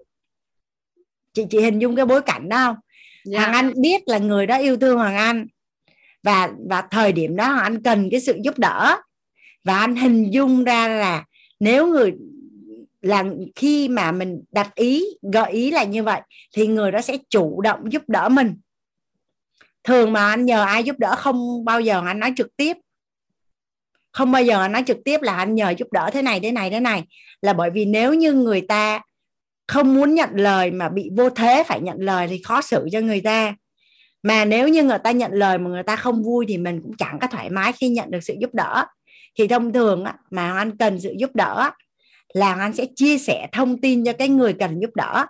chị 1.33 1.47
chị 1.51 1.61
hình 1.61 1.79
dung 1.79 1.97
cái 1.97 2.07
bối 2.07 2.23
cảnh 2.23 2.49
đó 2.49 2.57
không 2.57 2.77
yeah. 2.77 2.85
Dạ. 3.25 3.41
hoàng 3.41 3.53
anh 3.53 3.83
biết 3.83 4.09
là 4.09 4.19
người 4.19 4.47
đó 4.47 4.57
yêu 4.57 4.77
thương 4.77 4.97
hoàng 4.97 5.17
anh 5.17 5.47
và 6.23 6.51
và 6.69 6.83
thời 6.91 7.13
điểm 7.13 7.37
đó 7.37 7.49
hoàng 7.49 7.63
anh 7.63 7.83
cần 7.83 8.09
cái 8.11 8.21
sự 8.21 8.39
giúp 8.43 8.59
đỡ 8.59 8.97
và 9.65 9.79
anh 9.79 9.97
hình 9.97 10.31
dung 10.31 10.65
ra 10.65 10.89
là 10.89 11.25
nếu 11.61 11.87
người 11.87 12.15
là 13.03 13.25
khi 13.55 13.89
mà 13.89 14.13
mình 14.13 14.43
đặt 14.53 14.75
ý 14.75 15.05
gợi 15.33 15.53
ý 15.53 15.71
là 15.71 15.85
như 15.85 16.03
vậy 16.03 16.21
thì 16.55 16.67
người 16.67 16.93
đó 16.93 17.01
sẽ 17.01 17.19
chủ 17.31 17.61
động 17.61 17.93
giúp 17.93 18.03
đỡ 18.07 18.29
mình 18.29 18.55
thường 19.87 20.13
mà 20.13 20.29
anh 20.31 20.45
nhờ 20.45 20.65
ai 20.65 20.85
giúp 20.85 20.99
đỡ 20.99 21.15
không 21.17 21.65
bao 21.65 21.81
giờ 21.81 22.03
anh 22.07 22.21
nói 22.21 22.33
trực 22.37 22.57
tiếp. 22.57 22.77
Không 24.13 24.33
bao 24.33 24.43
giờ 24.43 24.61
anh 24.61 24.73
nói 24.73 24.83
trực 24.87 24.99
tiếp 25.05 25.23
là 25.23 25.37
anh 25.37 25.55
nhờ 25.55 25.75
giúp 25.79 25.93
đỡ 25.93 26.11
thế 26.13 26.23
này 26.23 26.41
thế 26.41 26.53
này 26.53 26.71
thế 26.71 26.81
này. 26.81 27.05
Là 27.43 27.53
bởi 27.53 27.71
vì 27.71 27.85
nếu 27.85 28.15
như 28.15 28.33
người 28.33 28.61
ta 28.61 29.01
không 29.69 29.95
muốn 29.95 30.15
nhận 30.15 30.31
lời 30.35 30.71
mà 30.71 30.89
bị 30.89 31.11
vô 31.17 31.31
thế 31.31 31.65
phải 31.67 31.81
nhận 31.81 31.97
lời 32.01 32.29
thì 32.29 32.43
khó 32.45 32.61
xử 32.61 32.89
cho 32.93 33.01
người 33.01 33.21
ta. 33.21 33.55
Mà 34.23 34.45
nếu 34.45 34.69
như 34.69 34.83
người 34.83 34.99
ta 34.99 35.11
nhận 35.11 35.33
lời 35.33 35.59
mà 35.59 35.71
người 35.71 35.83
ta 35.83 35.97
không 35.97 36.23
vui 36.23 36.45
thì 36.49 36.59
mình 36.59 36.81
cũng 36.83 36.97
chẳng 36.97 37.19
có 37.21 37.27
thoải 37.27 37.51
mái 37.51 37.73
khi 37.73 37.89
nhận 37.89 38.11
được 38.11 38.21
sự 38.23 38.35
giúp 38.41 38.55
đỡ. 38.55 38.85
Thì 39.39 39.49
thông 39.49 39.73
thường 39.73 40.05
á, 40.05 40.15
mà 40.31 40.57
anh 40.57 40.77
cần 40.77 41.01
sự 41.01 41.15
giúp 41.19 41.31
đỡ 41.35 41.71
là 42.35 42.55
anh 42.55 42.73
sẽ 42.73 42.87
chia 42.97 43.19
sẻ 43.19 43.49
thông 43.53 43.81
tin 43.81 44.05
cho 44.05 44.13
cái 44.13 44.29
người 44.29 44.53
cần 44.53 44.81
giúp 44.81 44.91
đỡ 44.95 45.27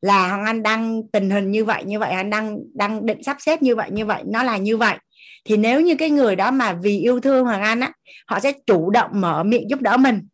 là 0.00 0.28
hoàng 0.28 0.44
anh 0.44 0.62
đang 0.62 1.02
tình 1.12 1.30
hình 1.30 1.50
như 1.50 1.64
vậy 1.64 1.84
như 1.84 1.98
vậy 1.98 2.12
anh 2.12 2.30
đang 2.30 2.58
đang 2.74 3.06
định 3.06 3.22
sắp 3.22 3.36
xếp 3.40 3.62
như 3.62 3.76
vậy 3.76 3.90
như 3.92 4.06
vậy 4.06 4.22
nó 4.26 4.42
là 4.42 4.56
như 4.56 4.76
vậy. 4.76 4.96
Thì 5.44 5.56
nếu 5.56 5.80
như 5.80 5.94
cái 5.96 6.10
người 6.10 6.36
đó 6.36 6.50
mà 6.50 6.72
vì 6.72 6.98
yêu 6.98 7.20
thương 7.20 7.44
hoàng 7.44 7.62
anh 7.62 7.80
á 7.80 7.92
họ 8.26 8.40
sẽ 8.40 8.52
chủ 8.66 8.90
động 8.90 9.10
mở 9.14 9.42
miệng 9.42 9.70
giúp 9.70 9.80
đỡ 9.80 9.96
mình. 9.96 10.28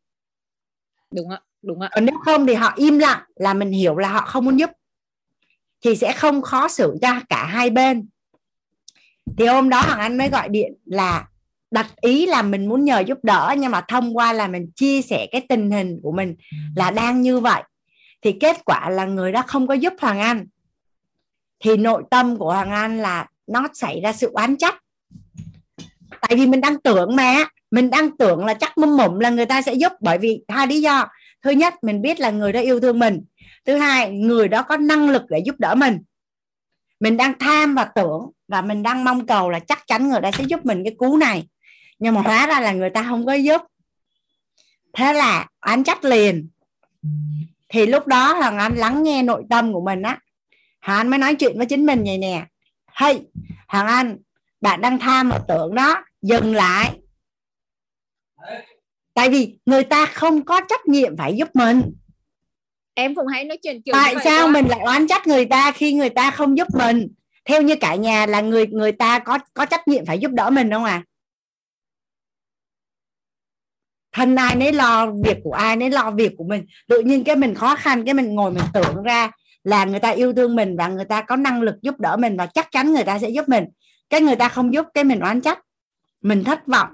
Đúng 1.15 1.31
ạ 1.31 1.41
đúng 1.63 1.81
ạ. 1.81 1.89
Còn 1.95 2.05
nếu 2.05 2.17
không 2.25 2.47
thì 2.47 2.55
họ 2.55 2.73
im 2.77 2.99
lặng 2.99 3.23
là 3.37 3.55
mình 3.55 3.71
hiểu 3.71 3.97
là 3.97 4.09
họ 4.09 4.21
không 4.21 4.45
muốn 4.45 4.59
giúp. 4.59 4.71
Thì 5.85 5.97
sẽ 5.97 6.13
không 6.13 6.43
khó 6.43 6.69
xử 6.69 6.97
cho 7.03 7.21
cả 7.29 7.47
hai 7.47 7.71
bên. 7.71 8.09
Thì 9.39 9.47
hôm 9.47 9.69
đó 9.69 9.83
hoàng 9.87 10.01
anh 10.01 10.19
mới 10.19 10.29
gọi 10.29 10.49
điện 10.49 10.75
là 10.85 11.29
đặt 11.71 11.87
ý 12.01 12.27
là 12.27 12.43
mình 12.43 12.67
muốn 12.67 12.85
nhờ 12.85 13.01
giúp 13.01 13.19
đỡ 13.23 13.55
nhưng 13.59 13.71
mà 13.71 13.81
thông 13.89 14.17
qua 14.17 14.33
là 14.33 14.49
mình 14.49 14.71
chia 14.77 15.03
sẻ 15.03 15.27
cái 15.33 15.47
tình 15.49 15.71
hình 15.71 16.01
của 16.03 16.13
mình 16.13 16.35
là 16.77 16.91
đang 16.91 17.23
như 17.23 17.41
vậy 17.41 17.63
thì 18.25 18.33
kết 18.33 18.65
quả 18.65 18.91
là 18.91 19.05
người 19.05 19.33
đó 19.33 19.43
không 19.47 19.67
có 19.67 19.75
giúp 19.75 19.93
hoàng 20.01 20.21
anh 20.21 20.47
thì 21.61 21.77
nội 21.77 22.03
tâm 22.11 22.37
của 22.37 22.53
hoàng 22.53 22.71
anh 22.71 22.99
là 22.99 23.27
nó 23.47 23.69
xảy 23.73 24.01
ra 24.01 24.13
sự 24.13 24.31
oán 24.33 24.57
trách. 24.57 24.83
Tại 26.21 26.37
vì 26.37 26.47
mình 26.47 26.61
đang 26.61 26.81
tưởng 26.81 27.17
mà, 27.17 27.45
mình 27.71 27.91
đang 27.91 28.17
tưởng 28.17 28.45
là 28.45 28.55
chắc 28.55 28.79
mâm 28.79 28.97
mụm 28.97 29.19
là 29.19 29.31
người 29.31 29.47
ta 29.47 29.63
sẽ 29.63 29.75
giúp 29.75 29.93
bởi 30.01 30.19
vì 30.19 30.41
hai 30.49 30.67
lý 30.67 30.81
do. 30.81 31.07
Thứ 31.43 31.51
nhất, 31.51 31.75
mình 31.83 32.03
biết 32.03 32.21
là 32.21 32.31
người 32.31 32.53
đó 32.53 32.61
yêu 32.61 32.81
thương 32.81 32.99
mình. 32.99 33.25
Thứ 33.65 33.77
hai, 33.77 34.11
người 34.11 34.49
đó 34.49 34.63
có 34.63 34.77
năng 34.77 35.11
lực 35.11 35.23
để 35.29 35.39
giúp 35.39 35.55
đỡ 35.59 35.75
mình. 35.75 35.99
Mình 37.01 37.17
đang 37.17 37.39
tham 37.39 37.75
và 37.75 37.85
tưởng 37.85 38.31
và 38.49 38.63
mình 38.63 38.83
đang 38.83 39.05
mong 39.05 39.27
cầu 39.27 39.51
là 39.51 39.59
chắc 39.59 39.87
chắn 39.87 40.09
người 40.09 40.21
ta 40.23 40.33
sẽ 40.33 40.45
giúp 40.45 40.67
mình 40.67 40.85
cái 40.85 40.95
cú 40.99 41.17
này. 41.17 41.49
Nhưng 41.99 42.15
mà 42.15 42.21
hóa 42.21 42.47
ra 42.47 42.61
là 42.61 42.73
người 42.73 42.91
ta 42.91 43.03
không 43.03 43.27
có 43.27 43.33
giúp. 43.33 43.63
Thế 44.93 45.13
là 45.13 45.47
anh 45.61 45.85
trách 45.85 46.05
liền 46.05 46.49
thì 47.69 47.87
lúc 47.87 48.07
đó 48.07 48.35
thằng 48.41 48.59
anh 48.59 48.77
lắng 48.77 49.03
nghe 49.03 49.23
nội 49.23 49.45
tâm 49.51 49.73
của 49.73 49.81
mình 49.81 50.03
á 50.03 50.19
hoàng 50.83 50.99
anh 50.99 51.09
mới 51.09 51.19
nói 51.19 51.35
chuyện 51.35 51.59
với 51.59 51.67
chính 51.67 51.87
mình 51.87 52.05
vậy 52.05 52.19
nè. 52.19 52.47
Hey 52.93 53.21
hoàng 53.69 53.87
anh 53.87 54.19
bạn 54.61 54.81
đang 54.81 54.99
tham 54.99 55.31
và 55.31 55.41
tưởng 55.49 55.75
đó 55.75 56.05
dừng 56.23 56.55
lại. 56.55 56.91
Tại 59.15 59.29
vì 59.31 59.59
người 59.67 59.85
ta 59.85 60.07
không 60.07 60.45
có 60.45 60.61
trách 60.69 60.87
nhiệm 60.87 61.17
phải 61.17 61.37
giúp 61.37 61.49
mình. 61.55 61.83
Em 62.95 63.15
cũng 63.15 63.27
hay 63.27 63.45
nói 63.45 63.59
chuyện 63.63 63.83
kiểu 63.83 63.93
tại 63.93 64.15
sao 64.25 64.47
quá. 64.47 64.51
mình 64.53 64.69
lại 64.69 64.81
oán 64.81 65.07
trách 65.07 65.27
người 65.27 65.47
ta 65.47 65.73
khi 65.73 65.93
người 65.93 66.11
ta 66.11 66.31
không 66.31 66.59
giúp 66.59 66.69
mình? 66.79 67.09
Theo 67.45 67.63
như 67.63 67.77
cả 67.77 67.95
nhà 67.95 68.27
là 68.27 68.41
người 68.41 68.67
người 68.67 68.93
ta 68.93 69.19
có 69.19 69.39
có 69.55 69.67
trách 69.67 69.89
nhiệm 69.89 70.07
phải 70.07 70.19
giúp 70.19 70.31
đỡ 70.31 70.51
mình 70.51 70.71
không 70.71 70.85
à 70.85 71.03
thân 74.15 74.37
ai 74.37 74.57
nấy 74.57 74.73
lo 74.73 75.07
việc 75.25 75.37
của 75.45 75.53
ai, 75.53 75.77
nấy 75.77 75.91
lo 75.91 76.11
việc 76.11 76.33
của 76.39 76.45
mình. 76.45 76.67
Tự 76.89 77.01
nhiên 77.01 77.25
cái 77.25 77.37
mình 77.37 77.55
khó 77.55 77.75
khăn, 77.75 78.05
cái 78.05 78.15
mình 78.15 78.35
ngồi 78.35 78.51
mình 78.51 78.65
tưởng 78.75 79.03
ra 79.03 79.31
là 79.65 79.85
người 79.85 80.01
ta 80.01 80.11
yêu 80.11 80.33
thương 80.33 80.57
mình 80.57 80.77
và 80.77 80.89
người 80.89 81.05
ta 81.05 81.23
có 81.23 81.37
năng 81.37 81.63
lực 81.63 81.75
giúp 81.83 82.01
đỡ 82.01 82.17
mình 82.17 82.37
và 82.37 82.47
chắc 82.47 82.71
chắn 82.71 82.93
người 82.93 83.05
ta 83.05 83.19
sẽ 83.19 83.29
giúp 83.29 83.49
mình. 83.49 83.65
Cái 84.11 84.21
người 84.21 84.37
ta 84.37 84.49
không 84.49 84.75
giúp, 84.75 84.87
cái 84.95 85.05
mình 85.05 85.21
oán 85.21 85.41
trách. 85.41 85.59
Mình 86.23 86.45
thất 86.45 86.67
vọng, 86.67 86.89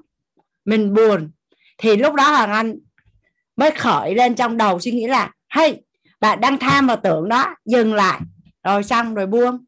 mình 0.64 0.94
buồn. 0.94 1.30
Thì 1.78 1.96
lúc 1.96 2.14
đó 2.14 2.30
hoàng 2.30 2.52
anh 2.52 2.78
mới 3.56 3.70
khởi 3.70 4.14
lên 4.14 4.34
trong 4.34 4.56
đầu 4.56 4.80
suy 4.80 4.90
nghĩ 4.90 5.06
là 5.06 5.30
hay 5.48 5.82
bạn 6.20 6.40
đang 6.40 6.58
tham 6.58 6.86
vào 6.86 6.96
tưởng 7.02 7.28
đó, 7.28 7.54
dừng 7.64 7.94
lại. 7.94 8.20
Rồi 8.64 8.82
xong, 8.82 9.14
rồi 9.14 9.26
buông. 9.26 9.64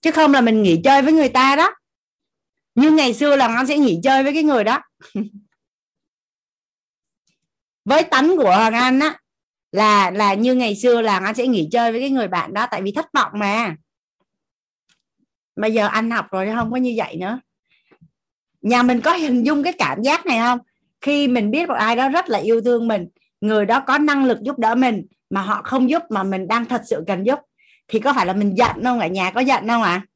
Chứ 0.00 0.10
không 0.10 0.32
là 0.32 0.40
mình 0.40 0.62
nghỉ 0.62 0.80
chơi 0.84 1.02
với 1.02 1.12
người 1.12 1.28
ta 1.28 1.56
đó. 1.56 1.74
Như 2.74 2.90
ngày 2.90 3.14
xưa 3.14 3.36
là 3.36 3.46
anh 3.46 3.66
sẽ 3.66 3.78
nghỉ 3.78 4.00
chơi 4.02 4.22
với 4.22 4.34
cái 4.34 4.42
người 4.42 4.64
đó. 4.64 4.82
Với 7.84 8.04
tánh 8.04 8.36
của 8.36 8.50
hoàng 8.56 8.74
anh 8.74 9.00
á, 9.00 9.18
là 9.72 10.10
là 10.10 10.34
như 10.34 10.54
ngày 10.54 10.76
xưa 10.76 11.00
là 11.00 11.18
anh 11.18 11.34
sẽ 11.34 11.46
nghỉ 11.46 11.68
chơi 11.72 11.92
với 11.92 12.00
cái 12.00 12.10
người 12.10 12.28
bạn 12.28 12.54
đó 12.54 12.66
tại 12.70 12.82
vì 12.82 12.92
thất 12.92 13.06
vọng 13.14 13.32
mà. 13.34 13.76
Bây 15.56 15.72
giờ 15.72 15.86
anh 15.86 16.10
học 16.10 16.26
rồi, 16.30 16.50
không 16.54 16.70
có 16.70 16.76
như 16.76 16.94
vậy 16.96 17.16
nữa. 17.16 17.40
Nhà 18.60 18.82
mình 18.82 19.00
có 19.00 19.12
hình 19.12 19.46
dung 19.46 19.62
cái 19.62 19.72
cảm 19.72 20.02
giác 20.02 20.26
này 20.26 20.38
không? 20.38 20.58
Khi 21.00 21.28
mình 21.28 21.50
biết 21.50 21.68
một 21.68 21.74
ai 21.74 21.96
đó 21.96 22.08
rất 22.08 22.28
là 22.28 22.38
yêu 22.38 22.60
thương 22.60 22.88
mình, 22.88 23.08
người 23.40 23.66
đó 23.66 23.80
có 23.86 23.98
năng 23.98 24.24
lực 24.24 24.38
giúp 24.42 24.58
đỡ 24.58 24.74
mình 24.74 25.06
mà 25.30 25.42
họ 25.42 25.62
không 25.64 25.90
giúp 25.90 26.02
mà 26.10 26.22
mình 26.22 26.48
đang 26.48 26.64
thật 26.64 26.82
sự 26.86 27.04
cần 27.06 27.26
giúp 27.26 27.38
thì 27.90 28.00
có 28.00 28.12
phải 28.12 28.26
là 28.26 28.32
mình 28.32 28.54
giận 28.56 28.84
không? 28.84 28.98
Ở 28.98 29.06
nhà 29.06 29.30
có 29.30 29.40
giận 29.40 29.68
không 29.68 29.82
ạ? 29.82 29.90
À? 29.90 30.06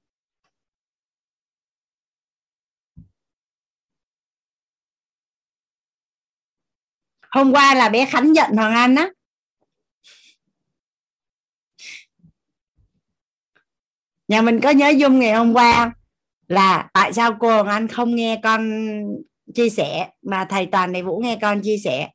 hôm 7.35 7.53
qua 7.53 7.75
là 7.75 7.89
bé 7.89 8.07
khánh 8.07 8.37
giận 8.37 8.57
hoàng 8.57 8.75
anh 8.75 8.95
á. 8.95 9.09
Nhà 14.29 14.43
mình 14.43 14.61
có 14.61 14.71
nhớ 14.71 14.89
dung 14.89 15.19
ngày 15.19 15.33
hôm 15.35 15.53
qua 15.55 15.93
là 16.49 16.89
tại 16.93 17.13
sao 17.13 17.37
cô 17.41 17.49
hoàng 17.49 17.67
anh 17.67 17.89
không 17.89 18.15
nghe 18.15 18.41
con 18.43 18.91
chia 19.55 19.69
sẻ, 19.71 20.09
mà 20.23 20.47
thầy 20.51 20.67
toàn 20.67 20.93
này 20.93 21.03
vũ 21.03 21.21
nghe 21.25 21.39
con 21.43 21.61
chia 21.63 21.77
sẻ? 21.85 22.09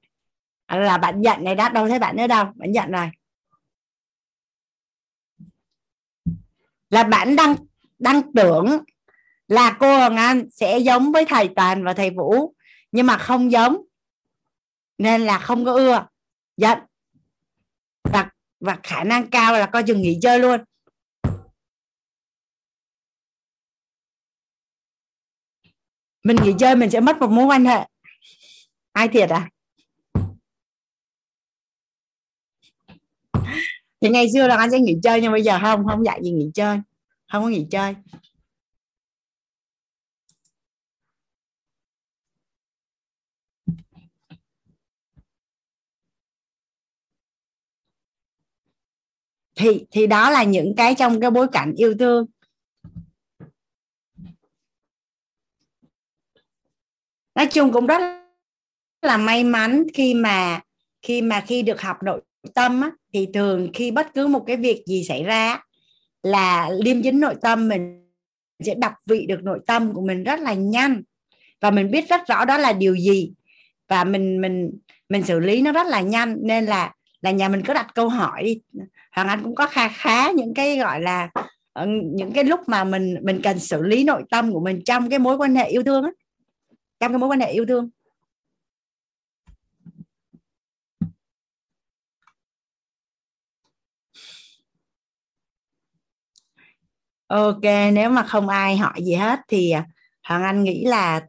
Là 0.68 0.98
bạn 0.98 1.22
giận 1.22 1.44
này 1.44 1.56
đã 1.56 1.70
đâu 1.70 1.88
thấy 1.88 2.00
bạn 2.00 2.16
nữa 2.16 2.28
đâu, 2.28 2.46
bạn 2.56 2.72
giận 2.72 2.92
rồi. 2.92 3.10
Là 6.90 7.04
bạn 7.04 7.36
đang 7.36 7.56
đang 8.00 8.34
tưởng 8.34 8.66
là 9.48 9.78
cô 9.80 10.00
Hồng 10.00 10.16
Anh 10.16 10.50
sẽ 10.52 10.80
giống 10.80 11.12
với 11.12 11.26
thầy 11.26 11.50
Toàn 11.56 11.84
và 11.84 11.94
thầy 11.94 12.10
Vũ, 12.10 12.56
nhưng 12.92 13.06
mà 13.06 13.18
không 13.18 13.52
giống. 13.52 13.78
Nên 14.98 15.22
là 15.22 15.40
không 15.40 15.66
có 15.66 15.74
ưa. 15.74 16.08
Giận 16.58 16.80
và 18.04 18.30
và 18.60 18.80
khả 18.84 19.04
năng 19.04 19.30
cao 19.30 19.54
là 19.54 19.66
coi 19.66 19.84
chừng 19.84 20.02
nghỉ 20.02 20.20
chơi 20.22 20.40
luôn. 20.40 20.62
Mình 26.24 26.38
nghỉ 26.44 26.54
chơi 26.60 26.76
mình 26.76 26.90
sẽ 26.90 27.00
mất 27.00 27.18
một 27.18 27.30
mối 27.30 27.46
quan 27.46 27.66
hệ. 27.66 27.88
Ai 28.92 29.08
thiệt 29.08 29.30
à? 29.30 29.50
Thì 34.02 34.10
ngày 34.10 34.28
xưa 34.34 34.48
là 34.48 34.56
anh 34.58 34.72
sẽ 34.72 34.80
nghỉ 34.80 34.96
chơi, 35.04 35.22
nhưng 35.22 35.32
bây 35.32 35.44
giờ 35.44 35.60
không 35.62 35.88
không 35.88 36.06
dạy 36.06 36.20
gì 36.24 36.32
nghỉ 36.32 36.52
chơi. 36.54 36.80
Không 37.32 37.44
có 37.44 37.50
nghỉ 37.50 37.68
chơi. 37.72 37.96
Thì 49.56 49.86
thì 49.92 50.08
đó 50.08 50.30
là 50.30 50.44
những 50.44 50.74
cái 50.78 50.96
trong 50.96 51.22
cái 51.22 51.32
bối 51.32 51.48
cảnh 51.52 51.74
yêu 51.78 51.94
thương. 52.00 52.26
Nói 57.36 57.48
chung 57.52 57.72
cũng 57.74 57.88
rất 57.88 58.02
là 59.02 59.18
may 59.18 59.44
mắn 59.44 59.84
khi 59.94 60.14
mà 60.14 60.62
khi 61.02 61.22
mà 61.22 61.44
khi 61.48 61.62
được 61.62 61.82
học 61.82 61.98
nội 62.04 62.22
tâm 62.56 62.82
á, 62.82 62.92
thì 63.14 63.28
thường 63.34 63.70
khi 63.74 63.92
bất 63.92 64.14
cứ 64.14 64.28
một 64.28 64.44
cái 64.48 64.58
việc 64.58 64.84
gì 64.88 65.04
xảy 65.04 65.24
ra 65.24 65.60
là 66.24 66.70
liêm 66.82 67.02
chính 67.02 67.20
nội 67.20 67.36
tâm 67.42 67.68
mình 67.68 68.10
sẽ 68.60 68.76
đọc 68.76 68.94
vị 69.06 69.26
được 69.26 69.44
nội 69.44 69.60
tâm 69.68 69.94
của 69.94 70.02
mình 70.02 70.24
rất 70.24 70.40
là 70.40 70.54
nhanh. 70.54 71.04
Và 71.62 71.72
mình 71.72 71.92
biết 71.92 72.10
rất 72.10 72.22
rõ 72.28 72.46
đó 72.46 72.58
là 72.58 72.74
điều 72.74 72.96
gì. 72.96 73.32
Và 73.88 74.04
mình 74.04 74.42
mình 74.42 74.72
mình 75.10 75.24
xử 75.24 75.40
lý 75.40 75.62
nó 75.62 75.72
rất 75.72 75.88
là 75.88 76.02
nhanh. 76.02 76.38
Nên 76.42 76.66
là 76.66 76.94
là 77.22 77.32
nhà 77.32 77.50
mình 77.50 77.62
cứ 77.66 77.74
đặt 77.74 77.88
câu 77.96 78.10
hỏi 78.10 78.44
đi. 78.44 78.62
Hoàng 79.12 79.28
anh 79.28 79.44
cũng 79.44 79.56
có 79.56 79.66
kha 79.66 79.88
khá 79.88 80.32
những 80.32 80.54
cái 80.54 80.78
gọi 80.78 81.02
là 81.02 81.30
ờ, 81.74 81.86
những 82.14 82.32
cái 82.32 82.44
lúc 82.44 82.60
mà 82.68 82.84
mình 82.84 83.16
mình 83.24 83.42
cần 83.44 83.60
xử 83.60 83.82
lý 83.82 84.04
nội 84.04 84.24
tâm 84.32 84.54
của 84.54 84.60
mình 84.60 84.82
trong 84.86 85.10
cái 85.10 85.20
mối 85.20 85.38
quan 85.38 85.56
hệ 85.56 85.68
yêu 85.70 85.84
thương 85.84 86.04
á. 86.04 86.12
Trong 87.00 87.12
cái 87.12 87.20
mối 87.20 87.30
quan 87.30 87.40
hệ 87.40 87.52
yêu 87.52 87.66
thương. 87.66 87.90
Ok 97.30 97.64
nếu 97.94 98.10
mà 98.10 98.24
không 98.24 98.50
ai 98.50 98.78
hỏi 98.78 98.94
gì 99.04 99.14
hết 99.14 99.40
thì 99.48 99.72
à, 99.72 99.86
hoàng 100.24 100.44
anh 100.44 100.64
nghĩ 100.64 100.86
là 100.86 101.22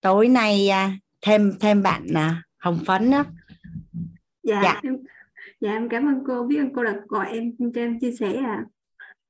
tối 0.00 0.28
nay 0.28 0.68
à, 0.68 0.90
thêm 1.20 1.52
thêm 1.60 1.82
bạn 1.82 2.06
à, 2.14 2.42
hồng 2.58 2.78
phấn 2.86 3.10
đó 3.10 3.24
dạ, 4.42 4.60
dạ. 4.62 4.80
em 4.82 4.96
dạ 5.60 5.70
em 5.70 5.88
cảm 5.88 6.08
ơn 6.08 6.24
cô. 6.26 6.46
Biết 6.46 6.58
ơn 6.58 6.72
cô 6.74 6.82
là 6.82 6.94
gọi 7.08 7.26
em 7.30 7.52
cho 7.74 7.80
em 7.80 8.00
chia 8.00 8.12
sẻ 8.12 8.32
à, 8.46 8.64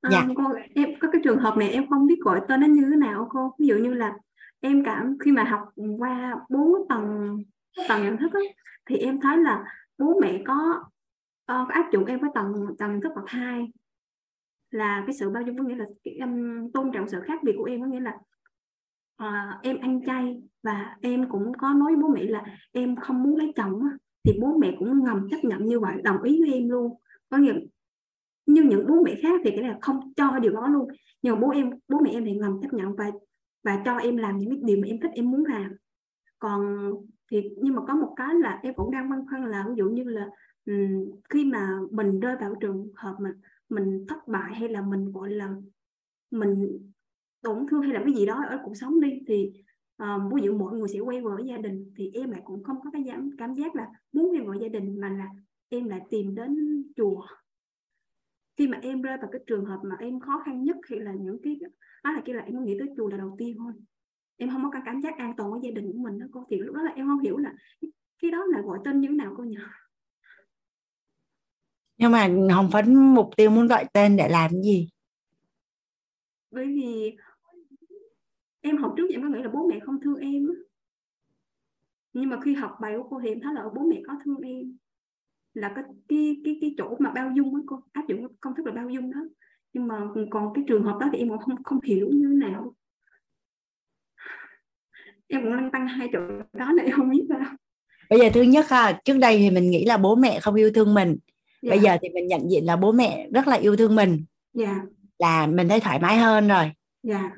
à 0.01 0.11
dạ. 0.13 0.27
cô 0.37 0.45
em 0.75 0.89
có 1.01 1.09
cái 1.13 1.21
trường 1.25 1.39
hợp 1.39 1.57
này 1.57 1.69
em 1.69 1.89
không 1.89 2.07
biết 2.07 2.21
gọi 2.21 2.41
tên 2.49 2.61
nó 2.61 2.67
như 2.67 2.83
thế 2.91 2.97
nào 2.97 3.29
cô? 3.31 3.55
Ví 3.59 3.67
dụ 3.67 3.75
như 3.75 3.95
là 3.95 4.13
em 4.61 4.85
cảm 4.85 5.17
khi 5.21 5.33
mà 5.33 5.45
học 5.45 5.61
qua 5.99 6.35
bốn 6.49 6.89
tầng 6.89 7.39
tầng 7.89 8.05
nhận 8.05 8.17
thức 8.17 8.33
ấy, 8.33 8.55
thì 8.87 8.97
em 8.97 9.21
thấy 9.21 9.37
là 9.39 9.65
bố 9.99 10.21
mẹ 10.21 10.43
có 10.47 10.85
uh, 11.53 11.69
áp 11.69 11.93
dụng 11.93 12.05
em 12.05 12.21
với 12.21 12.31
tầng 12.35 12.53
tầng 12.79 13.01
thức 13.01 13.13
bậc 13.17 13.25
hai 13.29 13.73
là 14.73 15.03
cái 15.07 15.15
sự 15.15 15.31
bao 15.31 15.43
dung 15.43 15.59
có 15.59 15.65
nghĩa 15.65 15.77
là 15.77 15.87
um, 16.27 16.71
tôn 16.71 16.93
trọng 16.93 17.09
sự 17.09 17.21
khác 17.21 17.43
biệt 17.43 17.55
của 17.59 17.65
em 17.65 17.81
có 17.81 17.87
nghĩa 17.87 18.01
là 18.01 18.19
uh, 19.23 19.63
em 19.63 19.79
ăn 19.79 20.01
chay 20.07 20.43
và 20.63 20.97
em 21.01 21.29
cũng 21.29 21.53
có 21.59 21.75
nói 21.75 21.95
với 21.95 22.03
bố 22.03 22.09
mẹ 22.09 22.23
là 22.23 22.45
em 22.73 22.97
không 22.97 23.23
muốn 23.23 23.37
lấy 23.37 23.53
chồng 23.57 23.83
thì 24.25 24.39
bố 24.41 24.59
mẹ 24.59 24.77
cũng 24.79 25.05
ngầm 25.05 25.29
chấp 25.31 25.37
nhận 25.43 25.67
như 25.67 25.81
vậy 25.81 26.01
đồng 26.05 26.23
ý 26.23 26.41
với 26.41 26.53
em 26.53 26.69
luôn. 26.69 26.97
Có 27.31 27.39
nghĩa 27.39 27.53
như 28.47 28.63
những 28.63 28.87
bố 28.89 29.03
mẹ 29.05 29.15
khác 29.23 29.41
thì 29.45 29.51
cái 29.51 29.63
là 29.63 29.79
không 29.81 30.13
cho 30.17 30.39
điều 30.39 30.53
đó 30.53 30.69
luôn. 30.69 30.89
Nhưng 31.23 31.35
mà 31.35 31.41
bố 31.41 31.51
em 31.51 31.71
bố 31.89 31.99
mẹ 31.99 32.11
em 32.11 32.25
thì 32.25 32.35
ngầm 32.35 32.61
chấp 32.63 32.73
nhận 32.73 32.97
và 32.97 33.11
và 33.65 33.83
cho 33.85 33.97
em 33.97 34.17
làm 34.17 34.39
những 34.39 34.51
cái 34.51 34.59
điều 34.63 34.77
mà 34.81 34.87
em 34.87 35.01
thích 35.01 35.11
em 35.15 35.31
muốn 35.31 35.45
làm. 35.45 35.73
Còn 36.39 36.91
thì 37.31 37.51
nhưng 37.63 37.75
mà 37.75 37.83
có 37.89 37.95
một 37.95 38.15
cái 38.17 38.35
là 38.35 38.61
em 38.63 38.75
cũng 38.75 38.91
đang 38.91 39.11
băn 39.11 39.27
khoăn 39.31 39.45
là 39.45 39.65
ví 39.69 39.75
dụ 39.77 39.89
như 39.89 40.05
là 40.05 40.29
um, 40.67 41.11
khi 41.31 41.45
mà 41.45 41.79
mình 41.91 42.21
rơi 42.21 42.37
vào 42.41 42.55
trường 42.61 42.91
hợp 42.97 43.17
mà 43.21 43.31
mình 43.73 44.07
thất 44.09 44.29
bại 44.29 44.55
hay 44.55 44.69
là 44.69 44.83
mình 44.83 45.13
gọi 45.13 45.31
là 45.31 45.55
mình 46.31 46.79
tổn 47.43 47.67
thương 47.71 47.83
hay 47.83 47.93
là 47.93 48.01
cái 48.05 48.15
gì 48.15 48.27
đó 48.27 48.45
ở 48.49 48.59
cuộc 48.65 48.75
sống 48.75 49.01
đi 49.01 49.21
thì 49.27 49.53
um, 49.99 50.31
ví 50.35 50.43
dụ 50.43 50.59
mọi 50.59 50.79
người 50.79 50.89
sẽ 50.89 50.99
quay 50.99 51.21
về 51.21 51.31
với 51.35 51.45
gia 51.47 51.57
đình 51.57 51.93
thì 51.97 52.11
em 52.15 52.31
lại 52.31 52.41
cũng 52.45 52.65
không 52.65 52.77
có 52.85 52.91
cái 52.93 53.05
cảm, 53.07 53.31
cảm 53.39 53.55
giác 53.55 53.75
là 53.75 53.89
muốn 54.13 54.31
quay 54.31 54.47
về 54.47 54.59
gia 54.61 54.69
đình 54.69 55.01
mà 55.01 55.09
là 55.09 55.29
em 55.69 55.89
lại 55.89 56.01
tìm 56.11 56.35
đến 56.35 56.83
chùa. 56.97 57.27
Khi 58.57 58.69
mà 58.69 58.79
em 58.83 59.03
rơi 59.03 59.17
vào 59.17 59.29
cái 59.33 59.41
trường 59.47 59.65
hợp 59.65 59.81
mà 59.85 59.97
em 59.99 60.21
khó 60.21 60.43
khăn 60.45 60.63
nhất 60.63 60.77
hay 60.91 61.01
là 61.01 61.13
những 61.13 61.39
cái 61.43 61.59
đó 62.05 62.13
là 62.13 62.23
kia 62.25 62.33
là 62.33 62.43
em 62.43 62.65
nghĩ 62.65 62.77
tới 62.79 62.89
chùa 62.97 63.09
là 63.09 63.17
đầu 63.17 63.35
tiên 63.39 63.57
thôi. 63.59 63.73
Em 64.37 64.51
không 64.51 64.63
có 64.63 64.71
cái 64.71 64.83
cảm 64.85 65.01
giác 65.01 65.17
an 65.17 65.35
toàn 65.37 65.51
với 65.51 65.61
gia 65.63 65.71
đình 65.71 65.93
của 65.93 65.99
mình 65.99 66.19
đó 66.19 66.27
cô 66.33 66.45
thì 66.51 66.59
lúc 66.59 66.75
đó 66.75 66.83
là 66.83 66.91
em 66.91 67.07
không 67.07 67.21
hiểu 67.21 67.37
là 67.37 67.55
cái 68.23 68.31
đó 68.31 68.45
là 68.45 68.61
gọi 68.61 68.79
tên 68.85 69.01
như 69.01 69.09
thế 69.09 69.15
nào 69.15 69.35
cô 69.37 69.45
nhỉ? 69.45 69.57
Nhưng 72.03 72.13
mà 72.13 72.29
hồng 72.55 72.71
phấn 72.71 72.95
mục 72.95 73.31
tiêu 73.37 73.51
muốn 73.51 73.67
gọi 73.67 73.85
tên 73.93 74.17
để 74.17 74.29
làm 74.29 74.51
gì? 74.51 74.89
Bởi 76.51 76.67
vì 76.67 77.17
em 78.61 78.77
học 78.77 78.95
trước 78.97 79.11
em 79.11 79.23
có 79.23 79.29
nghĩ 79.29 79.43
là 79.43 79.51
bố 79.55 79.69
mẹ 79.69 79.81
không 79.87 80.01
thương 80.01 80.17
em 80.17 80.49
nhưng 82.13 82.29
mà 82.29 82.41
khi 82.45 82.55
học 82.55 82.79
bài 82.81 82.95
của 82.97 83.09
cô 83.11 83.21
thì 83.23 83.29
em 83.29 83.41
thấy 83.41 83.55
là 83.55 83.65
bố 83.75 83.83
mẹ 83.83 84.03
có 84.07 84.15
thương 84.25 84.41
em. 84.41 84.77
Là 85.55 85.73
cái 85.75 85.85
cái 86.09 86.37
cái 86.45 86.59
cái 86.61 86.75
chỗ 86.79 86.97
mà 86.99 87.11
bao 87.11 87.31
dung 87.37 87.55
á 87.55 87.61
cô 87.67 87.81
áp 87.93 88.03
dụng 88.09 88.27
công 88.41 88.55
thức 88.57 88.67
là 88.67 88.73
bao 88.73 88.89
dung 88.91 89.13
đó. 89.13 89.21
Nhưng 89.73 89.87
mà 89.87 90.01
còn 90.31 90.55
cái 90.55 90.65
trường 90.69 90.85
hợp 90.85 90.99
đó 91.01 91.09
thì 91.13 91.19
em 91.19 91.29
cũng 91.29 91.39
không 91.39 91.63
không 91.63 91.79
hiểu 91.85 92.09
như 92.13 92.29
thế 92.29 92.49
nào. 92.49 92.75
Em 95.27 95.43
cũng 95.43 95.53
lăn 95.53 95.71
tăng 95.73 95.89
hai 95.89 96.09
chỗ 96.13 96.21
đó 96.53 96.73
này 96.77 96.91
không 96.91 97.11
biết 97.11 97.25
sao. 97.29 97.57
Bây 98.11 98.19
giờ 98.19 98.31
thứ 98.35 98.43
nhất 98.43 98.69
ha 98.69 99.01
trước 99.05 99.19
đây 99.19 99.39
thì 99.39 99.51
mình 99.51 99.71
nghĩ 99.71 99.85
là 99.85 99.97
bố 99.97 100.17
mẹ 100.17 100.41
không 100.41 100.55
yêu 100.55 100.71
thương 100.75 100.95
mình 100.95 101.17
dạ. 101.63 101.71
bây 101.71 101.79
giờ 101.79 101.97
thì 102.03 102.09
mình 102.09 102.27
nhận 102.27 102.51
diện 102.51 102.67
là 102.67 102.77
bố 102.77 102.93
mẹ 102.93 103.29
rất 103.33 103.49
là 103.49 103.57
yêu 103.57 103.77
thương 103.77 103.95
mình. 103.95 104.25
Dạ. 104.55 104.81
là 105.19 105.47
mình 105.47 105.69
thấy 105.69 105.81
thoải 105.81 105.99
mái 105.99 106.17
hơn 106.17 106.49
rồi. 106.49 106.71
Dạ. 107.03 107.31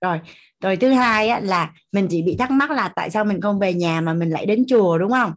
rồi 0.00 0.20
rồi 0.62 0.76
thứ 0.76 0.90
hai 0.92 1.28
á, 1.28 1.40
là 1.40 1.72
mình 1.92 2.06
chỉ 2.10 2.22
bị 2.22 2.36
thắc 2.36 2.50
mắc 2.50 2.70
là 2.70 2.88
tại 2.88 3.10
sao 3.10 3.24
mình 3.24 3.40
không 3.40 3.58
về 3.58 3.74
nhà 3.74 4.00
mà 4.00 4.14
mình 4.14 4.30
lại 4.30 4.46
đến 4.46 4.64
chùa 4.68 4.98
đúng 4.98 5.10
không? 5.10 5.32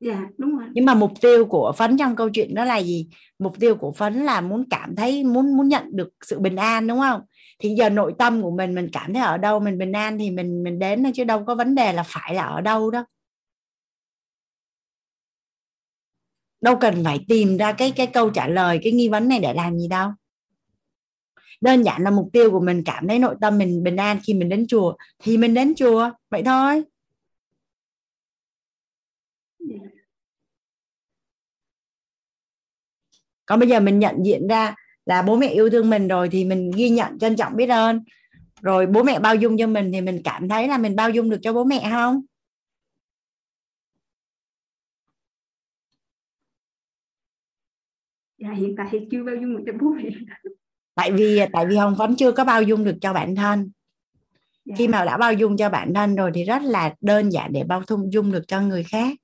Dạ 0.00 0.26
đúng 0.38 0.58
rồi. 0.58 0.68
Nhưng 0.72 0.84
mà 0.84 0.94
mục 0.94 1.12
tiêu 1.20 1.44
của 1.44 1.72
phấn 1.76 1.96
trong 1.96 2.16
câu 2.16 2.30
chuyện 2.30 2.54
đó 2.54 2.64
là 2.64 2.76
gì? 2.76 3.08
Mục 3.38 3.60
tiêu 3.60 3.74
của 3.74 3.92
phấn 3.92 4.14
là 4.24 4.40
muốn 4.40 4.64
cảm 4.70 4.96
thấy 4.96 5.24
muốn 5.24 5.56
muốn 5.56 5.68
nhận 5.68 5.96
được 5.96 6.08
sự 6.24 6.38
bình 6.38 6.56
an 6.56 6.86
đúng 6.86 6.98
không? 6.98 7.20
Thì 7.58 7.68
giờ 7.68 7.90
nội 7.90 8.14
tâm 8.18 8.42
của 8.42 8.50
mình 8.50 8.74
mình 8.74 8.88
cảm 8.92 9.14
thấy 9.14 9.22
ở 9.22 9.36
đâu 9.36 9.60
mình 9.60 9.78
bình 9.78 9.92
an 9.92 10.18
thì 10.18 10.30
mình 10.30 10.62
mình 10.62 10.78
đến 10.78 11.12
chứ 11.12 11.24
đâu 11.24 11.44
có 11.44 11.54
vấn 11.54 11.74
đề 11.74 11.92
là 11.92 12.02
phải 12.06 12.34
là 12.34 12.42
ở 12.42 12.60
đâu 12.60 12.90
đó 12.90 13.04
đâu 16.60 16.76
cần 16.80 17.04
phải 17.04 17.24
tìm 17.28 17.56
ra 17.56 17.72
cái 17.72 17.90
cái 17.90 18.06
câu 18.06 18.30
trả 18.30 18.48
lời, 18.48 18.80
cái 18.82 18.92
nghi 18.92 19.08
vấn 19.08 19.28
này 19.28 19.40
để 19.40 19.54
làm 19.54 19.78
gì 19.78 19.88
đâu. 19.88 20.10
Đơn 21.60 21.82
giản 21.82 22.02
là 22.02 22.10
mục 22.10 22.28
tiêu 22.32 22.50
của 22.50 22.60
mình 22.60 22.82
cảm 22.84 23.08
thấy 23.08 23.18
nội 23.18 23.34
tâm 23.40 23.58
mình 23.58 23.82
bình 23.82 23.96
an 23.96 24.20
khi 24.22 24.34
mình 24.34 24.48
đến 24.48 24.66
chùa. 24.68 24.94
Thì 25.18 25.36
mình 25.38 25.54
đến 25.54 25.74
chùa, 25.74 26.10
vậy 26.30 26.42
thôi. 26.42 26.82
Còn 33.46 33.60
bây 33.60 33.68
giờ 33.68 33.80
mình 33.80 33.98
nhận 33.98 34.16
diện 34.24 34.48
ra 34.48 34.74
là 35.06 35.22
bố 35.22 35.36
mẹ 35.36 35.48
yêu 35.48 35.70
thương 35.70 35.90
mình 35.90 36.08
rồi 36.08 36.28
thì 36.28 36.44
mình 36.44 36.70
ghi 36.76 36.90
nhận, 36.90 37.18
trân 37.18 37.36
trọng 37.36 37.56
biết 37.56 37.66
ơn. 37.66 38.04
Rồi 38.62 38.86
bố 38.86 39.02
mẹ 39.02 39.18
bao 39.18 39.34
dung 39.34 39.58
cho 39.58 39.66
mình 39.66 39.90
thì 39.92 40.00
mình 40.00 40.20
cảm 40.24 40.48
thấy 40.48 40.68
là 40.68 40.78
mình 40.78 40.96
bao 40.96 41.10
dung 41.10 41.30
được 41.30 41.38
cho 41.42 41.52
bố 41.52 41.64
mẹ 41.64 41.88
không? 41.90 42.22
Dạ 48.46 48.52
hiện 48.52 48.74
tại 48.76 48.88
thì 48.90 48.98
chưa 49.10 49.24
bao 49.24 49.34
dung 49.34 49.56
được 49.56 49.62
cho 49.66 49.72
bố 49.80 49.90
mẹ. 49.90 50.10
Tại 50.94 51.12
vì 51.12 51.40
tại 51.52 51.66
vì 51.66 51.76
hồng 51.76 51.94
phấn 51.98 52.16
chưa 52.16 52.32
có 52.32 52.44
bao 52.44 52.62
dung 52.62 52.84
được 52.84 52.96
cho 53.00 53.12
bản 53.12 53.34
thân. 53.34 53.70
Dạ. 54.64 54.74
khi 54.78 54.88
mà 54.88 55.04
đã 55.04 55.16
bao 55.16 55.32
dung 55.32 55.56
cho 55.56 55.70
bản 55.70 55.94
thân 55.94 56.16
rồi 56.16 56.30
thì 56.34 56.44
rất 56.44 56.62
là 56.62 56.94
đơn 57.00 57.32
giản 57.32 57.52
để 57.52 57.64
bao 57.64 57.82
dung 58.10 58.32
được 58.32 58.48
cho 58.48 58.60
người 58.60 58.84
khác. 58.84 59.16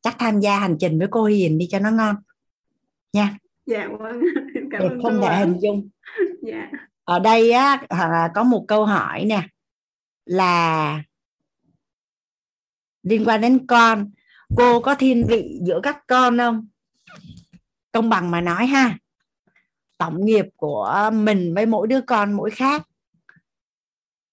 Chắc 0.00 0.16
tham 0.18 0.40
gia 0.40 0.58
hành 0.58 0.76
trình 0.80 0.98
với 0.98 1.08
cô 1.10 1.24
Hiền 1.24 1.58
đi 1.58 1.68
cho 1.70 1.78
nó 1.78 1.90
ngon. 1.90 2.16
Nha. 3.12 3.38
Dạ 3.66 3.88
vâng. 3.98 4.20
Cảm 4.70 4.82
ơn 4.82 5.02
không 5.02 5.20
thể 5.22 5.36
hình 5.36 5.58
dung. 5.60 5.88
Dạ. 6.42 6.70
Ở 7.04 7.18
đây 7.18 7.50
á 7.52 7.86
có 8.34 8.42
một 8.42 8.64
câu 8.68 8.86
hỏi 8.86 9.24
nè 9.24 9.48
là 10.24 11.02
liên 13.02 13.24
quan 13.24 13.40
đến 13.40 13.66
con. 13.66 14.10
Cô 14.56 14.80
có 14.80 14.94
thiên 14.94 15.24
vị 15.28 15.58
giữa 15.66 15.80
các 15.82 16.06
con 16.06 16.38
không 16.38 16.68
công 17.92 18.08
bằng 18.08 18.30
mà 18.30 18.40
nói 18.40 18.66
ha. 18.66 18.98
Tổng 19.98 20.24
nghiệp 20.24 20.46
của 20.56 21.10
mình 21.12 21.54
với 21.54 21.66
mỗi 21.66 21.88
đứa 21.88 22.00
con 22.00 22.32
mỗi 22.32 22.50
khác. 22.50 22.82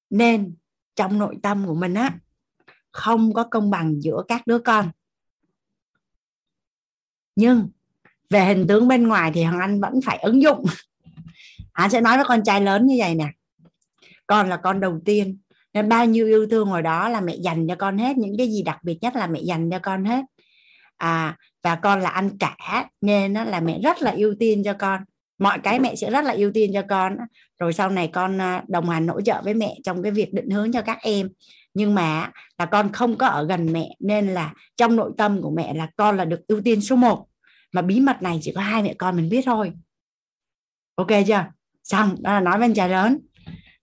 Nên 0.09 0.55
trong 0.95 1.19
nội 1.19 1.37
tâm 1.43 1.65
của 1.67 1.75
mình 1.75 1.93
á, 1.93 2.13
không 2.91 3.33
có 3.33 3.43
công 3.43 3.69
bằng 3.69 4.01
giữa 4.01 4.23
các 4.27 4.47
đứa 4.47 4.59
con. 4.59 4.91
Nhưng 7.35 7.69
về 8.29 8.45
hình 8.45 8.67
tướng 8.67 8.87
bên 8.87 9.07
ngoài 9.07 9.31
thì 9.33 9.43
hoàng 9.43 9.59
anh 9.59 9.81
vẫn 9.81 9.99
phải 10.05 10.17
ứng 10.17 10.41
dụng. 10.41 10.65
Hắn 11.73 11.89
sẽ 11.89 12.01
nói 12.01 12.17
với 12.17 12.25
con 12.25 12.43
trai 12.43 12.61
lớn 12.61 12.85
như 12.87 12.95
vậy 12.99 13.15
nè. 13.15 13.27
Con 14.27 14.49
là 14.49 14.57
con 14.57 14.79
đầu 14.79 15.01
tiên. 15.05 15.37
Nên 15.73 15.89
bao 15.89 16.05
nhiêu 16.05 16.27
yêu 16.27 16.47
thương 16.51 16.67
hồi 16.67 16.81
đó 16.81 17.09
là 17.09 17.21
mẹ 17.21 17.35
dành 17.35 17.67
cho 17.67 17.75
con 17.75 17.97
hết. 17.97 18.17
Những 18.17 18.37
cái 18.37 18.47
gì 18.47 18.63
đặc 18.63 18.83
biệt 18.83 18.97
nhất 19.01 19.15
là 19.15 19.27
mẹ 19.27 19.39
dành 19.41 19.69
cho 19.71 19.79
con 19.79 20.05
hết. 20.05 20.25
À 20.97 21.37
và 21.63 21.75
con 21.75 22.01
là 22.01 22.09
anh 22.09 22.37
cả 22.37 22.87
nên 23.01 23.33
nó 23.33 23.43
là 23.43 23.59
mẹ 23.59 23.79
rất 23.83 24.01
là 24.01 24.11
ưu 24.11 24.35
tiên 24.39 24.63
cho 24.65 24.73
con. 24.73 25.01
Mọi 25.39 25.59
cái 25.59 25.79
mẹ 25.79 25.95
sẽ 25.95 26.11
rất 26.11 26.25
là 26.25 26.33
ưu 26.33 26.51
tiên 26.51 26.71
cho 26.73 26.81
con 26.89 27.17
rồi 27.59 27.73
sau 27.73 27.89
này 27.89 28.07
con 28.07 28.41
à, 28.41 28.63
đồng 28.67 28.89
hành 28.89 29.07
hỗ 29.07 29.21
trợ 29.21 29.41
với 29.43 29.53
mẹ 29.53 29.75
trong 29.83 30.03
cái 30.03 30.11
việc 30.11 30.33
định 30.33 30.49
hướng 30.49 30.71
cho 30.71 30.81
các 30.81 30.97
em. 31.01 31.29
Nhưng 31.73 31.95
mà 31.95 32.31
là 32.57 32.65
con 32.65 32.91
không 32.91 33.17
có 33.17 33.27
ở 33.27 33.45
gần 33.45 33.73
mẹ 33.73 33.95
nên 33.99 34.27
là 34.27 34.53
trong 34.77 34.95
nội 34.95 35.11
tâm 35.17 35.41
của 35.41 35.51
mẹ 35.51 35.73
là 35.73 35.89
con 35.97 36.17
là 36.17 36.25
được 36.25 36.47
ưu 36.47 36.61
tiên 36.61 36.81
số 36.81 36.95
1 36.95 37.25
mà 37.71 37.81
bí 37.81 37.99
mật 37.99 38.21
này 38.21 38.39
chỉ 38.41 38.51
có 38.55 38.61
hai 38.61 38.83
mẹ 38.83 38.93
con 38.93 39.15
mình 39.15 39.29
biết 39.29 39.41
thôi. 39.45 39.73
Ok 40.95 41.07
chưa? 41.27 41.45
Xong 41.83 42.15
đó 42.19 42.33
là 42.33 42.39
nói 42.39 42.57
với 42.57 42.65
anh 42.65 42.73
trai 42.73 42.89
lớn. 42.89 43.19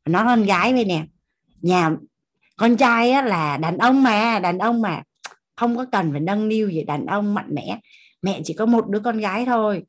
Nói 0.05 0.25
con 0.25 0.43
gái 0.43 0.73
với 0.73 0.85
nè. 0.85 1.05
Nhà 1.61 1.91
con 2.57 2.77
trai 2.77 3.11
á, 3.11 3.23
là 3.23 3.57
đàn 3.57 3.79
ông 3.79 4.03
mà 4.03 4.39
đàn 4.39 4.59
ông 4.59 4.83
mà 4.83 5.03
không 5.57 5.77
có 5.77 5.87
cần 5.93 6.13
phải 6.13 6.21
nâng 6.21 6.49
niu 6.49 6.69
gì 6.69 6.85
đàn 6.85 7.07
ông 7.07 7.35
mạnh 7.35 7.55
mẽ. 7.55 7.81
Mẹ 8.23 8.41
chỉ 8.45 8.55
có 8.55 8.67
một 8.67 8.89
đứa 8.89 9.01
con 9.01 9.19
gái 9.19 9.45
thôi. 9.47 9.83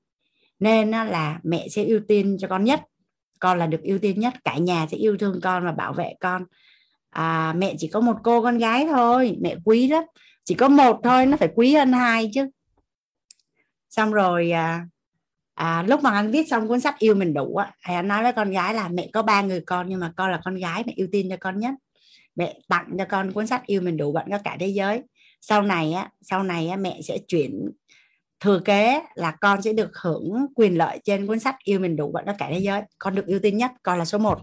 Nên 0.59 0.91
là 0.91 1.39
mẹ 1.43 1.67
sẽ 1.67 1.83
ưu 1.83 1.99
tiên 2.07 2.37
cho 2.39 2.47
con 2.47 2.63
nhất. 2.63 2.81
Con 3.39 3.59
là 3.59 3.67
được 3.67 3.81
ưu 3.83 3.99
tiên 3.99 4.19
nhất. 4.19 4.33
Cả 4.43 4.57
nhà 4.57 4.87
sẽ 4.91 4.97
yêu 4.97 5.17
thương 5.17 5.39
con 5.41 5.65
và 5.65 5.71
bảo 5.71 5.93
vệ 5.93 6.13
con. 6.19 6.45
À, 7.09 7.53
mẹ 7.57 7.75
chỉ 7.77 7.87
có 7.87 7.99
một 7.99 8.15
cô 8.23 8.41
con 8.41 8.57
gái 8.57 8.85
thôi. 8.89 9.37
Mẹ 9.41 9.55
quý 9.65 9.87
lắm. 9.87 10.03
Chỉ 10.43 10.55
có 10.55 10.67
một 10.67 10.99
thôi 11.03 11.25
nó 11.25 11.37
phải 11.37 11.49
quý 11.55 11.73
hơn 11.75 11.93
hai 11.93 12.31
chứ. 12.33 12.49
Xong 13.89 14.13
rồi 14.13 14.51
à, 14.51 14.87
à, 15.53 15.83
lúc 15.87 16.03
mà 16.03 16.11
anh 16.11 16.31
viết 16.31 16.47
xong 16.49 16.67
cuốn 16.67 16.79
sách 16.79 16.99
yêu 16.99 17.15
mình 17.15 17.33
đủ 17.33 17.55
á 17.55 17.71
thì 17.87 17.93
anh 17.93 18.07
nói 18.07 18.23
với 18.23 18.33
con 18.33 18.51
gái 18.51 18.73
là 18.73 18.87
mẹ 18.87 19.09
có 19.13 19.21
ba 19.21 19.41
người 19.41 19.61
con 19.65 19.89
nhưng 19.89 19.99
mà 19.99 20.13
con 20.15 20.31
là 20.31 20.39
con 20.43 20.55
gái 20.55 20.83
mẹ 20.87 20.93
ưu 20.95 21.07
tiên 21.11 21.27
cho 21.29 21.37
con 21.39 21.59
nhất. 21.59 21.73
Mẹ 22.35 22.59
tặng 22.67 22.95
cho 22.97 23.05
con 23.09 23.31
cuốn 23.31 23.47
sách 23.47 23.65
yêu 23.65 23.81
mình 23.81 23.97
đủ 23.97 24.11
bạn 24.11 24.27
có 24.31 24.37
cả 24.43 24.57
thế 24.59 24.67
giới 24.67 25.01
sau 25.41 25.61
này 25.61 25.93
á 25.93 26.09
sau 26.21 26.43
này 26.43 26.67
á, 26.67 26.75
mẹ 26.75 27.01
sẽ 27.01 27.17
chuyển 27.27 27.71
thừa 28.39 28.59
kế 28.65 29.01
là 29.15 29.31
con 29.31 29.61
sẽ 29.61 29.73
được 29.73 29.97
hưởng 29.97 30.45
quyền 30.55 30.77
lợi 30.77 30.99
trên 31.03 31.27
cuốn 31.27 31.39
sách 31.39 31.55
yêu 31.63 31.79
mình 31.79 31.95
đủ 31.95 32.11
và 32.13 32.21
nó 32.21 32.33
cả 32.37 32.47
thế 32.51 32.59
giới. 32.59 32.81
Con 32.99 33.15
được 33.15 33.25
ưu 33.25 33.39
tiên 33.39 33.57
nhất 33.57 33.71
con 33.83 33.99
là 33.99 34.05
số 34.05 34.17
1 34.17 34.39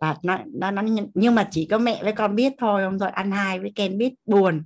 và 0.00 0.16
nó, 0.22 0.38
nó 0.54 0.70
nó 0.70 0.82
nhưng 1.14 1.34
mà 1.34 1.48
chỉ 1.50 1.66
có 1.70 1.78
mẹ 1.78 2.02
với 2.02 2.12
con 2.12 2.36
biết 2.36 2.52
thôi 2.58 2.82
không 2.84 2.98
thôi. 2.98 3.10
Anh 3.10 3.30
hai 3.30 3.60
với 3.60 3.72
Ken 3.74 3.98
biết 3.98 4.14
buồn. 4.26 4.62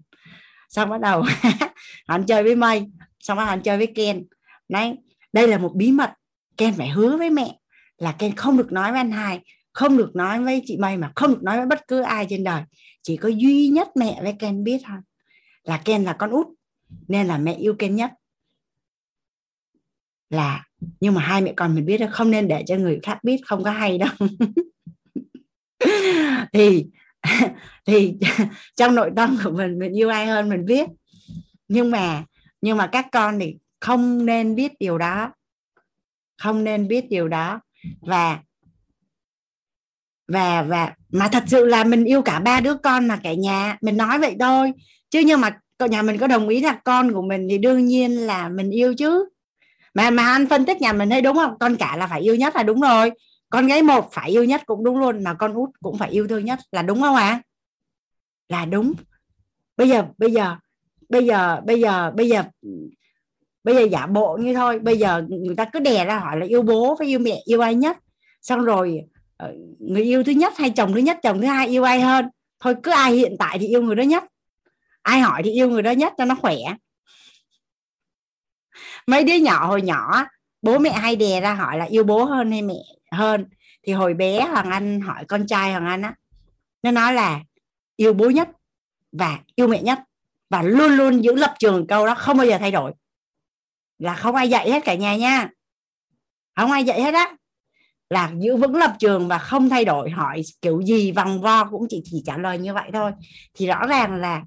Xong 0.69 0.91
bắt 0.91 1.01
đầu 1.01 1.25
hắn 2.09 2.27
chơi 2.27 2.43
với 2.43 2.57
mây 2.57 2.87
xong 3.21 3.37
bắt 3.37 3.45
đầu 3.45 3.51
hắn 3.51 3.63
chơi 3.63 3.77
với 3.77 3.87
Ken. 3.95 4.25
Nói 4.69 4.97
đây 5.33 5.49
là 5.49 5.59
một 5.59 5.73
bí 5.75 5.93
mật. 5.93 6.11
Ken 6.57 6.75
phải 6.75 6.89
hứa 6.89 7.17
với 7.17 7.31
mẹ 7.31 7.59
là 7.99 8.13
Ken 8.13 8.35
không 8.37 8.57
được 8.57 8.73
nói 8.73 8.91
với 8.91 9.01
anh 9.01 9.11
hai 9.11 9.41
không 9.75 9.97
được 9.97 10.17
nói 10.17 10.41
với 10.41 10.63
chị 10.65 10.77
Mây 10.77 10.97
mà 10.97 11.13
không 11.17 11.31
được 11.31 11.43
nói 11.43 11.57
với 11.57 11.67
bất 11.67 11.89
cứ 11.89 12.01
ai 12.03 12.27
trên 12.31 12.45
đời. 12.45 12.63
Chỉ 13.03 13.17
có 13.17 13.29
duy 13.29 13.69
nhất 13.69 13.89
mẹ 13.97 14.21
với 14.23 14.35
Ken 14.39 14.65
biết 14.65 14.81
thôi. 14.87 14.99
Là 15.63 15.83
Ken 15.85 16.05
là 16.05 16.13
con 16.13 16.31
út, 16.31 16.47
nên 17.09 17.27
là 17.27 17.39
mẹ 17.39 17.55
yêu 17.55 17.75
Ken 17.79 17.97
nhất. 17.97 18.11
Là, 20.31 20.65
nhưng 21.01 21.15
mà 21.15 21.21
hai 21.21 21.41
mẹ 21.41 21.53
con 21.57 21.75
mình 21.75 21.87
biết 21.87 22.01
là 22.01 22.07
không 22.07 22.31
nên 22.31 22.49
để 22.49 22.63
cho 22.67 22.77
người 22.77 23.01
khác 23.03 23.19
biết, 23.25 23.41
không 23.47 23.65
có 23.65 23.71
hay 23.71 23.99
đâu. 23.99 24.11
Thì 26.53 26.85
thì 27.87 28.15
trong 28.77 28.95
nội 28.95 29.11
tâm 29.17 29.39
của 29.45 29.51
mình 29.51 29.79
mình 29.79 29.93
yêu 29.93 30.09
ai 30.09 30.27
hơn 30.27 30.49
mình 30.49 30.65
biết. 30.65 30.89
Nhưng 31.69 31.91
mà 31.91 32.25
nhưng 32.61 32.77
mà 32.77 32.87
các 32.87 33.07
con 33.13 33.39
thì 33.41 33.57
không 33.81 34.27
nên 34.27 34.55
biết 34.55 34.73
điều 34.81 34.99
đó. 34.99 35.33
Không 36.43 36.65
nên 36.65 36.89
biết 36.89 37.05
điều 37.11 37.29
đó. 37.29 37.61
Và 38.01 38.41
và 40.29 40.63
và 40.63 40.95
mà 41.13 41.29
thật 41.29 41.43
sự 41.47 41.65
là 41.65 41.85
mình 41.85 42.05
yêu 42.05 42.23
cả 42.23 42.41
ba 42.41 42.61
đứa 42.61 42.75
con 42.75 43.09
mà, 43.09 43.21
cả 43.23 43.35
nhà. 43.35 43.77
Mình 43.81 43.97
nói 43.97 44.19
vậy 44.19 44.37
thôi. 44.41 44.73
Chứ 45.11 45.23
nhưng 45.27 45.41
mà 45.41 45.59
nhà 45.91 46.03
mình 46.03 46.19
có 46.19 46.27
đồng 46.27 46.49
ý 46.49 46.61
là 46.61 46.81
con 46.85 47.13
của 47.13 47.23
mình 47.23 47.47
thì 47.51 47.59
đương 47.59 47.85
nhiên 47.85 48.13
là 48.13 48.49
mình 48.49 48.71
yêu 48.71 48.95
chứ. 48.95 49.29
Mà 49.95 50.11
mà 50.11 50.25
anh 50.25 50.47
phân 50.47 50.65
tích 50.65 50.81
nhà 50.81 50.93
mình 50.93 51.11
thấy 51.11 51.21
đúng 51.21 51.37
không? 51.37 51.55
Con 51.61 51.77
cả 51.77 51.97
là 51.97 52.07
phải 52.07 52.21
yêu 52.21 52.35
nhất 52.35 52.57
là 52.57 52.63
đúng 52.63 52.81
rồi. 52.81 53.11
Con 53.51 53.67
gái 53.67 53.83
một 53.83 54.09
phải 54.13 54.31
yêu 54.31 54.45
nhất 54.45 54.63
cũng 54.67 54.85
đúng 54.85 54.99
luôn, 54.99 55.25
mà 55.25 55.35
con 55.35 55.55
út 55.55 55.71
cũng 55.83 55.99
phải 55.99 56.11
yêu 56.11 56.29
thương 56.29 56.45
nhất. 56.45 56.59
Là 56.73 56.83
đúng 56.83 57.01
không 57.01 57.17
ạ? 57.17 57.29
À? 57.29 57.43
là 58.49 58.65
đúng. 58.65 58.93
Bây 59.77 59.89
giờ 59.89 60.05
bây 60.19 60.33
giờ 60.33 60.57
bây 61.09 61.27
giờ 61.27 61.61
bây 61.67 61.81
giờ 61.81 62.11
bây 62.17 62.29
giờ 62.29 62.43
bây 63.65 63.75
giờ 63.75 63.83
giả 63.83 64.07
bộ 64.07 64.39
như 64.41 64.55
thôi. 64.55 64.79
Bây 64.79 64.99
giờ 64.99 65.23
người 65.29 65.57
ta 65.57 65.65
cứ 65.65 65.79
đè 65.79 66.05
ra 66.05 66.19
hỏi 66.19 66.37
là 66.37 66.47
yêu 66.47 66.63
bố 66.63 66.97
với 66.99 67.09
yêu 67.09 67.19
mẹ, 67.19 67.43
yêu 67.45 67.61
ai 67.61 67.75
nhất? 67.75 67.99
Xong 68.43 68.65
rồi 68.65 69.01
Ờ, 69.37 69.55
người 69.79 70.03
yêu 70.03 70.23
thứ 70.25 70.33
nhất 70.33 70.53
hay 70.57 70.71
chồng 70.71 70.93
thứ 70.93 71.01
nhất, 71.01 71.19
chồng 71.23 71.41
thứ 71.41 71.47
hai 71.47 71.69
yêu 71.69 71.83
ai 71.83 72.01
hơn? 72.01 72.29
Thôi 72.61 72.75
cứ 72.83 72.91
ai 72.91 73.13
hiện 73.13 73.37
tại 73.39 73.59
thì 73.59 73.67
yêu 73.67 73.83
người 73.83 73.97
đó 73.97 74.03
nhất. 74.03 74.25
Ai 75.03 75.21
hỏi 75.21 75.43
thì 75.45 75.51
yêu 75.51 75.69
người 75.69 75.83
đó 75.83 75.91
nhất 75.91 76.13
cho 76.19 76.25
nó 76.25 76.35
khỏe. 76.35 76.57
Mấy 79.07 79.25
đứa 79.25 79.35
nhỏ 79.35 79.67
hồi 79.67 79.83
nhỏ, 79.83 80.25
bố 80.63 80.79
mẹ 80.79 80.91
hay 80.91 81.17
đè 81.17 81.41
ra 81.41 81.55
hỏi 81.55 81.79
là 81.79 81.85
yêu 81.85 82.05
bố 82.05 82.25
hơn 82.25 82.51
hay 82.51 82.63
mẹ 82.63 82.83
hơn? 83.11 83.47
Thì 83.83 83.93
hồi 83.93 84.15
bé 84.15 84.47
hoàng 84.51 84.71
anh 84.71 85.01
hỏi 85.01 85.25
con 85.29 85.47
trai 85.47 85.73
hoàng 85.73 85.87
anh 85.87 86.03
á, 86.03 86.15
nó 86.83 86.91
nói 86.91 87.15
là 87.15 87.41
yêu 87.97 88.13
bố 88.13 88.31
nhất 88.31 88.49
và 89.13 89.39
yêu 89.55 89.69
mẹ 89.69 89.83
nhất 89.83 89.99
và 90.51 90.63
luôn 90.63 90.93
luôn 90.93 91.25
giữ 91.25 91.35
lập 91.35 91.55
trường 91.59 91.87
câu 91.87 92.07
đó 92.07 92.15
không 92.15 92.37
bao 92.37 92.47
giờ 92.47 92.59
thay 92.59 92.71
đổi. 92.71 92.93
Là 93.99 94.15
không 94.15 94.35
ai 94.35 94.49
dạy 94.49 94.71
hết 94.71 94.85
cả 94.85 94.95
nhà 94.95 95.17
nha. 95.17 95.49
Không 96.57 96.73
ai 96.73 96.85
dạy 96.85 97.03
hết 97.03 97.15
á 97.15 97.37
là 98.11 98.33
giữ 98.39 98.57
vững 98.57 98.77
lập 98.77 98.97
trường 98.99 99.29
và 99.29 99.39
không 99.39 99.69
thay 99.69 99.85
đổi 99.85 100.11
hỏi 100.11 100.43
kiểu 100.63 100.81
gì 100.83 101.13
vòng 101.13 101.41
vo 101.41 101.65
cũng 101.65 101.87
chỉ 101.89 102.03
chỉ 102.05 102.23
trả 102.27 102.39
lời 102.39 102.59
như 102.59 102.75
vậy 102.75 102.91
thôi. 102.93 103.13
Thì 103.55 103.67
rõ 103.67 103.87
ràng 103.87 104.15
là 104.15 104.43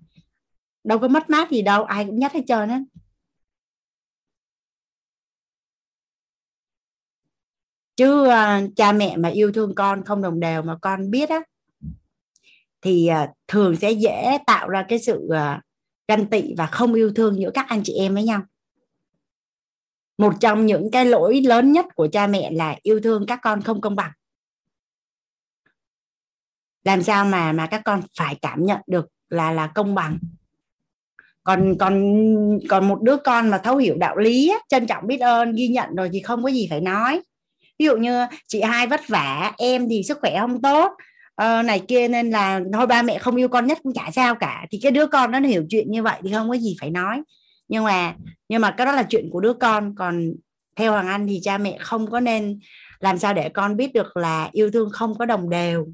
đâu 0.84 1.00
có 1.00 1.08
mất 1.08 1.30
mát 1.30 1.52
gì 1.52 1.62
đâu 1.62 1.84
ai 1.84 2.06
cũng 2.06 2.20
nhất 2.20 2.34
hết 2.34 2.42
trơn 2.48 2.70
á. 2.70 2.82
Chứ 7.96 8.24
uh, 8.24 8.76
cha 8.76 8.92
mẹ 8.92 9.18
mà 9.18 9.30
yêu 9.30 9.52
thương 9.52 9.76
con 9.76 10.04
không 10.06 10.22
đồng 10.22 10.40
đều 10.40 10.62
mà 10.62 10.78
con 10.82 11.12
biết 11.12 11.30
á 11.30 11.42
thì 12.82 13.10
uh, 13.24 13.30
thường 13.48 13.76
sẽ 13.76 13.92
dễ 13.92 14.38
tạo 14.48 14.70
ra 14.70 14.86
cái 14.90 15.00
sự 15.00 15.28
uh, 15.28 15.64
ganh 16.08 16.26
tị 16.26 16.54
và 16.58 16.66
không 16.66 16.94
yêu 16.94 17.12
thương 17.16 17.40
giữa 17.40 17.52
các 17.54 17.66
anh 17.68 17.82
chị 17.84 17.94
em 17.94 18.14
với 18.14 18.24
nhau 18.24 18.42
một 20.18 20.34
trong 20.40 20.66
những 20.66 20.92
cái 20.92 21.06
lỗi 21.06 21.42
lớn 21.46 21.72
nhất 21.72 21.86
của 21.96 22.08
cha 22.12 22.28
mẹ 22.28 22.52
là 22.52 22.76
yêu 22.82 23.00
thương 23.04 23.26
các 23.28 23.40
con 23.42 23.62
không 23.62 23.82
công 23.82 23.96
bằng. 23.96 24.12
Làm 26.84 27.04
sao 27.04 27.26
mà 27.26 27.52
mà 27.52 27.68
các 27.68 27.82
con 27.86 28.02
phải 28.18 28.36
cảm 28.42 28.66
nhận 28.66 28.82
được 28.88 29.08
là 29.30 29.52
là 29.52 29.68
công 29.68 29.96
bằng. 29.96 30.18
Còn 31.44 31.76
còn 31.80 32.20
còn 32.70 32.88
một 32.88 33.02
đứa 33.02 33.18
con 33.18 33.50
mà 33.50 33.58
thấu 33.58 33.78
hiểu 33.78 33.96
đạo 33.98 34.18
lý 34.18 34.54
trân 34.70 34.88
trọng 34.88 35.08
biết 35.08 35.18
ơn 35.18 35.56
ghi 35.56 35.68
nhận 35.68 35.96
rồi 35.96 36.10
thì 36.14 36.20
không 36.20 36.44
có 36.44 36.50
gì 36.50 36.68
phải 36.70 36.82
nói. 36.82 37.22
Ví 37.80 37.86
dụ 37.86 37.98
như 37.98 38.26
chị 38.48 38.62
hai 38.62 38.88
vất 38.88 39.08
vả 39.08 39.54
em 39.58 39.90
thì 39.90 40.04
sức 40.04 40.18
khỏe 40.22 40.40
không 40.40 40.62
tốt 40.62 40.92
uh, 41.42 41.66
này 41.66 41.82
kia 41.88 42.08
nên 42.08 42.30
là 42.30 42.62
thôi 42.74 42.88
ba 42.88 43.02
mẹ 43.02 43.20
không 43.20 43.36
yêu 43.36 43.48
con 43.48 43.68
nhất 43.68 43.78
cũng 43.84 43.94
chả 43.94 44.12
sao 44.12 44.36
cả. 44.36 44.66
Thì 44.72 44.80
cái 44.82 44.92
đứa 44.92 45.08
con 45.08 45.32
nó 45.32 45.40
hiểu 45.40 45.66
chuyện 45.70 45.92
như 45.92 46.04
vậy 46.04 46.20
thì 46.24 46.32
không 46.34 46.50
có 46.50 46.58
gì 46.58 46.76
phải 46.80 46.90
nói 46.90 47.22
nhưng 47.68 47.84
mà 47.84 48.16
nhưng 48.50 48.62
mà 48.62 48.72
cái 48.78 48.86
đó 48.86 48.92
là 48.92 49.04
chuyện 49.10 49.30
của 49.32 49.40
đứa 49.40 49.54
con. 49.54 49.96
Còn 49.96 50.34
theo 50.76 50.92
hoàng 50.92 51.08
anh 51.08 51.28
thì 51.28 51.40
cha 51.44 51.58
mẹ 51.58 51.78
không 51.82 52.12
có 52.12 52.20
nên 52.20 52.60
làm 53.00 53.18
sao 53.18 53.34
để 53.34 53.50
con 53.50 53.78
biết 53.78 53.94
được 53.94 54.18
là 54.18 54.50
yêu 54.52 54.72
thương 54.72 54.90
không 54.92 55.18
có 55.18 55.26
đồng 55.26 55.50
đều. 55.50 55.88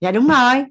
Dạ 0.00 0.12
đúng 0.12 0.28
rồi. 0.28 0.64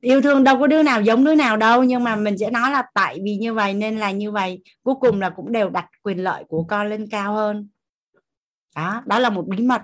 Yêu 0.00 0.22
thương 0.22 0.44
đâu 0.44 0.58
có 0.58 0.66
đứa 0.66 0.82
nào 0.82 1.02
giống 1.02 1.24
đứa 1.24 1.34
nào 1.34 1.56
đâu. 1.56 1.84
Nhưng 1.84 2.04
mà 2.04 2.16
mình 2.16 2.38
sẽ 2.38 2.50
nói 2.50 2.70
là 2.70 2.82
tại 2.94 3.18
vì 3.24 3.36
như 3.36 3.54
vậy 3.54 3.74
nên 3.74 3.98
là 3.98 4.10
như 4.10 4.32
vậy. 4.32 4.62
Cuối 4.82 4.94
cùng 5.00 5.20
là 5.20 5.30
cũng 5.30 5.52
đều 5.52 5.70
đặt 5.70 5.86
quyền 6.02 6.18
lợi 6.24 6.44
của 6.48 6.64
con 6.68 6.88
lên 6.88 7.08
cao 7.10 7.34
hơn. 7.34 7.68
Đó 8.76 9.02
đó 9.06 9.18
là 9.18 9.30
một 9.30 9.46
bí 9.48 9.62
mật. 9.62 9.82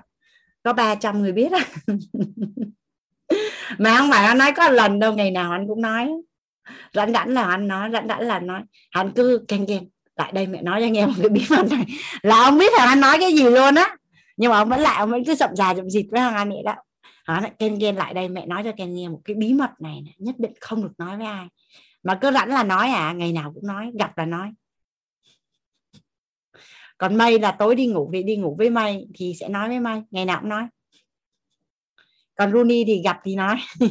Có 0.63 0.73
300 0.73 1.21
người 1.21 1.31
biết. 1.31 1.51
mà 3.77 3.97
không 3.97 4.11
phải 4.11 4.25
anh 4.25 4.37
nói 4.37 4.51
có 4.51 4.69
lần 4.69 4.99
đâu 4.99 5.13
ngày 5.13 5.31
nào 5.31 5.51
anh 5.51 5.67
cũng 5.67 5.81
nói. 5.81 6.09
Rảnh 6.93 7.13
rảnh 7.13 7.29
là 7.29 7.43
anh 7.43 7.67
nói 7.67 7.89
rảnh 7.93 8.07
rảnh 8.07 8.21
là 8.21 8.39
nói. 8.39 8.61
Anh 8.89 9.11
cứ 9.15 9.45
ken 9.47 9.65
ken 9.65 9.89
tại 10.15 10.31
đây 10.31 10.47
mẹ 10.47 10.61
nói 10.61 10.81
cho 10.81 10.87
nghe 10.87 11.05
một 11.05 11.13
cái 11.21 11.29
bí 11.29 11.45
mật 11.49 11.65
này. 11.71 11.85
Là 12.21 12.43
ông 12.43 12.57
biết 12.57 12.73
thằng 12.77 12.87
anh 12.87 12.99
nói 12.99 13.17
cái 13.19 13.33
gì 13.33 13.43
luôn 13.43 13.75
á. 13.75 13.95
Nhưng 14.37 14.51
mà 14.51 14.57
ông 14.57 14.69
vẫn 14.69 14.79
lại 14.79 14.97
ông 14.97 15.11
vẫn 15.11 15.25
cứ 15.25 15.35
sậm 15.35 15.49
già 15.55 15.73
sậm 15.75 15.89
dịt 15.89 16.05
với 16.11 16.21
thằng 16.21 16.35
anh 16.35 16.49
vậy 16.49 16.63
đó. 16.65 16.75
Hắn 17.25 17.43
lại 17.43 17.51
ken 17.59 17.79
ken 17.79 17.95
lại 17.95 18.13
đây 18.13 18.29
mẹ 18.29 18.45
nói 18.45 18.63
cho 18.63 18.71
ken 18.77 18.93
nghe 18.93 19.07
một 19.09 19.21
cái 19.25 19.35
bí 19.35 19.53
mật 19.53 19.69
này, 19.79 20.01
này 20.05 20.15
nhất 20.17 20.35
định 20.37 20.53
không 20.61 20.83
được 20.83 20.93
nói 20.97 21.17
với 21.17 21.25
ai. 21.25 21.47
Mà 22.03 22.17
cứ 22.21 22.31
rảnh 22.31 22.49
là 22.49 22.63
nói 22.63 22.89
à 22.89 23.11
ngày 23.11 23.31
nào 23.31 23.51
cũng 23.53 23.67
nói 23.67 23.91
gặp 23.99 24.17
là 24.17 24.25
nói. 24.25 24.51
Còn 26.97 27.15
mây 27.15 27.39
là 27.39 27.51
tối 27.51 27.75
đi 27.75 27.87
ngủ 27.87 28.09
thì 28.13 28.23
đi 28.23 28.35
ngủ 28.35 28.55
với 28.57 28.69
mây 28.69 29.07
thì 29.15 29.33
sẽ 29.39 29.49
nói 29.49 29.67
với 29.67 29.79
mây 29.79 30.01
ngày 30.11 30.25
nào 30.25 30.39
cũng 30.39 30.49
nói 30.49 30.63
còn 32.35 32.53
Rooney 32.53 32.83
thì 32.87 33.01
gặp 33.03 33.19
thì 33.23 33.35
nói 33.35 33.57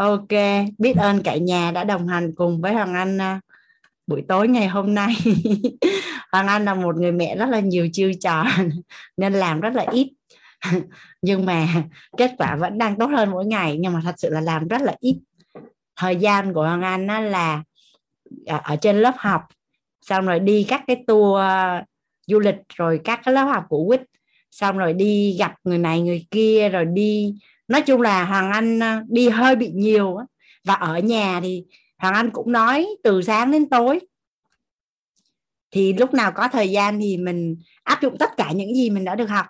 Ok, 0.00 0.28
biết 0.78 0.96
ơn 0.96 1.22
cả 1.22 1.36
nhà 1.36 1.70
đã 1.70 1.84
đồng 1.84 2.08
hành 2.08 2.34
cùng 2.34 2.60
với 2.60 2.74
Hoàng 2.74 2.94
Anh 2.94 3.18
à, 3.20 3.40
buổi 4.06 4.22
tối 4.28 4.48
ngày 4.48 4.68
hôm 4.68 4.94
nay. 4.94 5.14
Hoàng 6.32 6.46
Anh 6.46 6.64
là 6.64 6.74
một 6.74 6.96
người 6.96 7.12
mẹ 7.12 7.36
rất 7.36 7.46
là 7.48 7.60
nhiều 7.60 7.88
chiêu 7.92 8.12
trò 8.20 8.44
nên 9.16 9.32
làm 9.32 9.60
rất 9.60 9.74
là 9.74 9.86
ít. 9.92 10.12
nhưng 11.22 11.46
mà 11.46 11.68
kết 12.16 12.30
quả 12.38 12.56
vẫn 12.56 12.78
đang 12.78 12.98
tốt 12.98 13.06
hơn 13.06 13.30
mỗi 13.30 13.46
ngày 13.46 13.76
nhưng 13.80 13.92
mà 13.92 14.00
thật 14.04 14.14
sự 14.18 14.30
là 14.30 14.40
làm 14.40 14.68
rất 14.68 14.82
là 14.82 14.96
ít 15.00 15.20
thời 16.00 16.16
gian 16.16 16.52
của 16.52 16.62
hoàng 16.62 16.82
anh 16.82 17.30
là 17.30 17.62
ở 18.46 18.76
trên 18.76 19.00
lớp 19.00 19.14
học, 19.18 19.42
xong 20.02 20.26
rồi 20.26 20.40
đi 20.40 20.66
các 20.68 20.82
cái 20.86 21.04
tour 21.06 21.38
ờ, 21.40 21.82
du 22.26 22.38
lịch 22.38 22.56
rồi 22.74 23.00
các 23.04 23.20
cái 23.24 23.34
lớp 23.34 23.44
học 23.44 23.64
của 23.68 23.84
quýt. 23.88 24.02
Xong 24.50 24.78
rồi 24.78 24.92
đi 24.92 25.36
gặp 25.38 25.54
người 25.64 25.78
này, 25.78 26.00
người 26.00 26.26
kia, 26.30 26.68
rồi 26.68 26.84
đi, 26.84 27.34
nói 27.68 27.82
chung 27.82 28.00
là 28.00 28.24
hoàng 28.24 28.52
anh 28.52 28.78
ờ, 28.78 29.02
đi 29.08 29.28
hơi 29.28 29.56
bị 29.56 29.70
nhiều 29.74 30.18
và 30.64 30.74
ở 30.74 30.98
nhà 30.98 31.40
thì 31.42 31.64
hoàng 31.98 32.14
anh 32.14 32.30
cũng 32.30 32.52
nói 32.52 32.86
từ 33.04 33.22
sáng 33.22 33.50
đến 33.50 33.70
tối. 33.70 34.00
Thì 35.70 35.92
lúc 35.92 36.14
nào 36.14 36.32
có 36.32 36.48
thời 36.48 36.70
gian 36.70 37.00
thì 37.00 37.16
mình 37.16 37.56
áp 37.82 38.02
dụng 38.02 38.18
tất 38.18 38.30
cả 38.36 38.52
những 38.52 38.74
gì 38.74 38.90
mình 38.90 39.04
đã 39.04 39.14
được 39.14 39.30
học. 39.30 39.46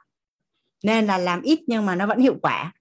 Nên 0.85 1.07
là 1.07 1.19
làm 1.19 1.43
ít 1.43 1.61
nhưng 1.67 1.87
mà 1.87 1.95
nó 1.95 2.07
vẫn 2.07 2.19
hiệu 2.19 2.37
quả. 2.43 2.73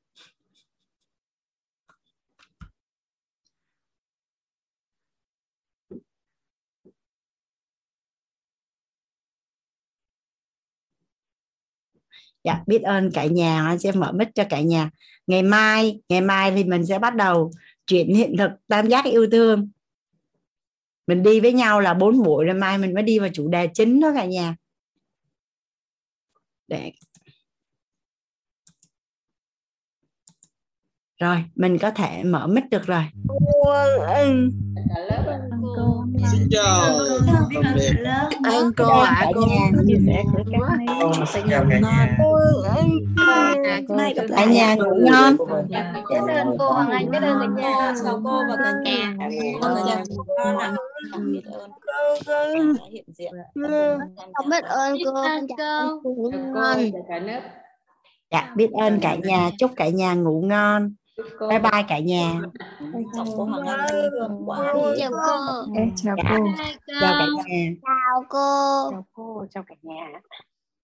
Dạ 12.49 12.63
biết 12.67 12.81
ơn 12.81 13.11
cả 13.11 13.25
nhà 13.25 13.65
anh 13.65 13.79
sẽ 13.79 13.91
mở 13.91 14.11
mic 14.11 14.27
cho 14.35 14.43
cả 14.49 14.61
nhà. 14.61 14.89
Ngày 15.27 15.43
mai 15.43 16.01
ngày 16.09 16.21
mai 16.21 16.51
thì 16.51 16.63
mình 16.63 16.85
sẽ 16.85 16.99
bắt 16.99 17.15
đầu 17.15 17.51
chuyển 17.87 18.15
hiện 18.15 18.37
thực 18.37 18.51
tam 18.67 18.87
giác 18.87 19.05
yêu 19.05 19.27
thương. 19.31 19.69
Mình 21.07 21.23
đi 21.23 21.39
với 21.39 21.53
nhau 21.53 21.79
là 21.79 21.93
bốn 21.93 22.23
buổi 22.23 22.45
rồi 22.45 22.55
mai 22.55 22.77
mình 22.77 22.93
mới 22.93 23.03
đi 23.03 23.19
vào 23.19 23.29
chủ 23.33 23.47
đề 23.47 23.67
chính 23.73 23.99
đó 23.99 24.11
cả 24.15 24.25
nhà. 24.25 24.55
Để. 26.67 26.91
Rồi 31.19 31.43
mình 31.55 31.77
có 31.77 31.91
thể 31.91 32.23
mở 32.23 32.47
mic 32.47 32.63
được 32.71 32.85
rồi 32.85 33.03
xin 36.31 36.47
chào. 36.51 36.81
Ơn 38.43 38.73
cô 38.77 38.99
ạ 38.99 39.25
cô 39.35 39.41
chia 39.87 39.99
sẻ 40.07 40.23
của 40.33 40.43
các 40.51 40.61
cả 44.29 44.45
nhà. 44.45 44.75
ngủ 44.75 44.95
ngon 45.11 45.37
biết 46.09 46.33
ơn 46.33 46.55
cô 46.59 46.71
Hoàng 46.71 46.89
Anh 46.89 47.11
biết 47.11 47.19
ơn 47.21 47.39
cả 47.39 47.47
nhà. 47.61 47.93
Chào 48.03 48.21
cô 48.23 48.43
và 48.49 48.55
cả 48.63 48.73
nhà. 48.83 49.15
Hiện 52.91 53.05
diện 53.17 53.31
không 54.33 54.49
biết 54.49 54.63
ơn 54.63 54.97
cô 55.05 55.11
cô. 55.13 56.31
ngon 56.53 56.77
dạ 58.31 58.53
biết 58.55 58.71
ơn 58.71 58.99
cả 58.99 59.15
nhà. 59.23 59.49
Chúc 59.59 59.71
cả 59.75 59.87
nhà 59.87 60.13
ngủ 60.13 60.41
ngon 60.45 60.93
bye 61.49 61.59
bye 61.59 61.83
cả 61.87 61.99
nhà. 61.99 62.41
Chào 63.13 63.25
cô 63.37 63.49
chào 64.99 65.11
cô. 65.25 65.37
Chào 65.95 66.19
cô. 66.29 66.55
Chào 66.99 67.15
cả 67.17 67.25
nhà. 67.27 67.73
Chào 67.81 68.25
cô. 68.29 68.91
Chào 68.91 69.05
cô. 69.13 69.45
Chào 69.53 69.63
cả 69.67 69.75
nhà 69.81 70.07